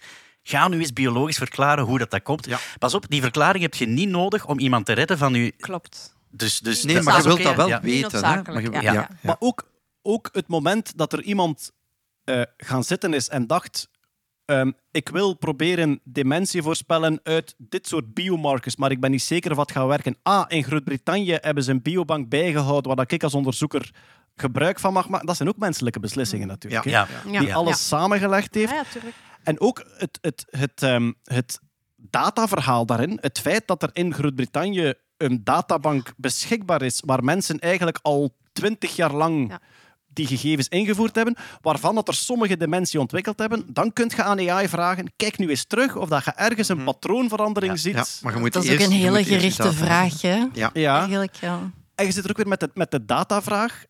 Ga 0.48 0.68
nu 0.68 0.80
eens 0.80 0.94
biologisch 0.94 1.38
verklaren 1.38 1.84
hoe 1.84 1.98
dat, 1.98 2.12
dat 2.12 2.22
komt. 2.24 2.46
Ja. 2.46 2.60
Pas 2.78 2.94
op, 2.94 3.06
die 3.10 3.22
verklaring 3.22 3.64
heb 3.64 3.74
je 3.76 3.86
niet 3.88 4.10
nodig 4.10 4.46
om 4.48 4.60
iemand 4.60 4.86
te 4.86 4.94
redden 4.94 5.18
van 5.18 5.34
je... 5.34 5.52
Klopt. 5.52 6.16
Dus, 6.30 6.60
dus 6.60 6.84
Nee, 6.84 6.96
dat 6.96 7.04
maar 7.04 7.18
je 7.18 7.24
wilt 7.24 7.44
dat 7.44 7.56
wel 7.56 7.68
ja. 7.68 7.82
Weten. 7.82 8.26
Hè? 8.26 8.42
Maar 8.52 8.62
je- 8.62 8.72
ja. 8.72 8.82
ja, 8.82 8.94
Ja. 8.94 8.94
ja. 8.94 9.10
Maar 9.22 9.36
ook, 9.40 9.72
ook 10.02 10.30
het 10.32 10.48
moment 10.48 10.98
dat 10.98 11.14
er 11.14 11.22
iemand 11.22 11.72
eh, 12.24 12.42
gaan 12.58 12.84
zitten 12.84 13.14
is 13.14 13.30
en 13.30 13.48
dacht... 13.48 13.90
ehm, 14.46 14.72
ik 14.92 15.10
wil 15.10 15.34
proberen 15.34 16.00
dementie 16.04 16.62
voorspellen 16.62 17.20
uit 17.24 17.56
dit 17.58 17.88
soort 17.88 18.14
biomarkers, 18.14 18.76
maar 18.76 18.92
ik 18.92 19.00
ben 19.00 19.12
niet 19.12 19.22
zeker 19.24 19.52
of 19.52 19.58
dat 19.58 19.72
gaat 19.72 19.88
werken. 19.88 20.18
Ah, 20.24 20.46
in 20.48 20.64
Groot-Brittannië 20.64 21.38
hebben 21.42 21.64
ze 21.64 21.72
een 21.72 21.82
biobank 21.82 22.30
bijgehouden 22.30 22.96
waar 22.96 23.06
ik 23.12 23.24
als 23.24 23.34
onderzoeker 23.34 23.92
gebruik 24.36 24.80
van 24.80 24.94
mag 24.94 25.10
maken. 25.10 25.28
Dat 25.28 25.36
zijn 25.36 25.50
ook 25.50 25.58
menselijke 25.58 26.00
beslissingen 26.00 26.48
natuurlijk. 26.48 26.84
hè, 26.84 26.90
Ja. 26.90 27.08
Ja. 27.32 27.40
Die 27.40 27.56
alles 27.56 27.88
samengelegd 27.88 28.56
heeft. 28.56 28.70
Ja, 28.72 28.76
ja, 28.76 28.84
tuurlijk. 28.92 29.16
En 29.46 29.60
ook 29.60 29.86
het, 29.98 30.18
het, 30.22 30.46
het, 30.50 30.84
ehm, 30.84 31.12
het 31.24 31.60
dataverhaal 31.96 32.86
daarin, 32.86 33.18
het 33.22 33.40
feit 33.40 33.68
dat 33.68 33.84
er 33.84 33.90
in 33.94 34.14
Groot-Brittannië 34.14 34.94
een 35.18 35.44
databank 35.44 36.14
beschikbaar 36.18 36.82
is 36.82 37.02
waar 37.06 37.24
mensen 37.24 37.60
eigenlijk 37.60 38.00
al 38.02 38.36
twintig 38.54 38.96
jaar 38.96 39.14
lang 39.14 39.50
Ja. 39.50 39.60
die 40.08 40.28
gegevens 40.28 40.68
ingevoerd 40.68 41.16
hebben, 41.16 41.36
waarvan 41.62 41.96
dat 41.96 42.08
er 42.08 42.14
sommige 42.14 42.58
dementie 42.58 43.00
ontwikkeld 43.00 43.40
hebben, 43.40 43.74
dan 43.74 43.94
kun 43.94 44.12
je 44.16 44.24
aan 44.24 44.50
AI 44.50 44.68
vragen, 44.68 45.14
kijk 45.16 45.38
nu 45.38 45.50
eens 45.50 45.66
terug 45.66 45.96
of 45.96 46.10
dat 46.10 46.26
je 46.26 46.32
ergens 46.32 46.70
een 46.70 46.84
patroonverandering 46.84 47.74
Ja. 47.74 47.80
ziet. 47.80 47.94
Ja, 47.96 48.06
maar 48.22 48.34
je 48.34 48.40
moet 48.40 48.54
Dat 48.54 48.64
is 48.64 48.70
eerst- 48.70 48.86
ook 48.86 48.92
een 48.92 48.98
hele 48.98 49.24
gerichte 49.24 49.74
vraag, 49.74 50.22
hè? 50.22 50.46
Ja. 50.54 50.70
Ja. 50.74 51.00
Eigenlijk, 51.00 51.36
ja. 51.36 51.72
En 51.96 52.06
je 52.06 52.12
zit 52.12 52.24
er 52.24 52.30
ook 52.30 52.38
weer 52.38 52.48
met 52.48 52.60
de, 52.60 52.70
met 52.74 52.92
de 52.92 53.06
datavraag. 53.06 53.84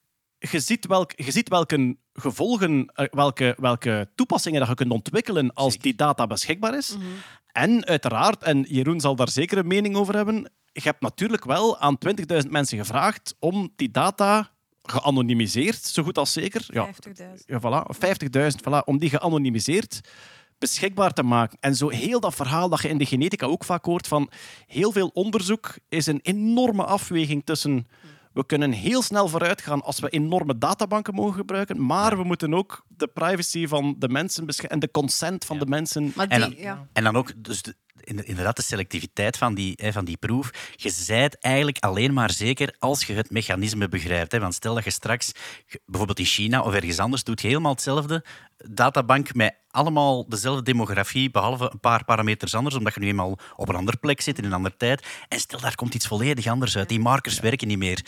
Je 0.51 0.59
ziet, 0.59 0.85
welk, 0.85 1.11
je 1.15 1.31
ziet 1.31 1.49
welke 1.49 1.97
gevolgen, 2.13 2.91
eh, 2.93 3.05
welke, 3.11 3.55
welke 3.59 4.09
toepassingen 4.15 4.59
dat 4.59 4.69
je 4.69 4.75
kunt 4.75 4.91
ontwikkelen 4.91 5.53
als 5.53 5.77
die 5.77 5.95
data 5.95 6.27
beschikbaar 6.27 6.77
is. 6.77 6.95
En 7.51 7.85
uiteraard, 7.85 8.43
en 8.43 8.61
Jeroen 8.61 8.99
zal 8.99 9.15
daar 9.15 9.29
zeker 9.29 9.57
een 9.57 9.67
mening 9.67 9.95
over 9.95 10.15
hebben, 10.15 10.51
je 10.71 10.81
hebt 10.81 11.01
natuurlijk 11.01 11.45
wel 11.45 11.79
aan 11.79 11.97
20.000 12.43 12.49
mensen 12.49 12.77
gevraagd 12.77 13.35
om 13.39 13.73
die 13.75 13.91
data 13.91 14.51
geanonimiseerd, 14.83 15.83
zo 15.83 16.03
goed 16.03 16.17
als 16.17 16.33
zeker, 16.33 16.65
ja, 16.67 16.89
50.000. 16.93 16.93
ja, 17.45 17.59
voilà, 17.59 17.95
50.000, 17.95 18.61
voilà, 18.61 18.83
om 18.85 18.97
die 18.97 19.09
geanonimiseerd 19.09 20.01
beschikbaar 20.57 21.13
te 21.13 21.23
maken. 21.23 21.57
En 21.61 21.75
zo 21.75 21.89
heel 21.89 22.19
dat 22.19 22.35
verhaal 22.35 22.69
dat 22.69 22.81
je 22.81 22.87
in 22.87 22.97
de 22.97 23.05
genetica 23.05 23.45
ook 23.45 23.63
vaak 23.63 23.85
hoort 23.85 24.07
van 24.07 24.29
heel 24.67 24.91
veel 24.91 25.07
onderzoek 25.07 25.75
is 25.89 26.05
een 26.05 26.19
enorme 26.21 26.83
afweging 26.83 27.45
tussen 27.45 27.87
we 28.35 28.45
kunnen 28.45 28.71
heel 28.71 29.01
snel 29.01 29.27
vooruit 29.27 29.61
gaan 29.61 29.81
als 29.81 29.99
we 29.99 30.09
enorme 30.09 30.57
databanken 30.57 31.13
mogen 31.13 31.33
gebruiken, 31.33 31.85
maar 31.85 32.17
we 32.17 32.23
moeten 32.23 32.53
ook 32.53 32.85
de 32.87 33.07
privacy 33.07 33.67
van 33.67 33.95
de 33.97 34.09
mensen 34.09 34.45
beschermen 34.45 34.73
en 34.73 34.79
de 34.79 34.91
consent 34.91 35.45
van 35.45 35.59
de 35.59 35.65
mensen. 35.65 36.13
En 36.29 36.39
dan, 36.39 36.53
ja. 36.57 36.87
en 36.93 37.03
dan 37.03 37.15
ook 37.15 37.31
dus 37.43 37.61
de- 37.61 37.75
inderdaad 38.05 38.55
de 38.55 38.61
selectiviteit 38.61 39.37
van 39.37 39.53
die, 39.53 39.73
hè, 39.81 39.91
van 39.91 40.05
die 40.05 40.17
proef. 40.17 40.51
Je 40.75 40.89
zijt 40.89 41.37
eigenlijk 41.39 41.77
alleen 41.79 42.13
maar 42.13 42.31
zeker 42.31 42.75
als 42.79 43.03
je 43.05 43.13
het 43.13 43.31
mechanisme 43.31 43.87
begrijpt. 43.87 44.31
Hè. 44.31 44.39
Want 44.39 44.53
stel 44.53 44.73
dat 44.73 44.83
je 44.83 44.91
straks, 44.91 45.31
bijvoorbeeld 45.85 46.19
in 46.19 46.25
China 46.25 46.61
of 46.61 46.73
ergens 46.73 46.99
anders, 46.99 47.23
doet 47.23 47.41
je 47.41 47.47
helemaal 47.47 47.71
hetzelfde. 47.71 48.25
Databank 48.57 49.33
met 49.33 49.55
allemaal 49.69 50.29
dezelfde 50.29 50.63
demografie, 50.63 51.31
behalve 51.31 51.69
een 51.71 51.79
paar 51.79 52.05
parameters 52.05 52.55
anders, 52.55 52.75
omdat 52.75 52.93
je 52.93 52.99
nu 52.99 53.07
eenmaal 53.07 53.37
op 53.55 53.69
een 53.69 53.75
andere 53.75 53.97
plek 53.97 54.21
zit, 54.21 54.37
in 54.37 54.45
een 54.45 54.53
andere 54.53 54.77
tijd. 54.77 55.05
En 55.27 55.39
stel, 55.39 55.59
daar 55.59 55.75
komt 55.75 55.93
iets 55.93 56.07
volledig 56.07 56.47
anders 56.47 56.77
uit. 56.77 56.89
Die 56.89 56.99
markers 56.99 57.39
werken 57.39 57.67
niet 57.67 57.77
meer. 57.77 58.05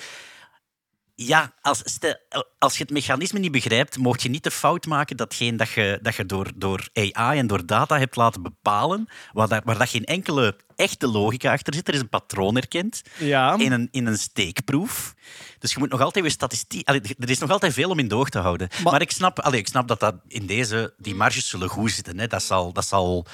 Ja, 1.20 1.54
als, 1.62 1.82
stel- 1.84 2.18
als 2.60 2.78
je 2.78 2.84
het 2.84 2.92
mechanisme 2.92 3.40
niet 3.40 3.52
begrijpt, 3.52 3.98
mocht 3.98 4.22
je 4.22 4.30
niet 4.30 4.44
de 4.44 4.52
fout 4.52 4.86
maken 4.86 5.18
datgene 5.18 5.58
dat 5.58 5.70
je, 5.70 6.00
dat 6.02 6.16
je 6.16 6.26
door, 6.26 6.52
door 6.56 6.88
AI 6.94 7.38
en 7.38 7.48
door 7.48 7.66
data 7.66 7.98
hebt 8.00 8.16
laten 8.16 8.42
bepalen, 8.42 9.08
waar, 9.34 9.48
daar, 9.48 9.62
waar 9.66 9.78
dat 9.78 9.90
geen 9.90 10.06
enkele 10.06 10.56
echte 10.76 11.08
logica 11.08 11.52
achter 11.52 11.74
zit. 11.74 11.88
Er 11.88 11.94
is 11.94 12.00
een 12.00 12.10
patroon 12.10 12.56
erkend 12.58 13.02
Ja. 13.20 13.58
in 13.58 13.72
een, 13.72 13.88
in 13.92 14.06
een 14.06 14.18
steekproef. 14.18 15.14
Dus 15.60 15.72
je 15.74 15.80
moet 15.80 15.90
nog 15.90 16.02
altijd 16.02 16.24
weer 16.24 16.34
statistiek... 16.34 16.88
Allee, 16.88 17.02
er 17.20 17.30
is 17.30 17.40
nog 17.40 17.50
altijd 17.52 17.74
veel 17.74 17.90
om 17.90 18.00
in 18.00 18.08
de 18.08 18.16
oog 18.16 18.30
te 18.30 18.40
houden. 18.40 18.70
Maar, 18.84 19.02
ik, 19.02 19.12
snap, 19.12 19.40
allee, 19.40 19.60
ik 19.60 19.68
snap 19.68 19.88
dat, 19.88 20.00
dat 20.00 20.16
in 20.28 20.46
deze... 20.46 20.94
Die 20.98 21.16
marges 21.16 21.50
zullen 21.50 21.70
goed 21.70 21.92
zitten. 21.92 22.20
Hè. 22.20 22.28
Dat, 22.28 22.44
zal, 22.44 22.74
dat, 22.74 22.86
zal, 22.86 23.26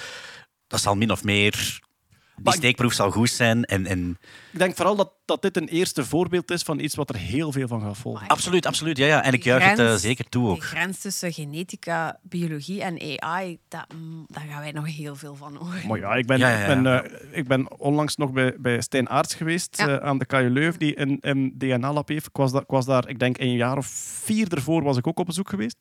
dat 0.68 0.82
zal 0.82 0.96
min 0.96 1.12
of 1.12 1.24
meer... 1.24 1.82
Die 2.36 2.44
Maar 2.44 2.54
steekproef 2.54 2.94
zal 2.94 3.12
goed 3.12 3.30
zijn. 3.30 3.64
En, 3.66 3.86
en... 3.86 4.18
Ik 4.52 4.60
denk 4.60 4.76
vooral 4.76 4.96
dat, 4.96 5.12
dat 5.26 5.42
dit 5.42 5.58
een 5.58 5.68
eerste 5.68 6.06
voorbeeld 6.06 6.52
is 6.52 6.62
van 6.62 6.80
iets 6.80 6.96
wat 6.96 7.10
er 7.10 7.16
heel 7.16 7.52
veel 7.52 7.68
van 7.68 7.82
gaat 7.82 7.98
volgen. 7.98 8.28
Absoluut, 8.28 8.66
absoluut. 8.66 8.98
Ja, 8.98 9.06
ja. 9.06 9.24
En 9.24 9.34
ik 9.34 9.44
juich 9.44 9.64
het 9.64 9.80
eh, 9.80 9.96
zeker 9.96 10.30
toe 10.30 10.50
ook. 10.50 10.56
De 10.56 10.62
grens 10.66 11.00
tussen 11.00 11.34
genetica, 11.34 12.20
biologie 12.22 12.82
en 12.84 13.20
AI, 13.22 13.60
dat, 13.68 13.86
mm, 13.96 14.26
daar 14.28 14.46
gaan 14.50 14.62
wij 14.62 14.72
nog 14.72 14.86
heel 14.96 15.16
veel 15.16 15.36
van 15.36 15.56
horen. 15.56 15.88
Maar 15.88 16.00
ja, 16.00 16.14
ik 16.14 16.26
ben, 16.26 16.38
Ja, 16.38 16.50
ja, 16.50 16.56
ja. 16.60 16.62
Ik 16.62 16.82
ben, 16.84 17.04
eh, 17.04 17.38
ik 17.38 17.48
ben 17.48 17.80
onlangs 17.80 18.16
nog 18.16 18.32
bij, 18.32 18.56
bij 18.60 18.82
Stijn 18.82 19.10
Aarts 19.10 19.34
geweest 19.34 19.78
Ja. 19.78 19.88
eh, 19.88 20.08
aan 20.08 20.18
de 20.18 20.26
KU 20.26 20.50
Leuven, 20.50 20.80
die 20.80 21.00
een, 21.00 21.18
een 21.22 21.54
DNA-lab 21.58 22.08
heeft. 22.08 22.26
Ik 22.28 22.36
was, 22.38 22.52
daar, 22.52 22.62
ik 22.62 22.70
was 22.70 22.86
daar, 22.86 23.10
ik 23.10 23.20
denk 23.20 23.38
een 23.38 23.56
jaar 23.56 23.78
of 23.78 23.88
vier 24.24 24.54
ervoor 24.54 24.84
was 24.84 24.98
ik 24.98 25.08
ook 25.08 25.20
op 25.20 25.26
bezoek 25.26 25.50
geweest. 25.50 25.78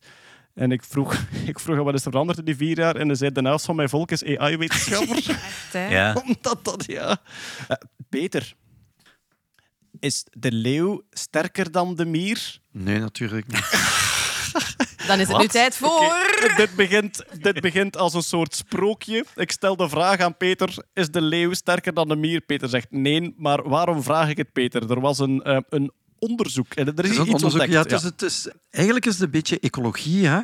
En 0.53 0.71
ik 0.71 0.83
vroeg, 0.83 1.25
ik 1.51 1.59
vroeg 1.59 1.77
wat 1.77 1.93
is 1.93 2.05
er 2.05 2.11
veranderd 2.11 2.39
in 2.39 2.45
die 2.45 2.55
vier 2.55 2.77
jaar? 2.77 2.95
En 2.95 3.07
hij 3.07 3.15
zei, 3.15 3.31
de 3.31 3.41
helft 3.41 3.65
van 3.65 3.75
mijn 3.75 3.89
volk 3.89 4.11
is 4.11 4.23
AI-wetenschapper. 4.23 5.23
Ja. 5.73 6.15
Omdat 6.25 6.65
dat, 6.65 6.83
ja... 6.87 7.17
Eh, 7.67 7.77
Peter, 8.09 8.53
is 9.99 10.25
de 10.31 10.51
leeuw 10.51 11.01
sterker 11.09 11.71
dan 11.71 11.95
de 11.95 12.05
mier? 12.05 12.59
Nee, 12.71 12.99
natuurlijk 12.99 13.47
niet. 13.47 13.69
Dan 15.07 15.19
is 15.19 15.27
het 15.27 15.37
nu 15.37 15.47
tijd 15.47 15.75
voor... 15.75 15.89
Oké, 15.89 16.55
dit, 16.55 16.75
begint, 16.75 17.23
dit 17.41 17.61
begint 17.61 17.97
als 17.97 18.13
een 18.13 18.23
soort 18.23 18.55
sprookje. 18.55 19.25
Ik 19.35 19.51
stel 19.51 19.75
de 19.75 19.89
vraag 19.89 20.19
aan 20.19 20.37
Peter: 20.37 20.75
is 20.93 21.09
de 21.09 21.21
leeuw 21.21 21.53
sterker 21.53 21.93
dan 21.93 22.07
de 22.07 22.15
mier? 22.15 22.41
Peter 22.41 22.69
zegt 22.69 22.91
nee, 22.91 23.33
maar 23.37 23.69
waarom 23.69 24.03
vraag 24.03 24.29
ik 24.29 24.37
het, 24.37 24.51
Peter? 24.51 24.91
Er 24.91 24.99
was 24.99 25.19
een, 25.19 25.41
eh, 25.41 25.57
een 25.69 25.91
onderzoek 26.29 26.73
en 26.73 26.95
er 26.95 27.03
is, 27.03 27.11
is 27.11 27.17
een 27.17 27.23
iets 27.23 27.33
onderzoek. 27.33 27.61
ontdekt. 27.61 27.89
Ja, 27.89 27.97
is, 27.97 28.03
het 28.03 28.21
is, 28.21 28.47
eigenlijk 28.69 29.05
is 29.05 29.13
het 29.13 29.21
een 29.23 29.31
beetje 29.31 29.59
ecologie. 29.59 30.27
Hè? 30.27 30.41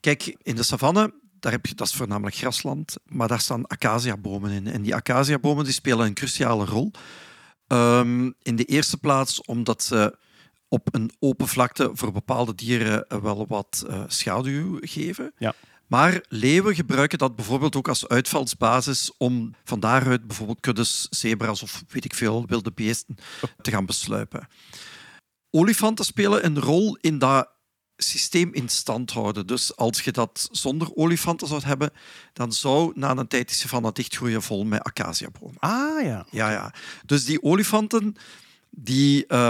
Kijk, 0.00 0.36
in 0.42 0.56
de 0.56 0.62
savanne, 0.62 1.14
daar 1.40 1.52
heb 1.52 1.66
je, 1.66 1.74
dat 1.74 1.86
is 1.86 1.94
voornamelijk 1.94 2.36
grasland, 2.36 2.96
maar 3.04 3.28
daar 3.28 3.40
staan 3.40 3.66
acaciabomen 3.66 4.50
in. 4.50 4.66
En 4.66 4.82
die 4.82 4.94
acaciabomen 4.94 5.64
die 5.64 5.72
spelen 5.72 6.06
een 6.06 6.14
cruciale 6.14 6.64
rol. 6.64 6.90
Ehm, 7.66 8.30
in 8.42 8.56
de 8.56 8.64
eerste 8.64 8.96
plaats 8.96 9.42
omdat 9.42 9.82
ze 9.82 10.18
op 10.68 10.94
een 10.94 11.10
open 11.18 11.48
vlakte 11.48 11.90
voor 11.92 12.12
bepaalde 12.12 12.54
dieren 12.54 13.06
eh, 13.08 13.18
wel 13.18 13.46
wat 13.48 13.84
eh, 13.88 14.02
schaduw 14.06 14.78
geven. 14.80 15.32
Ja. 15.38 15.54
Maar 15.92 16.24
leeuwen 16.28 16.74
gebruiken 16.74 17.18
dat 17.18 17.36
bijvoorbeeld 17.36 17.76
ook 17.76 17.88
als 17.88 18.08
uitvalsbasis 18.08 19.10
om 19.18 19.54
van 19.64 19.80
daaruit 19.80 20.26
bijvoorbeeld 20.26 20.60
kuddes, 20.60 21.06
zebra's 21.10 21.62
of 21.62 21.84
weet 21.88 22.04
ik 22.04 22.14
veel, 22.14 22.46
wilde 22.46 22.72
beesten 22.72 23.16
te 23.60 23.70
gaan 23.70 23.86
besluipen. 23.86 24.48
Olifanten 25.50 26.04
spelen 26.04 26.44
een 26.44 26.60
rol 26.60 26.98
in 27.00 27.18
dat 27.18 27.48
systeem 27.96 28.52
in 28.52 28.68
stand 28.68 29.10
houden. 29.10 29.46
Dus 29.46 29.76
als 29.76 30.00
je 30.00 30.12
dat 30.12 30.48
zonder 30.50 30.94
olifanten 30.94 31.48
zou 31.48 31.62
hebben, 31.64 31.90
dan 32.32 32.52
zou 32.52 32.92
na 32.94 33.16
een 33.16 33.28
tijd 33.28 33.48
die 33.48 33.56
savanne 33.56 33.92
dichtgroeien 33.92 34.42
vol 34.42 34.64
met 34.64 34.82
acaciabomen. 34.82 35.58
Ah 35.58 36.02
ja. 36.02 36.26
Ja, 36.30 36.50
ja. 36.50 36.74
Dus 37.06 37.24
die 37.24 37.42
olifanten, 37.42 38.16
die 38.70 39.26
eh, 39.26 39.48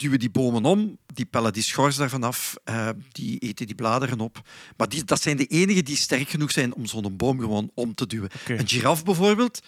duwen 0.00 0.18
die 0.18 0.30
bomen 0.30 0.64
om, 0.64 0.98
die 1.06 1.24
pellen 1.24 1.52
die 1.52 1.62
schors 1.62 1.96
daarvan 1.96 2.22
af, 2.22 2.54
eh, 2.64 2.88
die 3.12 3.38
eten 3.38 3.66
die 3.66 3.74
bladeren 3.74 4.20
op. 4.20 4.48
Maar 4.76 4.88
die, 4.88 5.04
dat 5.04 5.22
zijn 5.22 5.36
de 5.36 5.46
enigen 5.46 5.84
die 5.84 5.96
sterk 5.96 6.28
genoeg 6.28 6.50
zijn 6.50 6.74
om 6.74 6.86
zo'n 6.86 7.16
boom 7.16 7.38
gewoon 7.40 7.70
om 7.74 7.94
te 7.94 8.06
duwen. 8.06 8.30
Een 8.46 8.68
giraf 8.68 9.04
bijvoorbeeld, 9.04 9.60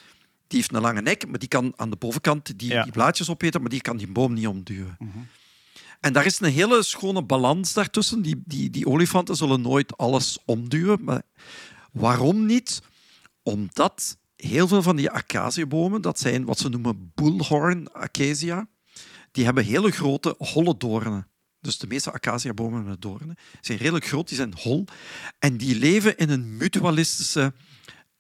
die 0.47 0.59
heeft 0.59 0.75
een 0.75 0.81
lange 0.81 1.01
nek, 1.03 1.29
maar 1.29 1.39
die 1.39 1.49
kan 1.49 1.73
aan 1.77 1.91
de 1.91 1.97
bovenkant 1.97 2.59
die, 2.59 2.71
Ja. 2.71 2.83
die 2.83 2.93
blaadjes 2.93 3.31
opeten, 3.31 3.61
maar 3.61 3.71
die 3.71 3.81
kan 3.81 3.97
die 3.97 4.13
boom 4.13 4.33
niet 4.33 4.47
omduwen. 4.47 4.97
En 6.01 6.13
daar 6.13 6.27
is 6.27 6.41
een 6.41 6.53
hele 6.53 6.83
schone 6.83 7.23
balans 7.23 7.73
daartussen. 7.73 8.23
Die, 8.23 8.43
die, 8.45 8.71
die 8.71 8.87
olifanten 8.87 9.37
zullen 9.37 9.61
nooit 9.61 9.97
alles 9.97 10.39
omduwen. 10.45 11.05
Maar 11.05 11.23
waarom 11.93 12.47
niet? 12.47 12.83
Omdat 13.43 14.17
heel 14.37 14.69
veel 14.69 14.83
van 14.83 14.97
die 14.97 15.11
acaciabomen, 15.11 16.03
dat 16.03 16.19
zijn 16.21 16.45
wat 16.45 16.59
ze 16.59 16.69
noemen 16.69 17.13
bullhorn 17.15 17.93
acacia, 17.93 18.67
die 19.33 19.45
hebben 19.45 19.65
hele 19.65 19.91
grote 19.91 20.35
holle 20.39 20.77
doornen. 20.77 21.27
Dus 21.61 21.79
de 21.79 21.87
meeste 21.87 22.13
acaciabomen 22.13 22.85
met 22.85 23.03
doornen 23.03 23.37
zijn 23.61 23.79
redelijk 23.79 24.07
groot, 24.07 24.29
die 24.29 24.37
zijn 24.37 24.55
hol. 24.57 24.85
En 25.39 25.57
die 25.57 25.79
leven 25.79 26.17
in 26.17 26.31
een 26.31 26.57
mutualistische 26.57 27.53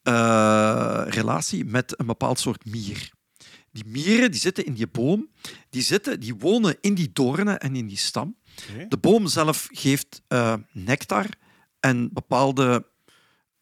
eh, 0.02 1.02
relatie 1.06 1.64
met 1.64 2.00
een 2.00 2.06
bepaald 2.06 2.38
soort 2.38 2.64
mier. 2.64 3.10
Die 3.70 3.84
mieren 3.86 4.30
die 4.30 4.40
zitten 4.40 4.64
in 4.64 4.74
die 4.74 4.86
boom, 4.86 5.30
die, 5.70 5.82
zitten, 5.82 6.20
die 6.20 6.34
wonen 6.34 6.76
in 6.80 6.94
die 6.94 7.10
doornen 7.12 7.60
en 7.60 7.76
in 7.76 7.86
die 7.86 7.96
stam. 7.96 8.36
De 8.88 8.98
boom 8.98 9.26
zelf 9.26 9.68
geeft 9.72 10.22
eh, 10.28 10.54
nectar 10.72 11.26
en 11.80 12.12
bepaalde 12.12 12.90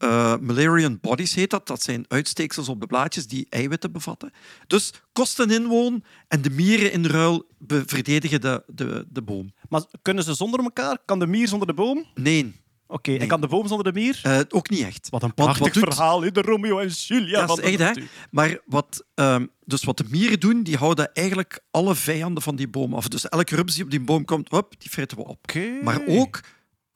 eh 0.01 0.36
Malarian 0.40 0.98
bodies 1.01 1.34
heet 1.34 1.51
dat. 1.51 1.66
Dat 1.66 1.82
zijn 1.82 2.05
uitsteeksels 2.09 2.68
op 2.68 2.80
de 2.80 2.86
blaadjes 2.86 3.26
die 3.26 3.46
eiwitten 3.48 3.92
bevatten. 3.92 4.32
Dus 4.66 4.92
kosten 5.12 5.51
inwoon 5.51 6.05
en 6.28 6.42
de 6.42 6.51
mieren 6.51 6.92
in 6.92 7.07
ruil 7.07 7.46
verdedigen 7.86 8.40
de, 8.40 8.62
de, 8.66 9.07
de 9.09 9.22
boom. 9.22 9.53
Maar 9.68 9.82
kunnen 10.03 10.24
ze 10.24 10.34
zonder 10.34 10.61
elkaar? 10.61 10.98
Kan 11.05 11.18
de 11.18 11.26
mier 11.26 11.48
zonder 11.48 11.66
de 11.66 11.74
boom? 11.74 12.05
Nee, 12.14 12.59
Oké, 12.86 13.16
en 13.16 13.26
kan 13.28 13.40
de 13.40 13.46
boom 13.46 13.66
zonder 13.68 13.92
de 13.92 14.01
mier? 14.01 14.20
eh, 14.22 14.38
ook 14.48 14.70
niet 14.70 14.80
echt. 14.82 15.09
Wat 15.11 15.22
een 15.22 15.34
prachtig 15.34 15.72
doet- 15.72 15.84
verhaal, 15.94 16.22
hè? 16.22 16.30
de 16.30 16.42
Romeo 16.42 16.78
en 16.78 16.88
Julia 16.88 17.46
dat 17.46 17.59
is 17.62 17.76
echt, 17.78 17.96
hè? 17.96 18.03
Maar 18.30 18.59
wat, 18.66 19.05
ehm, 19.14 19.46
dus 19.64 19.84
wat 19.84 19.96
de 19.96 20.05
mieren 20.11 20.40
doen, 20.40 20.62
die 20.62 20.76
houden 20.76 21.12
eigenlijk 21.14 21.61
alle 21.70 21.94
vijanden 21.94 22.42
van 22.42 22.57
die 22.57 22.68
boom 22.68 22.94
af. 22.94 23.09
Dus 23.09 23.28
elke 23.28 23.55
rups 23.57 23.74
die 23.74 23.84
op 23.84 23.90
die 23.90 24.01
boom 24.01 24.24
komt, 24.24 24.48
hop, 24.48 24.74
die 24.78 24.90
vreten 24.90 25.16
we 25.16 25.24
op. 25.26 25.46
Maar 25.82 26.01
ook 26.07 26.40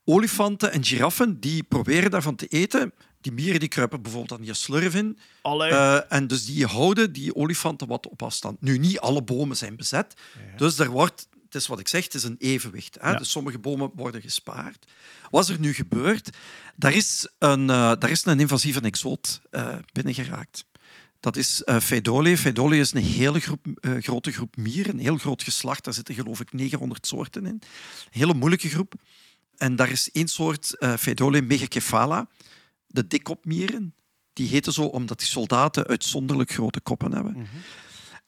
olifanten 0.04 0.72
en 0.72 0.84
giraffen, 0.84 1.40
die 1.40 1.62
proberen 1.62 2.10
daarvan 2.10 2.36
te 2.36 2.46
eten. 2.46 2.92
Die 3.20 3.32
mieren 3.32 3.60
die 3.60 3.68
kruipen 3.68 4.02
bijvoorbeeld 4.02 4.40
aan 4.40 4.46
je 4.46 4.54
slurf 4.54 4.94
in. 4.94 5.18
Eh, 5.42 6.12
en 6.12 6.26
dus 6.26 6.46
die 6.46 6.66
houden 6.66 7.12
die 7.12 7.34
olifanten 7.34 7.86
wat 7.86 8.08
op 8.08 8.22
afstand. 8.22 8.60
Nu, 8.60 8.78
niet 8.78 8.98
alle 9.00 9.22
bomen 9.22 9.56
zijn 9.56 9.76
bezet. 9.76 10.14
Dus 10.56 10.78
er 10.78 10.90
wordt, 10.90 11.28
het 11.44 11.54
is 11.54 11.66
wat 11.66 11.80
ik 11.80 11.88
zeg, 11.88 12.04
het 12.04 12.14
is 12.14 12.24
een 12.24 12.36
evenwicht. 12.38 12.96
Hè? 13.00 13.10
Ja. 13.10 13.18
Dus 13.18 13.30
sommige 13.30 13.58
bomen 13.58 13.90
worden 13.94 14.20
gespaard. 14.20 14.86
Wat 15.30 15.42
is 15.42 15.54
er 15.54 15.60
nu 15.60 15.72
gebeurd? 15.72 16.30
Daar 16.76 16.94
is 16.94 17.28
een, 17.38 17.70
eh, 17.70 17.92
daar 17.98 18.10
is 18.10 18.24
een 18.24 18.40
invasieve 18.40 18.80
exoot 18.80 19.40
eh, 19.50 19.74
binnengeraakt. 19.92 20.64
Dat 21.24 21.36
is 21.36 21.64
eh 21.64 21.76
Phaidole. 21.76 22.36
Phaidole 22.36 22.76
is 22.76 22.92
een 22.92 23.02
hele 23.02 23.40
groep, 23.40 23.66
eh, 23.80 23.92
grote 23.98 24.32
groep 24.32 24.56
mieren, 24.56 24.92
een 24.92 24.98
heel 24.98 25.16
groot 25.16 25.42
geslacht. 25.42 25.84
Daar 25.84 25.94
zitten 25.94 26.14
geloof 26.14 26.40
ik 26.40 26.52
900 26.52 27.06
soorten 27.06 27.46
in. 27.46 27.52
Een 27.52 27.60
hele 28.10 28.34
moeilijke 28.34 28.68
groep. 28.68 28.94
En 29.56 29.76
daar 29.76 29.90
is 29.90 30.10
één 30.10 30.28
soort, 30.28 30.78
eh 30.78 30.94
Phaidole 30.96 31.42
megacephala, 31.42 32.28
de 32.86 33.06
dikkopmieren. 33.06 33.94
Die 34.32 34.48
heten 34.48 34.72
zo 34.72 34.82
omdat 34.82 35.18
die 35.18 35.28
soldaten 35.28 35.86
uitzonderlijk 35.86 36.50
grote 36.52 36.80
koppen 36.80 37.12
hebben. 37.12 37.46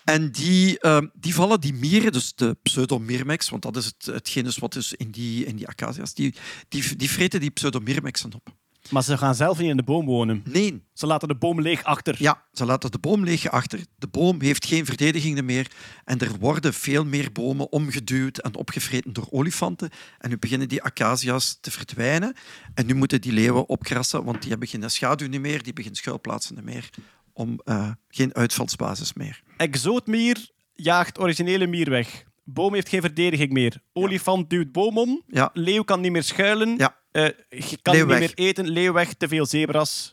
En 0.05 0.31
die, 0.31 0.79
eh, 0.79 1.03
die 1.15 1.35
vallen, 1.35 1.61
die 1.61 1.73
mieren, 1.73 2.13
dus 2.13 2.35
de 2.35 2.57
pseudomyrmex, 2.63 3.49
want 3.49 3.63
dat 3.63 3.77
is 3.77 3.85
het, 3.85 4.07
het 4.07 4.29
genus 4.29 4.59
wat 4.59 4.75
is 4.77 4.93
in 4.93 5.11
die, 5.11 5.45
in 5.45 5.57
die 5.57 5.69
acacia's, 5.69 6.15
die, 6.15 6.35
die, 6.69 6.97
die 6.97 7.11
vreten 7.11 7.41
die 7.41 7.51
pseudomyrmexen 7.51 8.35
op. 8.35 8.55
Maar 8.91 9.03
ze 9.03 9.19
gaan 9.19 9.35
zelf 9.35 9.59
niet 9.59 9.69
in 9.69 9.77
de 9.77 9.83
boom 9.83 10.07
wonen. 10.07 10.43
Nee, 10.45 10.83
Ze 10.93 11.07
laten 11.07 11.29
de 11.29 11.35
boom 11.35 11.61
leeg 11.61 11.85
achter. 11.85 12.15
ja, 12.19 12.43
ze 12.53 12.65
laten 12.65 12.91
de 12.91 12.99
boom 12.99 13.25
leeg 13.25 13.51
achter. 13.51 13.81
De 13.99 14.07
boom 14.07 14.41
heeft 14.41 14.67
geen 14.67 14.85
verdediging 14.87 15.43
meer. 15.43 15.71
En 16.05 16.19
er 16.19 16.39
worden 16.39 16.75
veel 16.75 17.05
meer 17.05 17.33
bomen 17.33 17.73
omgeduwd 17.73 18.39
en 18.39 18.55
opgevreten 18.57 19.13
door 19.13 19.27
olifanten. 19.31 19.91
En 20.19 20.29
nu 20.31 20.39
beginnen 20.39 20.69
die 20.69 20.83
acacia's 20.83 21.59
te 21.61 21.71
verdwijnen. 21.71 22.35
En 22.75 22.87
nu 22.87 22.95
moeten 22.95 23.21
die 23.21 23.33
leeuwen 23.33 23.69
opkrassen, 23.69 24.25
want 24.25 24.41
die 24.41 24.51
hebben 24.51 24.69
geen 24.69 24.91
schaduw 24.91 25.41
meer, 25.41 25.63
die 25.63 25.73
geen 25.83 25.95
schuilplaatsen 25.95 26.65
meer. 26.65 26.91
Om, 27.33 27.61
eh, 27.65 27.91
geen 28.09 28.35
uitvalsbasis 28.35 29.13
meer. 29.13 29.43
Exootmier 29.57 30.49
jaagt 30.73 31.19
originele 31.19 31.67
mier 31.67 31.91
weg. 31.91 32.25
Boom 32.45 32.75
heeft 32.75 32.89
geen 32.89 33.01
verdediging 33.01 33.53
meer. 33.53 33.81
Olifant 33.93 34.51
duwt 34.51 34.73
boom 34.73 34.99
om. 34.99 35.23
Ja. 35.27 35.51
Leeuw 35.53 35.83
kan 35.83 36.01
niet 36.01 36.13
meer 36.13 36.23
schuilen. 36.23 36.77
Ja. 36.79 36.97
Eh, 37.17 37.61
je 37.69 37.79
kan 37.83 37.97
niet 37.97 38.07
meer 38.07 38.33
eten. 38.35 38.69
Leeuw 38.69 38.93
weg, 38.93 39.15
te 39.15 39.29
veel 39.29 39.47
zebras. 39.47 40.13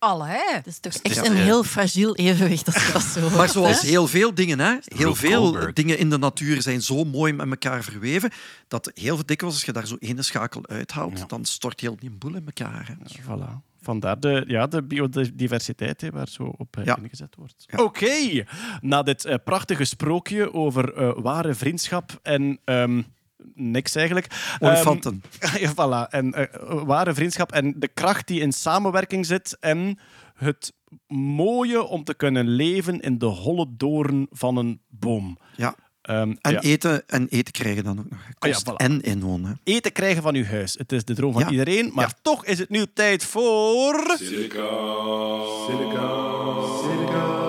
Alle, 0.00 0.26
hè? 0.26 0.54
Het 0.54 0.66
is 0.66 0.78
toch 0.78 0.92
echt 1.02 1.14
Ja. 1.14 1.24
een 1.24 1.36
heel 1.36 1.64
fragiel 1.64 2.16
evenwicht 2.16 2.66
als 2.66 2.86
je 2.86 2.92
dat 2.92 3.02
zo 3.02 3.20
hoort, 3.20 3.34
Maar 3.40 3.48
zoals 3.48 3.80
heel 3.80 4.06
veel 4.08 4.34
dingen, 4.34 4.58
hè? 4.60 4.74
heel 4.84 5.14
veel 5.14 5.40
Goldberg. 5.42 5.72
dingen 5.72 5.98
in 5.98 6.10
de 6.10 6.18
natuur 6.18 6.62
zijn 6.62 6.82
zo 6.82 7.04
mooi 7.04 7.32
met 7.32 7.48
elkaar 7.50 7.82
verweven, 7.84 8.30
dat 8.68 8.90
heel 8.94 9.14
veel 9.14 9.26
dikwijls 9.26 9.54
als 9.54 9.64
je 9.64 9.72
daar 9.72 9.86
zo 9.86 9.96
ene 9.98 10.22
schakel 10.22 10.66
uithaalt, 10.68 11.18
Ja. 11.18 11.24
dan 11.26 11.44
stort 11.44 11.80
heel 11.80 11.96
die 11.98 12.10
boel 12.10 12.34
in 12.34 12.42
elkaar. 12.46 12.86
Hè. 12.88 13.20
Voilà. 13.22 13.66
Vandaar 13.82 14.20
de, 14.20 14.44
ja, 14.46 14.66
de 14.66 14.82
biodiversiteit 14.82 16.00
hè, 16.00 16.10
waar 16.10 16.28
zo 16.28 16.42
op 16.58 16.76
eh, 16.76 16.84
Ja. 16.84 16.98
ingezet 17.02 17.34
wordt. 17.38 17.64
Ja. 17.66 17.82
Oké, 17.82 18.44
na 18.80 19.02
dit 19.02 19.24
eh, 19.24 19.34
prachtige 19.44 19.84
sprookje 19.84 20.52
over 20.54 20.94
eh, 20.94 21.10
ware 21.16 21.54
vriendschap 21.54 22.18
en 22.22 22.58
ehm, 22.64 23.02
niks 23.54 23.94
eigenlijk. 23.94 24.26
Ehm, 24.58 24.70
Olifanten. 24.70 25.22
ja, 25.60 25.70
voilà. 25.72 26.10
En 26.10 26.32
eh, 26.34 26.82
ware 26.84 27.14
vriendschap 27.14 27.52
en 27.52 27.74
de 27.76 27.88
kracht 27.88 28.26
die 28.26 28.40
in 28.40 28.52
samenwerking 28.52 29.26
zit 29.26 29.56
en 29.60 29.98
het 30.34 30.72
mooie 31.06 31.82
om 31.82 32.04
te 32.04 32.14
kunnen 32.14 32.48
leven 32.48 33.00
in 33.00 33.18
de 33.18 33.26
holle 33.26 33.66
doorn 33.76 34.26
van 34.30 34.56
een 34.56 34.80
boom. 34.88 35.38
Ja. 35.56 35.74
Ehm, 36.02 36.34
En, 36.40 36.52
ja. 36.52 36.60
eten, 36.60 37.06
en 37.08 37.28
eten 37.28 37.52
krijgen 37.52 37.84
dan 37.84 37.98
ook 37.98 38.10
nog. 38.10 38.18
ja, 38.28 38.34
Kost 38.50 38.70
voilà. 38.70 38.74
en 38.76 39.00
inwonen. 39.00 39.60
Eten 39.64 39.92
krijgen 39.92 40.22
van 40.22 40.34
uw 40.34 40.44
huis. 40.44 40.74
Het 40.78 40.92
is 40.92 41.04
de 41.04 41.14
droom 41.14 41.32
van 41.32 41.42
Ja. 41.42 41.50
iedereen, 41.50 41.90
maar 41.94 42.06
Ja. 42.06 42.18
toch 42.22 42.44
is 42.44 42.58
het 42.58 42.68
nu 42.68 42.86
tijd 42.94 43.24
voor... 43.24 44.14
Silica. 44.18 44.68
Silica. 45.66 47.47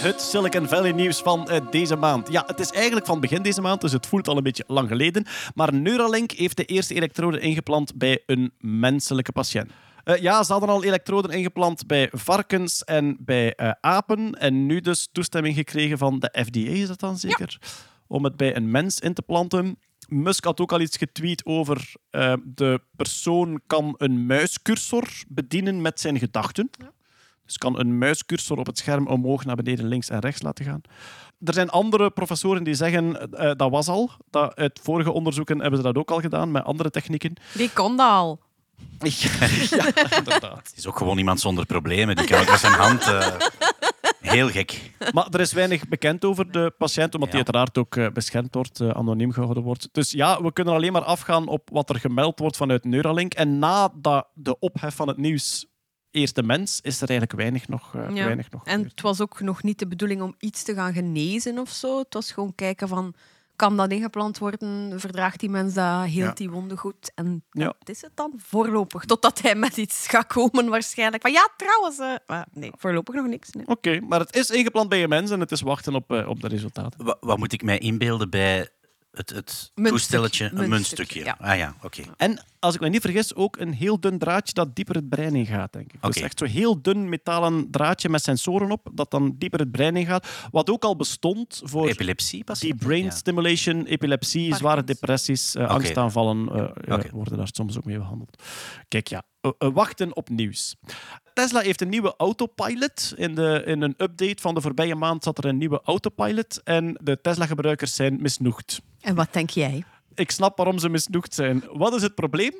Het 0.00 0.20
Silicon 0.20 0.68
Valley 0.68 0.92
nieuws 0.92 1.20
van 1.20 1.48
eh, 1.48 1.70
deze 1.70 1.96
maand. 1.96 2.32
Ja, 2.32 2.42
het 2.46 2.60
is 2.60 2.70
eigenlijk 2.70 3.06
van 3.06 3.20
begin 3.20 3.42
deze 3.42 3.60
maand, 3.60 3.80
dus 3.80 3.92
het 3.92 4.06
voelt 4.06 4.28
al 4.28 4.36
een 4.36 4.42
beetje 4.42 4.64
lang 4.66 4.88
geleden. 4.88 5.26
Maar 5.54 5.74
Neuralink 5.74 6.30
heeft 6.30 6.56
de 6.56 6.64
eerste 6.64 6.94
elektroden 6.94 7.40
ingeplant 7.40 7.94
bij 7.94 8.22
een 8.26 8.52
menselijke 8.58 9.32
patiënt. 9.32 9.70
Eh, 10.04 10.16
ja, 10.16 10.42
ze 10.42 10.52
hadden 10.52 10.70
al 10.70 10.84
elektroden 10.84 11.30
ingeplant 11.30 11.86
bij 11.86 12.08
varkens 12.12 12.84
en 12.84 13.16
bij 13.20 13.54
eh, 13.54 13.70
apen. 13.80 14.34
En 14.34 14.66
nu 14.66 14.80
dus 14.80 15.08
toestemming 15.12 15.54
gekregen 15.54 15.98
van 15.98 16.18
de 16.18 16.44
FDA, 16.44 16.70
is 16.70 16.88
dat 16.88 17.00
dan 17.00 17.18
zeker? 17.18 17.58
Om 18.06 18.24
het 18.24 18.36
bij 18.36 18.56
een 18.56 18.70
mens 18.70 19.00
in 19.00 19.14
te 19.14 19.22
planten. 19.22 19.78
Musk 20.08 20.44
had 20.44 20.60
ook 20.60 20.72
al 20.72 20.80
iets 20.80 20.96
getweet 20.96 21.44
over 21.44 21.92
de 22.44 22.80
persoon 22.96 23.60
kan 23.66 23.94
een 23.98 24.26
muiscursor 24.26 25.08
bedienen 25.28 25.80
met 25.80 26.00
zijn 26.00 26.18
gedachten. 26.18 26.70
Dus 27.50 27.58
kan 27.58 27.78
een 27.78 27.98
muiscursor 27.98 28.58
op 28.58 28.66
het 28.66 28.78
scherm 28.78 29.06
omhoog, 29.06 29.44
naar 29.44 29.56
beneden, 29.56 29.88
links 29.88 30.08
en 30.08 30.18
rechts 30.18 30.42
laten 30.42 30.64
gaan. 30.64 30.80
Er 31.44 31.54
zijn 31.54 31.70
andere 31.70 32.10
professoren 32.10 32.64
die 32.64 32.74
zeggen 32.74 33.32
eh, 33.32 33.50
dat 33.56 33.70
was 33.70 33.88
al. 33.88 34.10
Dat 34.30 34.56
uit 34.56 34.80
vorige 34.82 35.10
onderzoeken 35.12 35.60
hebben 35.60 35.78
ze 35.78 35.84
dat 35.84 35.96
ook 35.96 36.10
al 36.10 36.20
gedaan 36.20 36.50
met 36.50 36.64
andere 36.64 36.90
technieken. 36.90 37.34
Die 37.54 37.70
kon 37.72 37.96
dat 37.96 38.10
al. 38.10 38.40
ja, 39.70 40.16
inderdaad. 40.16 40.56
Het 40.68 40.72
is 40.76 40.86
ook 40.86 40.96
gewoon 40.98 41.18
iemand 41.18 41.40
zonder 41.40 41.66
problemen. 41.66 42.16
Die 42.16 42.26
kan 42.26 42.40
ook 42.40 42.50
met 42.50 42.58
zijn 42.60 42.72
hand... 42.72 43.02
eh, 43.02 43.26
heel 44.20 44.48
gek. 44.48 44.92
Maar 45.12 45.26
er 45.30 45.40
is 45.40 45.52
weinig 45.52 45.88
bekend 45.88 46.24
over 46.24 46.52
de 46.52 46.72
patiënt, 46.78 47.14
omdat 47.14 47.32
Ja. 47.32 47.36
die 47.36 47.44
uiteraard 47.46 47.78
ook 47.78 47.96
eh, 47.96 48.08
beschermd 48.12 48.54
wordt, 48.54 48.80
eh, 48.80 48.88
anoniem 48.90 49.32
gehouden 49.32 49.62
wordt. 49.62 49.88
Dus 49.92 50.10
ja, 50.10 50.42
we 50.42 50.52
kunnen 50.52 50.74
alleen 50.74 50.92
maar 50.92 51.02
afgaan 51.04 51.48
op 51.48 51.68
wat 51.72 51.88
er 51.90 52.00
gemeld 52.00 52.38
wordt 52.38 52.56
vanuit 52.56 52.84
Neuralink. 52.84 53.34
En 53.34 53.58
na 53.58 53.92
dat, 53.94 54.26
de 54.34 54.58
ophef 54.58 54.94
van 54.94 55.08
het 55.08 55.16
nieuws 55.16 55.66
Eerste 56.10 56.42
Mens 56.42 56.80
is 56.82 57.00
er 57.00 57.08
eigenlijk 57.08 57.38
weinig 57.40 57.68
nog, 57.68 57.94
eh, 57.94 58.08
Ja. 58.16 58.24
weinig 58.24 58.50
nog 58.50 58.64
En 58.64 58.82
het 58.84 59.00
was 59.00 59.20
ook 59.20 59.40
nog 59.40 59.62
niet 59.62 59.78
de 59.78 59.86
bedoeling 59.86 60.22
om 60.22 60.34
iets 60.38 60.62
te 60.62 60.74
gaan 60.74 60.92
genezen 60.92 61.58
of 61.58 61.70
zo. 61.70 61.98
Het 61.98 62.14
was 62.14 62.32
gewoon 62.32 62.54
kijken 62.54 62.88
van, 62.88 63.14
kan 63.56 63.76
dat 63.76 63.90
ingeplant 63.92 64.38
worden? 64.38 65.00
Verdraagt 65.00 65.40
die 65.40 65.48
mens 65.50 65.74
dat? 65.74 66.00
Heelt 66.04 66.14
Ja. 66.14 66.32
die 66.32 66.50
wonden 66.50 66.78
goed? 66.78 67.12
En 67.14 67.44
Ja. 67.50 67.64
wat 67.78 67.88
is 67.88 68.02
het 68.02 68.10
dan? 68.14 68.32
Voorlopig. 68.36 69.04
Totdat 69.04 69.40
hij 69.42 69.54
met 69.54 69.76
iets 69.76 70.06
gaat 70.08 70.26
komen 70.26 70.68
waarschijnlijk. 70.68 71.22
Van 71.22 71.32
ja, 71.32 71.48
trouwens. 71.56 71.98
eh, 71.98 72.14
maar 72.26 72.46
nee, 72.52 72.70
voorlopig 72.76 73.14
nog 73.14 73.26
niks. 73.26 73.50
Nee. 73.50 73.66
Oké, 73.66 74.00
maar 74.00 74.20
het 74.20 74.36
is 74.36 74.50
ingeplant 74.50 74.88
bij 74.88 75.02
een 75.02 75.08
mens 75.08 75.30
en 75.30 75.40
het 75.40 75.52
is 75.52 75.60
wachten 75.60 75.94
op, 75.94 76.10
eh, 76.12 76.28
op 76.28 76.40
de 76.40 76.48
resultaten. 76.48 77.04
Wa- 77.04 77.16
wat 77.20 77.38
moet 77.38 77.52
ik 77.52 77.62
mij 77.62 77.78
inbeelden 77.78 78.30
bij 78.30 78.68
het, 79.10 79.30
het 79.30 79.70
Muntstuk- 79.74 79.98
toestelletje? 79.98 80.50
Een 80.54 80.68
muntstukje, 80.68 81.24
ja. 81.24 81.36
Ah 81.40 81.56
ja, 81.56 81.74
oké. 81.82 82.02
En 82.16 82.44
als 82.58 82.74
ik 82.74 82.80
me 82.80 82.88
niet 82.88 83.00
vergis, 83.00 83.34
ook 83.34 83.56
een 83.56 83.72
heel 83.72 84.00
dun 84.00 84.18
draadje 84.18 84.54
dat 84.54 84.76
dieper 84.76 84.94
het 84.94 85.08
brein 85.08 85.34
in 85.34 85.46
gaat, 85.46 85.72
denk 85.72 85.92
ik. 85.92 86.02
Dus 86.02 86.16
echt 86.16 86.38
zo'n 86.38 86.48
heel 86.48 86.82
dun 86.82 87.08
metalen 87.08 87.70
draadje 87.70 88.08
met 88.08 88.22
sensoren 88.22 88.70
op, 88.70 88.90
dat 88.92 89.10
dan 89.10 89.34
dieper 89.38 89.60
het 89.60 89.70
brein 89.70 89.96
in 89.96 90.06
gaat. 90.06 90.28
Wat 90.50 90.70
ook 90.70 90.84
al 90.84 90.96
bestond 90.96 91.60
voor 91.64 91.88
Epilepsie 91.88 92.44
pas? 92.44 92.60
die 92.60 92.74
brain 92.74 93.12
stimulation, 93.12 93.86
epilepsie, 93.86 94.54
zware 94.54 94.84
depressies, 94.84 95.54
eh, 95.54 95.68
angstaanvallen 95.68 96.48
eh, 96.84 97.10
worden 97.12 97.36
daar 97.36 97.50
soms 97.52 97.76
ook 97.76 97.84
mee 97.84 97.98
behandeld. 97.98 98.42
Kijk, 98.88 99.08
ja, 99.08 99.22
eh, 99.40 99.50
wachten 99.58 100.16
op 100.16 100.28
nieuws. 100.28 100.76
Tesla 101.40 101.60
heeft 101.60 101.80
een 101.80 101.88
nieuwe 101.88 102.14
autopilot. 102.16 103.12
In, 103.16 103.34
de, 103.34 103.62
in 103.66 103.82
een 103.82 103.94
update 103.96 104.40
van 104.40 104.54
de 104.54 104.60
voorbije 104.60 104.94
maand 104.94 105.24
zat 105.24 105.38
er 105.38 105.44
een 105.44 105.58
nieuwe 105.58 105.80
autopilot 105.84 106.62
en 106.62 106.98
de 107.02 107.20
Tesla-gebruikers 107.20 107.94
zijn 107.94 108.22
misnoegd. 108.22 108.80
En 109.00 109.14
wat 109.14 109.32
denk 109.32 109.50
jij? 109.50 109.84
Ik 110.14 110.30
snap 110.30 110.56
waarom 110.56 110.78
ze 110.78 110.88
misnoegd 110.88 111.34
zijn. 111.34 111.64
Wat 111.72 111.94
is 111.94 112.02
het 112.02 112.14
probleem? 112.14 112.52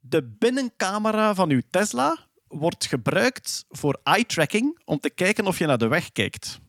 De 0.00 0.34
binnencamera 0.38 1.34
van 1.34 1.50
uw 1.50 1.60
Tesla 1.70 2.16
wordt 2.48 2.86
gebruikt 2.86 3.64
voor 3.68 4.00
eye-tracking 4.02 4.80
om 4.84 5.00
te 5.00 5.10
kijken 5.10 5.46
of 5.46 5.58
je 5.58 5.66
naar 5.66 5.78
de 5.78 5.88
weg 5.88 6.12
kijkt. 6.12 6.60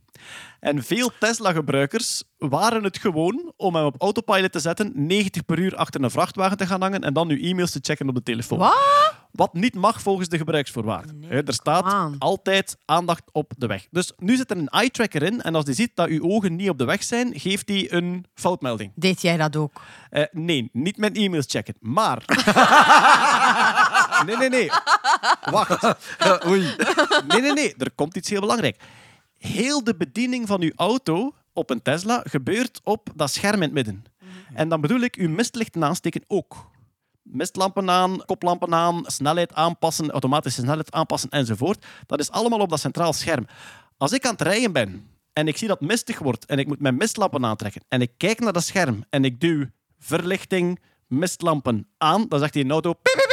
En 0.61 0.83
veel 0.83 1.11
Tesla-gebruikers 1.19 2.23
waren 2.37 2.83
het 2.83 2.97
gewoon 2.97 3.53
om 3.57 3.75
hem 3.75 3.85
op 3.85 4.01
autopilot 4.01 4.51
te 4.51 4.59
zetten, 4.59 4.91
90 4.95 5.45
per 5.45 5.59
uur 5.59 5.75
achter 5.75 6.03
een 6.03 6.11
vrachtwagen 6.11 6.57
te 6.57 6.67
gaan 6.67 6.81
hangen 6.81 7.03
en 7.03 7.13
dan 7.13 7.29
uw 7.29 7.37
e-mails 7.37 7.71
te 7.71 7.79
checken 7.81 8.07
op 8.07 8.15
de 8.15 8.23
telefoon. 8.23 8.57
Wat? 8.57 9.13
Wat 9.31 9.53
niet 9.53 9.75
mag 9.75 10.01
volgens 10.01 10.27
de 10.27 10.37
gebruiksvoorwaarden. 10.37 11.23
Hè, 11.27 11.43
er 11.43 11.53
staat 11.53 11.95
altijd 12.17 12.77
aandacht 12.85 13.23
op 13.31 13.53
de 13.57 13.67
weg. 13.67 13.87
Dus 13.91 14.11
nu 14.17 14.35
zit 14.35 14.51
er 14.51 14.57
een 14.57 14.67
eye-tracker 14.67 15.23
in 15.23 15.41
en 15.41 15.55
als 15.55 15.65
die 15.65 15.73
ziet 15.73 15.95
dat 15.95 16.07
uw 16.07 16.23
ogen 16.23 16.55
niet 16.55 16.69
op 16.69 16.77
de 16.77 16.85
weg 16.85 17.03
zijn, 17.03 17.39
geeft 17.39 17.69
hij 17.69 17.91
een 17.91 18.25
foutmelding. 18.33 18.91
Deed 18.95 19.21
jij 19.21 19.37
dat 19.37 19.55
ook? 19.55 19.81
Eh, 20.09 20.23
nee, 20.31 20.69
niet 20.73 20.97
mijn 20.97 21.15
e-mails 21.15 21.45
checken. 21.47 21.75
Maar. 21.79 22.23
nee, 24.25 24.37
nee, 24.37 24.49
nee. 24.49 24.69
Wacht. 25.51 25.95
Oei. 26.47 26.75
Nee, 27.27 27.41
nee, 27.41 27.53
nee. 27.53 27.75
Er 27.77 27.91
komt 27.91 28.15
iets 28.15 28.29
heel 28.29 28.39
belangrijk. 28.39 28.81
Heel 29.41 29.83
de 29.83 29.95
bediening 29.95 30.47
van 30.47 30.61
uw 30.61 30.71
auto 30.75 31.33
op 31.53 31.69
een 31.69 31.81
Tesla 31.81 32.23
gebeurt 32.23 32.81
op 32.83 33.09
dat 33.15 33.31
scherm 33.31 33.55
in 33.55 33.61
het 33.61 33.71
midden. 33.71 34.03
En 34.53 34.69
dan 34.69 34.81
bedoel 34.81 34.99
ik 34.99 35.15
uw 35.15 35.29
mistlichten 35.29 35.83
aansteken 35.83 36.23
ook. 36.27 36.69
Mistlampen 37.21 37.89
aan, 37.89 38.25
koplampen 38.25 38.73
aan, 38.73 39.03
snelheid 39.05 39.53
aanpassen, 39.53 40.11
automatische 40.11 40.61
snelheid 40.61 40.91
aanpassen 40.91 41.29
enzovoort. 41.29 41.85
Dat 42.05 42.19
is 42.19 42.31
allemaal 42.31 42.59
op 42.59 42.69
dat 42.69 42.79
centraal 42.79 43.13
scherm. 43.13 43.47
Als 43.97 44.11
ik 44.11 44.25
aan 44.25 44.31
het 44.31 44.41
rijden 44.41 44.71
ben 44.71 45.07
en 45.33 45.47
ik 45.47 45.57
zie 45.57 45.67
dat 45.67 45.79
het 45.79 45.87
mistig 45.87 46.19
wordt 46.19 46.45
en 46.45 46.59
ik 46.59 46.67
moet 46.67 46.79
mijn 46.79 46.97
mistlampen 46.97 47.45
aantrekken 47.45 47.81
en 47.87 48.01
ik 48.01 48.11
kijk 48.17 48.39
naar 48.39 48.53
dat 48.53 48.63
scherm 48.63 49.03
en 49.09 49.25
ik 49.25 49.39
duw 49.39 49.65
verlichting, 49.99 50.79
mistlampen 51.07 51.87
aan, 51.97 52.25
dan 52.27 52.39
zegt 52.39 52.53
die 52.53 52.69
auto 52.69 52.93
piep, 52.93 53.03
piep, 53.03 53.15
piep. 53.15 53.30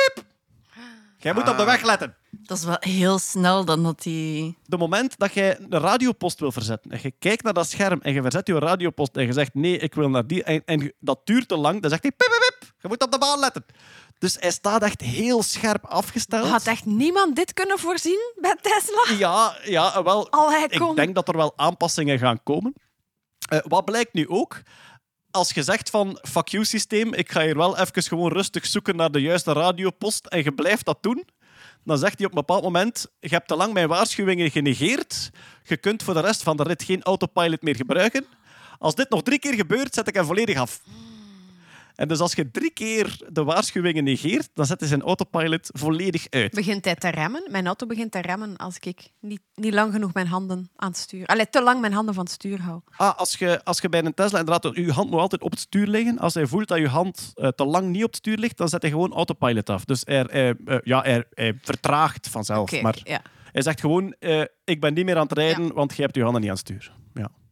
Jij 1.20 1.32
moet 1.34 1.48
op 1.48 1.56
de 1.56 1.64
weg 1.64 1.82
letten. 1.82 2.16
Dat 2.30 2.58
is 2.58 2.64
wel 2.64 2.76
heel 2.80 3.18
snel 3.18 3.64
dan 3.64 3.82
dat 3.82 4.02
die... 4.02 4.58
De 4.64 4.76
moment 4.76 5.18
dat 5.18 5.32
jij 5.34 5.58
een 5.58 5.80
radiopost 5.80 6.40
wil 6.40 6.52
verzetten 6.52 6.90
en 6.90 6.98
je 7.02 7.12
kijkt 7.18 7.42
naar 7.42 7.52
dat 7.52 7.68
scherm 7.70 8.00
en 8.02 8.12
je 8.12 8.22
verzet 8.22 8.46
je 8.46 8.58
radiopost 8.58 9.16
en 9.16 9.26
je 9.26 9.32
zegt 9.32 9.54
nee, 9.54 9.78
ik 9.78 9.94
wil 9.94 10.08
naar 10.08 10.26
die 10.26 10.42
en, 10.44 10.92
dat 11.00 11.20
duurt 11.24 11.48
te 11.48 11.56
lang, 11.56 11.80
dan 11.80 11.90
zegt 11.90 12.02
hij 12.02 12.10
pip, 12.12 12.28
pip, 12.28 12.58
pip. 12.58 12.72
Je 12.82 12.88
moet 12.88 13.02
op 13.04 13.12
de 13.12 13.18
baan 13.18 13.38
letten. 13.38 13.64
Dus 14.18 14.36
hij 14.40 14.50
staat 14.50 14.82
echt 14.82 15.00
heel 15.00 15.42
scherp 15.42 15.84
afgesteld. 15.84 16.48
Had 16.48 16.66
echt 16.66 16.84
niemand 16.84 17.36
dit 17.36 17.52
kunnen 17.52 17.78
voorzien 17.78 18.32
bij 18.40 18.56
Tesla? 18.60 19.16
Ja, 19.18 19.56
ja, 19.64 20.02
wel. 20.02 20.30
Allee, 20.30 20.66
Ik 20.68 20.78
kom. 20.78 20.94
denk 20.96 21.14
dat 21.14 21.28
er 21.28 21.36
wel 21.36 21.52
aanpassingen 21.56 22.18
gaan 22.18 22.42
komen. 22.42 22.74
Eh, 23.48 23.58
wat 23.62 23.84
blijkt 23.84 24.12
nu 24.12 24.28
ook? 24.28 24.60
Als 25.30 25.50
je 25.50 25.62
zegt 25.62 25.90
van 25.90 26.18
fuck 26.22 26.48
you 26.48 26.64
systeem, 26.64 27.14
ik 27.14 27.32
ga 27.32 27.42
hier 27.42 27.56
wel 27.56 27.78
even 27.78 28.02
gewoon 28.02 28.32
rustig 28.32 28.66
zoeken 28.66 28.96
naar 28.96 29.10
de 29.10 29.20
juiste 29.20 29.52
radiopost 29.52 30.26
en 30.26 30.42
je 30.42 30.52
blijft 30.52 30.84
dat 30.84 31.02
doen, 31.02 31.26
dan 31.84 31.98
zegt 31.98 32.18
hij 32.18 32.26
op 32.26 32.32
een 32.32 32.38
bepaald 32.38 32.62
moment 32.62 33.06
je 33.20 33.28
hebt 33.28 33.48
te 33.48 33.56
lang 33.56 33.72
mijn 33.72 33.88
waarschuwingen 33.88 34.50
genegeerd, 34.50 35.30
je 35.64 35.76
kunt 35.76 36.02
voor 36.02 36.14
de 36.14 36.20
rest 36.20 36.42
van 36.42 36.56
de 36.56 36.62
rit 36.62 36.82
geen 36.82 37.02
autopilot 37.02 37.62
meer 37.62 37.76
gebruiken. 37.76 38.26
Als 38.78 38.94
dit 38.94 39.10
nog 39.10 39.22
drie 39.22 39.38
keer 39.38 39.54
gebeurt, 39.54 39.94
zet 39.94 40.08
ik 40.08 40.14
hem 40.14 40.24
volledig 40.24 40.58
af. 40.58 40.80
En 41.98 42.08
dus 42.08 42.18
als 42.18 42.32
je 42.32 42.50
drie 42.50 42.70
keer 42.70 43.20
de 43.28 43.44
waarschuwingen 43.44 44.04
negeert, 44.04 44.50
dan 44.54 44.66
zet 44.66 44.80
hij 44.80 44.88
zijn 44.88 45.02
autopilot 45.02 45.70
volledig 45.72 46.26
uit. 46.30 46.54
Begint 46.54 46.84
hij 46.84 46.94
te 46.94 47.08
remmen? 47.08 47.42
Mijn 47.50 47.66
auto 47.66 47.86
begint 47.86 48.12
te 48.12 48.20
remmen 48.20 48.56
als 48.56 48.76
ik 48.80 49.10
niet, 49.20 49.40
niet 49.54 49.74
lang 49.74 49.92
genoeg 49.92 50.12
mijn 50.12 50.26
handen 50.26 50.70
aan 50.76 50.88
het 50.88 50.96
stuur... 50.96 51.26
Allee, 51.26 51.48
te 51.48 51.62
lang 51.62 51.80
mijn 51.80 51.92
handen 51.92 52.14
van 52.14 52.24
het 52.24 52.32
stuur 52.32 52.60
hou. 52.60 52.80
Ah, 52.96 53.16
als 53.16 53.36
je, 53.36 53.64
als 53.64 53.80
je 53.80 53.88
bij 53.88 54.04
een 54.04 54.14
Tesla 54.14 54.38
inderdaad 54.38 54.76
je 54.76 54.92
hand 54.92 55.10
nog 55.10 55.20
altijd 55.20 55.42
op 55.42 55.50
het 55.50 55.60
stuur 55.60 55.86
liggen, 55.86 56.18
als 56.18 56.34
hij 56.34 56.46
voelt 56.46 56.68
dat 56.68 56.78
je 56.78 56.88
hand 56.88 57.32
eh, 57.34 57.48
te 57.48 57.64
lang 57.64 57.88
niet 57.88 58.04
op 58.04 58.10
het 58.10 58.18
stuur 58.18 58.36
ligt, 58.36 58.56
dan 58.56 58.68
zet 58.68 58.82
hij 58.82 58.90
gewoon 58.90 59.12
autopilot 59.12 59.70
af. 59.70 59.84
Dus 59.84 60.02
hij, 60.04 60.26
hij, 60.30 60.54
eh, 60.64 60.78
ja, 60.82 61.02
hij, 61.02 61.24
hij 61.30 61.58
vertraagt 61.62 62.28
vanzelf. 62.28 62.82
Maar 62.82 62.98
ja. 63.04 63.22
hij 63.52 63.62
zegt 63.62 63.80
gewoon, 63.80 64.14
eh, 64.18 64.42
ik 64.64 64.80
ben 64.80 64.94
niet 64.94 65.04
meer 65.04 65.16
aan 65.16 65.26
het 65.28 65.38
rijden, 65.38 65.74
want 65.74 65.96
je 65.96 66.02
hebt 66.02 66.14
je 66.14 66.22
handen 66.22 66.40
niet 66.40 66.50
aan 66.50 66.56
het 66.56 66.66
stuur. 66.66 66.92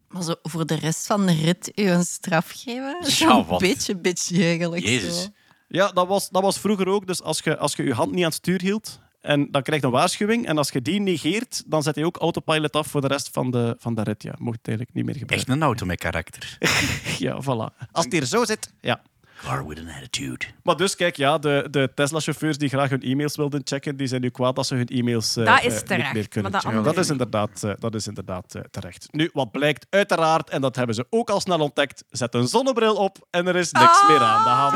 Maar 0.08 0.22
zo 0.22 0.34
voor 0.42 0.66
de 0.66 0.74
rest 0.74 1.06
van 1.06 1.26
de 1.26 1.32
rit 1.32 1.72
u 1.74 1.82
een 1.82 2.04
straf 2.04 2.50
geven? 2.56 2.96
Ja, 3.18 3.44
wat? 3.44 3.58
beetje, 3.60 3.96
beetje 3.96 4.44
eigenlijk. 4.44 4.84
Jezus. 4.84 5.22
Zo. 5.22 5.28
Ja, 5.68 5.92
dat 5.92 6.06
was, 6.06 6.28
dat 6.28 6.42
was 6.42 6.58
vroeger 6.58 6.88
ook. 6.88 7.06
Dus 7.06 7.22
als 7.22 7.40
je, 7.40 7.58
als 7.58 7.76
je 7.76 7.82
je 7.82 7.94
hand 7.94 8.10
niet 8.10 8.20
aan 8.20 8.30
het 8.30 8.34
stuur 8.34 8.60
hield, 8.60 9.00
en 9.20 9.50
dan 9.50 9.62
krijg 9.62 9.80
je 9.80 9.86
een 9.86 9.92
waarschuwing. 9.92 10.46
En 10.46 10.58
als 10.58 10.70
je 10.70 10.82
die 10.82 11.00
negeert, 11.00 11.62
dan 11.66 11.82
zet 11.82 11.94
hij 11.94 12.04
ook 12.04 12.16
autopilot 12.16 12.72
af 12.72 12.86
voor 12.86 13.00
de 13.00 13.06
rest 13.06 13.28
van 13.32 13.50
de, 13.50 13.76
van 13.78 13.94
de 13.94 14.02
rit. 14.02 14.22
Ja, 14.22 14.34
mocht 14.38 14.56
het 14.56 14.68
eigenlijk 14.68 14.96
niet 14.96 15.04
meer 15.04 15.14
gebeuren. 15.16 15.46
Echt 15.46 15.56
een 15.56 15.62
auto 15.62 15.86
met 15.86 15.98
karakter. 15.98 16.58
Ja, 17.18 17.42
voilà. 17.42 17.86
Als 17.92 18.04
het 18.04 18.12
hier 18.12 18.24
zo 18.24 18.44
zit, 18.44 18.72
ja. 18.80 19.02
Car 19.42 19.66
with 19.66 19.78
an 19.78 19.88
attitude. 19.88 20.46
Maar 20.62 20.76
dus 20.76 20.96
kijk, 20.96 21.16
ja, 21.16 21.38
de, 21.38 21.68
de 21.70 21.90
Tesla-chauffeurs 21.94 22.58
die 22.58 22.68
graag 22.68 22.88
hun 22.90 23.02
e-mails 23.02 23.36
wilden 23.36 23.60
checken, 23.64 23.96
die 23.96 24.06
zijn 24.06 24.20
nu 24.20 24.28
kwaad 24.30 24.56
dat 24.56 24.66
ze 24.66 24.74
hun 24.74 24.86
e-mails 24.86 25.36
eh, 25.36 25.44
Dat 25.44 25.64
is 25.72 25.82
eh, 25.82 25.96
niet 25.98 26.12
meer 26.12 26.28
kunnen 26.28 26.50
maar 26.52 26.60
dat 26.60 26.70
checken. 26.70 26.76
andere 26.78 26.94
dat 26.94 27.04
is 27.04 27.10
inderdaad, 27.10 27.62
eh, 27.62 27.72
dat 27.78 27.94
is 27.94 28.06
inderdaad 28.06 28.54
eh, 28.54 28.62
terecht. 28.70 29.08
Nu, 29.10 29.30
wat 29.32 29.50
blijkt 29.50 29.86
uiteraard, 29.90 30.50
en 30.50 30.60
dat 30.60 30.76
hebben 30.76 30.94
ze 30.94 31.06
ook 31.10 31.30
al 31.30 31.40
snel 31.40 31.58
ontdekt, 31.58 32.04
zet 32.10 32.34
een 32.34 32.48
zonnebril 32.48 32.94
op 32.94 33.26
en 33.30 33.46
er 33.46 33.56
is 33.56 33.72
niks 33.72 34.08
meer 34.08 34.20
aan 34.20 34.42
de 34.44 34.48
hand. 34.50 34.74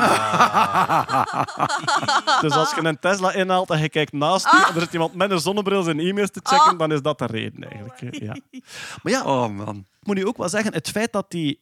dus 2.40 2.52
als 2.52 2.74
je 2.74 2.84
een 2.84 2.98
Tesla 2.98 3.32
inhaalt 3.32 3.70
en 3.70 3.80
je 3.80 3.88
kijkt 3.88 4.12
naast 4.12 4.44
je 4.50 4.64
en 4.68 4.74
er 4.74 4.80
zit 4.80 4.92
iemand 4.92 5.14
met 5.14 5.30
een 5.30 5.40
zonnebril 5.40 5.82
zijn 5.82 5.98
e-mails 6.00 6.30
te 6.30 6.40
checken, 6.42 6.78
dan 6.78 6.92
is 6.92 7.02
dat 7.02 7.18
de 7.18 7.26
reden 7.26 7.62
eigenlijk. 7.70 8.22
Ja. 8.22 8.36
Maar 9.02 9.12
ja, 9.12 9.24
Oh 9.24 9.48
man. 9.48 9.76
ik 10.00 10.06
moet 10.06 10.16
nu 10.16 10.26
ook 10.26 10.36
wel 10.36 10.48
zeggen, 10.48 10.72
het 10.72 10.88
feit 10.90 11.12
dat 11.12 11.30
die 11.30 11.60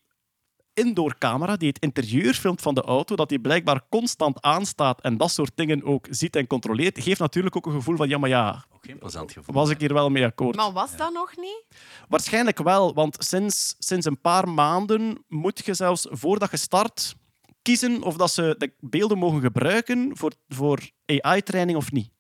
indoorcamera 0.79 1.57
die 1.57 1.69
het 1.69 1.79
interieur 1.79 2.35
filmt 2.35 2.61
van 2.61 2.75
de 2.75 2.83
auto, 2.83 3.17
dat 3.17 3.29
die 3.29 3.41
blijkbaar 3.41 3.83
constant 3.89 4.43
aanstaat 4.43 5.01
en 5.01 5.17
dat 5.17 5.31
soort 5.31 5.53
dingen 5.55 5.85
ook 5.85 6.07
ziet 6.11 6.37
en 6.37 6.47
controleert, 6.47 7.03
geeft 7.03 7.21
natuurlijk 7.21 7.57
ook 7.57 7.67
een 7.67 7.73
gevoel 7.73 7.97
van, 7.97 8.09
ja, 8.09 8.19
maar 8.19 8.29
ja, 8.29 8.65
gevoel. 9.11 9.55
was 9.55 9.71
ik 9.71 9.81
hier 9.81 9.95
wel 9.95 10.11
mee 10.11 10.25
akkoord? 10.25 10.57
Maar 10.57 10.73
was 10.73 10.97
dat 10.97 11.13
nog 11.13 11.37
niet? 11.37 11.65
Waarschijnlijk 12.09 12.59
wel, 12.59 12.95
want 12.95 13.17
sinds, 13.19 13.75
sinds 13.79 14.07
een 14.07 14.21
paar 14.21 14.49
maanden 14.49 15.25
moet 15.29 15.65
je 15.65 15.75
zelfs 15.75 16.07
voordat 16.11 16.51
je 16.51 16.57
start 16.57 17.15
kiezen 17.63 18.03
of 18.03 18.17
dat 18.17 18.31
ze 18.31 18.55
de 18.59 18.73
beelden 18.81 19.19
mogen 19.19 19.41
gebruiken 19.41 20.11
voor, 20.17 20.33
voor 20.49 20.81
AI-training 21.07 21.79
of 21.79 21.93
niet. 21.93 22.11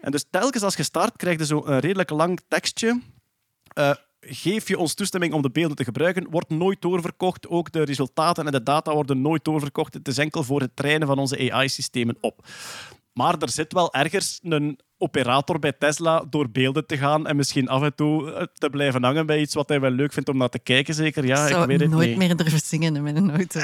En 0.00 0.10
dus 0.10 0.24
telkens 0.30 0.62
als 0.62 0.76
je 0.76 0.82
start, 0.82 1.16
krijg 1.16 1.38
je 1.38 1.46
zo 1.46 1.64
een 1.64 1.78
redelijk 1.78 2.10
lang 2.10 2.40
tekstje. 2.48 3.00
Eh, 3.72 3.94
geef 4.20 4.68
je 4.68 4.78
ons 4.78 4.94
toestemming 4.94 5.32
om 5.32 5.42
de 5.42 5.50
beelden 5.50 5.76
te 5.76 5.84
gebruiken, 5.84 6.30
wordt 6.30 6.50
nooit 6.50 6.82
doorverkocht. 6.82 7.48
Ook 7.48 7.72
de 7.72 7.82
resultaten 7.82 8.46
en 8.46 8.52
de 8.52 8.62
data 8.62 8.92
worden 8.92 9.20
nooit 9.20 9.44
doorverkocht. 9.44 9.94
Het 9.94 10.08
is 10.08 10.18
enkel 10.18 10.42
voor 10.42 10.60
het 10.60 10.76
trainen 10.76 11.06
van 11.06 11.18
onze 11.18 11.52
AI-systemen 11.52 12.16
op. 12.20 12.46
Maar 13.12 13.38
er 13.38 13.50
zit 13.50 13.72
wel 13.72 13.92
ergens 13.94 14.40
een 14.42 14.78
operator 14.98 15.58
bij 15.58 15.72
Tesla 15.72 16.24
door 16.30 16.50
beelden 16.50 16.86
te 16.86 16.96
gaan 16.96 17.26
en 17.26 17.36
misschien 17.36 17.68
af 17.68 17.82
en 17.82 17.94
toe 17.94 18.32
eh, 18.32 18.46
te 18.54 18.70
blijven 18.70 19.04
hangen 19.04 19.26
bij 19.26 19.40
iets 19.40 19.54
wat 19.54 19.68
hij 19.68 19.80
wel 19.80 19.90
leuk 19.90 20.12
vindt 20.12 20.28
om 20.28 20.36
naar 20.36 20.48
te 20.48 20.58
kijken, 20.58 20.94
zeker. 20.94 21.26
Ja, 21.26 21.42
ik 21.42 21.48
zou 21.48 21.62
ik 21.62 21.68
weet 21.68 21.80
het 21.80 21.90
nooit 21.90 22.08
niet. 22.08 22.18
meer 22.18 22.36
durven 22.36 22.60
zingen 22.64 23.02
met 23.02 23.16
een 23.16 23.30
auto. 23.30 23.60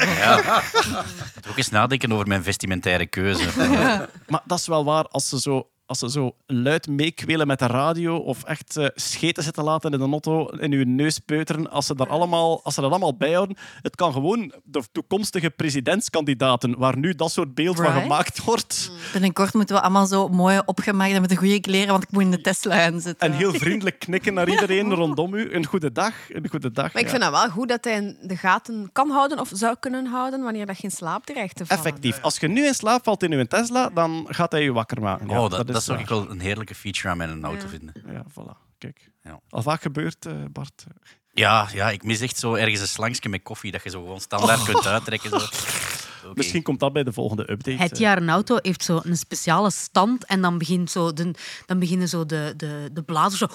Moet 1.35 1.49
ook 1.49 1.57
eens 1.57 1.71
nadenken 1.71 2.13
over 2.13 2.27
mijn 2.27 2.43
vestimentaire 2.43 3.07
keuze. 3.07 3.45
Maar 4.29 4.43
dat 4.45 4.59
is 4.59 4.67
wel 4.67 4.85
waar, 4.85 5.05
als 5.09 5.29
ze 5.29 5.41
zo, 5.41 5.69
als 5.87 5.99
ze 5.99 6.11
zo 6.11 6.37
luid 6.47 6.87
meekwelen 6.87 7.47
met 7.47 7.59
de 7.59 7.67
radio 7.67 8.17
of 8.17 8.45
echt 8.45 8.77
eh, 8.77 8.87
scheten 8.95 9.43
zitten 9.43 9.65
laten 9.65 9.93
in 9.93 9.99
de 9.99 10.05
auto, 10.05 10.47
in 10.47 10.73
uw 10.73 10.85
neus 10.85 11.19
peuteren, 11.19 11.71
als 11.71 11.87
ze, 11.87 11.95
daar 11.95 12.09
allemaal, 12.09 12.65
als 12.65 12.75
ze 12.75 12.81
dat 12.81 12.91
allemaal 12.91 13.17
bijhouden, 13.17 13.57
het 13.83 13.97
kan 13.97 14.13
gewoon 14.13 14.53
de 14.65 14.83
toekomstige 14.93 15.51
presidentskandidaten, 15.51 16.79
waar 16.79 16.99
nu 16.99 17.15
dat 17.15 17.31
soort 17.31 17.55
beeld 17.55 17.77
van 17.77 17.93
gemaakt 17.93 18.45
wordt, 18.45 18.91
Binnenkort 19.13 19.55
moeten 19.55 19.77
we 19.77 19.83
allemaal 19.83 20.07
zo 20.07 20.29
mooi 20.29 20.61
opgemaakt 20.65 21.13
en 21.13 21.21
met 21.21 21.31
de 21.31 21.37
goede 21.37 21.61
kleren, 21.61 21.89
want 21.89 22.03
ik 22.03 22.11
moet 22.11 22.23
in 22.23 22.31
de 22.31 22.41
Tesla 22.41 22.77
gaan 22.77 23.01
zitten. 23.01 23.29
en 23.29 23.37
heel 23.37 23.53
vriendelijk 23.53 23.99
knikken 23.99 24.35
naar 24.35 24.49
iedereen 24.49 24.95
rondom 24.95 25.35
u. 25.35 25.55
Een 25.55 25.65
goede 25.67 25.93
dag, 25.93 26.13
een 26.29 26.49
goede 26.49 26.71
dag. 26.71 26.93
Maar 26.93 27.03
ik 27.03 27.09
ja. 27.09 27.19
vind 27.19 27.23
dat 27.23 27.33
wel 27.33 27.51
goed 27.51 27.69
dat 27.69 27.85
hij 27.85 27.95
in 27.95 28.17
de 28.23 28.37
gaten 28.37 28.91
kan 28.93 29.11
houden 29.11 29.41
of 29.41 29.51
zou 29.53 29.77
kunnen 29.81 30.07
houden 30.07 30.43
wanneer 30.43 30.67
dat 30.67 30.77
geen 30.77 30.91
slaap 30.91 31.27
terecht 31.27 31.57
te 31.57 31.67
vallen. 31.67 31.85
Effectief. 31.85 32.23
Als 32.23 32.39
je 32.39 32.49
nu 32.49 32.67
in 32.67 32.75
slaap 32.75 33.05
valt 33.05 33.23
in 33.23 33.33
uw 33.33 33.45
Tesla, 33.45 33.91
dan 33.95 34.27
gaat 34.29 34.53
hij 34.53 34.63
je 34.63 34.73
wakker 34.73 35.01
maken. 35.01 35.29
Ja, 35.29 35.43
oh, 35.43 35.51
dat, 35.51 35.67
dat, 35.67 35.76
zou 35.85 35.97
waar. 35.97 36.07
ik 36.07 36.13
wel 36.13 36.31
een 36.31 36.41
heerlijke 36.41 36.75
feature 36.75 37.09
aan 37.09 37.17
mijn 37.17 37.45
auto 37.45 37.65
Ja. 37.65 37.69
vinden. 37.69 37.95
Ja, 38.07 38.25
voilà. 38.31 38.67
Kijk. 38.79 39.11
Ja. 39.23 39.41
Al 39.49 39.63
vaak 39.63 39.83
gebeurd, 39.83 40.27
eh, 40.27 40.35
Bart. 40.51 40.85
Ja, 41.33 41.69
ja, 41.73 41.91
ik 41.91 42.03
mis 42.03 42.21
echt 42.21 42.39
zo 42.39 42.55
ergens 42.55 42.81
een 42.81 42.89
slangje 42.89 43.29
met 43.29 43.43
koffie 43.43 43.73
dat 43.73 43.83
je 43.83 43.91
zo 43.91 44.01
gewoon 44.01 44.21
standaard 44.21 44.63
kunt 44.63 44.87
uittrekken. 44.87 45.31
Zo. 45.31 45.47
Misschien 46.35 46.63
komt 46.63 46.81
dat 46.81 46.93
bij 46.93 47.03
de 47.03 47.13
volgende 47.13 47.51
update. 47.51 47.83
Het 47.83 47.93
eh. 47.93 47.99
jaar 47.99 48.17
een 48.17 48.29
auto 48.29 48.59
heeft 48.63 48.85
zo 48.85 49.01
een 49.03 49.17
speciale 49.17 49.71
stand 49.71 50.25
en 50.25 50.41
dan, 50.41 50.59
begint 50.59 50.91
zo 50.91 51.13
de, 51.13 51.31
dan 51.67 51.79
beginnen 51.79 52.09
zo 52.09 52.27
de, 52.27 52.55
de, 52.57 52.91
de 52.93 53.03
blazers 53.03 53.41
zo... 53.41 53.49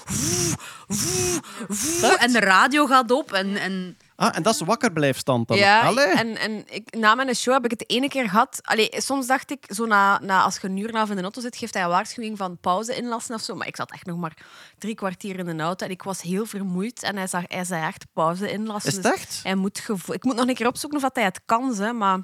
En 2.20 2.32
de 2.32 2.40
radio 2.40 2.86
gaat 2.86 3.12
op 3.12 3.32
en... 3.32 3.56
en 3.56 3.98
Ah, 4.22 4.36
en 4.36 4.44
dat 4.44 4.54
is 4.54 4.62
wakkerblijfstand 4.62 5.48
dan? 5.48 5.58
Ja, 5.58 5.82
Allee. 5.82 6.06
en, 6.06 6.38
en 6.38 6.64
ik, 6.70 6.96
na 6.96 7.16
mijn 7.16 7.36
show 7.36 7.54
heb 7.54 7.66
ik 7.66 7.72
het 7.72 7.90
ene 7.90 8.08
keer 8.08 8.30
gehad. 8.30 8.60
Allee, 8.62 8.90
soms 8.92 9.28
dacht 9.28 9.52
ik, 9.52 9.66
zo 9.74 9.86
na, 9.86 10.20
na, 10.20 10.44
als 10.44 10.58
je 10.58 10.68
een 10.68 10.78
uur 10.78 10.84
en 10.88 10.90
een 10.90 10.96
half 10.98 11.10
in 11.10 11.16
de 11.16 11.22
auto 11.22 11.42
zit, 11.42 11.58
geeft 11.58 11.74
hij 11.74 11.84
een 11.84 11.90
waarschuwing 11.90 12.38
van 12.38 12.58
pauze 12.58 12.96
inlassen 12.96 13.36
of 13.36 13.42
zo. 13.42 13.56
Maar 13.56 13.68
ik 13.68 13.76
zat 13.76 13.92
echt 13.92 14.06
nog 14.06 14.18
maar 14.18 14.38
drie 14.78 14.96
kwartier 14.96 15.40
in 15.40 15.58
de 15.58 15.64
auto 15.64 15.86
en 15.86 15.92
ik 15.92 16.04
was 16.04 16.22
heel 16.22 16.46
vermoeid. 16.46 17.04
En 17.04 17.16
hij, 17.18 17.28
zag, 17.28 17.44
hij 17.48 17.64
zei 17.64 17.86
echt 17.86 18.06
pauze 18.14 18.52
inlassen. 18.52 18.90
Is 18.90 18.96
het 18.96 19.04
Dus 19.04 19.14
echt? 19.14 19.40
Hij 19.44 19.56
moet 19.56 19.78
ik 20.08 20.24
moet 20.24 20.36
nog 20.36 20.48
een 20.48 20.56
keer 20.56 20.68
opzoeken 20.68 20.98
of 20.98 21.04
dat 21.04 21.16
hij 21.16 21.26
het 21.26 21.42
kan, 21.46 21.76
hè, 21.76 21.94
maar 21.94 22.20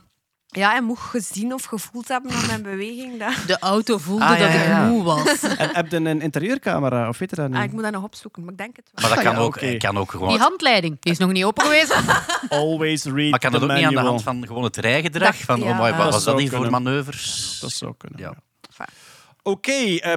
ja, 0.48 0.70
hij 0.70 0.82
moet 0.82 1.00
gezien 1.00 1.54
of 1.54 1.64
gevoeld 1.64 2.08
hebben 2.08 2.32
aan 2.32 2.46
mijn 2.46 2.62
beweging. 2.62 3.20
Dat... 3.20 3.34
de 3.48 3.60
auto 3.60 3.98
voelde 3.98 4.24
Ah, 4.26 4.38
ja, 4.40 4.46
dat 4.46 4.54
ja, 4.54 4.84
ik 4.84 4.90
moe 4.90 5.04
was. 5.04 5.42
En 5.58 5.70
heb 5.76 5.92
je 5.92 5.96
een 5.98 6.22
interieurcamera, 6.22 7.08
of 7.10 7.18
weet 7.18 7.30
je 7.30 7.36
dat 7.36 7.48
niet? 7.48 7.58
Ah, 7.58 7.64
ik 7.64 7.72
moet 7.72 7.84
dat 7.84 7.92
nog 7.92 8.04
opzoeken, 8.04 8.44
maar 8.44 8.52
ik 8.52 8.58
denk 8.58 8.76
het 8.76 8.90
wel. 8.94 9.08
Maar 9.08 9.16
dat 9.16 9.26
kan, 9.26 9.36
Ja, 9.36 9.40
ook, 9.42 9.56
oké. 9.56 9.78
kan 9.78 9.98
ook 9.98 10.12
gewoon... 10.12 10.30
Die 10.30 10.38
handleiding, 10.40 10.98
die 11.00 11.12
is 11.12 11.18
nog 11.18 11.32
niet 11.32 11.44
open 11.44 11.64
geweest. 11.64 12.02
Always 12.50 13.04
read 13.04 13.30
Maar 13.30 13.40
kan 13.40 13.52
dat 13.52 13.62
ook 13.64 13.72
niet 13.72 13.86
aan 13.86 13.94
de 13.94 14.00
hand 14.00 14.24
van 14.24 14.48
gewoon 14.48 14.64
het 14.64 14.78
rijgedrag? 14.78 15.38
Dat- 15.38 15.46
Van, 15.46 15.60
ja. 15.60 15.72
oh, 15.72 15.86
Dat 15.88 15.96
wat 15.96 16.14
was 16.14 16.24
dat 16.24 16.40
hier 16.40 16.50
voor 16.52 16.70
manoeuvres? 16.70 17.58
Dat 17.62 17.72
zou 17.72 17.94
kunnen. 17.98 18.20
Ja. 18.20 18.34
ja. 18.78 18.86
Oké, 19.44 19.72
eh, 19.72 20.14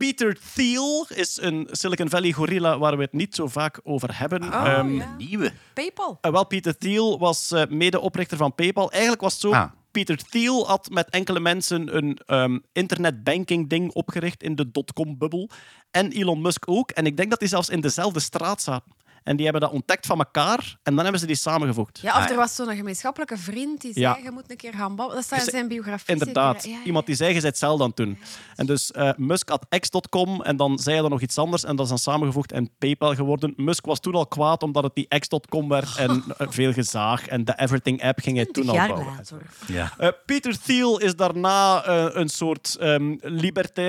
Peter 0.00 0.38
Thiel 0.54 1.06
is 1.14 1.38
een 1.40 1.68
Silicon 1.70 2.08
Valley 2.08 2.32
gorilla 2.32 2.78
waar 2.78 2.96
we 2.96 3.02
het 3.02 3.12
niet 3.12 3.34
zo 3.34 3.46
vaak 3.46 3.80
over 3.82 4.18
hebben. 4.18 4.42
Oh, 4.42 4.66
Ehm, 4.66 4.94
ja. 4.96 5.14
Nieuwe. 5.18 5.52
Paypal. 5.74 6.18
eh, 6.20 6.32
wel, 6.32 6.46
Peter 6.46 6.78
Thiel 6.78 7.18
was 7.18 7.52
eh, 7.52 7.62
medeoprichter 7.68 8.36
van 8.36 8.54
PayPal. 8.54 8.90
Eigenlijk 8.90 9.20
was 9.22 9.32
het 9.32 9.40
zo... 9.42 9.52
Ah. 9.52 9.70
Peter 9.90 10.16
Thiel 10.30 10.66
had 10.66 10.88
met 10.90 11.10
enkele 11.10 11.40
mensen 11.40 11.96
een 11.96 12.18
ehm 12.26 12.58
internetbanking-ding 12.72 13.92
opgericht 13.92 14.42
in 14.42 14.54
de 14.56 14.70
dotcom-bubbel. 14.70 15.50
En 15.90 16.10
Elon 16.12 16.40
Musk 16.42 16.64
ook. 16.68 16.90
En 16.90 17.06
ik 17.06 17.16
denk 17.16 17.30
dat 17.30 17.38
die 17.38 17.48
zelfs 17.48 17.68
in 17.68 17.80
dezelfde 17.80 18.20
straat 18.20 18.62
zaten. 18.62 18.92
En 19.24 19.34
die 19.36 19.44
hebben 19.44 19.62
dat 19.62 19.72
ontdekt 19.72 20.06
van 20.06 20.18
elkaar. 20.18 20.76
En 20.82 20.94
dan 20.94 21.02
hebben 21.02 21.20
ze 21.20 21.26
die 21.26 21.36
samengevoegd. 21.36 21.98
Ja, 22.02 22.16
of 22.16 22.24
Ah, 22.24 22.30
er 22.30 22.36
was 22.36 22.54
zo'n 22.54 22.76
gemeenschappelijke 22.76 23.36
vriend 23.36 23.80
die 23.80 23.92
zei, 23.92 24.04
Ja. 24.04 24.18
je 24.22 24.30
moet 24.30 24.50
een 24.50 24.56
keer 24.56 24.72
gaan 24.72 24.88
babbelen. 24.96 25.14
Dat 25.14 25.24
staat 25.24 25.44
in 25.44 25.50
zijn 25.50 25.68
biografie. 25.68 26.14
Inderdaad. 26.14 26.68
Iemand 26.84 27.06
die 27.06 27.14
zei, 27.14 27.34
je 27.34 27.40
bent 27.40 27.58
zelf 27.58 27.78
dan 27.78 27.94
toen. 27.94 28.18
En 28.56 28.66
dus 28.66 28.90
eh, 28.90 29.10
Musk 29.16 29.48
had 29.48 29.66
X.com 29.80 30.42
en 30.42 30.56
dan 30.56 30.78
zei 30.78 30.92
hij 30.94 31.02
dan 31.02 31.10
nog 31.10 31.20
iets 31.20 31.38
anders 31.38 31.64
en 31.64 31.76
dat 31.76 31.84
is 31.84 31.88
dan 31.90 31.98
samengevoegd 31.98 32.52
en 32.52 32.70
PayPal 32.78 33.14
geworden. 33.14 33.52
Musk 33.56 33.86
was 33.86 34.00
toen 34.00 34.14
al 34.14 34.26
kwaad 34.26 34.62
omdat 34.62 34.82
het 34.82 34.94
die 34.94 35.18
X.com 35.18 35.68
werd 35.68 35.96
en 35.96 36.24
eh, 36.38 36.46
veel 36.50 36.72
gezaag. 36.72 37.26
En 37.28 37.44
de 37.44 37.52
Everything 37.56 38.02
app 38.02 38.18
ging 38.20 38.36
hij 38.36 38.46
toen 38.46 38.68
al 38.68 38.74
bouwen. 38.76 39.04
later. 39.06 39.42
Ja. 39.66 39.92
Eh, 39.98 40.08
Peter 40.26 40.60
Thiel 40.62 40.98
is 40.98 41.16
daarna 41.16 41.84
eh, 41.84 42.06
een 42.12 42.28
soort 42.28 42.76
ehm, 42.80 43.16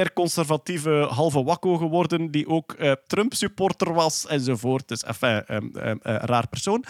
libertair-conservatieve 0.06 1.08
halve 1.10 1.44
wakko 1.44 1.78
geworden, 1.78 2.32
die 2.32 2.48
ook 2.48 2.74
eh, 2.74 2.92
Trump-supporter 3.08 3.94
was 3.94 4.28
enzovoort. 4.28 4.88
Dus 4.88 5.04
enfin, 5.22 5.46
ehm, 5.46 5.78
ehm, 5.78 5.98
eh, 6.02 6.16
raar 6.16 6.48
persoon. 6.48 6.86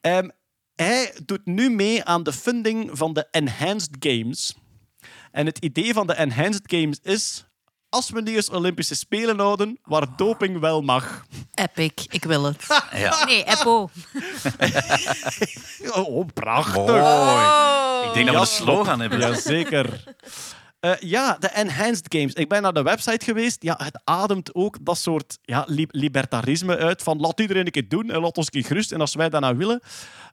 Ehm, 0.00 0.28
hij 0.74 1.14
doet 1.24 1.46
nu 1.46 1.70
mee 1.70 2.04
aan 2.04 2.22
de 2.22 2.32
funding 2.32 2.90
van 2.92 3.12
de 3.12 3.28
Enhanced 3.30 3.96
Games. 3.98 4.54
En 5.32 5.46
het 5.46 5.58
idee 5.58 5.92
van 5.92 6.06
de 6.06 6.14
Enhanced 6.14 6.62
Games 6.64 6.98
is... 7.02 7.44
Als 7.88 8.10
we 8.10 8.20
nu 8.20 8.34
eens 8.34 8.50
Olympische 8.50 8.94
Spelen 8.94 9.38
houden, 9.38 9.78
waar 9.82 10.16
doping 10.16 10.60
wel 10.60 10.82
mag. 10.82 11.24
Epic, 11.54 12.06
ik 12.08 12.24
wil 12.24 12.44
het. 12.44 12.66
ja. 12.92 13.24
Nee, 13.24 13.46
Apple. 13.46 13.88
Oh, 15.92 16.26
prachtig. 16.34 16.86
Mooi. 16.86 18.06
Ik 18.06 18.14
denk 18.14 18.26
dat 18.26 18.34
we 18.34 18.40
een 18.40 18.46
slogan 18.46 19.00
hebben. 19.00 19.18
Jazeker. 19.18 20.04
Eh 20.80 20.92
ja, 21.00 21.36
de 21.40 21.48
Enhanced 21.48 22.06
Games. 22.08 22.32
Ik 22.32 22.48
ben 22.48 22.62
naar 22.62 22.72
de 22.72 22.82
website 22.82 23.24
geweest. 23.24 23.62
Ja, 23.62 23.74
het 23.82 24.00
ademt 24.04 24.54
ook 24.54 24.76
dat 24.80 24.98
soort 24.98 25.38
ja, 25.42 25.64
li- 25.68 25.86
libertarisme 25.90 26.76
uit. 26.76 27.02
Van 27.02 27.18
laat 27.20 27.40
iedereen 27.40 27.66
een 27.66 27.72
keer 27.72 27.88
doen 27.88 28.10
en 28.10 28.20
laat 28.20 28.36
ons 28.36 28.46
een 28.46 28.52
keer 28.52 28.64
gerust. 28.64 28.92
En 28.92 29.00
als 29.00 29.14
wij 29.14 29.28
dat 29.28 29.40
nou 29.40 29.56
willen. 29.56 29.80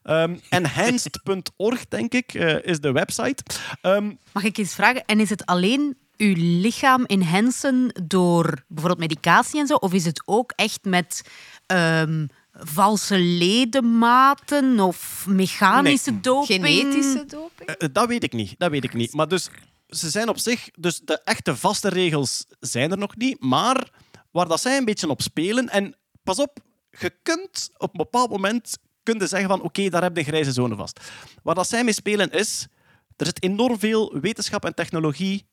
Ehm, 0.03 0.35
enhanced.org, 0.49 1.87
denk 1.87 2.13
ik, 2.13 2.33
eh, 2.33 2.55
is 2.63 2.79
de 2.79 2.91
website. 2.91 3.43
Ehm, 3.81 4.11
Mag 4.31 4.43
ik 4.43 4.57
eens 4.57 4.73
vragen, 4.75 5.05
en 5.05 5.19
is 5.19 5.29
het 5.29 5.45
alleen 5.45 5.97
uw 6.17 6.33
lichaam 6.37 7.05
enhancen 7.05 7.91
door 8.03 8.63
bijvoorbeeld 8.67 9.09
medicatie 9.09 9.59
en 9.59 9.67
zo? 9.67 9.73
Of 9.75 9.93
is 9.93 10.05
het 10.05 10.21
ook 10.25 10.53
echt 10.55 10.79
met 10.83 11.21
ehm, 11.65 12.25
valse 12.53 13.17
ledematen 13.19 14.79
of 14.79 15.25
mechanische 15.27 16.11
Nee. 16.11 16.19
doping? 16.19 16.65
Genetische 16.65 17.25
doping? 17.27 17.69
Eh, 17.69 17.87
dat 17.91 18.07
weet 18.07 18.23
ik 18.23 18.33
niet. 18.33 18.55
Dat 18.57 18.71
weet 18.71 18.83
ik 18.83 18.93
niet. 18.93 19.13
Maar 19.13 19.27
dus, 19.27 19.49
ze 19.87 20.09
zijn 20.09 20.29
op 20.29 20.37
zich... 20.37 20.69
Dus 20.71 20.99
de 20.99 21.21
echte 21.23 21.55
vaste 21.55 21.89
regels 21.89 22.45
zijn 22.59 22.91
er 22.91 22.97
nog 22.97 23.15
niet. 23.15 23.39
Maar 23.39 23.89
waar 24.31 24.47
dat 24.47 24.61
zij 24.61 24.77
een 24.77 24.85
beetje 24.85 25.09
op 25.09 25.21
spelen... 25.21 25.69
En 25.69 25.95
pas 26.23 26.39
op, 26.39 26.59
je 26.89 27.13
kunt 27.21 27.69
op 27.77 27.89
een 27.89 27.97
bepaald 27.97 28.29
moment 28.29 28.77
kunnen 29.03 29.27
zeggen 29.27 29.49
van 29.49 29.61
oké, 29.61 29.89
daar 29.89 30.01
heb 30.01 30.17
je 30.17 30.23
de 30.23 30.29
grijze 30.29 30.51
zone 30.51 30.75
vast. 30.75 30.99
Waar 31.43 31.55
dat 31.55 31.69
zij 31.69 31.83
mee 31.83 31.93
spelen 31.93 32.31
is... 32.31 32.67
Er 33.15 33.25
zit 33.25 33.43
enorm 33.43 33.79
veel 33.79 34.19
wetenschap 34.19 34.65
en 34.65 34.73
technologie 34.73 35.45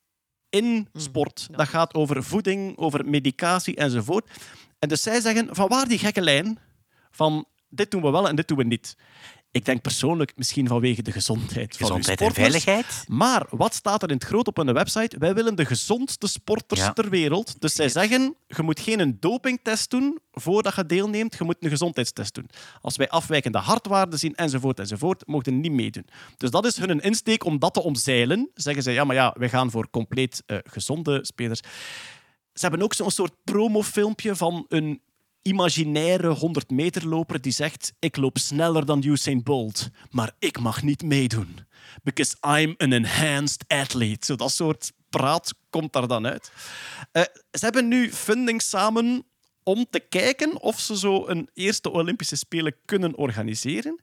in 0.49 0.89
sport. 0.93 1.49
Dat 1.51 1.69
gaat 1.69 1.95
over 1.95 2.25
voeding, 2.25 2.79
over 2.79 3.09
medicatie 3.09 3.77
enzovoort. 3.77 4.31
En 4.79 4.89
dus 4.89 5.03
zij 5.03 5.21
zeggen, 5.21 5.55
van 5.55 5.69
waar 5.69 5.89
die 5.89 5.99
gekke 5.99 6.21
lijn 6.21 6.59
van 7.11 7.47
dit 7.69 7.91
doen 7.91 8.03
we 8.03 8.11
wel 8.11 8.29
en 8.29 8.37
dit 8.37 8.49
doen 8.49 8.57
we 8.57 8.65
niet. 8.65 8.97
Ik 9.53 9.65
denk 9.65 9.83
persoonlijk 9.83 10.33
misschien 10.37 10.69
vanwege 10.69 11.03
de 11.03 11.13
gezondheid 11.13 11.77
van 11.77 11.87
uw 11.91 11.97
Gezondheid 11.97 12.21
en 12.21 12.27
sporters. 12.31 12.63
veiligheid. 12.63 13.05
Maar 13.09 13.47
wat 13.51 13.75
staat 13.75 14.03
er 14.03 14.09
in 14.09 14.15
het 14.15 14.25
groot 14.25 14.47
op 14.47 14.57
hun 14.57 14.73
website? 14.73 15.19
Wij 15.19 15.35
willen 15.35 15.55
de 15.55 15.65
gezondste 15.65 16.27
sporters 16.27 16.81
Ja. 16.81 16.93
ter 16.93 17.09
wereld. 17.11 17.61
Dus 17.61 17.75
zij 17.75 17.89
zeggen, 17.89 18.35
je 18.47 18.63
moet 18.63 18.81
geen 18.81 19.01
een 19.01 19.17
dopingtest 19.21 19.91
doen 19.91 20.19
voordat 20.33 20.75
je 20.75 20.87
deelneemt. 20.87 21.35
Je 21.39 21.45
moet 21.45 21.57
een 21.61 21.71
gezondheidstest 21.71 22.35
doen. 22.35 22.49
Als 22.81 22.97
wij 22.97 23.09
afwijkende 23.09 23.59
hartwaarden 23.59 24.19
zien, 24.19 24.35
enzovoort, 24.35 24.79
enzovoort, 24.79 25.27
mogen 25.27 25.61
niet 25.61 25.73
meedoen. 25.73 26.07
Dus 26.37 26.51
dat 26.51 26.65
is 26.67 26.77
hun 26.77 27.01
insteek 27.01 27.45
om 27.45 27.59
dat 27.59 27.75
te 27.75 27.83
omzeilen. 27.83 28.51
Zeggen 28.55 28.83
ze, 28.83 28.91
ja, 28.91 29.05
maar 29.05 29.17
ja, 29.17 29.35
wij 29.39 29.49
gaan 29.49 29.71
voor 29.71 29.91
compleet 29.91 30.43
eh, 30.47 30.59
gezonde 30.65 31.19
spelers. 31.23 31.61
Ze 32.53 32.61
hebben 32.67 32.83
ook 32.83 32.95
zo'n 32.95 33.11
soort 33.11 33.33
promofilmpje 33.45 34.37
van 34.37 34.65
een 34.69 35.01
imaginaire 35.43 36.29
100 36.29 36.71
meter 36.71 37.07
loper 37.07 37.41
die 37.41 37.53
zegt 37.53 37.93
ik 37.99 38.17
loop 38.17 38.39
sneller 38.39 38.87
dan 38.87 39.05
Usain 39.05 39.43
Bolt, 39.43 39.89
maar 40.11 40.33
ik 40.39 40.59
mag 40.59 40.83
niet 40.83 41.03
meedoen. 41.03 41.59
Because 42.03 42.37
I'm 42.41 42.75
an 42.77 42.93
enhanced 42.93 43.65
athlete. 43.67 44.27
Zo 44.27 44.37
dat 44.37 44.53
soort 44.53 44.93
praat 45.09 45.55
komt 45.71 45.93
daar 45.93 46.07
dan 46.07 46.27
uit. 46.27 46.53
Eh, 47.13 47.23
ze 47.51 47.65
hebben 47.65 47.89
nu 47.89 48.13
funding 48.13 48.63
samen 48.63 49.25
om 49.63 49.87
te 49.91 50.01
kijken 50.01 50.61
of 50.61 50.81
ze 50.81 50.99
zo 50.99 51.27
een 51.27 51.49
eerste 51.55 51.91
Olympische 51.91 52.37
Spelen 52.37 52.75
kunnen 52.85 53.17
organiseren. 53.17 54.01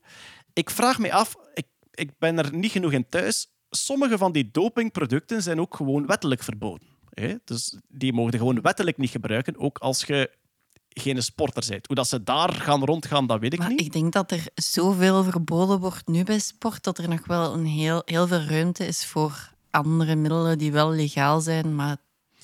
Ik 0.53 0.69
vraag 0.69 0.99
me 0.99 1.13
af, 1.13 1.35
ik, 1.53 1.67
ik 1.91 2.17
ben 2.17 2.37
er 2.37 2.55
niet 2.55 2.71
genoeg 2.71 2.91
in 2.91 3.09
thuis. 3.09 3.47
Sommige 3.69 4.17
van 4.17 4.31
die 4.31 4.49
dopingproducten 4.51 5.41
zijn 5.43 5.59
ook 5.59 5.75
gewoon 5.75 6.05
wettelijk 6.05 6.43
verboden. 6.43 6.87
Hè? 7.09 7.35
Dus 7.43 7.77
die 7.87 8.13
mogen 8.13 8.37
gewoon 8.37 8.61
wettelijk 8.61 8.97
niet 8.97 9.09
gebruiken, 9.09 9.57
ook 9.57 9.77
als 9.77 10.03
je 10.03 10.36
geen 10.99 11.23
sporter 11.23 11.65
bent. 11.69 11.87
Hoe 11.87 11.95
dat 11.95 12.07
ze 12.07 12.23
daar 12.23 12.53
gaan 12.53 12.85
rondgaan, 12.85 13.27
dat 13.27 13.39
weet 13.39 13.53
ik 13.53 13.59
Maar 13.59 13.69
niet. 13.69 13.81
ik 13.81 13.91
denk 13.91 14.13
dat 14.13 14.31
er 14.31 14.45
zoveel 14.55 15.23
verboden 15.23 15.79
wordt 15.79 16.07
nu 16.07 16.23
bij 16.23 16.39
sport, 16.39 16.83
dat 16.83 16.97
er 16.97 17.09
nog 17.09 17.25
wel 17.25 17.53
een 17.53 17.65
heel, 17.65 18.01
heel 18.05 18.27
veel 18.27 18.41
ruimte 18.41 18.85
is 18.87 19.05
voor 19.05 19.51
andere 19.71 20.15
middelen 20.15 20.57
die 20.57 20.71
wel 20.71 20.91
legaal 20.91 21.41
zijn, 21.41 21.75
maar 21.75 21.97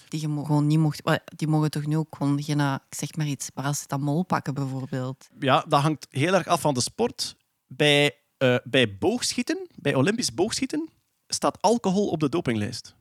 die 0.10 0.22
je 0.22 0.28
gewoon 0.28 0.68
niet 0.68 0.80
mocht... 0.80 1.02
Die 1.26 1.48
mogen 1.48 1.72
toch 1.72 1.86
nu 1.86 1.98
ook 1.98 2.16
gewoon 2.16 2.44
geen, 2.44 2.60
eh, 2.60 2.76
ik 2.90 2.98
zeg 2.98 3.16
maar 3.16 3.28
iets, 3.28 3.50
paracetamol 3.50 4.24
pakken 4.24 4.54
bijvoorbeeld. 4.54 5.30
Ja, 5.40 5.66
dat 5.68 5.82
hangt 5.82 6.08
heel 6.10 6.34
erg 6.34 6.48
af 6.48 6.62
van 6.62 6.74
de 6.74 6.82
sport. 6.82 7.36
Bij, 7.68 8.16
eh, 8.38 8.56
bij 8.64 8.98
boogschieten, 8.98 9.68
bij 9.76 9.96
Olympisch 9.96 10.34
boogschieten, 10.34 10.90
staat 11.28 11.62
alcohol 11.62 12.08
op 12.10 12.20
de 12.20 12.30
dopinglijst. 12.30 12.96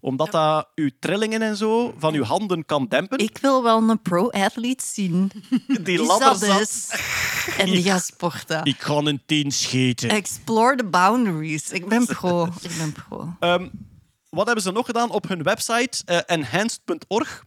Omdat 0.00 0.30
dat 0.32 0.68
uw 0.74 0.90
trillingen 1.00 1.42
en 1.42 1.56
zo 1.56 1.94
van 1.98 2.14
uw 2.14 2.22
handen 2.22 2.64
kan 2.64 2.86
dempen. 2.88 3.18
Ik 3.18 3.38
wil 3.38 3.62
wel 3.62 3.88
een 3.88 4.02
pro-athlete 4.02 4.84
zien. 4.86 5.30
die 5.82 6.02
ladder 6.02 6.36
zat. 6.48 6.60
is. 6.60 6.88
En 7.58 7.66
die 7.66 7.82
gaat 7.90 8.04
sporten. 8.04 8.64
Ik 8.64 8.80
ga 8.80 8.94
een 8.94 9.22
tien 9.26 9.52
schieten. 9.52 10.08
Explore 10.08 10.76
the 10.76 10.84
boundaries. 10.84 11.70
Ik 11.70 11.88
ben 11.88 12.06
pro. 12.16 12.44
Ik 12.60 12.76
ben 12.78 12.92
pro. 12.92 13.32
Ehm, 13.40 13.68
wat 14.30 14.46
hebben 14.46 14.64
ze 14.64 14.72
nog 14.72 14.86
gedaan? 14.86 15.10
Op 15.10 15.28
hun 15.28 15.42
website, 15.42 16.02
eh, 16.04 16.18
enhanced.org, 16.26 17.44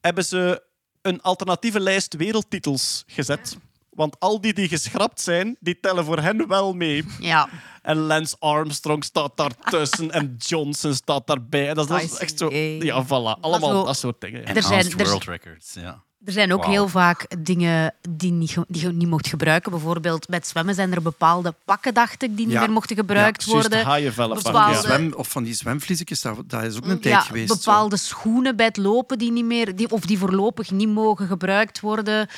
hebben 0.00 0.24
ze 0.24 0.62
een 1.02 1.22
alternatieve 1.22 1.80
lijst 1.80 2.14
wereldtitels 2.14 3.04
gezet. 3.06 3.56
Want 3.94 4.16
al 4.20 4.40
die 4.40 4.52
die 4.54 4.68
geschrapt 4.68 5.20
zijn, 5.20 5.56
die 5.60 5.80
tellen 5.80 6.04
voor 6.04 6.18
hen 6.18 6.48
wel 6.48 6.72
mee. 6.74 7.04
Ja. 7.20 7.48
En 7.82 7.96
Lance 7.96 8.36
Armstrong 8.38 9.04
staat 9.04 9.32
daartussen 9.36 10.10
en 10.10 10.34
Johnson 10.38 10.94
staat 10.94 11.26
daarbij. 11.26 11.68
En 11.68 11.74
dat, 11.74 11.84
is- 11.84 11.90
dat 11.90 12.00
is 12.02 12.08
Tyson 12.08 12.20
echt 12.20 12.38
zo... 12.38 12.50
Ja, 12.86 13.04
voilà. 13.04 13.40
Allemaal 13.40 13.70
zo- 13.70 13.84
dat 13.84 13.96
soort 13.96 14.20
dingen. 14.20 14.40
ja. 14.40 14.54
Er 14.54 14.62
zijn- 14.62 14.98
er- 14.98 15.06
World 15.06 15.24
Records, 15.24 15.72
ja. 15.74 16.02
Er 16.24 16.32
zijn 16.32 16.52
ook 16.52 16.64
heel 16.66 16.88
vaak 16.88 17.26
dingen 17.38 17.94
die, 18.10 18.32
niet, 18.32 18.56
die 18.68 18.82
je 18.82 18.92
niet 18.92 19.08
mocht 19.08 19.28
gebruiken. 19.28 19.70
Bijvoorbeeld 19.70 20.26
bij 20.26 20.38
het 20.38 20.46
zwemmen 20.46 20.74
zijn 20.74 20.92
er 20.94 21.02
bepaalde 21.02 21.54
pakken, 21.64 21.94
dacht 21.94 22.22
ik, 22.22 22.36
die 22.36 22.46
niet 22.46 22.58
meer 22.58 22.70
mochten 22.70 22.96
gebruikt 22.96 23.44
Ja, 23.44 23.52
worden. 23.52 23.84
haaienvellen 23.84 24.42
Bepaalde- 24.42 24.74
ja. 24.74 24.80
Zwem, 24.80 25.12
of 25.16 25.28
van 25.28 25.42
die 25.42 25.54
zwemvliesjes, 25.54 26.20
dat, 26.20 26.42
dat 26.46 26.62
is 26.62 26.76
ook 26.76 26.84
een 26.84 26.90
Ja, 26.90 26.98
tijd 26.98 27.22
geweest. 27.22 27.48
zo. 27.48 27.54
bepaalde 27.56 27.96
schoenen 27.96 28.56
bij 28.56 28.66
het 28.66 28.76
lopen 28.76 29.18
die 29.18 29.32
niet 29.32 29.44
meer, 29.44 29.76
die, 29.76 29.90
of 29.90 30.00
die 30.06 30.18
voorlopig 30.18 30.70
niet 30.70 30.88
mogen 30.88 31.26
gebruikt 31.26 31.80
worden. 31.80 32.28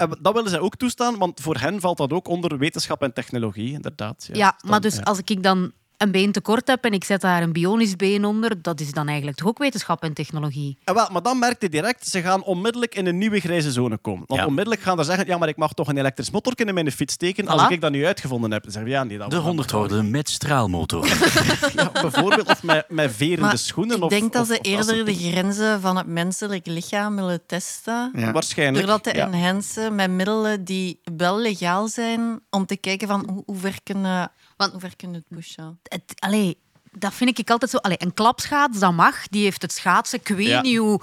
En 0.00 0.18
dat 0.20 0.34
willen 0.34 0.50
zij 0.50 0.58
ook 0.60 0.76
toestaan, 0.76 1.18
want 1.18 1.40
voor 1.40 1.56
hen 1.56 1.80
valt 1.80 1.96
dat 1.96 2.12
ook 2.12 2.28
onder 2.28 2.58
wetenschap 2.58 3.02
en 3.02 3.12
technologie, 3.12 3.72
inderdaad. 3.72 4.28
Ja, 4.32 4.56
Dan- 4.60 4.70
maar 4.70 4.80
dus 4.80 4.96
ja. 4.96 5.02
als 5.02 5.18
ik 5.24 5.42
dan 5.42 5.72
een 6.00 6.10
been 6.10 6.32
tekort 6.32 6.66
heb 6.68 6.84
en 6.84 6.92
ik 6.92 7.04
zet 7.04 7.20
daar 7.20 7.42
een 7.42 7.52
bionisch 7.52 7.96
been 7.96 8.24
onder, 8.24 8.62
dat 8.62 8.80
is 8.80 8.92
dan 8.92 9.06
eigenlijk 9.06 9.36
toch 9.36 9.48
ook 9.48 9.58
wetenschap 9.58 10.02
en 10.02 10.12
technologie. 10.12 10.78
Ja, 10.84 10.94
wel, 10.94 11.08
maar 11.12 11.22
dan 11.22 11.38
merkte 11.38 11.64
je 11.66 11.70
direct, 11.70 12.06
ze 12.08 12.20
gaan 12.22 12.42
onmiddellijk 12.42 12.94
in 12.94 13.06
een 13.06 13.18
nieuwe 13.18 13.40
grijze 13.40 13.72
zone 13.72 13.96
komen. 13.98 14.24
Want 14.26 14.40
Ja. 14.40 14.46
onmiddellijk 14.46 14.82
gaan 14.82 14.98
ze 14.98 15.04
zeggen, 15.04 15.26
ja, 15.26 15.38
maar 15.38 15.48
ik 15.48 15.56
mag 15.56 15.72
toch 15.72 15.88
een 15.88 15.98
elektrisch 15.98 16.30
motorje 16.30 16.64
in 16.64 16.74
mijn 16.74 16.92
fiets 16.92 17.14
steken 17.14 17.48
als 17.48 17.68
ik 17.68 17.80
dat 17.80 17.90
nu 17.90 18.06
uitgevonden 18.06 18.50
heb. 18.50 18.62
Dan 18.62 18.72
zeggen 18.72 18.90
we, 18.90 18.96
ja, 18.96 19.04
nee, 19.04 19.18
dat 19.18 19.30
De 19.30 19.36
100 19.36 19.70
hoorden 19.70 20.10
met 20.10 20.28
straalmotor. 20.28 21.06
Ja, 21.74 21.90
bijvoorbeeld, 21.92 22.48
of 22.48 22.62
met, 22.62 22.84
met 22.88 23.12
verende 23.12 23.40
Maar 23.40 23.58
schoenen. 23.58 23.96
ik 23.96 24.02
of, 24.02 24.10
denk 24.10 24.32
dat 24.32 24.42
of- 24.42 24.48
ze 24.48 24.52
of 24.54 24.62
dat 24.62 24.84
soort 24.84 24.96
eerder 24.96 25.04
de 25.14 25.14
grenzen 25.30 25.80
van 25.80 25.96
het 25.96 26.06
menselijk 26.06 26.66
lichaam 26.66 27.16
willen 27.16 27.46
testen. 27.46 28.12
Ja. 28.16 28.32
Waarschijnlijk. 28.32 28.86
Door 28.86 28.94
dat 28.94 29.04
te 29.04 29.14
ja. 29.18 29.26
enhancen 29.26 29.94
met 29.94 30.10
middelen 30.10 30.64
die 30.64 31.00
wel 31.16 31.38
legaal 31.38 31.88
zijn, 31.88 32.40
om 32.50 32.66
te 32.66 32.76
kijken 32.76 33.08
van 33.08 33.28
hoe, 33.32 33.42
hoe 33.46 33.56
ver 33.56 33.78
kunnen 33.82 34.30
Want- 34.60 34.72
hoe 34.72 34.80
ver 34.80 34.96
kunnen 34.96 35.16
het 35.16 35.38
pushen. 35.38 35.80
Het, 35.82 36.02
allee, 36.18 36.58
dat 36.92 37.14
vind 37.14 37.38
ik 37.38 37.50
altijd 37.50 37.70
zo. 37.70 37.76
Allee, 37.76 37.96
een 38.00 38.14
klapschaats, 38.14 38.78
dat 38.78 38.92
mag. 38.92 39.28
Die 39.28 39.42
heeft 39.42 39.62
het 39.62 39.72
schaatsen, 39.72 40.18
ik 40.20 40.28
weet, 40.28 40.46
Ja. 40.46 40.60
niet 40.60 40.76
hoe, 40.78 41.00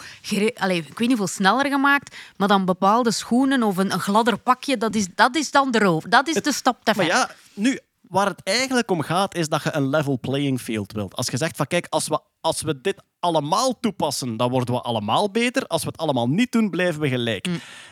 allee, 0.56 0.78
ik 0.78 0.88
weet 0.88 1.00
niet 1.08 1.18
hoeveel 1.18 1.28
sneller 1.28 1.66
gemaakt. 1.66 2.16
Maar 2.38 2.48
dan 2.48 2.66
bepaalde 2.66 3.12
schoenen 3.12 3.64
of 3.64 3.78
een, 3.78 3.92
een 3.94 4.00
gladder 4.00 4.38
pakje, 4.38 4.78
dat 4.78 4.96
is, 4.96 5.08
dat 5.16 5.36
is 5.36 5.52
dan 5.52 5.72
de 5.72 5.80
roof. 5.80 6.04
Dat 6.04 6.28
is 6.28 6.36
de 6.42 6.54
stap 6.54 6.84
te 6.84 6.94
ver. 6.94 7.08
Maar 7.08 7.16
ja, 7.16 7.30
nu, 7.54 7.80
waar 8.10 8.28
het 8.28 8.42
eigenlijk 8.44 8.92
om 8.92 9.02
gaat, 9.02 9.36
is 9.36 9.48
dat 9.50 9.64
je 9.64 9.74
een 9.74 9.90
level 9.90 10.20
playing 10.20 10.62
field 10.62 10.92
wilt. 10.92 11.16
Als 11.16 11.28
je 11.28 11.38
zegt 11.38 11.56
van 11.58 11.68
kijk, 11.68 11.88
als 11.90 12.08
we, 12.08 12.20
als 12.42 12.62
we 12.62 12.82
dit 12.82 13.04
allemaal 13.20 13.80
toepassen, 13.80 14.38
dan 14.38 14.50
worden 14.50 14.74
we 14.76 14.82
allemaal 14.82 15.32
beter. 15.32 15.68
Als 15.68 15.82
we 15.84 15.88
het 15.88 15.98
allemaal 15.98 16.30
niet 16.30 16.52
doen, 16.52 16.70
blijven 16.70 17.02
we 17.02 17.10
gelijk. 17.10 17.48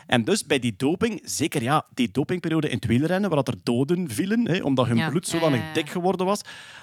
En 0.06 0.24
dus 0.24 0.44
bij 0.46 0.58
die 0.58 0.74
doping, 0.76 1.20
zeker 1.24 1.62
ja, 1.62 1.86
die 1.94 2.10
dopingperiode 2.10 2.68
in 2.68 2.74
het 2.76 2.86
wielrennen, 2.86 3.30
waar 3.30 3.44
dat 3.44 3.54
er 3.54 3.60
doden 3.62 4.10
vielen, 4.10 4.48
hè, 4.48 4.62
omdat 4.62 4.86
hun 4.86 4.96
Ja. 4.96 5.08
bloed 5.10 5.28
zodanig 5.28 5.60
ja, 5.60 5.66
ja. 5.66 5.72
dik 5.72 5.90
geworden 5.90 6.26
was, 6.26 6.40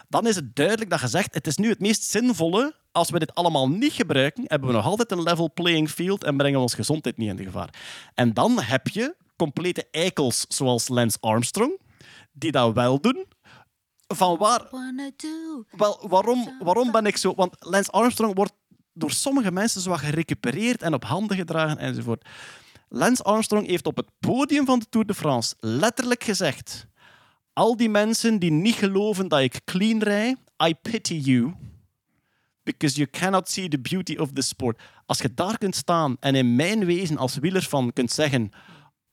dan 0.09 0.27
is 0.27 0.35
het 0.35 0.55
duidelijk 0.55 0.89
dat 0.89 0.99
je 0.99 1.07
zegt, 1.07 1.33
het 1.33 1.47
is 1.47 1.57
nu 1.57 1.69
het 1.69 1.79
meest 1.79 2.03
zinvolle. 2.03 2.75
Als 2.91 3.09
we 3.09 3.19
dit 3.19 3.35
allemaal 3.35 3.69
niet 3.69 3.93
gebruiken, 3.93 4.43
hebben 4.47 4.69
we 4.69 4.75
nog 4.75 4.85
altijd 4.85 5.11
een 5.11 5.23
level 5.23 5.51
playing 5.53 5.89
field 5.89 6.23
en 6.23 6.37
brengen 6.37 6.55
we 6.57 6.61
onze 6.63 6.75
gezondheid 6.75 7.17
niet 7.17 7.29
in 7.29 7.35
de 7.35 7.43
gevaar. 7.43 7.69
En 8.13 8.33
dan 8.33 8.61
heb 8.61 8.87
je 8.87 9.15
complete 9.37 9.87
eikels 9.91 10.45
zoals 10.47 10.87
Lance 10.87 11.17
Armstrong, 11.19 11.77
die 12.33 12.51
dat 12.51 12.73
wel 12.73 13.01
doen. 13.01 13.25
Van 14.07 14.37
waar, 14.37 14.67
wel, 15.71 16.07
waarom, 16.07 16.57
waarom 16.59 16.91
ben 16.91 17.05
ik 17.05 17.17
zo... 17.17 17.33
Want 17.35 17.55
Lance 17.59 17.91
Armstrong 17.91 18.35
wordt 18.35 18.53
door 18.93 19.11
sommige 19.11 19.51
mensen 19.51 19.81
zo 19.81 19.93
gerecupereerd 19.93 20.81
en 20.81 20.93
op 20.93 21.03
handen 21.03 21.37
gedragen 21.37 21.77
enzovoort. 21.77 22.25
Lance 22.89 23.23
Armstrong 23.23 23.67
heeft 23.67 23.85
op 23.85 23.95
het 23.95 24.09
podium 24.19 24.65
van 24.65 24.79
de 24.79 24.85
Tour 24.89 25.07
de 25.07 25.13
France 25.13 25.55
letterlijk 25.59 26.23
gezegd... 26.23 26.87
Al 27.53 27.77
die 27.77 27.89
mensen 27.89 28.39
die 28.39 28.51
niet 28.51 28.75
geloven 28.75 29.27
dat 29.27 29.39
ik 29.39 29.61
clean 29.65 30.01
rij, 30.01 30.35
I 30.67 30.73
pity 30.81 31.13
you. 31.13 31.53
Because 32.63 32.95
you 32.95 33.09
cannot 33.09 33.49
see 33.49 33.67
the 33.67 33.79
beauty 33.79 34.15
of 34.15 34.31
the 34.31 34.41
sport. 34.41 34.81
Als 35.05 35.17
je 35.17 35.33
daar 35.33 35.57
kunt 35.57 35.75
staan 35.75 36.17
en 36.19 36.35
in 36.35 36.55
mijn 36.55 36.85
wezen 36.85 37.17
als 37.17 37.37
wieler 37.37 37.61
van 37.63 37.93
kunt 37.93 38.11
zeggen... 38.11 38.51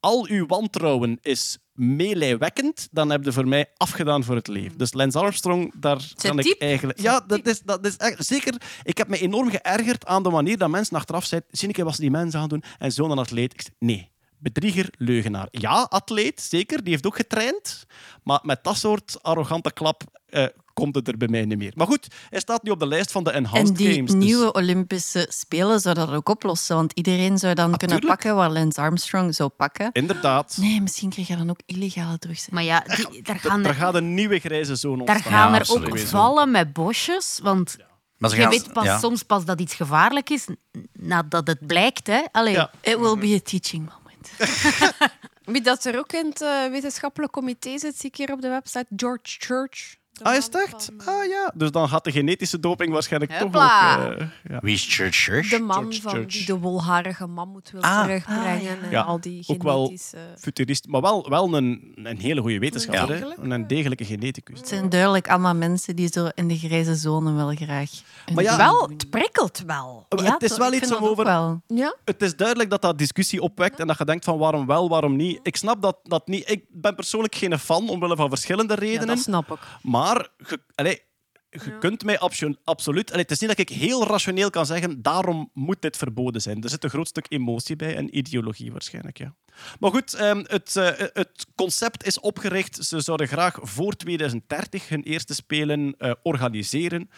Al 0.00 0.26
uw 0.28 0.46
wantrouwen 0.46 1.18
is 1.22 1.58
meelijwekkend, 1.72 2.88
dan 2.90 3.10
heb 3.10 3.24
je 3.24 3.32
voor 3.32 3.48
mij 3.48 3.66
afgedaan 3.76 4.24
voor 4.24 4.34
het 4.34 4.48
leven. 4.48 4.78
Dus 4.78 4.92
Lance 4.92 5.18
Armstrong, 5.18 5.72
daar 5.76 6.12
kan 6.16 6.38
ik 6.38 6.44
diep. 6.44 6.60
eigenlijk... 6.60 7.00
Ja, 7.00 7.20
dat 7.26 7.46
is, 7.46 7.60
dat 7.60 7.86
is 7.86 7.96
echt... 7.96 8.26
Zeker, 8.26 8.54
ik 8.82 8.98
heb 8.98 9.08
me 9.08 9.18
enorm 9.18 9.50
geërgerd 9.50 10.06
aan 10.06 10.22
de 10.22 10.30
manier 10.30 10.58
dat 10.58 10.68
mensen 10.68 10.96
achteraf 10.96 11.24
zeiden 11.24 11.50
zie 11.52 11.68
ik 11.68 11.76
wat 11.76 11.94
ze 11.94 12.00
die 12.00 12.10
mensen 12.10 12.40
gaan 12.40 12.48
doen 12.48 12.62
en 12.78 12.92
zo'n 12.92 13.18
atleet. 13.18 13.52
Ik 13.52 13.62
zeg, 13.62 13.72
nee, 13.78 14.10
bedrieger, 14.38 14.88
leugenaar. 14.98 15.48
Ja, 15.50 15.86
atleet, 15.90 16.40
zeker, 16.40 16.82
die 16.82 16.92
heeft 16.92 17.06
ook 17.06 17.16
getraind, 17.16 17.86
maar 18.22 18.40
met 18.42 18.64
dat 18.64 18.76
soort 18.76 19.22
arrogante 19.22 19.72
klap 19.72 20.02
eh, 20.26 20.46
komt 20.80 20.94
het 20.94 21.08
er 21.08 21.16
bij 21.16 21.28
mij 21.28 21.44
niet 21.44 21.58
meer. 21.58 21.72
Maar 21.74 21.86
goed, 21.86 22.06
hij 22.30 22.40
staat 22.40 22.62
nu 22.62 22.70
op 22.70 22.78
de 22.78 22.86
lijst 22.86 23.12
van 23.12 23.24
de 23.24 23.30
Enhanced 23.30 23.68
En 23.68 23.74
die 23.74 23.94
Games. 23.94 24.10
dus- 24.10 24.24
nieuwe 24.24 24.52
Olympische 24.52 25.26
Spelen 25.30 25.80
zou 25.80 25.94
dat 25.94 26.10
ook 26.10 26.28
oplossen, 26.28 26.76
want 26.76 26.92
iedereen 26.94 27.38
zou 27.38 27.54
dan 27.54 27.76
kunnen 27.76 27.96
tuurlijk. 27.98 28.06
pakken 28.20 28.36
waar 28.36 28.50
Lance 28.50 28.80
Armstrong 28.80 29.34
zou 29.34 29.48
pakken. 29.48 29.90
Inderdaad. 29.92 30.56
Nee, 30.60 30.80
misschien 30.80 31.10
krijg 31.10 31.26
je 31.28 31.36
dan 31.36 31.50
ook 31.50 31.60
illegale 31.66 32.18
drugs. 32.18 32.48
Maar 32.48 32.62
ja, 32.62 32.80
die, 32.80 33.22
daar 33.22 33.38
gaan 33.38 33.60
Er 33.60 33.66
er, 33.68 33.74
gaat 33.74 33.94
een 33.94 34.14
nieuwe 34.14 34.38
grijze 34.38 34.74
zone 34.74 35.04
daar 35.04 35.14
ontstaan. 35.14 35.32
gaan 35.38 35.52
Ja, 35.52 35.60
er 35.60 35.70
ook 35.70 35.98
vallen 35.98 36.50
met 36.50 36.72
bosjes. 36.72 37.38
Want 37.42 37.76
Maar 38.16 38.30
ze 38.30 38.36
je 38.36 38.42
gaan- 38.42 38.50
weet 38.50 38.72
pas, 38.72 38.84
ja. 38.84 38.98
soms 38.98 39.22
pas 39.22 39.44
dat 39.44 39.60
iets 39.60 39.74
gevaarlijk 39.74 40.30
is 40.30 40.46
nadat 40.92 41.46
het 41.46 41.66
blijkt. 41.66 42.06
Hè? 42.06 42.20
Allee, 42.32 42.52
Ja. 42.54 42.70
It 42.80 42.98
will 42.98 43.16
be 43.18 43.34
a 43.34 43.40
teaching 43.50 43.90
moment. 43.96 44.30
Wie 45.44 45.60
dat 45.62 45.84
er 45.84 45.98
ook 45.98 46.12
in 46.12 46.26
het 46.26 46.42
eh, 46.42 46.48
wetenschappelijk 46.70 47.32
comité 47.32 47.78
zit, 47.78 47.98
zie 47.98 48.08
ik 48.08 48.16
hier 48.16 48.32
op 48.32 48.40
de 48.40 48.48
website, 48.48 48.86
George 48.96 49.20
Church. 49.38 49.96
Ah, 50.22 50.34
is 50.34 50.44
het 50.44 50.54
echt? 50.66 50.90
Ah 50.98 51.24
ja. 51.28 51.52
Dus 51.54 51.70
dan 51.70 51.88
gaat 51.88 52.04
de 52.04 52.12
genetische 52.12 52.60
doping 52.60 52.92
waarschijnlijk 52.92 53.32
Hopla. 53.38 53.96
toch 53.96 54.04
ook... 54.06 54.18
eh, 54.18 54.26
ja. 54.50 54.58
Wie 54.62 54.74
is 54.74 54.94
Church 54.94 55.14
Church? 55.16 55.48
De 55.50 55.58
man 55.58 55.76
George 55.82 56.00
van 56.00 56.12
Church. 56.12 56.26
die 56.32 56.46
de 56.46 56.58
wolharige 56.58 57.26
mammoet 57.26 57.70
wil 57.70 57.82
Ah. 57.82 58.04
terugbrengen. 58.04 58.82
En 58.82 58.90
Ja, 58.90 59.00
al 59.02 59.20
die 59.20 59.44
ook 59.46 59.62
wel 59.62 59.84
genetische... 59.84 60.16
Futurist, 60.38 60.86
maar 60.88 61.00
wel, 61.00 61.28
wel 61.28 61.54
een, 61.54 61.92
een 61.94 62.18
hele 62.18 62.40
goede 62.40 62.58
wetenschapper. 62.58 63.16
hè. 63.38 63.50
Een 63.54 63.66
degelijke 63.66 64.04
geneticus. 64.04 64.58
Het 64.58 64.68
zijn 64.68 64.88
duidelijk 64.88 65.28
allemaal 65.28 65.54
mensen 65.54 65.96
die 65.96 66.08
zo 66.12 66.28
in 66.34 66.48
de 66.48 66.56
grijze 66.58 66.94
zone 66.94 67.32
wel 67.32 67.54
graag. 67.54 67.90
Maar 68.34 68.44
ja, 68.44 68.56
Wel, 68.56 68.88
het 68.88 69.10
prikkelt 69.10 69.62
wel. 69.66 70.06
Ja, 70.08 70.32
het 70.32 70.42
is 70.42 70.56
wel 70.56 70.72
iets 70.72 70.94
om 70.94 71.04
over... 71.04 71.24
wel. 71.24 71.62
Ja? 71.66 71.94
Het 72.04 72.22
is 72.22 72.36
duidelijk 72.36 72.70
dat 72.70 72.82
dat 72.82 72.98
discussie 72.98 73.42
opwekt 73.42 73.78
en 73.80 73.86
dat 73.86 73.98
je 73.98 74.04
denkt 74.04 74.24
van 74.24 74.38
waarom 74.38 74.66
wel, 74.66 74.88
waarom 74.88 75.16
niet. 75.16 75.40
Ik 75.42 75.56
snap 75.56 75.82
dat, 75.82 75.96
dat 76.02 76.26
niet. 76.26 76.50
Ik 76.50 76.64
ben 76.68 76.94
persoonlijk 76.94 77.34
geen 77.34 77.58
fan, 77.58 77.88
omwille 77.88 78.16
van 78.16 78.28
verschillende 78.28 78.74
ja, 78.74 78.80
redenen. 78.80 79.06
dat 79.06 79.18
snap 79.18 79.50
ik. 79.52 79.58
Maar 79.82 80.09
je, 80.36 80.60
allee, 80.74 81.02
je 81.50 81.78
kunt 81.78 82.04
mij 82.04 82.18
abso- 82.18 82.54
absoluut... 82.64 83.10
Allee, 83.10 83.22
het 83.22 83.30
is 83.30 83.38
niet 83.38 83.48
dat 83.48 83.58
ik 83.58 83.68
heel 83.68 84.06
rationeel 84.06 84.50
kan 84.50 84.66
zeggen 84.66 85.02
daarom 85.02 85.50
moet 85.54 85.82
dit 85.82 85.96
verboden 85.96 86.42
zijn. 86.42 86.62
Er 86.62 86.68
zit 86.68 86.84
een 86.84 86.90
groot 86.90 87.08
stuk 87.08 87.26
emotie 87.28 87.76
bij 87.76 87.96
en 87.96 88.16
ideologie 88.16 88.72
waarschijnlijk, 88.72 89.18
ja. 89.18 89.34
Maar 89.80 89.90
goed, 89.90 90.14
ehm, 90.14 90.44
het, 90.46 90.76
eh, 90.76 90.90
het 90.96 91.46
concept 91.54 92.06
is 92.06 92.20
opgericht. 92.20 92.84
Ze 92.84 93.00
zouden 93.00 93.28
graag 93.28 93.58
voor 93.62 93.96
2030 93.96 94.88
hun 94.88 95.02
eerste 95.02 95.34
spelen 95.34 95.94
eh, 95.98 96.12
organiseren. 96.22 97.10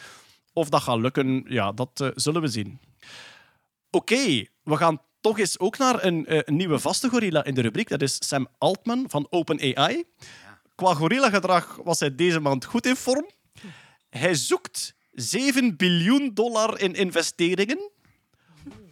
Of 0.53 0.69
dat 0.69 0.83
gaat 0.83 0.99
lukken, 0.99 1.45
ja, 1.49 1.73
dat 1.73 2.01
eh, 2.01 2.09
zullen 2.15 2.41
we 2.41 2.49
zien. 2.49 2.81
Oké, 3.91 4.47
we 4.63 4.77
gaan 4.77 5.01
toch 5.21 5.39
eens 5.39 5.59
ook 5.59 5.79
naar 5.79 6.05
een, 6.05 6.25
een 6.49 6.57
nieuwe 6.57 6.79
vaste 6.79 7.09
gorilla 7.09 7.45
in 7.45 7.55
de 7.55 7.61
rubriek. 7.61 7.89
Dat 7.89 8.03
is 8.03 8.17
Sam 8.29 8.49
Altman 8.59 9.05
van 9.09 9.27
OpenAI. 9.31 10.05
Qua 10.83 10.95
gorilla-gedrag 10.95 11.79
was 11.85 12.01
hij 12.01 12.15
deze 12.15 12.41
maand 12.41 12.65
goed 12.65 12.87
in 12.87 12.97
vorm. 12.97 13.31
Hij 14.11 14.35
zoekt 14.35 14.95
7 15.11 15.77
biljoen 15.77 16.31
dollar 16.35 16.81
in 16.81 16.95
investeringen 16.95 17.92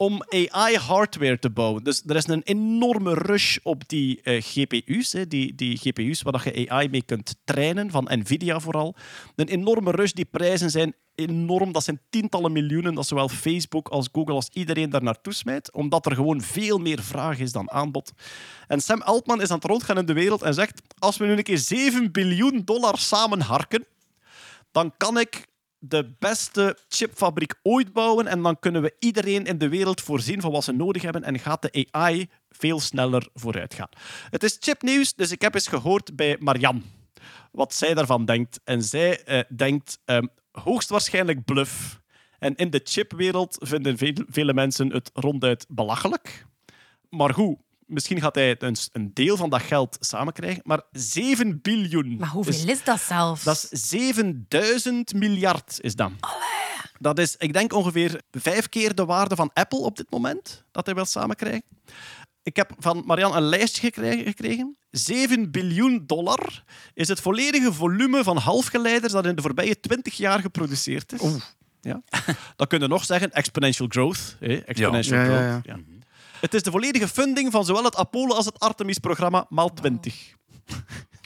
om 0.00 0.22
AI-hardware 0.28 1.38
te 1.38 1.50
bouwen. 1.50 1.84
Dus 1.84 2.02
er 2.06 2.16
is 2.16 2.26
een 2.26 2.42
enorme 2.42 3.14
rush 3.14 3.56
op 3.62 3.88
die 3.88 4.20
eh, 4.22 4.42
GPU's, 4.42 5.12
hè, 5.12 5.26
die, 5.26 5.54
die 5.54 5.76
GPU's 5.76 6.22
waar 6.22 6.50
je 6.52 6.70
AI 6.70 6.88
mee 6.88 7.02
kunt 7.02 7.36
trainen, 7.44 7.90
van 7.90 8.08
Nvidia 8.10 8.60
vooral. 8.60 8.94
Een 9.36 9.48
enorme 9.48 9.90
rush, 9.90 10.12
die 10.12 10.24
prijzen 10.24 10.70
zijn 10.70 10.94
enorm. 11.14 11.72
Dat 11.72 11.84
zijn 11.84 12.00
tientallen 12.10 12.52
miljoenen 12.52 12.94
dat 12.94 13.06
zowel 13.06 13.28
Facebook 13.28 13.88
als 13.88 14.08
Google 14.12 14.34
als 14.34 14.48
iedereen 14.52 14.90
daar 14.90 15.02
naartoe 15.02 15.34
smijt, 15.34 15.72
omdat 15.72 16.06
er 16.06 16.14
gewoon 16.14 16.40
veel 16.40 16.78
meer 16.78 17.02
vraag 17.02 17.38
is 17.38 17.52
dan 17.52 17.70
aanbod. 17.70 18.12
En 18.66 18.80
Sam 18.80 19.02
Altman 19.02 19.40
is 19.40 19.50
aan 19.50 19.56
het 19.56 19.64
rondgaan 19.64 19.98
in 19.98 20.06
de 20.06 20.12
wereld 20.12 20.42
en 20.42 20.54
zegt, 20.54 20.82
als 20.98 21.16
we 21.16 21.26
nu 21.26 21.32
een 21.32 21.42
keer 21.42 21.58
7 21.58 22.12
biljoen 22.12 22.62
dollar 22.64 22.98
samenharken, 22.98 23.86
dan 24.72 24.92
kan 24.96 25.18
ik 25.18 25.48
de 25.82 26.14
beste 26.18 26.76
chipfabriek 26.88 27.54
ooit 27.62 27.92
bouwen 27.92 28.26
en 28.26 28.42
dan 28.42 28.58
kunnen 28.58 28.82
we 28.82 28.94
iedereen 28.98 29.44
in 29.44 29.58
de 29.58 29.68
wereld 29.68 30.00
voorzien 30.00 30.40
van 30.40 30.52
wat 30.52 30.64
ze 30.64 30.72
nodig 30.72 31.02
hebben 31.02 31.22
en 31.22 31.38
gaat 31.38 31.62
de 31.62 31.88
AI 31.90 32.28
veel 32.50 32.80
sneller 32.80 33.28
vooruit 33.34 33.74
gaan. 33.74 33.88
Het 34.30 34.42
is 34.42 34.56
chipnieuws, 34.60 35.14
dus 35.14 35.30
ik 35.30 35.42
heb 35.42 35.54
eens 35.54 35.68
gehoord 35.68 36.16
bij 36.16 36.36
Marianne 36.40 36.80
wat 37.52 37.74
zij 37.74 37.94
daarvan 37.94 38.24
denkt. 38.24 38.60
En 38.64 38.82
zij 38.82 39.24
eh, 39.24 39.40
denkt 39.56 39.98
ehm, 40.04 40.26
hoogstwaarschijnlijk 40.52 41.44
bluff. 41.44 42.00
En 42.38 42.54
in 42.56 42.70
de 42.70 42.80
chipwereld 42.84 43.56
vinden 43.60 43.98
veel, 43.98 44.24
vele 44.28 44.54
mensen 44.54 44.92
het 44.92 45.10
ronduit 45.14 45.66
belachelijk. 45.68 46.46
Maar 47.08 47.34
goed, 47.34 47.58
misschien 47.90 48.20
gaat 48.20 48.34
hij 48.34 48.56
een, 48.58 48.76
een 48.92 49.10
deel 49.14 49.36
van 49.36 49.50
dat 49.50 49.62
geld 49.62 49.96
samenkrijgen. 50.00 50.60
Maar 50.64 50.80
7 50.92 51.60
biljoen. 51.62 52.16
Maar 52.18 52.28
hoeveel 52.28 52.52
is- 52.52 52.64
is 52.64 52.84
dat 52.84 53.00
zelfs? 53.00 53.42
dat 53.44 53.68
is 53.70 53.88
7000 53.88 55.14
miljard, 55.14 55.78
is 55.80 55.94
dat. 55.94 56.10
Dat 56.98 57.18
is, 57.18 57.36
ik 57.38 57.52
denk, 57.52 57.72
ongeveer 57.72 58.20
vijf 58.30 58.68
keer 58.68 58.94
de 58.94 59.04
waarde 59.04 59.36
van 59.36 59.50
Apple 59.54 59.78
op 59.78 59.96
dit 59.96 60.10
moment, 60.10 60.64
dat 60.70 60.86
hij 60.86 60.94
wil 60.94 61.04
samenkrijgen. 61.04 61.62
Ik 62.42 62.56
heb 62.56 62.72
van 62.78 63.02
Marianne 63.06 63.36
een 63.36 63.42
lijstje 63.42 63.80
gekregen. 63.80 64.24
gekregen. 64.24 64.76
7 64.90 65.50
biljoen 65.50 66.02
dollar 66.06 66.64
is 66.94 67.08
het 67.08 67.20
volledige 67.20 67.72
volume 67.72 68.22
van 68.24 68.36
halfgeleiders 68.36 69.12
dat 69.12 69.26
in 69.26 69.34
de 69.36 69.42
voorbije 69.42 69.80
20 69.80 70.16
jaar 70.16 70.40
geproduceerd 70.40 71.12
is. 71.12 71.20
Ja. 71.80 72.02
Dat 72.56 72.68
kun 72.68 72.80
je 72.80 72.86
nog 72.88 73.04
zeggen, 73.04 73.32
exponential 73.32 73.88
growth. 73.90 74.36
Hè? 74.40 74.54
Exponential 74.56 75.18
Ja, 75.18 75.24
ja, 75.24 75.30
growth. 75.48 75.64
ja. 75.64 75.74
ja. 75.74 75.80
Het 76.40 76.54
is 76.54 76.62
de 76.62 76.70
volledige 76.70 77.08
funding 77.08 77.52
van 77.52 77.64
zowel 77.64 77.84
het 77.84 77.96
Apollo 77.96 78.34
als 78.34 78.44
het 78.46 78.58
Artemis-programma 78.58 79.46
maal 79.48 79.72
20. 79.74 80.14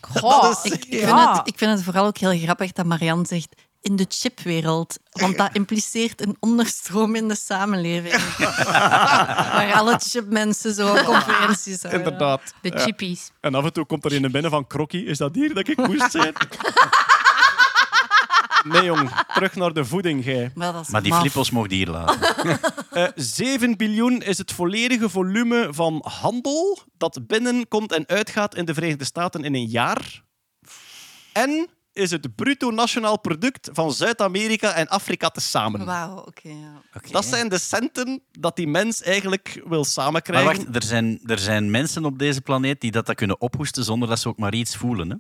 Goh, 0.01 0.43
Dat 0.43 0.65
is- 0.65 0.73
Ik, 0.73 0.85
ik, 0.85 0.93
Ja. 1.01 1.07
vind 1.27 1.37
het, 1.39 1.49
ik 1.49 1.59
vind 1.59 1.71
het 1.71 1.83
vooral 1.83 2.07
ook 2.07 2.19
heel 2.19 2.39
grappig 2.39 2.73
dat 2.73 2.87
Marianne 2.87 3.27
zegt 3.27 3.55
in 3.81 3.97
de 3.97 4.07
chipwereld. 4.09 4.97
Want 5.11 5.37
dat 5.39 5.49
impliceert 5.53 6.21
een 6.23 6.37
onderstroom 6.41 7.15
in 7.15 7.29
de 7.29 7.35
samenleving. 7.37 8.15
Waar 9.55 9.73
alle 9.75 9.99
chipmensen 10.03 10.75
zo 10.75 10.95
conferenties 11.05 11.83
houden. 11.83 12.03
Inderdaad. 12.05 12.55
De 12.63 12.69
Ja. 12.75 12.79
chippies. 12.79 13.31
En 13.41 13.55
af 13.55 13.65
en 13.65 13.73
toe 13.73 13.85
komt 13.85 14.05
er 14.05 14.25
een 14.25 14.31
binnen 14.33 14.51
van 14.51 14.67
Krokkie. 14.67 15.05
Is 15.05 15.19
dat 15.19 15.35
hier 15.35 15.55
dat 15.55 15.69
ik 15.69 15.77
moest 15.77 16.11
zijn? 16.11 16.33
Nee, 18.65 18.83
jong. 18.85 19.11
Terug 19.35 19.55
naar 19.55 19.73
de 19.73 19.85
voeding, 19.85 20.25
gij. 20.25 20.51
Maar, 20.55 20.73
dat 20.73 20.83
is 20.83 20.89
Maar 20.89 21.03
die 21.03 21.11
maf. 21.11 21.21
flippos 21.21 21.51
mogen 21.51 21.69
die 21.69 21.79
hier 21.79 21.89
laten. 21.89 22.19
Eh 22.91 23.09
7 23.15 23.77
biljoen 23.77 24.23
is 24.23 24.39
het 24.39 24.53
volledige 24.53 25.09
volume 25.09 25.69
van 25.71 26.05
handel 26.09 26.79
dat 26.97 27.27
binnenkomt 27.27 27.93
en 27.93 28.07
uitgaat 28.09 28.55
in 28.55 28.65
de 28.65 28.75
Verenigde 28.75 29.05
Staten 29.05 29.45
in 29.45 29.55
een 29.55 29.67
jaar. 29.67 30.23
En 31.33 31.69
is 31.93 32.11
het 32.11 32.35
bruto 32.35 32.71
nationaal 32.71 33.21
product 33.21 33.69
van 33.73 33.93
Zuid-Amerika 33.93 34.73
en 34.75 34.89
Afrika 34.89 35.29
tezamen. 35.29 35.85
Wauw, 35.85 36.17
oké. 36.19 36.49
ja. 36.49 37.01
Dat 37.11 37.25
zijn 37.25 37.49
de 37.49 37.59
centen 37.59 38.23
dat 38.31 38.57
die 38.57 38.69
mens 38.69 39.03
eigenlijk 39.03 39.61
wil 39.65 39.79
Maar 39.79 39.85
samenkrijgen. 39.85 40.57
wacht, 40.65 40.77
er 40.77 40.83
zijn, 40.83 41.21
er 41.25 41.39
zijn 41.39 41.71
mensen 41.71 42.05
op 42.05 42.19
deze 42.19 42.41
planeet 42.41 42.81
die 42.81 42.91
dat, 42.91 43.07
dat 43.07 43.15
kunnen 43.17 43.41
ophoesten 43.41 43.85
zonder 43.85 44.09
dat 44.09 44.19
ze 44.21 44.29
ook 44.29 44.39
maar 44.39 44.55
iets 44.55 44.77
voelen. 44.77 45.11
Hè? 45.11 45.17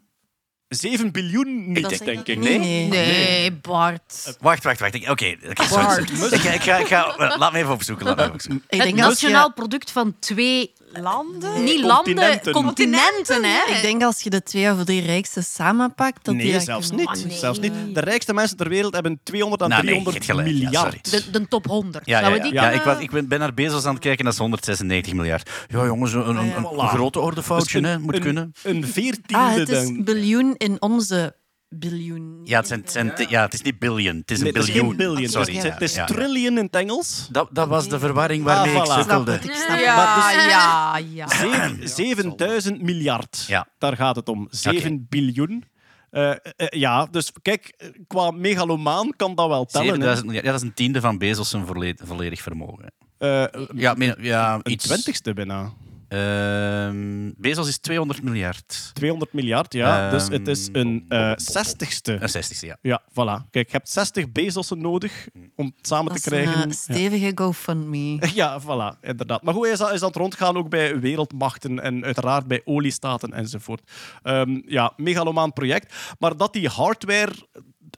7 0.68 1.12
biljoen 1.12 1.72
niet, 1.72 2.04
denk 2.04 2.26
ik. 2.26 2.38
Nee? 2.38 2.58
Nee. 2.58 2.88
Nee, 2.88 3.52
Bart. 3.52 4.36
Wacht, 4.40 4.64
wacht, 4.64 4.80
wacht. 4.80 4.94
Oké, 5.08 5.08
oké, 5.10 5.64
sorry, 5.64 6.06
sorry. 6.16 6.34
ik, 6.34 6.40
ga- 6.40 6.52
ik 6.52 6.62
ga, 6.62 6.76
ik 6.76 6.86
ga, 6.86 7.16
eh, 7.16 7.36
laat 7.38 7.52
me 7.52 7.58
even 7.58 7.72
opzoeken. 7.72 8.06
Laat 8.06 8.16
me 8.16 8.22
even 8.22 8.34
opzoeken. 8.34 8.64
Ik 8.68 8.82
Het 8.82 8.94
nationaal 8.94 9.52
product 9.52 9.90
van 9.90 10.16
twee 10.18 10.72
Landen? 11.02 11.64
Niet 11.64 11.80
Continenten. 11.82 11.86
landen, 11.86 12.52
continenten, 12.52 13.44
hè? 13.44 13.74
Ik 13.74 13.82
denk 13.82 14.02
als 14.02 14.20
je 14.20 14.30
de 14.30 14.42
twee 14.42 14.70
of 14.70 14.84
drie 14.84 15.02
rijkste 15.02 15.42
samenpakt... 15.42 16.24
Dat 16.24 16.34
die 16.34 16.42
Nee, 16.44 16.52
dat 16.52 16.62
zelfs 16.62 16.90
niet. 16.90 17.06
Ah, 17.06 17.14
nee. 17.24 17.36
zelfs 17.38 17.58
niet. 17.58 17.72
De 17.92 18.00
rijkste 18.00 18.34
mensen 18.34 18.56
ter 18.56 18.68
wereld 18.68 18.94
hebben 18.94 19.20
200 19.22 19.62
à 19.62 19.66
Nou, 19.66 19.82
nee, 19.82 19.92
300 19.94 20.24
je 20.26 20.32
hebt 20.32 20.40
gelijk. 20.40 20.58
Ja, 20.58 20.62
miljard. 20.70 21.08
sorry. 21.08 21.24
De, 21.32 21.38
de 21.38 21.48
top 21.48 21.66
100. 21.66 22.06
Ja, 22.06 22.20
ja, 22.20 22.28
ja. 22.28 22.42
die 22.42 22.52
ja 22.52 22.70
ik, 22.70 22.82
was, 22.82 22.98
ik 22.98 23.28
ben, 23.28 23.38
naar 23.38 23.54
Bezos 23.54 23.84
aan 23.84 23.94
het 23.94 24.02
kijken, 24.02 24.24
dat 24.24 24.32
is 24.34 24.38
196 24.38 25.12
miljard. 25.12 25.50
Ja, 25.68 25.84
jongens, 25.84 26.12
een, 26.12 26.28
een, 26.28 26.36
een, 26.36 26.52
Voilà. 26.52 26.78
een 26.78 26.88
grote 26.88 27.20
ordefoutje, 27.20 27.80
Dus 27.80 27.90
hè, 27.90 27.96
een- 27.96 28.02
moet 28.02 28.14
een, 28.14 28.20
kunnen. 28.20 28.52
Een 28.62 28.86
veertiende 28.86 29.44
Ah, 29.44 29.54
het 29.54 29.68
is 29.68 29.90
biljoen 30.04 30.54
in 30.56 30.82
onze 30.82 31.36
biljoen. 31.78 32.40
Ja, 32.44 32.58
het, 32.58 32.66
zijn, 32.68 32.80
het, 32.80 32.90
zijn, 32.90 33.12
ja, 33.28 33.42
het 33.42 33.52
is 33.54 33.62
niet 33.62 33.78
billion, 33.78 34.16
het 34.16 34.30
is 34.30 34.38
een 34.38 34.44
Nee, 34.44 34.52
het 34.52 34.62
is 34.62 34.72
biljoen. 34.72 34.96
billion. 34.96 35.28
Sorry. 35.28 35.54
Het 35.54 35.64
is, 35.64 35.70
het 35.72 35.82
is 35.82 35.94
ja, 35.94 36.00
ja. 36.00 36.06
trillion 36.06 36.58
in 36.58 36.64
het 36.64 36.74
Engels. 36.76 37.28
Dat, 37.30 37.48
dat 37.52 37.68
was 37.68 37.88
de 37.88 37.98
verwarring 37.98 38.44
waarmee 38.44 38.74
Ah, 38.76 38.84
ik 38.84 38.90
voilà. 38.90 38.94
sukkelde. 38.94 39.32
Snap 39.40 39.52
het, 39.68 39.78
ik 39.78 39.84
Ja, 39.84 39.96
Maar 39.96 40.34
dus- 40.34 40.44
ja, 40.44 40.96
ja. 41.12 41.28
Zeven- 41.86 41.88
7000 41.88 42.82
miljard. 42.82 43.44
Ja. 43.46 43.66
Daar 43.78 43.96
gaat 43.96 44.16
het 44.16 44.28
om. 44.28 44.46
7 44.50 45.06
biljoen. 45.08 45.64
Eh, 46.10 46.30
eh, 46.30 46.36
ja, 46.70 47.06
dus 47.06 47.32
kijk, 47.42 47.92
qua 48.06 48.30
megalomaan 48.30 49.12
kan 49.16 49.34
dat 49.34 49.48
wel 49.48 49.64
tellen. 49.64 49.86
hè. 49.86 49.92
7000 49.92 50.26
miljard. 50.26 50.46
Ja, 50.46 50.52
dat 50.52 50.60
is 50.62 50.66
een 50.68 50.74
tiende 50.74 51.00
van 51.00 51.18
Bezos 51.18 51.50
zijn 51.50 51.66
volledig 52.06 52.40
vermogen. 52.42 52.92
Eh, 53.18 53.44
Ja, 53.74 53.94
ja 54.20 54.54
een 54.54 54.72
iets. 54.72 54.84
twintigste 54.86 55.32
bijna. 55.34 55.72
Ehm, 56.14 57.30
Bezos 57.36 57.68
is 57.68 57.78
200 57.78 58.22
miljard. 58.22 58.90
200 58.92 59.32
miljard, 59.32 59.72
ja. 59.72 60.10
dus 60.10 60.22
Ehm, 60.22 60.32
het 60.32 60.48
is 60.48 60.68
een 60.72 61.04
eh, 61.08 61.32
zestigste. 61.36 62.16
Een 62.20 62.28
60 62.28 62.60
ja. 62.60 62.76
Ja, 62.82 63.02
voilà. 63.10 63.50
Kijk, 63.50 63.66
je 63.70 63.76
hebt 63.76 63.88
60 63.90 64.32
Bezossen 64.32 64.80
nodig 64.80 65.28
om 65.56 65.66
het 65.76 65.86
samen 65.86 66.12
Dat 66.12 66.22
te 66.22 66.30
is 66.30 66.38
een 66.38 66.42
krijgen. 66.44 66.70
eh, 66.70 66.76
stevige 66.76 67.32
GoFundMe. 67.34 68.18
Ja, 68.34 68.60
voilà, 68.62 69.00
inderdaad. 69.00 69.42
Maar 69.42 69.54
goed, 69.54 69.62
hij 69.64 69.72
is, 69.72 69.80
aan- 69.82 69.92
is 69.92 70.00
het 70.00 70.16
rondgaan 70.16 70.56
ook 70.56 70.68
bij 70.68 71.00
wereldmachten 71.00 71.80
en 71.80 72.04
uiteraard 72.04 72.46
bij 72.46 72.60
oliestaten 72.64 73.32
enzovoort. 73.32 73.90
Ehm, 74.22 74.60
ja, 74.66 74.92
megalomaan 74.96 75.52
project. 75.52 75.94
Maar 76.18 76.36
dat 76.36 76.52
die 76.52 76.68
hardware, 76.68 77.32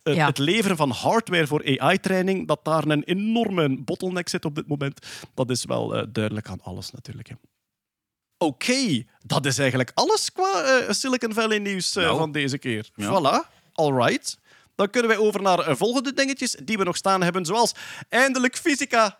Ja. 0.02 0.26
het 0.26 0.38
leveren 0.38 0.76
van 0.76 0.90
hardware 0.90 1.47
voor 1.47 1.78
AI-training, 1.78 2.47
dat 2.48 2.60
daar 2.64 2.84
een 2.86 3.02
enorme 3.02 3.82
bottleneck 3.82 4.28
zit 4.28 4.44
op 4.44 4.55
dit 4.55 4.68
moment, 4.68 5.06
dat 5.34 5.51
is 5.51 5.64
wel 5.64 5.94
eh, 5.97 6.06
duidelijk 6.12 6.48
aan 6.48 6.62
alles 6.62 6.90
natuurlijk. 6.90 7.28
hè. 7.28 7.34
Oké, 8.38 9.04
dat 9.24 9.46
is 9.46 9.58
eigenlijk 9.58 9.90
alles 9.94 10.32
qua 10.32 10.62
eh, 10.62 10.92
Silicon 10.92 11.32
Valley 11.34 11.58
nieuws 11.58 11.96
eh, 11.96 12.04
Nou. 12.04 12.18
van 12.18 12.32
deze 12.32 12.58
keer. 12.58 12.88
Ja. 12.94 13.08
Voilà, 13.10 13.50
alright. 13.74 14.38
Dan 14.74 14.90
kunnen 14.90 15.10
wij 15.10 15.18
over 15.20 15.42
naar 15.42 15.58
eh, 15.58 15.74
volgende 15.76 16.12
dingetjes 16.12 16.56
die 16.64 16.78
we 16.78 16.84
nog 16.84 16.96
staan 16.96 17.22
hebben, 17.22 17.44
zoals 17.44 17.72
eindelijk 18.08 18.56
fysica, 18.56 19.18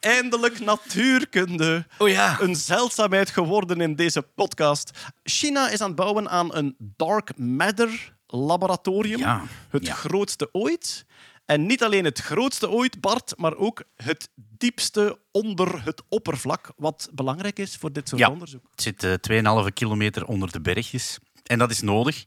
eindelijk 0.00 0.60
natuurkunde. 0.60 1.86
Oh 1.98 2.08
ja. 2.08 2.40
Een 2.40 2.56
zeldzaamheid 2.56 3.30
geworden 3.30 3.80
in 3.80 3.94
deze 3.94 4.22
podcast. 4.22 4.90
China 5.22 5.68
is 5.70 5.80
aan 5.80 5.86
het 5.86 5.96
bouwen 5.96 6.30
aan 6.30 6.54
een 6.54 6.74
dark 6.78 7.36
matter 7.38 8.12
laboratorium. 8.26 9.18
Ja, 9.18 9.42
Het 9.70 9.86
ja. 9.86 9.94
grootste 9.94 10.48
ooit. 10.52 11.04
En 11.46 11.66
niet 11.66 11.82
alleen 11.84 12.04
het 12.04 12.18
grootste 12.18 12.70
ooit, 12.70 13.00
Bart, 13.00 13.32
maar 13.36 13.56
ook 13.56 13.82
het 13.96 14.28
diepste 14.36 15.18
onder 15.30 15.84
het 15.84 16.02
oppervlak, 16.08 16.72
wat 16.76 17.08
belangrijk 17.12 17.58
is 17.58 17.76
voor 17.76 17.92
dit 17.92 18.08
soort 18.08 18.20
Ja. 18.20 18.30
onderzoek. 18.30 18.66
Het 18.70 18.82
zit 18.82 19.02
eh 19.04 19.12
2,5 19.66 19.72
kilometer 19.72 20.26
onder 20.26 20.52
de 20.52 20.60
bergjes. 20.60 21.18
En 21.42 21.58
dat 21.58 21.70
is 21.70 21.80
nodig, 21.80 22.24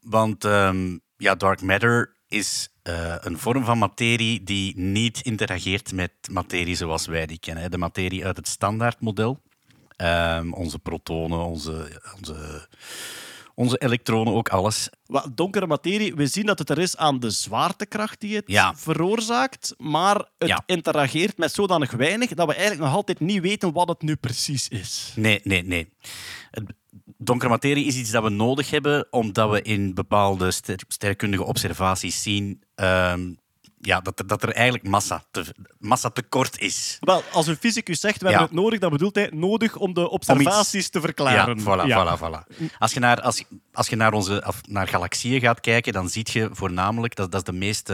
want 0.00 0.44
ehm, 0.44 0.98
ja, 1.16 1.34
dark 1.34 1.62
matter 1.62 2.14
is 2.28 2.68
eh, 2.82 3.14
een 3.18 3.38
vorm 3.38 3.64
van 3.64 3.78
materie 3.78 4.42
die 4.42 4.78
niet 4.78 5.20
interageert 5.20 5.92
met 5.92 6.12
materie 6.30 6.74
zoals 6.74 7.06
wij 7.06 7.26
die 7.26 7.38
kennen. 7.38 7.62
hè. 7.62 7.68
De 7.68 7.78
materie 7.78 8.24
uit 8.26 8.36
het 8.36 8.48
standaardmodel. 8.48 9.42
Ehm, 9.96 10.52
onze 10.52 10.78
protonen, 10.78 11.38
onze, 11.38 12.00
onze, 12.16 12.68
onze 13.58 13.78
elektronen, 13.78 14.32
ook 14.34 14.48
alles. 14.48 14.88
Wat 15.06 15.30
donkere 15.34 15.66
materie, 15.66 16.14
we 16.14 16.26
zien 16.26 16.46
dat 16.46 16.58
het 16.58 16.70
er 16.70 16.78
is 16.78 16.96
aan 16.96 17.18
de 17.20 17.30
zwaartekracht 17.30 18.20
die 18.20 18.36
het 18.36 18.44
Ja. 18.46 18.74
veroorzaakt, 18.76 19.74
maar 19.78 20.16
het 20.38 20.48
Ja. 20.48 20.62
interageert 20.66 21.38
met 21.38 21.52
zodanig 21.52 21.90
weinig 21.92 22.34
dat 22.34 22.46
we 22.46 22.52
eigenlijk 22.54 22.84
nog 22.84 22.94
altijd 22.94 23.20
niet 23.20 23.40
weten 23.40 23.72
wat 23.72 23.88
het 23.88 24.02
nu 24.02 24.16
precies 24.16 24.68
is. 24.68 25.12
Nee, 25.16 25.40
nee, 25.44 25.62
nee. 25.62 25.88
Donkere 27.18 27.50
materie 27.50 27.84
is 27.84 27.96
iets 27.96 28.10
dat 28.10 28.22
we 28.22 28.28
nodig 28.28 28.70
hebben, 28.70 29.06
omdat 29.10 29.50
we 29.50 29.62
in 29.62 29.94
bepaalde 29.94 30.50
ster- 30.50 30.84
sterrenkundige 30.88 31.44
observaties 31.44 32.22
zien 32.22 32.62
ehm, 32.74 33.32
ja, 33.80 34.00
dat, 34.00 34.18
er, 34.18 34.26
dat 34.26 34.42
er 34.42 34.52
eigenlijk 34.52 34.88
massa, 34.88 35.22
te, 35.30 35.44
massa 35.78 36.10
tekort 36.10 36.58
is. 36.60 36.96
Wel, 37.00 37.22
als 37.32 37.46
een 37.46 37.56
fysicus 37.56 38.00
zegt 38.00 38.18
we 38.22 38.24
Ja. 38.24 38.30
hebben 38.30 38.48
het 38.48 38.58
nodig, 38.64 38.78
dan 38.78 38.90
bedoelt 38.90 39.14
hij 39.14 39.30
nodig 39.34 39.76
om 39.76 39.94
de 39.94 40.10
observaties 40.10 40.88
te 40.88 41.00
verklaren. 41.00 41.58
Ja, 41.58 41.62
voilà, 41.62 42.16
voilà, 42.16 42.20
voilà. 42.22 42.56
Als 42.78 42.92
je 42.92 43.00
naar, 43.00 43.20
als, 43.20 43.44
als 43.72 43.88
je 43.88 43.96
naar, 43.96 44.12
onze, 44.12 44.44
naar 44.68 44.88
galaxieën 44.88 45.40
gaat 45.40 45.60
kijken, 45.60 45.92
dan 45.92 46.08
zie 46.08 46.26
je 46.32 46.48
voornamelijk, 46.52 47.14
dat, 47.16 47.32
dat 47.32 47.40
is 47.40 47.52
de 47.52 47.58
meest, 47.58 47.90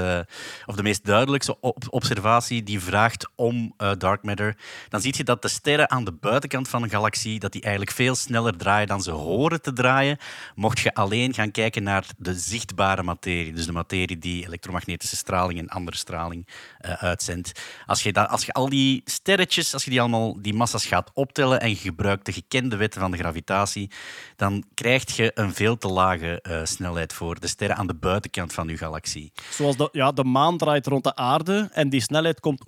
of 0.67 0.75
de 0.77 0.83
meest 0.83 1.05
duidelijkste 1.05 1.61
op- 1.61 1.85
observatie 1.91 2.63
die 2.63 2.81
vraagt 2.81 3.29
om 3.35 3.75
eh, 3.77 3.91
dark 3.99 4.23
matter, 4.23 4.57
dan 4.89 5.01
zie 5.01 5.15
je 5.17 5.25
dat 5.25 5.43
de 5.43 5.49
sterren 5.49 5.91
aan 5.91 6.05
de 6.05 6.13
buitenkant 6.13 6.69
van 6.69 6.83
een 6.83 6.91
galaxie, 6.91 7.39
dat 7.39 7.53
die 7.53 7.63
eigenlijk 7.63 7.93
veel 7.93 8.15
sneller 8.15 8.57
draaien 8.57 8.87
dan 8.89 9.03
ze 9.03 9.11
horen 9.11 9.63
te 9.63 9.73
draaien, 9.73 10.19
mocht 10.55 10.79
je 10.81 10.95
alleen 10.95 11.35
gaan 11.35 11.51
kijken 11.51 11.83
naar 11.83 12.07
de 12.19 12.35
zichtbare 12.35 13.03
materie, 13.03 13.53
dus 13.53 13.67
de 13.67 13.73
materie 13.73 14.19
die 14.19 14.47
elektromagnetische 14.47 15.17
straling 15.17 15.59
en 15.59 15.69
andere 15.73 15.97
straling 15.97 16.49
eh, 16.79 16.93
uitzendt. 16.93 17.61
Als 17.87 18.03
je, 18.03 18.13
dat, 18.13 18.29
als 18.29 18.45
je 18.47 18.53
al 18.53 18.69
die 18.69 19.03
sterretjes, 19.05 19.73
als 19.75 19.85
je 19.85 19.91
die 19.91 20.01
allemaal 20.01 20.43
die 20.43 20.55
massa's 20.55 20.87
gaat 20.87 21.11
optellen 21.15 21.61
en 21.61 21.69
je 21.69 21.77
gebruikt 21.77 22.27
de 22.27 22.33
gekende 22.33 22.77
wetten 22.77 23.01
van 23.01 23.11
de 23.11 23.17
gravitatie, 23.17 23.91
dan 24.37 24.65
krijg 24.75 25.17
je 25.17 25.31
een 25.35 25.55
veel 25.55 25.77
te 25.79 25.89
lage 25.89 26.41
eh, 26.43 26.61
snelheid 26.65 27.13
voor 27.13 27.41
de 27.41 27.47
sterren 27.47 27.77
aan 27.77 27.87
de 27.87 27.95
buitenkant 27.95 28.53
van 28.53 28.69
je 28.69 28.77
galaxie. 28.77 29.33
Zoals 29.51 29.77
de, 29.77 29.89
ja, 29.93 30.13
de 30.13 30.25
maan 30.25 30.59
draait 30.59 30.87
rond 30.87 31.05
de 31.05 31.17
aarde 31.17 31.69
en 31.73 31.89
die 31.89 32.01
snelheid 32.01 32.41
komt 32.41 32.65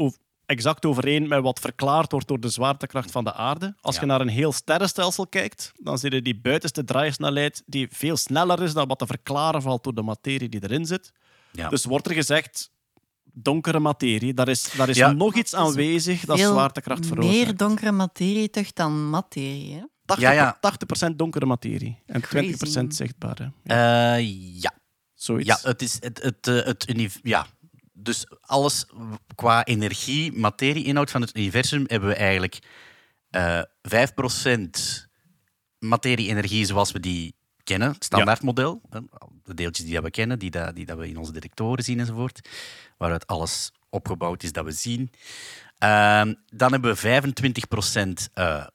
exact 0.47 0.85
overeen 0.87 1.29
met 1.29 1.43
wat 1.43 1.61
verklaard 1.61 2.13
wordt 2.13 2.29
door 2.29 2.41
de 2.41 2.49
zwaartekracht 2.49 3.11
van 3.11 3.25
de 3.25 3.33
aarde. 3.33 3.75
Als 3.81 3.95
Ja. 3.95 4.01
je 4.01 4.07
naar 4.07 4.21
een 4.21 4.29
heel 4.29 4.53
sterrenstelsel 4.53 5.27
kijkt, 5.27 5.73
dan 5.83 5.99
zie 5.99 6.11
je 6.15 6.23
die 6.23 6.41
buitenste 6.41 6.85
draaisnelheid 6.85 7.63
die 7.67 7.89
veel 7.91 8.17
sneller 8.17 8.63
is 8.63 8.73
dan 8.73 8.89
wat 8.89 8.99
te 8.99 9.07
verklaren 9.07 9.63
valt 9.63 9.85
door 9.85 9.95
de 9.95 10.03
materie 10.03 10.49
die 10.49 10.63
erin 10.63 10.87
zit. 10.87 11.13
Ja. 11.51 11.69
Dus 11.69 11.85
wordt 11.85 12.07
er 12.07 12.15
gezegd, 12.15 12.71
donkere 13.35 13.79
materie, 13.79 14.35
daar 14.35 14.49
is, 14.49 14.71
daar 14.77 14.89
is 14.89 14.97
Ja. 14.97 15.13
nog 15.13 15.35
iets 15.35 15.55
aanwezig 15.55 16.25
dat 16.25 16.39
Veel 16.39 16.53
zwaartekracht 16.53 17.07
veroorzaakt. 17.07 17.37
meer 17.37 17.57
donkere 17.57 17.93
materie 17.93 18.51
toch 18.51 18.73
dan 18.73 19.11
materie. 19.11 19.73
Hè? 19.75 19.83
80, 20.05 20.29
Ja, 20.29 20.33
ja. 20.33 20.59
80% 20.61 21.17
donkere 21.19 21.47
materie 21.47 22.03
en 22.07 22.21
Crazy. 22.21 22.53
20% 22.83 22.95
zichtbare. 22.95 23.53
Eh, 23.65 24.61
ja. 24.61 24.73
Zoiets. 25.15 25.47
Ja, 25.49 25.59
het 25.71 25.83
is 25.83 25.97
het, 26.01 26.23
het, 26.23 26.47
eh, 26.49 26.55
het 26.65 26.89
univ- 26.89 27.19
ja. 27.23 27.47
Dus 27.93 28.27
alles 28.41 28.87
qua 29.35 29.65
energie, 29.65 30.33
materie-inhoud 30.33 31.11
van 31.11 31.21
het 31.21 31.37
universum 31.37 31.85
hebben 31.87 32.09
we 32.09 32.15
eigenlijk 32.15 32.59
eh 33.31 33.61
5% 33.83 35.09
materie-energie 35.79 36.65
zoals 36.65 36.93
we 36.93 37.01
die 37.01 37.35
kennen, 37.65 37.93
het 37.93 38.05
standaardmodel. 38.05 38.81
hè, 38.91 39.01
De 39.45 39.55
deeltjes 39.55 39.87
die 39.87 39.95
dat 39.95 40.05
we 40.05 40.11
kennen, 40.11 40.39
die, 40.39 40.51
dat, 40.51 40.77
die 40.77 40.87
dat 40.87 40.99
we 40.99 41.09
in 41.09 41.17
onze 41.17 41.33
detectoren 41.33 41.85
zien 41.85 42.01
enzovoort, 42.01 42.49
waaruit 42.97 43.27
alles 43.27 43.73
opgebouwd 43.89 44.43
is 44.43 44.53
dat 44.53 44.65
we 44.65 44.73
zien. 44.73 45.11
Ehm, 45.79 46.35
dan 46.47 46.73
hebben 46.73 46.95
we 46.95 46.97
25% 46.97 48.31
eh, 48.35 48.67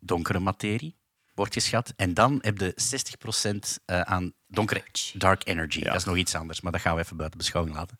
donkere 0.00 0.38
materie, 0.38 0.96
wordt 1.34 1.52
geschat. 1.52 1.92
En 1.96 2.14
dan 2.14 2.38
heb 2.40 2.58
je 2.58 2.74
60% 2.76 3.78
eh, 3.84 4.00
aan 4.00 4.32
donkere 4.46 4.82
dark 5.14 5.46
energy. 5.46 5.82
Dat 5.82 5.94
is 5.94 6.04
nog 6.04 6.16
iets 6.16 6.34
anders, 6.34 6.60
maar 6.60 6.72
dat 6.72 6.80
gaan 6.80 6.94
we 6.94 7.00
even 7.00 7.16
buiten 7.16 7.38
beschouwing 7.38 7.76
laten. 7.76 7.98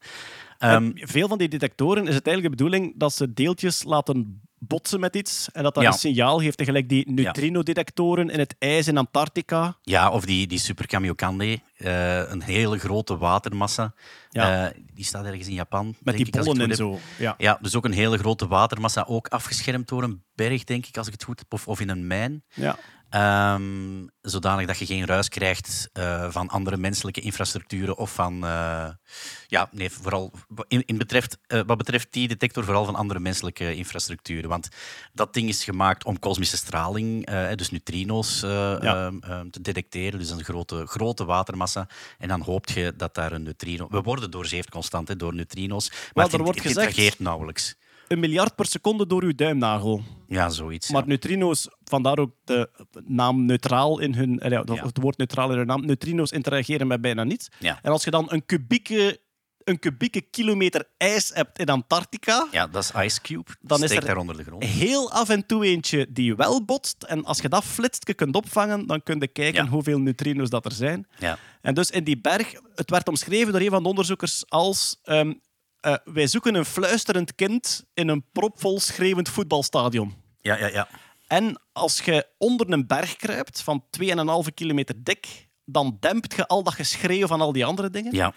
Ehm, 0.58 0.90
veel 0.94 1.28
van 1.28 1.38
die 1.38 1.48
detectoren 1.48 2.06
is 2.06 2.14
het 2.14 2.26
eigenlijk 2.26 2.56
de 2.56 2.64
bedoeling 2.64 2.94
dat 2.96 3.14
ze 3.14 3.32
deeltjes 3.32 3.82
laten 3.82 4.42
botsen 4.72 5.00
met 5.00 5.16
iets 5.16 5.48
en 5.52 5.62
dat 5.62 5.74
dat 5.74 5.82
Ja. 5.82 5.88
een 5.88 5.98
signaal 5.98 6.38
geeft. 6.40 6.56
Tegelijk 6.56 6.88
die 6.88 7.10
neutrino-detectoren 7.10 8.30
in 8.30 8.38
het 8.38 8.54
ijs 8.58 8.88
in 8.88 8.96
Antarctica. 8.98 9.76
Ja, 9.82 10.10
of 10.10 10.24
die, 10.24 10.46
die 10.46 10.58
Super 10.58 10.86
Kamiokande, 10.86 11.60
eh, 11.76 12.30
een 12.30 12.42
hele 12.42 12.78
grote 12.78 13.16
watermassa. 13.18 13.94
Ja. 14.30 14.66
Eh, 14.68 14.74
die 14.94 15.04
staat 15.04 15.24
ergens 15.24 15.46
in 15.48 15.54
Japan. 15.54 15.86
Met 16.02 16.16
denk 16.16 16.32
die 16.32 16.42
bollen 16.44 16.60
en 16.62 16.68
heb. 16.68 16.78
zo. 16.78 16.98
Ja. 17.18 17.34
Ja, 17.38 17.58
dus 17.60 17.76
ook 17.76 17.84
een 17.84 17.92
hele 17.92 18.18
grote 18.18 18.46
watermassa, 18.46 19.04
ook 19.08 19.28
afgeschermd 19.28 19.88
door 19.88 20.02
een 20.02 20.22
berg, 20.34 20.64
denk 20.64 20.86
ik, 20.86 20.96
als 20.96 21.06
ik 21.06 21.12
het 21.12 21.24
goed 21.24 21.38
heb, 21.38 21.52
of, 21.52 21.68
of 21.68 21.80
in 21.80 21.88
een 21.88 22.06
mijn. 22.06 22.42
Ja. 22.54 22.76
Ehm, 23.12 24.06
zodanig 24.22 24.66
dat 24.66 24.78
je 24.78 24.86
geen 24.86 25.06
ruis 25.06 25.28
krijgt 25.28 25.90
eh, 25.92 26.30
van 26.30 26.48
andere 26.48 26.76
menselijke 26.76 27.20
infrastructuren 27.20 27.96
of 27.96 28.14
van... 28.14 28.44
eh, 28.46 28.88
ja, 29.46 29.68
nee, 29.72 29.90
vooral 29.90 30.32
in, 30.68 30.82
in 30.86 30.98
betreft, 30.98 31.38
eh, 31.46 31.60
wat 31.66 31.76
betreft 31.78 32.12
die 32.12 32.28
detector 32.28 32.64
vooral 32.64 32.84
van 32.84 32.94
andere 32.94 33.20
menselijke 33.20 33.74
infrastructuren. 33.74 34.48
Want 34.48 34.68
dat 35.12 35.34
ding 35.34 35.48
is 35.48 35.64
gemaakt 35.64 36.04
om 36.04 36.18
kosmische 36.18 36.56
straling, 36.56 37.26
dus 37.54 37.70
neutrino's, 37.70 38.42
eh, 38.42 38.50
Ja. 38.50 38.78
ehm, 39.06 39.18
ehm, 39.20 39.50
te 39.50 39.60
detecteren. 39.60 40.18
Dus 40.18 40.30
een 40.30 40.44
grote, 40.44 40.86
grote 40.86 41.24
watermassa. 41.24 41.88
En 42.18 42.28
dan 42.28 42.40
hoopt 42.40 42.70
je 42.70 42.94
dat 42.96 43.14
daar 43.14 43.32
een 43.32 43.42
neutrino... 43.42 43.86
We 43.90 44.00
worden 44.00 44.30
doorzeefd 44.30 44.70
constant 44.70 45.08
hè, 45.08 45.16
door 45.16 45.34
neutrino's, 45.34 45.90
maar 46.12 46.24
er 46.24 46.32
het, 46.32 46.40
wordt 46.40 46.58
het 46.58 46.66
gezegd- 46.66 46.86
interageert 46.86 47.18
nauwelijks. 47.18 47.74
Een 48.12 48.20
miljard 48.20 48.54
per 48.54 48.66
seconde 48.66 49.06
door 49.06 49.22
uw 49.22 49.34
duimnagel. 49.34 50.02
Ja, 50.28 50.48
zoiets. 50.48 50.90
Maar 50.90 51.00
ja. 51.02 51.06
neutrino's, 51.08 51.68
vandaar 51.84 52.18
ook 52.18 52.34
de 52.44 52.70
naam 53.06 53.44
neutraal 53.44 53.98
in 53.98 54.14
hun... 54.14 54.38
eh, 54.40 54.50
ja. 54.50 54.64
Het 54.66 54.98
woord 55.00 55.16
neutraal 55.18 55.50
in 55.50 55.56
hun 55.56 55.66
naam. 55.66 55.86
Neutrino's 55.86 56.30
interageren 56.30 56.86
met 56.86 57.00
bijna 57.00 57.24
niets. 57.24 57.48
Ja. 57.58 57.78
En 57.82 57.92
als 57.92 58.04
je 58.04 58.10
dan 58.10 58.26
een 58.28 58.46
kubieke, 58.46 59.20
een 59.64 59.78
kubieke 59.78 60.20
kilometer 60.20 60.88
ijs 60.96 61.30
hebt 61.34 61.58
in 61.58 61.66
Antarctica... 61.68 62.48
Ja, 62.50 62.66
dat 62.66 62.82
is 62.82 62.90
Ice 63.04 63.20
Cube. 63.20 63.50
Dan 63.60 63.82
is 63.82 63.90
er- 63.90 64.04
daar 64.04 64.16
onder 64.16 64.36
de 64.36 64.44
grond. 64.44 64.64
heel 64.64 65.12
af 65.12 65.28
en 65.28 65.46
toe 65.46 65.64
eentje 65.64 66.06
die 66.10 66.34
wel 66.34 66.64
botst. 66.64 67.02
En 67.02 67.24
als 67.24 67.38
je 67.38 67.48
dat 67.48 67.64
flitst 67.64 68.14
kunt 68.14 68.34
opvangen, 68.34 68.86
dan 68.86 69.02
kun 69.02 69.20
je 69.20 69.28
kijken 69.28 69.66
hoeveel 69.66 69.98
neutrino's 69.98 70.50
dat 70.50 70.64
er 70.64 70.72
zijn. 70.72 71.06
Ja. 71.18 71.38
En 71.60 71.74
dus 71.74 71.90
in 71.90 72.04
die 72.04 72.20
berg, 72.20 72.52
het 72.74 72.90
werd 72.90 73.08
omschreven 73.08 73.52
door 73.52 73.60
een 73.60 73.70
van 73.70 73.82
de 73.82 73.88
onderzoekers 73.88 74.44
als... 74.48 74.98
ehm, 75.02 75.32
eh, 75.82 75.94
wij 76.04 76.26
zoeken 76.26 76.54
een 76.54 76.64
fluisterend 76.64 77.34
kind 77.34 77.84
in 77.94 78.08
een 78.08 78.24
propvol 78.32 78.80
schreeuwend 78.80 79.28
voetbalstadion. 79.28 80.14
Ja, 80.40 80.56
ja, 80.56 80.66
ja. 80.66 80.88
En 81.26 81.60
als 81.72 82.00
je 82.00 82.26
onder 82.38 82.72
een 82.72 82.86
berg 82.86 83.16
kruipt 83.16 83.62
van 83.62 83.84
2,5 84.00 84.54
kilometer 84.54 84.94
dik, 85.04 85.48
dan 85.64 85.96
dempt 86.00 86.34
je 86.34 86.46
al 86.46 86.62
dat 86.62 86.74
geschreeuw 86.74 87.26
van 87.26 87.40
al 87.40 87.52
die 87.52 87.64
andere 87.64 87.90
dingen. 87.90 88.14
ja. 88.14 88.34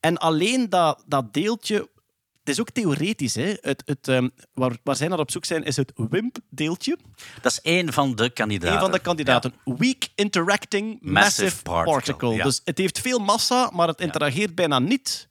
En 0.00 0.18
alleen 0.18 0.68
dat, 0.68 1.04
dat 1.06 1.32
deeltje... 1.34 1.90
Het 2.38 2.50
is 2.50 2.60
ook 2.60 2.70
theoretisch. 2.70 3.34
Hè? 3.34 3.54
Het, 3.60 3.82
het, 3.86 4.08
ehm, 4.08 4.28
waar, 4.54 4.76
waar 4.82 4.96
zij 4.96 5.08
naar 5.08 5.18
op 5.18 5.30
zoek 5.30 5.44
zijn, 5.44 5.64
is 5.64 5.76
het 5.76 5.92
WIMP-deeltje. 5.94 6.98
Dat 7.40 7.52
is 7.52 7.60
één 7.60 7.92
van 7.92 8.14
de 8.14 8.30
kandidaten. 8.30 8.74
Een 8.74 8.80
van 8.80 8.92
de 8.92 8.98
kandidaten. 8.98 9.54
Weak 9.64 10.08
Interacting 10.14 10.98
Massive, 11.00 11.42
Massive 11.42 11.62
Particle. 11.62 11.92
particle, 11.92 12.34
ja. 12.34 12.44
Dus 12.44 12.60
het 12.64 12.78
heeft 12.78 13.00
veel 13.00 13.18
massa, 13.18 13.70
maar 13.72 13.88
het 13.88 14.00
interageert 14.00 14.54
bijna 14.54 14.78
niet. 14.78 15.28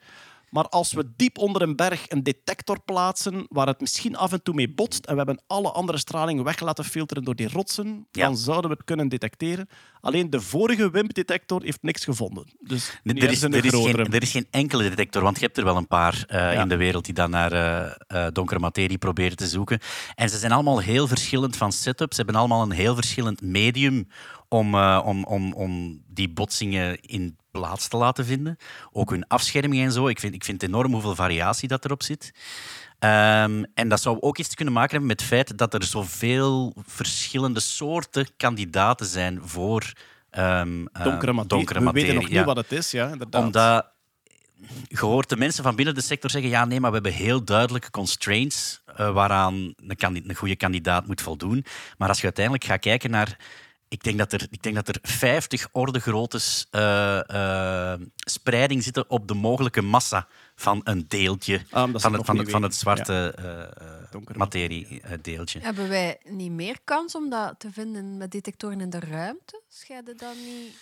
Maar 0.52 0.70
als 0.70 0.94
we 0.94 1.12
diep 1.16 1.38
onder 1.38 1.62
een 1.62 1.76
berg 1.76 2.06
een 2.10 2.24
detector 2.24 2.82
plaatsen, 2.82 3.46
waar 3.50 3.68
het 3.68 3.80
misschien 3.82 4.16
af 4.18 4.32
en 4.32 4.44
toe 4.44 4.54
mee 4.54 4.70
botst, 4.74 5.06
en 5.06 5.12
we 5.12 5.18
hebben 5.18 5.42
alle 5.48 5.72
andere 5.72 5.98
straling 5.98 6.44
weg 6.44 6.60
laten 6.60 6.86
filteren 6.86 7.24
door 7.24 7.36
die 7.36 7.50
rotsen, 7.50 8.08
Ja. 8.12 8.26
dan 8.26 8.38
zouden 8.38 8.70
we 8.70 8.76
het 8.76 8.86
kunnen 8.86 9.08
detecteren. 9.10 9.68
Alleen 10.02 10.30
de 10.30 10.42
vorige 10.42 10.90
WIMP-detector 10.92 11.64
heeft 11.64 11.82
niks 11.82 12.04
gevonden. 12.04 12.46
Dus 12.60 12.90
Er 13.04 13.16
is, 13.30 13.42
er, 13.44 13.66
is 13.66 13.72
geen, 13.74 13.96
er 14.14 14.22
is 14.22 14.32
geen 14.32 14.48
enkele 14.52 14.90
detector, 14.90 15.22
want 15.24 15.40
je 15.40 15.46
hebt 15.46 15.58
er 15.58 15.64
wel 15.64 15.78
een 15.78 15.88
paar 15.88 16.24
eh, 16.28 16.54
Ja. 16.54 16.62
in 16.62 16.68
de 16.68 16.78
wereld 16.78 17.06
die 17.06 17.14
dan 17.14 17.30
naar 17.30 17.52
eh, 17.52 17.92
eh, 18.08 18.34
donkere 18.34 18.60
materie 18.60 18.98
proberen 18.98 19.38
te 19.38 19.48
zoeken. 19.48 19.80
En 20.16 20.30
ze 20.30 20.38
zijn 20.38 20.52
allemaal 20.52 20.80
heel 20.80 21.08
verschillend 21.08 21.58
van 21.58 21.72
setup. 21.72 22.14
Ze 22.14 22.22
hebben 22.22 22.40
allemaal 22.40 22.62
een 22.62 22.72
heel 22.72 22.96
verschillend 22.96 23.42
medium 23.42 24.08
om, 24.48 24.76
om, 24.76 25.24
om, 25.24 25.54
om 25.54 26.02
die 26.08 26.30
botsingen 26.30 27.02
in 27.02 27.38
plaats 27.52 27.88
te 27.88 27.98
laten 27.98 28.26
vinden. 28.26 28.58
Ook 28.92 29.10
hun 29.10 29.28
afscherming 29.28 29.84
en 29.84 29.92
zo. 29.92 30.08
Ik 30.08 30.20
vind, 30.20 30.34
ik 30.34 30.44
vind 30.44 30.64
enorm 30.64 30.92
hoeveel 30.92 31.16
variatie 31.16 31.68
dat 31.68 31.86
erop 31.86 32.04
zit. 32.04 32.34
Ehm, 33.00 33.64
en 33.74 33.90
dat 33.90 34.02
zou 34.02 34.18
ook 34.20 34.38
iets 34.38 34.50
te 34.50 34.56
kunnen 34.56 34.74
maken 34.74 34.90
hebben 34.92 35.08
met 35.10 35.20
het 35.20 35.30
feit 35.30 35.58
dat 35.58 35.74
er 35.74 35.84
zoveel 35.84 36.76
verschillende 36.86 37.60
soorten 37.60 38.28
kandidaten 38.38 39.06
zijn 39.06 39.40
voor 39.44 39.92
ehm, 40.30 40.86
eh, 40.94 41.04
Donkere 41.04 41.34
materie. 41.34 41.48
donkere 41.48 41.80
We 41.80 41.86
materie. 41.86 42.08
weten 42.08 42.22
nog 42.22 42.32
ja. 42.32 42.38
niet 42.38 42.46
wat 42.46 42.56
het 42.56 42.72
is, 42.72 42.92
ja, 42.92 43.08
inderdaad. 43.08 43.44
Omdat 43.44 43.92
je 44.88 45.06
hoort 45.06 45.30
de 45.30 45.38
mensen 45.38 45.64
van 45.64 45.76
binnen 45.76 45.96
de 45.96 46.02
sector 46.02 46.30
zeggen: 46.30 46.50
ja, 46.50 46.66
nee, 46.66 46.80
maar 46.80 46.90
we 46.90 46.96
hebben 46.96 47.14
heel 47.14 47.44
duidelijke 47.44 47.90
constraints 47.90 48.82
eh, 48.86 49.14
waaraan 49.14 49.74
een, 49.78 50.24
een 50.28 50.36
goede 50.36 50.56
kandidaat 50.56 51.08
moet 51.08 51.22
voldoen. 51.22 51.66
Maar 51.98 52.08
als 52.08 52.18
je 52.18 52.24
uiteindelijk 52.24 52.66
gaat 52.66 52.80
kijken 52.80 53.10
naar. 53.10 53.38
Ik 53.92 54.04
denk 54.04 54.18
dat 54.18 54.32
er, 54.34 54.48
ik 54.50 54.62
denk 54.64 54.76
dat 54.76 54.88
er 54.88 54.98
50 55.02 55.68
orde 55.72 56.00
grootte 56.00 56.40
eh, 56.70 57.94
eh, 57.94 58.00
spreiding 58.16 58.84
zitten 58.84 59.10
op 59.10 59.28
de 59.28 59.34
mogelijke 59.34 59.82
massa 59.82 60.28
van 60.56 60.82
een 60.84 61.06
deeltje 61.08 61.62
Ah, 61.70 61.90
van, 61.94 62.14
het 62.14 62.26
van, 62.26 62.38
het, 62.38 62.50
van 62.50 62.64
het 62.64 62.76
zwarte 62.76 63.34
eh, 63.38 63.62
eh, 63.62 63.68
Donkere 64.12 64.38
materie-deeltje. 64.38 65.60
Hebben 65.60 65.90
wij 65.90 66.20
niet 66.30 66.52
meer 66.52 66.78
kans 66.84 67.16
om 67.16 67.30
dat 67.30 67.56
te 67.58 67.72
vinden 67.72 68.18
met 68.18 68.32
detectoren 68.32 68.82
in 68.82 68.90
de 68.90 69.00
ruimte? 69.00 69.62
Scheiden 69.68 70.18
dat 70.18 70.36
niet... 70.36 70.74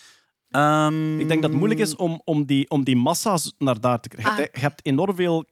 Ehm, 0.50 1.20
Ik 1.20 1.28
denk 1.28 1.42
dat 1.42 1.50
het 1.50 1.60
moeilijk 1.60 1.82
is 1.82 1.96
om, 1.96 2.22
om, 2.24 2.46
die, 2.46 2.70
om 2.70 2.84
die 2.84 2.96
massa's 2.96 3.54
naar 3.58 3.80
daar 3.82 4.00
te 4.00 4.10
krijgen. 4.10 4.32
Ah. 4.32 4.38
Je, 4.38 4.44
hebt- 4.44 4.56
je 4.56 4.62
hebt 4.62 4.86
enorm 4.86 5.16
veel 5.16 5.46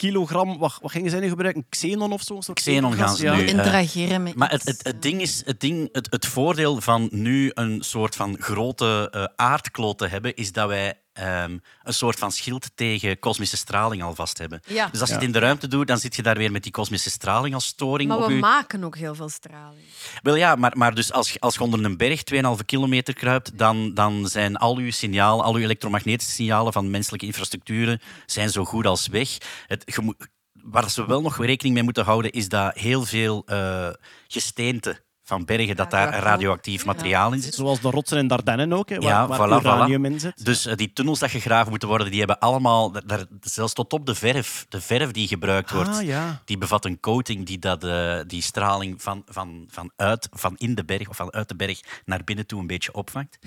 kilogram... 0.00 0.58
Wat, 0.58 0.78
wat 0.82 0.90
gingen 0.90 1.10
zij 1.10 1.20
nu 1.20 1.28
gebruiken? 1.28 1.66
Xenon 1.68 2.12
of 2.12 2.22
zo? 2.22 2.36
een 2.36 2.42
soort 2.42 2.58
Xenon 2.58 2.92
gaan 2.92 3.16
ze 3.16 3.22
ja. 3.24 3.34
nu, 3.34 3.42
eh, 3.42 3.48
Interageren 3.48 4.22
met 4.22 4.34
Maar 4.34 4.50
het, 4.50 4.64
het, 4.64 4.80
het 4.82 5.02
ding 5.02 5.20
is, 5.20 5.42
het, 5.44 5.60
ding, 5.60 5.88
het, 5.92 6.06
het 6.10 6.26
voordeel 6.26 6.80
van 6.80 7.08
nu 7.12 7.50
een 7.54 7.82
soort 7.82 8.16
van 8.16 8.36
grote 8.38 9.08
eh, 9.10 9.24
aardkloot 9.36 9.98
te 9.98 10.06
hebben, 10.06 10.34
is 10.34 10.52
dat 10.52 10.68
wij 10.68 10.99
ehm, 11.12 11.58
een 11.82 11.94
soort 11.94 12.18
van 12.18 12.32
schild 12.32 12.70
tegen 12.74 13.18
kosmische 13.18 13.56
straling 13.56 14.02
alvast 14.02 14.38
hebben. 14.38 14.60
Ja. 14.66 14.86
Dus 14.88 15.00
als 15.00 15.08
je 15.08 15.14
Ja. 15.14 15.20
het 15.20 15.28
in 15.28 15.32
de 15.32 15.38
ruimte 15.46 15.68
doet, 15.68 15.86
dan 15.86 15.98
zit 15.98 16.16
je 16.16 16.22
daar 16.22 16.36
weer 16.36 16.52
met 16.52 16.62
die 16.62 16.72
kosmische 16.72 17.10
straling 17.10 17.54
als 17.54 17.66
storing. 17.66 18.08
Maar 18.08 18.18
op 18.18 18.26
we 18.26 18.32
je... 18.34 18.38
maken 18.40 18.84
ook 18.84 18.96
heel 18.96 19.14
veel 19.14 19.28
straling. 19.28 19.84
Wel 20.22 20.34
ja, 20.36 20.54
maar, 20.56 20.72
maar 20.76 20.94
dus 20.94 21.12
als, 21.12 21.32
je- 21.32 21.40
als 21.40 21.54
je 21.54 21.60
onder 21.62 21.84
een 21.84 21.96
berg 21.96 22.22
2,5 22.24 22.64
kilometer 22.64 23.14
kruipt, 23.14 23.58
dan, 23.58 23.94
dan 23.94 24.28
zijn 24.28 24.56
al 24.56 24.76
uw 24.76 24.90
signaal, 24.90 25.42
al 25.44 25.54
uw 25.54 25.62
elektromagnetische 25.62 26.32
signalen 26.34 26.72
van 26.72 26.90
menselijke 26.90 27.26
infrastructuren 27.26 28.00
zijn 28.26 28.50
zo 28.50 28.64
goed 28.64 28.86
als 28.86 29.06
weg. 29.06 29.28
Het, 29.66 29.82
je 29.94 30.00
moet- 30.00 30.28
waar 30.52 30.90
ze 30.90 31.06
wel 31.06 31.20
nog 31.22 31.44
rekening 31.44 31.74
mee 31.74 31.84
moeten 31.84 32.04
houden, 32.04 32.30
is 32.30 32.48
dat 32.48 32.74
heel 32.78 33.04
veel 33.04 33.42
eh, 33.46 33.88
gesteente 34.28 35.04
van 35.30 35.44
bergen, 35.44 35.76
dat 35.76 35.90
daar 35.90 36.18
Radioactief. 36.18 36.84
materiaal 36.84 37.32
in 37.32 37.40
zit. 37.42 37.54
Zoals 37.54 37.80
de 37.80 37.90
rotsen 37.90 38.18
in 38.18 38.26
Dardennen 38.28 38.72
ook, 38.72 38.88
hè, 38.88 38.98
waar, 38.98 39.08
Ja, 39.10 39.26
waar 39.26 39.38
voilà, 39.60 39.64
uranium 39.64 40.02
voilà. 40.02 40.12
in 40.12 40.20
zit. 40.20 40.44
Dus 40.44 40.66
eh, 40.66 40.76
die 40.76 40.92
tunnels 40.92 41.18
dat 41.18 41.30
gegraven 41.30 41.70
moeten 41.70 41.88
worden, 41.88 42.10
die 42.10 42.18
hebben 42.18 42.38
allemaal, 42.38 42.92
daar- 42.92 43.24
zelfs 43.40 43.72
tot 43.72 43.92
op 43.92 44.06
de 44.06 44.14
verf, 44.14 44.66
de 44.68 44.80
verf 44.80 45.10
die 45.10 45.28
gebruikt 45.28 45.70
wordt, 45.70 45.88
Ah, 45.88 46.02
ja. 46.02 46.42
die 46.44 46.58
bevat 46.58 46.84
een 46.84 47.00
coating 47.00 47.46
die 47.46 47.58
dat, 47.58 47.84
eh, 47.84 48.18
die 48.26 48.42
straling 48.42 49.02
van, 49.02 49.22
van, 49.28 49.64
van, 49.68 49.90
uit, 49.96 50.28
van 50.32 50.54
in 50.56 50.74
de 50.74 50.84
berg 50.84 51.08
of 51.08 51.16
van 51.16 51.32
uit 51.32 51.48
de 51.48 51.56
berg 51.56 51.80
naar 52.04 52.24
binnen 52.24 52.46
toe 52.46 52.60
een 52.60 52.66
beetje 52.66 52.92
opvangt. 52.94 53.38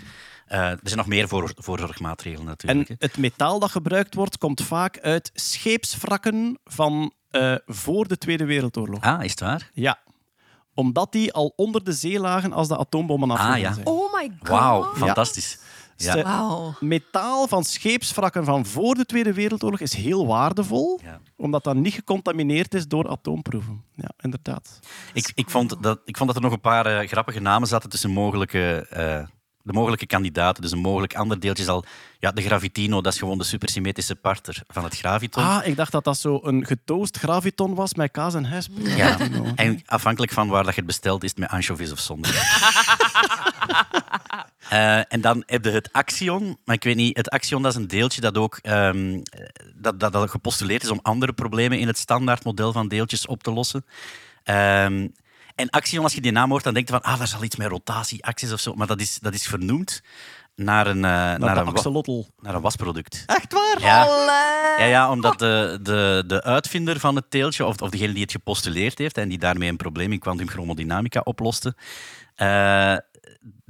Eh, 0.46 0.60
er 0.60 0.80
zijn 0.84 0.98
nog 0.98 1.08
meer 1.08 1.28
voor, 1.28 1.52
voorzorgmaatregelen 1.56 2.42
En 2.42 2.48
natuurlijk. 2.48 2.88
hè. 2.88 2.96
het 3.00 3.18
metaal 3.18 3.60
dat 3.60 3.72
gebruikt 3.72 4.14
wordt, 4.16 4.38
komt 4.38 4.62
vaak 4.62 5.00
uit 5.00 5.32
scheepswrakken 5.34 6.60
van 6.64 7.14
eh, 7.32 7.56
voor 7.66 8.08
de 8.08 8.18
Tweede 8.18 8.46
Wereldoorlog. 8.46 9.02
Ah, 9.02 9.24
is 9.24 9.32
het 9.32 9.40
waar? 9.40 9.70
Ja. 9.74 9.98
Omdat 10.74 11.12
die 11.12 11.34
al 11.34 11.54
onder 11.56 11.84
de 11.84 11.92
zee 11.94 12.20
lagen 12.20 12.54
als 12.54 12.68
de 12.68 12.78
atoombommen 12.78 13.32
afgegaan 13.32 13.54
Ah, 13.54 13.60
ja. 13.60 13.74
zijn. 13.74 13.86
Oh 13.88 14.14
my 14.14 14.32
god. 14.40 14.48
Wauw, 14.50 14.94
fantastisch. 14.96 15.60
Ja. 15.96 16.76
Metaal 16.80 17.48
van 17.48 17.64
scheepswrakken 17.64 18.46
van 18.46 18.66
voor 18.66 18.96
de 18.96 19.06
Tweede 19.06 19.34
Wereldoorlog 19.34 19.80
is 19.80 19.94
heel 19.94 20.28
waardevol, 20.28 21.00
Ja. 21.04 21.20
omdat 21.38 21.64
dat 21.64 21.76
niet 21.76 21.94
gecontamineerd 21.94 22.74
is 22.74 22.88
door 22.88 23.10
atoomproeven. 23.10 23.84
Ja, 23.96 24.10
inderdaad. 24.22 24.80
Ik, 25.14 25.32
ik, 25.36 25.50
vond 25.50 25.84
dat, 25.84 26.00
ik 26.06 26.18
vond 26.18 26.28
dat 26.28 26.38
er 26.38 26.44
nog 26.44 26.54
een 26.54 26.62
paar 26.62 26.86
eh, 26.86 27.08
grappige 27.08 27.40
namen 27.40 27.68
zaten 27.68 27.90
tussen 27.90 28.10
mogelijke, 28.12 28.88
eh, 28.90 29.26
de 29.64 29.74
mogelijke 29.74 30.06
kandidaten. 30.06 30.62
Dus 30.62 30.72
een 30.72 30.80
mogelijk 30.80 31.16
ander 31.16 31.40
deeltje 31.40 31.64
zal... 31.64 31.86
Ja, 32.20 32.32
de 32.32 32.42
Gravitino, 32.42 33.02
dat 33.02 33.14
is 33.14 33.20
gewoon 33.20 33.38
de 33.38 33.44
supersymmetrische 33.44 34.16
partner 34.16 34.64
van 34.68 34.84
het 34.84 34.98
graviton. 34.98 35.44
Ah, 35.44 35.68
ik 35.68 35.76
dacht 35.76 35.92
dat 35.92 36.04
dat 36.04 36.18
zo 36.18 36.40
een 36.44 36.66
getoast 36.66 37.18
graviton 37.18 37.76
was 37.76 37.94
met 37.94 38.12
kaas 38.12 38.34
en 38.34 38.46
hesp. 38.46 38.72
Ja, 38.78 39.18
en 39.56 39.82
afhankelijk 39.86 40.32
van 40.32 40.48
waar 40.48 40.64
dat 40.64 40.74
je 40.74 40.80
het 40.80 40.90
bestelt, 40.90 41.24
is 41.24 41.30
het 41.30 41.40
met 41.40 41.50
anchovies 41.50 41.92
of 41.92 42.00
zonder. 42.00 42.32
Eh, 44.70 45.14
en 45.14 45.22
dan 45.22 45.44
heb 45.46 45.66
je 45.66 45.72
het 45.72 45.90
axion. 45.92 46.58
Maar 46.66 46.76
ik 46.76 46.84
weet 46.84 46.96
niet, 46.96 47.18
het 47.18 47.30
axion 47.30 47.62
dat 47.62 47.72
is 47.72 47.78
een 47.78 47.88
deeltje 47.88 48.22
dat 48.22 48.38
ook 48.38 48.60
ehm, 48.62 49.22
dat, 49.76 50.00
dat, 50.00 50.14
dat 50.14 50.30
gepostuleerd 50.30 50.84
is 50.84 50.90
om 50.90 51.00
andere 51.02 51.34
problemen 51.34 51.80
in 51.80 51.88
het 51.88 51.98
standaardmodel 51.98 52.72
van 52.72 52.88
deeltjes 52.88 53.26
op 53.26 53.44
te 53.44 53.52
lossen. 53.52 53.86
Ehm, 54.44 55.08
en 55.56 55.70
axion, 55.70 56.04
als 56.04 56.14
je 56.14 56.22
die 56.22 56.32
naam 56.32 56.50
hoort, 56.50 56.64
dan 56.64 56.74
denk 56.74 56.88
je 56.88 56.94
van, 56.94 57.02
ah, 57.04 57.18
daar 57.18 57.28
zal 57.28 57.44
iets 57.44 57.56
met 57.56 57.68
rotatieaxis 57.68 58.52
of 58.54 58.60
zo. 58.60 58.74
Maar 58.74 58.88
dat 58.88 59.02
is, 59.02 59.20
dat 59.20 59.34
is 59.34 59.48
vernoemd 59.48 60.02
naar 60.56 60.88
een, 60.88 60.96
eh, 60.96 61.02
naar 61.02 61.40
Naar 61.40 61.54
de 61.54 61.60
een, 61.60 61.66
wa- 61.66 61.72
naar 62.42 62.56
een 62.56 62.62
wasproduct. 62.62 63.24
Echt 63.26 63.54
waar? 63.54 63.78
Ja. 63.80 64.06
Ja, 64.78 64.86
ja, 64.86 65.10
omdat 65.12 65.40
de, 65.40 65.80
de, 65.82 66.24
de 66.28 66.44
uitvinder 66.44 67.00
van 67.00 67.16
het 67.16 67.30
teeltje, 67.32 67.66
of, 67.66 67.82
of 67.82 67.90
degene 67.90 68.14
die 68.14 68.22
het 68.22 68.32
gepostuleerd 68.32 68.98
heeft 68.98 69.18
en 69.18 69.30
die 69.30 69.38
daarmee 69.38 69.70
een 69.70 69.78
probleem 69.78 70.12
in 70.12 70.20
kwantumchromodynamica 70.20 71.20
oploste, 71.24 71.76
eh, 72.36 72.96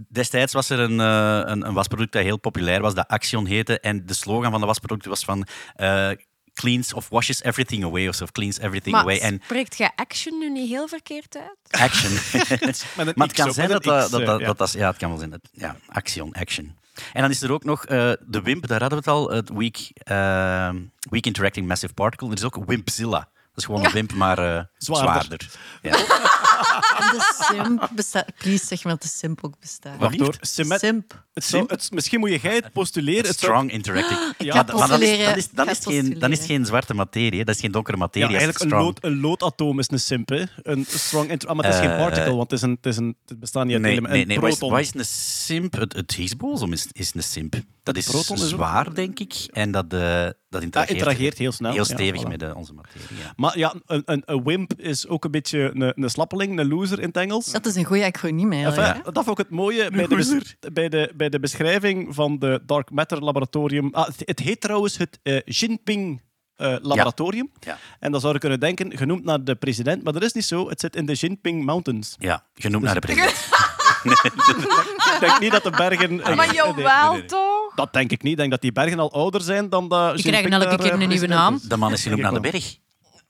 destijds 0.09 0.53
was 0.53 0.69
er 0.69 0.79
een, 0.79 0.99
eh, 0.99 1.51
een, 1.51 1.67
een 1.67 1.73
wasproduct 1.73 2.11
dat 2.13 2.21
heel 2.23 2.37
populair 2.39 2.81
was, 2.81 2.93
dat 2.93 3.07
Axion 3.07 3.45
heette. 3.45 3.79
En 3.79 4.05
de 4.05 4.13
slogan 4.13 4.51
van 4.51 4.59
dat 4.59 4.69
wasproduct 4.69 5.05
was 5.05 5.23
van... 5.23 5.47
cleans 6.53 6.93
of 6.93 7.09
washes 7.09 7.43
everything 7.43 7.83
away, 7.83 8.07
of 8.07 8.31
cleans 8.31 8.57
everything 8.59 8.91
Maar 8.95 9.01
away. 9.03 9.19
En 9.19 9.41
spreekt 9.43 9.77
jij 9.77 9.91
action 9.95 10.39
nu 10.39 10.49
niet 10.49 10.69
heel 10.69 10.87
verkeerd 10.87 11.37
uit? 11.37 11.81
action. 11.81 12.11
Maar 13.15 13.27
het 13.27 13.35
kan 13.35 13.53
zijn 13.53 13.69
dat 13.69 13.83
dat, 13.83 14.03
X, 14.05 14.11
dat, 14.11 14.19
eh, 14.21 14.27
dat, 14.27 14.39
ja. 14.39 14.45
dat, 14.45 14.57
dat 14.57 14.71
ja, 14.71 14.87
het 14.87 14.97
kan 14.97 15.09
wel 15.09 15.17
zijn. 15.17 15.31
Het- 15.31 15.49
Ja, 15.51 15.75
action, 15.87 16.33
action. 16.33 16.75
En 17.13 17.21
dan 17.21 17.29
is 17.31 17.41
er 17.41 17.51
ook 17.51 17.63
nog 17.63 17.85
eh, 17.85 18.11
de 18.25 18.41
WIMP, 18.41 18.67
daar 18.67 18.79
hadden 18.81 19.03
we 19.03 19.09
het 19.09 19.19
al, 19.19 19.29
het 19.29 19.49
Weak, 19.49 19.77
eh, 19.93 20.69
Weak 21.09 21.25
Interacting 21.25 21.67
Massive 21.67 21.93
Particle. 21.93 22.27
Er 22.27 22.33
is 22.37 22.43
ook 22.43 22.63
WIMPzilla. 22.65 23.19
Dat 23.19 23.29
is 23.55 23.65
gewoon 23.65 23.85
een 23.85 23.91
WIMP, 23.91 24.13
maar 24.13 24.37
eh, 24.37 24.63
Zwaarder. 24.77 25.23
zwaarder. 25.23 25.49
Ja. 25.81 25.91
En 26.99 27.17
de 27.17 27.33
simp 27.51 27.89
bestaat. 27.95 28.25
Please 28.37 28.65
zeg 28.65 28.83
maar 28.83 28.93
dat 28.93 29.01
de 29.01 29.07
simp 29.07 29.39
ook 29.45 29.59
bestaat. 29.59 29.97
Wat? 29.99 30.13
Door 30.13 30.35
Simmet- 30.41 30.79
Simp. 30.79 31.23
het 31.33 31.43
zou- 31.43 31.63
het- 31.67 31.91
misschien 31.91 32.19
moet 32.19 32.29
je 32.29 32.39
jij 32.41 32.55
het 32.55 32.71
postuleren. 32.71 33.25
Het 33.25 33.35
Strong 33.35 33.71
Interacting. 33.71 34.19
Ik 34.37 34.45
Ja, 34.45 34.63
dat- 34.63 34.77
Maar 34.77 34.87
dat 34.87 35.01
is, 35.01 35.07
postuleren. 35.07 35.25
dat 35.27 35.37
is, 35.37 35.49
dat 35.51 35.65
Ik 35.65 35.71
is 35.71 35.77
ga 35.83 35.91
geen, 35.91 36.19
dan 36.19 36.31
is 36.31 36.37
het 36.37 36.47
geen 36.47 36.65
zwarte 36.65 36.93
materie, 36.93 37.39
hè. 37.39 37.43
dat 37.45 37.55
is 37.55 37.61
geen 37.61 37.71
donkere 37.71 37.97
ja, 37.97 38.03
materie. 38.03 38.27
is 38.27 38.33
eigenlijk 38.35 38.63
een, 38.63 38.69
strong. 38.69 38.85
lood, 38.85 39.03
een 39.03 39.19
loodatoom 39.19 39.79
is 39.79 39.91
een 39.91 39.99
simp. 39.99 40.29
Hè. 40.29 40.43
Een 40.63 40.85
strong 40.87 41.29
inter- 41.29 41.49
ah, 41.49 41.55
maar 41.55 41.65
het 41.65 41.73
is 41.73 41.79
geen 41.79 41.89
Eh, 41.89 41.97
particle, 41.97 42.35
want 42.35 42.51
het, 42.51 42.59
is 42.59 42.61
een, 42.61 42.71
het, 42.81 42.85
is 42.85 42.97
een, 42.97 43.15
het 43.25 43.39
bestaat 43.39 43.63
niet 43.65 43.73
uit 43.73 43.81
Nee, 43.81 43.91
elementen. 43.91 44.17
nee, 44.17 44.25
nee. 44.27 44.35
Een 44.35 44.41
Wat 44.41 44.51
is, 44.51 44.57
proton. 44.57 44.75
wat 44.77 44.85
is 44.85 44.93
een 44.95 45.05
simp? 45.45 45.73
Het, 45.73 45.93
het 45.93 46.13
Higgs-boson 46.13 46.71
is, 46.71 46.87
is 46.91 47.11
een 47.15 47.23
simp. 47.23 47.55
Dat 47.83 47.97
is 47.97 48.05
proton 48.05 48.35
is 48.35 48.43
ook- 48.43 48.49
zwaar, 48.49 48.93
denk 48.93 49.19
ik. 49.19 49.33
En 49.51 49.71
dat, 49.71 49.85
eh, 49.93 49.99
dat 49.99 50.35
Dat 50.49 50.61
interageert, 50.61 50.97
interageert 50.97 51.37
heel 51.37 51.51
snel. 51.51 51.71
heel 51.71 51.85
ja, 51.87 51.93
stevig 51.93 52.23
voilà. 52.23 52.27
met 52.27 52.53
onze 52.53 52.73
materie. 52.73 53.07
Ja. 53.23 53.33
Maar 53.35 53.57
ja, 53.57 53.73
een, 53.85 54.01
een, 54.05 54.23
een 54.25 54.43
wimp 54.43 54.73
is 54.79 55.07
ook 55.07 55.25
een 55.25 55.31
beetje 55.31 55.71
een, 55.73 55.93
een 56.03 56.09
een 56.49 56.67
loser 56.67 56.99
in 56.99 57.07
het 57.07 57.17
Engels. 57.17 57.51
Dat 57.51 57.65
is 57.65 57.75
een 57.75 57.83
goede 57.83 58.05
acroniem 58.05 58.51
eigenlijk. 58.51 58.87
Enfin, 58.87 59.13
Dat 59.13 59.23
vond 59.23 59.39
ik 59.39 59.45
het 59.45 59.49
mooie 59.49 59.91
bij 59.91 60.07
de, 60.07 60.55
bij, 60.73 60.89
de, 60.89 61.11
bij 61.15 61.29
de 61.29 61.39
beschrijving 61.39 62.15
van 62.15 62.39
de 62.39 62.61
Dark 62.65 62.91
Matter 62.91 63.23
Laboratorium. 63.23 63.89
Ah, 63.91 64.05
het, 64.05 64.21
het 64.25 64.39
heet 64.39 64.61
trouwens 64.61 64.97
het 64.97 65.19
eh, 65.23 65.39
Jinping 65.45 66.21
eh, 66.55 66.75
Laboratorium. 66.81 67.51
Ja. 67.59 67.77
En 67.99 68.11
dan 68.11 68.21
zou 68.21 68.33
je 68.33 68.39
kunnen 68.39 68.59
denken, 68.59 68.97
genoemd 68.97 69.23
naar 69.23 69.43
de 69.43 69.55
president. 69.55 70.03
Maar 70.03 70.13
dat 70.13 70.23
is 70.23 70.33
niet 70.33 70.45
zo. 70.45 70.69
Het 70.69 70.79
zit 70.79 70.95
in 70.95 71.05
de 71.05 71.13
Jinping 71.13 71.65
Mountains. 71.65 72.15
ja, 72.19 72.43
genoemd 72.55 72.83
naar 72.83 72.93
de 72.93 72.99
president. 72.99 73.47
Ik 74.03 75.17
denk 75.19 75.39
niet 75.39 75.51
dat 75.51 75.63
de 75.63 75.69
bergen... 75.69 76.15
Maar 76.15 76.35
Nee, 76.35 76.47
nee, 76.47 76.55
jawel, 76.55 77.11
nee, 77.11 77.19
nee. 77.19 77.25
toch? 77.25 77.73
Dat 77.75 77.93
denk 77.93 78.11
ik 78.11 78.21
niet. 78.23 78.31
Ik 78.31 78.37
denk 78.37 78.51
dat 78.51 78.61
die 78.61 78.71
bergen 78.71 78.99
al 78.99 79.11
ouder 79.11 79.41
zijn 79.41 79.69
dan 79.69 79.87
dat 79.87 80.15
Die 80.15 80.23
Jinping 80.23 80.45
krijgen 80.45 80.69
elke 80.69 80.83
keer 80.83 80.93
eh, 80.93 81.01
een 81.01 81.09
nieuwe 81.09 81.27
naam. 81.27 81.59
De 81.67 81.77
man 81.77 81.91
is 81.91 82.03
genoemd 82.03 82.21
naar 82.21 82.33
de 82.33 82.39
berg. 82.39 82.77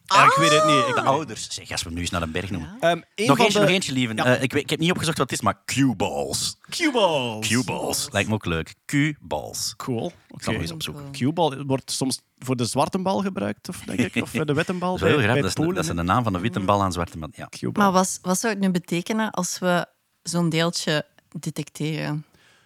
Ja, 0.06 0.24
ik 0.26 0.36
weet 0.40 0.52
het 0.52 0.66
niet. 0.66 0.88
Ik, 0.88 0.96
De 0.96 1.02
ouders. 1.02 1.50
Zeg, 1.50 1.72
als 1.72 1.80
we 1.82 1.86
hem 1.88 1.96
nu 1.96 2.02
eens 2.02 2.10
naar 2.12 2.22
een 2.22 2.32
berg 2.32 2.50
noemen. 2.50 2.78
Ehm, 2.80 2.92
een 3.16 3.28
Nog 3.28 3.38
van 3.38 3.46
eentje, 3.46 3.60
de... 3.60 3.66
nog 3.66 3.74
eentje, 3.74 3.94
lieven. 3.94 4.16
Ja. 4.16 4.26
Eh, 4.26 4.42
ik, 4.44 4.52
weet- 4.54 4.64
ik 4.64 4.70
heb 4.70 4.80
niet 4.80 4.92
opgezocht 4.92 5.18
wat 5.18 5.30
het 5.30 5.40
is, 5.40 5.46
maar 5.46 5.62
Q-balls. 5.66 6.58
Q-balls. 6.70 7.48
Q-balls. 7.48 8.08
Lijkt 8.12 8.30
me 8.30 8.36
ook 8.36 8.46
leuk. 8.46 8.74
Q-balls. 8.86 9.74
Cool. 9.78 10.12
Ik 10.30 10.44
zal 10.44 10.54
nog 10.54 10.62
eens 10.62 10.72
opzoeken. 10.72 11.12
Q-bal 11.12 11.64
wordt 11.66 11.92
soms 11.92 12.22
voor 12.38 12.56
de 12.56 12.66
zwarte 12.66 13.00
bal 13.00 13.22
gebruikt, 13.22 13.70
of, 13.70 13.78
denk 13.80 14.00
ik, 14.00 14.24
of 14.24 14.30
voor 14.30 14.46
de 14.46 14.54
witte 14.54 14.74
bal. 14.74 14.98
Dat 14.98 15.10
is 15.10 15.16
bij- 15.16 15.26
bij 15.26 15.36
Dat 15.36 15.46
is, 15.46 15.54
Polen, 15.54 15.76
dat 15.76 15.84
is 15.84 15.90
de 15.96 16.02
naam 16.04 16.24
van 16.24 16.34
de 16.34 16.40
witte 16.40 16.60
bal 16.60 16.82
aan 16.84 16.92
zwarte 16.92 17.18
man. 17.18 17.32
Ja. 17.36 17.50
Maar 17.74 17.92
wat, 17.92 18.20
wat 18.22 18.40
zou 18.40 18.54
het 18.54 18.62
nu 18.62 18.70
betekenen 18.72 19.32
als 19.32 19.60
we 19.60 19.86
zo'n 20.24 20.50
deeltje 20.50 21.06
detecteren 21.40 22.26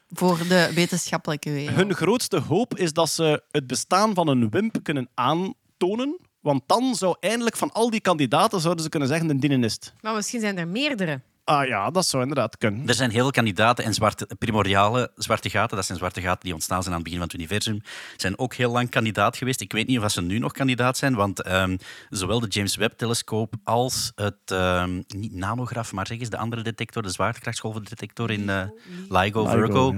voor 0.10 0.38
de 0.48 0.72
wetenschappelijke 0.76 1.52
wereld? 1.52 1.76
Hun 1.76 1.94
grootste 1.94 2.40
hoop 2.40 2.78
is 2.78 2.94
dat 2.94 3.10
ze 3.10 3.44
het 3.52 3.68
bestaan 3.68 4.14
van 4.14 4.28
een 4.28 4.50
WIMP 4.50 4.80
kunnen 4.84 5.10
aantonen. 5.14 6.20
Want 6.48 6.64
dan 6.66 6.96
zou 6.96 7.16
eindelijk 7.20 7.58
van 7.58 7.72
al 7.72 7.90
die 7.90 8.00
kandidaten 8.00 8.62
zouden 8.62 8.84
ze 8.84 8.90
kunnen 8.90 9.08
zeggen, 9.08 9.30
een 9.30 9.40
dienen 9.40 9.64
is 9.64 9.74
het. 9.74 9.94
Maar 10.02 10.14
misschien 10.14 10.40
zijn 10.40 10.58
er 10.58 10.68
meerdere. 10.68 11.22
Ah 11.48 11.68
ja, 11.68 11.90
dat 11.90 12.06
zou 12.06 12.22
inderdaad 12.24 12.58
kunnen. 12.58 12.88
Er 12.88 12.94
zijn 12.94 13.10
heel 13.12 13.22
veel 13.22 13.32
kandidaten 13.32 13.84
en 13.86 13.94
zwarte, 13.94 14.28
primordiale 14.40 15.12
zwarte 15.16 15.50
gaten, 15.50 15.76
dat 15.76 15.86
zijn 15.86 15.98
zwarte 15.98 16.22
gaten 16.22 16.44
die 16.44 16.54
ontstaan 16.54 16.82
zijn 16.84 16.94
aan 16.96 17.02
het 17.02 17.10
begin 17.10 17.20
van 17.20 17.28
het 17.28 17.38
universum, 17.38 17.82
zijn 18.18 18.40
ook 18.40 18.54
heel 18.54 18.72
lang 18.72 18.90
kandidaat 18.90 19.38
geweest. 19.38 19.62
Ik 19.62 19.72
weet 19.72 19.88
niet 19.88 20.00
of 20.00 20.12
ze 20.12 20.22
nu 20.22 20.40
nog 20.40 20.52
kandidaat 20.52 20.98
zijn, 20.98 21.16
want 21.16 21.42
ehm, 21.42 21.78
zowel 22.10 22.40
de 22.40 22.48
James 22.48 22.76
Webb-telescoop 22.76 23.54
als 23.64 24.12
het, 24.16 24.36
ehm, 24.46 25.02
niet 25.08 25.34
nanograf, 25.34 25.92
maar 25.92 26.08
zeg 26.08 26.20
eens 26.20 26.30
de 26.30 26.38
andere 26.38 26.62
detector, 26.62 27.02
de 27.04 27.10
zwaartekrachtsgolvendetector 27.10 28.32
in 28.32 28.50
eh, 28.50 28.64
LIGO, 29.10 29.46
Virgo, 29.46 29.92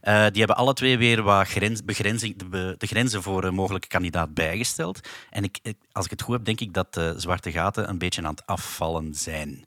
eh, 0.00 0.14
die 0.30 0.38
hebben 0.38 0.56
alle 0.56 0.72
twee 0.74 0.98
weer 0.98 1.22
wat 1.22 1.48
grens, 1.48 1.84
begrenzing, 1.84 2.38
de, 2.38 2.44
be- 2.44 2.74
de 2.78 2.86
grenzen 2.86 3.22
voor 3.22 3.44
een 3.44 3.54
mogelijke 3.54 3.88
kandidaat 3.88 4.34
bijgesteld. 4.34 5.00
En 5.30 5.44
ik, 5.44 5.58
ik- 5.62 5.76
als 5.92 6.04
ik 6.04 6.10
het 6.10 6.22
goed 6.22 6.34
heb, 6.34 6.44
denk 6.44 6.60
ik 6.60 6.72
dat 6.74 6.94
de 6.94 7.14
zwarte 7.16 7.50
gaten 7.52 7.88
een 7.88 7.98
beetje 7.98 8.22
aan 8.22 8.30
het 8.34 8.46
afvallen 8.46 9.14
zijn. 9.14 9.64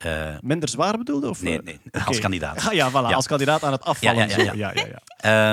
Eh, 0.00 0.34
Minder 0.40 0.68
zwaar 0.68 0.98
bedoelde? 0.98 1.28
Of, 1.28 1.42
Nee, 1.42 1.58
eh? 1.58 1.64
nee, 1.64 1.78
als 2.04 2.18
kandidaat. 2.20 2.66
Ah, 2.66 2.72
ja, 2.72 2.90
voilà, 2.90 2.92
Ja. 2.92 3.12
als 3.14 3.26
kandidaat 3.26 3.62
aan 3.62 3.72
het 3.72 3.82
afvallen. 3.84 4.28
Ja, 4.28 4.36
ja, 4.36 4.42
ja, 4.44 4.52
ja. 4.52 4.72
ja, 4.72 4.72
ja, 4.74 4.86
ja. 4.86 5.00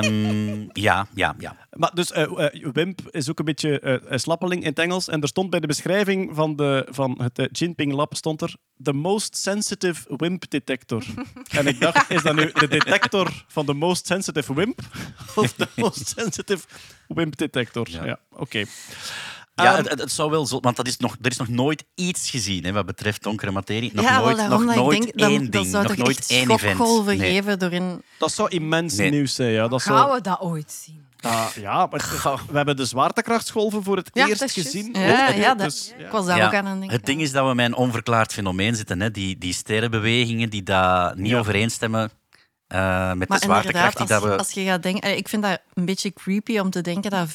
Ehm, 0.01 0.65
ja, 0.73 1.07
ja, 1.13 1.35
ja. 1.39 1.55
Maar 1.71 1.91
dus 1.93 2.11
eh, 2.11 2.51
WIMP 2.73 2.99
is 3.09 3.29
ook 3.29 3.39
een 3.39 3.45
beetje 3.45 4.01
slappeling 4.09 4.61
in 4.61 4.67
het 4.69 4.79
Engels. 4.79 5.07
En 5.07 5.21
er 5.21 5.27
stond 5.27 5.49
bij 5.49 5.59
de 5.59 5.67
beschrijving 5.67 6.35
van, 6.35 6.55
de, 6.55 6.87
van 6.89 7.21
het 7.23 7.57
Jinping 7.59 7.93
Lab 7.93 8.15
stond 8.15 8.41
er 8.41 8.55
the 8.83 8.93
most 8.93 9.37
sensitive 9.37 10.15
WIMP 10.17 10.49
detector. 10.49 11.03
en 11.51 11.67
ik 11.67 11.79
dacht, 11.79 12.09
is 12.11 12.21
dat 12.21 12.35
nu 12.35 12.51
de 12.53 12.67
detector 12.67 13.43
van 13.47 13.65
de 13.65 13.73
most 13.73 14.05
sensitive 14.05 14.53
WIMP? 14.53 14.79
of 15.35 15.53
de 15.53 15.67
most 15.75 16.07
sensitive 16.17 16.67
WIMP 17.07 17.37
detector? 17.37 17.87
Ja, 17.89 18.05
Ja. 18.05 18.19
oké. 18.31 18.63
Ja, 19.63 19.65
Ehm, 19.65 19.75
het, 19.77 19.89
het- 19.89 19.99
het 19.99 20.11
zou 20.11 20.29
wel 20.31 20.45
zo, 20.45 20.59
want 20.59 20.75
dat 20.75 20.87
is 20.87 20.97
nog, 20.97 21.15
er 21.21 21.31
is 21.31 21.37
nog 21.37 21.47
nooit 21.47 21.83
iets 21.95 22.29
gezien 22.29 22.63
hè, 22.63 22.71
wat 22.71 22.85
betreft 22.85 23.23
donkere 23.23 23.51
materie. 23.51 23.91
Nog 23.93 24.05
ja, 24.05 24.19
nooit, 24.19 24.47
nog 24.49 24.65
nooit 24.75 25.01
denk, 25.01 25.29
één 25.29 25.43
dat 25.43 25.51
ding, 25.51 25.65
zou 25.65 25.83
nog 25.83 25.95
toch 25.95 26.05
nooit 26.05 26.17
echt 26.17 26.29
één 26.29 26.51
event. 26.51 27.05
Nee. 27.05 27.17
geven 27.17 27.59
doorin... 27.59 28.01
dat 28.19 28.31
zou 28.31 28.49
immens 28.49 28.95
Nee. 28.95 29.09
nieuws 29.09 29.35
zijn. 29.35 29.51
Ja, 29.51 29.67
dat 29.67 29.81
Gaan 29.81 29.97
zou, 29.97 30.15
we 30.15 30.21
dat 30.21 30.39
ooit 30.41 30.71
zien? 30.83 31.05
Ja, 31.61 31.85
maar 31.91 31.99
het- 31.99 32.41
we 32.49 32.57
hebben 32.57 32.75
de 32.75 32.85
zwaartekrachtsgolven 32.85 33.83
voor 33.83 33.95
het 33.97 34.09
Ja, 34.13 34.27
eerst 34.27 34.51
gezien. 34.51 34.89
Ja, 34.93 35.27
Ook, 35.29 35.35
ja, 35.35 35.55
dat, 35.55 35.69
dus, 35.69 35.93
ja. 35.97 36.05
ik 36.05 36.11
was 36.11 36.25
daar 36.25 36.37
Ja, 36.37 36.45
ook 36.45 36.53
aan 36.53 36.65
het 36.65 36.77
denken. 36.79 36.97
Het 36.97 37.05
ding 37.05 37.21
is 37.21 37.31
dat 37.31 37.47
we 37.47 37.53
met 37.53 37.65
een 37.65 37.75
onverklaard 37.75 38.33
fenomeen 38.33 38.75
zitten. 38.75 38.99
Hè. 39.01 39.11
Die, 39.11 39.37
die 39.37 39.53
sterrenbewegingen 39.53 40.49
die 40.49 40.63
daar 40.63 41.17
niet 41.17 41.29
Ja. 41.31 41.39
overeenstemmen 41.39 42.11
eh, 42.67 43.13
met 43.13 43.29
Maar 43.29 43.39
de 43.39 43.45
zwaartekracht. 43.45 43.99
inderdaad, 43.99 44.07
Die 44.07 44.15
als, 44.15 44.23
dat 44.23 44.31
we... 44.31 44.37
als 44.37 44.51
je 44.51 44.63
gaat 44.63 44.83
denken... 44.83 45.17
Ik 45.17 45.27
vind 45.27 45.43
dat 45.43 45.61
een 45.73 45.85
beetje 45.85 46.13
creepy 46.13 46.59
om 46.59 46.69
te 46.69 46.81
denken 46.81 47.11
dat 47.11 47.29
5% 47.29 47.33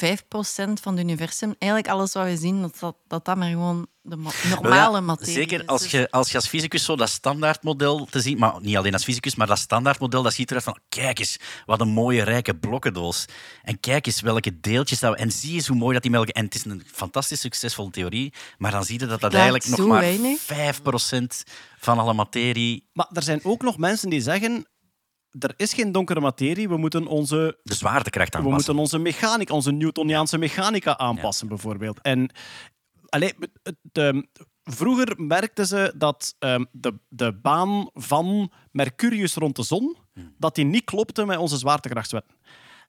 van 0.82 0.92
het 0.96 0.98
universum, 0.98 1.54
eigenlijk 1.58 1.92
alles 1.92 2.12
wat 2.12 2.24
we 2.24 2.36
zien, 2.36 2.60
dat 2.60 2.76
dat, 2.80 2.96
dat, 3.08 3.24
dat 3.24 3.36
maar 3.36 3.48
gewoon 3.48 3.86
de 4.02 4.16
ma- 4.16 4.30
normale 4.50 4.96
ja, 4.96 5.00
materie 5.00 5.32
Zeker 5.34 5.60
is. 5.60 5.66
als 5.66 5.82
Dus- 5.82 5.90
je, 5.90 6.10
als 6.10 6.30
je 6.30 6.36
als 6.36 6.48
fysicus 6.48 6.84
zo 6.84 6.96
dat 6.96 7.08
standaardmodel 7.08 8.06
te 8.10 8.20
zien, 8.20 8.38
maar 8.38 8.54
niet 8.60 8.76
alleen 8.76 8.92
als 8.92 9.04
fysicus, 9.04 9.34
maar 9.34 9.46
dat 9.46 9.58
standaardmodel, 9.58 10.22
dat 10.22 10.32
ziet 10.34 10.48
eruit 10.48 10.64
van, 10.64 10.78
kijk 10.88 11.18
eens, 11.18 11.36
wat 11.66 11.80
een 11.80 11.88
mooie 11.88 12.22
rijke 12.22 12.54
blokkendoos. 12.54 13.24
En 13.62 13.80
kijk 13.80 14.06
eens 14.06 14.20
welke 14.20 14.60
deeltjes 14.60 14.98
dat 15.00 15.10
we... 15.12 15.16
En 15.18 15.30
zie 15.32 15.54
eens 15.54 15.66
hoe 15.66 15.76
mooi 15.76 15.92
dat 15.92 16.02
die 16.02 16.10
melken... 16.10 16.34
En 16.34 16.44
het 16.44 16.54
is 16.54 16.64
een 16.64 16.82
fantastisch 16.92 17.40
succesvolle 17.40 17.90
theorie, 17.90 18.32
maar 18.58 18.70
dan 18.70 18.84
zie 18.84 19.00
je 19.00 19.06
dat 19.06 19.20
dat 19.20 19.34
eigenlijk 19.34 19.66
nog 19.66 19.86
maar 19.86 20.00
weinig. 20.00 20.40
5% 20.40 21.52
van 21.78 21.98
alle 21.98 22.14
materie... 22.14 22.86
Maar 22.92 23.06
er 23.12 23.22
zijn 23.22 23.40
ook 23.42 23.62
nog 23.62 23.78
mensen 23.78 24.10
die 24.10 24.20
zeggen... 24.20 24.66
Er 25.38 25.54
is 25.56 25.72
geen 25.72 25.92
donkere 25.92 26.20
materie, 26.20 26.68
we 26.68 26.76
moeten 26.76 27.06
onze 27.06 27.58
De 27.62 27.74
zwaartekracht 27.74 28.30
We 28.30 28.36
aanpassen. 28.36 28.74
moeten 28.74 28.82
onze 28.82 28.98
mechanica, 28.98 29.54
onze 29.54 29.72
Newtoniaanse 29.72 30.38
mechanica 30.38 30.98
aanpassen, 30.98 31.48
bijvoorbeeld. 31.48 32.00
En 32.00 32.30
allee, 33.08 33.32
het, 33.62 33.76
ehm, 33.92 34.22
vroeger 34.62 35.14
merkten 35.16 35.66
ze 35.66 35.92
dat 35.96 36.34
ehm, 36.38 36.64
de, 36.72 36.98
de 37.08 37.32
baan 37.32 37.90
van 37.94 38.52
Mercurius 38.70 39.34
rond 39.34 39.56
de 39.56 39.62
zon 39.62 39.96
dat 40.38 40.54
die 40.54 40.64
niet 40.64 40.84
klopte 40.84 41.24
met 41.24 41.38
onze 41.38 41.56
zwaartekrachtswetten. 41.56 42.36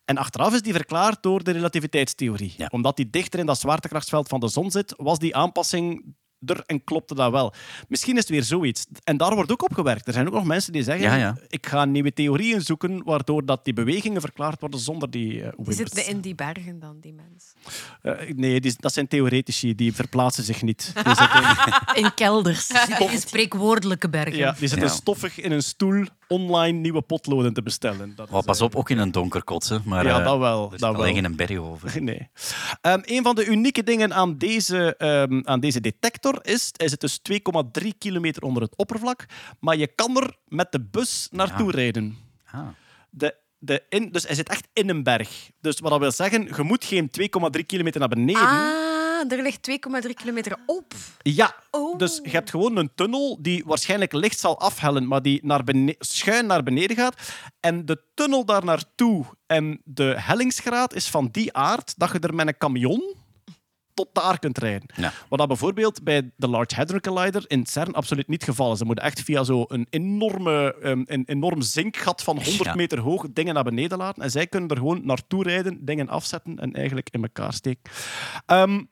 En 0.05 0.17
achteraf 0.17 0.53
is 0.53 0.61
die 0.61 0.73
verklaard 0.73 1.23
door 1.23 1.43
de 1.43 1.51
relativiteitstheorie. 1.51 2.53
Ja. 2.57 2.67
Omdat 2.71 2.95
die 2.95 3.09
dichter 3.09 3.39
in 3.39 3.45
dat 3.45 3.59
zwaartekrachtsveld 3.59 4.27
van 4.27 4.39
de 4.39 4.47
zon 4.47 4.71
zit, 4.71 4.93
was 4.97 5.19
die 5.19 5.35
aanpassing 5.35 6.15
er 6.45 6.63
en 6.65 6.83
klopte 6.83 7.15
dat 7.15 7.31
wel. 7.31 7.53
Misschien 7.87 8.13
is 8.13 8.19
het 8.21 8.29
weer 8.29 8.43
zoiets. 8.43 8.85
En 9.03 9.17
daar 9.17 9.35
wordt 9.35 9.51
ook 9.51 9.63
op 9.63 9.73
gewerkt. 9.73 10.07
Er 10.07 10.13
zijn 10.13 10.27
ook 10.27 10.33
nog 10.33 10.43
mensen 10.43 10.73
die 10.73 10.83
zeggen, 10.83 11.03
Ja, 11.05 11.15
ja. 11.15 11.37
ik 11.47 11.65
ga 11.65 11.85
nieuwe 11.85 12.13
theorieën 12.13 12.61
zoeken 12.61 13.03
waardoor 13.03 13.45
dat 13.45 13.65
die 13.65 13.73
bewegingen 13.73 14.21
verklaard 14.21 14.59
worden 14.59 14.79
zonder 14.79 15.09
die 15.11 15.33
uh, 15.41 15.47
Die 15.57 15.73
zitten 15.73 16.07
in 16.07 16.19
die 16.21 16.35
bergen 16.35 16.79
dan, 16.79 16.97
die 17.01 17.13
mensen. 17.13 17.51
Eh, 18.01 18.35
nee, 18.35 18.59
die, 18.61 18.73
dat 18.79 18.93
zijn 18.93 19.07
theoretici, 19.07 19.75
die 19.75 19.93
verplaatsen 19.93 20.43
zich 20.43 20.61
niet. 20.61 20.91
Die 21.03 21.15
zitten, 21.15 22.03
In 22.03 22.13
kelders. 22.13 22.69
In 23.11 23.19
spreekwoordelijke 23.19 24.09
bergen. 24.09 24.37
ja, 24.37 24.51
die 24.59 24.67
zitten 24.67 24.87
Ja. 24.87 24.93
stoffig 24.93 25.39
in 25.39 25.51
een 25.51 25.63
stoel 25.63 26.05
online 26.33 26.77
nieuwe 26.79 27.01
potloden 27.01 27.53
te 27.53 27.61
bestellen. 27.63 28.15
Dat 28.15 28.29
Oh, 28.29 28.37
is, 28.39 28.45
pas 28.45 28.59
eh, 28.59 28.65
op, 28.65 28.75
ook 28.75 28.89
in 28.89 28.97
een 28.97 29.11
donker 29.11 29.43
kotsen. 29.43 29.81
Maar 29.85 30.05
Ja, 30.05 30.19
eh, 30.19 30.25
dat 30.25 30.37
wel, 30.37 30.71
Er 30.73 30.77
dat 30.79 30.95
alleen 30.95 31.13
wel. 31.13 31.23
een 31.23 31.35
berg 31.35 31.57
over. 31.57 32.01
Nee. 32.03 32.29
Ehm, 32.81 32.99
een 33.03 33.23
van 33.23 33.35
de 33.35 33.45
unieke 33.45 33.83
dingen 33.83 34.13
aan 34.13 34.37
deze, 34.37 34.95
ehm, 34.97 35.41
aan 35.43 35.59
deze 35.59 35.81
detector 35.81 36.39
is, 36.41 36.69
is 36.75 36.91
het 36.91 36.99
dus 36.99 37.19
2,3 37.21 37.93
kilometer 37.97 38.43
onder 38.43 38.61
het 38.63 38.75
oppervlak, 38.75 39.25
maar 39.59 39.77
je 39.77 39.87
kan 39.87 40.17
er 40.17 40.35
met 40.47 40.71
de 40.71 40.81
bus 40.81 41.27
naartoe 41.31 41.71
rijden. 41.71 42.17
Ah. 42.51 42.67
De, 43.09 43.35
de 43.57 43.83
in, 43.89 44.11
dus 44.11 44.23
hij 44.25 44.35
zit 44.35 44.49
echt 44.49 44.67
in 44.73 44.89
een 44.89 45.03
berg. 45.03 45.49
Dus 45.61 45.79
wat 45.79 45.91
dat 45.91 45.99
wil 45.99 46.11
zeggen, 46.11 46.47
je 46.55 46.63
moet 46.63 46.85
geen 46.85 47.09
2,3 47.57 47.65
kilometer 47.65 47.99
naar 47.99 48.09
beneden. 48.09 48.41
Ah, 48.41 48.92
er 49.31 49.41
ligt 49.41 49.69
2,3 50.05 50.13
kilometer 50.13 50.57
op. 50.65 50.93
Ja, 51.21 51.55
Oh. 51.71 51.97
dus 51.97 52.19
je 52.23 52.29
hebt 52.29 52.49
gewoon 52.49 52.77
een 52.77 52.91
tunnel 52.95 53.37
die 53.41 53.63
waarschijnlijk 53.65 54.13
licht 54.13 54.39
zal 54.39 54.59
afhellen, 54.59 55.07
maar 55.07 55.21
die 55.21 55.39
naar 55.45 55.61
schuin 55.99 56.45
naar 56.45 56.63
beneden 56.63 56.95
gaat. 56.95 57.15
En 57.59 57.85
de 57.85 58.03
tunnel 58.13 58.45
daar 58.45 58.65
naartoe 58.65 59.25
en 59.45 59.81
de 59.83 60.13
hellingsgraad 60.17 60.93
is 60.93 61.07
van 61.09 61.29
die 61.31 61.53
aard 61.53 61.93
dat 61.97 62.11
je 62.11 62.19
er 62.19 62.33
met 62.33 62.47
een 62.47 62.57
camion 62.57 63.15
tot 63.93 64.07
daar 64.13 64.39
kunt 64.39 64.57
rijden. 64.57 64.89
Ja. 64.95 65.13
Wat 65.29 65.39
dat 65.39 65.47
bijvoorbeeld 65.47 66.03
bij 66.03 66.31
de 66.35 66.47
Large 66.47 66.75
Hadron 66.75 66.99
Collider 66.99 67.43
in 67.47 67.65
CERN 67.65 67.93
absoluut 67.93 68.27
niet 68.27 68.41
het 68.41 68.49
geval 68.49 68.71
is. 68.71 68.77
Ze 68.77 68.85
moeten 68.85 69.03
echt 69.05 69.21
via 69.21 69.43
zo'n 69.43 69.87
enorme, 69.89 70.75
ehm, 70.81 71.03
een 71.05 71.23
enorm 71.25 71.61
zinkgat 71.61 72.23
van 72.23 72.35
100 72.43 72.63
Ja. 72.69 72.75
meter 72.75 72.99
hoog 72.99 73.25
dingen 73.33 73.53
naar 73.53 73.63
beneden 73.63 73.97
laten. 73.97 74.23
En 74.23 74.31
zij 74.31 74.47
kunnen 74.47 74.69
er 74.69 74.77
gewoon 74.77 75.05
naartoe 75.05 75.43
rijden, 75.43 75.85
dingen 75.85 76.09
afzetten 76.09 76.59
en 76.59 76.73
eigenlijk 76.73 77.07
in 77.11 77.21
elkaar 77.23 77.53
steken. 77.53 77.91
Ehm, 78.45 78.83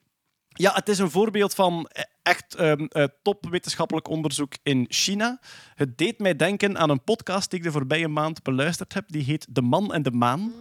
ja, 0.53 0.73
het 0.73 0.89
is 0.89 0.99
een 0.99 1.11
voorbeeld 1.11 1.53
van 1.53 1.87
eh, 1.87 2.03
echt 2.21 2.55
ehm, 2.55 2.85
eh, 2.85 3.03
topwetenschappelijk 3.21 4.07
onderzoek 4.07 4.53
in 4.63 4.85
China. 4.89 5.39
Het 5.75 5.97
deed 5.97 6.19
mij 6.19 6.35
denken 6.35 6.77
aan 6.77 6.89
een 6.89 7.03
podcast 7.03 7.49
die 7.49 7.59
ik 7.59 7.65
de 7.65 7.71
voorbije 7.71 8.07
maand 8.07 8.43
beluisterd 8.43 8.93
heb. 8.93 9.03
Die 9.07 9.23
heet 9.23 9.47
De 9.49 9.61
Man 9.61 9.93
en 9.93 10.03
de 10.03 10.11
Maan. 10.11 10.53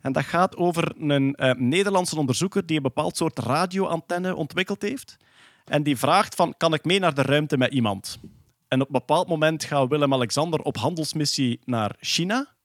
En 0.00 0.12
dat 0.12 0.24
gaat 0.24 0.56
over 0.56 0.92
een 1.10 1.34
eh, 1.34 1.54
Nederlandse 1.54 2.18
onderzoeker 2.18 2.66
die 2.66 2.76
een 2.76 2.82
bepaald 2.82 3.16
soort 3.16 3.38
radioantenne 3.38 4.34
ontwikkeld 4.34 4.82
heeft. 4.82 5.16
En 5.64 5.82
die 5.82 5.96
vraagt 5.96 6.34
van, 6.34 6.54
kan 6.56 6.74
ik 6.74 6.84
mee 6.84 6.98
naar 6.98 7.14
de 7.14 7.22
ruimte 7.22 7.56
met 7.56 7.72
iemand? 7.72 8.18
En 8.68 8.80
op 8.80 8.86
een 8.86 8.92
bepaald 8.92 9.28
moment 9.28 9.64
gaat 9.64 9.88
Willem-Alexander 9.88 10.60
op 10.60 10.76
handelsmissie 10.76 11.60
naar 11.64 11.96
China. 12.00 12.55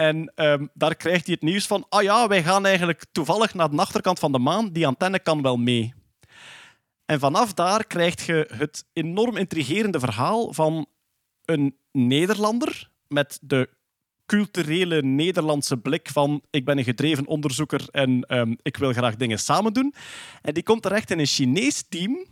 En 0.00 0.32
ehm, 0.34 0.66
daar 0.74 0.96
krijgt 0.96 1.26
hij 1.26 1.34
het 1.34 1.42
nieuws 1.50 1.66
van, 1.66 1.86
ah 1.88 2.02
ja, 2.02 2.28
wij 2.28 2.42
gaan 2.42 2.66
eigenlijk 2.66 3.04
toevallig 3.12 3.54
naar 3.54 3.70
de 3.70 3.76
achterkant 3.76 4.18
van 4.18 4.32
de 4.32 4.38
maan. 4.38 4.72
Die 4.72 4.86
antenne 4.86 5.18
kan 5.18 5.42
wel 5.42 5.56
mee. 5.56 5.94
En 7.04 7.18
vanaf 7.18 7.54
daar 7.54 7.86
krijg 7.86 8.26
je 8.26 8.48
het 8.54 8.84
enorm 8.92 9.36
intrigerende 9.36 10.00
verhaal 10.00 10.52
van 10.52 10.86
een 11.44 11.76
Nederlander 11.92 12.90
met 13.06 13.38
de 13.42 13.68
culturele 14.26 15.02
Nederlandse 15.02 15.76
blik 15.76 16.08
van 16.08 16.42
ik 16.50 16.64
ben 16.64 16.78
een 16.78 16.84
gedreven 16.84 17.26
onderzoeker 17.26 17.88
en 17.90 18.22
ehm, 18.22 18.54
ik 18.62 18.76
wil 18.76 18.92
graag 18.92 19.16
dingen 19.16 19.38
samen 19.38 19.72
doen. 19.72 19.94
En 20.42 20.54
die 20.54 20.62
komt 20.62 20.82
terecht 20.82 21.10
in 21.10 21.18
een 21.18 21.26
Chinees 21.26 21.84
team 21.88 22.26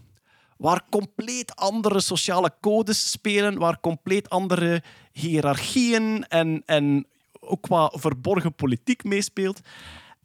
waar 0.57 0.85
compleet 0.91 1.57
andere 1.57 2.01
sociale 2.01 2.55
codes 2.61 3.11
spelen, 3.11 3.59
waar 3.59 3.81
compleet 3.81 4.31
andere 4.31 4.83
hiërarchieën 5.13 6.25
en, 6.29 6.63
en 6.67 7.07
ook 7.47 7.63
qua 7.63 7.93
verborgen 7.95 8.55
politiek 8.55 9.05
meespeelt. 9.05 9.61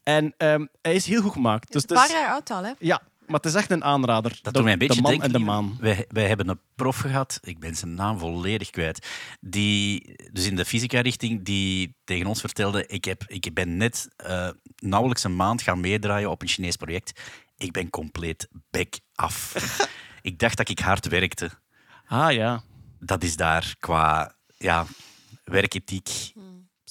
En 0.03 0.33
ehm, 0.37 0.65
hij 0.81 0.95
is 0.95 1.05
heel 1.05 1.21
goed 1.21 1.31
gemaakt. 1.31 1.71
Dus 1.71 1.81
een 1.83 1.89
het 1.89 1.97
paar 1.97 2.07
is- 2.07 2.11
jaar 2.21 2.31
oud 2.31 2.49
al, 2.49 2.63
hè? 2.63 2.71
ja, 2.79 3.01
maar 3.25 3.35
het 3.39 3.45
is 3.45 3.53
echt 3.53 3.71
een 3.71 3.83
aanrader. 3.83 4.31
Dat 4.31 4.43
de, 4.43 4.51
doet 4.51 4.63
mij 4.63 4.73
een 4.73 4.79
beetje 4.79 4.95
de 4.95 5.01
man 5.01 5.11
denken. 5.11 5.27
en 5.33 5.39
de 5.39 5.45
maan. 5.45 5.77
Wij, 5.79 6.05
wij 6.09 6.27
hebben 6.27 6.47
een 6.49 6.59
prof 6.75 6.97
gehad, 6.97 7.39
ik 7.43 7.59
ben 7.59 7.75
zijn 7.75 7.93
naam 7.93 8.17
volledig 8.19 8.69
kwijt, 8.69 9.07
die 9.39 10.15
dus 10.31 10.45
in 10.45 10.55
de 10.55 10.65
fysica-richting, 10.65 11.43
die 11.45 11.95
tegen 12.03 12.25
ons 12.25 12.39
vertelde, 12.39 12.87
ik, 12.87 13.05
heb, 13.05 13.23
ik 13.27 13.53
ben 13.53 13.77
net 13.77 14.07
eh, 14.15 14.49
nauwelijks 14.75 15.23
een 15.23 15.35
maand 15.35 15.61
gaan 15.61 15.79
meedraaien 15.79 16.29
op 16.29 16.41
een 16.41 16.47
Chinees 16.47 16.75
project. 16.75 17.21
Ik 17.57 17.71
ben 17.71 17.89
compleet 17.89 18.47
bek 18.69 18.99
af. 19.15 19.53
ik 20.21 20.39
dacht 20.39 20.57
dat 20.57 20.69
ik 20.69 20.79
hard 20.79 21.07
werkte. 21.07 21.49
Ah 22.05 22.31
ja, 22.31 22.63
Dat 22.99 23.23
is 23.23 23.35
daar 23.35 23.75
qua 23.79 24.35
ja, 24.57 24.85
werkethiek. 25.43 26.09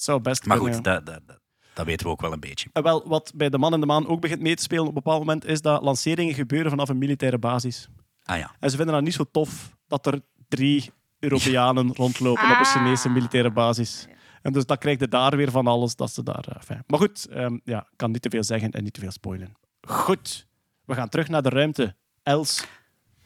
Zou 0.03 0.21
best 0.21 0.47
Maar 0.47 0.57
kunnen, 0.57 0.75
goed, 0.75 0.85
ja. 0.85 0.93
dat, 0.93 1.07
dat, 1.07 1.21
dat, 1.27 1.41
dat 1.75 1.87
weten 1.87 2.07
we 2.07 2.13
ook 2.13 2.21
wel 2.21 2.33
een 2.33 2.41
beetje. 2.41 2.69
En 2.73 2.83
wel, 2.83 3.09
wat 3.09 3.33
bij 3.35 3.49
de 3.49 3.59
man 3.59 3.73
en 3.73 3.81
de 3.81 3.87
maan 3.87 4.07
ook 4.07 4.21
begint 4.21 4.41
mee 4.41 4.57
te 4.57 4.63
spelen 4.63 4.83
op 4.83 4.89
een 4.89 4.95
bepaald 4.95 5.19
moment, 5.19 5.45
is 5.45 5.61
dat 5.61 5.83
lanceringen 5.83 6.35
gebeuren 6.35 6.71
vanaf 6.71 6.89
een 6.89 6.99
militaire 6.99 7.39
basis. 7.39 7.89
Ah 8.23 8.39
ja. 8.39 8.55
En 8.59 8.71
ze 8.71 8.77
vinden 8.77 8.95
dat 8.95 9.05
niet 9.05 9.15
zo 9.15 9.25
tof 9.31 9.77
dat 9.87 10.07
er 10.07 10.21
drie 10.49 10.91
Europeanen 11.19 11.95
rondlopen 11.95 12.51
op 12.51 12.59
een 12.59 12.65
Chinese 12.65 13.09
militaire 13.09 13.51
basis. 13.51 14.07
En 14.43 14.53
dus 14.53 14.67
dat 14.67 14.79
krijg 14.79 14.99
je 14.99 15.09
daar 15.09 15.37
weer 15.37 15.51
van 15.51 15.67
alles. 15.67 15.97
Dat 15.97 16.13
ze 16.13 16.23
daar, 16.23 16.47
eh. 16.69 16.79
Maar 16.87 16.99
goed, 16.99 17.27
ehm, 17.27 17.59
ja, 17.65 17.79
ik 17.79 17.97
kan 17.97 18.11
niet 18.11 18.23
te 18.23 18.31
veel 18.31 18.45
zeggen 18.45 18.71
en 18.71 18.83
niet 18.83 18.93
te 18.93 19.01
veel 19.01 19.11
spoilen. 19.11 19.53
Goed, 19.81 20.47
we 20.85 20.95
gaan 20.95 21.09
terug 21.09 21.29
naar 21.29 21.43
de 21.43 21.49
ruimte. 21.49 21.97
Els, 22.23 22.65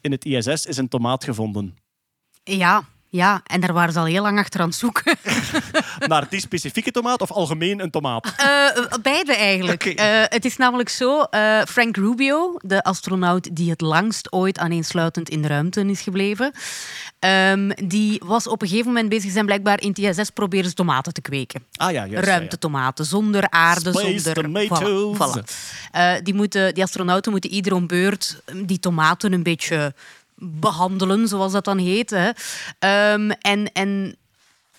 in 0.01 0.11
het 0.11 0.25
ISS 0.25 0.65
is 0.65 0.77
een 0.77 0.87
tomaat 0.87 1.23
gevonden. 1.23 1.75
Ja, 2.43 2.83
ja, 3.15 3.41
en 3.43 3.61
daar 3.61 3.73
waren 3.73 3.93
ze 3.93 3.99
al 3.99 4.05
heel 4.05 4.21
lang 4.21 4.39
achter 4.39 4.59
aan 4.59 4.67
het 4.67 4.75
zoeken. 4.75 5.17
Naar 6.07 6.25
die 6.29 6.39
specifieke 6.39 6.91
tomaat 6.91 7.21
of 7.21 7.31
algemeen 7.31 7.79
een 7.79 7.91
tomaat? 7.91 8.33
Eh, 8.37 8.97
beide 9.01 9.35
eigenlijk. 9.35 9.85
Eh, 9.85 10.05
het 10.23 10.45
is 10.45 10.57
namelijk 10.57 10.89
zo, 10.89 11.21
eh, 11.21 11.61
Frank 11.61 11.95
Rubio, 11.95 12.55
de 12.61 12.83
astronaut 12.83 13.55
die 13.55 13.69
het 13.69 13.81
langst 13.81 14.31
ooit 14.31 14.57
aaneensluitend 14.57 15.29
in 15.29 15.41
de 15.41 15.47
ruimte 15.47 15.85
is 15.85 16.01
gebleven, 16.01 16.51
ehm, 17.19 17.69
die 17.85 18.21
was 18.25 18.47
op 18.47 18.61
een 18.61 18.67
gegeven 18.67 18.91
moment 18.91 19.09
bezig, 19.09 19.31
zijn 19.31 19.45
blijkbaar 19.45 19.81
in 19.81 19.89
het 19.89 19.97
ISS 19.97 20.29
proberen 20.29 20.69
ze 20.69 20.75
tomaten 20.75 21.13
te 21.13 21.21
kweken. 21.21 21.63
Ah 21.75 21.91
ja, 21.91 22.05
juist. 22.05 22.27
Ruimtetomaten, 22.27 23.05
zonder 23.05 23.49
aarde, 23.49 23.91
Space 23.91 24.19
zonder... 24.19 24.43
tomatoes. 24.43 25.17
Voilà, 25.17 25.41
voilà. 25.41 26.23
Die, 26.23 26.33
moeten, 26.33 26.73
die 26.73 26.83
astronauten 26.83 27.31
moeten 27.31 27.49
ieder 27.49 27.73
om 27.73 27.87
beurt 27.87 28.41
die 28.65 28.79
tomaten 28.79 29.33
een 29.33 29.43
beetje 29.43 29.93
behandelen, 30.35 31.27
zoals 31.27 31.51
dat 31.51 31.65
dan 31.65 31.77
heet. 31.77 32.09
Hè. 32.09 32.29
Ehm, 32.79 33.29
en, 33.29 33.71
en 33.71 34.15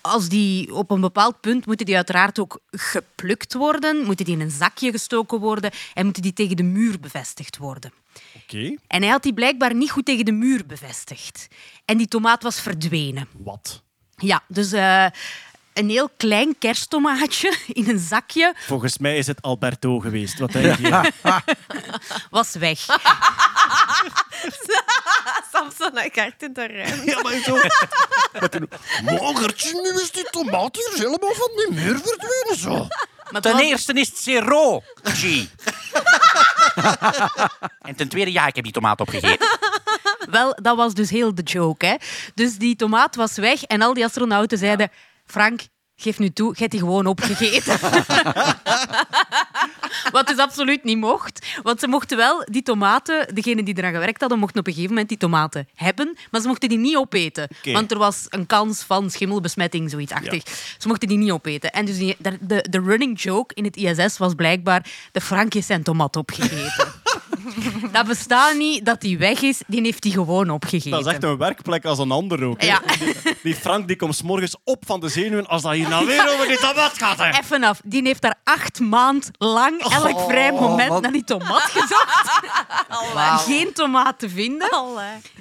als 0.01 0.29
die 0.29 0.73
op 0.73 0.91
een 0.91 1.01
bepaald 1.01 1.41
punt 1.41 1.65
moeten 1.65 1.85
die 1.85 1.95
uiteraard 1.95 2.39
ook 2.39 2.59
geplukt 2.71 3.53
worden, 3.53 4.05
moeten 4.05 4.25
die 4.25 4.35
in 4.35 4.41
een 4.41 4.51
zakje 4.51 4.91
gestoken 4.91 5.39
worden 5.39 5.71
en 5.93 6.03
moeten 6.03 6.21
die 6.21 6.33
tegen 6.33 6.55
de 6.55 6.63
muur 6.63 6.99
bevestigd 6.99 7.57
worden. 7.57 7.91
Oké, 8.35 8.75
En 8.87 9.01
hij 9.01 9.11
had 9.11 9.23
die 9.23 9.33
blijkbaar 9.33 9.75
niet 9.75 9.91
goed 9.91 10.05
tegen 10.05 10.25
de 10.25 10.31
muur 10.31 10.65
bevestigd. 10.65 11.47
En 11.85 11.97
die 11.97 12.07
tomaat 12.07 12.43
was 12.43 12.61
verdwenen. 12.61 13.27
wat? 13.37 13.83
Ja, 14.15 14.43
dus 14.47 14.71
eh, 14.71 15.05
een 15.77 15.89
heel 15.89 16.09
klein 16.17 16.57
kersttomaatje 16.59 17.53
in 17.67 17.89
een 17.89 17.99
zakje 17.99 18.53
Volgens 18.57 18.97
mij 18.97 19.17
is 19.17 19.27
het 19.27 19.41
Alberto 19.41 19.99
geweest. 19.99 20.39
Wat 20.39 20.51
denk 20.51 20.77
je? 20.87 21.11
was 22.29 22.53
weg. 22.55 22.79
Samson 25.51 25.97
en 25.97 26.09
Gert 26.13 26.43
in 26.43 26.53
de 26.53 26.67
ruimte. 26.67 27.05
Ja, 27.11 27.21
maar 27.21 27.33
zo. 27.43 27.57
Mogertje, 29.03 29.73
nu 29.81 30.01
is 30.01 30.11
die 30.11 30.27
tomaat 30.31 30.75
hier 30.75 30.89
helemaal 30.93 31.33
van 31.33 31.49
die 31.55 31.71
muur 31.71 31.99
verdwenen 32.03 32.57
zo. 32.57 32.87
Maar 33.31 33.41
Ten 33.41 33.59
eerste 33.59 33.93
is 33.93 34.07
het 34.07 34.17
zero, 34.17 34.83
G. 35.03 35.45
en 37.81 37.95
ten 37.95 38.07
tweede, 38.07 38.31
ja, 38.31 38.47
ik 38.47 38.55
heb 38.55 38.63
die 38.63 38.73
tomaat 38.73 38.99
opgegeten. 39.01 39.47
Wel, 40.29 40.57
dat 40.61 40.75
was 40.77 40.93
dus 40.93 41.09
heel 41.09 41.35
de 41.35 41.41
joke. 41.41 41.85
Hè? 41.85 41.95
Dus 42.33 42.57
die 42.57 42.75
tomaat 42.75 43.15
was 43.15 43.35
weg 43.35 43.63
en 43.63 43.81
al 43.81 43.93
die 43.93 44.05
astronauten 44.05 44.57
zeiden... 44.57 44.91
Frank, 45.27 45.61
geef 45.95 46.19
nu 46.19 46.29
toe, 46.29 46.49
je 46.51 46.59
hebt 46.59 46.71
die 46.71 46.79
gewoon 46.79 47.05
opgegeten. 47.05 47.79
Wat 50.11 50.27
dus 50.27 50.37
absoluut 50.37 50.83
niet 50.83 50.97
mocht. 50.97 51.45
Want 51.63 51.79
ze 51.79 51.87
mochten 51.87 52.17
wel 52.17 52.45
die 52.49 52.61
tomaten, 52.61 53.35
degenen 53.35 53.65
die 53.65 53.77
eraan 53.77 53.93
gewerkt 53.93 54.19
hadden, 54.19 54.39
mochten 54.39 54.59
op 54.59 54.67
een 54.67 54.73
gegeven 54.73 54.93
moment 54.93 55.09
die 55.09 55.17
tomaten 55.17 55.67
hebben. 55.75 56.17
Maar 56.31 56.41
ze 56.41 56.47
mochten 56.47 56.69
die 56.69 56.77
niet 56.77 56.95
opeten. 56.95 57.47
Want 57.63 57.91
er 57.91 57.97
was 57.97 58.25
een 58.29 58.45
kans 58.45 58.81
van 58.81 59.09
schimmelbesmetting, 59.09 59.89
zoiets 59.89 60.11
achtig. 60.11 60.43
Ze 60.77 60.87
mochten 60.87 61.07
die 61.07 61.17
niet 61.17 61.31
opeten. 61.31 61.71
En 61.71 61.85
dus 61.85 61.97
die, 61.97 62.15
de, 62.19 62.65
de, 62.69 62.79
running 62.79 63.21
joke 63.21 63.55
in 63.55 63.63
het 63.63 63.75
ISS 63.75 64.17
was 64.17 64.33
blijkbaar... 64.33 64.85
De 65.11 65.21
Frank 65.21 65.53
heeft 65.53 65.67
zijn 65.67 65.83
tomaat 65.83 66.15
opgegeten. 66.15 66.87
dat 67.91 68.05
bestaat 68.07 68.55
niet, 68.55 68.85
dat 68.85 69.01
die 69.01 69.17
weg 69.17 69.41
is. 69.41 69.61
Die 69.67 69.81
heeft 69.81 70.01
die 70.01 70.11
gewoon 70.11 70.49
opgegeten. 70.49 70.91
Dat 70.91 71.05
is 71.05 71.11
echt 71.13 71.23
een 71.23 71.37
werkplek 71.37 71.85
als 71.85 71.99
een 71.99 72.11
ander 72.11 72.43
ook. 72.43 72.61
Ja. 72.61 72.81
Die, 72.99 73.15
die 73.43 73.55
Frank 73.55 73.87
die 73.87 73.95
komt 73.95 74.15
's 74.15 74.21
morgens 74.21 74.55
op 74.63 74.83
van 74.85 74.99
de 74.99 75.09
zenuwen 75.09 75.47
als 75.47 75.61
dat 75.61 75.71
hier 75.73 75.89
nou 75.89 76.05
weer 76.05 76.29
over 76.33 76.47
die 76.47 76.57
tomaat 76.57 76.97
gaat. 76.97 77.17
Hè. 77.17 77.29
Even 77.39 77.63
af. 77.63 77.79
Die 77.83 78.01
heeft 78.03 78.21
daar 78.21 78.35
acht 78.43 78.79
maand 78.79 79.29
lang 79.37 79.81
elk 79.81 80.19
vrij 80.29 80.51
moment 80.51 80.89
wat- 80.89 81.01
naar 81.01 81.11
die 81.11 81.23
tomaat 81.23 81.61
gezocht. 81.63 82.39
Geen 83.47 83.73
tomaat 83.73 84.19
te 84.19 84.29
vinden. 84.29 84.69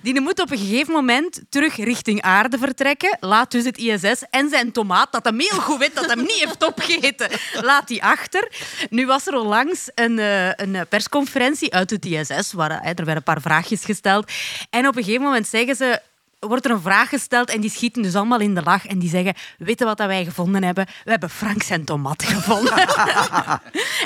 Die 0.02 0.20
moet 0.20 0.40
op 0.40 0.50
een 0.50 0.58
gegeven 0.58 0.92
moment 0.92 1.40
terug 1.48 1.76
richting 1.76 2.22
aarde 2.22 2.58
vertrekken. 2.58 3.16
Laat 3.20 3.50
dus 3.50 3.64
het 3.64 3.78
ISS 3.78 4.22
en 4.30 4.48
zijn 4.48 4.72
tomaat, 4.72 5.12
dat 5.12 5.24
hem 5.24 5.38
heel 5.40 5.60
goed 5.60 5.78
weet 5.78 5.94
dat 5.94 6.04
hij 6.04 6.14
hem 6.14 6.22
niet 6.24 6.44
heeft 6.44 6.66
opgegeten, 6.66 7.28
laat 7.62 7.88
die 7.88 8.02
achter. 8.04 8.52
Nu 8.90 9.06
was 9.06 9.26
er 9.26 9.34
onlangs 9.38 9.90
een, 9.94 10.18
eh, 10.18 10.48
een 10.48 10.86
persconferentie 10.88 11.72
uit 11.76 11.90
het 11.90 12.04
ISS, 12.04 12.52
waar 12.52 12.70
er 12.70 12.94
werden 12.94 13.16
een 13.16 13.22
paar 13.22 13.40
vraagjes 13.40 13.84
gesteld. 13.84 14.32
En 14.70 14.86
op 14.86 14.96
een 14.96 15.04
gegeven 15.04 15.24
moment 15.24 15.46
zeggen 15.46 15.76
ze 15.76 16.00
wordt 16.48 16.64
er 16.64 16.70
een 16.70 16.80
vraag 16.80 17.08
gesteld 17.08 17.50
en 17.50 17.60
die 17.60 17.70
schieten 17.70 18.02
dus 18.02 18.14
allemaal 18.14 18.40
in 18.40 18.54
de 18.54 18.62
lach 18.62 18.86
en 18.86 18.98
die 18.98 19.08
zeggen, 19.08 19.34
weet 19.58 19.78
je 19.78 19.84
wat 19.84 19.98
dat 19.98 20.06
wij 20.06 20.24
gevonden 20.24 20.62
hebben? 20.62 20.86
We 21.04 21.10
hebben 21.10 21.30
Frank 21.30 21.62
zijn 21.62 21.84
tomat 21.84 22.22
gevonden. 22.22 22.74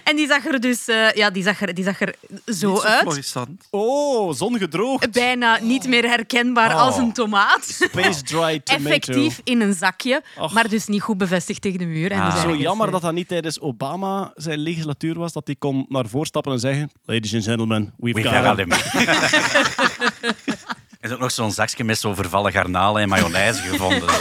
en 0.08 0.16
die 0.16 0.26
zag 0.26 0.46
er 0.46 0.60
dus 0.60 0.88
eh, 0.88 1.12
ja, 1.12 1.30
die 1.30 1.42
zag 1.42 1.60
er, 1.62 1.74
die 1.74 1.84
zag 1.84 2.00
er 2.00 2.14
zo 2.46 2.52
zo 2.52 2.80
uit. 2.80 3.00
florissant. 3.00 3.66
Oh, 3.70 4.32
zongedroogd. 4.34 5.10
Bijna 5.12 5.58
niet 5.60 5.86
meer 5.88 6.08
herkenbaar 6.08 6.74
als 6.74 6.96
een 6.96 7.12
tomaat. 7.12 7.64
Space 7.64 8.22
dry 8.22 8.60
tomato. 8.64 8.84
Effectief 8.88 9.40
in 9.44 9.60
een 9.60 9.74
zakje, 9.74 10.22
Och. 10.38 10.52
maar 10.52 10.68
dus 10.68 10.86
niet 10.86 11.02
goed 11.02 11.18
bevestigd 11.18 11.62
tegen 11.62 11.78
de 11.78 11.86
muur. 11.86 12.10
En 12.12 12.20
Ah. 12.20 12.32
dus 12.32 12.40
Zo 12.42 12.56
jammer 12.56 12.86
eh, 12.86 12.92
dat 12.92 13.02
dat 13.02 13.12
niet 13.12 13.28
tijdens 13.28 13.60
Obama 13.60 14.32
zijn 14.34 14.58
legislatuur 14.58 15.18
was, 15.18 15.32
dat 15.32 15.46
hij 15.46 15.56
kon 15.58 15.86
naar 15.88 16.06
voren 16.06 16.26
stappen 16.26 16.52
en 16.52 16.58
zeggen 16.60 16.90
Ladies 17.04 17.34
and 17.34 17.44
gentlemen, 17.44 17.94
we've 17.96 18.22
We 18.22 18.28
got 18.28 18.32
gaan 18.32 18.58
him. 18.58 18.68
Er 21.00 21.08
is 21.08 21.14
ook 21.14 21.20
nog 21.20 21.30
zo'n 21.30 21.52
zakje 21.52 21.84
met 21.84 21.98
zo 21.98 22.14
vervallen 22.14 22.52
garnalen 22.52 23.02
en 23.02 23.08
mayonaise 23.08 23.62
gevonden. 23.62 24.08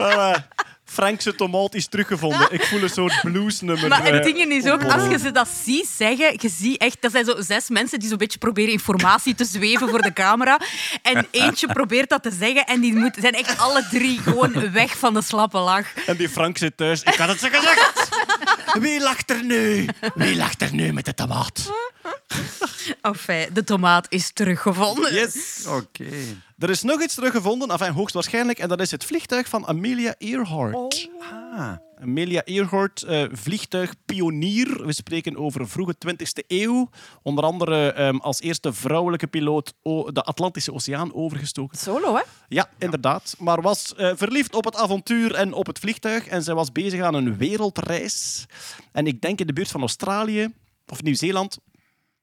Voilà. 0.00 0.46
Frankse 0.84 1.34
tomaat 1.34 1.74
is 1.74 1.86
teruggevonden. 1.86 2.46
Ik 2.50 2.64
voel 2.64 2.82
een 2.82 2.88
soort 2.88 3.20
bluesnummer. 3.22 3.88
Maar 3.88 4.04
het 4.04 4.26
eh, 4.26 4.34
ding 4.34 4.52
is 4.52 4.66
ook, 4.70 4.84
als 4.84 5.10
je 5.10 5.18
ze 5.18 5.30
dat 5.30 5.48
ziet 5.64 5.88
zeggen, 5.96 6.36
je 6.40 6.48
ziet 6.48 6.80
echt, 6.80 6.96
dat 7.00 7.10
zijn 7.10 7.24
zo 7.24 7.40
zes 7.40 7.68
mensen 7.68 7.98
die 7.98 8.08
zo'n 8.08 8.18
beetje 8.18 8.38
proberen 8.38 8.72
informatie 8.72 9.34
te 9.34 9.44
zweven 9.44 9.88
voor 9.88 10.02
de 10.02 10.12
camera. 10.12 10.60
En 11.02 11.26
eentje 11.30 11.66
probeert 11.66 12.08
dat 12.08 12.22
te 12.22 12.30
zeggen 12.38 12.66
en 12.66 12.80
die 12.80 12.94
moet, 12.94 13.16
zijn 13.20 13.34
echt 13.34 13.58
alle 13.58 13.86
drie 13.90 14.18
gewoon 14.18 14.70
weg 14.72 14.98
van 14.98 15.14
de 15.14 15.22
slappe 15.22 15.58
lach. 15.58 15.86
En 16.06 16.16
die 16.16 16.28
Frank 16.28 16.58
zit 16.58 16.76
thuis. 16.76 17.02
Ik 17.02 17.14
had 17.14 17.28
het 17.28 17.40
ze 17.40 17.48
gezegd. 17.50 18.08
Wie 18.80 19.00
lacht 19.00 19.30
er 19.30 19.44
nu? 19.44 19.88
Wie 20.14 20.36
lacht 20.36 20.62
er 20.62 20.74
nu 20.74 20.92
met 20.92 21.04
de 21.04 21.14
tomaat? 21.14 21.70
Enfin, 23.00 23.48
de 23.52 23.64
tomaat 23.64 24.06
is 24.08 24.30
teruggevonden. 24.32 25.14
Yes. 25.14 25.64
Oké. 25.66 26.06
Er 26.58 26.70
is 26.70 26.82
nog 26.82 27.02
iets 27.02 27.14
teruggevonden, 27.14 27.70
enfin, 27.70 27.92
hoogstwaarschijnlijk, 27.92 28.58
en 28.58 28.68
dat 28.68 28.80
is 28.80 28.90
het 28.90 29.04
vliegtuig 29.04 29.48
van 29.48 29.66
Amelia 29.66 30.14
Earhart. 30.18 31.08
Ah. 31.58 31.76
Amelia 32.00 32.44
Earhart, 32.44 33.02
eh, 33.02 33.24
vliegtuigpionier. 33.32 34.86
We 34.86 34.92
spreken 34.92 35.36
over 35.36 35.68
vroege 35.68 35.94
20e 35.98 36.44
eeuw. 36.46 36.90
Onder 37.22 37.44
andere 37.44 37.92
ehm, 37.92 38.16
als 38.16 38.40
eerste 38.40 38.72
vrouwelijke 38.72 39.26
piloot 39.26 39.74
de 40.12 40.22
Atlantische 40.22 40.72
Oceaan 40.72 41.14
overgestoken. 41.14 41.78
Solo, 41.78 42.14
hè? 42.14 42.22
Ja, 42.48 42.68
inderdaad. 42.78 43.36
Maar 43.38 43.62
was 43.62 43.94
eh, 43.94 44.10
verliefd 44.14 44.54
op 44.54 44.64
het 44.64 44.76
avontuur 44.76 45.34
en 45.34 45.52
op 45.52 45.66
het 45.66 45.78
vliegtuig. 45.78 46.26
En 46.26 46.42
zij 46.42 46.54
was 46.54 46.72
bezig 46.72 47.00
aan 47.00 47.14
een 47.14 47.36
wereldreis. 47.36 48.46
En 48.92 49.06
ik 49.06 49.20
denk 49.20 49.40
in 49.40 49.46
de 49.46 49.52
buurt 49.52 49.70
van 49.70 49.80
Australië 49.80 50.54
of 50.86 51.02
Nieuw-Zeeland 51.02 51.58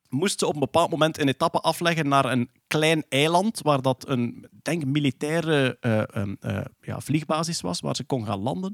moest 0.10 0.40
ze 0.40 0.48
op 0.48 0.54
een 0.54 0.60
bepaald 0.60 0.90
moment 0.90 1.20
een 1.20 1.28
etappe 1.28 1.60
afleggen 1.60 2.08
naar 2.08 2.26
een 2.26 2.50
klein 2.68 3.04
eiland, 3.10 3.60
waar 3.62 3.82
dat 3.82 4.08
een 4.08 4.48
denk, 4.62 4.86
militaire 4.86 5.78
eh, 5.80 6.62
ja, 6.82 7.00
vliegbasis 7.00 7.62
was, 7.62 7.80
waar 7.80 7.96
ze 7.96 8.04
kon 8.04 8.26
gaan 8.26 8.40
landen. 8.40 8.74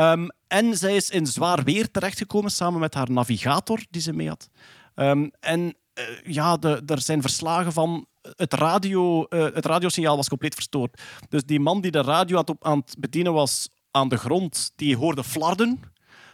Ehm, 0.00 0.28
en 0.46 0.76
zij 0.76 0.96
is 0.96 1.10
in 1.10 1.26
zwaar 1.26 1.64
weer 1.64 1.90
terechtgekomen 1.90 2.50
samen 2.50 2.80
met 2.80 2.94
haar 2.94 3.10
navigator 3.10 3.84
die 3.90 4.02
ze 4.02 4.12
mee 4.12 4.28
had. 4.28 4.48
Ehm, 4.94 5.28
en 5.40 5.74
eh, 5.92 6.04
ja, 6.24 6.58
er 6.86 7.00
zijn 7.00 7.20
verslagen 7.20 7.72
van 7.72 8.06
het, 8.36 8.54
radio, 8.54 9.24
eh, 9.24 9.42
het 9.54 9.66
radiosignaal 9.66 10.16
was 10.16 10.28
compleet 10.28 10.54
verstoord. 10.54 11.00
Dus 11.28 11.44
die 11.44 11.60
man 11.60 11.80
die 11.80 11.90
de 11.90 12.02
radio 12.02 12.36
aan 12.36 12.44
het, 12.46 12.56
aan 12.64 12.78
het 12.78 12.96
bedienen 12.98 13.32
was 13.32 13.68
aan 13.90 14.08
de 14.08 14.16
grond, 14.16 14.72
die 14.76 14.96
hoorde 14.96 15.24
flarden. 15.24 15.80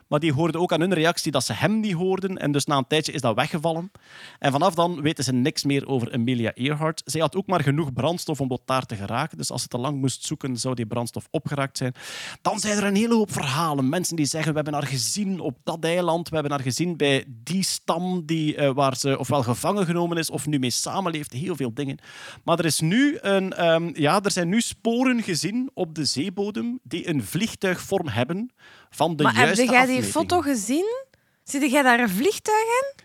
Maar 0.09 0.21
die 0.21 0.33
hoorden 0.33 0.61
ook 0.61 0.73
aan 0.73 0.81
hun 0.81 0.95
reactie 0.95 1.33
dat 1.33 1.45
ze 1.45 1.53
hem 1.53 1.81
niet 1.81 1.93
hoorden. 1.93 2.39
En 2.39 2.53
dus 2.53 2.65
na 2.65 2.77
een 2.77 2.87
tijdje 2.87 3.13
is 3.13 3.21
dat 3.21 3.35
weggevallen. 3.35 3.91
En 4.39 4.53
vanaf 4.53 4.75
dan 4.75 5.01
weten 5.01 5.25
ze 5.25 5.33
niks 5.33 5.65
meer 5.65 5.89
over 5.89 6.13
Amelia 6.13 6.53
Earhart. 6.55 7.03
Zij 7.05 7.21
had 7.21 7.37
ook 7.37 7.47
maar 7.47 7.63
genoeg 7.63 7.93
brandstof 7.93 8.41
om 8.41 8.49
tot 8.49 8.63
daar 8.65 8.87
te 8.87 8.97
geraken. 8.97 9.39
Dus 9.39 9.51
als 9.51 9.63
ze 9.63 9.69
te 9.69 9.79
lang 9.79 10.01
moest 10.01 10.25
zoeken, 10.25 10.57
zou 10.57 10.75
die 10.75 10.87
brandstof 10.87 11.29
opgeraakt 11.31 11.77
zijn. 11.77 11.95
Dan 12.43 12.59
zijn 12.59 12.77
er 12.77 12.85
een 12.85 12.97
hele 12.97 13.15
hoop 13.15 13.33
verhalen. 13.33 13.89
Mensen 13.89 14.17
die 14.17 14.27
zeggen, 14.27 14.51
we 14.51 14.57
hebben 14.57 14.75
haar 14.75 14.87
gezien 14.87 15.41
op 15.41 15.59
dat 15.65 15.85
eiland. 15.85 16.29
We 16.29 16.35
hebben 16.35 16.53
haar 16.53 16.63
gezien 16.63 16.97
bij 16.97 17.25
die 17.29 17.63
stam 17.63 18.27
die, 18.27 18.57
eh, 18.57 18.73
waar 18.75 18.97
ze 18.97 19.19
ofwel 19.19 19.43
gevangen 19.43 19.87
genomen 19.87 20.17
is 20.17 20.31
of 20.31 20.47
nu 20.47 20.59
mee 20.59 20.71
samenleeft. 20.71 21.33
Heel 21.33 21.57
veel 21.57 21.75
dingen. 21.75 21.99
Maar 22.45 22.59
er, 22.59 22.65
is 22.65 22.81
nu 22.81 23.19
een, 23.21 23.53
ehm, 23.53 23.91
ja, 23.93 24.23
er 24.23 24.31
zijn 24.31 24.49
nu 24.49 24.61
sporen 24.61 25.23
gezien 25.23 25.71
op 25.75 25.95
de 25.95 26.05
zeebodem 26.05 26.79
die 26.83 27.09
een 27.09 27.25
vliegtuigvorm 27.25 28.09
hebben 28.09 28.51
van 28.91 29.17
de 29.17 29.23
maar 29.23 29.35
heb 29.35 29.45
juiste 29.45 29.65
jij 29.65 29.73
die 29.73 29.81
afmeting. 29.97 30.13
foto 30.13 30.41
gezien? 30.41 31.05
Zit 31.45 31.71
jij 31.71 31.83
daar 31.83 32.01
een 32.01 32.09
vliegtuig 32.09 32.65
in? 32.65 33.05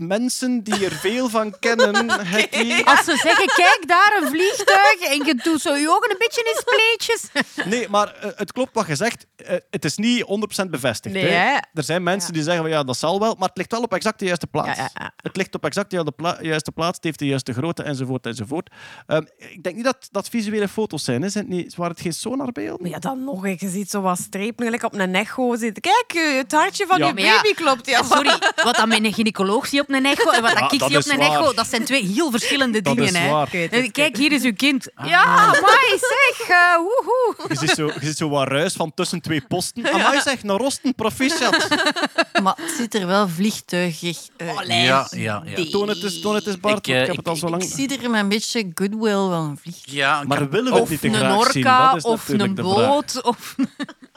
Mensen 0.00 0.62
die 0.62 0.84
er 0.84 0.92
veel 0.92 1.28
van 1.28 1.58
kennen. 1.58 2.08
Als 2.84 3.04
ze 3.04 3.16
zeggen, 3.22 3.46
kijk 3.46 3.82
daar, 3.86 4.18
een 4.22 4.28
vliegtuig, 4.28 5.00
en 5.00 5.24
je 5.26 5.34
doet 5.42 5.60
zo 5.60 5.74
je 5.74 5.88
ogen 5.90 6.10
een 6.10 6.16
beetje 6.18 6.42
in 6.54 6.62
spleetjes. 6.66 7.44
Nee, 7.66 7.88
maar 7.88 8.14
eh, 8.14 8.30
het 8.36 8.52
klopt 8.52 8.74
wat 8.74 8.86
je 8.86 8.94
zegt. 8.96 9.26
Eh, 9.36 9.56
het 9.70 9.84
is 9.84 9.96
niet 9.96 10.24
100% 10.64 10.70
bevestigd. 10.70 11.14
Nee, 11.14 11.24
hè. 11.26 11.58
Er 11.74 11.82
zijn 11.82 12.02
mensen 12.02 12.32
die 12.32 12.42
zeggen 12.42 12.62
van 12.62 12.70
ja, 12.70 12.82
dat 12.82 12.96
zal 12.96 13.20
wel, 13.20 13.34
maar 13.38 13.48
het 13.48 13.56
ligt 13.56 13.72
wel 13.72 13.82
op 13.82 13.94
exact 13.94 14.18
de 14.18 14.24
juiste 14.24 14.46
plaats. 14.46 14.78
Ja, 14.78 14.82
ja, 14.82 14.90
ja. 14.94 15.12
Het 15.16 15.36
ligt 15.36 15.54
op 15.54 15.64
exact 15.64 15.90
de 15.90 15.96
juiste 15.96 16.14
pla- 16.16 16.38
juiste 16.42 16.72
plaats, 16.72 16.96
het 16.96 17.04
heeft 17.04 17.18
de 17.18 17.26
juiste 17.26 17.52
grootte, 17.52 17.82
enzovoort, 17.82 18.26
enzovoort. 18.26 18.70
Ehm, 19.06 19.22
ik 19.36 19.62
denk 19.62 19.76
niet 19.76 19.84
dat 19.84 20.08
dat 20.10 20.28
visuele 20.28 20.68
foto's 20.68 21.04
zijn, 21.04 21.22
hè. 21.22 21.28
Zijn 21.28 21.44
het 21.44 21.54
niet, 21.54 21.74
waren 21.76 21.92
het 21.92 22.00
geen 22.02 22.12
sonarbeelden? 22.12 22.82
Maar 22.82 22.90
ja, 22.90 22.98
dan 22.98 23.24
nog. 23.24 23.46
Je 23.48 23.68
ziet 23.68 23.90
zo 23.90 24.00
wat 24.00 24.18
strepen 24.18 24.64
gelijk 24.64 24.82
op 24.82 24.94
een 24.94 25.14
echo 25.14 25.56
zitten. 25.56 25.82
Kijk, 25.82 26.12
eh, 26.26 26.36
het 26.36 26.52
hartje 26.52 26.86
van 26.86 26.98
Ja. 26.98 27.06
je 27.06 27.14
baby 27.14 27.54
klopt. 27.54 27.86
Ja. 27.86 28.02
Sorry, 28.02 28.38
wat 28.64 28.76
dan 28.76 28.88
met 28.88 29.04
een 29.04 29.12
gynaecoloog 29.12 29.66
zie 29.66 29.80
op 29.80 29.88
een 29.94 30.06
echo 30.06 30.30
en 30.30 30.42
wat 30.42 30.50
Ja, 30.52 30.60
dat 30.60 30.72
ik 30.72 30.78
dat 30.78 30.88
zie 30.88 30.98
op 30.98 31.04
is 31.04 31.10
een 31.12 31.18
waar. 31.18 31.30
echo, 31.30 31.52
dat 31.52 31.66
zijn 31.66 31.84
twee 31.84 32.06
heel 32.06 32.30
verschillende 32.30 32.82
Dat 32.82 32.96
dingen. 32.96 33.14
is 33.14 33.68
hè. 33.70 33.88
Kijk, 33.88 34.16
hier 34.16 34.32
is 34.32 34.42
uw 34.42 34.54
kind. 34.56 34.88
Ja, 35.04 35.46
mooi 35.46 35.98
zeg. 35.98 36.48
eh, 36.48 36.76
woehoe. 36.76 37.34
Je 37.48 37.56
ziet, 37.56 37.70
zo, 37.70 37.86
je 37.86 38.06
ziet 38.06 38.16
zo 38.16 38.28
wat 38.28 38.48
ruis 38.48 38.72
van 38.72 38.92
tussen 38.94 39.20
twee 39.20 39.40
posten. 39.48 39.92
Amai 39.92 40.20
zeg, 40.20 40.42
naar 40.42 40.56
Rosten, 40.56 40.94
proficiat. 40.94 41.68
Maar 42.42 42.54
het 42.60 42.74
ziet 42.76 42.94
er 42.94 43.06
wel 43.06 43.28
vliegtuigig 43.28 44.18
uit. 44.36 44.66
Ja, 44.66 45.06
ja, 45.10 45.42
ja. 45.44 45.64
Toon 45.70 45.88
het 45.88 46.02
eens, 46.02 46.20
toon 46.20 46.34
het 46.34 46.46
eens 46.46 46.60
Bart, 46.60 46.86
Ik, 46.86 46.94
eh, 46.94 47.00
ik 47.00 47.06
heb 47.06 47.16
het 47.16 47.28
al 47.28 47.36
zo 47.36 47.48
lang... 47.48 47.62
Ik 47.62 47.70
zie 47.74 47.98
er 47.98 48.10
met 48.10 48.20
een 48.20 48.28
beetje 48.28 48.70
goodwill 48.74 49.00
wel 49.28 49.32
een 49.32 49.58
vliegtuig. 49.62 49.94
Ja, 49.96 50.22
Maar 50.26 50.48
willen 50.50 50.64
we 50.72 50.72
het 50.74 50.82
Of 50.82 50.90
niet 50.90 51.00
te 51.00 51.06
een 51.08 51.14
graag 51.14 51.52
zien? 51.52 51.66
orka, 51.66 51.86
Dat 51.88 51.96
is 51.96 52.02
of 52.02 52.28
een 52.28 52.54
boot. 52.54 53.22
Of... 53.22 53.54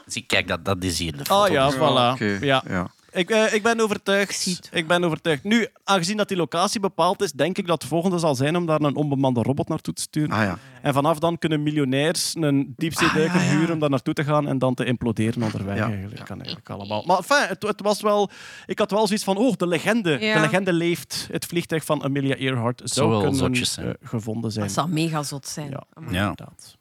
zie, 0.06 0.24
kijk, 0.26 0.48
dat, 0.48 0.64
dat 0.64 0.76
is 0.84 0.98
hier 0.98 1.16
de 1.16 1.24
foto. 1.24 1.42
Oh 1.44 1.48
ja, 1.50 1.66
Dus- 1.66 1.74
voilà. 1.76 2.40
Ja. 2.44 2.62
ja. 2.68 2.86
Ik, 3.14 3.30
eh, 3.30 3.54
ik 3.54 3.62
ben 3.62 3.80
overtuigd. 3.80 4.68
Ik 4.72 4.86
ben 4.86 5.04
overtuigd. 5.04 5.44
Nu, 5.44 5.66
aangezien 5.84 6.16
dat 6.16 6.28
die 6.28 6.36
locatie 6.36 6.80
bepaald 6.80 7.22
is, 7.22 7.32
denk 7.32 7.58
ik 7.58 7.66
dat 7.66 7.80
het 7.82 7.90
volgende 7.90 8.18
zal 8.18 8.34
zijn 8.34 8.56
om 8.56 8.66
daar 8.66 8.80
een 8.80 8.96
onbemande 8.96 9.42
robot 9.42 9.68
naartoe 9.68 9.94
te 9.94 10.02
sturen. 10.02 10.30
Ah 10.36 10.42
ja. 10.42 10.58
En 10.82 10.92
vanaf 10.94 11.18
dan 11.18 11.38
kunnen 11.38 11.62
miljonairs 11.62 12.34
een 12.34 12.74
diepzeeduiker 12.76 13.38
Ah, 13.40 13.44
ja, 13.44 13.50
ja. 13.52 13.56
huren 13.58 13.72
om 13.74 13.78
daar 13.80 13.90
naartoe 13.90 14.14
te 14.14 14.24
gaan 14.24 14.48
en 14.48 14.58
dan 14.58 14.74
te 14.74 14.84
imploderen 14.84 15.42
onderweg. 15.42 15.76
Ja. 15.76 15.88
Eigenlijk. 15.90 16.24
Kan 16.24 16.36
eigenlijk 16.36 16.70
allemaal. 16.70 17.02
Maar 17.06 17.16
enfin, 17.16 17.46
het, 17.48 17.62
het 17.62 17.80
was 17.80 18.00
wel... 18.00 18.30
Ik 18.66 18.78
had 18.78 18.90
wel 18.90 19.06
zoiets 19.06 19.24
van, 19.24 19.36
oh, 19.36 19.52
de 19.56 19.66
legende. 19.66 20.18
Ja. 20.20 20.34
De 20.34 20.40
legende 20.40 20.72
leeft. 20.72 21.28
Het 21.30 21.44
vliegtuig 21.44 21.84
van 21.84 22.02
Amelia 22.04 22.36
Earhart 22.36 22.80
zou 22.84 23.16
kunnen 23.20 23.34
zotjes 23.34 23.76
eh, 23.76 23.88
gevonden 24.02 24.52
zijn. 24.52 24.64
Dat 24.66 24.74
zou 24.74 24.88
mega 24.88 25.22
zot 25.22 25.46
zijn. 25.48 25.70
Ja, 25.70 25.82
Ja. 25.94 26.00
inderdaad. 26.06 26.76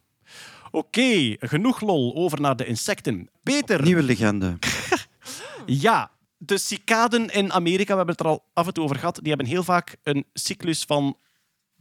Oké, 0.72 1.36
genoeg 1.40 1.82
lol. 1.82 2.16
Over 2.16 2.42
naar 2.42 2.56
de 2.56 2.66
insecten. 2.66 3.30
Peter, 3.44 3.82
Nieuwe 3.84 4.04
legende. 4.04 4.58
ja, 5.66 6.12
de 6.46 6.58
cicaden 6.58 7.30
in 7.30 7.52
Amerika, 7.54 7.92
we 7.92 7.98
hebben 7.98 8.16
het 8.16 8.20
er 8.26 8.32
al 8.32 8.46
af 8.54 8.68
en 8.68 8.74
toe 8.74 8.84
over 8.84 8.96
gehad, 8.96 9.16
die 9.22 9.28
hebben 9.28 9.48
heel 9.48 9.64
vaak 9.64 9.96
een 10.04 10.26
cyclus 10.34 10.84
van 10.84 11.18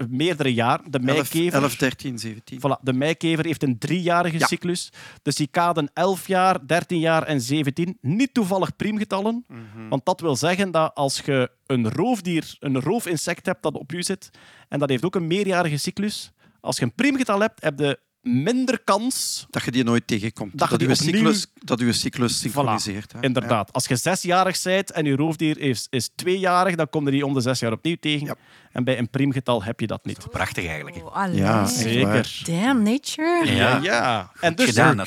meerdere 0.08 0.54
jaar. 0.54 0.80
De 0.90 0.98
11, 0.98 1.02
meikever, 1.34 1.62
11, 1.62 1.76
13, 1.76 2.18
17. 2.18 2.58
Voilà, 2.58 2.82
de 2.82 2.92
meikever 2.92 3.44
heeft 3.44 3.62
een 3.62 3.78
driejarige 3.78 4.38
Ja. 4.38 4.46
cyclus. 4.46 4.92
De 5.22 5.32
cicaden 5.32 5.90
11 5.92 6.26
jaar, 6.26 6.66
13 6.66 6.98
jaar 6.98 7.22
en 7.22 7.40
17. 7.40 7.98
Niet 8.00 8.34
toevallig 8.34 8.76
priemgetallen. 8.76 9.44
Mhm. 9.48 9.88
Want 9.88 10.04
dat 10.04 10.20
wil 10.20 10.36
zeggen 10.36 10.70
dat 10.70 10.94
als 10.94 11.20
je 11.20 11.50
een 11.66 11.90
roofdier, 11.90 12.56
een 12.58 12.80
roofinsect 12.80 13.46
hebt 13.46 13.62
dat 13.62 13.74
op 13.74 13.90
je 13.90 14.02
zit, 14.02 14.30
en 14.68 14.78
dat 14.78 14.88
heeft 14.88 15.04
ook 15.04 15.14
een 15.14 15.26
meerjarige 15.26 15.76
cyclus, 15.76 16.32
als 16.60 16.76
je 16.76 16.82
een 16.82 16.94
priemgetal 16.94 17.40
hebt, 17.40 17.62
heb 17.62 17.78
je 17.78 17.98
minder 18.22 18.80
kans 18.84 19.46
Dat 19.50 19.62
je 19.64 19.70
die 19.70 19.84
nooit 19.84 20.06
tegenkomt. 20.06 20.58
Dat 20.58 20.70
Dat, 20.70 20.80
je 20.80 20.88
je 20.88 20.94
die 20.94 21.02
cyclus, 21.02 21.46
dat 21.54 21.80
je 21.80 21.92
cyclus 21.92 22.38
synchroniseert. 22.38 23.12
hè. 23.12 23.20
Inderdaad. 23.20 23.72
Als 23.72 23.86
je 23.86 23.96
zesjarig 23.96 24.62
bent 24.62 24.90
en 24.90 25.04
je 25.04 25.16
roofdier 25.16 25.58
is, 25.58 25.86
is 25.90 26.10
tweejarig, 26.14 26.74
dan 26.74 26.88
kom 26.88 27.04
je 27.04 27.10
die 27.10 27.26
om 27.26 27.34
de 27.34 27.40
zes 27.40 27.58
jaar 27.60 27.72
opnieuw 27.72 27.96
tegen. 28.00 28.26
Ja. 28.26 28.34
En 28.72 28.84
bij 28.84 28.98
een 28.98 29.10
priemgetal 29.10 29.62
heb 29.64 29.80
je 29.80 29.86
dat 29.86 30.04
niet. 30.04 30.30
Prachtig 30.30 30.66
eigenlijk. 30.66 30.96
Oh. 30.96 31.24
Ja. 31.32 31.66
Zeker. 31.66 32.40
Damn, 32.44 32.82
nature. 32.82 33.42
Ja, 33.46 33.52
Ja. 33.52 33.78
ja. 33.82 34.32
En 34.40 34.54
dus 34.54 34.66
gedaan, 34.66 34.98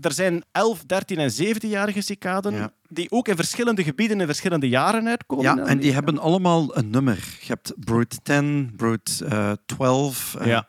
er 0.00 0.12
zijn 0.12 0.44
11, 0.52 0.84
13 0.86 1.18
en 1.18 1.30
17-jarige 1.32 2.00
cicaden 2.00 2.54
Ja. 2.54 2.72
die 2.88 3.10
ook 3.10 3.28
in 3.28 3.36
verschillende 3.36 3.82
gebieden 3.84 4.20
in 4.20 4.26
verschillende 4.26 4.68
jaren 4.68 5.08
uitkomen. 5.08 5.44
Ja, 5.44 5.64
en 5.64 5.78
die 5.78 5.92
hebben 5.92 6.18
allemaal 6.18 6.76
een 6.76 6.90
nummer. 6.90 7.16
Je 7.40 7.46
hebt 7.46 7.72
Brood 7.76 8.18
10, 8.24 8.72
Brood 8.76 9.22
eh 9.28 9.52
12, 9.66 10.34
eh, 10.38 10.46
Ja. 10.46 10.66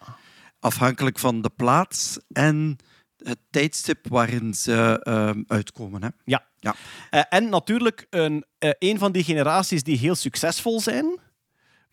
Afhankelijk 0.63 1.19
van 1.19 1.41
de 1.41 1.49
plaats 1.49 2.19
en 2.31 2.77
het 3.17 3.39
tijdstip 3.49 4.07
waarin 4.07 4.53
ze 4.53 4.99
ehm, 5.03 5.43
uitkomen. 5.47 6.03
Hè. 6.03 6.09
Ja. 6.25 6.45
Ja. 6.59 6.75
Eh, 7.09 7.21
en 7.29 7.49
natuurlijk 7.49 8.07
een, 8.09 8.45
eh, 8.57 8.69
een 8.79 8.97
van 8.97 9.11
die 9.11 9.23
generaties 9.23 9.83
die 9.83 9.97
heel 9.97 10.15
succesvol 10.15 10.79
zijn, 10.79 11.19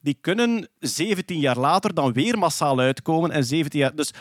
die 0.00 0.18
kunnen 0.20 0.68
17 0.78 1.38
jaar 1.38 1.58
later 1.58 1.94
dan 1.94 2.12
weer 2.12 2.38
massaal 2.38 2.78
uitkomen. 2.78 3.30
En 3.30 3.44
17 3.44 3.80
jaar, 3.80 3.94
dus 3.94 4.12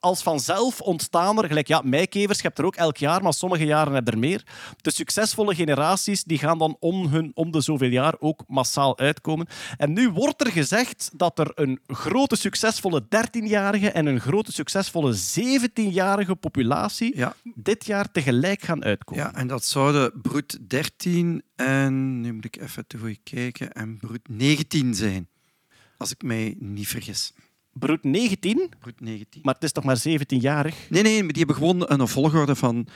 als 0.00 0.22
vanzelf 0.22 0.80
ontstaan 0.80 1.38
er, 1.38 1.46
gelijk 1.46 1.66
ja, 1.66 1.80
meikevers, 1.84 2.38
je 2.38 2.46
hebt 2.46 2.58
er 2.58 2.64
ook 2.64 2.76
elk 2.76 2.96
jaar, 2.96 3.22
maar 3.22 3.34
sommige 3.34 3.64
jaren 3.64 3.94
heb 3.94 4.06
je 4.06 4.12
er 4.12 4.18
meer. 4.18 4.46
De 4.76 4.92
succesvolle 4.92 5.54
generaties 5.54 6.24
die 6.24 6.38
gaan 6.38 6.58
dan 6.58 6.76
om, 6.80 7.06
hun, 7.06 7.30
om 7.34 7.50
de 7.50 7.60
zoveel 7.60 7.88
jaar 7.90 8.14
ook 8.18 8.44
massaal 8.46 8.98
uitkomen. 8.98 9.46
En 9.76 9.92
nu 9.92 10.10
wordt 10.10 10.40
er 10.40 10.52
gezegd 10.52 11.10
dat 11.14 11.38
er 11.38 11.52
een 11.54 11.80
grote 11.86 12.36
succesvolle 12.36 13.02
13-jarige 13.02 13.90
en 13.90 14.06
een 14.06 14.20
grote 14.20 14.52
succesvolle 14.52 15.16
17-jarige 15.16 16.34
populatie 16.34 17.16
Ja. 17.16 17.34
dit 17.54 17.86
jaar 17.86 18.10
tegelijk 18.12 18.62
gaan 18.62 18.84
uitkomen. 18.84 19.24
Ja, 19.24 19.34
en 19.34 19.46
dat 19.46 19.64
zouden 19.64 20.20
Broed 20.22 20.58
13 20.68 21.42
en, 21.56 22.20
nu 22.20 22.32
moet 22.32 22.44
ik 22.44 22.60
even 22.60 22.86
te 22.86 22.98
goed 22.98 23.18
kijken, 23.22 23.72
en 23.72 23.98
Broed 23.98 24.28
19 24.28 24.94
zijn. 24.94 25.28
Als 25.96 26.10
ik 26.10 26.22
mij 26.22 26.54
niet 26.58 26.88
vergis. 26.88 27.32
Broed 27.72 28.04
19, 28.04 28.70
Broed 28.78 29.00
19. 29.00 29.40
maar 29.44 29.54
het 29.54 29.62
is 29.62 29.72
toch 29.72 29.84
maar 29.84 30.02
17-jarig? 30.08 30.76
Nee, 30.88 31.02
nee, 31.02 31.26
die 31.26 31.38
hebben 31.38 31.56
gewoon 31.56 31.84
een 31.86 32.08
volgorde 32.08 32.54
van... 32.54 32.86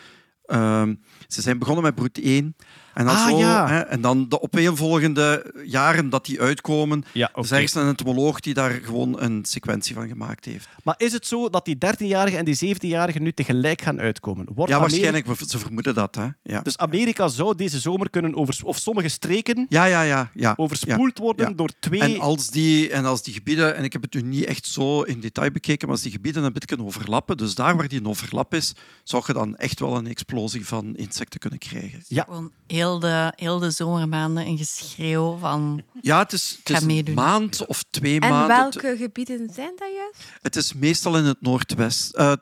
ehm, 0.45 0.95
ze 1.27 1.43
zijn 1.43 1.59
begonnen 1.59 1.85
met 1.85 1.95
Broed 1.95 2.21
1. 2.21 2.57
En 2.95 3.05
dan, 3.05 3.15
Ah, 3.15 3.29
zo, 3.29 3.39
ja. 3.39 3.69
hè, 3.69 3.79
en 3.81 4.01
dan 4.01 4.29
de 4.29 4.41
opeenvolgende 4.43 5.53
jaren 5.65 6.09
dat 6.11 6.25
die 6.25 6.41
uitkomen, 6.41 7.05
Ja, 7.13 7.31
er 7.35 7.43
is 7.43 7.51
ergens 7.51 7.75
een 7.75 7.87
entomoloog 7.87 8.41
die 8.41 8.55
daar 8.55 8.71
gewoon 8.71 9.21
een 9.23 9.45
sequentie 9.45 9.95
van 9.95 10.09
gemaakt 10.09 10.45
heeft. 10.45 10.69
Maar 10.83 10.95
is 10.99 11.13
het 11.13 11.27
zo 11.27 11.49
dat 11.49 11.65
die 11.65 11.77
13-jarigen 11.79 12.39
en 12.39 12.45
die 12.45 12.75
17-jarigen 12.77 13.23
nu 13.23 13.33
tegelijk 13.33 13.83
gaan 13.83 14.01
uitkomen? 14.01 14.47
Wordt 14.55 14.73
Ja, 14.73 14.79
Amerika- 14.79 15.01
waarschijnlijk. 15.13 15.51
Ze 15.51 15.59
vermoeden 15.59 15.95
dat. 15.95 16.15
Hè. 16.15 16.27
Ja. 16.43 16.61
Dus 16.61 16.79
Amerika 16.79 17.29
zou 17.29 17.55
deze 17.57 17.79
zomer 17.81 18.11
kunnen 18.11 18.35
over 18.35 18.55
of 18.65 18.79
sommige 18.79 19.09
streken 19.09 19.67
ja, 19.69 19.85
ja, 19.85 20.03
ja. 20.03 20.31
ja. 20.35 20.53
overspoeld 20.57 21.19
worden 21.19 21.49
ja. 21.49 21.55
door 21.55 21.71
twee. 21.81 22.01
En 22.01 22.21
als, 22.21 22.51
die, 22.51 22.91
en 22.91 23.05
als 23.05 23.23
die 23.23 23.35
gebieden, 23.35 23.77
en 23.77 23.85
ik 23.85 23.93
heb 23.93 24.03
het 24.03 24.15
nu 24.15 24.21
niet 24.23 24.45
echt 24.45 24.67
zo 24.67 25.03
in 25.03 25.21
detail 25.21 25.51
bekeken, 25.51 25.87
maar 25.87 25.97
als 25.97 26.05
die 26.05 26.13
gebieden 26.13 26.45
een 26.45 26.53
beetje 26.53 26.85
overlappen, 26.85 27.37
dus 27.37 27.55
daar 27.55 27.77
waar 27.77 27.89
die 27.89 27.99
een 27.99 28.07
overlap 28.09 28.55
is, 28.55 28.73
zou 29.05 29.23
je 29.27 29.33
dan 29.33 29.57
echt 29.57 29.81
wel 29.81 29.97
een 29.97 30.07
explosie 30.07 30.67
van 30.67 30.97
insecten 30.97 31.41
kunnen 31.41 31.59
krijgen. 31.59 32.03
Ja. 32.09 32.23
Gewoon 32.25 32.51
heel 32.85 32.99
de, 32.99 33.33
heel 33.37 33.59
de 33.59 33.71
zomermaanden 33.71 34.47
een 34.47 34.59
geschreeuw 34.59 35.37
van... 35.41 35.83
Ja, 36.01 36.19
het 36.19 36.33
is, 36.33 36.59
het 36.65 36.71
is 36.77 36.83
een 37.05 37.15
maand 37.15 37.67
of 37.67 37.85
twee 37.91 38.21
En 38.21 38.29
maanden. 38.31 38.57
welke 38.57 38.97
gebieden 38.99 39.51
zijn 39.55 39.73
dat 39.77 39.89
juist? 39.95 40.25
Het 40.43 40.57
is 40.57 40.73
meestal 40.75 41.17
in 41.17 41.25
het 41.25 41.41
noordwest. 41.41 42.13
eh, 42.15 42.33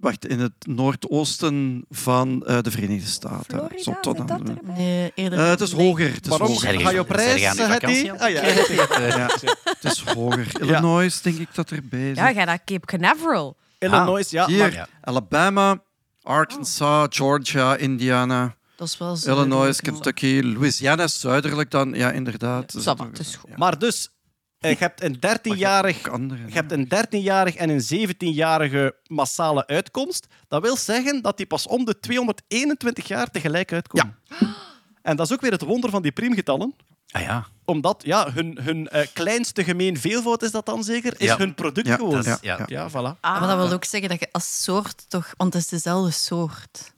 wacht, 0.00 0.26
in 0.26 0.38
het 0.40 0.52
noordoosten 0.66 1.84
van 1.90 2.44
eh, 2.46 2.58
de 2.60 2.70
Verenigde 2.70 3.08
Staten. 3.08 3.58
Florida, 3.58 3.82
Zo 3.82 3.96
tot 4.00 4.16
dat 4.28 4.30
er? 4.30 4.56
Nee, 4.62 5.12
eerder 5.14 5.38
Eh, 5.38 5.48
het 5.48 5.60
is 5.60 5.72
hoger. 5.72 6.12
Het 6.14 6.22
is 6.24 6.28
Waarom 6.28 6.48
hoger. 6.48 6.80
Ga 6.80 6.90
je 6.90 7.00
op 7.00 7.10
reis, 7.10 7.40
je 7.40 7.48
aan 7.48 7.56
die 7.56 7.64
Hetty? 7.64 7.86
vakantie? 7.86 8.12
Ah, 8.12 8.30
ja. 9.10 9.16
Ja, 9.16 9.28
het 9.64 9.84
is 9.84 10.00
hoger. 10.00 10.60
Illinois, 10.60 11.20
denk 11.22 11.38
ik 11.38 11.54
dat 11.54 11.70
erbij 11.70 12.06
zit. 12.06 12.16
Ja, 12.16 12.32
ga 12.32 12.44
naar 12.44 12.64
Cape 12.64 12.86
Canaveral. 12.86 13.56
Illinois, 13.78 14.30
ja. 14.30 14.46
Hier. 14.46 14.88
Alabama, 15.00 15.82
Arkansas, 16.22 17.06
Georgia, 17.10 17.76
Indiana, 17.76 18.54
Dat 18.78 18.88
is 18.88 18.98
wel 18.98 19.16
zo. 19.16 19.30
Illinois, 19.30 19.80
Kentucky, 19.80 20.40
Louisiana 20.44 21.02
is 21.02 21.20
zuidelijk 21.20 21.70
dan. 21.70 21.92
Ja, 21.94 22.10
inderdaad. 22.10 22.72
Het 22.72 23.18
is 23.18 23.34
goed. 23.34 23.56
maar 23.56 23.78
dus, 23.78 24.08
eh, 24.58 24.70
je 24.70 24.76
hebt 24.78 25.02
een 25.02 25.18
13-jarig 25.20 25.98
Ook 25.98 26.08
andere, 26.14 26.46
Je 26.46 26.52
hebt 26.52 26.72
een 26.72 26.88
13-jarig 26.88 27.54
en 27.54 27.70
een 27.70 27.80
17-jarige 28.08 28.96
massale 29.06 29.66
uitkomst. 29.66 30.26
Dat 30.48 30.62
wil 30.62 30.76
zeggen 30.76 31.22
dat 31.22 31.36
die 31.36 31.46
pas 31.46 31.66
om 31.66 31.84
de 31.84 32.00
221 32.00 33.08
jaar 33.08 33.30
tegelijk 33.30 33.72
uitkomen. 33.72 34.18
En 35.02 35.16
dat 35.16 35.26
is 35.26 35.32
ook 35.32 35.40
weer 35.40 35.52
het 35.52 35.62
wonder 35.62 35.90
van 35.90 36.02
die 36.02 36.12
priemgetallen. 36.12 36.74
Ah 37.10 37.22
ja, 37.22 37.46
Omdat 37.64 38.02
ja, 38.04 38.32
hun, 38.32 38.58
hun 38.62 38.88
eh, 38.88 39.06
kleinste 39.12 39.64
gemeen 39.64 39.96
veelvoud 39.98 40.42
is 40.42 40.50
dat 40.50 40.66
dan 40.66 40.84
zeker, 40.84 41.14
is 41.20 41.26
Ja. 41.26 41.36
hun 41.36 41.54
product 41.54 41.86
Ja, 41.86 41.94
gewoon. 41.96 42.10
dat 42.10 42.26
is, 42.26 42.36
Ja, 42.40 42.56
ja. 42.58 42.64
Ja, 42.66 42.90
voilà. 42.90 43.20
Maar 43.20 43.40
dat 43.40 43.56
wil 43.56 43.72
ook 43.72 43.84
zeggen 43.84 44.08
dat 44.08 44.20
je 44.20 44.28
als 44.32 44.62
soort 44.62 45.04
toch... 45.10 45.34
Want 45.36 45.52
het 45.54 45.62
is 45.62 45.68
dezelfde 45.68 46.10
soort. 46.10 46.92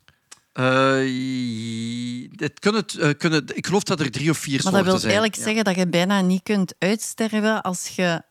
Eh, 0.53 2.31
dit 2.37 2.59
kunnen, 2.59 2.81
het, 2.81 2.95
eh, 2.95 3.11
kunnen, 3.19 3.45
ik 3.57 3.67
geloof 3.67 3.83
dat 3.83 4.01
er 4.01 4.11
drie 4.11 4.31
of 4.31 4.39
vier 4.39 4.53
Maar 4.63 4.63
dat 4.63 4.73
soorten 4.73 4.91
wil 4.91 4.99
zijn. 5.01 5.13
eigenlijk 5.13 5.35
Ja. 5.37 5.43
zeggen 5.45 5.65
dat 5.65 5.77
je 5.77 5.89
bijna 5.89 6.21
niet 6.21 6.43
kunt 6.43 6.75
uitsterven 6.79 7.63
als 7.63 7.89
je... 7.89 8.23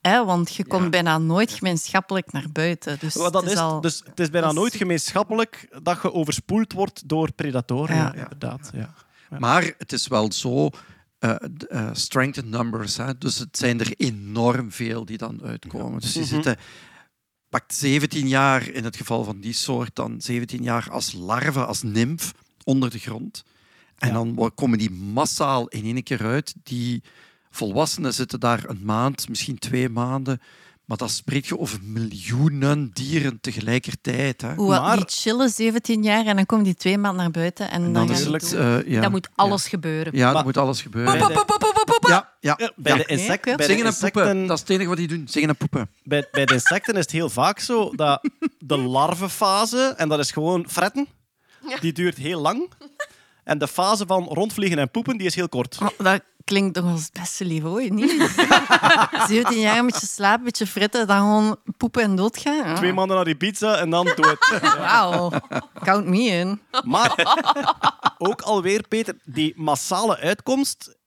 Hè, 0.00 0.24
want 0.24 0.54
je 0.54 0.66
komt 0.66 0.82
Ja. 0.82 0.88
bijna 0.88 1.18
nooit 1.18 1.50
gemeenschappelijk 1.52 2.32
naar 2.32 2.46
buiten. 2.52 2.96
Dus 3.00 3.14
dat 3.14 3.34
het 3.34 3.44
is 3.44 3.52
is, 3.52 3.58
al... 3.58 3.80
dus 3.80 4.02
het 4.04 4.20
is 4.20 4.30
bijna 4.30 4.46
dat 4.46 4.54
is- 4.56 4.60
nooit 4.62 4.74
gemeenschappelijk 4.74 5.68
dat 5.82 5.98
je 6.02 6.12
overspoeld 6.12 6.72
wordt 6.72 7.08
door 7.08 7.32
predatoren. 7.32 7.96
Ja, 7.96 8.12
Ja. 8.14 8.22
inderdaad. 8.22 8.70
Ja. 8.72 8.94
Maar 9.38 9.74
het 9.78 9.92
is 9.92 10.06
wel 10.06 10.32
zo. 10.32 10.70
eh, 11.18 11.34
eh, 11.68 11.88
strength 11.92 12.36
in 12.36 12.48
numbers. 12.48 12.96
Hè? 12.96 13.18
Dus 13.18 13.38
het 13.38 13.58
zijn 13.58 13.80
er 13.80 13.94
enorm 13.96 14.72
veel 14.72 15.04
die 15.04 15.16
dan 15.18 15.40
uitkomen. 15.44 16.00
Dus 16.00 16.12
die 16.12 16.22
Mhm. 16.22 16.30
zitten, 16.34 16.56
pakt 17.54 17.74
17 17.74 18.28
jaar 18.28 18.68
in 18.68 18.84
het 18.84 18.96
geval 18.96 19.24
van 19.24 19.40
die 19.40 19.52
soort, 19.52 19.90
dan 19.96 20.20
17 20.20 20.62
jaar 20.62 20.90
als 20.90 21.12
larve, 21.12 21.64
als 21.64 21.82
nymf 21.82 22.32
onder 22.64 22.90
de 22.90 22.98
grond. 22.98 23.44
En 23.98 24.08
Ja. 24.08 24.14
dan 24.14 24.52
komen 24.54 24.78
die 24.78 24.90
massaal 24.90 25.68
in 25.68 25.84
één 25.84 26.02
keer 26.02 26.22
uit. 26.22 26.54
Die 26.62 27.02
volwassenen 27.50 28.14
zitten 28.14 28.40
daar 28.40 28.68
een 28.68 28.84
maand, 28.84 29.28
misschien 29.28 29.58
twee 29.58 29.88
maanden. 29.88 30.40
Maar 30.84 30.96
dan 30.96 31.08
spreek 31.08 31.44
je 31.44 31.58
over 31.58 31.78
miljoenen 31.82 32.90
dieren 32.92 33.40
tegelijkertijd. 33.40 34.40
Hè. 34.40 34.54
Hoe 34.54 34.68
Maar- 34.68 34.96
die 34.96 35.04
chillen 35.08 35.48
17 35.48 36.02
jaar 36.02 36.26
en 36.26 36.36
dan 36.36 36.46
komen 36.46 36.64
die 36.64 36.74
twee 36.74 36.98
maanden 36.98 37.22
naar 37.22 37.30
buiten 37.30 37.70
en, 37.70 37.82
En 37.84 37.92
dan, 37.92 38.06
dan 38.06 38.16
is 38.16 38.50
ja. 38.86 39.00
Dat 39.00 39.10
moet 39.10 39.28
alles 39.34 39.68
gebeuren. 39.68 40.16
Ja, 40.16 40.24
Maar- 40.24 40.34
dat 40.34 40.44
moet 40.44 40.56
alles 40.56 40.82
gebeuren. 40.82 41.18
Bij 41.18 41.28
de, 41.28 41.44
Ja, 42.08 42.32
ja. 42.40 42.54
ja, 42.58 42.72
bij 42.76 42.92
ja. 42.92 42.98
de, 42.98 43.06
insect, 43.06 43.46
oké. 43.46 43.56
bij 43.56 43.66
de 43.66 43.72
Zingen 43.72 43.86
en 43.86 43.96
poepen, 43.98 44.22
insecten, 44.22 44.46
dat 44.46 44.56
is 44.56 44.60
het 44.62 44.70
enige 44.70 44.88
wat 44.88 44.96
die 44.98 45.08
doen. 45.08 45.28
Zingen 45.28 45.48
en 45.48 45.56
poepen. 45.56 45.90
bij, 46.02 46.28
bij 46.32 46.44
de 46.44 46.52
insecten 46.52 46.94
is 46.94 47.00
het 47.00 47.10
heel 47.10 47.30
vaak 47.30 47.58
zo 47.58 47.90
dat 47.94 48.28
de 48.58 48.76
larvenfase, 48.78 49.94
en 49.96 50.08
dat 50.08 50.18
is 50.18 50.30
gewoon 50.30 50.64
fretten, 50.68 51.06
die 51.80 51.92
duurt 51.92 52.16
heel 52.16 52.40
lang. 52.40 52.70
En 53.44 53.58
de 53.58 53.68
fase 53.68 54.06
van 54.06 54.24
rondvliegen 54.24 54.78
en 54.78 54.90
poepen, 54.90 55.16
die 55.18 55.26
is 55.26 55.34
heel 55.34 55.48
kort. 55.48 55.78
Oh, 55.82 55.88
dat 55.98 56.22
klinkt 56.44 56.74
toch 56.74 56.84
als 56.84 57.02
het 57.02 57.12
beste 57.12 57.44
lief 57.44 57.64
ooit, 57.64 57.92
niet? 57.92 58.10
17 59.28 59.58
jaar 59.60 59.78
een 59.78 59.86
beetje 59.86 60.06
slapen, 60.06 60.38
een 60.38 60.44
beetje 60.44 60.66
fritten, 60.66 61.06
dan 61.06 61.16
gewoon 61.18 61.56
poepen 61.76 62.02
en 62.02 62.16
doodgaan. 62.16 62.68
Ja. 62.68 62.74
Twee 62.74 62.92
maanden 62.92 63.16
naar 63.16 63.24
die 63.24 63.36
pizza 63.36 63.76
en 63.76 63.90
dan 63.90 64.04
dood. 64.16 64.60
Wauw, 64.78 65.30
count 65.82 66.06
me 66.06 66.18
in. 66.22 66.60
Maar 66.84 67.14
ook 68.18 68.42
alweer, 68.42 68.88
Peter, 68.88 69.14
die 69.24 69.52
massale 69.56 70.16
uitkomst, 70.18 70.98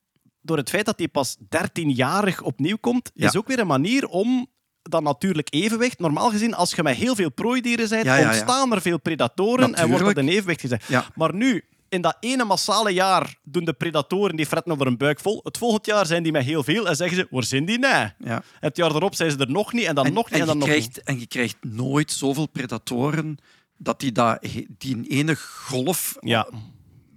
door 0.41 0.57
het 0.57 0.69
feit 0.69 0.85
dat 0.85 0.97
die 0.97 1.07
pas 1.07 1.37
13-jarig 1.39 2.41
opnieuw 2.41 2.77
komt, 2.81 3.11
Ja. 3.13 3.27
is 3.27 3.35
ook 3.37 3.47
weer 3.47 3.59
een 3.59 3.67
manier 3.67 4.05
om 4.07 4.47
dat 4.81 5.01
natuurlijk 5.03 5.47
evenwicht. 5.53 5.99
Normaal 5.99 6.29
gezien, 6.29 6.53
als 6.55 6.73
je 6.73 6.83
met 6.83 6.95
heel 6.95 7.15
veel 7.15 7.31
prooidieren 7.31 7.89
bent, 7.89 8.05
Ja, 8.05 8.15
ja, 8.15 8.21
ja. 8.21 8.27
ontstaan 8.27 8.71
er 8.73 8.81
veel 8.81 8.99
predatoren 8.99 9.63
en 9.63 9.69
wordt 9.69 9.79
dat 9.81 9.89
Natuurlijk. 9.89 10.17
in 10.17 10.27
evenwicht 10.33 10.61
gezet. 10.61 10.83
Ja. 10.87 11.05
Maar 11.15 11.33
nu, 11.33 11.63
in 11.89 12.01
dat 12.01 12.17
ene 12.19 12.43
massale 12.43 12.89
jaar, 12.93 13.35
doen 13.43 13.65
de 13.65 13.73
predatoren 13.73 14.35
die 14.35 14.45
fretten 14.45 14.71
over 14.71 14.87
een 14.87 14.97
buik 14.97 15.19
vol. 15.19 15.39
Het 15.43 15.57
volgend 15.57 15.85
jaar 15.85 16.05
zijn 16.05 16.23
die 16.23 16.31
met 16.31 16.43
heel 16.43 16.63
veel 16.63 16.87
en 16.87 16.95
zeggen 16.95 17.17
ze, 17.17 17.27
waar 17.29 17.43
zijn 17.43 17.65
die? 17.65 17.79
Nee. 17.79 18.11
Ja. 18.19 18.43
Het 18.59 18.77
jaar 18.77 18.95
erop 18.95 19.15
zijn 19.15 19.31
ze 19.31 19.37
er 19.37 19.51
nog 19.51 19.73
niet 19.73 19.85
en 19.85 19.95
dan 19.95 20.05
En, 20.05 20.13
nog 20.13 20.25
niet 20.31 20.33
en, 20.33 20.39
en 20.39 20.45
dan 20.45 20.55
je 20.55 20.59
nog 20.61 20.69
krijgt, 20.69 20.87
niet. 20.95 21.03
en 21.03 21.19
je 21.19 21.27
krijgt 21.27 21.57
nooit 21.61 22.11
zoveel 22.11 22.47
predatoren 22.47 23.37
dat 23.77 23.99
die, 23.99 24.11
dat, 24.11 24.39
die 24.77 24.95
in 24.95 25.05
ene 25.07 25.35
golf 25.35 26.15
Ja. 26.19 26.47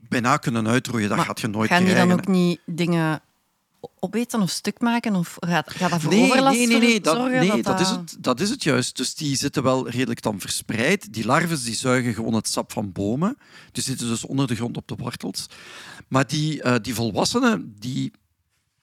bijna 0.08 0.36
kunnen 0.36 0.68
uitroeien. 0.68 1.08
Dat 1.08 1.16
Maar 1.16 1.26
gaat 1.26 1.40
je 1.40 1.46
nooit 1.48 1.68
Gaan 1.70 1.78
die 1.84 1.88
krijgen. 1.92 2.08
dan 2.16 2.18
ook 2.20 2.26
niet 2.34 2.60
dingen 2.66 3.20
opeten 3.98 4.40
of 4.40 4.50
stuk 4.50 4.80
maken? 4.80 5.14
Of 5.14 5.36
gaat, 5.38 5.70
gaat 5.70 5.90
dat 5.90 6.00
voor 6.00 6.12
Nee, 6.12 6.22
overlast 6.22 6.56
nee, 6.58 6.78
nee, 6.78 7.00
dat, 7.00 7.16
zorgen? 7.16 7.38
nee 7.48 7.62
dat, 7.62 7.80
is 7.80 7.88
het, 7.88 8.16
dat 8.18 8.40
is 8.40 8.50
het 8.50 8.62
juist. 8.62 8.96
Dus 8.96 9.14
die 9.14 9.36
zitten 9.36 9.62
wel 9.62 9.88
redelijk 9.88 10.22
dan 10.22 10.40
verspreid. 10.40 11.12
Die 11.12 11.24
larven 11.24 11.64
die 11.64 11.74
zuigen 11.74 12.14
gewoon 12.14 12.34
het 12.34 12.48
sap 12.48 12.72
van 12.72 12.92
bomen. 12.92 13.36
Die 13.72 13.82
zitten 13.82 14.08
dus 14.08 14.24
onder 14.24 14.46
de 14.46 14.54
grond 14.54 14.76
op 14.76 14.88
de 14.88 14.94
wortels. 14.96 15.46
Maar 16.08 16.26
die, 16.26 16.62
eh, 16.62 16.74
die 16.82 16.94
volwassenen 16.94 17.74
die 17.78 18.12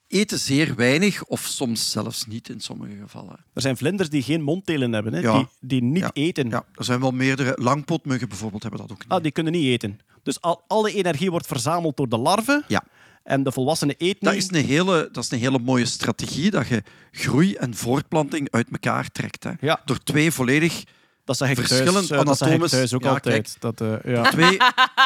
eten 0.08 0.40
zeer 0.40 0.76
weinig 0.76 1.24
of 1.26 1.42
soms 1.42 1.92
zelfs 1.92 2.26
niet 2.26 2.50
in 2.50 2.60
sommige 2.60 2.96
gevallen. 3.02 3.46
Er 3.54 3.62
zijn 3.62 3.78
vlinders 3.78 4.10
die 4.10 4.22
geen 4.24 4.42
mondtelen 4.42 4.94
hebben, 4.94 5.14
hè, 5.14 5.20
Ja. 5.20 5.38
die, 5.38 5.48
die 5.60 5.84
niet 5.84 6.02
Ja. 6.04 6.10
eten. 6.14 6.50
Ja, 6.50 6.66
er 6.76 6.84
zijn 6.84 7.00
wel 7.00 7.12
meerdere. 7.12 7.54
Langpootmuggen 7.62 8.30
bijvoorbeeld 8.30 8.62
hebben 8.62 8.82
dat 8.82 8.92
ook 8.92 9.00
niet. 9.04 9.10
Ah, 9.12 9.22
die 9.24 9.32
kunnen 9.32 9.54
niet 9.54 9.66
eten. 9.66 10.00
Dus 10.24 10.42
al, 10.42 10.64
alle 10.68 10.94
energie 10.94 11.32
wordt 11.32 11.48
verzameld 11.48 11.98
door 11.98 12.10
de 12.10 12.18
larven. 12.18 12.64
Ja. 12.68 12.84
En 13.28 13.44
de 13.44 13.52
volwassenen 13.52 13.96
eten 13.98 14.26
Dat 14.26 14.34
is, 14.34 14.52
een 14.52 14.66
hele, 14.66 15.10
dat 15.12 15.24
is 15.24 15.32
een 15.32 15.40
hele 15.40 15.60
mooie 15.60 15.86
strategie, 15.86 16.52
dat 16.52 16.68
je 16.68 16.84
groei 17.12 17.56
en 17.56 17.76
voortplanting 17.76 18.48
uit 18.52 18.68
elkaar 18.72 19.12
trekt. 19.12 19.44
Hè. 19.44 19.52
Ja. 19.60 19.82
Door 19.86 20.04
twee 20.04 20.32
volledig 20.32 20.84
Dat 21.24 21.38
zeg 21.38 21.50
ik 21.50 21.56
thuis, 21.56 21.68
verschillend 21.68 22.12
eh, 22.12 22.18
dat 22.26 22.38
zeg 22.38 22.48
ik 22.48 22.54
anatomisch- 22.54 22.72
thuis 22.72 22.94
ook 22.94 23.04
Ja, 23.04 23.10
altijd. 23.10 23.56
Dat, 23.60 23.82
eh, 23.82 23.94
ja. 24.06 24.24
twee, 24.30 24.58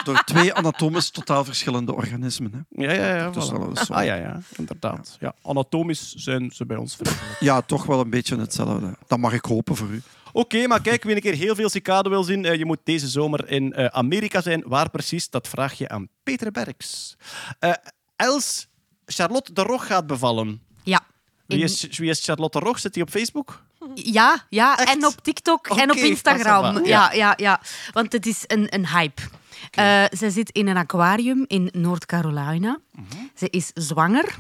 door 0.03 0.23
twee 0.26 0.53
anatomisch 0.53 1.10
totaal 1.10 1.45
verschillende 1.45 1.93
organismen. 1.95 2.52
Hè. 2.69 2.84
Ja, 2.85 2.91
ja, 2.93 3.15
ja. 3.15 3.31
Voilà. 3.34 3.88
Ah 3.88 4.06
ja, 4.06 4.15
ja, 4.15 4.41
inderdaad. 4.57 5.18
Ja. 5.19 5.34
Anatomisch 5.43 6.14
zijn 6.14 6.52
ze 6.53 6.65
bij 6.65 6.77
ons 6.77 6.95
vriendelijk. 6.95 7.38
Ja, 7.39 7.61
toch 7.61 7.85
wel 7.85 7.99
een 7.99 8.10
beetje 8.10 8.38
hetzelfde. 8.38 8.95
Dat 9.07 9.19
mag 9.19 9.34
ik 9.34 9.45
hopen 9.45 9.76
voor 9.76 9.89
u. 9.89 10.02
Oké, 10.34 10.68
maar 10.68 10.81
kijk, 10.81 11.03
wie 11.03 11.15
een 11.15 11.22
keer 11.22 11.34
heel 11.35 11.56
veel 11.56 11.69
cicaden 11.69 12.11
wil 12.11 12.23
zien, 12.23 12.45
eh, 12.45 12.56
je 12.57 12.65
moet 12.65 12.80
deze 12.84 13.07
zomer 13.07 13.49
in 13.49 13.91
Amerika 13.93 14.41
zijn. 14.41 14.64
Waar 14.65 14.89
precies, 14.89 15.30
dat 15.30 15.48
vraag 15.48 15.73
je 15.73 15.89
aan 15.89 16.07
Peter 16.23 16.52
Berks. 16.52 17.18
Els, 18.22 18.68
Charlotte 19.06 19.53
de 19.53 19.61
Rog 19.61 19.85
gaat 19.88 20.07
bevallen. 20.07 20.61
Ja. 20.84 21.02
Wie 21.45 21.57
In- 21.60 21.64
is, 21.64 21.88
wie 21.98 22.10
is 22.10 22.23
Charlotte 22.26 22.60
de 22.60 22.65
Rog? 22.65 22.80
Zit 22.80 22.93
hij 22.95 23.03
op 23.03 23.10
Facebook? 23.10 23.64
Ja, 23.95 24.45
ja. 24.49 24.77
Echt? 24.77 24.95
en 24.95 25.06
op 25.06 25.15
TikTok 25.23 25.68
en 25.68 25.91
op 25.91 25.98
Instagram. 25.98 26.85
Ja, 26.85 27.11
ja, 27.11 27.34
ja. 27.38 27.61
Want 27.91 28.11
het 28.11 28.26
is 28.26 28.43
een, 28.48 28.73
een 28.73 28.88
hype. 28.88 29.22
Eh, 29.72 30.03
ze 30.18 30.30
zit 30.31 30.49
in 30.49 30.68
een 30.68 30.77
aquarium 30.77 31.45
in 31.48 31.69
North 31.72 32.06
Carolina. 32.06 32.80
Mhm. 32.91 33.06
Ze 33.35 33.49
is 33.49 33.72
zwanger. 33.73 34.35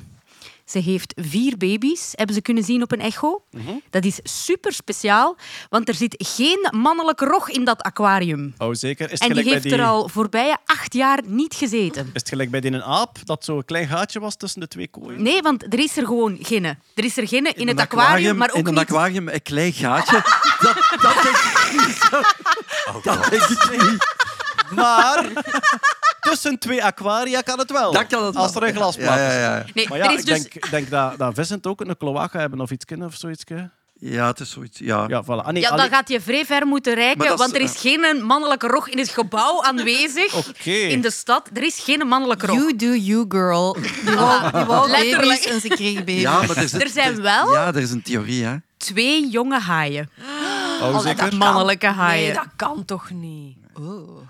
Ze 0.71 0.79
heeft 0.79 1.13
vier 1.15 1.57
baby's, 1.57 2.11
hebben 2.15 2.35
ze 2.35 2.41
kunnen 2.41 2.63
zien 2.63 2.81
op 2.81 2.91
een 2.91 2.99
echo. 2.99 3.43
Mhm. 3.51 3.71
Dat 3.89 4.05
is 4.05 4.19
super 4.23 4.73
speciaal, 4.73 5.37
want 5.69 5.87
er 5.87 5.93
zit 5.93 6.15
geen 6.17 6.67
mannelijke 6.71 7.25
rog 7.25 7.49
in 7.49 7.65
dat 7.65 7.81
aquarium. 7.81 8.53
Oh, 8.57 8.73
zeker. 8.73 9.05
Is 9.05 9.19
het 9.19 9.21
En 9.21 9.27
die 9.27 9.37
gelijk 9.37 9.47
heeft 9.47 9.61
bij 9.61 9.71
die... 9.71 9.81
er 9.81 9.85
al 9.85 10.07
voorbije 10.07 10.57
acht 10.65 10.93
jaar 10.93 11.19
niet 11.25 11.53
gezeten. 11.53 12.05
Is 12.05 12.09
het 12.13 12.29
gelijk 12.29 12.51
bij 12.51 12.59
die 12.59 12.71
een 12.71 12.83
aap, 12.83 13.17
dat 13.23 13.45
zo'n 13.45 13.65
klein 13.65 13.87
gaatje 13.87 14.19
was 14.19 14.35
tussen 14.37 14.59
de 14.59 14.67
twee 14.67 14.87
kooien? 14.87 15.23
Nee, 15.23 15.41
want 15.41 15.73
er 15.73 15.79
is 15.79 15.97
er 15.97 16.05
gewoon 16.05 16.37
geen. 16.41 16.65
Er 16.65 16.77
is 17.03 17.17
er 17.17 17.27
geen 17.27 17.55
in, 17.55 17.67
het 17.67 17.79
aquarium, 17.79 18.37
maar 18.37 18.49
ook 18.49 18.55
in 18.55 18.67
een 18.67 18.73
niet... 18.73 18.81
aquarium 18.81 19.27
een 19.27 19.41
klein 19.41 19.73
gaatje. 19.73 20.21
dat, 20.59 20.75
dat 21.01 21.23
denk 21.23 21.35
ik 21.35 21.71
niet. 21.71 22.09
Dat 23.03 23.29
denk 23.29 23.43
ik 23.43 23.81
niet. 23.81 24.15
Maar 24.75 25.25
tussen 26.21 26.59
twee 26.59 26.83
aquaria 26.83 27.41
kan 27.41 27.59
het 27.59 27.71
wel. 27.71 27.91
Dat 27.91 28.07
kan 28.07 28.25
het 28.25 28.35
Als 28.35 28.53
wel. 28.53 28.61
er 28.63 28.75
een 28.77 28.87
is. 28.87 28.95
ja, 28.95 29.39
ja. 29.39 29.65
Nee, 29.73 29.87
Maar 29.89 29.97
ja, 29.97 30.05
er 30.05 30.11
is 30.13 30.19
ik 30.19 30.25
dus... 30.25 30.41
denk, 30.41 30.69
denk 30.71 30.89
dat, 30.89 31.17
dat 31.17 31.33
vissen 31.33 31.59
ook 31.61 31.81
een 31.81 31.97
cloaca 31.97 32.39
hebben 32.39 32.59
of 32.61 32.71
iets 32.71 32.85
of 32.99 33.15
zoiets. 33.15 33.43
Ja, 34.03 34.27
het 34.27 34.39
is 34.39 34.49
zoiets. 34.51 34.79
Ja. 34.79 35.05
Ja, 35.07 35.23
voilà. 35.23 35.27
Ah, 35.27 35.47
nee, 35.47 35.61
Ja, 35.61 35.69
dan 35.69 35.77
allee- 35.79 35.89
gaat 35.91 36.09
je 36.09 36.21
vrij 36.21 36.45
ver 36.45 36.67
moeten 36.67 36.93
Maar 36.93 37.01
reiken, 37.01 37.25
dat 37.25 37.33
is, 37.33 37.39
want 37.39 37.55
er 37.55 37.61
is 37.61 37.75
geen 37.77 38.23
mannelijke 38.25 38.67
rog 38.67 38.89
in 38.89 38.97
het 38.97 39.09
gebouw 39.09 39.63
aanwezig. 39.63 40.47
Oké. 40.47 40.69
In 40.71 41.01
de 41.01 41.11
stad. 41.11 41.49
Er 41.53 41.63
is 41.63 41.79
geen 41.79 42.07
mannelijke 42.07 42.45
rog. 42.45 42.55
You 42.55 42.75
do 42.75 42.93
you, 42.93 43.25
girl. 43.29 43.73
Die 44.05 44.15
wou, 44.15 44.51
die 44.51 44.63
wou 44.65 44.89
Letterlijk. 44.89 45.21
baby's 45.21 45.45
en 45.45 45.61
ze 45.61 45.67
kreeg 45.67 45.97
baby's. 45.97 46.21
Ja, 46.21 46.41
maar 46.41 46.57
er, 46.57 46.81
Er 46.81 46.89
zijn 46.89 47.21
wel- 47.21 47.51
Ja, 47.53 47.67
er 47.67 47.77
is 47.77 47.91
een 47.91 48.01
theorie, 48.03 48.43
hè. 48.45 48.55
Twee 48.77 49.29
jonge 49.29 49.59
haaien. 49.59 50.09
Oh, 50.81 50.99
zeker? 50.99 51.35
Mannelijke 51.35 51.85
Nee, 51.85 51.95
haaien. 51.95 52.33
dat 52.33 52.47
kan 52.55 52.85
toch 52.85 53.09
niet? 53.09 53.57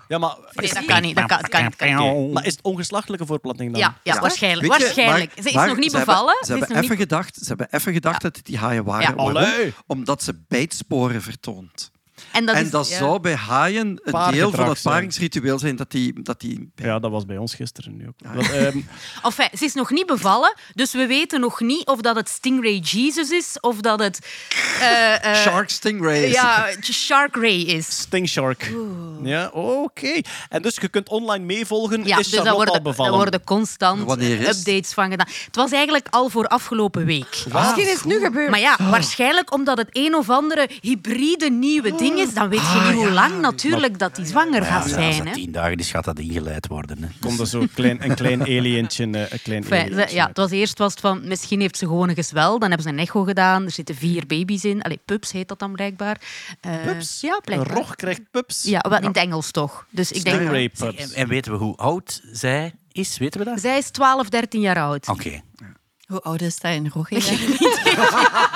Ja, 0.08 0.18
maar, 0.18 0.36
Nee, 0.52 0.72
dat 0.74 0.84
kan 0.84 1.02
niet. 1.02 1.16
Dat 1.16 1.26
kan, 1.26 1.40
dat 1.40 1.48
kan 1.50 1.62
niet. 1.62 1.78
dat 1.78 1.88
kan 1.88 2.22
niet. 2.22 2.32
Maar 2.32 2.46
is 2.46 2.52
het 2.52 2.62
ongeslachtelijke 2.62 3.26
voortplanting 3.26 3.70
dan? 3.72 3.80
Ja, 3.80 3.96
ja, 4.02 4.20
waarschijnlijk. 4.20 4.68
Weet 4.68 4.76
je, 4.78 4.84
waarschijnlijk. 4.84 5.34
maar- 5.34 5.42
ze 5.42 5.48
is 5.48 5.54
maar 5.54 5.66
nog 5.68 5.76
niet 5.76 5.90
ze 5.90 5.96
hebben- 5.96 6.14
bevallen. 6.14 6.36
Ze 6.40 6.46
Ze 6.46 6.52
is 6.52 6.58
hebben, 6.58 6.76
even 6.76 6.90
niet... 6.90 6.98
gedacht, 7.08 7.34
ze 7.36 7.44
hebben 7.48 7.66
even 7.70 7.92
gedacht 7.92 8.22
dat 8.22 8.36
het 8.36 8.46
die 8.46 8.58
haaien 8.58 8.84
waren. 8.84 9.16
Ja. 9.16 9.32
Waarom? 9.32 9.72
Omdat 9.86 10.22
ze 10.22 10.40
bijtsporen 10.48 11.22
vertoont. 11.22 11.90
En 12.32 12.46
dat, 12.46 12.54
en 12.54 12.64
is, 12.64 12.70
dat 12.70 12.88
ja. 12.88 12.96
zou 12.96 13.20
bij 13.20 13.34
haaien 13.34 14.00
een 14.02 14.32
deel 14.32 14.50
van 14.50 14.68
het 14.68 14.82
paringsritueel 14.82 15.58
zijn 15.58 15.76
dat 15.76 15.90
die... 15.90 16.22
Dat 16.22 16.40
die 16.40 16.72
Ja, 16.74 16.98
dat 16.98 17.10
was 17.10 17.24
bij 17.26 17.36
ons 17.36 17.54
gisteren 17.54 17.96
nu 17.96 18.08
ook. 18.08 18.34
Dat, 18.34 18.50
ehm, 18.50 18.78
Enfin, 19.22 19.48
ze 19.58 19.64
is 19.64 19.74
nog 19.74 19.90
niet 19.90 20.06
bevallen, 20.06 20.54
dus 20.74 20.92
we 20.92 21.06
weten 21.06 21.40
nog 21.40 21.60
niet 21.60 21.86
of 21.86 22.00
dat 22.00 22.16
het 22.16 22.28
Stingray 22.28 22.78
Jesus 22.78 23.30
is 23.30 23.60
of 23.60 23.80
dat 23.80 23.98
het... 24.00 24.26
eh, 24.80 25.24
eh, 25.24 25.36
Shark 25.36 25.70
stingrays. 25.70 26.32
Ja, 26.32 26.70
Shark 26.80 27.36
Ray 27.36 27.60
is. 27.60 27.86
Sting 28.00 28.28
Shark. 28.28 28.72
Ja, 29.22 29.48
oké. 29.52 30.20
En 30.48 30.62
dus 30.62 30.76
je 30.80 30.88
kunt 30.88 31.08
online 31.08 31.44
meevolgen. 31.44 32.04
Ja, 32.04 32.18
is 32.18 32.28
dus 32.28 32.40
Charlotte 32.40 32.56
worden, 32.56 32.74
al 32.74 32.82
bevallen? 32.82 33.10
daar 33.10 33.20
worden 33.20 33.44
constant 33.44 34.10
updates 34.10 34.92
van 34.92 35.10
gedaan. 35.10 35.26
Het 35.44 35.56
was 35.56 35.72
eigenlijk 35.72 36.06
al 36.10 36.28
voor 36.28 36.46
afgelopen 36.46 37.04
week. 37.04 37.44
Misschien 37.52 37.88
is 37.88 37.94
het 37.94 38.04
nu 38.04 38.20
gebeurd. 38.20 38.50
Maar 38.50 38.60
ja, 38.60 38.76
waarschijnlijk 38.90 39.52
omdat 39.52 39.78
het 39.78 39.88
een 39.92 40.14
of 40.14 40.30
andere 40.30 40.68
hybride 40.80 41.50
nieuwe 41.50 41.94
ding 41.94 42.11
is, 42.18 42.34
dan 42.34 42.48
weet 42.48 42.60
je 42.60 42.82
niet 42.86 42.94
hoe 43.02 43.10
lang 43.10 43.40
natuurlijk 43.40 43.98
dat 43.98 44.16
die 44.16 44.26
zwanger 44.26 44.62
gaat 44.62 44.68
Ja, 44.78 44.82
als 44.82 44.92
zijn. 44.92 45.16
dat 45.18 45.26
Hè. 45.26 45.32
tien 45.32 45.52
dagen 45.52 45.76
is, 45.76 45.90
gaat 45.90 46.04
dat 46.04 46.18
ingeleid 46.18 46.66
worden. 46.66 47.02
Hè. 47.02 47.08
Komt 47.20 47.38
er 47.40 47.46
zo'n 47.46 47.70
klein, 47.74 48.04
een 48.04 48.14
klein 48.14 48.40
alientje. 48.42 49.04
eh, 49.10 49.20
Een 49.32 49.42
klein 49.42 49.64
alientje 49.72 50.14
ja, 50.14 50.26
het 50.26 50.36
was 50.36 50.50
eerst 50.50 50.78
was 50.78 50.90
het 50.90 51.00
van, 51.00 51.28
misschien 51.28 51.60
heeft 51.60 51.76
ze 51.76 51.86
gewoon 51.86 52.08
een 52.08 52.14
gezwel. 52.14 52.58
Dan 52.58 52.68
hebben 52.68 52.86
ze 52.86 52.92
een 52.92 52.98
echo 52.98 53.22
gedaan. 53.24 53.64
Er 53.64 53.70
zitten 53.70 53.94
vier 53.94 54.26
baby's 54.26 54.64
in. 54.64 54.82
Allee, 54.82 55.00
pups 55.04 55.32
heet 55.32 55.48
dat 55.48 55.58
dan 55.58 55.72
blijkbaar. 55.72 56.20
Eh, 56.60 56.82
Pups? 56.84 57.20
Ja, 57.20 57.34
Een 57.34 57.40
blijkbaar. 57.44 57.76
rog 57.76 57.94
krijgt 57.96 58.20
pups. 58.30 58.62
Ja, 58.62 58.84
wel 58.88 58.98
in 58.98 59.04
het 59.06 59.16
Engels 59.16 59.50
toch. 59.50 59.86
Dus 59.90 60.12
ik 60.12 60.24
denk, 60.24 60.70
pups. 60.78 61.12
en 61.12 61.28
weten 61.28 61.52
we 61.52 61.58
hoe 61.58 61.76
oud 61.76 62.20
zij 62.32 62.72
is? 62.92 63.18
Weten 63.18 63.40
we 63.40 63.46
dat? 63.46 63.60
zij 63.60 63.78
is 63.78 63.90
12, 63.90 64.28
13 64.28 64.60
jaar 64.60 64.76
oud. 64.78 65.08
Oké. 65.08 65.40
Hoe 66.06 66.20
oud 66.20 66.40
is 66.40 66.58
dat 66.58 66.72
in 66.72 66.90
Rogge? 66.94 67.14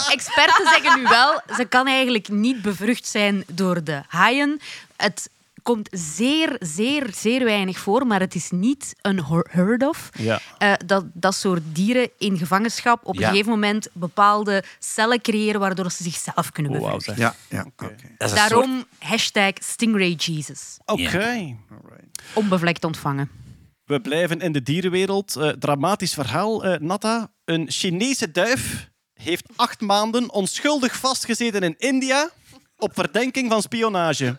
Maar 0.00 0.12
experten 0.12 0.66
zeggen 0.68 0.98
nu 1.02 1.08
wel, 1.08 1.40
ze 1.56 1.64
kan 1.64 1.86
eigenlijk 1.86 2.28
niet 2.28 2.62
bevrucht 2.62 3.06
zijn 3.06 3.44
door 3.52 3.84
de 3.84 4.02
haaien. 4.08 4.60
Het 4.96 5.30
komt 5.62 5.88
zeer, 5.92 6.56
zeer, 6.60 7.10
zeer 7.14 7.44
weinig 7.44 7.78
voor, 7.78 8.06
maar 8.06 8.20
het 8.20 8.34
is 8.34 8.50
niet 8.50 8.94
unheard 9.02 9.82
of. 9.82 10.10
Ja. 10.18 10.40
eh, 10.58 10.72
dat 10.86 11.04
dat 11.12 11.34
soort 11.34 11.62
dieren 11.72 12.10
in 12.18 12.38
gevangenschap 12.38 13.04
op 13.06 13.14
Ja. 13.14 13.20
een 13.22 13.28
gegeven 13.28 13.50
moment 13.50 13.88
bepaalde 13.92 14.62
cellen 14.78 15.20
creëren 15.20 15.60
waardoor 15.60 15.90
ze 15.90 16.02
zichzelf 16.02 16.52
kunnen 16.52 16.72
Oh, 16.72 16.78
bevruchten. 16.78 17.14
Ja, 17.16 17.34
ja. 17.48 17.64
een 17.76 17.92
soort- 18.18 18.34
Daarom 18.34 18.84
hashtag 18.98 19.52
Stingray 19.54 20.10
Jesus. 20.12 20.76
Oké. 20.84 21.56
Onbevlekt 22.34 22.84
ontvangen. 22.84 23.30
We 23.84 24.00
blijven 24.00 24.40
in 24.40 24.52
de 24.52 24.62
dierenwereld. 24.62 25.36
Eh, 25.36 25.48
dramatisch 25.48 26.14
verhaal, 26.14 26.64
eh 26.64 26.80
Natta. 26.80 27.30
Een 27.44 27.70
Chinese 27.70 28.30
duif 28.30 28.88
heeft 29.24 29.44
acht 29.56 29.80
maanden 29.80 30.30
onschuldig 30.32 30.96
vastgezeten 30.96 31.62
in 31.62 31.74
India 31.78 32.30
op 32.78 32.90
verdenking 32.94 33.50
van 33.50 33.62
spionage. 33.62 34.36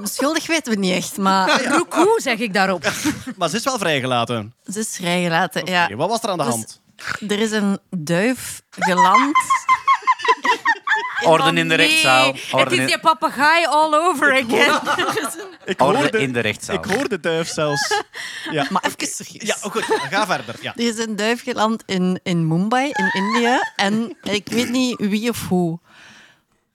Onschuldig 0.00 0.46
weten 0.46 0.72
we 0.72 0.78
niet 0.78 0.92
echt, 0.94 1.16
maar 1.16 1.64
Roekoe, 1.64 2.20
zeg 2.22 2.38
ik 2.38 2.52
daarop. 2.52 2.92
Maar 3.36 3.48
ze 3.48 3.56
is 3.56 3.64
wel 3.64 3.78
vrijgelaten. 3.78 4.54
ze 4.72 4.78
is 4.78 4.96
vrijgelaten. 4.96 5.66
Ja. 5.66 5.84
Oké, 5.84 5.96
wat 5.96 6.08
was 6.08 6.22
er 6.22 6.28
aan 6.28 6.38
de 6.38 6.44
Dus- 6.44 6.52
hand? 6.52 6.80
Er 7.30 7.38
is 7.38 7.50
een 7.50 7.78
duif 7.90 8.62
geland. 8.70 9.36
Orde 11.22 11.52
in 11.60 11.68
de 11.68 11.74
rechtszaal. 11.74 12.34
Het 12.50 12.72
is 12.72 12.86
die 12.86 12.98
papegaai 12.98 13.66
all 13.66 13.94
over 13.94 14.32
again. 14.32 14.80
Ik 15.64 15.82
orde 15.82 15.98
hoorde, 15.98 16.18
in 16.18 16.32
de 16.32 16.40
rechtszaal. 16.40 16.76
ik 16.76 16.84
hoorde 16.84 17.20
duif 17.20 17.48
zelfs. 17.48 17.92
Ja, 18.50 18.66
Maar 18.70 18.84
even 18.84 19.06
serieus. 19.14 19.46
ja 19.48 19.56
oh, 19.62 19.72
goed, 19.72 19.84
ga 19.84 20.26
verder. 20.26 20.54
Ja. 20.60 20.72
Er 20.76 20.86
is 20.86 20.98
een 20.98 21.16
duif 21.16 21.42
geland 21.42 21.82
in, 21.86 22.20
in 22.22 22.46
Mumbai, 22.46 22.90
in 22.92 23.10
India. 23.12 23.72
En 23.76 24.16
ik 24.22 24.48
weet 24.48 24.68
niet 24.70 24.96
wie 24.98 25.30
of 25.30 25.48
hoe. 25.48 25.78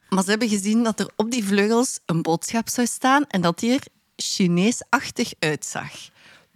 Maar 0.09 0.23
ze 0.23 0.29
hebben 0.29 0.49
gezien 0.49 0.83
dat 0.83 0.99
er 0.99 1.09
op 1.15 1.31
die 1.31 1.45
vleugels 1.45 1.99
een 2.05 2.21
boodschap 2.21 2.69
zou 2.69 2.87
staan 2.87 3.25
en 3.27 3.41
dat 3.41 3.59
die 3.59 3.73
er 3.73 3.81
Chinees-achtig 4.15 5.31
uitzag. 5.39 5.91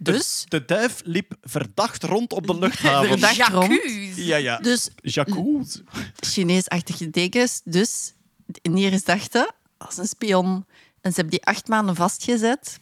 Dus, 0.00 0.44
De 0.48 0.64
duif 0.64 1.00
liep 1.04 1.32
verdacht 1.42 2.02
rond 2.04 2.32
op 2.32 2.46
de 2.46 2.58
luchthaven. 2.64 3.08
verdacht 3.08 3.48
rond. 3.52 3.72
Jacques. 3.72 4.16
Ja, 4.16 4.36
ja. 4.36 4.58
Dus 4.58 4.88
Jacques. 4.96 5.80
Chinees-achtige 6.20 7.10
dekens. 7.10 7.60
Dus 7.64 8.14
de 8.46 8.58
Indiërs 8.62 9.04
dachten, 9.04 9.54
is 9.88 9.96
een 9.96 10.06
spion. 10.06 10.66
En 11.00 11.10
ze 11.14 11.20
hebben 11.20 11.30
die 11.30 11.44
acht 11.44 11.68
maanden 11.68 11.94
vastgezet 11.94 12.78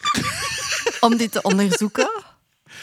om 1.00 1.16
die 1.16 1.28
te 1.28 1.42
onderzoeken, 1.42 2.10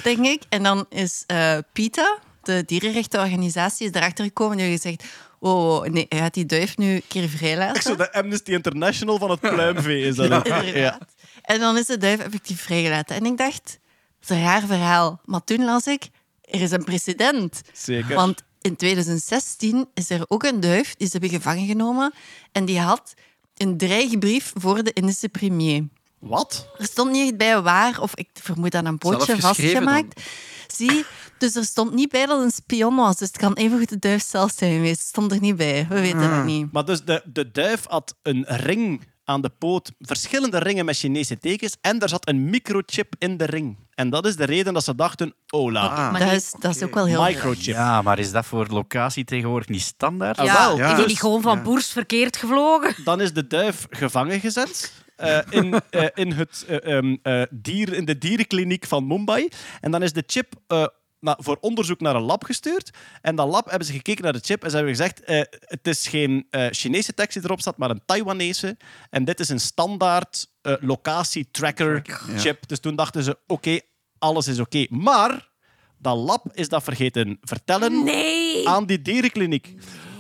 denk 0.04 0.26
ik. 0.26 0.42
En 0.50 0.64
dan 0.64 0.86
is 0.90 1.24
eh 1.28 1.58
PETA, 1.74 2.20
de 2.44 2.64
dierenrechtenorganisatie, 2.66 3.88
is 3.90 3.94
erachter 3.94 4.26
gekomen 4.26 4.52
en 4.52 4.58
die 4.58 4.68
heeft 4.68 4.82
gezegd 4.82 5.04
oh 5.40 5.82
nee, 5.86 6.06
hij 6.10 6.20
gaat 6.20 6.34
die 6.34 6.46
duif 6.46 6.78
nu 6.78 6.94
een 6.96 7.04
keer 7.08 7.30
vrijlaten. 7.30 7.76
Echt 7.76 7.86
zo 7.86 7.96
de 7.96 8.14
Amnesty 8.14 8.52
International 8.52 9.18
van 9.18 9.30
het 9.30 9.40
pluimvee 9.40 10.02
is 10.02 10.16
dat. 10.16 10.32
ook. 10.32 10.46
Inderdaad. 10.46 10.98
En 11.48 11.60
dan 11.60 11.78
is 11.78 11.86
de 11.86 11.98
duif 11.98 12.20
effectief 12.20 12.62
vrijgelaten. 12.62 13.16
En 13.16 13.26
ik 13.26 13.38
dacht, 13.38 13.80
dat 14.20 14.30
is 14.30 14.30
een 14.30 14.44
raar 14.44 14.66
verhaal. 14.66 15.22
Maar 15.26 15.44
toen 15.44 15.64
las 15.66 15.86
ik, 15.86 16.08
er 16.42 16.62
is 16.62 16.72
een 16.72 16.84
precedent. 16.84 17.62
Zeker. 17.74 18.16
Want 18.16 18.44
in 18.62 18.76
2016 18.76 19.88
is 19.94 20.10
er 20.10 20.26
ook 20.28 20.44
een 20.44 20.60
duif, 20.60 20.96
die 20.96 21.08
ze 21.08 21.12
hebben 21.12 21.30
gevangen 21.30 21.68
genomen. 21.68 22.14
En 22.52 22.66
die 22.66 22.80
had 22.80 23.14
een 23.58 23.78
dreigbrief 23.78 24.52
voor 24.56 24.84
de 24.84 24.94
Indische 24.94 25.30
premier. 25.30 25.88
Wat? 26.20 26.68
Er 26.78 26.86
stond 26.86 27.12
niet 27.12 27.24
echt 27.28 27.38
bij 27.38 27.62
waar, 27.62 28.02
of 28.02 28.16
ik 28.16 28.30
vermoed 28.34 28.76
aan 28.76 28.86
een 28.86 28.98
pootje 28.98 29.40
vastgemaakt. 29.42 30.22
Zie, 30.68 31.06
dus 31.38 31.56
er 31.56 31.66
stond 31.66 31.94
niet 31.94 32.10
bij 32.10 32.26
dat 32.26 32.36
het 32.38 32.46
een 32.46 32.52
spion 32.52 32.96
was. 32.96 33.18
Dus 33.18 33.28
het 33.28 33.38
kan 33.38 33.54
evengoed 33.54 33.90
de 33.90 34.00
duif 34.00 34.24
zelf 34.28 34.52
zijn 34.58 34.74
geweest. 34.74 35.00
Het 35.00 35.08
stond 35.08 35.32
er 35.32 35.40
niet 35.40 35.56
bij. 35.56 35.86
We 35.90 36.00
weten 36.02 36.20
Ah. 36.20 36.36
dat 36.36 36.46
niet. 36.46 36.72
Maar 36.72 36.86
dus 36.86 37.04
de, 37.04 37.22
de 37.26 37.52
duif 37.52 37.86
had 37.88 38.16
een 38.24 38.46
ring 38.48 39.08
aan 39.28 39.42
de 39.42 39.50
poot, 39.50 39.92
verschillende 40.00 40.58
ringen 40.58 40.86
met 40.86 40.98
Chinese 40.98 41.38
tekens, 41.40 41.76
en 41.82 42.00
er 42.00 42.10
zat 42.10 42.28
een 42.28 42.50
microchip 42.50 43.14
in 43.20 43.38
de 43.38 43.46
ring. 43.46 43.78
En 43.94 44.10
dat 44.10 44.26
is 44.26 44.36
de 44.36 44.46
reden 44.46 44.74
dat 44.74 44.84
ze 44.84 44.96
dachten, 44.96 45.34
ola, 45.50 45.86
Ah. 45.88 46.12
Maar 46.12 46.20
Dat 46.20 46.32
is, 46.32 46.54
dat 46.60 46.76
is 46.76 46.84
ook 46.84 46.94
wel 46.94 47.06
heel... 47.06 47.24
microchip. 47.24 47.74
Ja, 47.76 48.02
maar 48.02 48.20
is 48.20 48.32
dat 48.32 48.46
voor 48.46 48.68
locatie 48.70 49.24
tegenwoordig 49.24 49.68
niet 49.70 49.82
standaard? 49.82 50.38
Ah, 50.38 50.46
Ja, 50.46 50.68
wel. 50.68 50.78
Ja. 50.78 50.92
is 50.92 50.98
die 50.98 51.06
niet 51.08 51.20
gewoon 51.20 51.42
van 51.42 51.58
ja. 51.58 51.64
boers 51.64 51.92
verkeerd 51.92 52.38
gevlogen? 52.38 52.96
Dan 53.04 53.22
is 53.22 53.34
de 53.34 53.48
duif 53.48 53.88
gevangen 53.90 54.40
gezet 54.40 54.94
eh, 55.16 55.40
in, 55.50 55.82
eh, 55.90 56.06
in, 56.14 56.32
het, 56.32 56.66
eh, 56.68 56.96
ehm, 56.98 57.16
eh, 57.22 57.42
dier, 57.50 57.94
in 57.94 58.06
de 58.06 58.18
dierenkliniek 58.18 58.86
van 58.86 59.08
Mumbai. 59.08 59.48
En 59.82 59.92
dan 59.92 60.04
is 60.04 60.14
de 60.14 60.24
chip 60.28 60.54
eh, 60.68 60.86
voor 61.20 61.58
onderzoek 61.62 62.00
naar 62.00 62.16
een 62.16 62.22
lab 62.22 62.44
gestuurd. 62.44 62.90
En 63.22 63.36
dat 63.36 63.48
lab 63.48 63.70
hebben 63.70 63.88
ze 63.88 63.94
gekeken 63.94 64.24
naar 64.24 64.34
de 64.34 64.40
chip 64.44 64.64
en 64.64 64.70
ze 64.70 64.76
hebben 64.76 64.96
gezegd: 64.96 65.24
eh, 65.24 65.42
het 65.60 65.88
is 65.88 66.08
geen 66.08 66.48
eh, 66.50 66.68
Chinese 66.72 67.14
tekst 67.14 67.34
die 67.34 67.44
erop 67.44 67.62
staat, 67.62 67.78
maar 67.78 67.90
een 67.90 68.02
Taiwanese. 68.06 68.78
En 69.10 69.26
dit 69.26 69.40
is 69.40 69.50
een 69.50 69.60
standaard 69.60 70.48
eh, 70.62 70.74
locatie-tracker 70.80 72.02
chip. 72.38 72.68
Dus 72.68 72.80
toen 72.80 72.96
dachten 72.96 73.24
ze: 73.24 73.38
oké, 73.48 73.80
alles 74.20 74.48
is 74.48 74.60
oké. 74.60 74.86
Maar 74.90 75.50
dat 75.98 76.18
lab 76.18 76.46
is 76.54 76.70
dat 76.70 76.84
vergeten 76.84 77.38
vertellen 77.42 78.04
Nee. 78.04 78.68
aan 78.70 78.86
die 78.86 79.02
dierenkliniek. 79.02 79.74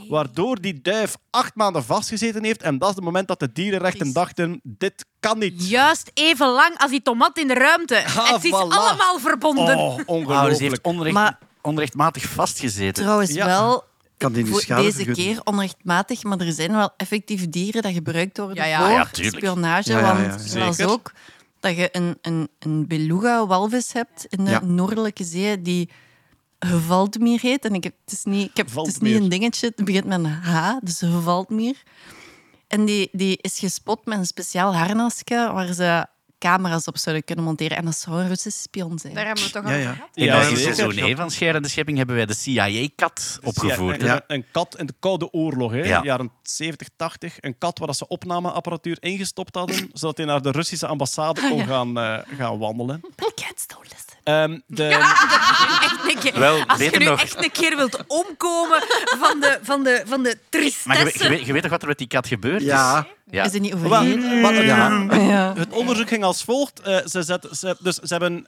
Waardoor 0.09 0.61
die 0.61 0.81
duif 0.81 1.15
acht 1.29 1.55
maanden 1.55 1.83
vastgezeten 1.83 2.43
heeft. 2.43 2.61
En 2.61 2.77
dat 2.77 2.89
is 2.89 2.95
het 2.95 3.03
moment 3.03 3.27
dat 3.27 3.39
de 3.39 3.51
dierenrechten 3.51 4.13
dachten: 4.13 4.59
dit 4.63 5.05
kan 5.19 5.39
niet. 5.39 5.69
Juist 5.69 6.11
even 6.13 6.47
lang 6.47 6.77
als 6.77 6.91
die 6.91 7.01
tomat 7.01 7.37
in 7.37 7.47
de 7.47 7.53
ruimte. 7.53 8.03
Ah, 8.05 8.31
het 8.33 8.43
is 8.43 8.51
voilà. 8.51 8.53
allemaal 8.53 9.19
verbonden. 9.19 9.77
Oh, 9.77 9.99
ongelooflijk. 10.05 10.57
die 10.57 10.67
heeft 10.69 10.81
onrecht, 10.81 11.13
Maar- 11.13 11.37
onrechtmatig 11.61 12.23
vastgezeten. 12.23 13.03
Trouwens 13.03 13.31
Ja. 13.33 13.45
wel, 13.45 13.83
Kan 14.17 14.33
die 14.33 14.43
niet 14.43 14.53
deze 14.67 14.91
vergoeden? 14.91 15.13
keer 15.13 15.41
onrechtmatig, 15.43 16.23
maar 16.23 16.39
er 16.39 16.51
zijn 16.51 16.71
wel 16.71 16.89
effectief 16.97 17.49
dieren 17.49 17.81
dat 17.81 17.93
gebruikt 17.93 18.37
worden 18.37 18.55
Ja, 18.55 18.65
ja. 18.65 18.79
voor 18.79 19.23
Ja, 19.23 19.29
spionage. 19.29 19.91
Ja, 19.91 19.99
ja, 19.99 20.05
ja, 20.21 20.27
want 20.29 20.41
zoals 20.41 20.81
ook 20.81 21.11
dat 21.59 21.75
je 21.75 21.89
een, 21.91 22.17
een, 22.21 22.49
een 22.59 22.87
beluga-walvis 22.87 23.93
hebt 23.93 24.25
in 24.29 24.45
de 24.45 24.51
Ja. 24.51 24.61
Noordelijke 24.63 25.23
Zee 25.23 25.61
die 25.61 25.89
Gevaldmeer 26.59 27.39
heet. 27.39 27.65
En 27.65 27.73
ik 27.73 27.83
heb, 27.83 27.93
het 28.05 28.13
is 28.13 28.23
niet, 28.23 28.49
ik 28.49 28.57
heb, 28.57 28.75
het 28.75 28.87
is 28.87 28.97
niet 28.97 29.15
een 29.15 29.29
dingetje, 29.29 29.73
het 29.75 29.85
begint 29.85 30.05
met 30.05 30.19
een 30.19 30.25
H, 30.25 30.75
dus 30.81 30.97
Gevaldmeer. 30.99 31.83
En 32.67 32.85
die, 32.85 33.09
die 33.11 33.37
is 33.41 33.59
gespot 33.59 34.05
met 34.05 34.17
een 34.17 34.25
speciaal 34.25 34.75
harnasje 34.75 35.51
waar 35.53 35.73
ze 35.73 36.05
camera's 36.39 36.87
op 36.87 36.97
zouden 36.97 37.23
kunnen 37.25 37.45
monteren. 37.45 37.77
En 37.77 37.85
dat 37.85 37.97
zou 37.97 38.19
een 38.21 38.27
Russische 38.27 38.61
spion 38.61 38.99
zijn. 38.99 39.13
Daar 39.13 39.25
hebben 39.25 39.43
we 39.43 39.49
toch 39.49 39.63
Ja, 39.63 39.69
over 39.69 39.81
ja. 39.81 39.93
gehad. 39.93 40.09
In, 40.13 40.23
Ja, 40.25 40.55
seizoen 40.55 40.97
1 40.97 41.17
van 41.17 41.31
Scherende 41.31 41.67
Schepping 41.67 41.97
hebben 41.97 42.15
wij 42.15 42.25
de 42.25 42.33
CIA-kat 42.33 43.39
opgevoerd. 43.43 44.01
Ja, 44.01 44.07
Ja. 44.07 44.13
Een, 44.15 44.21
een 44.35 44.45
kat 44.51 44.77
in 44.77 44.85
de 44.85 44.93
Koude 44.99 45.31
Oorlog, 45.33 45.71
hè, 45.71 45.77
Ja. 45.83 46.03
jaren 46.03 46.31
70, 46.43 46.87
80. 46.95 47.35
Een 47.39 47.57
kat 47.57 47.77
waar 47.77 47.87
dat 47.87 47.97
ze 47.97 48.07
opnameapparatuur 48.07 48.97
ingestopt 48.99 49.55
hadden, 49.55 49.89
zodat 49.93 50.17
hij 50.17 50.25
naar 50.25 50.41
de 50.41 50.51
Russische 50.51 50.87
ambassade 50.87 51.41
kon 51.49 51.65
gaan, 51.65 51.97
eh, 51.99 52.17
gaan 52.37 52.57
wandelen. 52.57 53.01
Listen. 53.81 54.06
Ehm, 54.27 54.59
de, 54.67 54.83
Echt 54.87 55.97
een 56.13 56.19
keer- 56.19 56.39
Wel, 56.39 56.53
als 56.67 56.77
je 56.79 56.83
beter 56.85 56.99
nu 56.99 57.05
nog. 57.05 57.21
echt 57.21 57.43
een 57.43 57.51
keer 57.51 57.75
wilt 57.75 57.97
omkomen 58.07 58.83
van 59.19 59.39
de, 59.39 59.59
van 59.61 59.83
de, 59.83 60.03
van 60.05 60.23
de 60.23 60.37
Maar 60.49 60.97
je, 60.97 61.03
weet- 61.03 61.13
je, 61.13 61.19
tristesse. 61.19 61.29
weet, 61.29 61.45
je 61.45 61.53
weet 61.53 61.61
toch 61.61 61.71
wat 61.71 61.81
er 61.81 61.87
met 61.87 61.97
die 61.97 62.07
kat 62.07 62.27
gebeurd 62.27 62.61
is? 62.61 62.67
Ja. 62.67 63.07
Ja. 63.31 63.43
Is 63.43 63.53
er 63.53 63.59
niet 63.59 63.73
overheen? 63.73 64.21
het- 65.09 65.21
Ja. 65.21 65.53
Het 65.57 65.69
onderzoek 65.73 66.07
ging 66.07 66.23
als 66.23 66.43
volgt. 66.43 66.79
Eh, 66.81 66.97
ze, 67.05 67.23
zet, 67.23 67.47
ze, 67.51 67.75
dus 67.79 67.95
ze 67.95 68.07
hebben... 68.13 68.45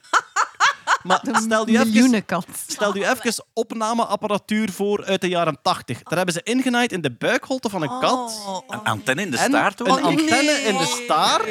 Maar 1.02 1.20
stel 1.42 1.68
je 1.68 1.78
even... 1.78 2.44
Stel 2.66 2.96
je 2.96 3.08
even 3.10 3.44
opnameapparatuur 3.52 4.70
voor 4.72 5.04
uit 5.04 5.20
de 5.20 5.28
jaren 5.28 5.58
80. 5.62 6.02
Daar 6.02 6.16
hebben 6.16 6.34
ze 6.34 6.40
ingenaaid 6.42 6.92
in 6.92 7.00
de 7.00 7.10
buikholte 7.10 7.68
van 7.68 7.82
een 7.82 7.98
kat. 8.00 8.40
Een 8.68 8.82
antenne 8.82 9.22
in 9.22 9.30
de 9.30 9.36
staart 9.38 9.80
ook. 9.80 9.86
een 9.98 10.02
antenne 10.02 10.52
in 10.52 10.76
de 10.76 11.00
staart. 11.04 11.44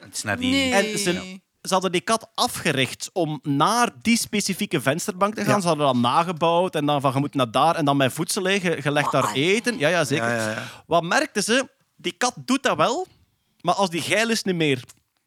Het 0.00 0.16
is 0.16 0.22
naar 0.22 0.38
die... 0.38 0.50
Nee. 0.50 0.72
En 0.92 0.98
ze, 0.98 1.38
ze 1.68 1.72
hadden 1.72 1.92
die 1.92 2.00
kat 2.00 2.28
afgericht 2.34 3.10
om 3.12 3.40
naar 3.42 3.90
die 4.02 4.18
specifieke 4.18 4.80
vensterbank 4.80 5.34
te 5.34 5.44
gaan. 5.44 5.60
Ze 5.60 5.66
hadden 5.66 5.86
dat 5.86 5.96
nagebouwd 5.96 6.74
en 6.74 6.86
dan 6.86 7.00
van 7.00 7.12
je 7.12 7.18
moet 7.18 7.34
naar 7.34 7.50
daar 7.50 7.74
en 7.74 7.84
dan 7.84 7.96
met 7.96 8.12
voedsel 8.12 8.42
liggen, 8.42 8.82
gelegd 8.82 9.12
daar 9.12 9.32
eten. 9.32 9.78
Ja, 9.78 9.88
ja, 9.88 10.04
zeker. 10.04 10.36
Ja. 10.36 10.62
Wat 10.86 11.02
merkten 11.02 11.42
ze? 11.42 11.68
Die 11.96 12.12
kat 12.12 12.34
doet 12.36 12.62
dat 12.62 12.76
wel, 12.76 13.06
maar 13.60 13.74
als 13.74 13.90
die 13.90 14.02
geil 14.02 14.30
is, 14.30 14.42
niet 14.42 14.54
meer. 14.54 14.82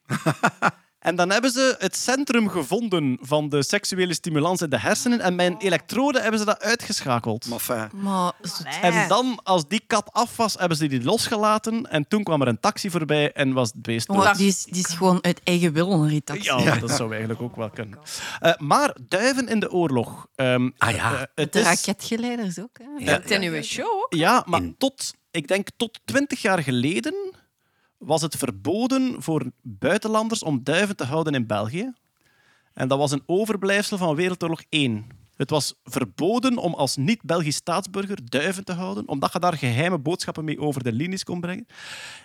En 1.01 1.15
dan 1.15 1.29
hebben 1.31 1.51
ze 1.51 1.75
het 1.79 1.95
centrum 1.95 2.49
gevonden 2.49 3.17
van 3.21 3.49
de 3.49 3.63
seksuele 3.63 4.13
stimulans 4.13 4.61
in 4.61 4.69
de 4.69 4.79
hersenen. 4.79 5.19
En 5.19 5.35
met 5.35 5.47
een 5.47 5.57
elektrode 5.57 6.19
hebben 6.21 6.39
ze 6.39 6.45
dat 6.45 6.61
uitgeschakeld. 6.61 7.45
Maar 7.47 7.59
fijn. 7.59 7.89
Maar 7.93 8.31
En 8.81 9.07
dan, 9.07 9.39
als 9.43 9.67
die 9.67 9.83
kat 9.87 10.09
af 10.11 10.37
was, 10.37 10.53
hebben 10.57 10.77
ze 10.77 10.87
die 10.87 11.03
losgelaten. 11.03 11.89
En 11.91 12.07
toen 12.07 12.23
kwam 12.23 12.41
er 12.41 12.47
een 12.47 12.59
taxi 12.59 12.89
voorbij 12.89 13.31
en 13.31 13.53
was 13.53 13.71
het 13.73 13.81
beest 13.81 14.07
dood. 14.07 14.17
maar 14.17 14.37
die, 14.37 14.47
is, 14.47 14.63
die 14.63 14.85
is 14.87 14.93
gewoon 14.93 15.23
uit 15.23 15.41
eigen 15.43 15.73
wil 15.73 15.91
een 15.91 16.07
ritax. 16.09 16.45
Ja, 16.45 16.75
dat 16.75 16.91
zou 16.91 17.09
eigenlijk 17.09 17.41
ook 17.41 17.55
wel 17.55 17.69
kunnen. 17.69 17.99
Eh, 18.39 18.53
maar 18.57 18.95
duiven 19.07 19.47
in 19.47 19.59
de 19.59 19.71
oorlog. 19.71 20.27
Ehm, 20.35 20.69
Ah 20.77 20.91
ja. 20.95 21.13
eh, 21.13 21.21
het 21.35 21.53
De 21.53 21.59
is, 21.59 21.65
raketgeleiders 21.65 22.59
ook. 22.59 22.77
Hè. 22.97 23.05
Ja. 23.05 23.61
Show 23.61 23.85
ook. 23.85 24.13
ja, 24.15 24.43
maar 24.47 24.61
In- 24.61 24.75
tot, 24.77 25.13
ik 25.31 25.47
denk 25.47 25.67
tot 25.77 25.99
20 26.05 26.41
jaar 26.41 26.63
geleden 26.63 27.33
was 28.01 28.21
het 28.21 28.35
verboden 28.35 29.21
voor 29.21 29.51
buitenlanders 29.61 30.43
om 30.43 30.63
duiven 30.63 30.95
te 30.95 31.03
houden 31.03 31.33
in 31.33 31.47
België. 31.47 31.93
En 32.73 32.87
dat 32.87 32.97
was 32.97 33.11
een 33.11 33.23
overblijfsel 33.25 33.97
van 33.97 34.15
Wereldoorlog 34.15 34.61
1. 34.69 35.05
Het 35.35 35.49
was 35.49 35.73
verboden 35.83 36.57
om 36.57 36.73
als 36.73 36.95
niet-Belgisch 36.95 37.55
staatsburger 37.55 38.17
duiven 38.29 38.63
te 38.63 38.73
houden, 38.73 39.07
omdat 39.07 39.33
je 39.33 39.39
daar 39.39 39.57
geheime 39.57 39.99
boodschappen 39.99 40.45
mee 40.45 40.59
over 40.59 40.83
de 40.83 40.91
linies 40.91 41.23
kon 41.23 41.39
brengen. 41.41 41.65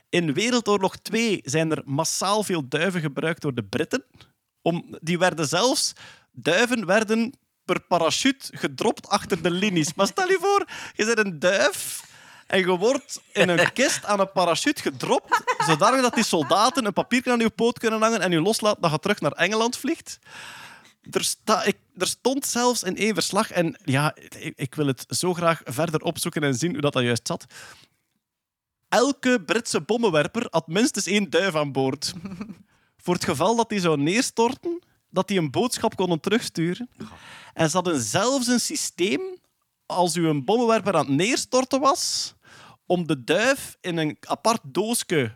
In 0.09 0.32
Wereldoorlog 0.32 0.97
2 0.97 1.40
zijn 1.43 1.70
er 1.70 1.82
massaal 1.85 2.43
veel 2.43 2.69
duiven 2.69 3.01
gebruikt 3.01 3.43
door 3.43 3.55
de 3.55 3.65
Britten. 3.65 4.05
Om, 4.62 4.97
die 5.01 5.19
werden 5.19 5.48
zelfs... 5.48 5.93
Duiven 6.39 6.86
werden 6.86 7.32
per 7.65 7.81
parachute 7.81 8.57
gedropt 8.57 9.09
achter 9.09 9.43
de 9.43 9.51
linies. 9.51 9.94
Maar 9.94 10.07
stel 10.07 10.28
je 10.28 10.39
voor, 10.40 10.69
je 10.94 11.05
bent 11.05 11.27
een 11.27 11.39
duif 11.39 12.05
en 12.47 12.59
je 12.59 12.77
wordt 12.77 13.20
in 13.32 13.48
een 13.48 13.73
kist 13.73 14.05
aan 14.05 14.20
een 14.20 14.32
parachute 14.32 14.82
gedropt, 14.82 15.43
zodanig 15.66 16.01
dat 16.02 16.14
die 16.14 16.24
soldaten 16.24 16.85
een 16.85 16.93
papiertje 16.93 17.32
aan 17.32 17.39
je 17.39 17.51
poot 17.51 17.78
kunnen 17.78 18.01
hangen 18.01 18.20
en 18.20 18.31
je 18.31 18.40
loslaat 18.40 18.77
dat 18.81 18.90
je 18.90 18.98
terug 18.98 19.20
naar 19.20 19.32
Engeland 19.32 19.77
vliegt. 19.77 20.18
Er, 21.10 21.24
sta, 21.24 21.62
ik, 21.62 21.77
er 21.97 22.06
stond 22.06 22.47
zelfs 22.47 22.82
in 22.82 22.97
één 22.97 23.14
verslag, 23.14 23.51
en 23.51 23.81
ja, 23.85 24.14
ik, 24.39 24.52
ik 24.56 24.74
wil 24.74 24.86
het 24.86 25.05
zo 25.09 25.35
graag 25.35 25.60
verder 25.64 26.01
opzoeken 26.01 26.43
en 26.43 26.55
zien 26.55 26.73
hoe 26.73 26.81
dat, 26.81 26.93
dat 26.93 27.02
juist 27.02 27.27
zat. 27.27 27.44
Elke 28.89 29.43
Britse 29.47 29.81
bommenwerper 29.81 30.47
had 30.51 30.66
minstens 30.66 31.06
één 31.06 31.31
duif 31.31 31.55
aan 31.55 31.73
boord. 31.73 32.12
Voor 33.02 33.14
het 33.14 33.24
geval 33.24 33.56
dat 33.56 33.68
die 33.68 33.81
zou 33.81 33.97
neerstorten, 33.97 34.82
dat 35.10 35.28
die 35.28 35.39
een 35.39 35.51
boodschap 35.51 35.97
konden 35.97 36.20
terugsturen. 36.20 36.90
En 37.55 37.70
ze 37.70 37.77
hadden 37.77 38.01
zelfs 38.01 38.47
een 38.47 38.60
systeem, 38.60 39.20
als 39.86 40.16
u 40.16 40.28
een 40.28 40.44
bommenwerper 40.44 40.94
aan 40.94 41.06
het 41.06 41.16
neerstorten 41.16 41.81
was, 41.81 42.35
om 42.86 43.06
de 43.06 43.24
duif 43.24 43.76
in 43.80 43.96
een 43.96 44.16
apart 44.20 44.60
doosje 44.62 45.34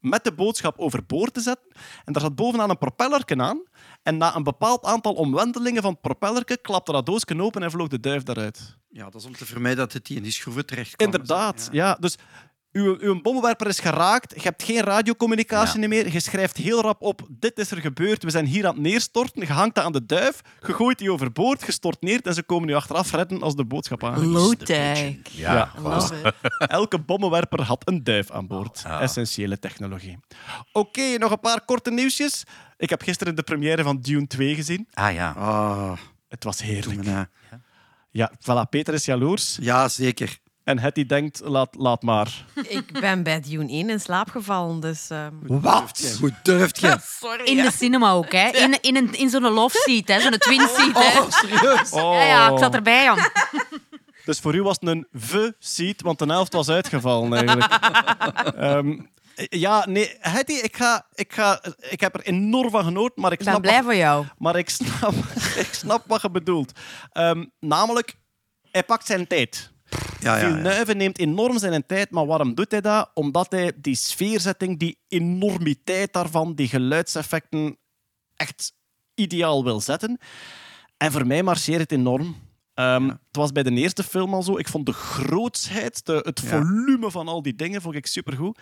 met 0.00 0.24
de 0.24 0.32
boodschap 0.32 0.78
overboord 0.78 1.34
te 1.34 1.40
zetten. 1.40 1.70
En 2.04 2.12
daar 2.12 2.22
zat 2.22 2.34
bovenaan 2.34 2.70
een 2.70 2.78
propellerken 2.78 3.42
aan. 3.42 3.62
En 4.02 4.16
na 4.16 4.36
een 4.36 4.42
bepaald 4.42 4.84
aantal 4.84 5.14
omwentelingen 5.14 5.82
van 5.82 5.92
het 5.92 6.00
propellerken 6.00 6.60
klapte 6.60 6.92
dat 6.92 7.06
doosje 7.06 7.42
open 7.42 7.62
en 7.62 7.70
vloog 7.70 7.88
de 7.88 8.00
duif 8.00 8.22
daaruit. 8.22 8.76
Ja, 8.90 9.04
dat 9.04 9.14
is 9.14 9.26
om 9.26 9.36
te 9.36 9.46
vermijden 9.46 9.78
dat 9.78 9.92
het 9.92 10.06
die 10.06 10.16
in 10.16 10.22
die 10.22 10.32
schroeven 10.32 10.66
terecht 10.66 10.96
kwam. 10.96 11.06
Inderdaad, 11.12 11.68
ja. 11.72 11.94
Dus 12.00 12.16
uw, 12.78 12.96
uw 13.00 13.20
bommenwerper 13.20 13.66
is 13.66 13.78
geraakt, 13.80 14.32
je 14.34 14.40
hebt 14.42 14.62
geen 14.62 14.80
radiocommunicatie 14.80 15.88
meer, 15.88 16.12
je 16.12 16.20
schrijft 16.20 16.56
heel 16.56 16.80
rap 16.80 17.02
op, 17.02 17.26
dit 17.28 17.58
is 17.58 17.70
er 17.70 17.80
gebeurd, 17.80 18.22
we 18.22 18.30
zijn 18.30 18.46
hier 18.46 18.66
aan 18.66 18.72
het 18.74 18.82
neerstorten, 18.82 19.40
je 19.46 19.52
hangt 19.52 19.74
dat 19.74 19.84
aan 19.84 19.92
de 19.92 20.06
duif, 20.06 20.40
je 20.66 20.72
gooit 20.72 20.98
die 20.98 21.12
overboord, 21.12 21.66
je 21.66 21.72
stort 21.72 22.02
neer 22.02 22.20
en 22.22 22.34
ze 22.34 22.42
komen 22.42 22.66
nu 22.68 22.74
achteraf 22.74 23.12
redden 23.12 23.42
als 23.42 23.54
de 23.56 23.64
boodschap 23.64 24.04
aankomt. 24.04 24.26
Low-tech. 24.26 25.14
Ja, 25.30 25.70
Love 25.82 26.14
it. 26.24 26.34
Elke 26.70 26.98
bommenwerper 26.98 27.62
had 27.62 27.82
een 27.88 28.04
duif 28.04 28.30
aan 28.30 28.46
boord. 28.46 28.82
Essentiële 29.00 29.58
technologie. 29.58 30.18
Oké, 30.72 31.18
nog 31.18 31.30
een 31.30 31.40
paar 31.40 31.64
korte 31.64 31.90
nieuwsjes. 31.90 32.42
Ik 32.76 32.90
heb 32.90 33.02
gisteren 33.02 33.34
de 33.36 33.42
première 33.42 33.82
van 33.82 34.00
Dune 34.00 34.26
2 34.26 34.54
gezien. 34.54 34.88
Ah 34.92 35.14
ja. 35.14 35.30
Ah, 35.30 35.92
Het 36.28 36.44
was 36.44 36.62
heerlijk. 36.62 37.26
Ja, 38.10 38.32
voilà, 38.40 38.68
Peter 38.70 38.94
is 38.94 39.04
jaloers. 39.04 39.58
Ja, 39.60 39.88
zeker. 39.88 40.38
En 40.68 40.78
Hetty 40.78 41.06
denkt, 41.06 41.40
laat, 41.44 41.74
laat 41.78 42.02
maar. 42.02 42.44
Ik 42.68 43.00
ben 43.00 43.22
bij 43.22 43.40
Dune 43.40 43.68
1 43.68 43.90
in 43.90 44.00
slaap 44.00 44.30
gevallen, 44.30 44.80
dus... 44.80 45.10
ehm, 45.10 45.32
Wat? 45.40 46.16
Hoe 46.20 46.34
durft 46.42 46.80
je? 46.80 46.96
Sorry. 47.20 47.44
In 47.44 47.56
de 47.56 47.70
cinema 47.72 48.10
ook, 48.10 48.32
hè. 48.32 48.48
In, 48.48 48.78
in, 48.80 48.96
een, 48.96 49.14
in 49.14 49.30
zo'n 49.30 49.42
love 49.42 49.78
seat, 49.84 50.08
hè. 50.08 50.20
Zo'n 50.20 50.38
twin 50.38 50.68
seat, 50.68 51.04
hè. 51.04 51.20
Oh, 51.20 51.30
serieus? 51.30 51.90
Ja, 51.90 52.22
ja, 52.24 52.50
ik 52.50 52.58
zat 52.58 52.74
erbij, 52.74 53.02
Jan. 53.04 53.18
Dus 54.24 54.38
voor 54.38 54.54
u 54.54 54.62
was 54.62 54.76
het 54.80 54.88
een 54.88 55.06
v-seat, 55.12 56.00
want 56.02 56.18
de 56.18 56.24
helft 56.26 56.52
was 56.52 56.68
uitgevallen 56.68 57.32
eigenlijk. 57.34 57.72
Ehm, 58.56 58.98
ja, 59.34 59.86
nee, 59.88 60.16
Hetty, 60.20 60.52
ik, 60.52 60.76
ga, 60.76 61.06
ik, 61.14 61.32
ga, 61.32 61.62
ik 61.90 62.00
heb 62.00 62.14
er 62.14 62.20
enorm 62.22 62.70
van 62.70 62.84
genoten, 62.84 63.22
maar 63.22 63.32
ik 63.32 63.38
Ik 63.38 63.44
ben 63.44 63.54
snap, 63.54 63.62
blij 63.64 63.74
wat, 63.76 63.84
voor 63.84 63.94
jou. 63.94 64.26
maar 64.38 64.56
ik 64.56 64.68
snap, 64.70 65.14
ik 65.56 65.68
snap 65.70 66.02
wat 66.06 66.22
je 66.22 66.30
bedoelt. 66.30 66.72
Ehm, 67.12 67.44
namelijk, 67.60 68.14
hij 68.70 68.82
pakt 68.84 69.06
zijn 69.06 69.26
tijd. 69.26 69.72
Ja, 70.20 70.36
ja. 70.36 70.48
Villeneuve 70.48 70.94
neemt 70.94 71.18
enorm 71.18 71.58
zijn 71.58 71.86
tijd, 71.86 72.10
maar 72.10 72.26
waarom 72.26 72.54
doet 72.54 72.70
hij 72.70 72.80
dat? 72.80 73.10
Omdat 73.14 73.50
hij 73.50 73.72
die 73.76 73.94
sfeerzetting, 73.94 74.78
die 74.78 74.98
enormiteit 75.08 76.12
daarvan, 76.12 76.54
die 76.54 76.68
geluidseffecten 76.68 77.76
echt 78.36 78.72
ideaal 79.14 79.64
wil 79.64 79.80
zetten. 79.80 80.18
En 80.96 81.12
voor 81.12 81.26
mij 81.26 81.42
marcheert 81.42 81.80
het 81.80 81.92
enorm. 81.92 82.36
Ehm, 82.74 83.08
Het 83.08 83.18
was 83.36 83.52
bij 83.52 83.62
de 83.62 83.70
eerste 83.70 84.02
film 84.02 84.34
al 84.34 84.42
zo. 84.42 84.58
Ik 84.58 84.68
vond 84.68 84.86
de 84.86 84.92
grootsheid, 84.92 86.06
de, 86.06 86.20
het 86.24 86.40
Ja. 86.40 86.48
volume 86.48 87.10
van 87.10 87.28
al 87.28 87.42
die 87.42 87.54
dingen, 87.54 87.82
vond 87.82 87.94
ik 87.94 88.06
supergoed. 88.06 88.58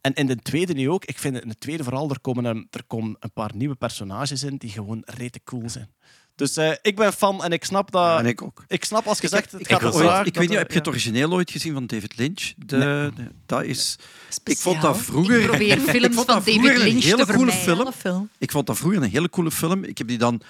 En 0.00 0.12
in 0.14 0.26
de 0.26 0.36
tweede 0.36 0.72
nu 0.72 0.90
ook. 0.90 1.04
Ik 1.04 1.18
vind 1.18 1.34
het 1.34 1.42
in 1.42 1.48
de 1.48 1.58
tweede 1.58 1.84
vooral, 1.84 2.10
er 2.10 2.20
komen 2.20 2.44
een, 2.44 2.66
er 2.70 2.84
komen 2.86 3.16
een 3.18 3.32
paar 3.32 3.50
nieuwe 3.54 3.74
personages 3.74 4.42
in 4.42 4.56
die 4.56 4.70
gewoon 4.70 5.02
rete 5.04 5.40
cool 5.44 5.68
zijn. 5.68 5.94
Dus 6.40 6.56
eh, 6.56 6.72
ik 6.82 6.96
ben 6.96 7.12
fan 7.12 7.44
en 7.44 7.52
ik 7.52 7.64
snap 7.64 7.90
dat... 7.90 8.18
En 8.18 8.26
ik 8.26 8.42
ook. 8.42 8.64
Ik 8.68 8.84
snap 8.84 9.06
als 9.06 9.20
je 9.20 9.28
zegt, 9.28 9.52
het 9.52 9.60
Ik, 9.60 9.66
gaat 9.68 9.82
ooit- 9.84 9.94
ik 9.94 10.00
dat 10.04 10.24
weet 10.24 10.38
niet, 10.38 10.50
er- 10.50 10.58
heb 10.58 10.70
je 10.70 10.78
het 10.78 10.88
origineel 10.88 11.32
ooit 11.32 11.50
gezien 11.50 11.72
van 11.72 11.86
David 11.86 12.16
Lynch? 12.18 12.52
De, 12.56 12.76
Nee. 12.76 13.10
de- 13.26 13.32
dat 13.46 13.62
is, 13.64 13.96
ik 13.98 14.04
Speciaal. 14.28 14.62
vond 14.72 14.82
dat 14.82 14.96
vroeger... 14.98 15.40
Ik 15.40 15.46
probeer 15.46 15.78
films 15.96 16.14
vond 16.14 16.14
van 16.14 16.26
dat 16.26 16.44
David 16.44 16.54
vroeger 16.54 16.78
Lynch 16.78 16.94
een 17.04 17.08
hele 17.10 17.26
te 17.26 17.32
coole 17.32 17.52
film. 17.52 17.92
film. 17.92 18.28
Ik 18.38 18.50
vond 18.50 18.66
dat 18.66 18.76
vroeger 18.76 19.02
een 19.02 19.10
hele 19.10 19.30
coole 19.30 19.50
film. 19.50 19.84
Ik 19.84 19.98
heb 19.98 20.08
die 20.08 20.18
dan, 20.18 20.40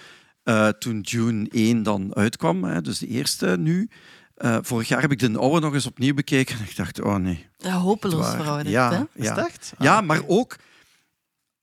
eh, 0.42 0.68
toen 0.68 1.00
June 1.00 1.46
1 1.50 1.82
dan 1.82 2.14
uitkwam, 2.14 2.64
hè, 2.64 2.80
dus 2.82 2.98
de 2.98 3.06
eerste 3.06 3.56
nu, 3.58 3.90
eh, 4.34 4.58
vorig 4.62 4.88
jaar 4.88 5.00
heb 5.00 5.12
ik 5.12 5.18
de 5.18 5.38
oude 5.38 5.60
nog 5.60 5.74
eens 5.74 5.86
opnieuw 5.86 6.14
bekeken 6.14 6.58
en 6.58 6.64
ik 6.64 6.76
dacht, 6.76 7.00
oh 7.00 7.14
nee. 7.16 7.48
Ja, 7.56 7.76
hopeloos 7.78 8.26
verouderd, 8.30 8.68
Ja, 8.68 8.92
hè? 8.92 9.00
Is 9.14 9.24
ja. 9.26 9.34
het 9.36 9.46
echt? 9.46 9.72
Ja, 9.78 10.00
maar 10.00 10.20
ook 10.26 10.56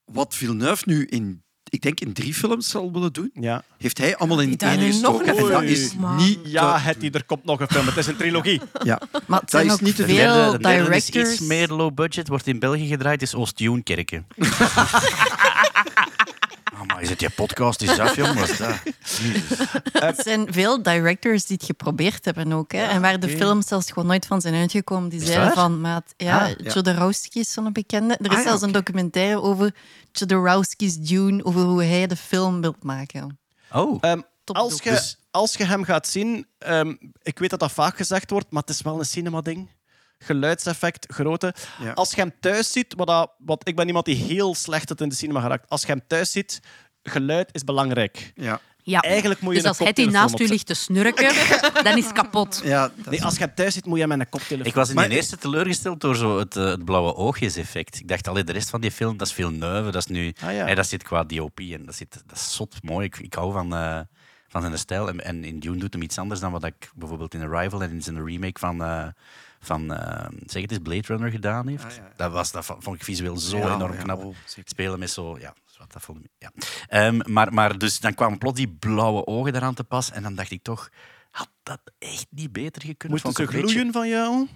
wat 0.06 0.36
Villeneuve 0.36 0.84
nu 0.86 1.06
in, 1.06 1.44
ik 1.70 1.82
denk 1.82 2.00
in 2.00 2.14
drie 2.14 2.34
films 2.34 2.70
zal 2.70 2.92
willen 2.92 3.14
doen, 3.14 3.32
Ja. 3.34 3.64
heeft 3.78 3.98
hij 3.98 4.18
allemaal 4.18 4.40
in 4.42 4.58
één 4.58 4.80
nu 4.80 4.86
nog 4.86 4.92
gestoken. 4.94 5.38
En 5.38 5.48
dat 5.52 5.64
is 5.64 5.96
Maar- 5.96 6.16
niet... 6.18 6.40
Ja, 6.44 6.74
te- 6.76 6.80
Hetty, 6.82 7.10
er 7.14 7.24
komt 7.26 7.44
nog 7.46 7.60
een 7.60 7.68
film. 7.70 7.86
Het 7.86 7.98
is 7.98 8.08
een 8.08 8.16
trilogie. 8.16 8.62
ja. 8.84 9.00
Maar 9.12 9.20
het 9.20 9.28
Dat 9.28 9.50
zijn 9.50 9.66
is 9.66 9.72
ook 9.72 9.82
niet 9.82 9.98
de 9.98 10.06
De 10.06 10.14
veel 10.16 10.34
derde, 10.34 10.52
de 10.58 10.64
derde 10.64 10.96
is 10.96 11.06
directors. 11.06 11.34
iets 11.40 11.48
meer 11.48 11.68
low 11.68 11.94
budget, 11.94 12.28
wordt 12.28 12.48
in 12.48 12.60
België 12.60 12.88
gedraaid, 12.88 13.22
is 13.22 13.36
Oost-Joenkerken. 13.36 14.26
Maar 16.88 17.02
is 17.02 17.10
het 17.10 17.20
je 17.20 17.30
podcast 17.30 17.82
is 17.82 18.00
af, 18.00 18.16
jongen? 18.16 18.36
Wat 18.36 18.50
is 18.50 18.58
dat? 18.68 18.80
Het 20.04 20.20
zijn 20.24 20.54
veel 20.54 20.82
directors 20.84 21.46
die 21.46 21.58
het 21.58 21.66
geprobeerd 21.66 22.26
hebben 22.26 22.52
ook. 22.54 22.72
Hè? 22.72 22.84
en 22.84 23.02
waar 23.02 23.20
de 23.20 23.30
films 23.30 23.68
zelfs 23.68 23.92
gewoon 23.92 24.08
nooit 24.08 24.26
van 24.26 24.42
zijn 24.42 24.54
uitgekomen. 24.54 25.10
Die 25.10 25.26
zeiden 25.26 25.54
van, 25.54 25.82
maat, 25.82 26.14
ja, 26.18 26.44
Ah, 26.44 26.50
ja. 26.58 26.72
Jodorowsky 26.74 27.40
is 27.40 27.52
zo'n 27.52 27.74
bekende. 27.74 28.14
Er 28.18 28.26
is 28.26 28.30
Ah, 28.32 28.38
ja, 28.38 28.44
zelfs 28.44 28.62
een 28.62 28.72
documentaire 28.72 29.42
over 29.42 29.74
Jodorowsky's 30.12 30.98
Dune, 30.98 31.46
over 31.46 31.62
hoe 31.62 31.84
hij 31.84 32.08
de 32.08 32.16
film 32.16 32.62
wil 32.62 32.76
maken. 32.82 33.40
Oh, 33.72 33.98
Ehm, 34.02 34.22
Top 34.44 34.56
als, 34.56 34.82
je, 34.84 34.90
Dus- 34.90 35.18
als 35.32 35.54
je 35.54 35.66
hem 35.66 35.84
gaat 35.84 36.08
zien, 36.08 36.48
ehm, 36.58 36.94
ik 37.22 37.40
weet 37.40 37.50
dat 37.50 37.60
dat 37.60 37.72
vaak 37.72 37.98
gezegd 37.98 38.30
wordt, 38.32 38.48
maar 38.52 38.62
het 38.62 38.70
is 38.70 38.82
wel 38.82 39.00
een 39.00 39.06
cinema-ding. 39.06 39.70
Geluidseffect, 40.20 41.14
grote. 41.14 41.54
Ja. 41.82 41.92
Als 41.92 42.12
je 42.14 42.22
hem 42.22 42.32
thuis 42.40 42.72
ziet, 42.72 42.94
wat, 42.98 43.08
dat, 43.08 43.32
wat 43.38 43.68
ik 43.68 43.76
ben 43.76 43.88
iemand 43.88 44.06
die 44.06 44.16
heel 44.16 44.56
slecht 44.56 44.90
het 44.90 45.02
in 45.02 45.10
de 45.10 45.16
cinema 45.16 45.42
geraakt. 45.42 45.70
Als 45.70 45.82
je 45.82 45.88
hem 45.88 46.02
thuis 46.08 46.32
ziet, 46.32 46.60
geluid 47.04 47.50
is 47.52 47.64
belangrijk. 47.64 48.32
Ja. 48.36 48.60
Ja. 48.84 49.00
Eigenlijk 49.02 49.40
moet 49.42 49.54
je 49.56 49.60
dus 49.60 49.68
als 49.68 49.78
Hetty 49.78 49.94
koptelefoon 50.04 50.22
naast 50.32 50.40
u 50.40 50.48
ligt 50.48 50.66
te 50.66 50.74
snurken, 50.74 51.34
dan 51.84 51.98
is 51.98 52.04
het 52.04 52.14
kapot. 52.14 52.62
Ja, 52.64 52.92
Nee, 53.10 53.24
als 53.24 53.34
je 53.34 53.40
hem 53.44 53.56
thuis 53.56 53.74
ziet, 53.74 53.86
moet 53.86 53.94
je 53.96 54.00
hem 54.00 54.10
met 54.10 54.20
een 54.20 54.30
koptelefoon. 54.30 54.68
ik 54.68 54.74
was 54.76 54.90
in 54.90 54.96
Maar- 54.96 55.10
de 55.10 55.16
eerste 55.16 55.38
teleurgesteld 55.38 56.02
door 56.02 56.16
zo 56.16 56.40
het, 56.40 56.56
eh, 56.56 56.66
het 56.66 56.86
blauwe 56.86 57.16
oogjes-effect. 57.16 58.00
Ik 58.00 58.08
dacht, 58.08 58.28
allee, 58.28 58.44
de 58.44 58.52
rest 58.52 58.70
van 58.70 58.82
die 58.82 58.92
film, 58.92 59.18
dat 59.18 59.28
is 59.28 59.34
veel 59.34 59.50
neuve. 59.52 59.92
Dat 59.92 60.02
is 60.02 60.06
nu... 60.08 60.34
Ah, 60.44 60.54
ja. 60.54 60.64
Hey, 60.64 60.76
dat 60.76 60.88
zit 60.88 61.04
qua 61.04 61.24
DOP 61.24 61.60
en 61.60 61.86
dat, 61.86 61.96
zit, 61.96 62.22
dat 62.26 62.38
is 62.38 62.56
zot 62.56 62.76
mooi. 62.84 63.06
Ik, 63.06 63.18
ik 63.20 63.34
hou 63.34 63.52
van, 63.54 63.76
eh, 63.76 64.00
van 64.48 64.62
zijn 64.62 64.78
stijl. 64.78 65.08
En, 65.08 65.24
en 65.24 65.44
in 65.44 65.60
Dune 65.60 65.78
doet 65.78 65.94
hem 65.94 66.02
iets 66.02 66.18
anders 66.18 66.40
dan 66.40 66.52
wat 66.52 66.64
ik 66.64 66.92
bijvoorbeeld 66.96 67.34
in 67.34 67.42
Arrival 67.42 67.82
en 67.84 67.92
in 67.92 68.02
zijn 68.04 68.26
remake 68.26 68.60
van... 68.60 68.84
eh, 68.84 69.08
van 69.60 69.94
eh, 69.94 70.28
zeg 70.46 70.62
het 70.62 70.72
eens, 70.72 70.80
Blade 70.84 71.08
Runner 71.08 71.32
gedaan 71.32 71.68
heeft. 71.68 71.84
Ah, 71.84 71.92
ja, 71.92 71.96
ja. 71.98 72.14
Dat, 72.16 72.32
was, 72.32 72.52
dat 72.52 72.66
vond 72.66 72.96
ik 72.96 73.04
visueel 73.04 73.38
zo 73.38 73.58
Ja, 73.58 73.76
enorm 73.76 73.94
ja, 73.94 74.02
knap. 74.02 74.24
oh. 74.24 74.36
Spelen 74.66 75.00
met 75.00 75.10
zo... 75.10 75.38
Ja, 75.40 75.54
wat 75.78 75.92
dat 75.94 76.02
vond 76.02 76.24
ik... 76.24 76.30
Ja. 76.38 76.52
Ehm, 76.88 77.20
maar, 77.32 77.54
maar 77.54 77.78
dus 77.78 78.00
dan 78.00 78.14
kwamen 78.14 78.38
plots 78.38 78.58
die 78.58 78.68
blauwe 78.70 79.26
ogen 79.26 79.56
eraan 79.56 79.74
te 79.74 79.84
pas. 79.84 80.12
En 80.12 80.24
dan 80.24 80.36
dacht 80.36 80.52
ik 80.52 80.64
toch... 80.64 80.90
Had 81.32 81.50
dat 81.64 81.80
echt 82.00 82.26
niet 82.30 82.52
beter 82.52 82.82
gekund? 82.82 83.22
Vond 83.22 83.36
ze 83.36 83.48
gloeien 83.48 83.92
van 83.92 84.10
jou? 84.10 84.48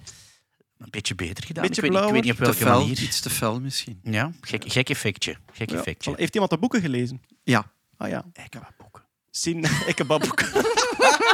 een 0.77 0.87
beetje 0.89 1.15
beter 1.15 1.43
gedaan. 1.45 1.63
Beetje 1.67 1.81
ik, 1.81 1.91
weet, 1.91 1.99
niet- 1.99 2.07
ik 2.07 2.13
weet 2.13 2.23
niet 2.23 2.31
op 2.31 2.37
welke 2.39 2.55
fel, 2.55 2.79
manier. 2.79 2.99
iets 2.99 3.19
te 3.19 3.29
fel 3.29 3.59
misschien. 3.59 3.99
Ja, 4.03 4.31
gek, 4.41 4.63
gek 4.71 4.89
effectje. 4.89 5.35
Gek 5.53 5.69
Ja. 5.69 5.77
effectje. 5.77 6.13
Heeft 6.17 6.33
iemand 6.33 6.51
de 6.51 6.57
boeken 6.57 6.81
gelezen? 6.81 7.21
Ja. 7.43 7.65
Ah 7.97 8.09
ja. 8.09 8.25
Ik 8.33 8.53
heb 8.53 8.63
wat 8.63 8.77
boeken. 8.77 9.03
Zien, 9.29 9.63
ik 9.91 9.97
heb 9.97 10.07
boeken. 10.07 10.47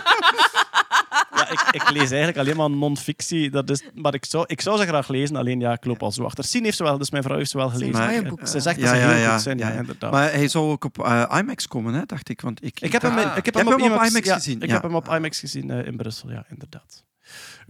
ja, 1.50 1.72
ik, 1.72 1.82
ik 1.82 1.90
lees 1.90 2.10
eigenlijk 2.10 2.38
alleen 2.38 2.56
maar 2.56 2.70
non-fictie. 2.70 3.50
Dat 3.50 3.70
is, 3.70 3.84
maar 3.94 4.14
ik 4.14 4.26
zou, 4.26 4.44
ik 4.48 4.62
zou 4.62 4.78
ze 4.78 4.86
graag 4.86 5.08
lezen, 5.08 5.36
alleen 5.36 5.60
ja, 5.60 5.72
ik 5.72 5.86
loop 5.86 6.04
al 6.04 6.12
zo 6.12 6.24
achter. 6.24 6.44
Sien 6.44 6.64
heeft 6.64 6.78
ze 6.78 6.84
wel, 6.84 6.98
dus 6.98 7.12
mijn 7.12 7.24
vrouw 7.24 7.38
heeft 7.38 7.50
ze 7.50 7.58
wel 7.58 7.70
gelezen. 7.70 8.38
Ze 8.48 8.60
zegt 8.60 8.80
Ja, 8.80 8.82
dat 8.86 8.96
ze 8.96 9.00
ja, 9.02 9.10
heel 9.10 9.22
ja, 9.22 9.34
goed 9.34 9.42
zijn, 9.42 9.58
ja, 9.58 9.68
ja. 9.68 9.74
inderdaad. 9.80 10.12
Maar 10.12 10.32
hij 10.32 10.48
zou 10.48 10.72
ook 10.72 10.84
op 10.84 11.06
eh, 11.06 11.24
IMAX 11.38 11.68
komen, 11.68 11.94
hè, 11.94 12.02
dacht 12.06 12.30
ik. 12.30 12.42
Want 12.42 12.64
ik, 12.66 12.80
ik 12.80 12.92
heb 12.92 13.02
hem, 13.02 13.18
in- 13.18 13.32
ik 13.36 13.46
heb 13.46 13.54
hem, 13.54 13.68
op, 13.68 13.80
hem 13.80 13.92
op 13.94 14.04
IMAX, 14.04 14.30
gezien, 14.32 14.62
Ik 14.62 14.70
heb 14.70 14.82
hem 14.82 14.96
op 14.96 15.08
IMAX 15.14 15.40
gezien 15.40 15.70
in 15.70 15.98
Brussel, 15.98 16.32
ja, 16.32 16.46
inderdaad. 16.50 17.04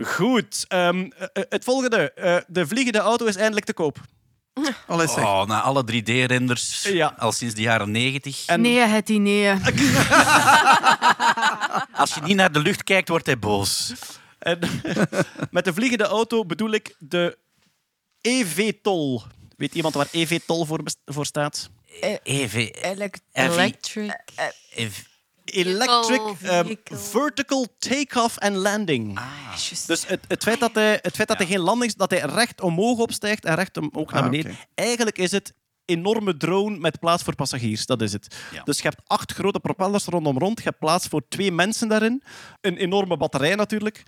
Goed. 0.04 0.66
ehm, 0.68 0.96
eh, 1.18 1.28
eh, 1.34 1.44
het 1.50 1.64
volgende. 1.64 2.12
Eh, 2.14 2.36
de 2.48 2.68
vliegende 2.68 3.00
auto 3.00 3.26
is 3.26 3.36
eindelijk 3.36 3.66
te 3.66 3.74
koop. 3.74 4.00
Allee, 4.88 5.08
zeg. 5.08 5.18
Oh, 5.24 5.46
na 5.46 5.62
alle 5.62 5.84
3D-renders 5.92 6.84
Ja. 6.84 7.14
al 7.18 7.32
sinds 7.32 7.54
de 7.56 7.62
jaren 7.62 7.92
90. 7.92 8.44
En- 8.46 8.62
Nee, 8.62 8.80
Hetty, 8.80 9.18
nee. 9.18 9.54
Als 11.98 12.14
je 12.14 12.22
niet 12.22 12.36
naar 12.36 12.52
de 12.52 12.60
lucht 12.60 12.84
kijkt, 12.84 13.10
wordt 13.10 13.26
hij 13.26 13.40
boos. 13.40 13.94
En 14.40 14.60
met 15.52 15.66
de 15.66 15.74
vliegende 15.74 16.04
auto 16.04 16.46
bedoel 16.46 16.72
ik 16.72 16.96
de 17.00 17.38
EV-tol. 18.22 19.22
Weet 19.58 19.76
iemand 19.76 19.94
waar 19.94 20.08
EV-tol 20.12 20.66
voor, 20.66 20.80
voor 21.06 21.26
staat? 21.26 21.70
EV... 22.24 22.70
Elect- 22.82 23.22
Electric. 23.32 24.24
EV 24.70 24.98
Electric 25.46 26.22
vehicle. 26.38 26.98
Vertical 26.98 27.68
Takeoff 27.80 28.38
and 28.38 28.56
Landing. 28.56 29.20
Dus 29.88 30.08
het, 30.08 30.20
het 30.28 30.44
feit 30.44 30.60
dat 30.60 30.74
hij, 30.76 31.00
het 31.02 31.16
feit 31.16 31.28
dat 31.28 31.38
hij 31.38 31.48
geen 31.48 31.60
landings... 31.60 31.96
dat 31.96 32.10
hij 32.10 32.20
recht 32.20 32.62
omhoog 32.62 32.98
opstijgt 32.98 33.46
en 33.46 33.56
recht 33.56 33.78
omhoog 33.78 34.12
naar 34.12 34.24
Ah, 34.24 34.30
beneden. 34.30 34.58
Eigenlijk 34.76 35.18
is 35.18 35.32
het 35.32 35.54
enorme 35.88 36.38
drone 36.38 36.78
met 36.78 37.00
plaats 37.00 37.24
voor 37.24 37.36
passagiers. 37.36 37.86
Dat 37.86 38.02
is 38.02 38.14
het. 38.14 38.36
Ja. 38.52 38.64
Dus 38.64 38.78
je 38.78 38.84
hebt 38.84 39.02
acht 39.08 39.32
grote 39.32 39.60
propellers 39.60 40.06
rondom 40.06 40.38
rond. 40.38 40.58
Je 40.58 40.64
hebt 40.64 40.80
plaats 40.80 41.08
voor 41.08 41.28
twee 41.30 41.52
mensen 41.52 41.88
daarin. 41.88 42.24
Een 42.62 42.78
enorme 42.78 43.18
batterij 43.18 43.56
natuurlijk. 43.56 44.04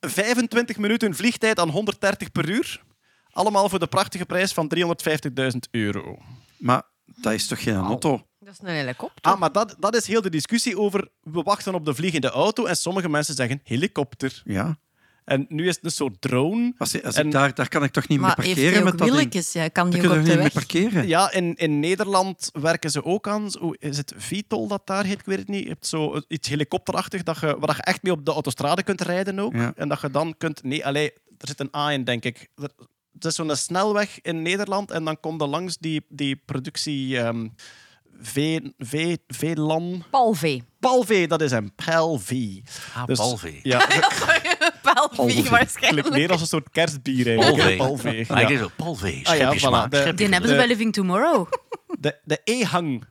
25 0.00 0.76
minuten 0.76 1.14
vliegtijd 1.14 1.58
aan 1.58 1.68
130 1.68 2.32
per 2.32 2.48
uur. 2.48 2.82
Allemaal 3.30 3.68
voor 3.68 3.78
de 3.78 3.86
prachtige 3.86 4.26
prijs 4.26 4.52
van 4.52 4.72
350.000 4.76 5.58
euro. 5.70 6.18
Maar 6.58 6.82
dat 7.04 7.32
is 7.32 7.46
toch 7.46 7.62
geen 7.62 7.76
auto? 7.76 8.26
Dat 8.38 8.52
is 8.52 8.58
een 8.62 8.74
helikopter. 8.74 9.32
Ah, 9.32 9.40
maar 9.40 9.52
dat, 9.52 9.76
dat 9.78 9.96
is 9.96 10.06
heel 10.06 10.22
de 10.22 10.30
discussie 10.30 10.78
over... 10.78 11.08
We 11.20 11.42
wachten 11.42 11.74
op 11.74 11.84
de 11.84 11.94
vliegende 11.94 12.30
auto 12.30 12.64
en 12.64 12.76
sommige 12.76 13.08
mensen 13.08 13.34
zeggen 13.34 13.60
helikopter. 13.64 14.42
Ja. 14.44 14.76
En 15.24 15.46
nu 15.48 15.68
is 15.68 15.74
het 15.74 15.84
een 15.84 15.90
soort 15.90 16.20
drone. 16.20 16.74
Als, 16.78 16.92
je- 16.92 17.04
als 17.04 17.14
En- 17.14 17.26
ik 17.26 17.32
daar, 17.32 17.54
daar 17.54 17.68
kan 17.68 17.84
ik 17.84 17.90
toch 17.92 18.08
niet 18.08 18.20
Maar 18.20 18.34
mee 18.38 18.46
heeft 18.46 18.60
parkeren 18.60 18.84
met 18.84 18.98
dat 18.98 19.06
ding? 19.08 19.20
wieltjes? 19.20 19.52
Ja, 19.52 19.68
kan 19.68 19.90
die 19.90 20.00
kun 20.00 20.08
ook 20.08 20.14
je 20.14 20.20
op 20.20 20.26
er 20.26 20.32
de 20.36 20.42
niet 20.42 20.52
weg? 20.52 20.54
mee 20.54 20.80
parkeren. 20.80 21.08
Ja, 21.08 21.32
in, 21.32 21.54
in 21.54 21.80
Nederland 21.80 22.50
werken 22.52 22.90
ze 22.90 23.04
ook 23.04 23.28
aan... 23.28 23.50
Hoe 23.60 23.76
is 23.78 23.96
het 23.96 24.12
Vitol 24.16 24.68
dat 24.68 24.82
daar 24.86 25.04
heet? 25.04 25.18
Ik 25.18 25.24
weet 25.26 25.38
het 25.38 25.48
niet. 25.48 25.62
Je 25.62 25.68
hebt 25.68 25.86
zo 25.86 26.20
iets 26.28 26.48
helikopterachtig 26.48 27.22
dat 27.22 27.40
je, 27.40 27.56
waar 27.58 27.76
je 27.76 27.82
echt 27.82 28.02
mee 28.02 28.12
op 28.12 28.24
de 28.24 28.32
autostrade 28.32 28.82
kunt 28.82 29.00
rijden 29.00 29.38
ook. 29.38 29.54
Ja. 29.54 29.72
En 29.76 29.88
dat 29.88 30.00
je 30.00 30.10
dan 30.10 30.34
kunt... 30.38 30.62
Nee, 30.62 30.86
allee, 30.86 31.12
er 31.38 31.48
zit 31.48 31.60
een 31.60 31.74
A 31.76 31.92
in, 31.92 32.04
denk 32.04 32.24
ik. 32.24 32.48
Er, 32.56 32.70
het 33.14 33.24
is 33.24 33.34
zo'n 33.34 33.56
snelweg 33.56 34.18
in 34.20 34.42
Nederland 34.42 34.90
en 34.90 35.04
dan 35.04 35.20
komt 35.20 35.40
er 35.40 35.46
langs 35.48 35.76
die, 35.78 36.04
die 36.08 36.36
productie... 36.36 37.18
ehm 37.18 37.46
V, 38.24 38.60
v, 38.78 39.16
VLAN... 39.26 40.04
Palvee. 40.10 40.62
Palvee, 40.80 41.28
dat 41.28 41.40
is 41.40 41.50
hem. 41.50 41.72
Palvee. 41.74 42.62
Ah, 42.94 43.06
Dus- 43.06 43.18
Palvee. 43.18 43.60
Ja, 43.62 43.78
Palvee 44.94 45.42
waarschijnlijk. 45.50 46.06
klinkt 46.06 46.10
meer 46.10 46.30
als 46.30 46.40
een 46.40 46.46
soort 46.46 46.68
kerstbier 46.72 47.26
eigenlijk. 47.26 47.56
Palvee. 47.56 47.76
Palvee. 47.76 48.20
Ah, 48.28 48.36
Ja. 48.36 48.42
ik 48.42 48.48
denk 48.48 48.60
zo, 48.60 48.70
Palvee. 48.76 49.20
Ah 49.28 49.36
ja, 49.36 49.50
schep 49.50 49.58
je 49.60 49.86
voilà. 49.86 49.88
De- 49.88 50.14
Die 50.14 50.28
hebben 50.28 50.48
ze 50.50 50.56
bij 50.56 50.66
Living 50.66 50.92
Tomorrow. 50.92 51.46
De, 52.00 52.16
de 52.24 52.40
E-hang. 52.44 53.04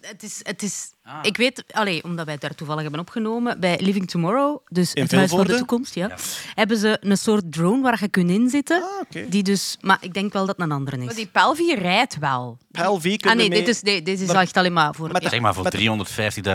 Het 0.00 0.22
is, 0.22 0.40
het 0.42 0.62
is, 0.62 0.90
Ik 1.22 1.36
weet, 1.36 1.64
allee, 1.72 2.04
omdat 2.04 2.24
wij 2.24 2.34
het 2.34 2.42
daar 2.42 2.54
toevallig 2.54 2.82
hebben 2.82 3.00
opgenomen, 3.00 3.60
bij 3.60 3.78
Living 3.80 4.10
Tomorrow, 4.10 4.58
dus 4.68 4.92
In 4.92 5.02
het 5.02 5.12
Huis 5.12 5.30
voor 5.30 5.46
de? 5.46 5.56
Toekomst, 5.56 5.94
ja, 5.94 6.10
hebben 6.54 6.76
ze 6.76 6.96
een 7.00 7.16
soort 7.16 7.52
drone 7.52 7.82
waar 7.82 7.98
je 8.00 8.08
kunt 8.08 8.30
inzitten. 8.30 8.82
Ah. 8.82 9.22
Die 9.30 9.42
dus, 9.42 9.76
maar 9.80 9.98
ik 10.00 10.14
denk 10.14 10.32
wel 10.32 10.46
dat 10.46 10.56
het 10.56 10.66
een 10.66 10.72
andere 10.72 10.96
Maar 10.96 11.06
is. 11.08 11.14
die 11.14 11.26
Palvee 11.26 11.74
rijdt 11.78 12.18
wel. 12.18 12.58
Palvee 12.70 13.12
Ah 13.12 13.18
kunnen 13.18 13.36
nee, 13.38 13.48
mee- 13.48 13.58
dit 13.58 13.68
is, 13.68 13.82
nee, 13.82 14.02
dit 14.02 14.20
is 14.20 14.26
Maar- 14.26 14.42
echt 14.42 14.56
alleen 14.56 14.72
maar 14.72 14.94
voor... 14.94 15.12
Met 15.12 15.22
ja. 15.22 15.28
Zeg 15.28 15.40
maar, 15.40 15.54
voor 15.54 15.62
Met- 15.64 15.72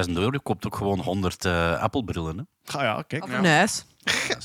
350.000 0.07 0.17
euro 0.17 0.37
koopt 0.43 0.65
ook 0.65 0.75
gewoon 0.75 0.99
100 0.99 1.45
eh 1.45 1.81
appelbrillen. 1.81 2.37
Hè? 2.65 2.73
Ah 2.77 2.81
ja, 2.81 3.03
kijk. 3.07 3.23
Of 3.23 3.29
een 3.31 3.45
huis. 3.45 3.85
Ja. 4.27 4.35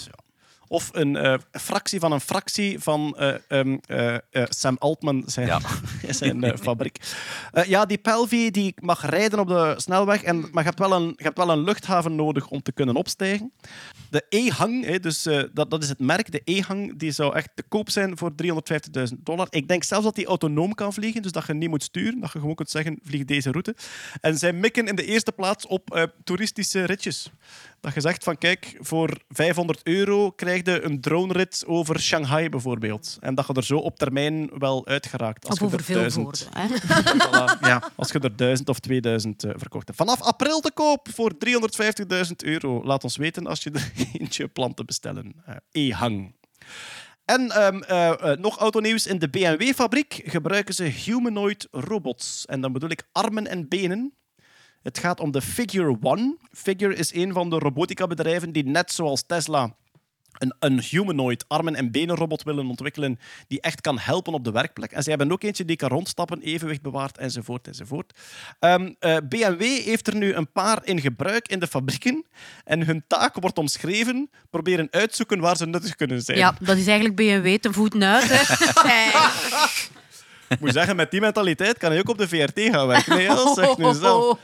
Of 0.69 0.91
een 0.93 1.17
eh, 1.17 1.35
fractie 1.51 2.01
van 2.01 2.13
een 2.13 2.21
fractie 2.21 2.79
van 2.79 3.17
eh, 3.17 3.35
ehm, 3.49 3.77
eh, 3.87 4.45
Sam 4.49 4.77
Altman 4.79 5.23
zijn, 5.27 5.47
Ja. 5.47 5.61
zijn 6.11 6.59
fabriek. 6.59 6.99
Ja, 7.67 7.87
die 7.87 7.99
Pelvi 7.99 8.51
die 8.51 8.75
mag 8.81 9.07
rijden 9.11 9.39
op 9.39 9.49
de 9.49 9.75
snelweg, 9.77 10.23
en, 10.23 10.41
maar 10.41 10.63
je 10.63 10.69
hebt, 10.69 10.79
wel 10.79 10.93
een, 10.93 11.07
je 11.17 11.23
hebt 11.23 11.39
wel 11.39 11.51
een 11.51 11.65
luchthaven 11.65 12.15
nodig 12.15 12.49
om 12.49 12.63
te 12.63 12.73
kunnen 12.73 12.95
opstijgen. 12.95 13.53
De 14.11 14.25
E-hang, 14.29 14.97
dus, 14.97 15.23
dat, 15.53 15.71
dat 15.71 15.83
is 15.83 15.89
het 15.89 15.99
merk, 15.99 16.33
de 16.33 16.41
E-hang, 16.45 16.99
die 16.99 17.11
zou 17.11 17.35
echt 17.35 17.49
te 17.55 17.63
koop 17.63 17.91
zijn 17.91 18.19
voor 18.19 18.33
350.000 18.43 19.15
dollar. 19.19 19.47
Ik 19.51 19.69
denk 19.69 19.85
zelfs 19.85 20.05
dat 20.05 20.15
die 20.15 20.27
autonoom 20.27 20.75
kan 20.75 20.93
vliegen, 20.93 21.23
dus 21.23 21.33
dat 21.33 21.47
je 21.47 21.55
niet 21.55 21.69
moet 21.69 21.83
sturen, 21.83 22.21
dat 22.21 22.33
je 22.33 22.39
gewoon 22.39 22.55
kunt 22.55 22.71
zeggen, 22.71 22.99
vlieg 23.03 23.25
deze 23.25 23.51
route. 23.51 23.77
En 24.21 24.39
zij 24.39 24.53
mikken 24.53 24.87
in 24.87 24.97
de 24.97 25.05
eerste 25.05 25.33
plaats 25.33 25.67
op 25.67 26.11
toeristische 26.25 26.85
ritjes. 26.85 27.31
Dat 27.81 27.95
je 27.95 28.01
zegt 28.01 28.25
van 28.25 28.39
kijk, 28.39 28.77
voor 28.81 29.19
500 29.29 29.81
euro 29.83 30.31
krijg 30.31 30.56
je 30.65 30.83
een 30.83 31.01
dronerit 31.01 31.65
over 31.67 32.01
Shanghai 32.01 32.49
bijvoorbeeld. 32.49 33.17
En 33.21 33.35
dat 33.35 33.47
je 33.47 33.53
er 33.53 33.65
zo 33.65 33.77
op 33.77 33.99
termijn 33.99 34.51
wel 34.59 34.87
uitgeraakt. 34.87 35.49
Als 35.49 35.61
Of 35.61 35.71
je 35.71 35.77
er 35.77 35.83
veel 35.83 35.97
1000 35.97 36.23
woorden. 36.23 36.47
Voilà. 37.27 37.61
Ja. 37.61 37.91
Als 37.97 38.13
je 38.13 38.19
er 38.19 38.37
1000 38.37 38.69
of 38.69 38.79
2000 38.79 39.45
eh, 39.45 39.51
verkocht 39.57 39.87
hebt. 39.87 39.99
Vanaf 39.99 40.23
april 40.23 40.61
te 40.61 40.73
koop 40.75 41.09
voor 41.15 41.33
350.000 41.47 42.33
euro. 42.37 42.85
Laat 42.85 43.05
ons 43.05 43.17
weten 43.17 43.47
als 43.47 43.63
je 43.63 43.71
er 43.71 43.93
eentje 44.21 44.49
plant 44.49 44.77
te 44.77 44.85
bestellen. 44.85 45.33
Eh, 45.47 45.57
E-hang. 45.73 46.35
En 47.27 47.51
ehm, 47.51 47.83
eh, 47.83 48.33
eh, 48.33 48.39
nog 48.39 48.59
autonieuws. 48.59 49.07
In 49.07 49.19
de 49.19 49.29
BMW-fabriek 49.29 50.21
gebruiken 50.25 50.75
ze 50.75 50.85
humanoid 50.85 51.69
robots. 51.71 52.45
En 52.47 52.61
dan 52.61 52.73
bedoel 52.73 52.91
ik 52.91 53.09
armen 53.13 53.47
en 53.47 53.69
benen. 53.69 54.15
Het 54.83 54.99
gaat 54.99 55.21
om 55.21 55.31
de 55.31 55.43
Figure 55.43 55.97
One. 56.01 56.37
Figure 56.53 56.95
is 56.95 57.15
een 57.15 57.33
van 57.33 57.51
de 57.51 57.59
robotica-bedrijven 57.59 58.53
die 58.53 58.65
net 58.65 58.93
zoals 58.93 59.23
Tesla 59.27 59.77
een, 60.39 60.55
een 60.59 60.83
humanoid 60.83 61.45
armen- 61.49 61.75
en 61.75 61.91
benenrobot 61.91 62.43
willen 62.43 62.67
ontwikkelen 62.67 63.19
die 63.49 63.61
echt 63.61 63.81
kan 63.81 63.99
helpen 63.99 64.33
op 64.33 64.45
de 64.45 64.51
werkplek. 64.51 64.93
En 64.93 65.03
ze 65.03 65.09
hebben 65.09 65.33
ook 65.33 65.43
eentje 65.43 65.65
die 65.65 65.77
kan 65.77 65.89
rondstappen, 65.89 66.41
evenwicht 66.41 66.83
bewaart, 66.83 67.19
enzovoort, 67.19 67.67
enzovoort. 67.67 68.19
Ehm, 68.59 68.93
eh, 68.99 69.17
BMW 69.29 69.63
heeft 69.63 70.07
er 70.07 70.17
nu 70.17 70.33
een 70.33 70.53
paar 70.53 70.79
in 70.85 71.01
gebruik 71.01 71.49
in 71.49 71.59
de 71.59 71.67
fabrieken. 71.67 72.25
En 72.65 72.85
hun 72.85 73.05
taak 73.07 73.35
wordt 73.41 73.59
omschreven, 73.59 74.31
proberen 74.51 74.89
uitzoeken 74.91 75.41
waar 75.41 75.57
ze 75.57 75.67
nuttig 75.67 75.95
kunnen 75.95 76.23
zijn. 76.23 76.39
Ja, 76.39 76.55
dat 76.61 76.77
is 76.77 76.87
eigenlijk 76.87 77.17
BMW 77.17 77.57
te 77.57 77.73
voeten 77.73 78.05
uit. 78.05 78.31
Ik 80.49 80.61
moet 80.61 80.73
zeggen, 80.73 80.97
met 80.97 81.11
die 81.11 81.21
mentaliteit 81.21 81.79
kan 81.79 81.91
hij 81.91 81.99
ook 81.99 82.09
op 82.09 82.19
de 82.19 82.29
VRT 82.29 82.61
gaan 82.61 82.87
werken. 82.87 83.17
Nee, 83.17 83.27
dat 83.27 83.55
zeg 83.57 83.77
nu 83.77 83.95
zelf. 83.95 84.39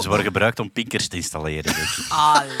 Ze 0.00 0.08
worden 0.08 0.24
gebruikt 0.24 0.58
om 0.60 0.72
pinkers 0.72 1.08
te 1.08 1.16
installeren. 1.16 1.74
Allee. 2.08 2.56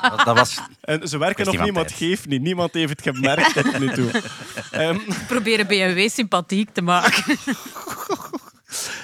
Dat, 0.00 0.24
dat 0.24 0.36
was... 0.36 0.58
En 0.80 1.08
ze 1.08 1.18
werken 1.18 1.44
nog 1.44 1.58
niemand 1.62 1.88
tijd. 1.88 1.98
geeft 2.00 2.26
niet. 2.26 2.42
Niemand 2.42 2.72
heeft 2.74 2.90
het 2.90 3.02
gemerkt 3.16 3.52
tot 3.54 3.78
nu 3.78 3.88
toe. 3.92 4.10
Ehm, 4.70 4.98
Proberen 5.26 5.66
BMW 5.66 6.08
sympathiek 6.08 6.70
te 6.72 6.82
maken. 6.82 7.36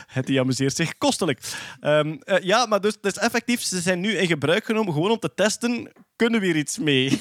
Het 0.06 0.26
die 0.26 0.40
amuseert 0.40 0.76
zich 0.76 0.98
kostelijk. 0.98 1.40
Ehm, 1.80 2.16
eh, 2.24 2.42
ja, 2.42 2.66
maar 2.66 2.80
dus, 2.80 2.96
dus 3.00 3.18
effectief, 3.18 3.62
ze 3.62 3.80
zijn 3.80 4.00
nu 4.00 4.16
in 4.16 4.26
gebruik 4.26 4.64
genomen 4.64 4.92
gewoon 4.92 5.10
om 5.10 5.18
te 5.18 5.34
testen, 5.34 5.92
kunnen 6.16 6.40
we 6.40 6.46
hier 6.46 6.56
iets 6.56 6.78
mee? 6.78 7.18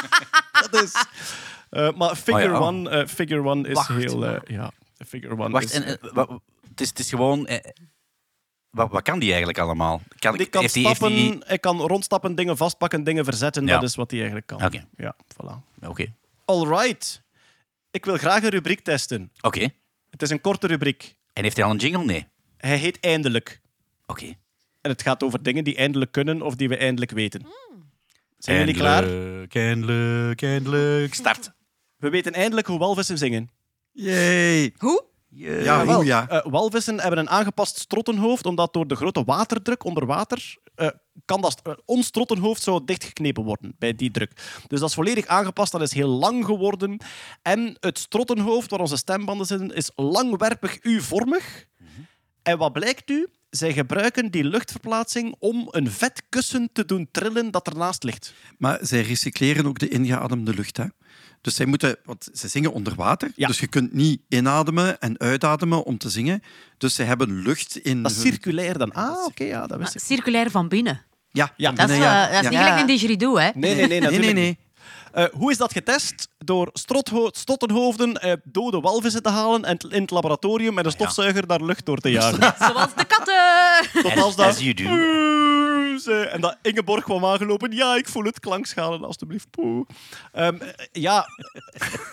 dat 0.70 0.82
is... 0.82 0.92
eh, 1.70 1.90
maar 1.96 2.16
Figure, 2.16 2.44
Oh 2.46 2.52
ja. 2.52 2.58
One, 2.66 2.90
eh, 2.90 3.06
Figure 3.06 3.42
One 3.42 3.68
is 3.68 3.74
Wacht. 3.74 3.88
heel... 3.88 4.24
ja, 4.46 4.70
Figure 5.06 5.32
One 5.38 5.50
Wacht, 5.50 5.64
is... 5.64 5.70
en, 5.82 5.98
wa- 6.12 6.40
het, 6.68 6.80
is, 6.80 6.88
het 6.88 6.98
is 6.98 7.08
gewoon... 7.08 7.46
eh, 7.46 7.70
wat, 8.70 8.90
wat 8.90 9.02
kan 9.02 9.18
die 9.18 9.28
eigenlijk 9.28 9.58
allemaal? 9.58 10.02
Kan, 10.18 10.36
die 10.36 10.46
kan 10.46 10.60
heeft 10.62 10.74
die- 10.74 10.86
heeft 10.86 10.96
stappen, 10.96 11.16
die- 11.16 11.38
hij 11.44 11.58
kan 11.58 11.80
rondstappen, 11.80 12.34
dingen 12.34 12.56
vastpakken, 12.56 13.04
dingen 13.04 13.24
verzetten. 13.24 13.66
Ja. 13.66 13.74
Dat 13.78 13.88
is 13.88 13.94
wat 13.94 14.10
hij 14.10 14.18
eigenlijk 14.18 14.48
kan. 14.48 14.64
Oké. 14.64 14.86
Ja, 14.96 15.16
voilà. 15.34 15.84
Oké. 15.86 16.12
All 16.44 16.66
right. 16.68 17.22
Ik 17.90 18.04
wil 18.04 18.16
graag 18.16 18.42
een 18.42 18.48
rubriek 18.48 18.80
testen. 18.80 19.32
Oké. 19.40 19.68
Het 20.10 20.22
is 20.22 20.30
een 20.30 20.40
korte 20.40 20.66
rubriek. 20.66 21.16
En 21.32 21.42
heeft 21.42 21.56
hij 21.56 21.64
al 21.64 21.70
een 21.70 21.76
jingle? 21.76 22.04
Nee. 22.04 22.26
Hij 22.56 22.76
heet 22.76 23.00
Eindelijk. 23.00 23.60
Oké. 24.06 24.26
En 24.80 24.90
het 24.90 25.02
gaat 25.02 25.22
over 25.22 25.42
dingen 25.42 25.64
die 25.64 25.76
eindelijk 25.76 26.12
kunnen 26.12 26.42
of 26.42 26.54
die 26.54 26.68
we 26.68 26.76
eindelijk 26.76 27.10
weten. 27.10 27.46
Zijn 28.38 28.58
jullie 28.58 28.74
klaar? 28.74 29.02
Eindelijk, 29.02 29.54
eindelijk, 29.54 30.42
eindelijk. 30.42 31.14
Start. 31.14 31.52
We 31.96 32.08
weten 32.10 32.32
eindelijk 32.32 32.66
hoe 32.66 32.78
walvissen 32.78 33.18
zingen. 33.18 33.50
Yay. 34.00 34.74
Hoe? 34.76 35.04
Ja, 35.28 35.84
hoe 35.84 36.04
ja. 36.04 36.28
Eh, 36.28 36.50
walvissen 36.50 37.00
hebben 37.00 37.18
een 37.18 37.28
aangepast 37.30 37.78
strottenhoofd, 37.78 38.46
omdat 38.46 38.72
door 38.72 38.86
de 38.86 38.94
grote 38.94 39.24
waterdruk 39.24 39.84
onder 39.84 40.06
water 40.06 40.56
eh, 40.74 40.88
kan 41.24 41.40
dat 41.40 41.60
eh, 41.62 41.72
ons 41.84 42.06
strottenhoofd 42.06 42.62
zo 42.62 42.84
dichtgeknepen 42.84 43.44
worden 43.44 43.74
bij 43.78 43.94
die 43.94 44.10
druk. 44.10 44.32
Dus 44.66 44.80
dat 44.80 44.88
is 44.88 44.94
volledig 44.94 45.26
aangepast, 45.26 45.72
dat 45.72 45.82
is 45.82 45.92
heel 45.92 46.08
lang 46.08 46.44
geworden. 46.44 47.00
En 47.42 47.76
het 47.80 47.98
strottenhoofd, 47.98 48.70
waar 48.70 48.80
onze 48.80 48.96
stembanden 48.96 49.46
zitten, 49.46 49.74
is 49.74 49.90
langwerpig 49.94 50.82
U-vormig. 50.82 51.66
En 52.42 52.58
wat 52.58 52.72
blijkt 52.72 53.08
nu? 53.08 53.26
Zij 53.50 53.72
gebruiken 53.72 54.30
die 54.30 54.44
luchtverplaatsing 54.44 55.34
om 55.38 55.68
een 55.70 55.90
vet 55.90 56.22
kussen 56.28 56.68
te 56.72 56.84
doen 56.84 57.08
trillen 57.10 57.50
dat 57.50 57.66
ernaast 57.66 58.02
ligt. 58.02 58.34
Maar 58.58 58.78
zij 58.80 59.00
recycleren 59.00 59.66
ook 59.66 59.78
de 59.78 59.88
ingeademde 59.88 60.54
lucht. 60.54 60.76
Hè? 60.76 60.84
Dus 61.40 61.54
zij 61.54 61.66
moeten, 61.66 61.96
want 62.04 62.28
ze 62.32 62.48
zingen 62.48 62.72
onder 62.72 62.94
water, 62.94 63.30
Ja. 63.36 63.46
dus 63.46 63.58
je 63.60 63.66
kunt 63.66 63.92
niet 63.92 64.20
inademen 64.28 65.00
en 65.00 65.18
uitademen 65.18 65.84
om 65.84 65.98
te 65.98 66.10
zingen. 66.10 66.42
Dus 66.78 66.94
ze 66.94 67.02
hebben 67.02 67.42
lucht 67.42 67.76
in. 67.78 68.02
Dat 68.02 68.10
is 68.10 68.16
hun- 68.22 68.26
circulair 68.26 68.78
dan. 68.78 68.92
Ah, 68.92 69.24
oké, 69.24 69.44
ja, 69.44 69.66
dat 69.66 69.78
wist 69.78 69.94
ik. 69.94 70.00
Circulair 70.00 70.50
van 70.50 70.68
binnen. 70.68 71.02
Ja, 71.30 71.52
Ja, 71.56 71.66
van 71.68 71.76
Dat 71.76 71.90
is, 71.90 71.96
ja. 71.96 72.26
eh, 72.28 72.32
dat 72.32 72.36
is 72.36 72.42
Ja. 72.42 72.48
niet 72.50 72.58
gelijk 72.58 72.80
een 72.80 72.86
didgeridoo, 72.86 73.36
hè? 73.38 73.50
Nee, 73.54 73.74
nee, 73.74 73.74
nee, 73.74 73.86
Nee, 73.88 74.00
natuurlijk 74.00 74.32
nee, 74.34 74.44
nee. 74.44 74.58
Eh, 75.12 75.24
hoe 75.32 75.50
is 75.50 75.56
dat 75.56 75.72
getest? 75.72 76.28
Door 76.38 76.70
stottenhoofden 77.32 78.14
eh, 78.14 78.32
dode 78.44 78.80
walvissen 78.80 79.22
te 79.22 79.28
halen 79.28 79.64
en 79.64 79.76
in 79.88 80.00
het 80.00 80.10
laboratorium 80.10 80.74
met 80.74 80.84
een 80.84 80.90
stofzuiger 80.90 81.46
daar 81.46 81.62
lucht 81.64 81.86
door 81.86 81.98
te 81.98 82.10
jagen. 82.18 82.54
Zoals 82.58 82.94
de 82.96 83.04
katten. 83.04 84.02
Tot 84.02 84.12
As, 84.12 84.22
als 84.22 84.36
dat... 84.36 84.46
as 84.46 84.58
you 84.58 84.74
do. 84.74 84.84
Pauze. 86.04 86.28
En 86.28 86.40
dat 86.40 86.56
Ingeborg 86.62 87.04
kwam 87.04 87.24
aangelopen. 87.24 87.72
Ja, 87.72 87.96
ik 87.96 88.08
voel 88.08 88.24
het 88.24 88.40
klankschalen, 88.40 89.04
alstublieft. 89.04 89.46
Ehm, 89.56 89.86
eh, 90.32 90.68
ja, 90.92 91.26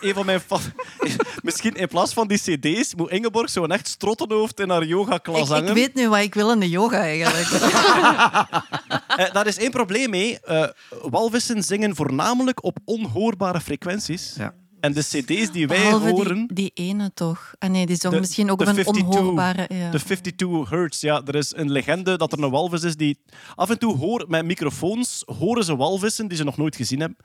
een 0.01 0.13
van 0.13 0.25
mijn... 0.25 0.41
Misschien 1.41 1.73
in 1.73 1.87
plaats 1.87 2.13
van 2.13 2.27
die 2.27 2.37
cd's 2.37 2.95
moet 2.95 3.09
Ingeborg 3.11 3.49
zo'n 3.49 3.71
echt 3.71 3.87
strottenhoofd 3.87 4.59
in 4.59 4.69
haar 4.69 4.85
yogaklas 4.85 5.49
hangen. 5.49 5.67
ik 5.67 5.73
weet 5.73 5.93
nu 5.93 6.09
wat 6.09 6.19
ik 6.19 6.33
wil 6.33 6.51
in 6.51 6.59
de 6.59 6.69
yoga 6.69 6.97
eigenlijk. 6.97 7.47
Eh, 9.15 9.31
daar 9.31 9.47
is 9.47 9.57
één 9.57 9.71
probleem 9.71 10.09
mee. 10.09 10.39
Eh, 10.39 10.67
walvissen 11.01 11.63
zingen 11.63 11.95
voornamelijk 11.95 12.63
op 12.63 12.77
onhoorbare 12.85 13.61
frequenties. 13.61 14.33
Ja. 14.37 14.53
En 14.85 14.93
de 14.93 15.01
cd's 15.01 15.51
die 15.51 15.67
wij 15.67 15.77
Behalve 15.77 16.09
horen... 16.09 16.35
die, 16.47 16.55
die 16.55 16.71
ene 16.73 17.11
toch. 17.13 17.53
Ah 17.59 17.69
nee, 17.69 17.85
die 17.85 17.95
zong 17.95 18.13
De- 18.13 18.19
misschien 18.19 18.51
ook 18.51 18.61
op 18.61 18.67
een 18.67 18.73
52 18.73 19.19
onhoorbare... 19.19 19.65
Ja. 19.73 19.91
De 19.91 19.99
52 20.03 20.69
hertz, 20.69 21.01
ja. 21.01 21.21
Er 21.25 21.35
is 21.35 21.53
een 21.55 21.71
legende 21.71 22.17
dat 22.17 22.31
er 22.31 22.43
een 22.43 22.49
walvis 22.49 22.83
is 22.83 22.95
die... 22.95 23.19
Af 23.55 23.69
en 23.69 23.79
toe 23.79 23.97
hoor, 23.97 24.25
met 24.27 24.45
microfoons 24.45 25.23
horen 25.39 25.63
ze 25.63 25.75
walvissen 25.75 26.27
die 26.27 26.37
ze 26.37 26.43
nog 26.43 26.57
nooit 26.57 26.75
gezien 26.75 26.99
hebben. 26.99 27.17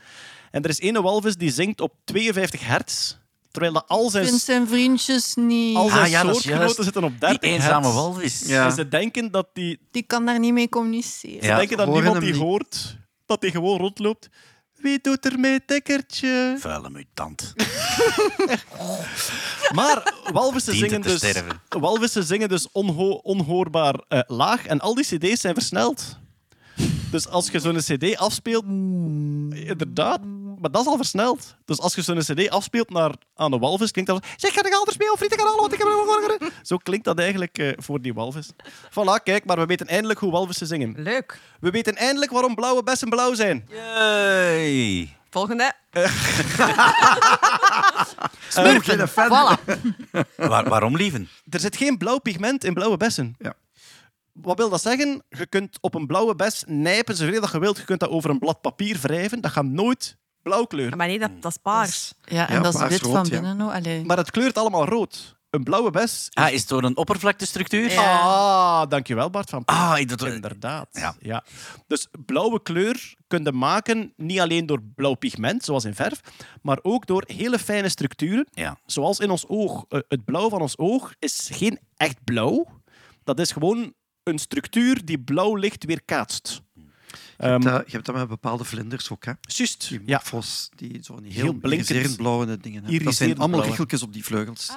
En 0.51 0.63
er 0.63 0.69
is 0.71 0.79
ene 0.79 1.03
walvis 1.03 1.37
die 1.37 1.51
zingt 1.51 1.81
op 1.81 1.95
52 2.05 2.67
hertz, 2.67 3.17
terwijl 3.51 3.73
dat 3.73 3.85
al 3.87 4.11
zijn, 4.11 4.27
Vindt 4.27 4.43
zijn 4.43 4.69
vriendjes 4.69 5.35
niet. 5.35 5.77
al 5.77 5.89
zijn 5.89 6.01
Ah, 6.05 6.09
ja, 6.11 6.21
soortgenoten 6.23 6.85
zitten 6.85 7.05
op 7.05 7.11
Die 7.11 7.19
30 7.19 7.51
eenzame 7.51 7.83
hertz. 7.83 7.95
walvis. 7.95 8.43
Ja. 8.47 8.65
En 8.67 8.73
ze 8.73 8.89
denken 8.89 9.31
dat, 9.31 9.49
die, 9.53 9.79
Die 9.91 10.03
kan 10.03 10.27
daar 10.27 10.39
niet 10.39 10.53
mee 10.53 10.69
communiceren. 10.69 11.43
ze 11.45 11.55
denken 11.55 11.77
dat 11.77 11.93
niemand 11.93 12.21
die 12.21 12.33
niet. 12.33 12.41
hoort, 12.41 12.97
dat 13.27 13.41
die 13.41 13.51
gewoon 13.51 13.79
rondloopt. 13.79 14.29
Wie 14.83 14.99
doet 15.03 15.25
er 15.25 15.39
mee, 15.39 15.65
tikkertje? 15.67 16.57
Vuile 16.59 16.91
mutant. 16.91 17.53
Maar 19.75 20.15
walvissen 20.33 20.73
Dient 20.73 20.91
zingen 20.91 21.03
dus, 21.03 21.33
walvissen 21.69 22.25
zingen 22.25 22.49
dus 22.49 22.69
onho- 22.73 23.21
onhoorbaar 23.23 23.95
eh, 24.09 24.21
laag 24.27 24.67
en 24.67 24.81
al 24.81 24.95
die 24.95 25.05
cd's 25.05 25.41
zijn 25.41 25.55
versneld. 25.55 26.19
Dus 27.11 27.29
als 27.29 27.49
je 27.51 27.59
zo'n 27.61 27.77
cd 27.77 28.17
afspeelt... 28.17 28.65
Inderdaad, 29.55 30.21
maar 30.61 30.71
dat 30.71 30.81
is 30.81 30.87
al 30.87 30.97
versneld. 30.97 31.57
Dus 31.65 31.79
als 31.79 31.95
je 31.95 32.03
zo'n 32.03 32.19
cd 32.19 32.51
afspeelt 32.51 32.91
naar, 32.91 33.15
aan 33.35 33.53
een 33.53 33.61
walvis, 33.61 33.91
klinkt 33.91 34.11
dat... 34.11 34.27
Zeg, 34.37 34.53
ga 34.53 34.67
ik 34.67 34.75
anders 34.75 34.97
mee 34.97 35.13
of 35.13 35.17
frieten 35.17 35.39
gaan 35.39 35.47
halen? 35.47 35.61
Want 35.61 35.73
ik 35.73 35.79
heb... 36.41 36.53
Zo 36.63 36.77
klinkt 36.77 37.05
dat 37.05 37.19
eigenlijk 37.19 37.59
eh, 37.59 37.73
voor 37.77 38.01
die 38.01 38.15
walvis. 38.15 38.51
Voilà, 38.91 39.23
kijk, 39.23 39.45
maar 39.45 39.59
we 39.59 39.67
weten 39.67 39.87
eindelijk 39.87 40.21
hoe 40.21 40.31
walvissen 40.31 40.67
zingen. 40.67 40.95
Leuk. 40.97 41.39
We 41.61 41.71
weten 41.71 41.97
eindelijk 41.97 42.31
waarom 42.31 42.55
blauwe 42.55 42.83
bessen 42.83 43.09
blauw 43.09 43.35
zijn. 43.35 43.69
Yay. 43.69 45.17
Volgende. 45.31 45.73
Smurfen. 48.49 49.09
Voilà. 49.09 49.65
Waar, 50.51 50.69
waarom 50.69 50.97
lieven? 50.97 51.29
Er 51.51 51.61
zit 51.61 51.77
geen 51.77 51.99
blauw 51.99 52.19
pigment 52.19 52.65
in 52.65 52.75
blauwe 52.75 52.97
bessen. 52.97 53.35
Ja. 53.39 53.55
Wat 54.33 54.57
wil 54.57 54.69
dat 54.69 54.83
zeggen? 54.83 55.23
Je 55.29 55.47
kunt 55.47 55.79
op 55.81 55.95
een 55.95 56.07
blauwe 56.07 56.35
bes 56.35 56.65
nijpen 56.67 57.17
zoveel 57.17 57.41
dat 57.41 57.53
je 57.53 57.59
wilt. 57.59 57.77
Je 57.77 57.85
kunt 57.85 58.01
dat 58.01 58.09
over 58.09 58.31
een 58.31 58.39
blad 58.39 58.61
papier 58.61 58.99
wrijven. 59.01 59.41
Dat 59.41 59.51
gaat 59.51 59.65
nooit 59.65 60.17
blauw 60.51 60.65
kleuren. 60.65 60.97
Maar 60.99 61.07
nee, 61.07 61.19
dat, 61.19 61.31
dat 61.41 61.51
is 61.51 61.57
paars. 61.63 62.13
Ja, 62.25 62.49
en 62.49 62.55
Ja, 62.55 62.61
dat 62.61 62.75
is 62.75 62.81
paars 62.81 62.93
wit 62.93 63.03
rood, 63.03 63.13
van 63.13 63.25
ja. 63.25 63.31
binnen. 63.41 63.71
Allee. 63.71 64.05
Maar 64.05 64.17
het 64.17 64.31
kleurt 64.31 64.59
allemaal 64.59 64.85
rood. 64.85 65.39
Een 65.51 65.63
blauwe 65.63 65.91
bes... 65.91 66.29
Ah, 66.33 66.51
is 66.53 66.61
het 66.61 66.69
door 66.69 66.83
een 66.83 66.97
oppervlaktestructuur? 66.97 67.99
Ah, 67.99 68.83
dankjewel 68.89 69.31
Bart 69.31 69.51
van 69.51 69.63
Ah, 69.65 70.07
dat... 70.07 70.23
Inderdaad. 70.23 70.89
Ja. 70.93 71.15
Ja. 71.21 71.45
Dus 71.87 72.09
blauwe 72.27 72.63
kleur 72.63 73.15
kun 73.27 73.45
je 73.45 73.53
maken 73.53 74.13
niet 74.17 74.41
alleen 74.41 74.67
door 74.67 74.81
blauw 74.95 75.15
pigment, 75.15 75.65
zoals 75.65 75.85
in 75.85 75.95
verf, 75.95 76.21
maar 76.63 76.79
ook 76.83 77.07
door 77.07 77.25
hele 77.27 77.59
fijne 77.59 77.89
structuren. 77.89 78.47
Ja. 78.53 78.79
Zoals 78.87 79.19
in 79.19 79.31
ons 79.31 79.45
oog. 79.49 79.85
Eh, 79.89 80.01
Het 80.09 80.25
blauw 80.25 80.49
van 80.49 80.61
ons 80.61 80.79
oog 80.79 81.13
is 81.19 81.49
geen 81.53 81.79
echt 81.97 82.25
blauw. 82.25 82.67
Dat 83.25 83.39
is 83.41 83.53
gewoon 83.53 83.93
een 84.23 84.39
structuur 84.39 85.05
die 85.05 85.19
blauw 85.19 85.55
licht 85.55 85.85
weerkaatst. 85.85 86.63
Je 87.11 87.17
hebt, 87.47 87.65
Ehm, 87.65 87.73
dat, 87.73 87.83
je 87.87 87.93
hebt 87.93 88.07
dat 88.07 88.15
met 88.15 88.29
bepaalde 88.29 88.65
vlinders 88.65 89.11
ook, 89.11 89.25
hè? 89.25 89.33
Juist. 89.41 89.89
Die 89.89 90.01
Ja. 90.07 90.21
fos, 90.21 90.69
die 90.77 90.99
zo 91.03 91.21
die 91.21 91.33
Heel 91.33 91.43
heel, 91.43 91.53
blinkend. 91.53 91.91
iriserend 91.91 92.17
blauwe 92.17 92.59
dingen 92.61 92.83
hebben. 92.85 93.05
Dat 93.05 93.15
zijn 93.15 93.39
allemaal 93.39 93.63
richeltjes 93.65 94.03
op 94.03 94.13
die 94.13 94.25
vleugels. 94.25 94.71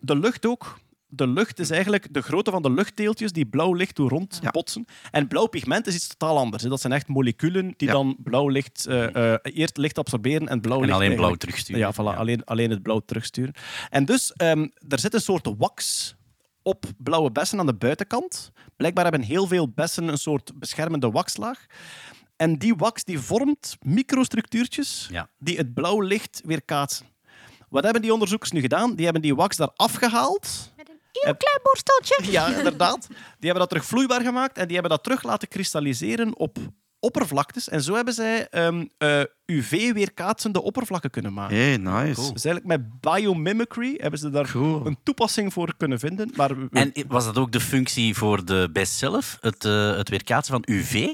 De 0.00 0.16
lucht 0.16 0.46
ook. 0.46 0.78
De 1.14 1.26
lucht 1.28 1.58
is 1.58 1.70
eigenlijk 1.70 2.14
de 2.14 2.22
grootte 2.22 2.50
van 2.50 2.62
de 2.62 2.70
luchtdeeltjes 2.70 3.32
die 3.32 3.46
blauw 3.46 3.72
licht 3.74 3.96
doen 3.96 4.08
rondbotsen. 4.08 4.84
En 5.10 5.28
blauw 5.28 5.46
pigment 5.46 5.86
is 5.86 5.94
iets 5.94 6.06
totaal 6.06 6.38
anders. 6.38 6.62
hè. 6.62 6.68
Dat 6.68 6.80
zijn 6.80 6.92
echt 6.92 7.08
moleculen 7.08 7.74
die 7.76 7.88
Ja. 7.88 7.94
dan 7.94 8.16
blauw 8.22 8.48
licht, 8.48 8.86
eh, 8.86 9.32
eh, 9.34 9.38
eerst 9.42 9.76
licht 9.76 9.98
absorberen 9.98 10.48
en 10.48 10.60
blauw 10.60 10.78
En 10.80 10.84
licht 10.86 10.96
alleen 10.96 11.14
blauw 11.16 11.34
terugsturen. 11.34 11.80
Ja, 11.80 11.92
voilà, 11.94 12.16
Alleen, 12.18 12.44
alleen 12.44 12.70
het 12.70 12.82
blauw 12.82 13.00
terugsturen. 13.06 13.54
En 13.90 14.04
dus, 14.04 14.32
ehm, 14.32 14.66
er 14.88 14.98
zit 14.98 15.14
een 15.14 15.20
soort 15.20 15.48
wax 15.58 16.14
op 16.62 16.84
blauwe 16.98 17.30
bessen 17.32 17.58
aan 17.58 17.66
de 17.66 17.74
buitenkant. 17.74 18.50
Blijkbaar 18.76 19.04
hebben 19.04 19.22
heel 19.22 19.46
veel 19.46 19.68
bessen 19.68 20.08
een 20.08 20.18
soort 20.18 20.50
beschermende 20.54 21.10
waxlaag. 21.10 21.66
En 22.36 22.58
die 22.58 22.74
wax 22.74 23.04
die 23.04 23.18
vormt 23.20 23.76
microstructuurtjes 23.80 25.08
Ja. 25.10 25.28
die 25.38 25.56
het 25.56 25.74
blauw 25.74 26.00
licht 26.00 26.40
weerkaatsen. 26.44 27.06
Wat 27.68 27.84
hebben 27.84 28.02
die 28.02 28.12
onderzoekers 28.12 28.50
nu 28.50 28.60
gedaan? 28.60 28.94
Die 28.94 29.04
hebben 29.04 29.22
die 29.22 29.34
wax 29.34 29.56
daar 29.56 29.70
afgehaald. 29.76 30.72
Met 30.76 30.88
een 30.88 30.98
heel 31.12 31.36
klein 31.36 31.58
borsteltje. 31.62 32.30
Ja, 32.30 32.56
inderdaad. 32.56 33.06
Die 33.08 33.16
hebben 33.38 33.58
dat 33.58 33.68
terug 33.68 33.84
vloeibaar 33.84 34.20
gemaakt 34.20 34.56
en 34.58 34.64
die 34.64 34.72
hebben 34.72 34.90
dat 34.90 35.02
terug 35.02 35.22
laten 35.22 35.48
kristalliseren 35.48 36.36
op 36.36 36.58
oppervlaktes. 37.02 37.68
En 37.68 37.82
zo 37.82 37.94
hebben 37.94 38.14
zij 38.14 38.48
ehm, 38.48 38.84
eh, 38.98 39.20
UV-weerkaatsende 39.46 40.62
oppervlakken 40.62 41.10
kunnen 41.10 41.32
maken. 41.32 41.56
Hey, 41.56 41.76
nice. 41.76 42.32
Dus 42.32 42.44
eigenlijk 42.44 42.64
met 42.66 43.00
biomimicry 43.00 43.94
hebben 43.96 44.18
ze 44.20 44.30
daar 44.30 44.50
Cool. 44.50 44.86
een 44.86 44.96
toepassing 45.02 45.52
voor 45.52 45.74
kunnen 45.76 45.98
vinden. 45.98 46.30
Maar 46.36 46.56
we- 46.58 46.68
En 46.70 46.92
was 47.08 47.24
dat 47.24 47.38
ook 47.38 47.52
de 47.52 47.60
functie 47.60 48.14
voor 48.14 48.44
de 48.44 48.68
best 48.72 48.92
zelf? 48.92 49.38
Het, 49.40 49.64
eh, 49.64 49.96
het 49.96 50.08
weerkaatsen 50.08 50.54
van 50.54 50.74
UV? 50.74 51.06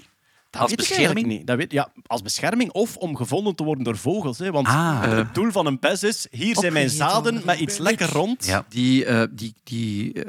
dat 0.51 0.60
als 0.60 0.70
weet 0.70 0.81
ik 0.81 0.89
bescherming? 0.89 1.27
niet. 1.27 1.47
Dat 1.47 1.56
weet, 1.56 1.73
ja, 1.73 1.93
als 2.06 2.23
bescherming 2.23 2.70
of 2.73 2.97
om 2.97 3.16
gevonden 3.16 3.55
te 3.55 3.65
worden 3.65 3.85
door 3.85 3.97
vogels. 3.97 4.39
Hè, 4.39 4.51
want 4.51 4.66
Ah. 4.66 5.01
het, 5.02 5.12
het 5.12 5.35
doel 5.35 5.51
van 5.51 5.66
een 5.66 5.78
bes 5.78 6.02
is, 6.02 6.27
hier 6.31 6.56
zijn 6.56 6.73
mijn 6.73 6.90
zaden 6.90 7.43
met 7.44 7.59
iets 7.60 7.78
lekker 7.78 8.09
rond. 8.12 8.47
Ja. 8.47 8.65
Die, 8.69 9.05
eh, 9.05 9.23
die, 9.31 9.55
die 9.65 10.24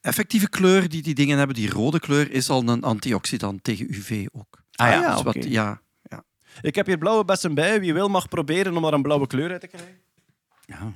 effectieve 0.00 0.48
kleur 0.48 0.88
die 0.88 1.02
die 1.02 1.14
dingen 1.14 1.38
hebben, 1.38 1.56
die 1.56 1.70
rode 1.70 2.00
kleur, 2.00 2.30
is 2.32 2.50
al 2.50 2.68
een 2.68 2.82
antioxidant 2.82 3.64
tegen 3.64 3.86
UV 3.94 4.26
ook. 4.32 4.64
Ah 4.76 4.88
ja. 4.88 4.94
Ah, 4.96 5.02
ja. 5.02 5.14
Dus 5.14 5.22
wat, 5.22 5.36
oké. 5.36 5.46
ja. 5.48 5.80
Ik 6.60 6.74
heb 6.74 6.86
hier 6.86 6.98
blauwe 6.98 7.24
bessen 7.24 7.54
bij. 7.54 7.80
Wie 7.80 7.94
wil 7.94 8.08
mag 8.08 8.28
proberen 8.28 8.76
om 8.76 8.84
er 8.84 8.92
een 8.92 9.02
blauwe 9.02 9.26
kleur 9.26 9.50
uit 9.50 9.60
te 9.60 9.66
krijgen. 9.66 10.00
Ja. 10.66 10.92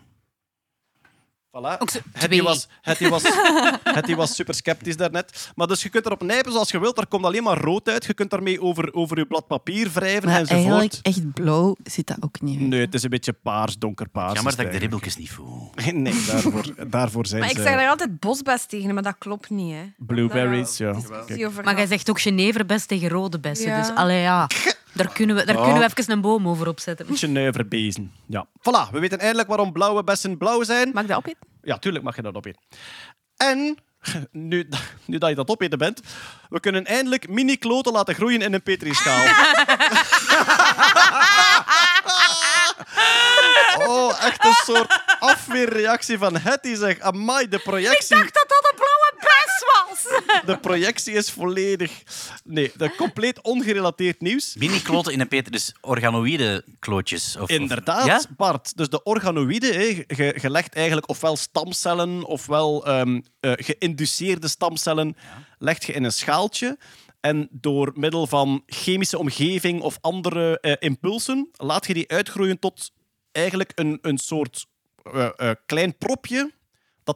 Voilà. 1.51 1.79
Was, 1.79 1.99
het 2.13 2.99
die 2.99 3.09
was, 3.09 3.23
het 3.97 4.07
die 4.07 4.17
was 4.17 4.35
super 4.35 4.55
sceptisch 4.55 4.97
daarnet. 4.97 5.51
Maar 5.55 5.67
dus 5.67 5.83
je 5.83 5.89
kunt 5.89 6.07
erop 6.07 6.23
nijpen 6.23 6.53
zoals 6.53 6.71
je 6.71 6.81
wilt. 6.81 6.97
Daar 6.97 7.07
komt 7.07 7.25
alleen 7.25 7.43
maar 7.43 7.59
rood 7.59 7.89
uit. 7.89 8.05
Je 8.05 8.15
kunt 8.15 8.31
daarmee 8.31 8.63
over, 8.63 8.95
over 8.95 9.19
je 9.19 9.27
blad 9.27 9.47
papier 9.47 9.91
wrijven 9.93 10.29
Maar 10.29 10.39
enzovoort. 10.39 10.65
eigenlijk 10.65 10.95
echt 11.03 11.33
blauw 11.33 11.77
zit 11.85 12.07
dat 12.07 12.17
ook 12.21 12.41
niet. 12.41 12.61
uit. 12.61 12.69
Nee, 12.69 12.81
het 12.81 12.95
is 12.95 13.03
een 13.03 13.11
beetje 13.11 13.33
paars, 13.33 13.79
donkerpaars. 13.79 14.33
Jammer 14.33 14.57
dat 14.57 14.67
ik 14.67 14.73
de 14.73 14.79
ribbeltjes 14.79 15.17
niet 15.17 15.31
voel. 15.31 15.71
Nee, 15.93 16.25
daarvoor, 16.27 16.89
daarvoor 16.89 17.27
zijn 17.27 17.41
Maar 17.41 17.51
ik 17.51 17.57
ze 17.57 17.63
zeg 17.63 17.77
daar 17.77 17.89
altijd 17.89 18.21
bosbest 18.21 18.69
tegen, 18.69 18.95
maar 18.95 19.03
dat 19.03 19.19
klopt 19.19 19.51
niet. 19.51 19.75
Hè. 19.75 19.83
blueberries. 19.99 20.77
Ja. 20.77 20.95
Maar 21.65 21.77
jij 21.77 21.87
zegt 21.87 22.11
ook 22.11 22.21
Geneverbest 22.21 22.89
tegen 22.89 23.09
rode 23.09 23.41
bessen. 23.41 23.69
Ja. 23.69 23.81
Dus 23.81 23.97
allee, 23.97 24.21
ja. 24.21 24.47
Daar 24.93 25.13
kunnen 25.13 25.37
we, 25.37 25.45
daar 25.45 25.57
kunnen 25.57 25.79
we 25.79 25.85
even 25.85 26.13
een 26.13 26.21
boom 26.21 26.49
over 26.49 26.69
opzetten. 26.69 27.17
Geneverbezen. 27.17 28.13
Ja. 28.27 28.47
Voilà, 28.59 28.91
we 28.93 28.99
weten 28.99 29.19
eindelijk 29.19 29.49
waarom 29.49 29.73
blauwe 29.73 30.05
bessen 30.05 30.39
blauw 30.39 30.63
zijn. 30.63 30.91
Mag 30.93 31.03
ik 31.03 31.09
dat 31.09 31.17
opeten? 31.17 31.47
Ja, 31.63 31.79
tuurlijk 31.79 32.05
mag 32.05 32.17
je 32.17 32.23
dat 32.23 32.35
opeten. 32.35 32.63
En, 33.37 33.79
nu, 34.51 34.69
nu 35.05 35.19
dat 35.19 35.29
je 35.29 35.35
dat 35.35 35.49
opeten 35.51 35.79
bent, 35.79 36.01
we 36.49 36.61
kunnen 36.61 36.85
eindelijk 36.85 37.29
mini-kloten 37.29 37.93
laten 37.93 38.15
groeien 38.15 38.43
in 38.43 38.53
een 38.53 38.63
petrischaal. 38.63 39.25
oh, 43.89 44.25
echt 44.25 44.45
een 44.45 44.55
soort 44.65 45.03
afweerreactie 45.19 46.19
van 46.19 46.37
Hetty 46.37 46.75
zeg. 46.75 47.01
Amai, 47.01 47.49
de 47.49 47.59
projectie, 47.59 48.17
Dat 48.17 48.33
dat 48.33 48.71
een 48.71 48.77
blauwe 48.77 49.13
bes 49.19 49.50
was! 49.61 50.21
de 50.47 50.59
projectie 50.59 51.15
is 51.15 51.31
volledig... 51.31 52.03
Nee, 52.45 52.73
dat 52.77 52.95
compleet 52.97 53.43
ongerelateerd 53.43 54.21
nieuws. 54.21 54.55
Mini-kloten 54.59 55.13
in 55.13 55.21
een 55.21 55.29
peter, 55.29 55.53
dus 55.53 55.75
organoïde 55.81 56.65
klootjes. 56.79 57.37
Of, 57.37 57.43
of- 57.43 57.49
Inderdaad, 57.49 58.07
Ja? 58.07 58.21
Bart. 58.37 58.77
Dus 58.77 58.89
de 58.89 59.03
organoïden, 59.03 59.73
hè, 59.75 59.81
je, 60.07 60.39
je 60.41 60.51
legt 60.51 60.75
eigenlijk 60.75 61.09
ofwel 61.09 61.37
stamcellen 61.37 62.25
ofwel 62.25 62.87
ehm 62.87 63.21
eh, 63.41 63.53
geïnduceerde 63.57 64.49
stamcellen 64.49 65.17
legt 65.59 65.85
je 65.85 65.93
in 65.93 66.05
een 66.05 66.13
schaaltje. 66.13 66.79
En 67.21 67.49
door 67.51 67.93
middel 67.95 68.27
van 68.27 68.63
chemische 68.67 69.19
omgeving 69.19 69.81
of 69.83 69.99
andere 70.01 70.61
eh, 70.61 70.73
impulsen 70.79 71.49
laat 71.53 71.87
je 71.87 71.95
die 71.95 72.09
uitgroeien 72.11 72.59
tot 72.59 72.91
eigenlijk 73.33 73.73
een, 73.75 73.99
een 74.03 74.19
soort 74.19 74.67
eh, 75.13 75.29
eh, 75.37 75.51
klein 75.67 75.97
propje 75.99 76.51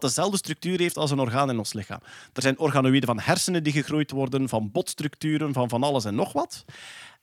dat 0.01 0.11
dezelfde 0.11 0.37
structuur 0.37 0.79
heeft 0.79 0.97
als 0.97 1.11
een 1.11 1.19
orgaan 1.19 1.51
in 1.51 1.59
ons 1.59 1.73
lichaam. 1.73 2.01
Er 2.33 2.43
zijn 2.43 2.59
organoïden 2.59 3.09
van 3.09 3.21
hersenen 3.21 3.63
die 3.63 3.73
gegroeid 3.73 4.11
worden, 4.11 4.49
van 4.49 4.71
botstructuren, 4.71 5.53
van 5.53 5.69
van 5.69 5.83
alles 5.83 6.05
en 6.05 6.15
nog 6.15 6.33
wat. 6.33 6.65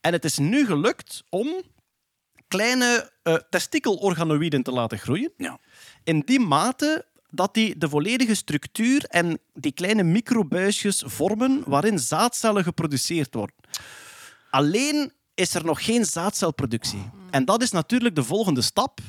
En 0.01 0.13
het 0.13 0.25
is 0.25 0.37
nu 0.37 0.65
gelukt 0.65 1.23
om 1.29 1.63
kleine 2.47 3.11
eh 3.23 3.35
testikelorganoïden 3.49 4.63
te 4.63 4.71
laten 4.71 4.99
groeien. 4.99 5.31
Ja. 5.37 5.59
In 6.03 6.19
die 6.19 6.39
mate 6.39 7.05
dat 7.29 7.53
die 7.53 7.77
de 7.77 7.89
volledige 7.89 8.35
structuur 8.35 9.05
en 9.05 9.39
die 9.53 9.71
kleine 9.71 10.03
microbuisjes 10.03 11.03
vormen 11.05 11.63
waarin 11.65 11.99
zaadcellen 11.99 12.63
geproduceerd 12.63 13.33
worden. 13.33 13.55
Alleen 14.49 15.11
is 15.33 15.53
er 15.53 15.65
nog 15.65 15.85
geen 15.85 16.05
zaadcelproductie. 16.05 17.09
En 17.29 17.45
dat 17.45 17.61
is 17.61 17.71
natuurlijk 17.71 18.15
de 18.15 18.23
volgende 18.23 18.61
stap. 18.61 18.99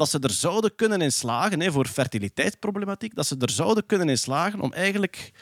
Dat 0.00 0.10
ze 0.10 0.18
er 0.18 0.30
zouden 0.30 0.74
kunnen 0.74 1.00
in 1.00 1.12
slagen, 1.12 1.60
hè, 1.60 1.72
voor 1.72 1.86
fertiliteitsproblematiek, 1.86 3.14
dat 3.14 3.26
ze 3.26 3.36
er 3.38 3.50
zouden 3.50 3.86
kunnen 3.86 4.08
in 4.08 4.18
slagen 4.18 4.60
om 4.60 4.72
eigenlijk 4.72 5.32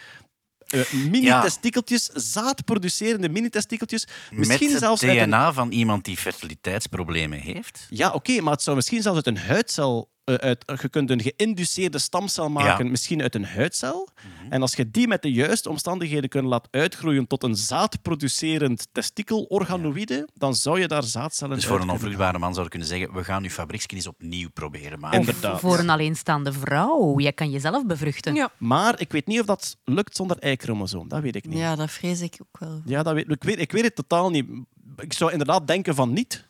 eh, 0.67 0.93
mini-testikeltjes, 0.93 2.05
zaadproducerende 2.05 3.29
mini-testikeltjes, 3.29 4.07
misschien 4.31 4.71
Met 4.71 4.79
zelfs 4.79 5.03
uit 5.03 5.19
een 5.19 5.25
DNA 5.25 5.53
van 5.53 5.71
iemand 5.71 6.05
die 6.05 6.17
fertiliteitsproblemen 6.17 7.39
heeft. 7.39 7.87
ja, 7.91 8.13
oké, 8.13 8.41
maar 8.41 8.53
het 8.53 8.63
zou 8.63 8.77
misschien 8.77 9.03
zelfs 9.03 9.17
uit 9.17 9.27
een 9.27 9.39
huidcel. 9.39 10.11
Eh, 10.29 10.35
uit, 10.35 10.73
je 10.81 10.89
kunt 10.89 11.11
een 11.11 11.21
geïnduceerde 11.23 11.99
stamcel 11.99 12.49
maken, 12.51 12.85
Ja. 12.85 12.91
misschien 12.91 13.23
uit 13.23 13.35
een 13.35 13.45
huidcel. 13.45 14.09
Mhm. 14.15 14.53
En 14.53 14.61
als 14.63 14.75
je 14.75 14.91
die 14.91 15.09
met 15.09 15.23
de 15.23 15.33
juiste 15.33 15.69
omstandigheden 15.69 16.29
kunt 16.29 16.45
laten 16.47 16.69
uitgroeien 16.71 17.27
tot 17.27 17.43
een 17.43 17.57
zaadproducerend 17.57 18.89
testikelorganoïde, 18.93 20.29
dan 20.35 20.55
zou 20.55 20.81
je 20.81 20.89
daar 20.89 21.03
zaadcellen 21.03 21.57
Dus 21.57 21.67
voor 21.67 21.81
een 21.81 21.91
onvruchtbare 21.91 22.39
man 22.39 22.53
zou 22.53 22.65
je 22.65 22.71
kunnen 22.71 22.89
zeggen: 22.89 23.13
we 23.15 23.25
gaan 23.25 23.43
nu 23.43 23.51
fabriekskines 23.51 24.07
opnieuw 24.07 24.49
proberen 24.51 25.01
maken. 25.01 25.19
Inderdaad. 25.19 25.61
Voor 25.61 25.79
een 25.79 25.91
alleenstaande 25.91 26.53
vrouw. 26.53 27.19
Jij 27.19 27.33
kan 27.33 27.51
jezelf 27.51 27.87
bevruchten. 27.87 28.35
Ja. 28.35 28.51
Maar 28.59 29.01
ik 29.01 29.13
weet 29.13 29.27
niet 29.27 29.41
of 29.41 29.47
dat 29.47 29.77
lukt 29.85 30.17
zonder 30.17 30.37
Y-chromosoom. 30.47 31.09
Dat 31.09 31.21
weet 31.23 31.37
ik 31.37 31.47
niet. 31.47 31.59
Ja, 31.59 31.77
dat 31.77 31.91
vrees 31.91 32.21
ik 32.21 32.37
ook 32.41 32.61
wel. 32.61 32.83
Ja, 32.85 33.03
dat 33.03 33.15
weet, 33.15 33.31
ik, 33.31 33.43
weet, 33.45 33.59
ik 33.59 33.73
weet 33.73 33.85
het 33.85 33.95
totaal 33.95 34.31
niet. 34.31 34.47
Ik 34.97 35.13
zou 35.13 35.33
inderdaad 35.33 35.67
denken 35.67 35.95
van 35.95 36.13
niet. 36.13 36.47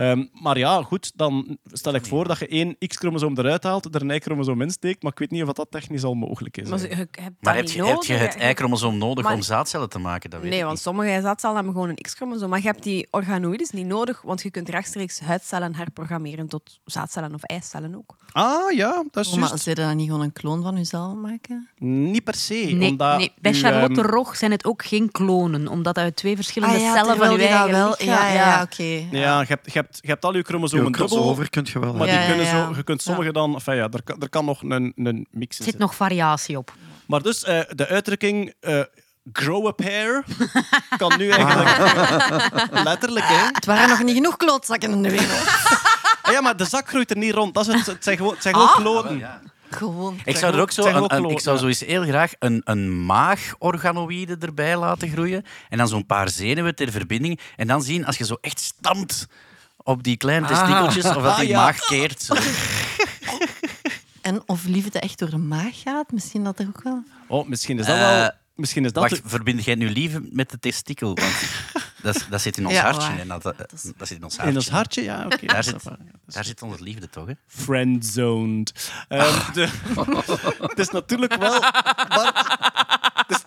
Ehm, 0.00 0.24
maar 0.32 0.58
ja, 0.58 0.82
goed, 0.82 1.12
dan 1.14 1.58
stel 1.72 1.94
ik 1.94 2.06
voor 2.06 2.28
dat 2.28 2.38
je 2.38 2.46
één 2.46 2.76
X-chromosoom 2.86 3.38
eruit 3.38 3.62
haalt, 3.62 3.94
er 3.94 4.00
een 4.02 4.10
Y-chromosoom 4.10 4.62
insteekt, 4.62 5.02
maar 5.02 5.12
ik 5.12 5.18
weet 5.18 5.30
niet 5.30 5.42
of 5.42 5.52
dat 5.52 5.70
technisch 5.70 6.04
al 6.04 6.14
mogelijk 6.14 6.56
is. 6.56 6.68
Maar 6.68 6.78
ze- 6.78 6.88
je 6.88 6.96
Maar 7.40 7.54
heb 7.56 7.68
je, 7.68 7.84
heb 7.84 8.02
je 8.02 8.12
het 8.12 8.34
Je- 8.34 8.40
je- 8.40 8.48
Y-chromosoom 8.50 8.98
nodig 8.98 9.24
Maar- 9.24 9.34
om 9.34 9.42
zaadcellen 9.42 9.88
te 9.88 9.98
maken? 9.98 10.30
Dat 10.30 10.40
weet 10.40 10.48
Nee, 10.50 10.58
ik 10.58 10.64
want 10.64 10.74
niet. 10.76 10.84
sommige 10.84 11.20
zaadcellen 11.22 11.56
hebben 11.56 11.74
gewoon 11.74 11.88
een 11.88 11.94
X-chromosoom. 11.94 12.48
Maar 12.50 12.58
je 12.58 12.66
hebt 12.66 12.82
die 12.82 13.08
organoïdes 13.10 13.70
niet 13.70 13.86
nodig, 13.86 14.22
want 14.22 14.42
je 14.42 14.50
kunt 14.50 14.68
rechtstreeks 14.68 15.20
huidcellen 15.20 15.74
herprogrammeren 15.74 16.48
tot 16.48 16.80
zaadcellen 16.84 17.34
of 17.34 17.42
eicellen 17.42 17.94
ook. 17.96 18.16
Ah 18.32 18.72
ja, 18.72 19.04
dat 19.10 19.24
is 19.24 19.30
Oh, 19.32 19.38
maar 19.38 19.48
juist. 19.48 19.64
zou 19.64 19.76
je 19.78 19.86
dan 19.86 19.96
niet 19.96 20.06
gewoon 20.06 20.22
een 20.22 20.32
kloon 20.32 20.62
van 20.62 20.76
jezelf 20.76 21.14
maken? 21.14 21.68
Niet 21.78 22.24
per 22.24 22.34
se. 22.34 22.54
Nee, 22.54 22.88
omdat 22.90 23.18
nee, 23.18 23.32
bij 23.40 23.52
Charlotte 23.54 24.00
ehm, 24.00 24.10
Rog 24.10 24.36
zijn 24.36 24.50
het 24.50 24.64
ook 24.64 24.84
geen 24.84 25.10
klonen, 25.10 25.68
omdat 25.68 25.98
uit 25.98 26.16
twee 26.16 26.36
verschillende 26.36 26.74
Ah 26.76 26.80
ja, 26.82 26.92
cellen 26.92 27.06
van 27.06 27.16
terwijl 27.16 27.32
uw 27.32 27.38
die 27.38 27.48
dat 27.48 27.56
eigen 27.56 27.78
wel. 27.78 28.02
Ja, 28.14 28.28
ja, 28.28 28.34
ja, 28.34 28.62
oké. 28.62 28.82
Ja, 29.16 29.40
je 29.40 29.46
hebt, 29.46 29.72
je, 29.72 29.78
hebt, 29.78 29.89
je 30.00 30.08
hebt 30.08 30.24
al 30.24 30.32
je 30.32 30.38
Je 30.38 30.44
chromosomen 30.44 30.92
dubbel, 30.92 31.06
crossover 31.06 31.50
kun 31.50 31.66
je 31.72 31.78
wel. 31.78 31.94
maar 31.94 32.06
die 32.06 32.26
kunnen 32.26 32.44
ja, 32.44 32.66
zo, 32.66 32.74
je 32.76 32.82
kunt 32.82 33.02
sommige 33.02 33.32
dan... 33.32 33.54
Enfin, 33.54 33.74
ja, 33.74 33.88
er, 33.90 34.02
kan, 34.02 34.20
er 34.20 34.28
kan 34.28 34.44
nog 34.44 34.62
een, 34.62 34.92
een 34.96 35.26
mix 35.30 35.58
in 35.58 35.64
Er 35.64 35.70
zit 35.70 35.80
nog 35.80 35.94
variatie 35.94 36.58
op. 36.58 36.72
Maar 37.06 37.22
dus, 37.22 37.44
eh, 37.44 37.60
de 37.68 37.86
uitdrukking 37.86 38.54
eh, 38.60 38.80
grow 39.32 39.66
a 39.66 39.70
pair 39.70 40.24
kan 40.96 41.18
nu 41.18 41.28
eigenlijk... 41.28 41.78
letterlijk, 42.90 43.26
hè. 43.26 43.48
Het 43.52 43.64
waren 43.64 43.88
nog 43.88 44.02
niet 44.02 44.14
genoeg 44.14 44.36
klootzakken 44.36 44.90
in 44.90 45.02
de 45.02 45.10
wereld. 45.10 45.48
Ah 46.22 46.36
ja, 46.36 46.42
maar 46.42 46.56
de 46.56 46.64
zak 46.64 46.88
groeit 46.88 47.10
er 47.10 47.16
niet 47.16 47.34
rond. 47.34 47.54
Dat 47.54 47.66
is 47.66 47.74
het, 47.74 47.86
het 47.86 48.04
zijn 48.04 48.16
gewoon, 48.16 48.32
het 48.32 48.42
zijn 48.42 48.54
gewoon 48.54 48.74
kloten. 48.74 49.22
Gewoon. 49.70 50.20
Ik 50.24 50.36
zou 50.36 50.54
er 50.54 50.60
ook 50.60 50.70
zo, 50.70 50.86
een, 50.86 51.30
ik 51.30 51.40
zou 51.40 51.58
zo 51.58 51.66
eens 51.66 51.80
heel 51.80 52.02
graag 52.02 52.32
een, 52.38 52.60
een 52.64 53.06
maagorganoïde 53.06 54.36
erbij 54.40 54.76
laten 54.76 55.08
groeien. 55.08 55.44
En 55.68 55.78
dan 55.78 55.88
zo'n 55.88 56.06
paar 56.06 56.28
zenuwen 56.28 56.74
ter 56.74 56.90
verbinding. 56.90 57.40
En 57.56 57.66
dan 57.66 57.82
zien, 57.82 58.06
als 58.06 58.18
je 58.18 58.24
zo 58.24 58.36
echt 58.40 58.60
stampt 58.60 59.26
op 59.90 60.02
die 60.02 60.16
kleine 60.16 60.46
testikeltjes, 60.46 61.04
of 61.04 61.14
dat 61.14 61.24
Ah, 61.24 61.38
die 61.38 61.48
ja. 61.48 61.62
maag 61.64 61.78
keert. 61.78 62.22
Zo. 62.22 62.34
En 64.20 64.42
of 64.46 64.64
liefde 64.64 64.98
echt 65.00 65.18
door 65.18 65.30
de 65.30 65.36
maag 65.36 65.80
gaat, 65.82 66.12
misschien 66.12 66.44
dat 66.44 66.58
er 66.58 66.66
ook 66.66 66.82
wel. 66.82 67.02
Oh, 67.28 67.48
misschien 67.48 67.78
is 67.78 67.86
dat 67.86 67.96
Eh, 67.96 68.00
wel... 68.02 68.30
Misschien 68.54 68.84
is 68.84 68.92
dat... 68.92 69.10
Wacht, 69.10 69.22
verbind 69.24 69.64
jij 69.64 69.74
nu 69.74 69.90
liefde 69.90 70.28
met 70.32 70.50
de 70.50 70.58
testikel? 70.58 71.14
Want 71.14 71.32
dat, 72.02 72.26
dat 72.30 72.40
zit 72.40 72.56
in 72.58 72.66
ons 72.66 72.74
Ja, 72.74 72.82
hartje. 72.82 73.12
En 73.20 73.28
dat, 73.28 73.42
dat, 73.42 73.56
dat 73.58 74.08
zit 74.08 74.16
in 74.16 74.24
ons 74.24 74.36
hartje. 74.36 74.50
in 74.50 74.56
ons 74.56 74.68
hartje, 74.68 75.02
ja, 75.02 75.24
oké. 75.24 75.46
Daar 75.46 75.64
zit, 75.64 75.82
daar 76.26 76.44
zit 76.44 76.62
onze 76.62 76.82
liefde 76.82 77.08
toch, 77.10 77.26
hè? 77.26 77.32
friendzoned. 77.46 78.90
Ehm, 79.08 79.52
de- 79.54 79.68
het 80.60 80.78
is 80.78 80.90
natuurlijk 80.90 81.36
wel... 81.36 81.60
maar- 82.08 82.89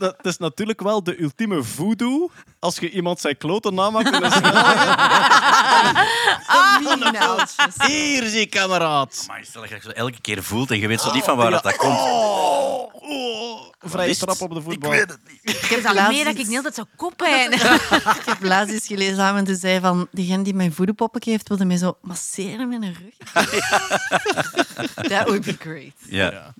het, 0.03 0.25
is, 0.25 0.37
natuurlijk 0.37 0.81
wel 0.81 1.03
de 1.03 1.21
ultieme 1.21 1.63
voodoo 1.63 2.31
als 2.59 2.77
je 2.77 2.89
iemand 2.89 3.19
zijn 3.19 3.37
kloten 3.37 3.73
namaakt 3.73 4.11
en 4.11 4.21
dan. 4.21 4.31
Hier 7.87 8.27
zie 8.27 8.45
kameraad. 8.45 9.23
Maar 9.27 9.43
stel 9.43 9.61
dat 9.61 9.69
je 9.69 9.75
dat 9.75 9.83
zo 9.83 9.89
elke 9.89 10.21
keer 10.21 10.43
voelt 10.43 10.71
en 10.71 10.79
je 10.79 10.87
weet 10.87 11.01
zo 11.01 11.13
niet 11.13 11.23
van 11.23 11.37
waar 11.37 11.51
dat, 11.51 11.63
dat 11.63 11.75
komt. 11.75 11.99
Oh, 11.99 12.93
oh, 12.93 13.61
vrije 13.79 14.15
trap 14.15 14.41
op 14.41 14.53
de 14.53 14.61
voetbal. 14.61 14.91
Ik 14.93 14.99
weet 14.99 15.09
het 15.09 15.19
niet. 15.27 15.63
Ik 15.63 15.69
heb 15.69 15.85
al 15.85 15.93
laatst 15.93 16.11
meer 16.11 16.23
dat 16.23 16.37
ik 16.37 16.47
niet 16.47 16.55
altijd 16.55 16.75
zo 16.75 16.83
koppijn. 16.95 17.51
Ik 18.19 18.23
heb 18.25 18.37
laatst 18.41 18.73
iets 18.73 18.87
gelezen 18.87 19.19
aan 19.19 19.37
en 19.37 19.43
toen 19.43 19.55
zei 19.55 19.79
van 19.79 20.07
diegene 20.11 20.43
die 20.43 20.53
mijn 20.53 20.73
voedenpoppetje 20.73 21.31
heeft, 21.31 21.47
wilde 21.47 21.65
mij 21.65 21.77
zo 21.77 21.97
masseren 22.01 22.69
met 22.69 22.81
een 22.81 22.95
rug. 23.03 23.45
That 25.09 25.27
would 25.27 25.45
be 25.45 25.55
great. 25.59 25.93
Ja, 26.09 26.53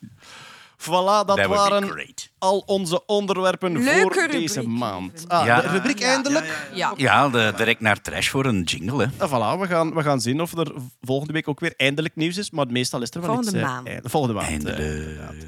Voilà, 0.84 1.26
dat 1.26 1.46
waren 1.46 1.94
al 2.38 2.64
onze 2.66 3.06
onderwerpen 3.06 3.72
Leuke 3.84 4.02
voor 4.02 4.14
rubriek, 4.14 4.40
deze 4.48 4.68
maand. 4.68 5.26
Ah, 5.28 5.46
Ja. 5.46 5.62
De 5.62 5.68
rubriek 5.68 6.02
eindelijk. 6.02 6.68
Ja. 6.74 6.94
Ja, 6.98 7.30
de, 7.30 7.54
direct 7.58 7.80
naar 7.80 8.02
trash 8.02 8.30
voor 8.30 8.46
een 8.46 8.62
jingle, 8.64 9.04
hè. 9.18 9.26
Ah, 9.26 9.30
voilà, 9.30 9.60
we 9.60 9.68
gaan, 9.68 9.94
we 9.94 10.02
gaan 10.04 10.22
zien 10.22 10.42
of 10.42 10.58
er 10.58 10.72
volgende 11.02 11.34
week 11.34 11.48
ook 11.48 11.60
weer 11.60 11.74
eindelijk 11.78 12.16
nieuws 12.16 12.38
is. 12.38 12.52
Maar 12.52 12.68
meestal 12.68 13.02
is 13.02 13.10
er 13.12 13.22
wel 13.22 13.30
Volgende 13.34 13.52
iets... 13.52 13.60
eh, 13.60 13.74
maand. 13.74 13.88
eind- 13.88 14.02
volgende 14.12 14.36
maand. 14.36 14.48
Eindelijk. 14.48 14.80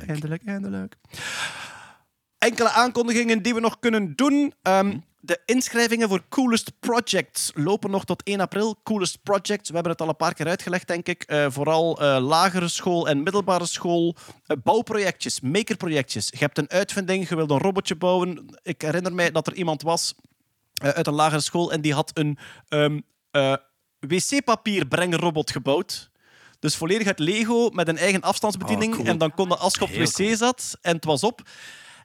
eindelijk, 0.07 0.41
eindelijk. 0.45 0.95
Enkele 2.38 2.69
aankondigingen 2.69 3.41
die 3.41 3.53
we 3.53 3.59
nog 3.59 3.80
kunnen 3.80 4.15
doen. 4.15 4.53
Ehm, 4.61 4.97
de 5.19 5.41
inschrijvingen 5.45 6.09
voor 6.09 6.22
Coolest 6.30 6.80
Projects 6.80 7.51
lopen 7.53 7.91
nog 7.91 8.05
tot 8.05 8.22
1 8.23 8.39
april. 8.39 8.75
Coolest 8.83 9.23
Projects, 9.23 9.69
we 9.69 9.73
hebben 9.73 9.91
het 9.91 10.01
al 10.01 10.09
een 10.09 10.15
paar 10.15 10.33
keer 10.33 10.47
uitgelegd, 10.47 10.88
denk 10.88 11.07
ik. 11.07 11.23
Eh, 11.23 11.45
vooral 11.49 12.01
eh, 12.01 12.17
lagere 12.22 12.67
school 12.67 13.07
en 13.07 13.23
middelbare 13.23 13.65
school. 13.65 14.15
Eh, 14.45 14.57
bouwprojectjes, 14.64 15.41
makerprojectjes. 15.41 16.27
Je 16.30 16.38
hebt 16.38 16.57
een 16.57 16.69
uitvinding, 16.69 17.30
je 17.30 17.35
wilt 17.35 17.51
een 17.51 17.57
robotje 17.57 17.95
bouwen. 17.95 18.45
Ik 18.64 18.81
herinner 18.81 19.14
mij 19.14 19.31
dat 19.31 19.47
er 19.47 19.53
iemand 19.53 19.81
was 19.81 20.15
uit 20.81 21.07
een 21.07 21.14
lagere 21.14 21.41
school 21.41 21.72
en 21.72 21.81
die 21.81 21.93
had 21.93 22.11
een 22.14 22.38
ehm, 22.67 22.99
eh, 23.31 23.53
wc-papier 23.99 24.85
brengenrobot 24.85 25.51
gebouwd. 25.51 26.09
Dus 26.59 26.75
volledig 26.75 27.07
uit 27.07 27.19
Lego 27.19 27.69
met 27.69 27.88
een 27.88 27.97
eigen 27.97 28.22
afstandsbediening. 28.22 28.91
Oh, 28.91 28.97
cool. 28.97 29.09
En 29.09 29.17
dan 29.17 29.33
kon 29.33 29.49
de 29.49 29.55
als 29.55 29.73
je 29.73 29.81
op 29.81 29.89
het 29.89 30.17
wc 30.17 30.35
zat 30.35 30.77
en 30.81 30.95
het 30.95 31.05
was 31.05 31.23
op. 31.23 31.41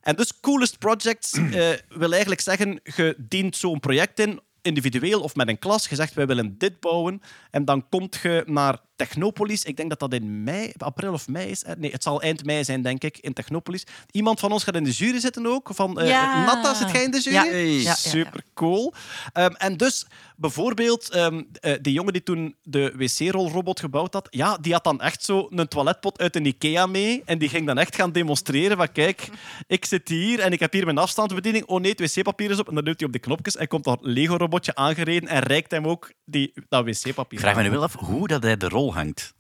En 0.01 0.17
dus 0.17 0.41
Coolest 0.41 0.79
Projects 0.79 1.33
eh, 1.53 1.69
wil 1.89 2.11
eigenlijk 2.11 2.41
zeggen, 2.41 2.81
je 2.83 3.15
dient 3.19 3.57
zo'n 3.57 3.81
project 3.81 4.19
in, 4.19 4.41
individueel 4.63 5.21
of 5.21 5.35
met 5.35 5.49
een 5.49 5.59
klas. 5.59 5.89
Je 5.89 5.95
zegt, 5.95 6.15
wij 6.15 6.27
willen 6.27 6.59
dit 6.59 6.81
bouwen. 6.81 7.23
En 7.51 7.65
dan 7.65 7.89
komt 7.89 8.19
je 8.23 8.43
naar 8.47 8.79
Technopolis. 9.01 9.65
Ik 9.65 9.77
denk 9.77 9.89
dat 9.89 9.99
dat 9.99 10.15
in 10.15 10.43
mei, 10.45 10.73
april 10.77 11.13
of 11.13 11.29
mei 11.29 11.51
is. 11.51 11.65
Nee, 11.79 11.91
het 11.91 12.03
zal 12.03 12.23
eind 12.23 12.45
mei 12.45 12.65
zijn, 12.65 12.83
denk 12.83 13.05
ik, 13.05 13.19
in 13.19 13.33
Technopolis. 13.33 13.85
Iemand 14.11 14.41
van 14.41 14.53
ons 14.53 14.65
gaat 14.65 14.75
in 14.75 14.85
de 14.85 14.91
jury 14.91 15.21
zitten 15.21 15.47
ook. 15.47 15.71
Van, 15.73 16.01
eh, 16.01 16.09
Ja. 16.09 16.45
Natta, 16.45 16.75
zit 16.75 16.91
jij 16.91 17.03
in 17.03 17.11
de 17.11 17.21
jury? 17.21 17.83
Ja. 17.83 17.95
Super 17.95 18.43
cool. 18.55 18.95
Ehm, 19.33 19.53
en 19.53 19.77
dus 19.77 20.07
bijvoorbeeld, 20.37 21.11
ehm, 21.11 21.43
eh, 21.61 21.75
die 21.83 21.93
jongen 21.93 22.13
die 22.13 22.23
toen 22.23 22.55
de 22.63 22.93
wc-rolrobot 22.97 23.81
gebouwd 23.81 24.13
had, 24.15 24.27
ja, 24.31 24.57
die 24.61 24.73
had 24.73 24.85
dan 24.85 25.01
echt 25.01 25.25
zo 25.25 25.47
een 25.51 25.69
toiletpot 25.69 26.19
uit 26.21 26.37
een 26.37 26.47
IKEA 26.47 26.87
mee. 26.87 27.23
En 27.25 27.39
die 27.39 27.49
ging 27.49 27.67
dan 27.67 27.79
echt 27.79 27.95
gaan 27.97 28.13
demonstreren 28.13 28.77
van 28.77 28.93
kijk, 28.93 29.29
ik 29.67 29.85
zit 29.85 30.09
hier 30.09 30.41
en 30.41 30.53
ik 30.53 30.61
heb 30.61 30.73
hier 30.73 30.85
mijn 30.85 30.99
afstandsbediening. 30.99 31.65
Oh 31.67 31.81
nee, 31.81 31.95
het 31.97 32.15
wc-papier 32.15 32.51
is 32.51 32.59
op. 32.59 32.69
En 32.69 32.75
dan 32.75 32.85
duwt 32.85 32.99
hij 32.99 33.07
op 33.07 33.13
de 33.13 33.19
knopjes 33.19 33.57
en 33.57 33.69
komt 33.69 33.85
dat 33.85 33.99
Lego-robotje 34.03 34.75
aangereden 34.75 35.29
en 35.29 35.41
reikt 35.43 35.71
hem 35.71 35.87
ook 35.87 36.13
die, 36.25 36.53
dat 36.69 36.85
wc-papier. 36.85 37.39
Ik 37.39 37.45
vraag 37.45 37.57
me 37.57 37.63
nu 37.63 37.71
wel 37.71 37.83
af 37.83 37.95
hoe 37.95 38.29
dat 38.29 38.43
hij 38.43 38.57
de 38.57 38.69
rol 38.69 38.90
hangt. 38.95 39.35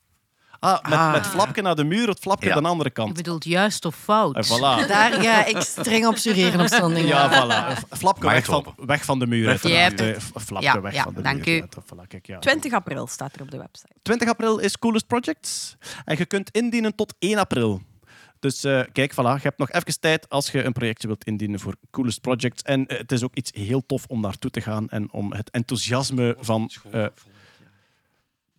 Ah, 0.58 0.82
met, 0.82 0.92
Ah. 0.92 1.12
met 1.12 1.26
flapje 1.26 1.62
naar 1.62 1.74
de 1.74 1.84
muur, 1.84 2.08
het 2.08 2.18
flapje 2.18 2.48
Ja. 2.48 2.54
aan 2.54 2.62
de 2.62 2.68
andere 2.68 2.88
Je 2.88 2.94
kant. 2.94 3.14
bedoelt 3.14 3.44
juist 3.44 3.84
of 3.84 3.94
fout. 3.96 4.36
En 4.36 4.44
voilà. 4.44 4.86
Daar 4.88 5.12
ga 5.12 5.44
ik 5.44 5.60
streng 5.60 6.06
op 6.06 6.16
jureren 6.16 6.60
op. 6.60 6.96
Ja, 6.96 7.28
voilà. 7.28 7.88
Flapje 7.96 8.28
weg 8.28 8.44
van, 8.44 8.74
weg 8.76 9.04
van 9.04 9.18
de 9.18 9.26
muur. 9.26 9.46
Weg 9.46 9.60
van 9.60 9.70
de 9.70 10.16
Flapje 10.40 10.66
Ja, 10.68 10.80
weg 10.80 10.92
ja, 10.94 11.02
van 11.02 11.14
de 11.14 11.22
dank 11.22 11.44
muur. 11.46 11.54
u. 11.56 11.58
Ja, 11.58 11.66
toch, 11.66 11.84
voilà, 11.84 12.06
kijk, 12.08 12.26
ja. 12.26 12.38
20 12.38 12.72
april 12.72 13.06
staat 13.06 13.34
er 13.34 13.40
op 13.42 13.50
de 13.50 13.58
website. 13.58 13.92
20 14.02 14.28
april 14.28 14.58
is 14.58 14.78
Coolest 14.78 15.06
Projects. 15.06 15.76
En 16.04 16.16
je 16.18 16.26
kunt 16.26 16.50
indienen 16.50 16.94
tot 16.94 17.14
1 17.18 17.38
april. 17.38 17.82
Dus 18.38 18.64
eh, 18.64 18.80
kijk, 18.92 19.12
voilà, 19.12 19.16
je 19.34 19.38
hebt 19.42 19.58
nog 19.58 19.70
even 19.70 20.00
tijd 20.00 20.28
als 20.28 20.50
je 20.50 20.64
een 20.64 20.72
projectje 20.72 21.06
wilt 21.06 21.24
indienen 21.24 21.60
voor 21.60 21.74
Coolest 21.90 22.20
Projects. 22.20 22.62
En 22.62 22.86
eh, 22.86 22.98
het 22.98 23.12
is 23.12 23.22
ook 23.22 23.34
iets 23.34 23.50
heel 23.54 23.86
tof 23.86 24.04
om 24.08 24.20
naartoe 24.20 24.50
te 24.50 24.60
gaan 24.60 24.88
en 24.88 25.12
om 25.12 25.32
het 25.32 25.50
enthousiasme 25.50 26.36
van... 26.40 26.70
eh, 26.90 27.06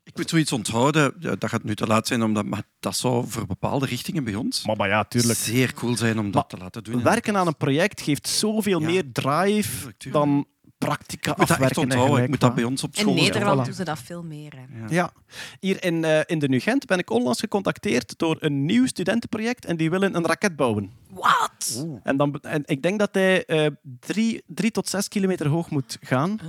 Ik 0.04 0.18
moet 0.18 0.30
zoiets 0.30 0.52
onthouden. 0.52 1.14
Ja, 1.20 1.36
Dat 1.36 1.50
gaat 1.50 1.64
nu 1.64 1.76
te 1.76 1.88
laat 1.88 2.08
zijn, 2.08 2.24
omdat, 2.24 2.46
maar 2.46 2.64
dat 2.80 2.96
zou 2.98 3.26
voor 3.28 3.46
bepaalde 3.46 3.86
richtingen 3.86 4.24
bij 4.24 4.36
ons 4.36 4.66
maar, 4.66 4.76
maar 4.76 4.88
ja, 4.88 5.04
tuurlijk. 5.04 5.40
zeer 5.40 5.74
cool 5.74 5.98
zijn 5.98 6.20
om 6.20 6.26
dat 6.26 6.34
Maar 6.34 6.48
te 6.48 6.58
laten 6.58 6.84
doen. 6.84 7.04
Werken 7.04 7.38
aan 7.38 7.48
een 7.48 7.58
project 7.58 8.02
geeft 8.02 8.28
zoveel 8.28 8.80
Ja. 8.80 8.86
meer 8.86 9.04
drive 9.12 9.70
Tuurlijk, 9.78 9.98
tuurlijk. 9.98 10.26
dan 10.26 10.46
practica 10.78 11.32
Ik 11.32 11.38
moet 11.38 11.48
dat 11.48 11.60
echt 11.60 11.78
onthouden. 11.78 12.24
Ik 12.24 12.30
moet 12.30 12.40
dat 12.40 12.56
bij 12.56 12.64
ons 12.64 12.84
op 12.84 12.94
In 12.94 13.00
school 13.00 13.14
doen. 13.16 13.24
Nederland 13.24 13.62
voilà. 13.62 13.66
doen 13.66 13.74
ze 13.74 13.84
dat 13.84 14.00
veel 14.00 14.24
meer. 14.24 14.54
Hè. 14.56 14.86
Ja, 14.96 15.12
hier 15.60 15.84
in, 15.84 16.04
eh, 16.04 16.20
in 16.26 16.40
de 16.40 16.50
NUGent 16.50 16.86
ben 16.86 16.98
ik 17.00 17.10
onlangs 17.10 17.40
gecontacteerd 17.40 18.14
door 18.18 18.38
een 18.40 18.66
nieuw 18.66 18.86
studentenproject 18.86 19.66
en 19.66 19.78
die 19.78 19.90
willen 19.90 20.16
een 20.16 20.26
raket 20.26 20.56
bouwen. 20.56 20.92
Wat? 21.10 21.86
En, 22.04 22.18
dan, 22.18 22.40
en 22.42 22.64
ik 22.66 22.82
denk 22.82 23.00
dat 23.00 23.10
hij 23.14 23.46
eh, 23.46 23.68
drie, 24.00 24.44
drie 24.48 24.72
tot 24.72 24.90
zes 24.90 25.08
kilometer 25.08 25.48
hoog 25.48 25.70
moet 25.70 25.98
gaan. 26.02 26.40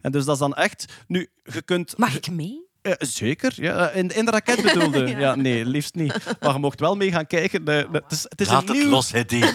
En 0.00 0.12
dus 0.12 0.24
dat 0.24 0.34
is 0.34 0.40
dan 0.40 0.54
echt... 0.54 0.92
Nu, 1.06 1.28
je 1.42 1.62
kunt... 1.62 1.98
Mag 1.98 2.16
ik 2.16 2.30
mee? 2.30 2.65
Eh, 2.86 2.92
zeker, 2.98 3.52
ja. 3.56 3.90
In, 3.90 4.08
in 4.14 4.24
de 4.24 4.30
raket 4.30 4.62
bedoelde. 4.62 5.06
ja. 5.18 5.34
nee, 5.34 5.64
liefst 5.66 5.94
niet. 5.94 6.14
Maar 6.40 6.52
je 6.52 6.58
mocht 6.58 6.80
wel 6.80 6.96
mee 6.96 7.12
gaan 7.12 7.26
kijken. 7.26 7.64
De- 7.64 7.88
de- 7.92 7.98
het 8.02 8.12
is, 8.12 8.22
het 8.28 8.40
is 8.40 8.48
Laat 8.48 8.62
een 8.62 8.68
het 8.68 8.76
nieuw... 8.76 8.88
los, 8.90 9.12
Hedy. 9.12 9.42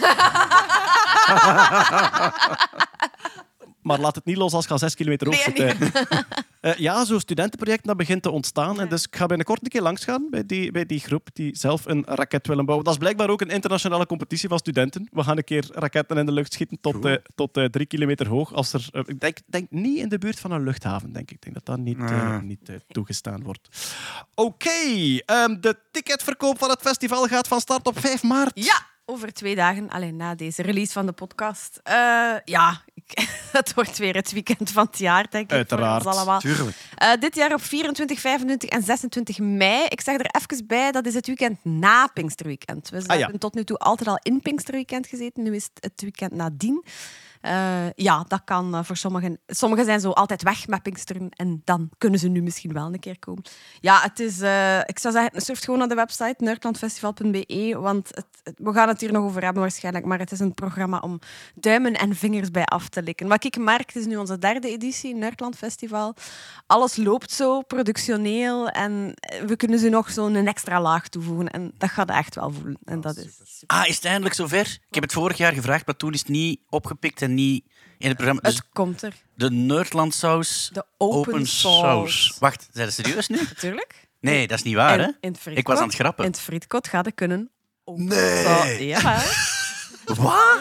Maar 3.82 4.00
laat 4.00 4.14
het 4.14 4.24
niet 4.24 4.36
los 4.36 4.52
als 4.52 4.64
je 4.64 4.70
al 4.70 4.78
zes 4.78 4.94
kilometer 4.94 5.26
hoog 5.26 5.36
zit. 5.42 5.76
Eh, 6.62 6.74
ja, 6.74 7.04
zo'n 7.04 7.20
studentenproject 7.20 7.84
dat 7.84 7.96
begint 7.96 8.22
te 8.22 8.30
ontstaan. 8.30 8.80
En 8.80 8.88
dus 8.88 9.04
ik 9.06 9.16
ga 9.16 9.26
binnenkort 9.26 9.62
een 9.62 9.68
keer 9.68 9.82
langsgaan 9.82 10.26
bij 10.30 10.46
die, 10.46 10.70
bij 10.72 10.86
die 10.86 11.00
groep 11.00 11.28
die 11.32 11.56
zelf 11.56 11.86
een 11.86 12.04
raket 12.06 12.46
willen 12.46 12.64
bouwen. 12.64 12.84
Dat 12.84 12.94
is 12.94 13.00
blijkbaar 13.00 13.28
ook 13.28 13.40
een 13.40 13.48
internationale 13.50 14.06
competitie 14.06 14.48
van 14.48 14.58
studenten. 14.58 15.08
We 15.12 15.22
gaan 15.22 15.36
een 15.36 15.44
keer 15.44 15.64
raketten 15.72 16.16
in 16.18 16.26
de 16.26 16.32
lucht 16.32 16.52
schieten 16.52 16.78
tot, 16.80 17.04
eh, 17.04 17.14
tot 17.34 17.56
eh, 17.56 17.64
drie 17.64 17.86
kilometer 17.86 18.28
hoog. 18.28 18.52
Als 18.52 18.72
er, 18.72 18.88
ik 19.06 19.20
denk, 19.20 19.38
denk 19.46 19.70
niet 19.70 19.98
in 19.98 20.08
de 20.08 20.18
buurt 20.18 20.40
van 20.40 20.50
een 20.50 20.62
luchthaven, 20.62 21.12
denk 21.12 21.30
ik. 21.30 21.36
Ik 21.36 21.42
denk 21.42 21.54
dat 21.54 21.64
dat 21.64 21.78
niet, 21.78 21.98
Ah. 21.98 22.40
niet 22.40 22.70
toegestaan 22.88 23.42
wordt. 23.42 23.68
Oké, 24.34 24.68
ehm, 25.26 25.60
de 25.60 25.76
ticketverkoop 25.90 26.58
van 26.58 26.70
het 26.70 26.80
festival 26.80 27.26
gaat 27.26 27.48
van 27.48 27.60
start 27.60 27.86
op 27.86 27.98
5 28.00 28.22
maart. 28.22 28.50
Ja, 28.64 28.86
over 29.04 29.32
twee 29.32 29.54
dagen, 29.54 29.88
alleen 29.88 30.16
na 30.16 30.34
deze 30.34 30.62
release 30.62 30.92
van 30.92 31.06
de 31.06 31.12
podcast. 31.12 31.80
Eh, 31.82 31.94
ja, 32.44 32.82
ik, 32.91 32.91
het 33.52 33.74
wordt 33.74 33.98
weer 33.98 34.14
het 34.14 34.32
weekend 34.32 34.70
van 34.70 34.86
het 34.86 34.98
jaar, 34.98 35.26
denk 35.30 35.44
ik. 35.44 35.56
Uiteraard, 35.56 36.02
Voor 36.02 36.10
ons 36.10 36.20
allemaal. 36.20 36.40
Tuurlijk. 36.40 36.76
Eh, 36.96 37.10
dit 37.20 37.34
jaar 37.34 37.52
op 37.54 37.62
24, 37.62 38.20
25 38.20 38.68
en 38.68 38.82
26 38.82 39.38
mei. 39.38 39.84
Ik 39.88 40.00
zeg 40.00 40.14
er 40.18 40.30
even 40.40 40.66
bij, 40.66 40.92
dat 40.92 41.06
is 41.06 41.14
het 41.14 41.26
weekend 41.26 41.58
na 41.64 42.06
Pinksterweekend. 42.06 42.88
We 42.90 42.96
Ah, 43.06 43.16
ja. 43.16 43.22
hebben 43.22 43.40
tot 43.40 43.54
nu 43.54 43.64
toe 43.64 43.78
altijd 43.78 44.08
al 44.08 44.18
in 44.22 44.40
Pinksterweekend 44.40 45.06
gezeten. 45.06 45.42
Nu 45.42 45.54
is 45.54 45.68
het 45.74 45.84
het 45.92 46.02
weekend 46.02 46.32
nadien. 46.32 46.84
Eh, 47.42 47.90
ja, 47.94 48.24
dat 48.28 48.40
kan 48.44 48.74
eh, 48.74 48.84
voor 48.84 48.96
sommigen. 48.96 49.40
Sommigen 49.46 49.84
zijn 49.84 50.00
zo 50.00 50.10
altijd 50.10 50.42
weg 50.42 50.66
met 50.66 50.82
Pinksteren 50.82 51.28
en 51.30 51.62
dan 51.64 51.90
kunnen 51.98 52.18
ze 52.18 52.28
nu 52.28 52.42
misschien 52.42 52.72
wel 52.72 52.86
een 52.92 53.00
keer 53.00 53.18
komen. 53.18 53.42
Ja, 53.80 54.00
het 54.00 54.20
is. 54.20 54.40
eh, 54.40 54.78
ik 54.78 54.98
zou 54.98 55.14
zeggen, 55.14 55.40
surf 55.40 55.60
gewoon 55.60 55.78
naar 55.78 55.88
de 55.88 55.94
website 55.94 56.34
nerdlandfestival.be, 56.38 57.76
want 57.78 58.08
het, 58.08 58.26
het- 58.42 58.54
we 58.58 58.72
gaan 58.72 58.88
het 58.88 59.00
hier 59.00 59.12
nog 59.12 59.24
over 59.24 59.42
hebben 59.44 59.62
waarschijnlijk, 59.62 60.04
maar 60.04 60.18
het 60.18 60.32
is 60.32 60.40
een 60.40 60.54
programma 60.54 60.98
om 60.98 61.18
duimen 61.54 61.92
en 61.94 62.16
vingers 62.16 62.50
bij 62.50 62.64
af 62.64 62.88
te 62.88 63.02
likken. 63.02 63.28
Wat 63.28 63.44
ik 63.44 63.56
merk, 63.58 63.86
het 63.86 63.96
is 63.96 64.06
nu 64.06 64.16
onze 64.16 64.38
derde 64.38 64.68
editie, 64.68 65.14
Nerdland 65.14 65.56
Festival. 65.56 66.14
Alles 66.66 66.96
loopt 66.96 67.30
zo, 67.30 67.60
productioneel, 67.62 68.68
en 68.68 69.14
we 69.46 69.56
kunnen 69.56 69.78
ze 69.78 69.88
nog 69.88 70.10
zo'n 70.10 70.34
extra 70.46 70.80
laag 70.80 71.08
toevoegen. 71.08 71.48
En 71.50 71.72
dat 71.78 71.90
gaat 71.90 72.10
echt 72.10 72.34
wel 72.34 72.50
voelen. 72.52 72.78
En 72.84 73.00
dat 73.00 73.16
is 73.16 73.24
super. 73.44 73.76
Ah, 73.76 73.88
is 73.88 73.94
het 73.94 74.04
eindelijk 74.04 74.34
zover? 74.34 74.78
Ik 74.88 74.94
heb 74.94 75.02
het 75.02 75.12
vorig 75.12 75.36
jaar 75.36 75.52
gevraagd, 75.52 75.86
maar 75.86 75.96
toen 75.96 76.12
is 76.12 76.18
het 76.18 76.28
niet 76.28 76.60
opgepikt 76.68 77.22
en 77.22 77.31
niet 77.34 77.64
in 77.98 78.08
het 78.08 78.16
programma. 78.16 78.40
Dus 78.42 78.54
Het 78.54 78.64
komt 78.72 79.02
er. 79.02 79.12
de 79.34 79.50
Nerdland 79.50 80.14
saus. 80.14 80.70
De 80.72 80.84
open, 80.98 81.46
sauce. 81.46 82.32
Wacht, 82.38 82.68
zijn 82.72 82.92
ze 82.92 83.02
serieus 83.02 83.28
nu? 83.28 83.36
Natuurlijk. 83.36 84.08
Nee, 84.20 84.46
dat 84.46 84.58
is 84.58 84.64
niet 84.64 84.74
waar, 84.74 84.98
hè? 84.98 85.04
En 85.04 85.16
in 85.20 85.36
het 85.42 85.58
Ik 85.58 85.66
was 85.66 85.78
aan 85.78 85.86
het 85.86 85.94
grappen. 85.94 86.24
In 86.24 86.30
het 86.30 86.40
frietkot 86.40 86.88
gaat 86.88 87.04
het 87.04 87.14
kunnen. 87.14 87.50
open 87.84 88.04
Nee. 88.04 88.86
Ja. 88.86 89.22
Wat? 90.04 90.60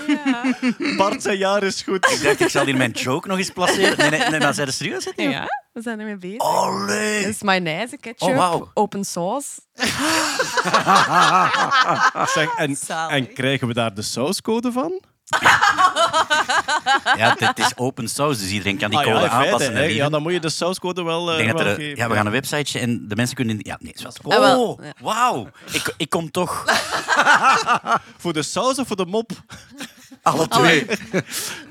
Bart, 0.97 1.21
zijn 1.21 1.37
jaar 1.37 1.63
is 1.63 1.81
goed. 1.81 2.11
Ik 2.11 2.23
dacht, 2.23 2.39
ik 2.39 2.49
zal 2.49 2.65
hier 2.65 2.77
mijn 2.77 2.91
joke 2.91 3.27
nog 3.27 3.37
eens 3.37 3.49
placeren. 3.49 3.97
Nee, 3.97 4.09
nee, 4.09 4.29
nee 4.29 4.39
maar 4.39 4.53
zijn 4.53 4.67
ze 4.67 4.73
serieus? 4.73 5.05
hè? 5.05 5.11
ja, 5.23 5.47
we 5.73 5.81
zijn 5.81 5.99
ermee 5.99 6.17
bezig. 6.17 6.37
Allee. 6.39 7.21
Dat 7.21 7.29
is 7.29 7.41
mayonaise, 7.41 7.97
ketchup, 7.97 8.37
Oh, 8.37 8.61
open 8.73 9.05
sauce. 9.05 9.49
Zeg, 12.33 12.55
en, 12.55 12.77
en 13.09 13.33
krijgen 13.33 13.67
we 13.67 13.73
daar 13.73 13.93
de 13.93 14.01
sauscode 14.01 14.71
van? 14.71 15.01
Ja, 17.17 17.35
het 17.37 17.59
is 17.59 17.71
open 17.77 18.09
sauce, 18.09 18.39
dus 18.41 18.49
iedereen 18.51 18.77
kan 18.77 18.89
die 18.89 18.99
Ah, 18.99 19.05
ja, 19.05 19.11
code 19.11 19.29
feite, 19.29 19.51
aanpassen. 19.53 19.93
ja, 19.93 20.09
dan 20.09 20.21
moet 20.21 20.33
je 20.33 20.39
de 20.39 20.49
sauscode 20.49 21.03
wel, 21.03 21.31
eh, 21.31 21.51
wel 21.51 21.59
er, 21.65 21.75
geven. 21.75 21.95
ja, 21.95 22.09
we 22.09 22.15
gaan 22.15 22.25
een 22.25 22.31
websiteje 22.31 22.79
en 22.79 23.07
de 23.07 23.15
mensen 23.15 23.35
kunnen... 23.35 23.55
Ja, 23.59 23.77
nee, 23.79 23.93
is 23.93 24.03
wel... 24.21 24.43
Ah. 24.43 24.59
Oh, 24.59 24.79
wauw. 25.01 25.49
Ik, 25.71 25.93
ik 25.97 26.09
kom 26.09 26.31
toch... 26.31 26.65
Voor 28.21 28.33
de 28.33 28.43
saus 28.43 28.77
of 28.79 28.87
voor 28.87 28.95
de 28.95 29.05
mop? 29.05 29.31
Alle 30.23 30.47
twee. 30.47 30.85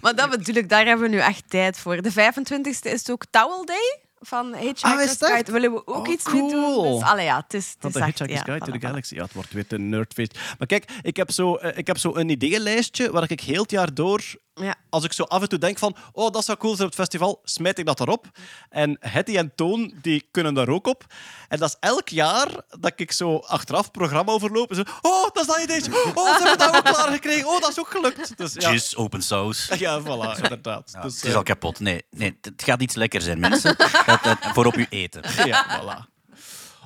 Maar 0.01 0.15
dat 0.15 0.31
bedoel 0.31 0.55
ik, 0.55 0.69
daar 0.69 0.87
hebben 0.87 1.11
we 1.11 1.17
nu 1.17 1.21
echt 1.21 1.43
tijd 1.49 1.79
voor. 1.79 2.03
De 2.03 2.13
25e 2.13 2.61
is 2.71 2.83
het 2.83 3.11
ook 3.11 3.25
Towel 3.31 3.65
Day 3.65 4.00
van 4.21 4.55
Hitchhiker's 4.55 4.83
Ah, 4.95 5.03
echt? 5.03 5.25
Guide. 5.27 5.53
Willen 5.53 5.73
we 5.73 5.87
ook 5.87 6.07
Oh, 6.07 6.13
iets 6.13 6.33
mee 6.33 6.41
doen? 6.41 6.51
cool. 6.51 6.99
Dus, 6.99 7.09
allee, 7.09 7.25
ja, 7.25 7.37
het 7.37 7.55
is, 7.55 7.75
het 7.81 7.85
is 7.85 7.93
de. 7.93 8.05
Hitchhiker's 8.05 8.39
ja, 8.39 8.45
Guide 8.45 8.65
to 8.65 8.73
the. 8.73 8.87
Galaxy. 8.87 9.15
Ja, 9.15 9.23
het 9.23 9.33
wordt 9.33 9.53
weer 9.53 9.65
een 9.69 9.89
nerdfeest. 9.89 10.39
Maar 10.59 10.67
kijk, 10.67 10.85
ik 11.03 11.17
heb 11.17 11.31
zo, 11.31 11.55
eh, 11.57 11.79
ik 11.79 11.87
heb 11.87 11.99
zo 11.99 12.15
een 12.17 12.29
ideeënlijstje 12.29 13.11
waar 13.11 13.31
ik 13.31 13.41
heel 13.41 13.63
het 13.63 13.71
jaar 13.71 13.95
door... 13.95 14.23
Ja. 14.55 14.75
Als 14.91 15.05
ik 15.05 15.13
zo 15.13 15.23
af 15.23 15.43
en 15.43 15.49
toe 15.49 15.59
denk 15.59 15.79
van, 15.79 15.97
oh, 16.13 16.31
dat 16.33 16.45
zou 16.45 16.59
cool 16.59 16.75
zijn 16.75 16.89
op 16.89 16.97
het 16.97 17.03
festival, 17.03 17.41
smijt 17.45 17.79
ik 17.79 17.87
dat 17.87 18.01
erop. 18.01 18.27
En 18.69 18.97
Hetty 19.01 19.37
en 19.37 19.53
Toon, 19.55 19.95
die 20.03 20.29
kunnen 20.31 20.55
daar 20.55 20.69
ook 20.69 20.87
op. 20.87 21.05
En 21.49 21.59
dat 21.59 21.69
is 21.69 21.77
elk 21.81 22.09
jaar 22.09 22.49
dat 22.69 22.93
ik 22.97 23.13
zo 23.13 23.37
achteraf 23.37 23.83
het 23.83 23.93
programma 23.93 24.33
overloop. 24.33 24.71
en 24.71 24.77
Zo, 24.77 24.83
oh, 25.01 25.23
dat 25.23 25.41
is 25.41 25.47
dat 25.47 25.59
ideetje. 25.63 26.13
Oh, 26.15 26.37
ze 26.37 26.43
hebben 26.47 26.59
dat 26.59 26.77
ook 26.77 26.85
klaargekregen. 26.85 27.49
Oh, 27.49 27.61
dat 27.61 27.71
is 27.71 27.79
ook 27.79 27.91
gelukt. 27.91 28.37
Dus, 28.37 28.53
ja. 28.55 28.79
Open 28.97 29.23
sauce. 29.23 29.79
Ja, 29.79 30.01
voilà, 30.01 30.43
inderdaad. 30.43 30.91
Ja, 30.93 31.03
dus, 31.03 31.15
het 31.15 31.25
is 31.25 31.31
eh, 31.31 31.37
al 31.37 31.43
kapot. 31.43 31.81
Nee, 31.81 32.05
nee, 32.11 32.39
het 32.41 32.63
gaat 32.63 32.83
iets 32.83 32.95
lekker 32.95 33.21
zijn, 33.21 33.41
mensen. 33.41 33.77
Voor 34.55 34.67
op 34.67 34.75
uw 34.75 34.87
eten. 34.89 35.23
Ja, 35.45 35.81
voilà. 35.81 36.10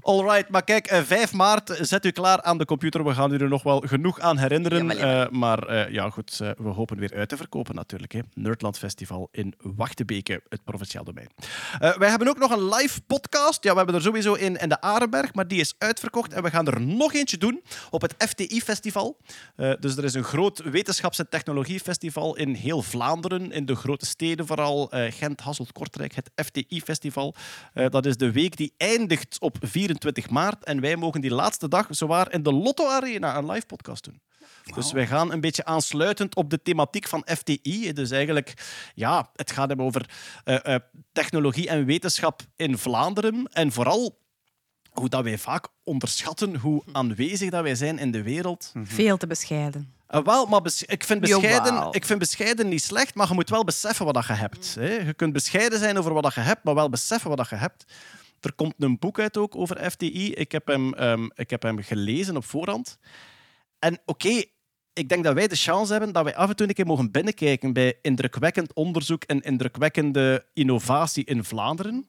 Alright, 0.05 0.49
maar 0.49 0.65
kijk, 0.65 0.87
eh, 0.87 1.03
5 1.03 1.33
maart, 1.33 1.79
zet 1.81 2.05
u 2.05 2.11
klaar 2.11 2.43
aan 2.43 2.59
de 2.59 2.65
computer. 2.65 3.05
We 3.05 3.15
gaan 3.15 3.33
u 3.33 3.37
er 3.37 3.49
nog 3.49 3.63
wel 3.63 3.81
genoeg 3.87 4.21
aan 4.21 4.39
herinneren. 4.39 4.87
Jawel. 4.87 5.25
Eh, 5.25 5.31
maar 5.31 5.63
eh, 5.63 5.93
ja, 5.93 6.11
goed, 6.11 6.41
eh, 6.41 6.51
we 6.57 6.69
hopen 6.69 6.99
weer 6.99 7.15
uit 7.15 7.29
te 7.29 7.37
verkopen 7.37 7.75
natuurlijk. 7.75 8.13
Hè. 8.13 8.21
Nerdland 8.35 8.79
Festival 8.79 9.29
in 9.33 9.55
Wachtebeke, 9.59 10.43
het 10.49 10.65
provinciaal 10.65 11.05
domein. 11.05 11.29
Eh, 11.79 11.97
wij 11.97 12.09
hebben 12.09 12.29
ook 12.29 12.39
nog 12.39 12.51
een 12.51 12.69
live 12.69 13.01
podcast. 13.01 13.65
Ja, 13.65 13.71
we 13.71 13.77
hebben 13.77 13.95
er 13.95 14.03
sowieso 14.03 14.35
in 14.35 14.57
in 14.57 14.69
de 14.69 14.81
Arenberg, 14.81 15.35
maar 15.35 15.49
die 15.49 15.61
is 15.61 15.75
uitverkocht. 15.79 16.33
En 16.33 16.43
we 16.43 16.51
gaan 16.51 16.67
er 16.67 16.81
nog 16.81 17.15
eentje 17.15 17.39
doen 17.39 17.63
op 17.91 18.03
het 18.03 18.15
FTI-festival. 18.19 19.17
Eh, 19.57 19.73
dus 19.81 19.97
er 19.97 20.05
is 20.05 20.15
een 20.15 20.25
groot 20.25 20.63
wetenschaps- 20.63 21.19
en 21.19 21.29
technologiefestival 21.29 22.37
in 22.37 22.55
heel 22.55 22.83
Vlaanderen, 22.83 23.53
in 23.53 23.67
de 23.67 23.75
grote 23.75 24.07
steden 24.07 24.47
vooral, 24.47 24.91
eh, 24.91 25.13
Gent, 25.13 25.41
Hasselt, 25.41 25.73
Kortrijk, 25.73 26.15
het 26.15 26.31
FTI-festival. 26.35 27.35
Eh, 27.73 27.87
dat 27.89 28.07
is 28.07 28.17
de 28.17 28.33
week 28.33 28.57
die 28.57 28.75
eindigt 28.77 29.37
op 29.41 29.57
24 29.61 29.93
maart. 30.31 30.65
En 30.65 30.81
wij 30.81 30.97
mogen 30.97 31.21
die 31.21 31.35
laatste 31.35 31.69
dag 31.69 31.87
zowaar 31.91 32.33
in 32.33 32.43
de 32.43 32.53
Lotto 32.53 32.89
Arena 32.89 33.37
een 33.37 33.51
live 33.51 33.67
podcast 33.67 34.05
doen. 34.05 34.21
Dus 34.75 34.93
wij 34.93 35.07
gaan 35.07 35.33
een 35.33 35.41
beetje 35.41 35.65
aansluitend 35.65 36.35
op 36.35 36.51
de 36.51 36.63
thematiek 36.63 37.09
van 37.09 37.27
FTI. 37.27 37.93
Dus 37.93 38.11
eigenlijk, 38.11 38.55
ja, 38.95 39.31
het 39.35 39.53
gaat 39.53 39.69
hem 39.69 39.83
over 39.83 40.11
eh, 40.45 40.75
eh, 40.75 40.81
technologie 41.13 41.69
en 41.69 41.85
wetenschap 41.85 42.43
in 42.57 42.79
Vlaanderen. 42.79 43.49
En 43.53 43.73
vooral 43.73 44.19
hoe 44.91 45.09
dat 45.09 45.25
wij 45.25 45.39
vaak 45.39 45.69
onderschatten 45.85 46.57
hoe 46.57 46.83
aanwezig 46.93 47.51
dat 47.51 47.63
wij 47.63 47.75
zijn 47.75 47.99
in 47.99 48.11
de 48.11 48.23
wereld. 48.23 48.73
Veel 48.83 49.17
te 49.17 49.27
bescheiden. 49.27 49.93
Uh, 50.11 50.23
wel, 50.23 50.47
maar 50.47 50.63
bes- 50.63 50.83
ik, 50.83 51.05
vind 51.05 51.21
bescheiden, 51.21 51.75
Jawel. 51.75 51.95
ik 51.95 52.05
vind 52.05 52.19
bescheiden 52.19 52.69
niet 52.69 52.83
slecht, 52.83 53.15
maar 53.15 53.29
je 53.29 53.35
moet 53.35 53.51
wel 53.51 53.65
beseffen 53.65 54.05
wat 54.05 54.15
dat 54.15 54.27
je 54.27 54.33
hebt. 54.33 54.75
Hè. 54.75 54.95
Je 54.95 55.15
kunt 55.15 55.33
bescheiden 55.33 55.79
zijn 55.79 55.99
over 55.99 56.13
wat 56.13 56.23
dat 56.23 56.35
je 56.35 56.41
hebt, 56.41 56.65
maar 56.65 56.75
wel 56.75 56.89
beseffen 56.89 57.29
wat 57.29 57.39
dat 57.39 57.49
je 57.49 57.57
hebt. 57.57 57.85
Er 58.45 58.53
komt 58.53 58.75
een 58.79 58.99
boek 58.99 59.19
uit 59.19 59.37
ook 59.37 59.57
over 59.57 59.91
FTI. 59.91 60.33
Ik 60.33 60.53
heb 60.53 60.67
hem, 60.67 60.95
ehm, 60.95 61.29
ik 61.35 61.51
heb 61.51 61.63
hem 61.63 61.83
gelezen 61.83 62.37
op 62.37 62.45
voorhand. 62.45 62.99
En 63.79 63.99
oké, 64.05 64.43
ik 64.93 65.09
denk 65.09 65.25
dat 65.25 65.35
wij 65.35 65.49
de 65.49 65.57
chance 65.57 65.93
hebben 65.93 66.13
dat 66.13 66.25
wij 66.25 66.37
af 66.37 66.49
en 66.49 66.57
toe 66.57 66.69
een 66.69 66.75
keer 66.75 66.87
mogen 66.87 67.11
binnenkijken 67.11 67.73
bij 67.73 67.99
indrukwekkend 68.03 68.73
onderzoek 68.73 69.25
en 69.25 69.41
indrukwekkende 69.41 70.47
innovatie 70.53 71.25
in 71.25 71.45
Vlaanderen. 71.45 72.09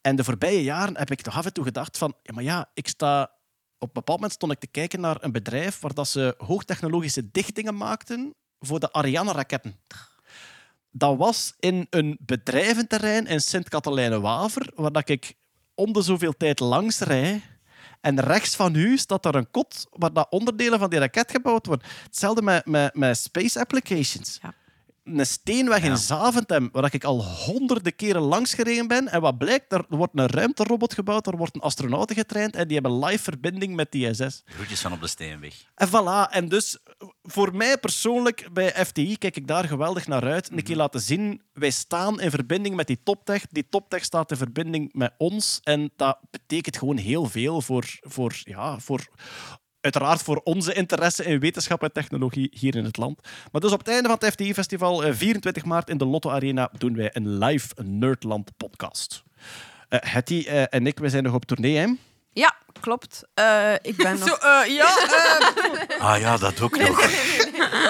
En 0.00 0.16
de 0.16 0.24
voorbije 0.24 0.62
jaren 0.62 0.96
heb 0.96 1.10
ik 1.10 1.20
toch 1.20 1.36
af 1.36 1.44
en 1.44 1.52
toe 1.52 1.64
gedacht 1.64 1.98
van, 1.98 2.14
ja, 2.22 2.34
maar 2.34 2.44
ja, 2.44 2.70
ik 2.74 2.88
sta... 2.88 3.32
Op 3.78 3.90
een 3.90 4.00
bepaald 4.02 4.18
moment 4.18 4.36
stond 4.36 4.52
ik 4.52 4.58
te 4.58 4.66
kijken 4.66 5.00
naar 5.00 5.16
een 5.20 5.32
bedrijf 5.32 5.80
waar 5.80 5.94
dat 5.94 6.08
ze 6.08 6.34
hoogtechnologische 6.38 7.30
dichtingen 7.30 7.76
maakten 7.76 8.34
voor 8.58 8.80
de 8.80 8.92
Ariane-raketten. 8.92 9.80
Dat 10.90 11.16
was 11.16 11.54
in 11.58 11.86
een 11.90 12.18
bedrijventerrein 12.20 13.26
in 13.26 13.40
Sint-Katelijne-Waver, 13.40 14.70
waar 14.74 14.92
dat 14.92 15.08
ik 15.08 15.34
om 15.74 15.92
de 15.92 16.02
zoveel 16.02 16.36
tijd 16.36 16.60
langs 16.60 16.98
rij. 16.98 17.42
En 18.00 18.20
rechts 18.20 18.56
van 18.56 18.74
u 18.74 18.96
staat 18.98 19.24
er 19.24 19.34
een 19.34 19.50
kot 19.50 19.86
waar 19.90 20.12
dat 20.12 20.26
onderdelen 20.30 20.78
van 20.78 20.90
die 20.90 20.98
raket 20.98 21.30
gebouwd 21.30 21.66
worden. 21.66 21.86
Hetzelfde 22.02 22.42
met, 22.42 22.66
met, 22.66 22.94
met 22.94 23.18
space 23.18 23.60
applications. 23.60 24.38
Ja. 24.42 24.54
Een 25.04 25.26
steenweg 25.26 25.82
in 25.82 25.96
Zaventem, 25.96 26.68
waar 26.72 26.94
ik 26.94 27.04
al 27.04 27.24
honderden 27.24 27.96
keren 27.96 28.22
langs 28.22 28.54
gereden 28.54 28.88
ben. 28.88 29.08
En 29.08 29.20
wat 29.20 29.38
blijkt, 29.38 29.72
er 29.72 29.84
wordt 29.88 30.12
een 30.18 30.26
ruimterobot 30.26 30.94
gebouwd, 30.94 31.26
er 31.26 31.36
wordt 31.36 31.54
een 31.54 31.60
astronauten 31.60 32.16
getraind 32.16 32.56
en 32.56 32.68
die 32.68 32.78
hebben 32.80 33.04
live 33.04 33.22
verbinding 33.22 33.74
met 33.74 33.92
die 33.92 34.08
ISS. 34.08 34.42
Groetjes 34.44 34.80
van 34.80 34.92
op 34.92 35.00
de 35.00 35.06
Steenweg. 35.06 35.54
En 35.74 35.88
voilà. 35.88 36.30
En 36.30 36.48
dus 36.48 36.78
voor 37.22 37.56
mij 37.56 37.78
persoonlijk 37.78 38.48
bij 38.52 38.84
FTI 38.86 39.18
kijk 39.18 39.36
ik 39.36 39.46
daar 39.46 39.64
geweldig 39.64 40.06
naar 40.06 40.24
uit. 40.24 40.50
Een 40.50 40.62
keer 40.62 40.76
laten 40.76 41.00
zien, 41.00 41.42
wij 41.52 41.70
staan 41.70 42.20
in 42.20 42.30
verbinding 42.30 42.76
met 42.76 42.86
die 42.86 43.00
toptech. 43.02 43.46
Die 43.50 43.68
toptech 43.68 44.04
staat 44.04 44.30
in 44.30 44.36
verbinding 44.36 44.92
met 44.92 45.14
ons. 45.18 45.60
En 45.62 45.92
dat 45.96 46.18
betekent 46.30 46.76
gewoon 46.76 46.96
heel 46.96 47.26
veel 47.26 47.60
voor, 47.60 47.98
voor, 48.00 48.40
ja, 48.44 48.78
voor 48.78 49.08
uiteraard 49.84 50.22
voor 50.22 50.40
onze 50.44 50.72
interesse 50.72 51.24
in 51.24 51.40
wetenschap 51.40 51.82
en 51.82 51.92
technologie 51.92 52.48
hier 52.52 52.76
in 52.76 52.84
het 52.84 52.96
land. 52.96 53.20
Maar 53.52 53.60
dus 53.60 53.72
op 53.72 53.78
het 53.78 53.88
einde 53.88 54.08
van 54.08 54.16
het 54.20 54.32
FTI-festival, 54.32 55.04
eh, 55.04 55.12
24 55.14 55.64
maart 55.64 55.90
in 55.90 55.98
de 55.98 56.04
Lotto 56.04 56.30
Arena, 56.30 56.70
doen 56.78 56.96
wij 56.96 57.10
een 57.12 57.38
live 57.38 57.74
Nerdland 57.82 58.56
podcast. 58.56 59.22
Eh 59.88 59.98
Hetty 60.02 60.44
eh, 60.46 60.62
en 60.68 60.86
ik, 60.86 60.98
wij 60.98 61.08
zijn 61.08 61.22
nog 61.22 61.34
op 61.34 61.44
tournee, 61.44 61.76
hè? 61.76 61.86
Ja, 62.32 62.54
klopt. 62.80 63.22
Eh, 63.34 63.72
ik 63.82 63.96
ben 63.96 64.18
nog... 64.18 64.28
Zo, 64.28 64.34
eh, 64.34 64.74
ja, 64.76 64.86
eh, 65.88 66.00
Ah 66.00 66.20
ja, 66.20 66.36
dat 66.36 66.60
ook 66.60 66.78
nog. 66.78 67.06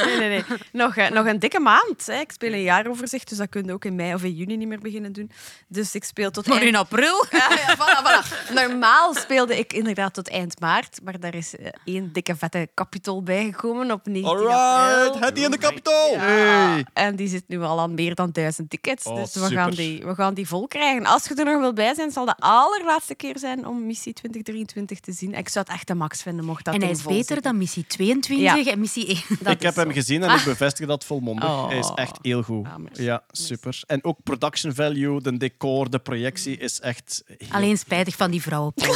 Nee, 0.05 0.17
nee, 0.17 0.29
nee. 0.29 0.45
Nog, 0.73 0.97
nog 1.11 1.27
een 1.27 1.39
dikke 1.39 1.61
maand. 1.61 2.07
Hè. 2.07 2.21
Ik 2.21 2.33
speel 2.33 2.53
een 2.53 2.63
jaaroverzicht, 2.63 3.29
dus 3.29 3.39
dat 3.39 3.49
kun 3.49 3.65
je 3.65 3.73
ook 3.73 3.85
in 3.85 3.95
mei 3.95 4.15
of 4.15 4.23
in 4.23 4.35
juni 4.35 4.57
niet 4.57 4.69
meer 4.69 4.79
beginnen 4.79 5.13
doen. 5.13 5.31
Dus 5.69 5.95
ik 5.95 6.05
speel 6.05 6.31
tot 6.31 6.47
maar 6.47 6.57
eind... 6.57 6.69
in 6.69 6.77
april. 6.77 7.25
Ja, 7.35 7.49
ja, 7.51 7.77
voilà, 7.77 8.03
voilà. 8.05 8.53
Normaal 8.55 9.15
speelde 9.15 9.59
ik 9.59 9.73
inderdaad 9.73 10.15
tot 10.15 10.29
eind 10.29 10.61
maart, 10.61 10.99
maar 11.03 11.21
daar 11.21 11.35
is 11.35 11.55
één 11.85 12.13
dikke 12.13 12.37
vette 12.37 12.69
kapitol 12.75 13.23
bijgekomen 13.23 13.91
op 13.91 14.07
19 14.07 14.37
Alright, 14.37 15.39
in 15.39 15.51
de 15.51 15.59
kapitool! 15.59 16.13
Ja. 16.13 16.83
En 16.93 17.17
die 17.17 17.29
zit 17.29 17.45
nu 17.47 17.63
al 17.63 17.81
aan 17.81 17.95
meer 17.95 18.15
dan 18.15 18.31
duizend 18.33 18.71
tickets. 18.71 19.05
Oh, 19.05 19.17
dus 19.17 19.35
we 19.35 19.51
gaan, 19.51 19.71
die, 19.71 20.05
we 20.05 20.15
gaan 20.15 20.35
die 20.35 20.49
vol 20.49 20.67
krijgen. 20.67 21.07
Als 21.07 21.25
je 21.25 21.35
er 21.35 21.45
nog 21.45 21.61
wil 21.61 21.73
bij 21.73 21.95
zijn, 21.95 22.11
zal 22.11 22.25
de 22.25 22.37
allerlaatste 22.39 23.15
keer 23.15 23.39
zijn 23.39 23.67
om 23.67 23.87
Missie 23.87 24.13
2023 24.13 24.74
te 24.83 25.13
zien. 25.13 25.35
Ik 25.35 25.49
zou 25.49 25.65
het 25.69 25.75
echt 25.75 25.87
de 25.87 25.95
max 25.95 26.23
vinden, 26.23 26.45
mocht 26.45 26.65
dat 26.65 26.75
En 26.75 26.81
hij 26.81 26.91
is 26.91 27.03
beter 27.03 27.15
zitten. 27.17 27.43
dan 27.43 27.59
missie 27.59 27.87
22 27.87 28.65
Ja. 28.65 28.73
en 28.73 28.81
missie 28.81 29.07
1. 29.07 29.23
Dat 29.41 29.53
ik 29.53 29.63
heb 29.63 29.77
hem 29.77 29.93
gezien 29.93 30.23
en 30.23 30.37
ik 30.39 30.45
bevestig 30.45 30.87
dat 30.87 31.05
volmondig. 31.05 31.49
Oh. 31.49 31.69
Hij 31.69 31.79
is 31.79 31.93
echt 31.95 32.19
heel 32.23 32.43
goed. 32.43 32.67
Ah, 32.67 32.77
merci. 32.77 33.03
Ja, 33.03 33.23
super. 33.31 33.81
En 33.87 34.05
ook 34.05 34.19
production 34.23 34.75
value, 34.75 35.21
de 35.21 35.37
decor, 35.37 35.91
de 35.91 35.99
projectie 35.99 36.57
is 36.57 36.81
echt... 36.81 37.23
heel- 37.27 37.49
Alleen 37.51 37.79
spijtig 37.79 38.17
van 38.17 38.31
die 38.31 38.43
vrouw 38.43 38.67
op. 38.67 38.77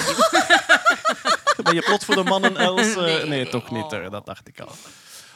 Ben 1.63 1.75
je 1.75 1.83
plots 1.83 2.05
voor 2.05 2.15
de 2.15 2.23
mannen, 2.23 2.57
Els? 2.57 2.95
Eh, 2.95 3.03
nee, 3.05 3.25
Nee. 3.25 3.49
toch 3.49 3.71
niet. 3.71 3.93
eh, 3.93 4.11
Dat 4.11 4.27
dacht 4.27 4.49
ik 4.49 4.61
al. 4.61 4.69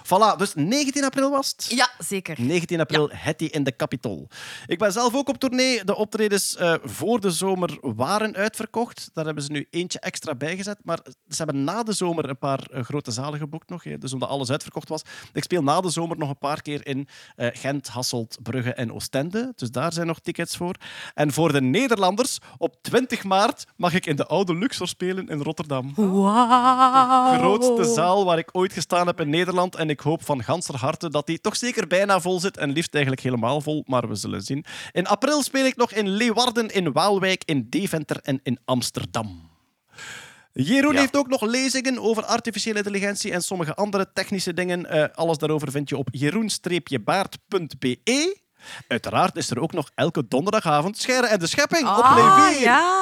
Voilà, 0.05 0.37
dus 0.37 0.55
19 0.55 1.05
april 1.05 1.31
was 1.31 1.49
het? 1.57 1.67
Ja, 1.71 1.89
zeker. 1.99 2.37
19 2.41 2.81
april, 2.81 3.09
Hetty 3.13 3.45
in 3.45 3.65
de 3.65 3.77
Capitol. 3.77 4.29
Ik 4.67 4.79
ben 4.79 4.93
zelf 4.93 5.15
ook 5.15 5.29
op 5.29 5.37
tournee. 5.39 5.85
De 5.85 5.97
optredens 5.97 6.57
eh, 6.57 6.75
voor 6.83 7.21
de 7.21 7.31
zomer 7.31 7.79
waren 7.81 8.35
uitverkocht. 8.37 9.11
Daar 9.13 9.25
hebben 9.25 9.45
ze 9.45 9.53
nu 9.53 9.67
eentje 9.71 10.01
extra 10.01 10.35
bijgezet. 10.35 10.79
Maar 10.83 10.99
ze 11.29 11.37
hebben 11.43 11.65
na 11.65 11.83
de 11.83 11.93
zomer 11.93 12.29
een 12.29 12.39
paar 12.39 12.67
eh, 12.71 12.83
grote 12.85 13.11
zalen 13.11 13.39
geboekt 13.39 13.69
nog. 13.69 13.85
hè. 13.85 13.99
Dus 13.99 14.13
omdat 14.13 14.29
alles 14.29 14.51
uitverkocht 14.51 14.89
was. 14.89 15.03
Ik 15.33 15.43
speel 15.43 15.63
na 15.63 15.81
de 15.81 15.91
zomer 15.91 16.19
nog 16.19 16.29
een 16.29 16.39
paar 16.39 16.63
keer 16.63 16.87
in 16.87 17.09
eh, 17.37 17.49
Gent, 17.53 17.89
Hasselt, 17.89 18.39
Brugge 18.43 18.75
en 18.75 18.93
Oostende. 18.93 19.53
Dus 19.57 19.71
daar 19.71 19.93
zijn 19.93 20.07
nog 20.07 20.19
tickets 20.21 20.57
voor. 20.57 20.75
En 21.15 21.33
voor 21.33 21.53
de 21.53 21.61
Nederlanders, 21.61 22.39
op 22.59 22.77
20 22.83 23.25
maart 23.25 23.65
mag 23.77 23.95
ik 23.95 24.07
in 24.07 24.17
de 24.17 24.27
Oude 24.27 24.55
Luxor 24.55 24.89
spelen 24.89 25.29
in 25.29 25.41
Rotterdam. 25.43 25.93
Wauw. 25.95 27.39
Grootste 27.39 27.85
zaal 27.95 28.25
waar 28.25 28.39
ik 28.39 28.49
ooit 28.53 28.73
gestaan 28.73 29.07
heb 29.07 29.21
in 29.21 29.31
Nederland. 29.31 29.75
En 29.77 29.91
ik 29.93 30.01
hoop 30.01 30.25
van 30.25 30.43
ganser 30.45 30.77
harte 30.77 31.11
dat 31.11 31.27
die 31.27 31.41
toch 31.41 31.57
zeker 31.57 31.87
bijna 31.87 32.21
vol 32.21 32.41
zit. 32.41 32.57
En 32.57 32.73
liefst 32.73 32.93
eigenlijk 32.95 33.25
helemaal 33.25 33.61
vol, 33.61 33.83
maar 33.87 34.09
we 34.09 34.15
zullen 34.15 34.43
zien. 34.43 34.65
In 34.93 35.07
april 35.07 35.43
speel 35.43 35.65
ik 35.65 35.77
nog 35.77 35.93
in 35.93 36.09
Leeuwarden, 36.09 36.69
in 36.69 36.93
Waalwijk, 36.93 37.43
in 37.45 37.67
Deventer 37.71 38.17
en 38.23 38.41
in 38.43 38.59
Amsterdam. 38.65 39.51
Jeroen 40.53 40.93
Ja. 40.93 40.99
heeft 41.01 41.17
ook 41.17 41.29
nog 41.29 41.41
lezingen 41.43 41.99
over 41.99 42.25
artificiële 42.25 42.77
intelligentie 42.79 43.33
en 43.33 43.43
sommige 43.43 43.75
andere 43.75 44.11
technische 44.12 44.55
dingen. 44.55 44.87
Eh, 44.87 45.05
alles 45.15 45.39
daarover 45.39 45.71
vind 45.71 45.89
je 45.89 45.97
op 45.97 46.09
jeroen-baard.be. 46.11 48.41
Uiteraard 48.89 49.37
is 49.37 49.51
er 49.51 49.61
ook 49.61 49.73
nog 49.73 49.91
elke 49.95 50.29
donderdagavond 50.29 50.99
Scheren 50.99 51.31
en 51.31 51.39
de 51.39 51.47
Schepping 51.47 51.83
op 51.83 51.89
Ah, 52.05 52.47
4. 52.49 52.61
ja. 52.61 53.01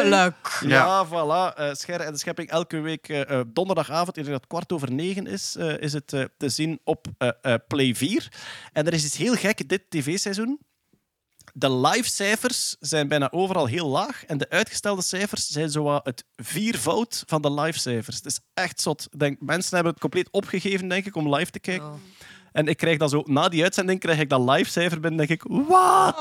Eindelijk. 0.00 0.58
Ja, 0.66 1.06
voilà. 1.06 1.54
eh 1.56 1.72
Scherren 1.72 2.06
en 2.06 2.12
de 2.12 2.18
Schepping 2.18 2.50
elke 2.50 2.80
week 2.80 3.08
eh, 3.08 3.30
eh, 3.30 3.40
donderdagavond, 3.46 4.08
ik 4.08 4.14
denk 4.14 4.26
dat 4.26 4.40
het 4.40 4.46
kwart 4.46 4.72
over 4.72 4.92
negen 4.92 5.26
is, 5.26 5.56
eh, 5.56 5.78
is 5.78 5.92
het 5.92 6.12
eh, 6.12 6.24
te 6.36 6.48
zien 6.48 6.80
op 6.84 7.06
eh, 7.18 7.28
eh, 7.42 7.54
Play 7.68 7.94
4. 7.94 8.32
En 8.72 8.86
er 8.86 8.92
is 8.92 9.04
iets 9.04 9.16
heel 9.16 9.34
gek 9.34 9.68
dit 9.68 9.82
tv-seizoen. 9.88 10.58
De 11.54 11.72
live-cijfers 11.72 12.76
zijn 12.80 13.08
bijna 13.08 13.30
overal 13.32 13.66
heel 13.66 13.86
laag 13.88 14.24
en 14.26 14.38
de 14.38 14.48
uitgestelde 14.48 15.02
cijfers 15.02 15.46
zijn 15.46 15.70
zo 15.70 15.82
wat 15.82 16.04
het 16.04 16.24
viervoud 16.36 17.22
van 17.26 17.42
de 17.42 17.52
live-cijfers. 17.52 18.16
Het 18.16 18.26
is 18.26 18.40
echt 18.54 18.80
zot. 18.80 19.08
Ik 19.10 19.18
Denk, 19.18 19.40
mensen 19.40 19.74
hebben 19.74 19.92
het 19.92 20.00
compleet 20.00 20.28
opgegeven, 20.30 20.88
denk 20.88 21.06
ik, 21.06 21.16
om 21.16 21.34
live 21.34 21.50
te 21.50 21.58
kijken. 21.60 22.00
En 22.52 22.66
ik 22.68 22.76
krijg 22.76 22.98
dan 22.98 23.08
zo, 23.08 23.22
na 23.26 23.48
die 23.48 23.62
uitzending 23.62 24.00
krijg 24.00 24.18
ik 24.18 24.28
dat 24.28 24.50
live-cijfer 24.50 25.00
binnen, 25.00 25.26
denk 25.26 25.42
ik, 25.42 25.50
wat? 25.68 26.16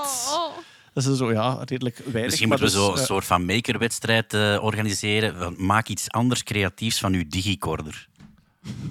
Dat 0.93 1.05
is 1.05 1.17
zo, 1.17 1.31
ja, 1.31 1.53
redelijk 1.65 1.97
weinig. 1.97 2.23
Misschien 2.25 2.47
moeten 2.47 2.65
we 2.67 2.71
dus, 2.73 2.81
zo 2.81 2.91
een 2.91 2.97
eh, 2.97 3.03
soort 3.05 3.25
van 3.25 3.45
makerwedstrijd 3.45 4.33
eh, 4.33 4.57
organiseren. 4.61 5.55
Maak 5.65 5.87
iets 5.87 6.09
anders 6.11 6.43
creatiefs 6.43 6.99
van 6.99 7.13
uw 7.13 7.23
digicorder. 7.27 8.07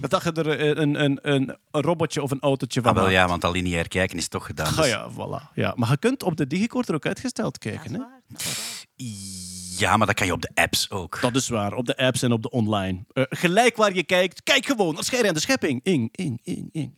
Dat 0.09 0.23
je 0.23 0.33
er 0.33 0.49
eh, 0.59 0.67
een, 0.69 1.05
een, 1.05 1.19
een, 1.23 1.57
een 1.71 1.83
robotje 1.83 2.23
of 2.23 2.31
een 2.31 2.41
autootje 2.41 2.81
van 2.81 2.91
Ah, 2.91 2.97
wel 2.97 3.05
maakt. 3.05 3.17
ja, 3.17 3.29
want 3.29 3.45
al 3.45 3.53
lineair 3.53 3.89
kijken 3.89 4.17
is 4.17 4.29
toch 4.29 4.47
gedaan. 4.47 4.67
Ah, 4.67 4.77
dus- 4.77 4.89
ja, 4.89 5.11
voilà. 5.13 5.53
Ja. 5.55 5.73
Maar 5.77 5.91
je 5.91 5.97
kunt 5.97 6.23
op 6.23 6.37
de 6.37 6.47
Digicord 6.47 6.89
er 6.89 6.95
ook 6.95 7.07
uitgesteld 7.07 7.59
kijken. 7.59 7.95
Hè? 7.95 8.01
Ja, 9.79 9.97
maar 9.97 10.07
dat 10.07 10.17
kan 10.17 10.27
je 10.27 10.33
op 10.33 10.43
de 10.43 10.51
apps 10.55 10.91
ook. 10.91 11.19
Dat 11.21 11.35
is 11.35 11.49
waar, 11.49 11.73
op 11.75 11.87
de 11.87 11.97
apps 11.97 12.23
en 12.23 12.33
op 12.33 12.43
de 12.43 12.51
online. 12.51 13.05
Gelijk 13.15 13.77
waar 13.77 13.95
je 13.95 14.05
kijkt, 14.05 14.43
kijk 14.43 14.67
gewoon 14.67 14.95
naar 14.95 15.05
Scherren 15.05 15.29
en 15.29 15.35
de 15.35 15.41
Schepping. 15.41 15.81
Ing, 15.83 16.09
ing, 16.13 16.41
ing, 16.43 16.69
ing. 16.73 16.95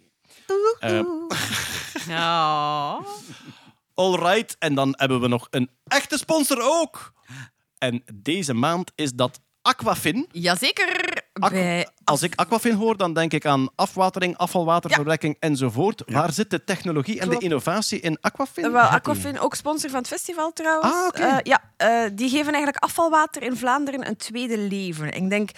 Ja. 2.09 3.01
Alright, 4.01 4.57
en 4.59 4.75
dan 4.75 4.95
hebben 4.97 5.21
we 5.21 5.29
nog 5.29 5.47
een 5.51 5.71
echte 5.87 6.19
sponsor 6.19 6.59
ook. 6.63 7.13
En 7.79 8.03
deze 8.15 8.55
maand 8.55 8.93
is 8.95 9.13
dat 9.13 9.41
Aquafin. 9.63 10.27
Jazeker. 10.33 11.23
Aqu- 11.33 11.51
Bij 11.55 11.89
Als 12.05 12.23
ik 12.23 12.33
Aquafin 12.35 12.75
hoor, 12.75 12.97
dan 12.97 13.15
denk 13.15 13.33
ik 13.33 13.47
aan 13.47 13.69
afwatering, 13.75 14.37
afvalwaterverwerking 14.37 15.37
enzovoort. 15.39 16.03
Waar 16.07 16.33
zit 16.33 16.51
de 16.51 16.65
technologie 16.65 17.15
en 17.21 17.27
Klopt. 17.27 17.39
de 17.41 17.45
innovatie 17.45 18.01
in 18.01 18.19
Aquafin? 18.21 18.73
Wel, 18.73 18.81
Aquafin, 18.83 19.39
ook 19.41 19.55
sponsor 19.55 19.91
van 19.91 19.99
het 19.99 20.09
festival 20.09 20.53
trouwens. 20.53 20.95
Ah, 20.95 21.07
oké. 21.07 21.23
Eh, 21.23 21.37
ja, 21.43 21.63
eh, 21.77 22.11
die 22.13 22.29
geven 22.29 22.53
eigenlijk 22.53 22.85
afvalwater 22.85 23.43
in 23.43 23.57
Vlaanderen 23.57 24.07
een 24.07 24.17
tweede 24.17 24.59
leven. 24.59 25.13
Ik 25.13 25.29
denk, 25.31 25.51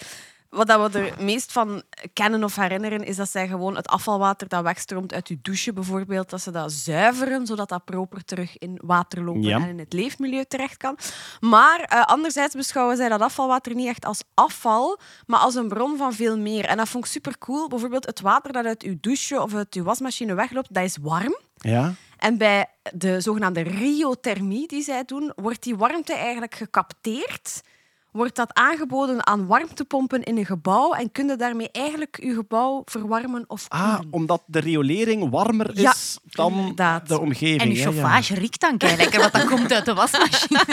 wat 0.53 0.67
dat 0.67 0.91
we 0.91 0.99
er 0.99 1.23
meest 1.23 1.51
van 1.51 1.83
kennen 2.13 2.43
of 2.43 2.55
herinneren, 2.55 3.03
is 3.05 3.15
dat 3.15 3.29
zij 3.29 3.47
gewoon 3.47 3.75
het 3.75 3.87
afvalwater 3.87 4.47
dat 4.47 4.63
wegstroomt 4.63 5.13
uit 5.13 5.27
je 5.27 5.37
douche 5.41 5.73
bijvoorbeeld, 5.73 6.29
dat 6.29 6.41
ze 6.41 6.51
dat 6.51 6.71
zuiveren, 6.71 7.45
zodat 7.45 7.69
dat 7.69 7.85
proper 7.85 8.25
terug 8.25 8.57
in 8.57 8.79
waterlopen 8.83 9.41
Ja. 9.41 9.57
en 9.57 9.67
in 9.67 9.79
het 9.79 9.93
leefmilieu 9.93 10.43
terecht 10.47 10.77
kan. 10.77 10.97
Maar 11.39 11.79
eh, 11.79 12.01
anderzijds 12.03 12.55
beschouwen 12.55 12.97
zij 12.97 13.09
dat 13.09 13.21
afvalwater 13.21 13.75
niet 13.75 13.87
echt 13.87 14.05
als 14.05 14.23
afval, 14.33 14.99
maar 15.25 15.39
als 15.39 15.55
een 15.55 15.67
bron 15.67 15.97
van 15.97 16.13
veel 16.13 16.37
meer. 16.37 16.65
En 16.65 16.77
dat 16.77 16.89
vond 16.89 17.05
ik 17.05 17.11
super 17.11 17.37
cool. 17.37 17.67
Bijvoorbeeld 17.67 18.05
het 18.05 18.21
water 18.21 18.53
dat 18.53 18.65
uit 18.65 18.81
je 18.83 18.97
douche 19.01 19.41
of 19.41 19.53
uit 19.53 19.73
je 19.73 19.83
wasmachine 19.83 20.33
wegloopt, 20.33 20.73
dat 20.73 20.83
is 20.83 20.97
warm. 21.01 21.37
Ja? 21.55 21.93
En 22.17 22.37
bij 22.37 22.65
de 22.93 23.21
zogenaamde 23.21 23.61
riothermie 23.61 24.67
die 24.67 24.81
zij 24.83 25.03
doen, 25.05 25.31
wordt 25.35 25.63
die 25.63 25.75
warmte 25.75 26.13
eigenlijk 26.13 26.55
gecapteerd. 26.55 27.61
Wordt 28.13 28.35
dat 28.35 28.53
aangeboden 28.53 29.27
aan 29.27 29.45
warmtepompen 29.47 30.23
in 30.23 30.37
een 30.37 30.45
gebouw 30.45 30.91
en 30.93 31.11
kun 31.11 31.27
je 31.27 31.35
daarmee 31.35 31.69
eigenlijk 31.71 32.17
je 32.23 32.33
gebouw 32.33 32.81
verwarmen 32.85 33.43
of 33.47 33.65
Ah, 33.67 33.93
koelen. 33.95 34.13
omdat 34.13 34.41
de 34.45 34.59
riolering 34.59 35.29
warmer 35.29 35.79
Ja, 35.79 35.91
is 35.91 36.17
dan 36.25 36.53
inderdaad. 36.53 37.07
de 37.07 37.19
omgeving. 37.19 37.61
En 37.61 37.67
uw 37.69 37.73
ja, 37.73 37.79
ja. 37.83 37.91
chauffage 37.91 38.33
riekt 38.33 38.61
dan 38.61 38.75
lekker, 38.97 39.19
want 39.19 39.31
dat 39.33 39.45
komt 39.45 39.73
uit 39.73 39.85
de 39.85 39.93
wasmachine. 39.93 40.65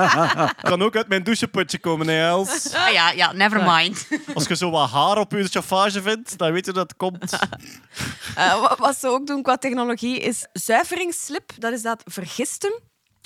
Kan 0.70 0.82
ook 0.82 0.96
uit 0.96 1.08
mijn 1.08 1.22
doucheputje 1.24 1.78
komen, 1.78 2.08
hè, 2.08 2.26
Els. 2.28 2.74
Ah 2.74 2.92
ja, 2.92 3.10
ja, 3.10 3.32
never 3.32 3.62
mind. 3.64 4.08
Als 4.34 4.46
je 4.46 4.56
zo 4.56 4.70
wat 4.70 4.90
haar 4.90 5.18
op 5.18 5.32
je 5.32 5.44
chauffage 5.48 6.02
vindt, 6.02 6.38
dan 6.38 6.52
weet 6.52 6.66
je 6.66 6.72
dat 6.72 6.82
het 6.88 6.96
komt. 6.96 7.38
Eh, 8.34 8.60
wa- 8.60 8.76
wat 8.78 8.96
ze 8.98 9.08
ook 9.08 9.26
doen 9.26 9.42
qua 9.42 9.56
technologie 9.56 10.18
is 10.20 10.46
zuiveringsslip. 10.52 11.52
Dat 11.58 11.72
is 11.72 11.82
dat 11.82 12.02
vergisten. 12.04 12.80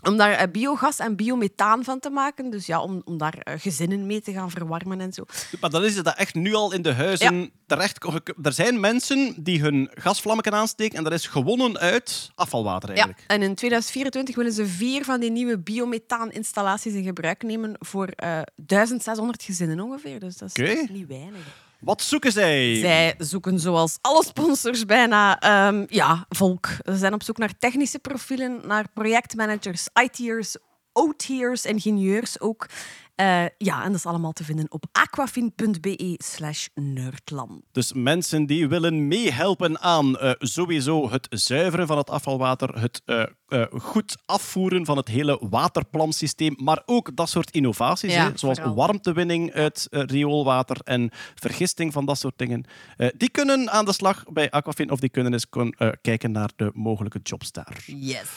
Om 0.09 0.17
daar 0.17 0.33
eh, 0.33 0.51
biogas 0.51 0.99
en 0.99 1.17
biomethaan 1.17 1.85
van 1.85 2.01
te 2.01 2.11
maken. 2.11 2.51
Dus 2.51 2.67
ja, 2.67 2.81
om, 2.83 3.03
om 3.05 3.19
daar 3.19 3.35
eh, 3.39 3.55
gezinnen 3.61 4.07
mee 4.07 4.21
te 4.21 4.33
gaan 4.33 4.51
verwarmen 4.51 5.01
en 5.01 5.13
zo. 5.13 5.25
Maar 5.61 5.71
dan 5.71 5.85
is 5.85 5.97
het 5.97 6.05
dat 6.05 6.17
echt 6.17 6.35
nu 6.35 6.55
al 6.55 6.73
in 6.73 6.83
de 6.83 6.93
huizen 6.93 7.51
terecht. 7.67 8.05
Er 8.43 8.53
zijn 8.53 8.81
mensen 8.81 9.35
die 9.43 9.61
hun 9.61 9.91
gasvlammen 9.95 10.53
aansteken 10.53 10.99
en 10.99 11.05
dat 11.05 11.13
is 11.13 11.27
gewonnen 11.27 11.79
uit 11.79 12.31
afvalwater 12.35 12.89
Ja, 12.89 12.95
eigenlijk. 12.95 13.25
en 13.31 13.43
in 13.43 13.55
2024 13.55 14.37
willen 14.37 14.53
ze 14.53 14.67
vier 14.67 15.05
van 15.05 15.21
die 15.21 15.31
nieuwe 15.31 15.59
biomethaan-installaties 15.59 16.93
in 16.95 17.05
gebruik 17.05 17.43
nemen 17.43 17.75
voor 17.79 18.07
eh 18.07 18.41
1600 18.57 19.43
gezinnen 19.43 19.81
ongeveer. 19.81 20.21
Dus 20.21 20.37
dat 20.37 20.59
is 20.59 20.73
Oké. 20.73 20.93
niet 20.93 21.07
weinig. 21.07 21.63
Wat 21.85 22.03
zoeken 22.03 22.33
zij? 22.33 22.75
Zij 22.75 23.15
zoeken 23.19 23.61
zoals 23.61 23.99
alle 24.01 24.25
sponsors 24.25 24.85
bijna 24.85 25.41
ehm, 25.41 25.85
ja, 25.89 26.27
volk. 26.29 26.67
Ze 26.85 26.97
zijn 26.97 27.13
op 27.13 27.23
zoek 27.23 27.39
naar 27.39 27.59
technische 27.59 27.99
profielen, 27.99 28.61
naar 28.67 28.87
projectmanagers, 28.95 29.89
IT'ers, 30.03 30.57
OT'ers, 30.93 31.65
ingenieurs 31.65 32.41
ook. 32.41 32.67
Eh, 33.15 33.45
ja, 33.59 33.83
en 33.83 33.89
dat 33.89 33.99
is 33.99 34.07
allemaal 34.07 34.33
te 34.33 34.45
vinden 34.45 34.67
op 34.71 34.85
aquafin.be 34.93 36.15
slash 36.25 36.67
nerdland. 36.75 37.63
Dus 37.73 37.93
mensen 37.93 38.47
die 38.47 38.69
willen 38.69 39.09
meehelpen 39.09 39.81
aan 39.81 40.17
eh, 40.19 40.31
sowieso 40.39 41.11
het 41.11 41.27
zuiveren 41.31 41.87
van 41.87 41.97
het 41.99 42.11
afvalwater, 42.11 42.81
het 42.81 43.03
eh, 43.05 43.23
eh, 43.49 43.63
goed 43.71 44.17
afvoeren 44.27 44.85
van 44.85 44.97
het 44.97 45.09
hele 45.09 45.41
waterplansysteem, 45.51 46.55
maar 46.57 46.83
ook 46.87 47.17
dat 47.17 47.29
soort 47.29 47.51
innovaties, 47.51 48.13
Ja, 48.15 48.31
hè, 48.31 48.39
zoals 48.39 48.59
vooral. 48.59 48.75
warmtewinning 48.77 49.53
uit 49.53 49.87
rioolwater 49.91 50.77
en 50.85 51.11
vergisting 51.35 51.93
van 51.93 52.05
dat 52.05 52.19
soort 52.19 52.39
dingen. 52.39 52.65
Eh, 52.97 53.09
die 53.17 53.31
kunnen 53.31 53.71
aan 53.71 53.85
de 53.85 53.93
slag 53.93 54.25
bij 54.33 54.51
Aquafin 54.51 54.91
of 54.91 55.01
die 55.01 55.11
kunnen 55.11 55.33
eens 55.33 55.49
kon, 55.49 55.73
eh, 55.79 55.89
kijken 56.01 56.33
naar 56.33 56.51
de 56.57 56.71
mogelijke 56.75 57.21
jobs 57.23 57.53
daar. 57.53 57.83
Yes. 57.87 58.29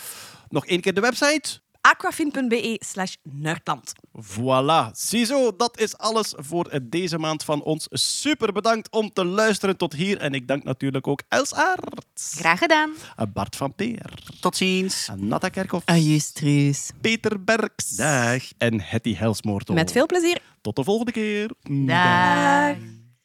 Nog 0.50 0.66
één 0.66 0.82
keer 0.82 0.94
de 0.94 1.02
website. 1.02 1.60
aquafin.be 1.92 2.76
slash 2.86 3.16
nerdland. 3.24 3.94
Voilà, 4.22 4.92
ziezo, 4.92 5.56
dat 5.58 5.80
is 5.80 5.98
alles 5.98 6.34
voor 6.36 6.80
deze 6.84 7.18
maand 7.18 7.44
van 7.44 7.64
ons. 7.64 7.88
Super 7.90 8.54
bedankt 8.54 8.90
om 8.92 9.14
te 9.14 9.26
luisteren 9.26 9.78
tot 9.78 9.94
hier. 9.94 10.18
En 10.18 10.34
ik 10.34 10.48
dank 10.48 10.64
natuurlijk 10.64 11.08
ook 11.08 11.22
Els 11.28 11.54
Aert, 11.54 12.06
Graag 12.16 12.60
gedaan. 12.60 12.92
Bart 13.34 13.56
van 13.56 13.76
Peer, 13.76 14.14
Tot 14.40 14.58
ziens. 14.58 15.10
Natta 15.16 15.50
Kerkhoff, 15.50 15.86
Ajustruus. 15.86 16.90
Peter 17.02 17.44
Berks 17.44 17.90
Dag. 17.90 18.44
en 18.58 18.82
Hetty 18.82 19.16
Helsmoortel. 19.16 19.76
Met 19.76 19.92
veel 19.92 20.06
plezier. 20.06 20.42
Tot 20.62 20.76
de 20.76 20.84
volgende 20.84 21.12
keer. 21.12 21.52
Dag. 21.70 22.78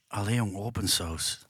Allee, 0.08 0.34
jong, 0.34 0.56
open 0.56 0.88
saus. 0.88 1.46